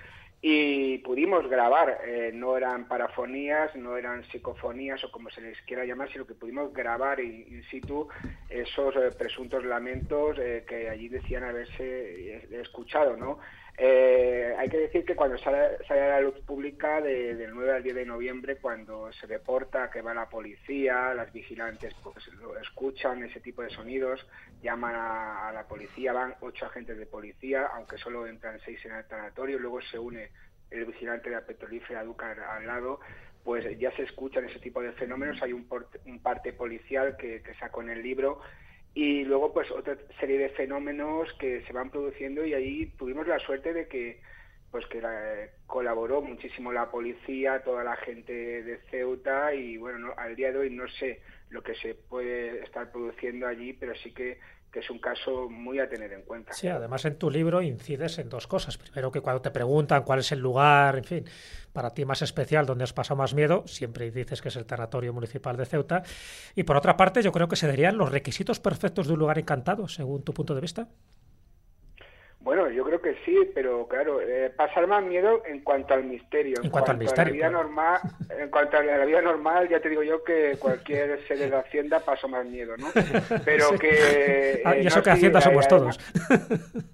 y 0.46 0.98
pudimos 0.98 1.48
grabar, 1.48 2.02
eh, 2.04 2.30
no 2.34 2.54
eran 2.54 2.86
parafonías, 2.86 3.74
no 3.76 3.96
eran 3.96 4.24
psicofonías 4.24 5.02
o 5.02 5.10
como 5.10 5.30
se 5.30 5.40
les 5.40 5.58
quiera 5.62 5.86
llamar, 5.86 6.12
sino 6.12 6.26
que 6.26 6.34
pudimos 6.34 6.70
grabar 6.70 7.18
in, 7.18 7.64
situ 7.70 8.06
esos 8.50 8.94
eh, 8.96 9.10
presuntos 9.18 9.64
lamentos 9.64 10.36
eh, 10.38 10.66
que 10.68 10.90
allí 10.90 11.08
decían 11.08 11.44
haberse 11.44 12.46
escuchado, 12.60 13.16
¿no? 13.16 13.38
Eh, 13.76 14.54
hay 14.56 14.68
que 14.68 14.78
decir 14.78 15.04
que 15.04 15.16
cuando 15.16 15.36
sale, 15.38 15.78
sale 15.88 16.02
a 16.02 16.08
la 16.10 16.20
luz 16.20 16.38
pública 16.46 17.00
de- 17.00 17.34
del 17.34 17.52
9 17.52 17.72
al 17.72 17.82
10 17.82 17.96
de 17.96 18.06
noviembre, 18.06 18.56
cuando 18.58 19.12
se 19.12 19.26
reporta 19.26 19.90
que 19.90 20.00
va 20.00 20.14
la 20.14 20.28
policía, 20.28 21.12
las 21.12 21.32
vigilantes 21.32 21.92
pues 22.04 22.16
escuchan 22.62 23.24
ese 23.24 23.40
tipo 23.40 23.62
de 23.62 23.70
sonidos, 23.70 24.24
llaman 24.62 24.94
a, 24.94 25.50
la 25.52 25.66
policía, 25.66 26.12
van 26.12 26.34
ocho 26.40 26.66
agentes 26.66 26.96
de 26.96 27.06
policía, 27.06 27.66
aunque 27.74 27.98
solo 27.98 28.28
entran 28.28 28.60
seis 28.64 28.78
en 28.86 28.92
el 28.94 29.06
tanatorio, 29.06 29.58
luego 29.58 29.80
se 29.82 29.98
une 29.98 30.30
el 30.70 30.84
vigilante 30.84 31.28
de 31.30 31.36
la 31.36 31.42
petrolífera 31.46 32.04
Ducar 32.04 32.38
al 32.40 32.66
lado, 32.66 33.00
pues 33.42 33.64
ya 33.78 33.90
se 33.96 34.04
escuchan 34.04 34.44
ese 34.48 34.60
tipo 34.60 34.80
de 34.82 34.92
fenómenos, 34.92 35.42
hay 35.42 35.52
un, 35.52 35.68
porte- 35.68 36.00
un 36.06 36.20
parte 36.22 36.52
policial 36.52 37.16
que, 37.16 37.42
que 37.42 37.54
saco 37.54 37.82
en 37.82 37.90
el 37.90 38.02
libro 38.02 38.40
y 38.94 39.24
luego 39.24 39.52
pues 39.52 39.70
otra 39.72 39.96
serie 40.20 40.38
de 40.38 40.50
fenómenos 40.50 41.32
que 41.34 41.62
se 41.66 41.72
van 41.72 41.90
produciendo 41.90 42.44
y 42.46 42.54
ahí 42.54 42.86
tuvimos 42.96 43.26
la 43.26 43.38
suerte 43.40 43.72
de 43.72 43.88
que 43.88 44.22
pues 44.70 44.86
que 44.86 45.00
la- 45.00 45.48
colaboró 45.66 46.20
muchísimo 46.20 46.72
la 46.72 46.90
policía, 46.90 47.62
toda 47.62 47.84
la 47.84 47.96
gente 47.96 48.32
de 48.32 48.78
Ceuta 48.90 49.54
y 49.54 49.76
bueno, 49.76 49.98
no- 49.98 50.14
al 50.16 50.34
día 50.36 50.52
de 50.52 50.58
hoy 50.58 50.70
no 50.70 50.88
sé 50.88 51.22
lo 51.50 51.62
que 51.62 51.74
se 51.76 51.94
puede 51.94 52.62
estar 52.64 52.90
produciendo 52.90 53.46
allí, 53.46 53.72
pero 53.74 53.94
sí 53.96 54.12
que, 54.12 54.38
que 54.74 54.80
es 54.80 54.90
un 54.90 54.98
caso 54.98 55.48
muy 55.48 55.78
a 55.78 55.88
tener 55.88 56.12
en 56.12 56.22
cuenta. 56.22 56.52
Sí, 56.52 56.66
además 56.66 57.04
en 57.04 57.14
tu 57.16 57.30
libro 57.30 57.62
incides 57.62 58.18
en 58.18 58.28
dos 58.28 58.48
cosas. 58.48 58.76
Primero 58.76 59.12
que 59.12 59.20
cuando 59.20 59.40
te 59.40 59.52
preguntan 59.52 60.02
cuál 60.02 60.18
es 60.18 60.32
el 60.32 60.40
lugar, 60.40 60.98
en 60.98 61.04
fin, 61.04 61.24
para 61.72 61.90
ti 61.90 62.04
más 62.04 62.22
especial, 62.22 62.66
donde 62.66 62.82
has 62.82 62.92
pasado 62.92 63.16
más 63.16 63.34
miedo, 63.34 63.62
siempre 63.68 64.10
dices 64.10 64.42
que 64.42 64.48
es 64.48 64.56
el 64.56 64.66
Tanatorio 64.66 65.12
Municipal 65.12 65.56
de 65.56 65.64
Ceuta. 65.64 66.02
Y 66.56 66.64
por 66.64 66.76
otra 66.76 66.96
parte, 66.96 67.22
yo 67.22 67.30
creo 67.30 67.46
que 67.46 67.54
se 67.54 67.68
darían 67.68 67.96
los 67.96 68.10
requisitos 68.10 68.58
perfectos 68.58 69.06
de 69.06 69.12
un 69.12 69.20
lugar 69.20 69.38
encantado, 69.38 69.86
según 69.86 70.24
tu 70.24 70.34
punto 70.34 70.56
de 70.56 70.60
vista. 70.60 70.88
Bueno, 72.44 72.70
yo 72.70 72.84
creo 72.84 73.00
que 73.00 73.16
sí, 73.24 73.36
pero 73.54 73.88
claro, 73.88 74.20
eh, 74.20 74.52
pasar 74.54 74.86
más 74.86 75.02
miedo 75.02 75.42
en 75.46 75.60
cuanto 75.60 75.94
al 75.94 76.04
misterio. 76.04 76.56
En 76.62 76.68
cuanto 76.70 76.90
al 76.90 76.98
misterio, 76.98 77.22
a 77.22 77.26
la 77.26 77.32
vida 77.32 77.48
claro. 77.48 77.62
normal, 77.64 78.00
en 78.38 78.50
cuanto 78.50 78.76
a 78.76 78.82
la 78.82 79.04
vida 79.06 79.22
normal, 79.22 79.68
ya 79.70 79.80
te 79.80 79.88
digo 79.88 80.02
yo 80.02 80.22
que 80.22 80.56
cualquier 80.58 81.26
sede 81.26 81.48
de 81.48 81.56
Hacienda 81.56 82.00
pasó 82.00 82.28
más 82.28 82.44
miedo, 82.44 82.76
¿no? 82.76 82.88
Pero 83.46 83.70
que 83.78 84.60
Ah, 84.64 84.76
y 84.76 84.80
eh, 84.84 84.86
eso 84.88 84.98
no, 84.98 85.02
que 85.04 85.10
Hacienda 85.10 85.40
somos 85.40 85.64
ahí- 85.64 85.68
todos. 85.70 86.00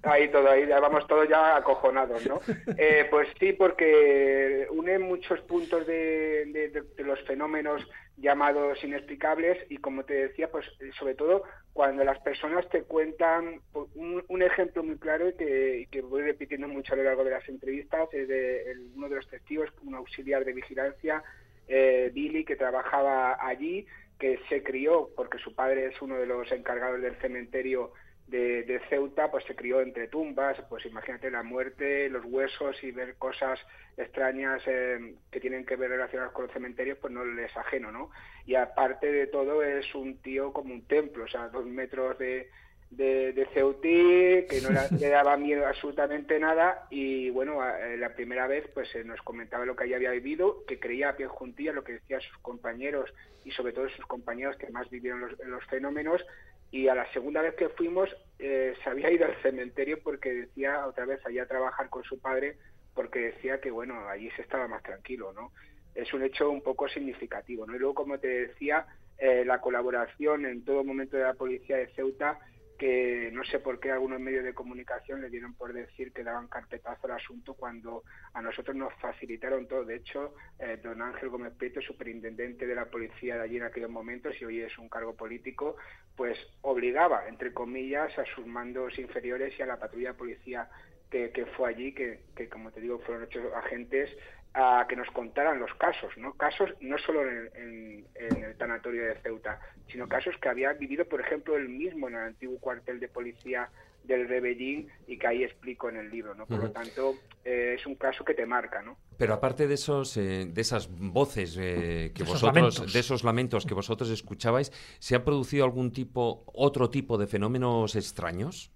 Ahí 0.03 0.27
todo, 0.29 0.49
ahí 0.49 0.65
vamos 0.65 1.05
todos 1.07 1.27
ya 1.27 1.57
acojonados, 1.57 2.25
¿no? 2.27 2.39
Eh, 2.77 3.05
pues 3.11 3.27
sí, 3.39 3.53
porque 3.53 4.67
une 4.71 4.97
muchos 4.99 5.39
puntos 5.41 5.85
de, 5.85 6.45
de- 6.47 6.69
de- 6.69 6.81
de 6.81 7.03
los 7.03 7.19
fenómenos 7.23 7.85
llamados 8.21 8.83
inexplicables 8.83 9.57
y 9.69 9.77
como 9.77 10.03
te 10.05 10.13
decía, 10.13 10.49
pues 10.49 10.65
eh, 10.79 10.91
sobre 10.97 11.15
todo 11.15 11.43
cuando 11.73 12.03
las 12.03 12.19
personas 12.19 12.69
te 12.69 12.83
cuentan 12.83 13.61
pues, 13.71 13.87
un, 13.95 14.41
ejemplo 14.41 14.83
muy 14.83 14.97
claro 14.97 15.29
y 15.29 15.85
que, 15.87 16.01
voy 16.01 16.21
repitiendo 16.21 16.67
mucho 16.67 16.93
a 16.93 16.97
lo 16.97 17.03
largo 17.03 17.23
de 17.23 17.31
las 17.31 17.47
entrevistas 17.49 18.09
es 18.13 18.27
de 18.27 18.75
uno 18.95 19.09
de 19.09 19.15
los 19.15 19.27
testigos, 19.27 19.69
un 19.83 19.95
auxiliar 19.95 20.45
de 20.45 20.53
vigilancia, 20.53 21.23
eh, 21.67 22.11
Billy, 22.13 22.43
que 22.43 22.55
trabajaba 22.55 23.37
allí, 23.39 23.85
que 24.19 24.39
se 24.49 24.61
crió 24.61 25.09
porque 25.15 25.37
su 25.39 25.55
padre 25.55 25.87
es 25.87 26.01
uno 26.01 26.15
de 26.15 26.25
los 26.25 26.51
encargados 26.51 27.01
del 27.01 27.15
cementerio 27.17 27.93
de, 28.27 28.63
de 28.63 28.79
Ceuta, 28.89 29.29
pues 29.29 29.43
se 29.45 29.55
crió 29.55 29.81
entre 29.81 30.07
tumbas, 30.07 30.57
pues 30.69 30.85
imagínate 30.85 31.29
la 31.29 31.43
muerte, 31.43 32.09
los 32.09 32.23
huesos 32.25 32.81
y 32.83 32.91
ver 32.91 33.15
cosas 33.15 33.59
extrañas 33.97 34.61
eh, 34.67 35.15
que 35.29 35.39
tienen 35.41 35.65
que 35.65 35.75
ver 35.75 35.89
relacionadas 35.91 36.31
con 36.33 36.45
los 36.45 36.53
cementerios, 36.53 36.97
pues 36.99 37.11
no 37.13 37.25
le 37.25 37.45
es 37.45 37.57
ajeno, 37.57 37.91
¿no? 37.91 38.09
Y 38.45 38.55
aparte 38.55 39.11
de 39.11 39.27
todo 39.27 39.63
es 39.63 39.93
un 39.95 40.17
tío 40.21 40.53
como 40.53 40.73
un 40.73 40.87
templo, 40.87 41.25
o 41.25 41.27
sea, 41.27 41.49
dos 41.49 41.65
metros 41.65 42.17
de, 42.19 42.49
de, 42.89 43.33
de 43.33 43.45
Ceutí, 43.53 44.45
que 44.49 44.61
no 44.63 44.69
la- 44.69 44.87
le 44.99 45.09
daba 45.09 45.35
miedo 45.35 45.67
absolutamente 45.67 46.39
nada 46.39 46.87
y 46.89 47.29
bueno, 47.31 47.61
a- 47.61 47.79
eh, 47.85 47.97
la 47.97 48.15
primera 48.15 48.47
vez 48.47 48.65
pues 48.73 48.93
eh, 48.95 49.03
nos 49.03 49.21
comentaba 49.23 49.65
lo 49.65 49.75
que 49.75 49.85
ella 49.85 49.97
había 49.97 50.11
vivido, 50.11 50.63
que 50.65 50.79
creía 50.79 51.09
a 51.09 51.15
pie 51.17 51.27
juntilla 51.27 51.73
lo 51.73 51.83
que 51.83 51.93
decían 51.93 52.21
sus 52.21 52.37
compañeros 52.37 53.13
y 53.43 53.51
sobre 53.51 53.73
todo 53.73 53.89
sus 53.89 54.05
compañeros 54.05 54.55
que 54.57 54.69
más 54.69 54.89
vivieron 54.89 55.19
los, 55.21 55.37
los 55.39 55.65
fenómenos 55.65 56.25
y 56.71 56.87
a 56.87 56.95
la 56.95 57.11
segunda 57.11 57.41
vez 57.41 57.55
que 57.55 57.69
fuimos 57.69 58.09
eh, 58.39 58.73
se 58.83 58.89
había 58.89 59.11
ido 59.11 59.25
al 59.25 59.35
cementerio 59.41 59.99
porque 60.01 60.33
decía 60.33 60.87
otra 60.87 61.05
vez 61.05 61.23
allá 61.25 61.43
a 61.43 61.47
trabajar 61.47 61.89
con 61.89 62.03
su 62.03 62.19
padre 62.19 62.57
porque 62.93 63.19
decía 63.19 63.59
que 63.59 63.71
bueno 63.71 64.07
allí 64.07 64.31
se 64.31 64.41
estaba 64.41 64.67
más 64.67 64.81
tranquilo 64.83 65.33
no 65.33 65.51
es 65.95 66.13
un 66.13 66.23
hecho 66.23 66.49
un 66.49 66.61
poco 66.61 66.87
significativo. 66.87 67.65
¿no? 67.65 67.75
Y 67.75 67.79
luego, 67.79 67.95
como 67.95 68.17
te 68.17 68.27
decía, 68.27 68.85
eh, 69.17 69.43
la 69.45 69.59
colaboración 69.59 70.45
en 70.45 70.63
todo 70.63 70.83
momento 70.83 71.17
de 71.17 71.23
la 71.23 71.33
policía 71.33 71.77
de 71.77 71.87
Ceuta 71.87 72.39
que 72.81 73.29
no 73.31 73.43
sé 73.43 73.59
por 73.59 73.79
qué 73.79 73.91
algunos 73.91 74.19
medios 74.19 74.43
de 74.43 74.55
comunicación 74.55 75.21
le 75.21 75.29
dieron 75.29 75.53
por 75.53 75.71
decir 75.71 76.11
que 76.11 76.23
daban 76.23 76.47
carpetazo 76.47 77.05
al 77.05 77.11
asunto 77.11 77.53
cuando 77.53 78.03
a 78.33 78.41
nosotros 78.41 78.75
nos 78.75 78.91
facilitaron 78.95 79.67
todo. 79.67 79.85
De 79.85 79.97
hecho, 79.97 80.33
eh, 80.57 80.79
don 80.81 80.99
Ángel 80.99 81.29
Gómez 81.29 81.53
Prieto, 81.53 81.79
superintendente 81.79 82.65
de 82.65 82.73
la 82.73 82.85
policía 82.85 83.35
de 83.35 83.43
allí 83.43 83.57
en 83.57 83.65
aquellos 83.65 83.91
momentos, 83.91 84.33
y 84.41 84.45
hoy 84.45 84.61
es 84.61 84.75
un 84.79 84.89
cargo 84.89 85.15
político, 85.15 85.75
pues 86.15 86.35
obligaba, 86.61 87.27
entre 87.27 87.53
comillas, 87.53 88.17
a 88.17 88.25
sus 88.33 88.47
mandos 88.47 88.97
inferiores 88.97 89.53
y 89.59 89.61
a 89.61 89.67
la 89.67 89.77
patrulla 89.77 90.13
de 90.13 90.17
policía 90.17 90.67
que, 91.11 91.45
fue 91.55 91.69
allí, 91.69 91.93
que, 91.93 92.21
que, 92.35 92.49
como 92.49 92.71
te 92.71 92.81
digo 92.81 92.97
fueron 92.99 93.25
ocho 93.25 93.55
agentes, 93.55 94.09
a 94.53 94.85
que 94.87 94.95
nos 94.95 95.09
contaran 95.11 95.59
los 95.59 95.73
casos, 95.75 96.11
¿no? 96.17 96.33
Casos 96.33 96.71
no 96.81 96.97
solo 96.97 97.21
en, 97.23 98.05
el 98.15 98.55
tanatorio 98.57 99.05
de 99.05 99.15
Ceuta, 99.21 99.59
sino 99.87 100.07
casos 100.07 100.35
que 100.41 100.49
había 100.49 100.73
vivido, 100.73 101.05
por 101.05 101.21
ejemplo, 101.21 101.55
él 101.55 101.69
mismo 101.69 102.09
en 102.09 102.15
el 102.15 102.21
antiguo 102.21 102.59
cuartel 102.59 102.99
de 102.99 103.07
policía 103.07 103.69
del 104.03 104.27
Rebellín 104.27 104.89
y 105.07 105.17
que 105.17 105.27
ahí 105.27 105.43
explico 105.43 105.87
en 105.89 105.97
el 105.97 106.09
libro, 106.09 106.33
¿no? 106.33 106.45
Por 106.47 106.59
lo 106.59 106.71
tanto, 106.71 107.15
eh, 107.45 107.75
es 107.77 107.85
un 107.85 107.95
caso 107.95 108.25
que 108.25 108.33
te 108.33 108.45
marca, 108.45 108.81
¿no? 108.81 108.97
Pero 109.17 109.33
aparte 109.33 109.67
de 109.67 109.75
esos, 109.75 110.17
eh, 110.17 110.47
de 110.47 110.61
esas 110.61 110.89
voces 110.91 111.55
eh, 111.59 112.11
que 112.13 112.23
vosotros, 112.23 112.91
de 112.91 112.99
esos 112.99 113.23
lamentos 113.23 113.65
que 113.65 113.73
vosotros 113.73 114.09
escuchabais, 114.09 114.71
¿se 114.99 115.15
ha 115.15 115.23
producido 115.23 115.63
algún 115.63 115.93
tipo, 115.93 116.43
otro 116.47 116.89
tipo 116.89 117.17
de 117.17 117.27
fenómenos 117.27 117.95
extraños? 117.95 118.71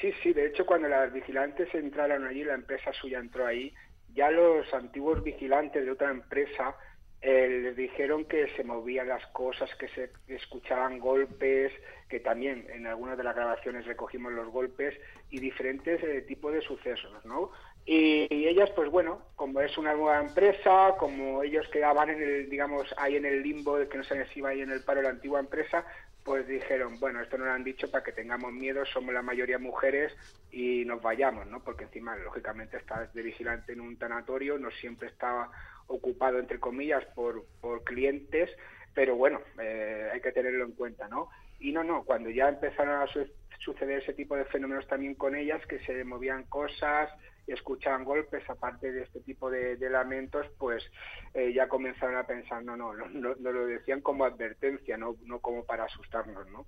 Sí, 0.00 0.12
sí. 0.22 0.32
De 0.32 0.46
hecho, 0.46 0.66
cuando 0.66 0.88
las 0.88 1.12
vigilantes 1.12 1.74
entraron 1.74 2.26
allí, 2.26 2.44
la 2.44 2.54
empresa 2.54 2.92
suya 2.92 3.18
entró 3.18 3.46
ahí 3.46 3.72
ya 4.14 4.30
los 4.30 4.72
antiguos 4.74 5.22
vigilantes 5.22 5.84
de 5.84 5.90
otra 5.90 6.10
empresa 6.10 6.76
eh, 7.22 7.60
les 7.62 7.76
dijeron 7.76 8.24
que 8.24 8.48
se 8.56 8.64
movían 8.64 9.06
las 9.08 9.24
cosas, 9.28 9.70
que 9.76 9.86
se 9.88 10.10
escuchaban 10.26 10.98
golpes, 10.98 11.72
que 12.08 12.18
también 12.18 12.66
en 12.68 12.86
algunas 12.86 13.16
de 13.16 13.22
las 13.22 13.36
grabaciones 13.36 13.86
recogimos 13.86 14.32
los 14.32 14.48
golpes 14.48 14.98
y 15.30 15.38
diferentes 15.38 16.02
eh, 16.02 16.22
tipos 16.22 16.52
de 16.52 16.60
sucesos, 16.62 17.24
¿no? 17.24 17.52
Y, 17.84 18.28
ellas, 18.30 18.70
pues 18.76 18.90
bueno, 18.90 19.22
como 19.34 19.60
es 19.60 19.76
una 19.76 19.94
nueva 19.94 20.20
empresa, 20.20 20.94
como 20.98 21.42
ellos 21.42 21.66
quedaban 21.72 22.10
en 22.10 22.22
el, 22.22 22.48
digamos, 22.48 22.86
ahí 22.96 23.16
en 23.16 23.26
el 23.26 23.42
limbo 23.42 23.78
de 23.78 23.88
que 23.88 23.98
no 23.98 24.04
se 24.04 24.14
les 24.14 24.36
iba 24.36 24.50
ahí 24.50 24.60
en 24.60 24.70
el 24.70 24.84
paro 24.84 25.02
la 25.02 25.10
antigua 25.10 25.40
empresa, 25.40 25.84
pues 26.24 26.46
dijeron, 26.46 27.00
bueno, 27.00 27.20
esto 27.20 27.36
no 27.36 27.46
lo 27.46 27.52
han 27.52 27.64
dicho 27.64 27.90
para 27.90 28.04
que 28.04 28.12
tengamos 28.12 28.52
miedo, 28.52 28.84
somos 28.86 29.12
la 29.12 29.22
mayoría 29.22 29.58
mujeres 29.58 30.12
y 30.52 30.84
nos 30.84 31.02
vayamos, 31.02 31.46
¿no? 31.48 31.64
Porque 31.64 31.84
encima, 31.84 32.14
lógicamente, 32.16 32.76
estás 32.76 33.12
de 33.12 33.22
vigilante 33.22 33.72
en 33.72 33.80
un 33.80 33.96
tanatorio, 33.96 34.58
no 34.58 34.70
siempre 34.70 35.08
estaba 35.08 35.50
ocupado, 35.88 36.38
entre 36.38 36.60
comillas, 36.60 37.04
por, 37.16 37.44
por 37.60 37.82
clientes, 37.82 38.50
pero 38.94 39.16
bueno, 39.16 39.40
eh, 39.60 40.10
hay 40.12 40.20
que 40.20 40.30
tenerlo 40.30 40.64
en 40.64 40.72
cuenta, 40.72 41.08
¿no? 41.08 41.30
Y 41.58 41.72
no, 41.72 41.82
no, 41.82 42.04
cuando 42.04 42.30
ya 42.30 42.48
empezaron 42.48 43.02
a 43.02 43.06
suceder 43.58 44.02
ese 44.02 44.12
tipo 44.12 44.36
de 44.36 44.44
fenómenos 44.44 44.86
también 44.86 45.14
con 45.14 45.34
ellas, 45.34 45.64
que 45.66 45.80
se 45.80 46.04
movían 46.04 46.44
cosas, 46.44 47.10
escuchaban 47.46 48.04
golpes, 48.04 48.48
aparte 48.48 48.92
de 48.92 49.02
este 49.02 49.20
tipo 49.20 49.50
de, 49.50 49.76
lamentos, 49.90 50.46
pues 50.58 50.84
eh, 51.34 51.52
ya 51.52 51.68
comenzaron 51.68 52.16
a 52.16 52.26
pensar, 52.26 52.64
no, 52.64 52.76
no, 52.76 52.94
no, 52.94 53.08
no, 53.08 53.34
lo 53.34 53.66
decían 53.66 54.00
como 54.00 54.24
advertencia, 54.24 54.96
no, 54.96 55.16
no 55.24 55.40
como 55.40 55.64
para 55.64 55.84
asustarnos, 55.84 56.48
¿no? 56.50 56.66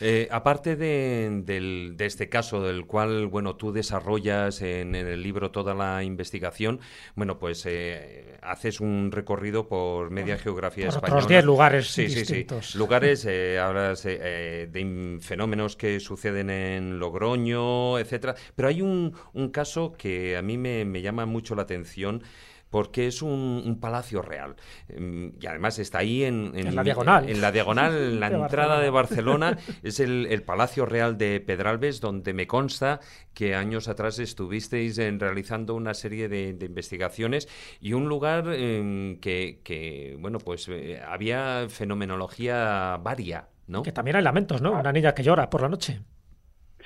Eh, 0.00 0.28
aparte 0.30 0.76
de, 0.76 1.94
este 1.98 2.28
caso 2.28 2.62
del 2.62 2.86
cual 2.86 3.26
bueno 3.26 3.56
tú 3.56 3.72
desarrollas 3.72 4.62
en, 4.62 4.94
el 4.94 5.22
libro 5.22 5.50
toda 5.50 5.74
la 5.74 6.02
investigación, 6.02 6.80
bueno 7.14 7.38
pues 7.38 7.64
eh, 7.66 8.38
haces 8.42 8.80
un 8.80 9.10
recorrido 9.12 9.68
por 9.68 10.10
media 10.10 10.38
geografía 10.38 10.86
por 10.86 10.94
española. 10.94 11.18
Otros 11.18 11.28
10 11.28 11.44
lugares 11.44 11.88
sí, 11.88 12.06
distintos. 12.06 12.66
Sí, 12.66 12.72
sí. 12.72 12.78
Lugares, 12.78 13.24
eh, 13.28 13.58
hablas 13.58 14.02
de 14.02 15.18
fenómenos 15.20 15.76
que 15.76 16.00
suceden 16.00 16.50
en 16.50 16.98
Logroño, 16.98 17.98
etcétera. 17.98 18.34
Pero 18.54 18.68
hay 18.68 18.82
un, 18.82 19.14
un 19.32 19.50
caso 19.50 19.92
que 19.92 20.36
a 20.36 20.42
mí 20.42 20.58
me, 20.58 20.84
me 20.84 21.02
llama 21.02 21.26
mucho 21.26 21.54
la 21.54 21.62
atención 21.62 22.22
porque 22.70 23.08
es 23.08 23.20
un, 23.20 23.78
palacio 23.80 24.22
real. 24.22 24.56
Em, 24.88 25.32
y 25.40 25.46
además 25.46 25.78
está 25.78 25.98
ahí 25.98 26.24
en, 26.24 26.52
la 26.74 26.82
diagonal. 26.82 27.28
En, 27.28 27.40
la 27.40 27.52
diagonal, 27.52 27.94
en 27.96 28.20
la 28.20 28.28
entrada 28.28 28.80
de 28.80 28.90
Barcelona. 28.90 29.58
es 29.82 30.00
el, 30.00 30.42
Palacio 30.46 30.86
Real 30.86 31.18
de 31.18 31.40
Pedralbes, 31.40 32.00
donde 32.00 32.32
me 32.32 32.46
consta 32.46 33.00
que 33.34 33.54
años 33.54 33.88
atrás 33.88 34.18
estuvisteis 34.18 34.96
realizando 35.18 35.74
una 35.74 35.94
serie 35.94 36.28
de, 36.28 36.56
investigaciones 36.60 37.48
y 37.80 37.92
un 37.92 38.08
lugar 38.08 38.48
em, 38.52 39.18
que, 39.20 40.16
bueno, 40.18 40.38
pues 40.38 40.68
eh, 40.68 41.00
había 41.06 41.66
fenomenología 41.68 42.98
varia, 43.02 43.48
¿no? 43.66 43.82
Que 43.82 43.92
también 43.92 44.16
hay 44.16 44.22
lamentos, 44.22 44.62
¿no? 44.62 44.72
Una 44.72 44.92
niña 44.92 45.14
que 45.14 45.22
llora 45.22 45.50
por 45.50 45.62
la 45.62 45.68
noche. 45.68 46.00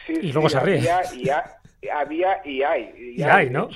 Sí, 0.07 0.15
y 0.23 0.33
luego 0.33 0.49
se 0.49 0.61
ríe. 0.61 0.91
Había 1.93 2.41
y, 2.45 2.63
hay. 2.63 3.15
Y, 3.17 3.23
hay, 3.23 3.51
¿no? 3.51 3.69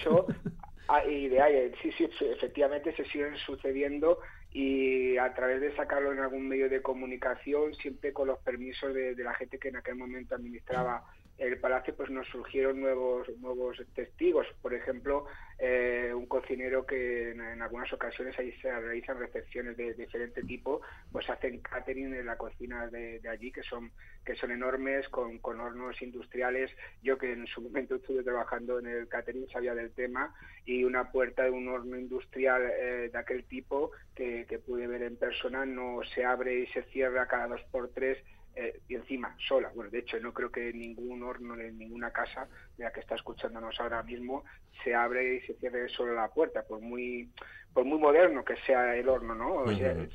Y 1.09 1.29
de 1.29 1.41
ahí, 1.41 1.73
sí, 1.83 1.93
sí, 1.97 2.09
efectivamente 2.21 2.95
se 2.95 3.05
siguen 3.07 3.37
sucediendo 3.37 4.21
y 4.53 5.19
a 5.19 5.35
través 5.35 5.61
de 5.61 5.75
sacarlo 5.77 6.13
en 6.13 6.21
algún 6.21 6.49
medio 6.49 6.69
de 6.69 6.81
comunicación, 6.81 7.75
siempre 7.75 8.13
con 8.13 8.29
los 8.29 8.39
permisos 8.39 8.95
de 8.95 9.15
la 9.17 9.35
gente 9.35 9.59
que 9.59 9.69
en 9.69 9.77
aquel 9.77 9.97
momento 9.97 10.35
administraba 10.35 11.05
el 11.39 11.59
palacio 11.59 11.95
pues 11.95 12.11
nos 12.11 12.27
surgieron 12.29 12.81
nuevos 12.81 13.29
nuevos 13.39 13.81
testigos. 13.95 14.47
Por 14.61 14.75
ejemplo 14.75 15.27
eh, 15.59 16.13
un 16.15 16.27
cocinero 16.27 16.85
que 16.85 17.31
en, 17.31 17.63
algunas 17.63 17.93
ocasiones 17.93 18.39
ahí 18.39 18.53
se 18.61 18.71
realizan 18.71 19.19
recepciones 19.19 19.77
de, 19.77 19.95
diferente 19.95 20.43
tipo 20.43 20.81
pues 21.11 21.29
hacen 21.31 21.61
catering 21.61 22.15
en 22.15 22.27
la 22.27 22.37
cocina 22.37 22.87
de, 22.89 23.21
allí 23.29 23.51
que 23.53 23.63
son 23.63 23.91
que 24.25 24.35
son 24.35 24.51
enormes 24.51 25.09
con, 25.09 25.39
con, 25.39 25.61
hornos 25.61 26.01
industriales. 26.03 26.71
Yo 27.03 27.17
que 27.17 27.33
en 27.33 27.47
su 27.47 27.63
momento 27.63 27.95
estuve 27.95 28.23
trabajando 28.23 28.79
en 28.79 28.87
el 28.87 29.09
catering 29.09 29.49
sabía 29.49 29.75
del 29.75 29.93
tema 29.93 30.35
y 30.65 30.85
una 30.85 31.11
puerta 31.11 31.45
de 31.45 31.51
un 31.51 31.69
horno 31.69 31.97
industrial 31.97 32.63
eh, 32.63 33.11
de 33.11 33.19
aquel 33.19 33.45
tipo 33.45 33.93
que, 34.15 34.45
que 34.49 34.59
pude 34.59 34.87
ver 34.87 35.03
en 35.03 35.17
persona 35.17 35.65
no 35.65 36.01
se 36.15 36.25
abre 36.25 36.61
y 36.61 36.67
se 36.69 36.83
cierra 36.85 37.27
cada 37.27 37.49
dos 37.49 37.63
por 37.71 37.89
tres 37.91 38.19
eh, 38.61 38.81
y 38.89 38.97
encima 38.97 39.37
sola. 39.47 39.71
Bueno, 39.73 39.89
de 39.89 40.01
hecho 40.01 40.19
no 40.19 40.35
creo 40.35 40.51
que 40.51 40.73
ningún 40.73 41.23
horno 41.23 41.55
en 41.55 41.79
ninguna 41.79 42.11
casa, 42.11 42.49
ya 42.77 42.91
que 42.91 42.99
está 42.99 43.15
escuchándonos 43.15 43.79
ahora 43.79 44.03
mismo, 44.03 44.45
se 44.83 44.97
abre 44.97 45.37
y 45.37 45.41
se 45.43 45.55
cierre 45.55 45.89
solo 45.89 46.13
la 46.13 46.27
puerta, 46.29 46.65
por 46.65 46.81
muy 46.81 47.31
por 47.73 47.85
muy 47.85 47.99
moderno 47.99 48.45
que 48.45 48.57
sea 48.67 48.97
el 48.97 49.09
horno, 49.09 49.37
¿no? 49.37 49.65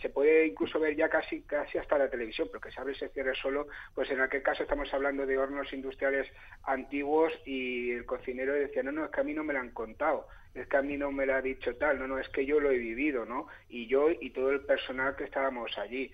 Se 0.02 0.10
puede 0.10 0.48
incluso 0.48 0.78
ver 0.78 0.98
ya 0.98 1.07
casi 1.07 1.44
casi 1.44 1.78
hasta 1.78 1.98
la 1.98 2.10
televisión, 2.10 2.49
pero 2.52 2.60
que 2.60 2.72
se 2.72 2.82
abre 2.82 2.91
y 2.91 2.98
se 2.98 3.07
cierre 3.10 3.34
solo, 3.36 3.68
pues 3.95 4.11
en 4.11 4.20
aquel 4.20 4.41
caso 4.41 4.64
estamos 4.64 4.94
hablando 4.94 5.26
de 5.26 5.38
hornos 5.38 5.72
industriales 5.72 6.28
antiguos 6.64 7.32
y 7.45 7.91
el 7.91 8.06
cocinero 8.06 8.53
decía, 8.53 8.84
no, 8.84 8.91
no, 8.91 9.06
es 9.06 9.11
que 9.11 9.22
a 9.22 9.24
mí 9.24 9.34
no 9.34 9.45
me 9.45 9.53
lo 9.53 9.60
han 9.60 9.70
contado, 9.70 10.28
es 10.53 10.68
que 10.68 10.76
a 10.76 10.82
mí 10.82 10.98
no 10.98 11.11
me 11.11 11.26
lo 11.26 11.36
ha 11.36 11.41
dicho 11.41 11.76
tal, 11.78 11.99
no, 11.99 12.07
no, 12.07 12.20
es 12.20 12.28
que 12.30 12.45
yo 12.45 12.60
lo 12.60 12.70
he 12.70 12.78
vivido, 12.78 13.26
¿no? 13.26 13.48
Y 13.70 13.88
yo 13.88 14.10
y 14.10 14.32
todo 14.32 14.52
el 14.52 14.61
personal 14.61 15.15
que 15.15 15.24
estábamos 15.24 15.78
allí. 15.78 16.11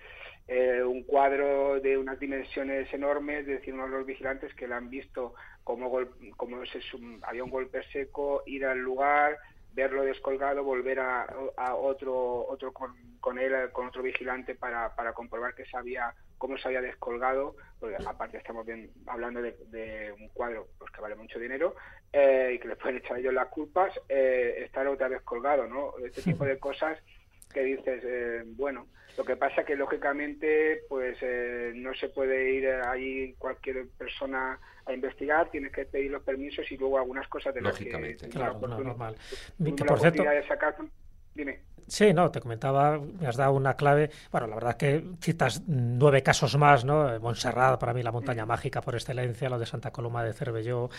Eh, 0.52 0.84
un 0.84 1.04
cuadro 1.04 1.80
de 1.80 1.96
unas 1.96 2.20
dimensiones 2.20 2.92
enormes, 2.92 3.46
decir, 3.46 3.72
uno 3.72 3.84
de 3.84 3.92
los 3.92 4.06
vigilantes 4.08 4.52
que 4.56 4.68
lo 4.68 4.74
han 4.74 4.90
visto 4.90 5.36
como, 5.64 5.92
como 6.38 6.66
se, 6.66 6.80
había 7.22 7.44
un 7.44 7.52
golpe 7.52 7.84
seco, 7.94 8.42
ir 8.48 8.66
al 8.66 8.80
lugar, 8.80 9.38
verlo 9.74 10.02
descolgado, 10.02 10.64
volver 10.64 11.02
a, 11.02 11.28
otro, 11.76 12.48
otro 12.48 12.74
con, 12.74 13.38
él, 13.38 13.72
con 13.72 13.90
otro 13.90 14.02
vigilante 14.02 14.56
para, 14.56 14.96
para 14.96 15.14
comprobar 15.14 15.54
que 15.54 15.66
sabía 15.66 16.16
cómo 16.40 16.58
se 16.58 16.70
había 16.70 16.82
descolgado, 16.82 17.56
porque 17.80 17.98
aparte 18.04 18.38
estamos 18.38 18.66
bien 18.66 18.90
hablando 19.06 19.44
de, 19.44 20.16
un 20.20 20.30
cuadro 20.30 20.70
pues, 20.80 20.90
que 20.90 21.02
vale 21.02 21.14
mucho 21.14 21.38
dinero 21.38 21.76
eh, 22.12 22.54
y 22.56 22.60
que 22.60 22.70
le 22.70 22.76
pueden 22.76 22.98
echar 22.98 23.20
ellos 23.20 23.36
las 23.36 23.50
culpas, 23.50 23.94
eh, 24.10 24.64
estar 24.66 24.88
otra 24.88 25.10
vez 25.10 25.22
colgado, 25.22 25.68
¿no? 25.68 25.94
Este 26.04 26.22
tipo 26.34 26.44
de 26.44 26.58
cosas 26.58 26.98
que 27.54 27.62
dices, 27.64 28.04
eh, 28.04 28.44
bueno, 28.46 28.88
lo 29.18 29.26
que 29.26 29.36
pasa 29.36 29.64
que 29.64 29.76
lógicamente 29.76 30.84
pues 30.88 31.18
eh, 31.22 31.74
no 31.76 31.94
se 31.94 32.10
puede 32.10 32.54
ir 32.54 32.68
ahí 32.68 33.34
cualquier 33.38 33.88
persona 33.98 34.60
a 34.86 34.94
investigar, 34.94 35.50
tienes 35.52 35.72
que 35.72 35.86
pedir 35.86 36.12
los 36.12 36.24
permisos 36.24 36.72
y 36.72 36.78
luego 36.78 36.98
algunas 36.98 37.28
cosas 37.28 37.54
de 37.54 37.62
Lógicamente, 37.62 38.26
que, 38.28 38.32
claro, 38.32 38.60
normal. 38.60 39.16
Que 39.58 39.84
por 39.84 40.00
cierto, 40.00 40.24
de 40.24 40.48
sacar, 40.48 40.76
dime. 41.40 41.70
Sí, 41.88 42.14
no, 42.14 42.30
te 42.30 42.40
comentaba, 42.40 43.00
me 43.00 43.28
has 43.28 43.36
dado 43.36 43.54
una 43.54 43.74
clave. 43.74 44.12
Bueno, 44.32 44.46
la 44.46 44.56
verdad 44.56 44.72
es 44.72 44.78
que 44.78 45.04
citas 45.22 45.64
nueve 45.66 46.22
casos 46.22 46.56
más, 46.56 46.86
¿no? 46.86 47.20
Montserrat, 47.20 47.80
para 47.80 47.96
mí 47.96 48.04
la 48.04 48.12
montaña 48.12 48.46
mm. 48.46 48.48
mágica 48.48 48.82
por 48.82 48.94
excelencia, 48.94 49.50
lo 49.50 49.58
de 49.58 49.66
Santa 49.66 49.90
Coloma 49.90 50.24
de 50.24 50.34
Cervelló, 50.34 50.90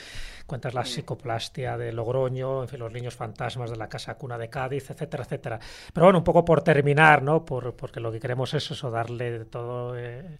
cuentas 0.46 0.74
la 0.74 0.80
mm. 0.80 0.86
psicoplastia 0.86 1.78
de 1.78 1.92
Logroño, 1.92 2.62
en 2.62 2.68
fin, 2.68 2.80
los 2.80 2.92
niños 2.92 3.14
fantasmas 3.14 3.70
de 3.70 3.76
la 3.76 3.88
Casa 3.88 4.16
Cuna 4.16 4.36
de 4.36 4.50
Cádiz, 4.50 4.90
etcétera, 4.90 5.22
etcétera. 5.22 5.60
Pero 5.92 6.06
bueno, 6.06 6.18
un 6.18 6.24
poco 6.24 6.44
por 6.44 6.62
terminar, 6.62 7.22
¿no? 7.22 7.44
Por, 7.44 7.76
porque 7.76 8.00
lo 8.00 8.10
que 8.10 8.18
queremos 8.18 8.52
es 8.54 8.68
eso, 8.68 8.90
darle 8.90 9.44
todo. 9.44 9.96
Eh, 9.96 10.38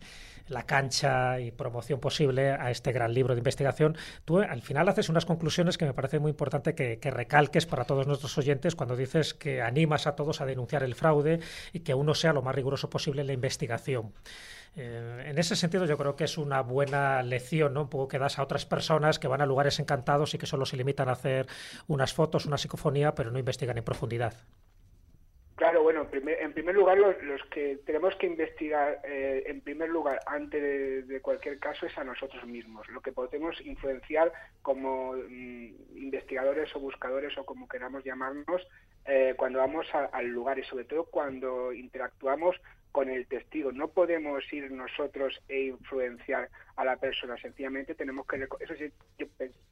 la 0.51 0.65
cancha 0.65 1.41
y 1.41 1.51
promoción 1.53 2.01
posible 2.01 2.51
a 2.51 2.71
este 2.71 2.93
gran 2.93 3.15
libro 3.15 3.35
de 3.35 3.41
investigación, 3.41 3.97
tú 4.25 4.39
al 4.39 4.63
final 4.63 4.89
haces 4.89 5.09
unas 5.09 5.25
conclusiones 5.25 5.79
que 5.79 5.87
me 5.87 5.95
parece 5.95 6.19
muy 6.19 6.31
importante 6.31 6.75
que, 6.75 7.11
recalques 7.11 7.67
para 7.67 7.85
todos 7.85 8.07
nuestros 8.07 8.37
oyentes 8.39 8.77
cuando 8.77 8.97
dices 8.97 9.35
que 9.35 9.63
animas 9.63 10.07
a 10.07 10.15
todos 10.15 10.41
a 10.41 10.47
denunciar 10.47 10.83
el 10.83 10.95
fraude 10.95 11.41
y 11.73 11.81
que 11.81 11.95
uno 11.95 12.15
sea 12.15 12.33
lo 12.33 12.43
más 12.43 12.55
riguroso 12.55 12.91
posible 12.91 13.23
en 13.23 13.29
la 13.29 13.33
investigación. 13.33 14.13
Eh, 14.77 15.25
en 15.27 15.39
ese 15.39 15.57
sentido, 15.57 15.87
yo 15.87 15.97
creo 15.97 16.15
que 16.15 16.25
es 16.25 16.39
una 16.39 16.61
buena 16.63 17.23
lección, 17.23 17.75
¿no? 17.75 17.83
Un 17.83 17.89
poco 17.89 18.07
que 18.07 18.19
das 18.19 18.39
a 18.39 18.43
otras 18.43 18.67
personas 18.67 19.19
que 19.19 19.29
van 19.29 19.41
a 19.41 19.47
lugares 19.47 19.81
encantados 19.81 20.35
y 20.35 20.39
que 20.39 20.47
solo 20.47 20.67
se 20.67 20.77
limitan 20.77 21.09
a 21.09 21.13
hacer 21.13 21.47
unas 21.89 22.13
fotos, 22.13 22.47
una 22.47 22.59
psicofonía, 22.59 23.15
pero 23.15 23.31
no 23.31 23.39
investigan 23.39 23.79
en 23.79 23.85
profundidad. 23.85 24.35
Claro, 25.61 25.83
bueno, 25.83 26.09
en 26.11 26.55
primer, 26.55 26.75
lugar, 26.75 26.97
los, 26.97 27.43
que 27.51 27.81
tenemos 27.85 28.17
que 28.17 28.27
investigar, 28.27 28.99
eh, 29.05 29.43
en 29.45 29.61
primer 29.61 29.91
lugar, 29.91 30.19
antes 30.25 31.07
de, 31.07 31.21
cualquier 31.21 31.59
caso, 31.59 31.85
es 31.85 31.99
a 31.99 32.03
nosotros 32.03 32.47
mismos. 32.47 32.89
Lo 32.89 33.03
que 33.03 33.13
podemos 33.13 33.61
influenciar 33.61 34.33
como 34.63 35.13
mm, 35.13 35.99
investigadores 35.99 36.75
o 36.75 36.81
buscadores 36.81 37.37
o 37.37 37.45
como 37.45 37.69
queramos 37.69 38.03
llamarnos, 38.05 38.67
eh, 39.05 39.35
cuando 39.37 39.59
vamos 39.59 39.87
al 39.93 40.29
lugar 40.29 40.59
y 40.59 40.65
sobre 40.65 40.87
todo 40.87 41.05
cuando 41.05 41.75
interactuamos 41.75 42.57
con 42.93 43.09
el 43.09 43.27
testigo. 43.27 43.73
No 43.73 43.89
podemos 43.89 44.51
ir 44.53 44.71
nosotros 44.71 45.41
e 45.49 45.67
influenciar 45.67 46.49
a 46.77 46.85
la 46.85 46.97
persona, 46.97 47.37
sencillamente 47.37 47.95
tenemos 47.95 48.27
que, 48.27 48.37
eso 48.37 48.75
sí, 48.77 48.91
yo 49.19 49.27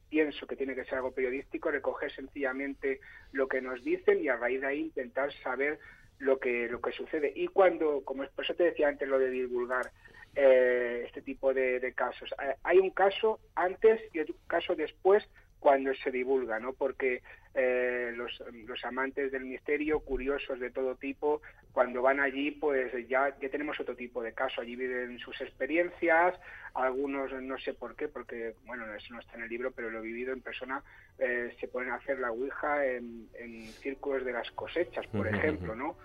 pienso 0.08 0.46
que 0.46 0.56
tiene 0.56 0.74
que 0.74 0.84
ser 0.84 0.96
algo 0.96 1.12
periodístico, 1.12 1.70
recoger 1.70 2.12
sencillamente 2.12 3.00
lo 3.32 3.48
que 3.48 3.60
nos 3.60 3.82
dicen 3.82 4.22
y 4.22 4.28
a 4.28 4.36
raíz 4.36 4.60
de 4.60 4.66
ahí 4.66 4.80
intentar 4.80 5.32
saber 5.42 5.78
lo 6.18 6.38
que, 6.38 6.68
lo 6.68 6.80
que 6.80 6.92
sucede. 6.92 7.32
Y 7.34 7.48
cuando, 7.48 8.02
como 8.04 8.24
por 8.28 8.44
eso 8.44 8.54
te 8.54 8.64
decía 8.64 8.88
antes 8.88 9.08
lo 9.08 9.18
de 9.18 9.30
divulgar 9.30 9.90
eh, 10.34 11.04
este 11.06 11.22
tipo 11.22 11.54
de, 11.54 11.92
casos, 11.94 12.32
eh, 12.42 12.54
hay 12.62 12.78
un 12.78 12.90
caso 12.90 13.40
antes 13.54 14.00
y 14.12 14.20
otro 14.20 14.34
caso 14.46 14.74
después 14.74 15.28
cuando 15.58 15.92
se 15.94 16.10
divulga, 16.10 16.60
¿no? 16.60 16.72
Porque 16.72 17.22
eh, 17.60 18.12
los, 18.14 18.40
los, 18.66 18.84
amantes 18.84 19.32
del 19.32 19.44
misterio, 19.44 19.98
curiosos 19.98 20.60
de 20.60 20.70
todo 20.70 20.94
tipo, 20.94 21.42
cuando 21.72 22.02
van 22.02 22.20
allí, 22.20 22.52
pues 22.52 22.92
ya, 23.08 23.36
ya 23.40 23.48
tenemos 23.48 23.80
otro 23.80 23.96
tipo 23.96 24.22
de 24.22 24.32
caso. 24.32 24.60
Allí 24.60 24.76
viven 24.76 25.18
sus 25.18 25.40
experiencias, 25.40 26.38
algunos 26.74 27.32
no 27.42 27.58
sé 27.58 27.74
por 27.74 27.96
qué, 27.96 28.06
porque, 28.06 28.54
bueno, 28.64 28.84
eso 28.94 29.12
no 29.12 29.18
está 29.18 29.36
en 29.36 29.42
el 29.42 29.48
libro, 29.48 29.72
pero 29.72 29.90
lo 29.90 29.98
he 29.98 30.02
vivido 30.02 30.32
en 30.32 30.40
persona, 30.40 30.84
eh, 31.18 31.52
se 31.58 31.66
pueden 31.66 31.90
hacer 31.90 32.20
la 32.20 32.30
Ouija 32.30 32.86
en, 32.86 33.28
en 33.34 33.64
círculos 33.72 34.24
de 34.24 34.34
las 34.34 34.48
cosechas, 34.52 35.06
por 35.08 35.26
ejemplo, 35.26 35.74
¿no? 35.74 35.96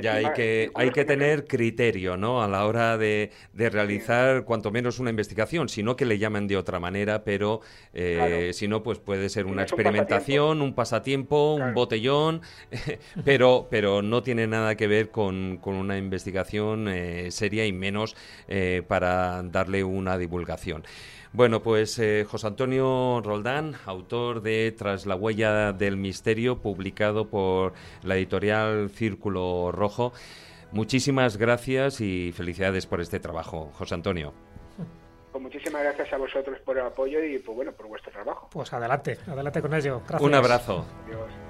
Ya 0.00 0.14
hay 0.14 0.26
que, 0.34 0.70
hay 0.74 0.90
que 0.90 1.04
tener 1.04 1.46
criterio, 1.46 2.16
¿no? 2.16 2.42
A 2.42 2.48
la 2.48 2.66
hora 2.66 2.98
de, 2.98 3.30
de 3.52 3.70
realizar 3.70 4.44
cuanto 4.44 4.70
menos 4.70 4.98
una 4.98 5.10
investigación, 5.10 5.68
sino 5.68 5.96
que 5.96 6.04
le 6.04 6.18
llamen 6.18 6.46
de 6.46 6.56
otra 6.56 6.80
manera, 6.80 7.24
pero 7.24 7.60
eh, 7.94 8.50
si 8.52 8.68
no, 8.68 8.82
pues 8.82 8.98
puede 8.98 9.28
ser 9.28 9.46
una 9.46 9.62
experimentación, 9.62 10.60
un 10.62 10.74
pasatiempo, 10.74 11.54
un, 11.54 11.74
botellón, 11.74 12.42
pero, 13.24 13.68
pero 13.70 14.02
no 14.02 14.22
tiene 14.22 14.46
nada 14.46 14.76
que 14.76 14.86
ver 14.86 15.10
con, 15.10 15.58
con 15.58 15.74
una 15.74 15.96
investigación 15.98 16.88
eh, 16.88 17.30
seria 17.30 17.66
y 17.66 17.72
menos 17.72 18.16
eh, 18.48 18.82
para 18.86 19.42
darle 19.42 19.84
una 19.84 20.18
divulgación. 20.18 20.84
Bueno, 21.32 21.62
pues 21.62 21.98
eh, 21.98 22.24
José 22.28 22.46
Antonio 22.46 23.20
Roldán, 23.22 23.74
autor 23.84 24.42
de 24.42 24.72
Tras 24.76 25.06
la 25.06 25.16
huella 25.16 25.72
del 25.72 25.96
misterio, 25.96 26.58
publicado 26.58 27.28
por 27.28 27.74
la 28.02 28.16
editorial 28.16 28.90
Círculo 28.90 29.70
Rojo. 29.72 30.12
Muchísimas 30.72 31.36
gracias 31.36 32.00
y 32.00 32.32
felicidades 32.32 32.86
por 32.86 33.00
este 33.00 33.20
trabajo, 33.20 33.70
José 33.74 33.94
Antonio. 33.94 34.32
Pues 35.32 35.42
muchísimas 35.42 35.82
gracias 35.82 36.12
a 36.12 36.16
vosotros 36.16 36.58
por 36.64 36.78
el 36.78 36.86
apoyo 36.86 37.22
y 37.22 37.38
pues 37.38 37.54
bueno, 37.54 37.72
por 37.72 37.88
vuestro 37.88 38.10
trabajo. 38.10 38.48
Pues 38.50 38.72
adelante, 38.72 39.18
adelante 39.26 39.60
con 39.60 39.74
ello. 39.74 40.00
Gracias. 40.00 40.22
Un 40.22 40.34
abrazo. 40.34 40.86
Adiós. 41.06 41.45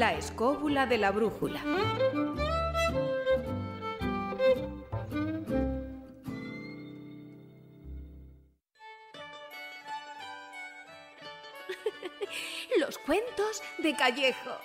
La 0.00 0.14
escóbula 0.14 0.86
de 0.86 0.96
la 0.96 1.10
brújula. 1.10 1.62
Los 12.78 12.96
cuentos 12.96 13.62
de 13.76 13.94
Callejo. 13.94 14.56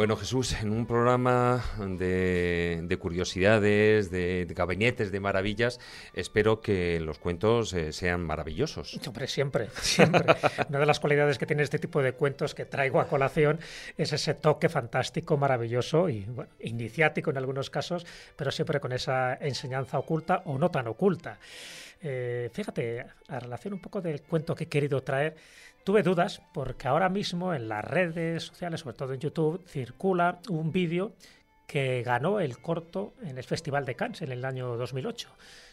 Bueno, 0.00 0.16
Jesús, 0.16 0.54
en 0.54 0.72
un 0.72 0.86
programa 0.86 1.62
de, 1.78 2.98
curiosidades, 2.98 4.10
de, 4.10 4.46
gabinetes, 4.48 5.12
de 5.12 5.20
maravillas, 5.20 5.78
espero 6.14 6.62
que 6.62 6.98
los 7.00 7.18
cuentos 7.18 7.74
eh, 7.74 7.92
sean 7.92 8.22
maravillosos. 8.22 8.98
Hombre, 9.06 9.26
siempre, 9.26 9.68
siempre. 9.82 10.24
Una 10.70 10.78
de 10.78 10.86
las 10.86 11.00
cualidades 11.00 11.36
que 11.36 11.44
tiene 11.44 11.64
este 11.64 11.78
tipo 11.78 12.00
de 12.00 12.14
cuentos 12.14 12.54
que 12.54 12.64
traigo 12.64 12.98
a 12.98 13.08
colación 13.08 13.60
es 13.98 14.14
ese 14.14 14.32
toque 14.32 14.70
fantástico, 14.70 15.36
maravilloso 15.36 16.08
y 16.08 16.26
iniciático 16.60 17.28
en 17.28 17.36
algunos 17.36 17.68
casos, 17.68 18.06
pero 18.36 18.50
siempre 18.50 18.80
con 18.80 18.92
esa 18.92 19.34
enseñanza 19.34 19.98
oculta 19.98 20.40
o 20.46 20.56
no 20.56 20.70
tan 20.70 20.86
oculta. 20.86 21.38
Eh, 22.02 22.48
fíjate, 22.54 23.04
a 23.28 23.38
relación 23.38 23.74
un 23.74 23.80
poco 23.80 24.00
del 24.00 24.22
cuento 24.22 24.54
que 24.54 24.64
he 24.64 24.68
querido 24.68 25.02
traer, 25.02 25.36
Tuve 25.84 26.02
dudas 26.02 26.42
porque 26.52 26.88
ahora 26.88 27.08
mismo 27.08 27.54
en 27.54 27.68
las 27.68 27.84
redes 27.84 28.44
sociales, 28.44 28.80
sobre 28.80 28.96
todo 28.96 29.14
en 29.14 29.20
YouTube, 29.20 29.64
circula 29.66 30.38
un 30.48 30.72
vídeo 30.72 31.14
que 31.66 32.02
ganó 32.02 32.40
el 32.40 32.58
corto 32.58 33.14
en 33.22 33.38
el 33.38 33.44
Festival 33.44 33.86
de 33.86 33.94
Cannes 33.94 34.20
en 34.22 34.32
el 34.32 34.44
año 34.44 34.76
2008. 34.76 35.28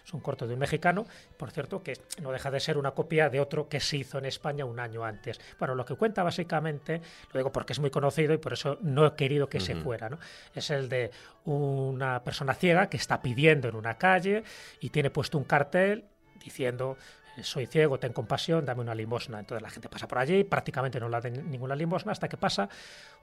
Es 0.06 0.14
un 0.14 0.22
corto 0.22 0.48
de 0.48 0.54
un 0.54 0.60
mexicano, 0.60 1.06
por 1.38 1.50
cierto, 1.52 1.82
que 1.82 1.98
no 2.22 2.32
deja 2.32 2.52
de 2.52 2.60
ser 2.60 2.78
una 2.78 2.92
copia 2.92 3.30
de 3.30 3.40
otro 3.40 3.68
que 3.68 3.80
se 3.80 3.98
hizo 3.98 4.20
en 4.20 4.26
España 4.26 4.64
un 4.64 4.80
año 4.80 5.04
antes. 5.04 5.42
Bueno, 5.58 5.74
lo 5.74 5.86
que 5.86 5.96
cuenta 5.96 6.22
básicamente, 6.22 7.02
lo 7.34 7.40
digo 7.40 7.52
porque 7.52 7.74
es 7.74 7.80
muy 7.80 7.90
conocido 7.90 8.34
y 8.34 8.38
por 8.38 8.54
eso 8.54 8.78
no 8.84 9.08
he 9.08 9.16
querido 9.16 9.50
que 9.50 9.60
se 9.60 9.76
fuera, 9.76 10.08
¿no? 10.08 10.20
Es 10.54 10.70
el 10.70 10.88
de 10.88 11.10
una 11.46 12.24
persona 12.24 12.54
ciega 12.54 12.90
que 12.90 12.98
está 12.98 13.20
pidiendo 13.22 13.68
en 13.68 13.76
una 13.76 13.98
calle 13.98 14.44
y 14.80 14.92
tiene 14.92 15.10
puesto 15.10 15.38
un 15.40 15.46
cartel 15.46 16.06
diciendo 16.44 16.96
soy 17.44 17.66
ciego, 17.68 18.00
ten 18.00 18.14
compasión, 18.14 18.66
dame 18.66 18.82
una 18.82 18.96
limosna. 18.96 19.40
Entonces 19.40 19.62
la 19.62 19.70
gente 19.70 19.90
pasa 19.90 20.08
por 20.08 20.18
allí, 20.18 20.44
prácticamente 20.44 21.00
no 21.00 21.10
le 21.10 21.20
da 21.20 21.30
ninguna 21.30 21.76
limosna, 21.76 22.12
hasta 22.12 22.28
que 22.28 22.38
pasa 22.38 22.70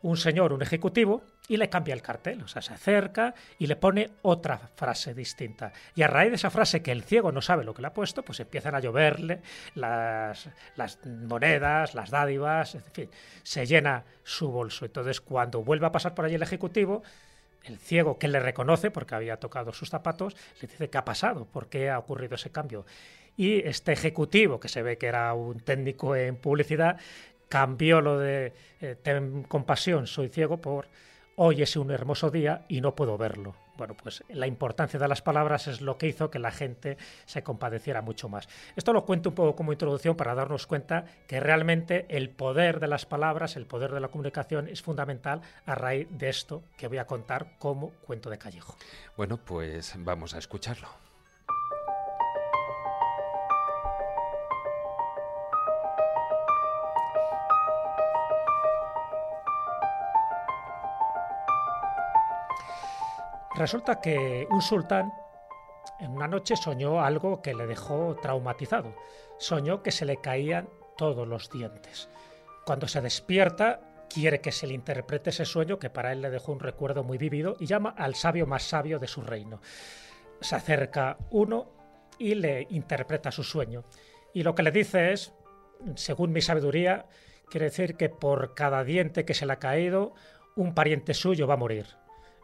un 0.03 0.17
señor, 0.17 0.53
un 0.53 0.63
ejecutivo, 0.63 1.23
y 1.49 1.57
le 1.57 1.69
cambia 1.69 1.95
el 1.95 2.03
cartel. 2.03 2.43
O 2.43 2.49
sea, 2.49 2.63
se 2.63 2.73
acerca 2.73 3.35
y 3.59 3.67
le 3.67 3.77
pone 3.77 4.11
otra 4.23 4.71
frase 4.75 5.15
distinta. 5.15 5.73
Y 5.95 6.03
a 6.03 6.09
raíz 6.09 6.31
de 6.31 6.37
esa 6.37 6.51
frase 6.51 6.83
que 6.83 6.93
el 6.93 7.03
ciego 7.03 7.33
no 7.33 7.43
sabe 7.43 7.65
lo 7.65 7.75
que 7.75 7.83
le 7.83 7.89
ha 7.89 7.95
puesto, 7.95 8.23
pues 8.23 8.41
empiezan 8.41 8.75
a 8.75 8.81
lloverle 8.81 9.41
las, 9.75 10.49
las 10.77 11.05
monedas, 11.07 11.95
las 11.95 12.11
dádivas, 12.11 12.75
en 12.75 12.85
fin, 12.93 13.11
se 13.43 13.67
llena 13.67 14.05
su 14.23 14.51
bolso. 14.51 14.85
Entonces 14.85 15.21
cuando 15.21 15.63
vuelve 15.63 15.87
a 15.87 15.93
pasar 15.93 16.15
por 16.15 16.25
allí 16.25 16.35
el 16.35 16.43
ejecutivo, 16.43 17.03
el 17.65 17.79
ciego 17.79 18.19
que 18.19 18.29
le 18.29 18.41
reconoce 18.41 18.91
porque 18.91 19.15
había 19.15 19.39
tocado 19.39 19.73
sus 19.73 19.91
zapatos, 19.91 20.37
le 20.61 20.69
dice 20.69 20.91
qué 20.91 20.99
ha 20.99 21.05
pasado, 21.05 21.47
por 21.47 21.69
qué 21.69 21.91
ha 21.91 21.99
ocurrido 21.99 22.35
ese 22.35 22.51
cambio. 22.51 22.85
Y 23.37 23.67
este 23.67 23.93
ejecutivo, 23.93 24.61
que 24.61 24.69
se 24.69 24.83
ve 24.83 24.99
que 24.99 25.07
era 25.07 25.35
un 25.35 25.61
técnico 25.61 26.15
en 26.15 26.37
publicidad, 26.37 26.99
cambió 27.49 28.01
lo 28.01 28.19
de 28.19 28.53
eh, 28.81 28.97
ten 29.03 29.45
compasión, 29.45 30.07
soy 30.07 30.29
ciego 30.29 30.59
por 30.59 30.89
hoy 31.37 31.63
es 31.63 31.77
un 31.77 31.91
hermoso 31.91 32.31
día 32.31 32.65
y 32.69 32.81
no 32.81 32.95
puedo 32.95 33.19
verlo. 33.19 33.55
Bueno, 33.77 33.97
pues 34.01 34.23
la 34.29 34.47
importancia 34.47 35.01
de 35.01 35.09
las 35.09 35.21
palabras 35.21 35.67
es 35.67 35.81
lo 35.81 35.99
que 35.99 36.07
hizo 36.07 36.31
que 36.31 36.39
la 36.39 36.53
gente 36.53 36.97
se 37.25 37.43
compadeciera 37.43 38.03
mucho 38.03 38.29
más. 38.29 38.49
Esto 38.77 38.93
lo 38.93 39.05
cuento 39.05 39.31
un 39.31 39.35
poco 39.35 39.57
como 39.57 39.73
introducción 39.73 40.17
para 40.17 40.35
darnos 40.35 40.67
cuenta 40.67 41.05
que 41.27 41.41
realmente 41.41 42.07
el 42.09 42.31
poder 42.31 42.79
de 42.79 42.87
las 42.87 43.05
palabras, 43.05 43.57
el 43.57 43.67
poder 43.67 43.93
de 43.93 44.01
la 44.01 44.09
comunicación 44.09 44.69
es 44.69 44.81
fundamental 44.81 45.41
a 45.67 45.75
raíz 45.75 46.07
de 46.11 46.29
esto 46.29 46.63
que 46.77 46.87
voy 46.87 46.99
a 46.99 47.07
contar 47.07 47.59
como 47.59 47.91
cuento 48.07 48.31
de 48.31 48.39
callejo. 48.39 48.77
Bueno, 49.17 49.39
pues 49.39 49.95
vamos 49.99 50.35
a 50.35 50.39
escucharlo. 50.39 51.04
Resulta 63.57 64.01
que 64.01 64.49
un 64.51 64.61
sultán 64.61 65.13
en 66.01 66.11
una 66.11 66.27
noche 66.27 66.57
soñó 66.57 67.01
algo 67.01 67.41
que 67.41 67.55
le 67.55 67.67
dejó 67.67 68.17
traumatizado. 68.21 68.97
Soñó 69.39 69.83
que 69.83 69.93
se 69.93 70.05
le 70.05 70.17
caían 70.17 70.69
todos 70.97 71.27
los 71.29 71.51
dientes. 71.51 72.09
Cuando 72.67 72.89
se 72.89 73.01
despierta, 73.01 74.07
quiere 74.09 74.41
que 74.41 74.51
se 74.51 74.67
le 74.67 74.75
interprete 74.75 75.31
ese 75.31 75.45
sueño 75.45 75.79
que 75.79 75.91
para 75.91 76.13
él 76.13 76.23
le 76.23 76.31
dejó 76.31 76.53
un 76.53 76.61
recuerdo 76.61 77.05
muy 77.05 77.17
vívido 77.17 77.57
y 77.61 77.67
llama 77.67 77.95
al 77.97 78.17
sabio 78.17 78.47
más 78.47 78.65
sabio 78.65 78.99
de 78.99 79.07
su 79.07 79.23
reino. 79.23 79.61
Se 80.41 80.57
acerca 80.57 81.17
uno 81.31 81.71
y 82.19 82.35
le 82.35 82.67
interpreta 82.71 83.31
su 83.31 83.45
sueño. 83.45 83.85
Y 84.33 84.43
lo 84.43 84.57
que 84.57 84.65
le 84.65 84.73
dice 84.73 85.13
es, 85.13 85.33
según 85.95 86.33
mi 86.33 86.41
sabiduría, 86.41 87.07
quiere 87.51 87.67
decir 87.67 87.97
que 87.97 88.09
por 88.09 88.55
cada 88.55 88.83
diente 88.83 89.25
que 89.25 89.35
se 89.35 89.47
le 89.47 89.53
ha 89.53 89.59
caído, 89.61 90.13
un 90.57 90.75
pariente 90.75 91.15
suyo 91.15 91.47
va 91.47 91.55
a 91.55 91.59
morir. 91.59 91.87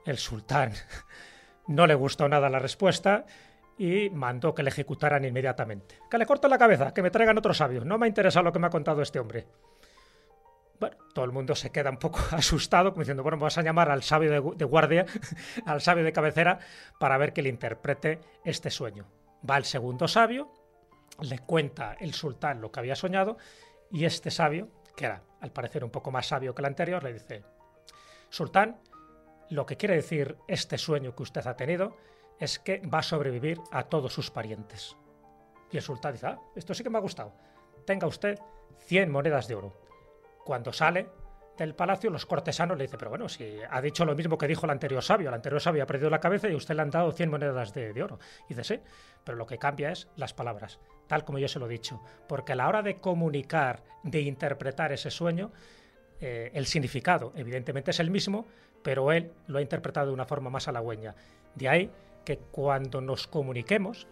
El 0.05 0.19
sultán 0.19 0.73
no 1.69 1.87
le 1.87 1.95
gustó 1.95 2.29
nada 2.29 2.49
la 2.49 2.59
respuesta 2.59 3.25
y 3.79 4.11
mandó 4.11 4.55
que 4.55 4.63
le 4.63 4.71
ejecutaran 4.71 5.25
inmediatamente. 5.25 5.99
Que 6.11 6.19
le 6.19 6.27
corten 6.27 6.51
la 6.51 6.59
cabeza, 6.59 6.93
que 6.93 7.03
me 7.03 7.11
traigan 7.11 7.39
otro 7.39 7.55
sabio. 7.55 7.85
No 7.85 7.99
me 7.99 8.07
interesa 8.07 8.43
lo 8.43 8.53
que 8.53 8.59
me 8.59 8.67
ha 8.67 8.71
contado 8.71 9.03
este 9.03 9.19
hombre. 9.19 9.47
Bueno, 10.79 10.97
todo 11.15 11.25
el 11.25 11.33
mundo 11.33 11.55
se 11.55 11.71
queda 11.71 11.91
un 11.91 11.99
poco 11.99 12.21
asustado, 12.33 12.91
como 12.91 13.03
diciendo, 13.03 13.23
bueno, 13.23 13.39
vamos 13.39 13.57
a 13.59 13.63
llamar 13.63 13.91
al 13.91 14.03
sabio 14.03 14.31
de, 14.31 14.57
de 14.57 14.65
guardia, 14.65 15.07
al 15.67 15.81
sabio 15.81 16.05
de 16.05 16.13
cabecera, 16.13 16.59
para 16.99 17.19
ver 17.19 17.33
que 17.33 17.43
le 17.43 17.49
interprete 17.49 18.21
este 18.45 18.71
sueño. 18.71 19.07
Va 19.49 19.57
el 19.57 19.65
segundo 19.65 20.09
sabio, 20.09 20.51
le 21.21 21.39
cuenta 21.41 21.97
el 22.01 22.15
sultán 22.15 22.61
lo 22.61 22.71
que 22.71 22.81
había 22.81 22.97
soñado, 22.97 23.37
y 23.91 24.05
este 24.05 24.31
sabio, 24.31 24.69
que 24.97 25.07
era 25.07 25.23
al 25.41 25.53
parecer 25.53 25.85
un 25.85 25.91
poco 25.91 26.11
más 26.11 26.27
sabio 26.27 26.55
que 26.55 26.63
el 26.63 26.67
anterior, 26.67 27.03
le 27.03 27.13
dice, 27.15 27.45
Sultán, 28.31 28.79
lo 29.51 29.67
que 29.67 29.77
quiere 29.77 29.97
decir 29.97 30.37
este 30.49 30.79
sueño 30.79 31.15
que 31.15 31.23
usted 31.23 31.47
ha 31.47 31.57
tenido 31.57 31.97
es 32.39 32.59
que 32.59 32.79
va 32.87 33.01
a 33.01 33.03
sobrevivir 33.03 33.61
a 33.71 33.85
todos 33.85 34.13
sus 34.13 34.31
parientes. 34.31 34.97
Y 35.71 35.77
el 35.77 35.83
sultán 35.83 36.13
dice, 36.13 36.29
ah, 36.29 36.39
esto 36.57 36.73
sí 36.73 36.83
que 36.83 36.91
me 36.91 36.99
ha 36.99 37.03
gustado. 37.03 37.33
Tenga 37.85 38.07
usted 38.07 38.39
100 38.87 39.11
monedas 39.11 39.47
de 39.47 39.55
oro. 39.57 39.77
Cuando 40.45 40.73
sale 40.73 41.09
del 41.59 41.75
palacio, 41.75 42.11
los 42.11 42.25
cortesanos 42.25 42.79
le 42.79 42.85
dicen, 42.85 42.99
pero 42.99 43.11
bueno, 43.11 43.29
si 43.29 43.59
ha 43.69 43.81
dicho 43.83 44.05
lo 44.05 44.15
mismo 44.15 44.39
que 44.39 44.49
dijo 44.49 44.65
el 44.65 44.71
anterior 44.71 45.03
sabio, 45.03 45.29
el 45.29 45.35
anterior 45.35 45.61
sabio 45.61 45.83
ha 45.83 45.87
perdido 45.87 46.09
la 46.09 46.19
cabeza 46.19 46.49
y 46.49 46.55
usted 46.55 46.75
le 46.75 46.83
han 46.83 46.91
dado 46.91 47.13
100 47.13 47.31
monedas 47.31 47.75
de, 47.75 48.03
oro. 48.03 48.19
Dice, 48.49 48.65
sí, 48.65 48.81
pero 49.23 49.37
lo 49.37 49.47
que 49.47 49.59
cambia 49.59 49.93
es 49.93 50.09
las 50.17 50.33
palabras, 50.33 50.81
tal 51.07 51.25
como 51.25 51.39
yo 51.39 51.49
se 51.49 51.59
lo 51.59 51.67
he 51.67 51.69
dicho, 51.69 52.03
porque 52.27 52.53
a 52.53 52.57
la 52.57 52.69
hora 52.69 52.83
de 52.83 52.97
comunicar, 52.97 53.83
de 54.03 54.23
interpretar 54.23 54.93
ese 54.93 55.11
sueño, 55.11 55.53
eh, 56.21 56.51
el 56.55 56.67
significado 56.67 57.33
evidentemente 57.37 57.91
es 57.91 58.01
el 58.01 58.11
mismo, 58.11 58.47
pero 58.83 59.13
él 59.13 59.33
lo 59.47 59.59
ha 59.59 59.63
interpretado 59.63 60.09
de 60.09 60.15
una 60.15 60.27
forma 60.27 60.51
más 60.51 60.69
halagüeña. 60.69 61.15
De 61.55 61.69
ahí 61.69 61.91
que 62.25 62.39
cuando 62.39 63.01
nos 63.01 63.27
comuniquemos, 63.27 64.07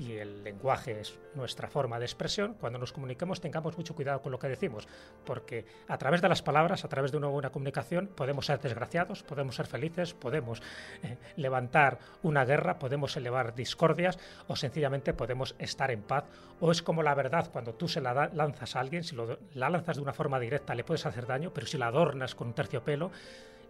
y 0.00 0.16
el 0.16 0.42
lenguaje 0.42 0.98
es 1.00 1.18
nuestra 1.34 1.68
forma 1.68 1.98
de 1.98 2.06
expresión, 2.06 2.54
cuando 2.54 2.78
nos 2.78 2.92
comuniquemos 2.92 3.40
tengamos 3.40 3.76
mucho 3.76 3.94
cuidado 3.94 4.22
con 4.22 4.32
lo 4.32 4.38
que 4.38 4.48
decimos, 4.48 4.88
porque 5.26 5.66
a 5.88 5.98
través 5.98 6.22
de 6.22 6.28
las 6.28 6.40
palabras, 6.40 6.84
a 6.84 6.88
través 6.88 7.12
de 7.12 7.18
una 7.18 7.26
buena 7.26 7.50
comunicación, 7.50 8.06
podemos 8.06 8.46
ser 8.46 8.60
desgraciados, 8.60 9.22
podemos 9.22 9.56
ser 9.56 9.66
felices, 9.66 10.14
podemos 10.14 10.62
eh, 11.02 11.18
levantar 11.36 11.98
una 12.22 12.46
guerra, 12.46 12.78
podemos 12.78 13.14
elevar 13.18 13.54
discordias 13.54 14.18
o 14.48 14.56
sencillamente 14.56 15.12
podemos 15.12 15.54
estar 15.58 15.90
en 15.90 16.02
paz. 16.02 16.24
O 16.60 16.70
es 16.70 16.82
como 16.82 17.02
la 17.02 17.14
verdad, 17.14 17.50
cuando 17.52 17.74
tú 17.74 17.86
se 17.86 18.00
la 18.00 18.30
lanzas 18.32 18.76
a 18.76 18.80
alguien, 18.80 19.04
si 19.04 19.16
la 19.54 19.68
lanzas 19.68 19.96
de 19.96 20.02
una 20.02 20.14
forma 20.14 20.40
directa 20.40 20.74
le 20.74 20.84
puedes 20.84 21.04
hacer 21.04 21.26
daño, 21.26 21.52
pero 21.52 21.66
si 21.66 21.76
la 21.76 21.88
adornas 21.88 22.34
con 22.34 22.48
un 22.48 22.54
terciopelo, 22.54 23.10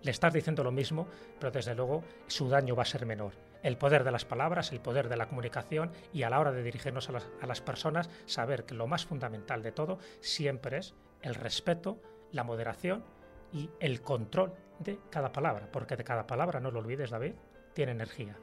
le 0.02 0.10
estás 0.10 0.32
diciendo 0.32 0.64
lo 0.64 0.72
mismo, 0.72 1.06
pero 1.38 1.50
desde 1.50 1.74
luego 1.74 2.04
su 2.26 2.48
daño 2.48 2.74
va 2.74 2.82
a 2.82 2.86
ser 2.86 3.06
menor. 3.06 3.32
El 3.62 3.76
poder 3.76 4.04
de 4.04 4.10
las 4.10 4.24
palabras, 4.24 4.72
el 4.72 4.80
poder 4.80 5.08
de 5.08 5.16
la 5.16 5.28
comunicación 5.28 5.92
y 6.12 6.22
a 6.22 6.30
la 6.30 6.40
hora 6.40 6.52
de 6.52 6.62
dirigirnos 6.62 7.08
a 7.08 7.12
las, 7.12 7.28
a 7.40 7.46
las 7.46 7.60
personas, 7.60 8.08
saber 8.26 8.64
que 8.64 8.74
lo 8.74 8.86
más 8.86 9.04
fundamental 9.04 9.62
de 9.62 9.72
todo 9.72 9.98
siempre 10.20 10.78
es 10.78 10.94
el 11.22 11.34
respeto, 11.34 12.00
la 12.32 12.44
moderación 12.44 13.04
y 13.52 13.70
el 13.80 14.00
control 14.00 14.54
de 14.78 14.98
cada 15.10 15.32
palabra, 15.32 15.68
porque 15.70 15.96
de 15.96 16.04
cada 16.04 16.26
palabra, 16.26 16.60
no 16.60 16.70
lo 16.70 16.80
olvides 16.80 17.10
David, 17.10 17.34
tiene 17.74 17.92
energía. 17.92 18.36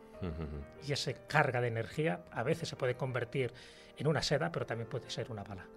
Y 0.87 0.91
esa 0.91 1.13
carga 1.27 1.61
de 1.61 1.67
energía 1.67 2.23
a 2.31 2.43
veces 2.43 2.69
se 2.69 2.75
puede 2.75 2.95
convertir 2.95 3.53
en 3.97 4.07
una 4.07 4.21
seda, 4.21 4.51
pero 4.51 4.65
también 4.65 4.89
puede 4.89 5.09
ser 5.09 5.31
una 5.31 5.43
bala. 5.43 5.67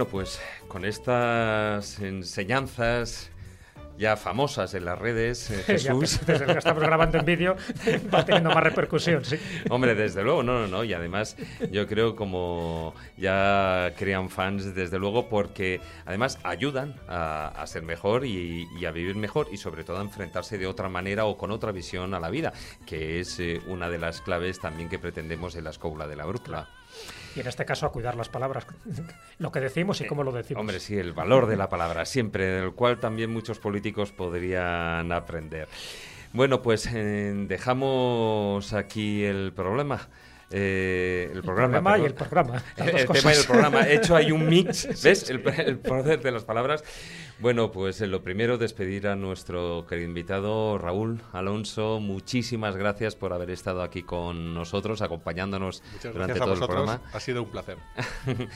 Bueno, 0.00 0.12
pues 0.12 0.40
con 0.66 0.86
estas 0.86 2.00
enseñanzas 2.00 3.30
ya 3.98 4.16
famosas 4.16 4.72
en 4.72 4.86
las 4.86 4.98
redes, 4.98 5.50
eh, 5.50 5.62
Ya, 5.68 5.74
Jesús. 5.92 6.24
desde 6.26 6.46
que 6.46 6.52
estamos 6.52 6.82
grabando 6.82 7.18
en 7.18 7.26
vídeo 7.26 7.54
va 8.14 8.24
teniendo 8.24 8.48
más 8.48 8.64
repercusión, 8.64 9.22
sí. 9.26 9.36
Hombre, 9.68 9.94
desde 9.94 10.22
luego, 10.22 10.42
no, 10.42 10.60
no, 10.60 10.68
no. 10.68 10.84
Y 10.84 10.94
además, 10.94 11.36
yo 11.70 11.86
creo 11.86 12.16
como 12.16 12.94
ya 13.18 13.92
crean 13.98 14.30
fans, 14.30 14.74
desde 14.74 14.98
luego, 14.98 15.28
porque 15.28 15.82
además 16.06 16.38
ayudan 16.44 16.94
a, 17.06 17.48
a 17.48 17.66
ser 17.66 17.82
mejor 17.82 18.24
y, 18.24 18.66
y 18.80 18.86
a 18.86 18.90
vivir 18.92 19.16
mejor 19.16 19.48
y 19.52 19.58
sobre 19.58 19.84
todo 19.84 19.98
a 19.98 20.00
enfrentarse 20.00 20.56
de 20.56 20.66
otra 20.66 20.88
manera 20.88 21.26
o 21.26 21.36
con 21.36 21.50
otra 21.50 21.72
visión 21.72 22.14
a 22.14 22.20
la 22.20 22.30
vida, 22.30 22.54
que 22.86 23.20
es 23.20 23.38
eh, 23.38 23.60
una 23.66 23.90
de 23.90 23.98
las 23.98 24.22
claves 24.22 24.60
también 24.60 24.88
que 24.88 24.98
pretendemos 24.98 25.56
en 25.56 25.64
la 25.64 25.70
escóbula 25.70 26.06
de 26.06 26.16
la 26.16 26.24
brújula. 26.24 26.79
Y 27.36 27.40
en 27.40 27.46
este 27.46 27.64
caso 27.64 27.86
a 27.86 27.92
cuidar 27.92 28.16
las 28.16 28.28
palabras, 28.28 28.66
lo 29.38 29.52
que 29.52 29.60
decimos 29.60 30.00
y 30.00 30.06
cómo 30.06 30.22
lo 30.22 30.32
decimos. 30.32 30.60
Hombre, 30.60 30.80
sí, 30.80 30.96
el 30.96 31.12
valor 31.12 31.46
de 31.46 31.56
la 31.56 31.68
palabra, 31.68 32.04
siempre, 32.04 32.46
del 32.46 32.72
cual 32.72 32.98
también 32.98 33.30
muchos 33.30 33.58
políticos 33.58 34.12
podrían 34.12 35.12
aprender. 35.12 35.68
Bueno, 36.32 36.62
pues 36.62 36.86
eh, 36.92 37.32
dejamos 37.48 38.72
aquí 38.72 39.24
el 39.24 39.52
problema. 39.52 40.08
Eh, 40.52 41.30
el 41.32 41.42
programa. 41.42 41.96
y 41.98 42.02
perdón. 42.02 42.06
el 42.06 42.14
programa, 42.14 42.62
las 42.76 42.88
El, 42.88 42.92
dos 42.92 43.00
el 43.00 43.06
tema 43.22 43.34
y 43.34 43.36
el 43.38 43.44
programa. 43.46 43.80
He 43.82 43.94
hecho 43.94 44.16
ahí 44.16 44.32
un 44.32 44.48
mix, 44.48 44.88
¿ves? 45.04 45.30
El, 45.30 45.46
el 45.46 45.78
poder 45.78 46.20
de 46.22 46.32
las 46.32 46.44
palabras. 46.44 46.82
Bueno, 47.38 47.70
pues 47.72 48.00
eh, 48.00 48.06
lo 48.06 48.22
primero, 48.22 48.58
despedir 48.58 49.06
a 49.08 49.16
nuestro 49.16 49.86
querido 49.88 50.08
invitado, 50.08 50.76
Raúl 50.76 51.22
Alonso. 51.32 52.00
Muchísimas 52.00 52.76
gracias 52.76 53.14
por 53.16 53.32
haber 53.32 53.50
estado 53.50 53.82
aquí 53.82 54.02
con 54.02 54.52
nosotros, 54.54 55.02
acompañándonos 55.02 55.82
Muchas 55.92 56.12
durante 56.12 56.34
gracias 56.34 56.40
a 56.40 56.44
todo 56.44 56.54
el 56.54 56.60
vosotros. 56.60 56.84
programa. 56.86 57.10
Ha 57.12 57.20
sido 57.20 57.42
un 57.44 57.50
placer. 57.50 57.78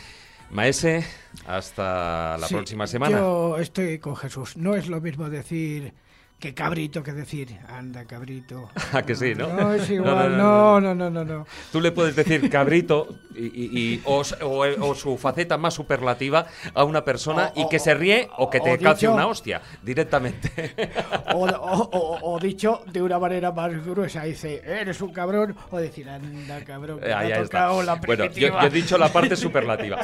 Maese, 0.50 1.04
hasta 1.46 2.36
la 2.38 2.46
Sí, 2.46 2.54
próxima 2.54 2.86
semana. 2.86 3.18
Yo 3.18 3.58
estoy 3.58 3.98
con 3.98 4.14
Jesús. 4.16 4.56
No 4.56 4.74
es 4.74 4.88
lo 4.88 5.00
mismo 5.00 5.30
decir 5.30 5.94
que 6.44 6.52
cabrito 6.52 7.02
que 7.02 7.12
decir 7.14 7.56
anda 7.68 8.04
cabrito. 8.04 8.68
¿A 8.92 9.00
que 9.06 9.14
sí, 9.14 9.34
no? 9.34 9.48
No 9.48 9.72
es 9.72 9.88
No, 9.88 9.94
igual. 9.94 10.36
no, 10.36 10.78
No, 10.78 10.94
no, 10.94 11.08
no, 11.08 11.24
no. 11.24 11.46
Tú 11.72 11.80
le 11.80 11.90
puedes 11.90 12.14
decir 12.14 12.50
cabrito 12.50 13.08
y, 13.34 13.98
o, 14.04 14.22
su 14.94 15.16
faceta 15.16 15.56
más 15.56 15.72
superlativa 15.72 16.44
a 16.74 16.84
una 16.84 17.02
persona 17.02 17.50
y 17.56 17.66
que 17.70 17.78
se 17.78 17.94
ríe 17.94 18.28
o 18.36 18.50
que 18.50 18.60
te 18.60 18.76
calce 18.78 19.08
una 19.08 19.26
hostia 19.26 19.62
directamente. 19.82 20.74
O, 21.34 22.38
dicho 22.40 22.82
de 22.92 23.00
una 23.02 23.18
manera 23.18 23.50
más 23.52 23.84
gruesa, 23.84 24.24
dice, 24.24 24.62
eres 24.64 25.00
un 25.00 25.12
cabrón, 25.12 25.56
o 25.70 25.78
decir, 25.78 26.08
anda 26.08 26.60
cabrón, 26.64 27.00
que 27.00 27.12
Ahí 27.12 27.28
te 27.28 27.34
ha 27.34 27.40
está. 27.40 27.58
tocado 27.60 27.82
la 27.82 27.94
Bueno, 27.96 28.24
yo, 28.26 28.30
primitiva". 28.30 28.60
yo 28.60 28.66
he 28.66 28.70
dicho 28.70 28.98
la 28.98 29.08
parte 29.08 29.34
superlativa. 29.36 29.98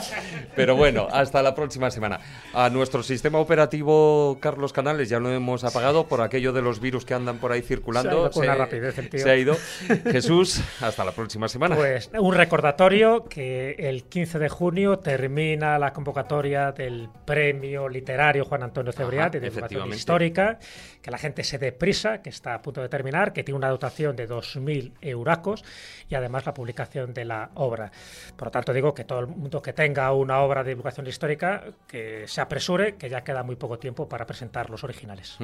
Pero 0.57 0.75
bueno, 0.77 1.07
hasta 1.13 1.43
la 1.43 1.55
próxima 1.55 1.91
semana. 1.91 2.19
A 2.55 2.69
nuestro 2.71 3.03
sistema 3.03 3.39
operativo, 3.39 4.39
Carlos 4.41 4.73
Canales, 4.73 5.09
ya 5.09 5.19
lo 5.21 5.31
hemos 5.31 5.65
apagado 5.65 6.07
por 6.09 6.21
aquello 6.31 6.53
de 6.53 6.63
los 6.63 6.81
virus 6.81 7.05
que 7.05 7.15
andan 7.15 7.39
por 7.39 7.51
ahí 7.51 7.61
circulando. 7.63 8.31
Se 8.33 8.41
ha 8.41 8.45
ido 8.45 8.53
una 8.53 8.55
rapidez 8.55 8.97
el 8.99 9.11
tío. 9.11 9.21
se 9.21 9.31
ha 9.31 9.37
ido. 9.37 9.57
Jesús, 10.11 10.61
hasta 10.81 11.05
la 11.05 11.13
próxima 11.13 11.49
semana. 11.49 11.75
Pues 11.75 12.11
un 12.19 12.35
recordatorio 12.35 13.25
que 13.25 13.75
el 13.79 14.05
15 14.05 14.39
de 14.39 14.49
junio 14.49 14.99
termina 15.01 15.79
la 15.79 15.93
convocatoria 15.93 16.71
del 16.73 17.09
premio 17.25 17.89
literario 17.89 18.45
Juan 18.45 18.63
Antonio 18.63 18.93
Cebrián 18.93 19.31
de 19.33 19.47
efectivamente. 19.47 19.97
histórica, 19.97 20.59
que 21.03 21.11
la 21.11 21.19
gente 21.19 21.43
se 21.43 21.59
dé 21.59 21.73
prisa, 21.73 22.23
que 22.23 22.31
está 22.31 22.55
a 22.55 22.63
punto 22.63 22.81
de 22.81 22.89
terminar, 22.89 23.33
que 23.33 23.43
tiene 23.43 23.57
una 23.57 23.69
dotación 23.69 24.17
de 24.17 24.29
2.000 24.29 24.93
euracos 25.01 25.65
y 26.09 26.15
además 26.15 26.47
la 26.47 26.55
publicación 26.55 27.13
de 27.13 27.25
la 27.25 27.51
obra. 27.55 27.91
Por 28.37 28.49
lo 28.49 28.53
tanto, 28.53 28.73
digo 28.73 28.95
que 28.95 29.05
todo 29.05 29.21
el 29.21 29.27
mundo 29.27 29.63
que 29.63 29.73
tenga 29.73 30.13
una 30.13 30.41
obra 30.41 30.63
de 30.63 30.71
divulgación 30.71 31.07
histórica, 31.07 31.65
que 31.89 32.29
se 32.29 32.41
apresure, 32.41 32.97
que 32.97 33.09
ya 33.09 33.23
queda 33.23 33.43
muy 33.43 33.57
poco 33.57 33.79
tiempo 33.79 34.09
para 34.09 34.27
presentar 34.27 34.71
los 34.71 34.85
originales. 34.85 35.37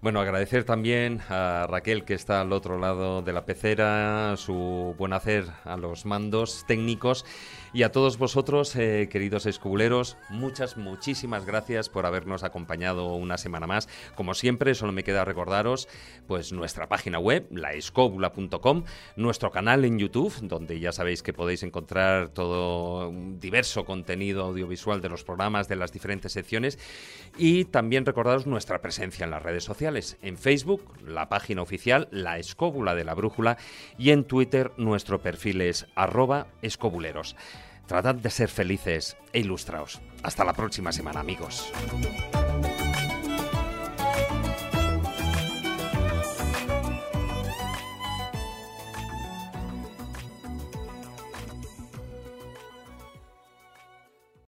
Bueno, 0.00 0.18
Bueno, 0.18 0.30
agradecer 0.30 0.64
también 0.64 1.20
a 1.28 1.66
Raquel 1.68 2.04
que 2.04 2.14
está 2.14 2.40
al 2.40 2.52
otro 2.52 2.78
lado 2.78 3.22
de 3.22 3.32
la 3.32 3.44
pecera, 3.44 4.34
su 4.36 4.96
buen 4.98 5.12
hacer 5.12 5.44
a 5.64 5.76
los 5.76 6.06
mandos 6.06 6.64
técnicos 6.66 7.24
y 7.72 7.82
a 7.82 7.92
todos 7.92 8.18
vosotros, 8.18 8.74
eh, 8.76 9.08
queridos 9.10 9.46
escobuleros, 9.46 10.16
muchas, 10.30 10.76
muchísimas 10.76 11.44
gracias 11.44 11.88
por 11.88 12.06
habernos 12.06 12.44
acompañado 12.44 13.14
una 13.14 13.36
semana 13.36 13.66
más. 13.66 13.88
Como 14.14 14.34
siempre, 14.34 14.74
solo 14.74 14.92
me 14.92 15.04
queda 15.04 15.24
recordaros 15.24 15.88
pues 16.26 16.52
nuestra 16.52 16.88
página 16.88 17.18
web, 17.18 17.46
laescóbula.com, 17.50 18.84
nuestro 19.16 19.50
canal 19.50 19.84
en 19.84 19.98
YouTube, 19.98 20.34
donde 20.42 20.80
ya 20.80 20.92
sabéis 20.92 21.22
que 21.22 21.32
podéis 21.32 21.62
encontrar 21.62 22.28
todo 22.30 23.12
diverso 23.38 23.84
contenido 23.84 24.44
audiovisual 24.44 25.00
de 25.00 25.08
los 25.08 25.24
programas 25.24 25.68
de 25.68 25.76
las 25.76 25.92
diferentes 25.92 26.32
secciones 26.32 26.78
y 27.36 27.64
también 27.66 28.06
recordaros 28.06 28.46
nuestra 28.46 28.80
presencia 28.80 29.24
en 29.24 29.30
las 29.30 29.42
redes 29.42 29.64
sociales, 29.64 30.16
en 30.22 30.36
Facebook, 30.36 30.82
la 31.06 31.28
página 31.28 31.62
oficial 31.62 32.08
La 32.10 32.38
Escóbula 32.38 32.94
de 32.94 33.04
la 33.04 33.14
Brújula 33.14 33.58
y 33.98 34.10
en 34.10 34.24
Twitter 34.24 34.72
nuestro 34.76 35.20
perfil 35.20 35.60
es 35.60 35.86
arroba 35.94 36.46
escobuleros. 36.62 37.36
Tratad 37.88 38.16
de 38.16 38.28
ser 38.28 38.50
felices 38.50 39.16
e 39.32 39.40
ilustraos. 39.40 39.98
Hasta 40.22 40.44
la 40.44 40.52
próxima 40.52 40.92
semana, 40.92 41.20
amigos. 41.20 41.72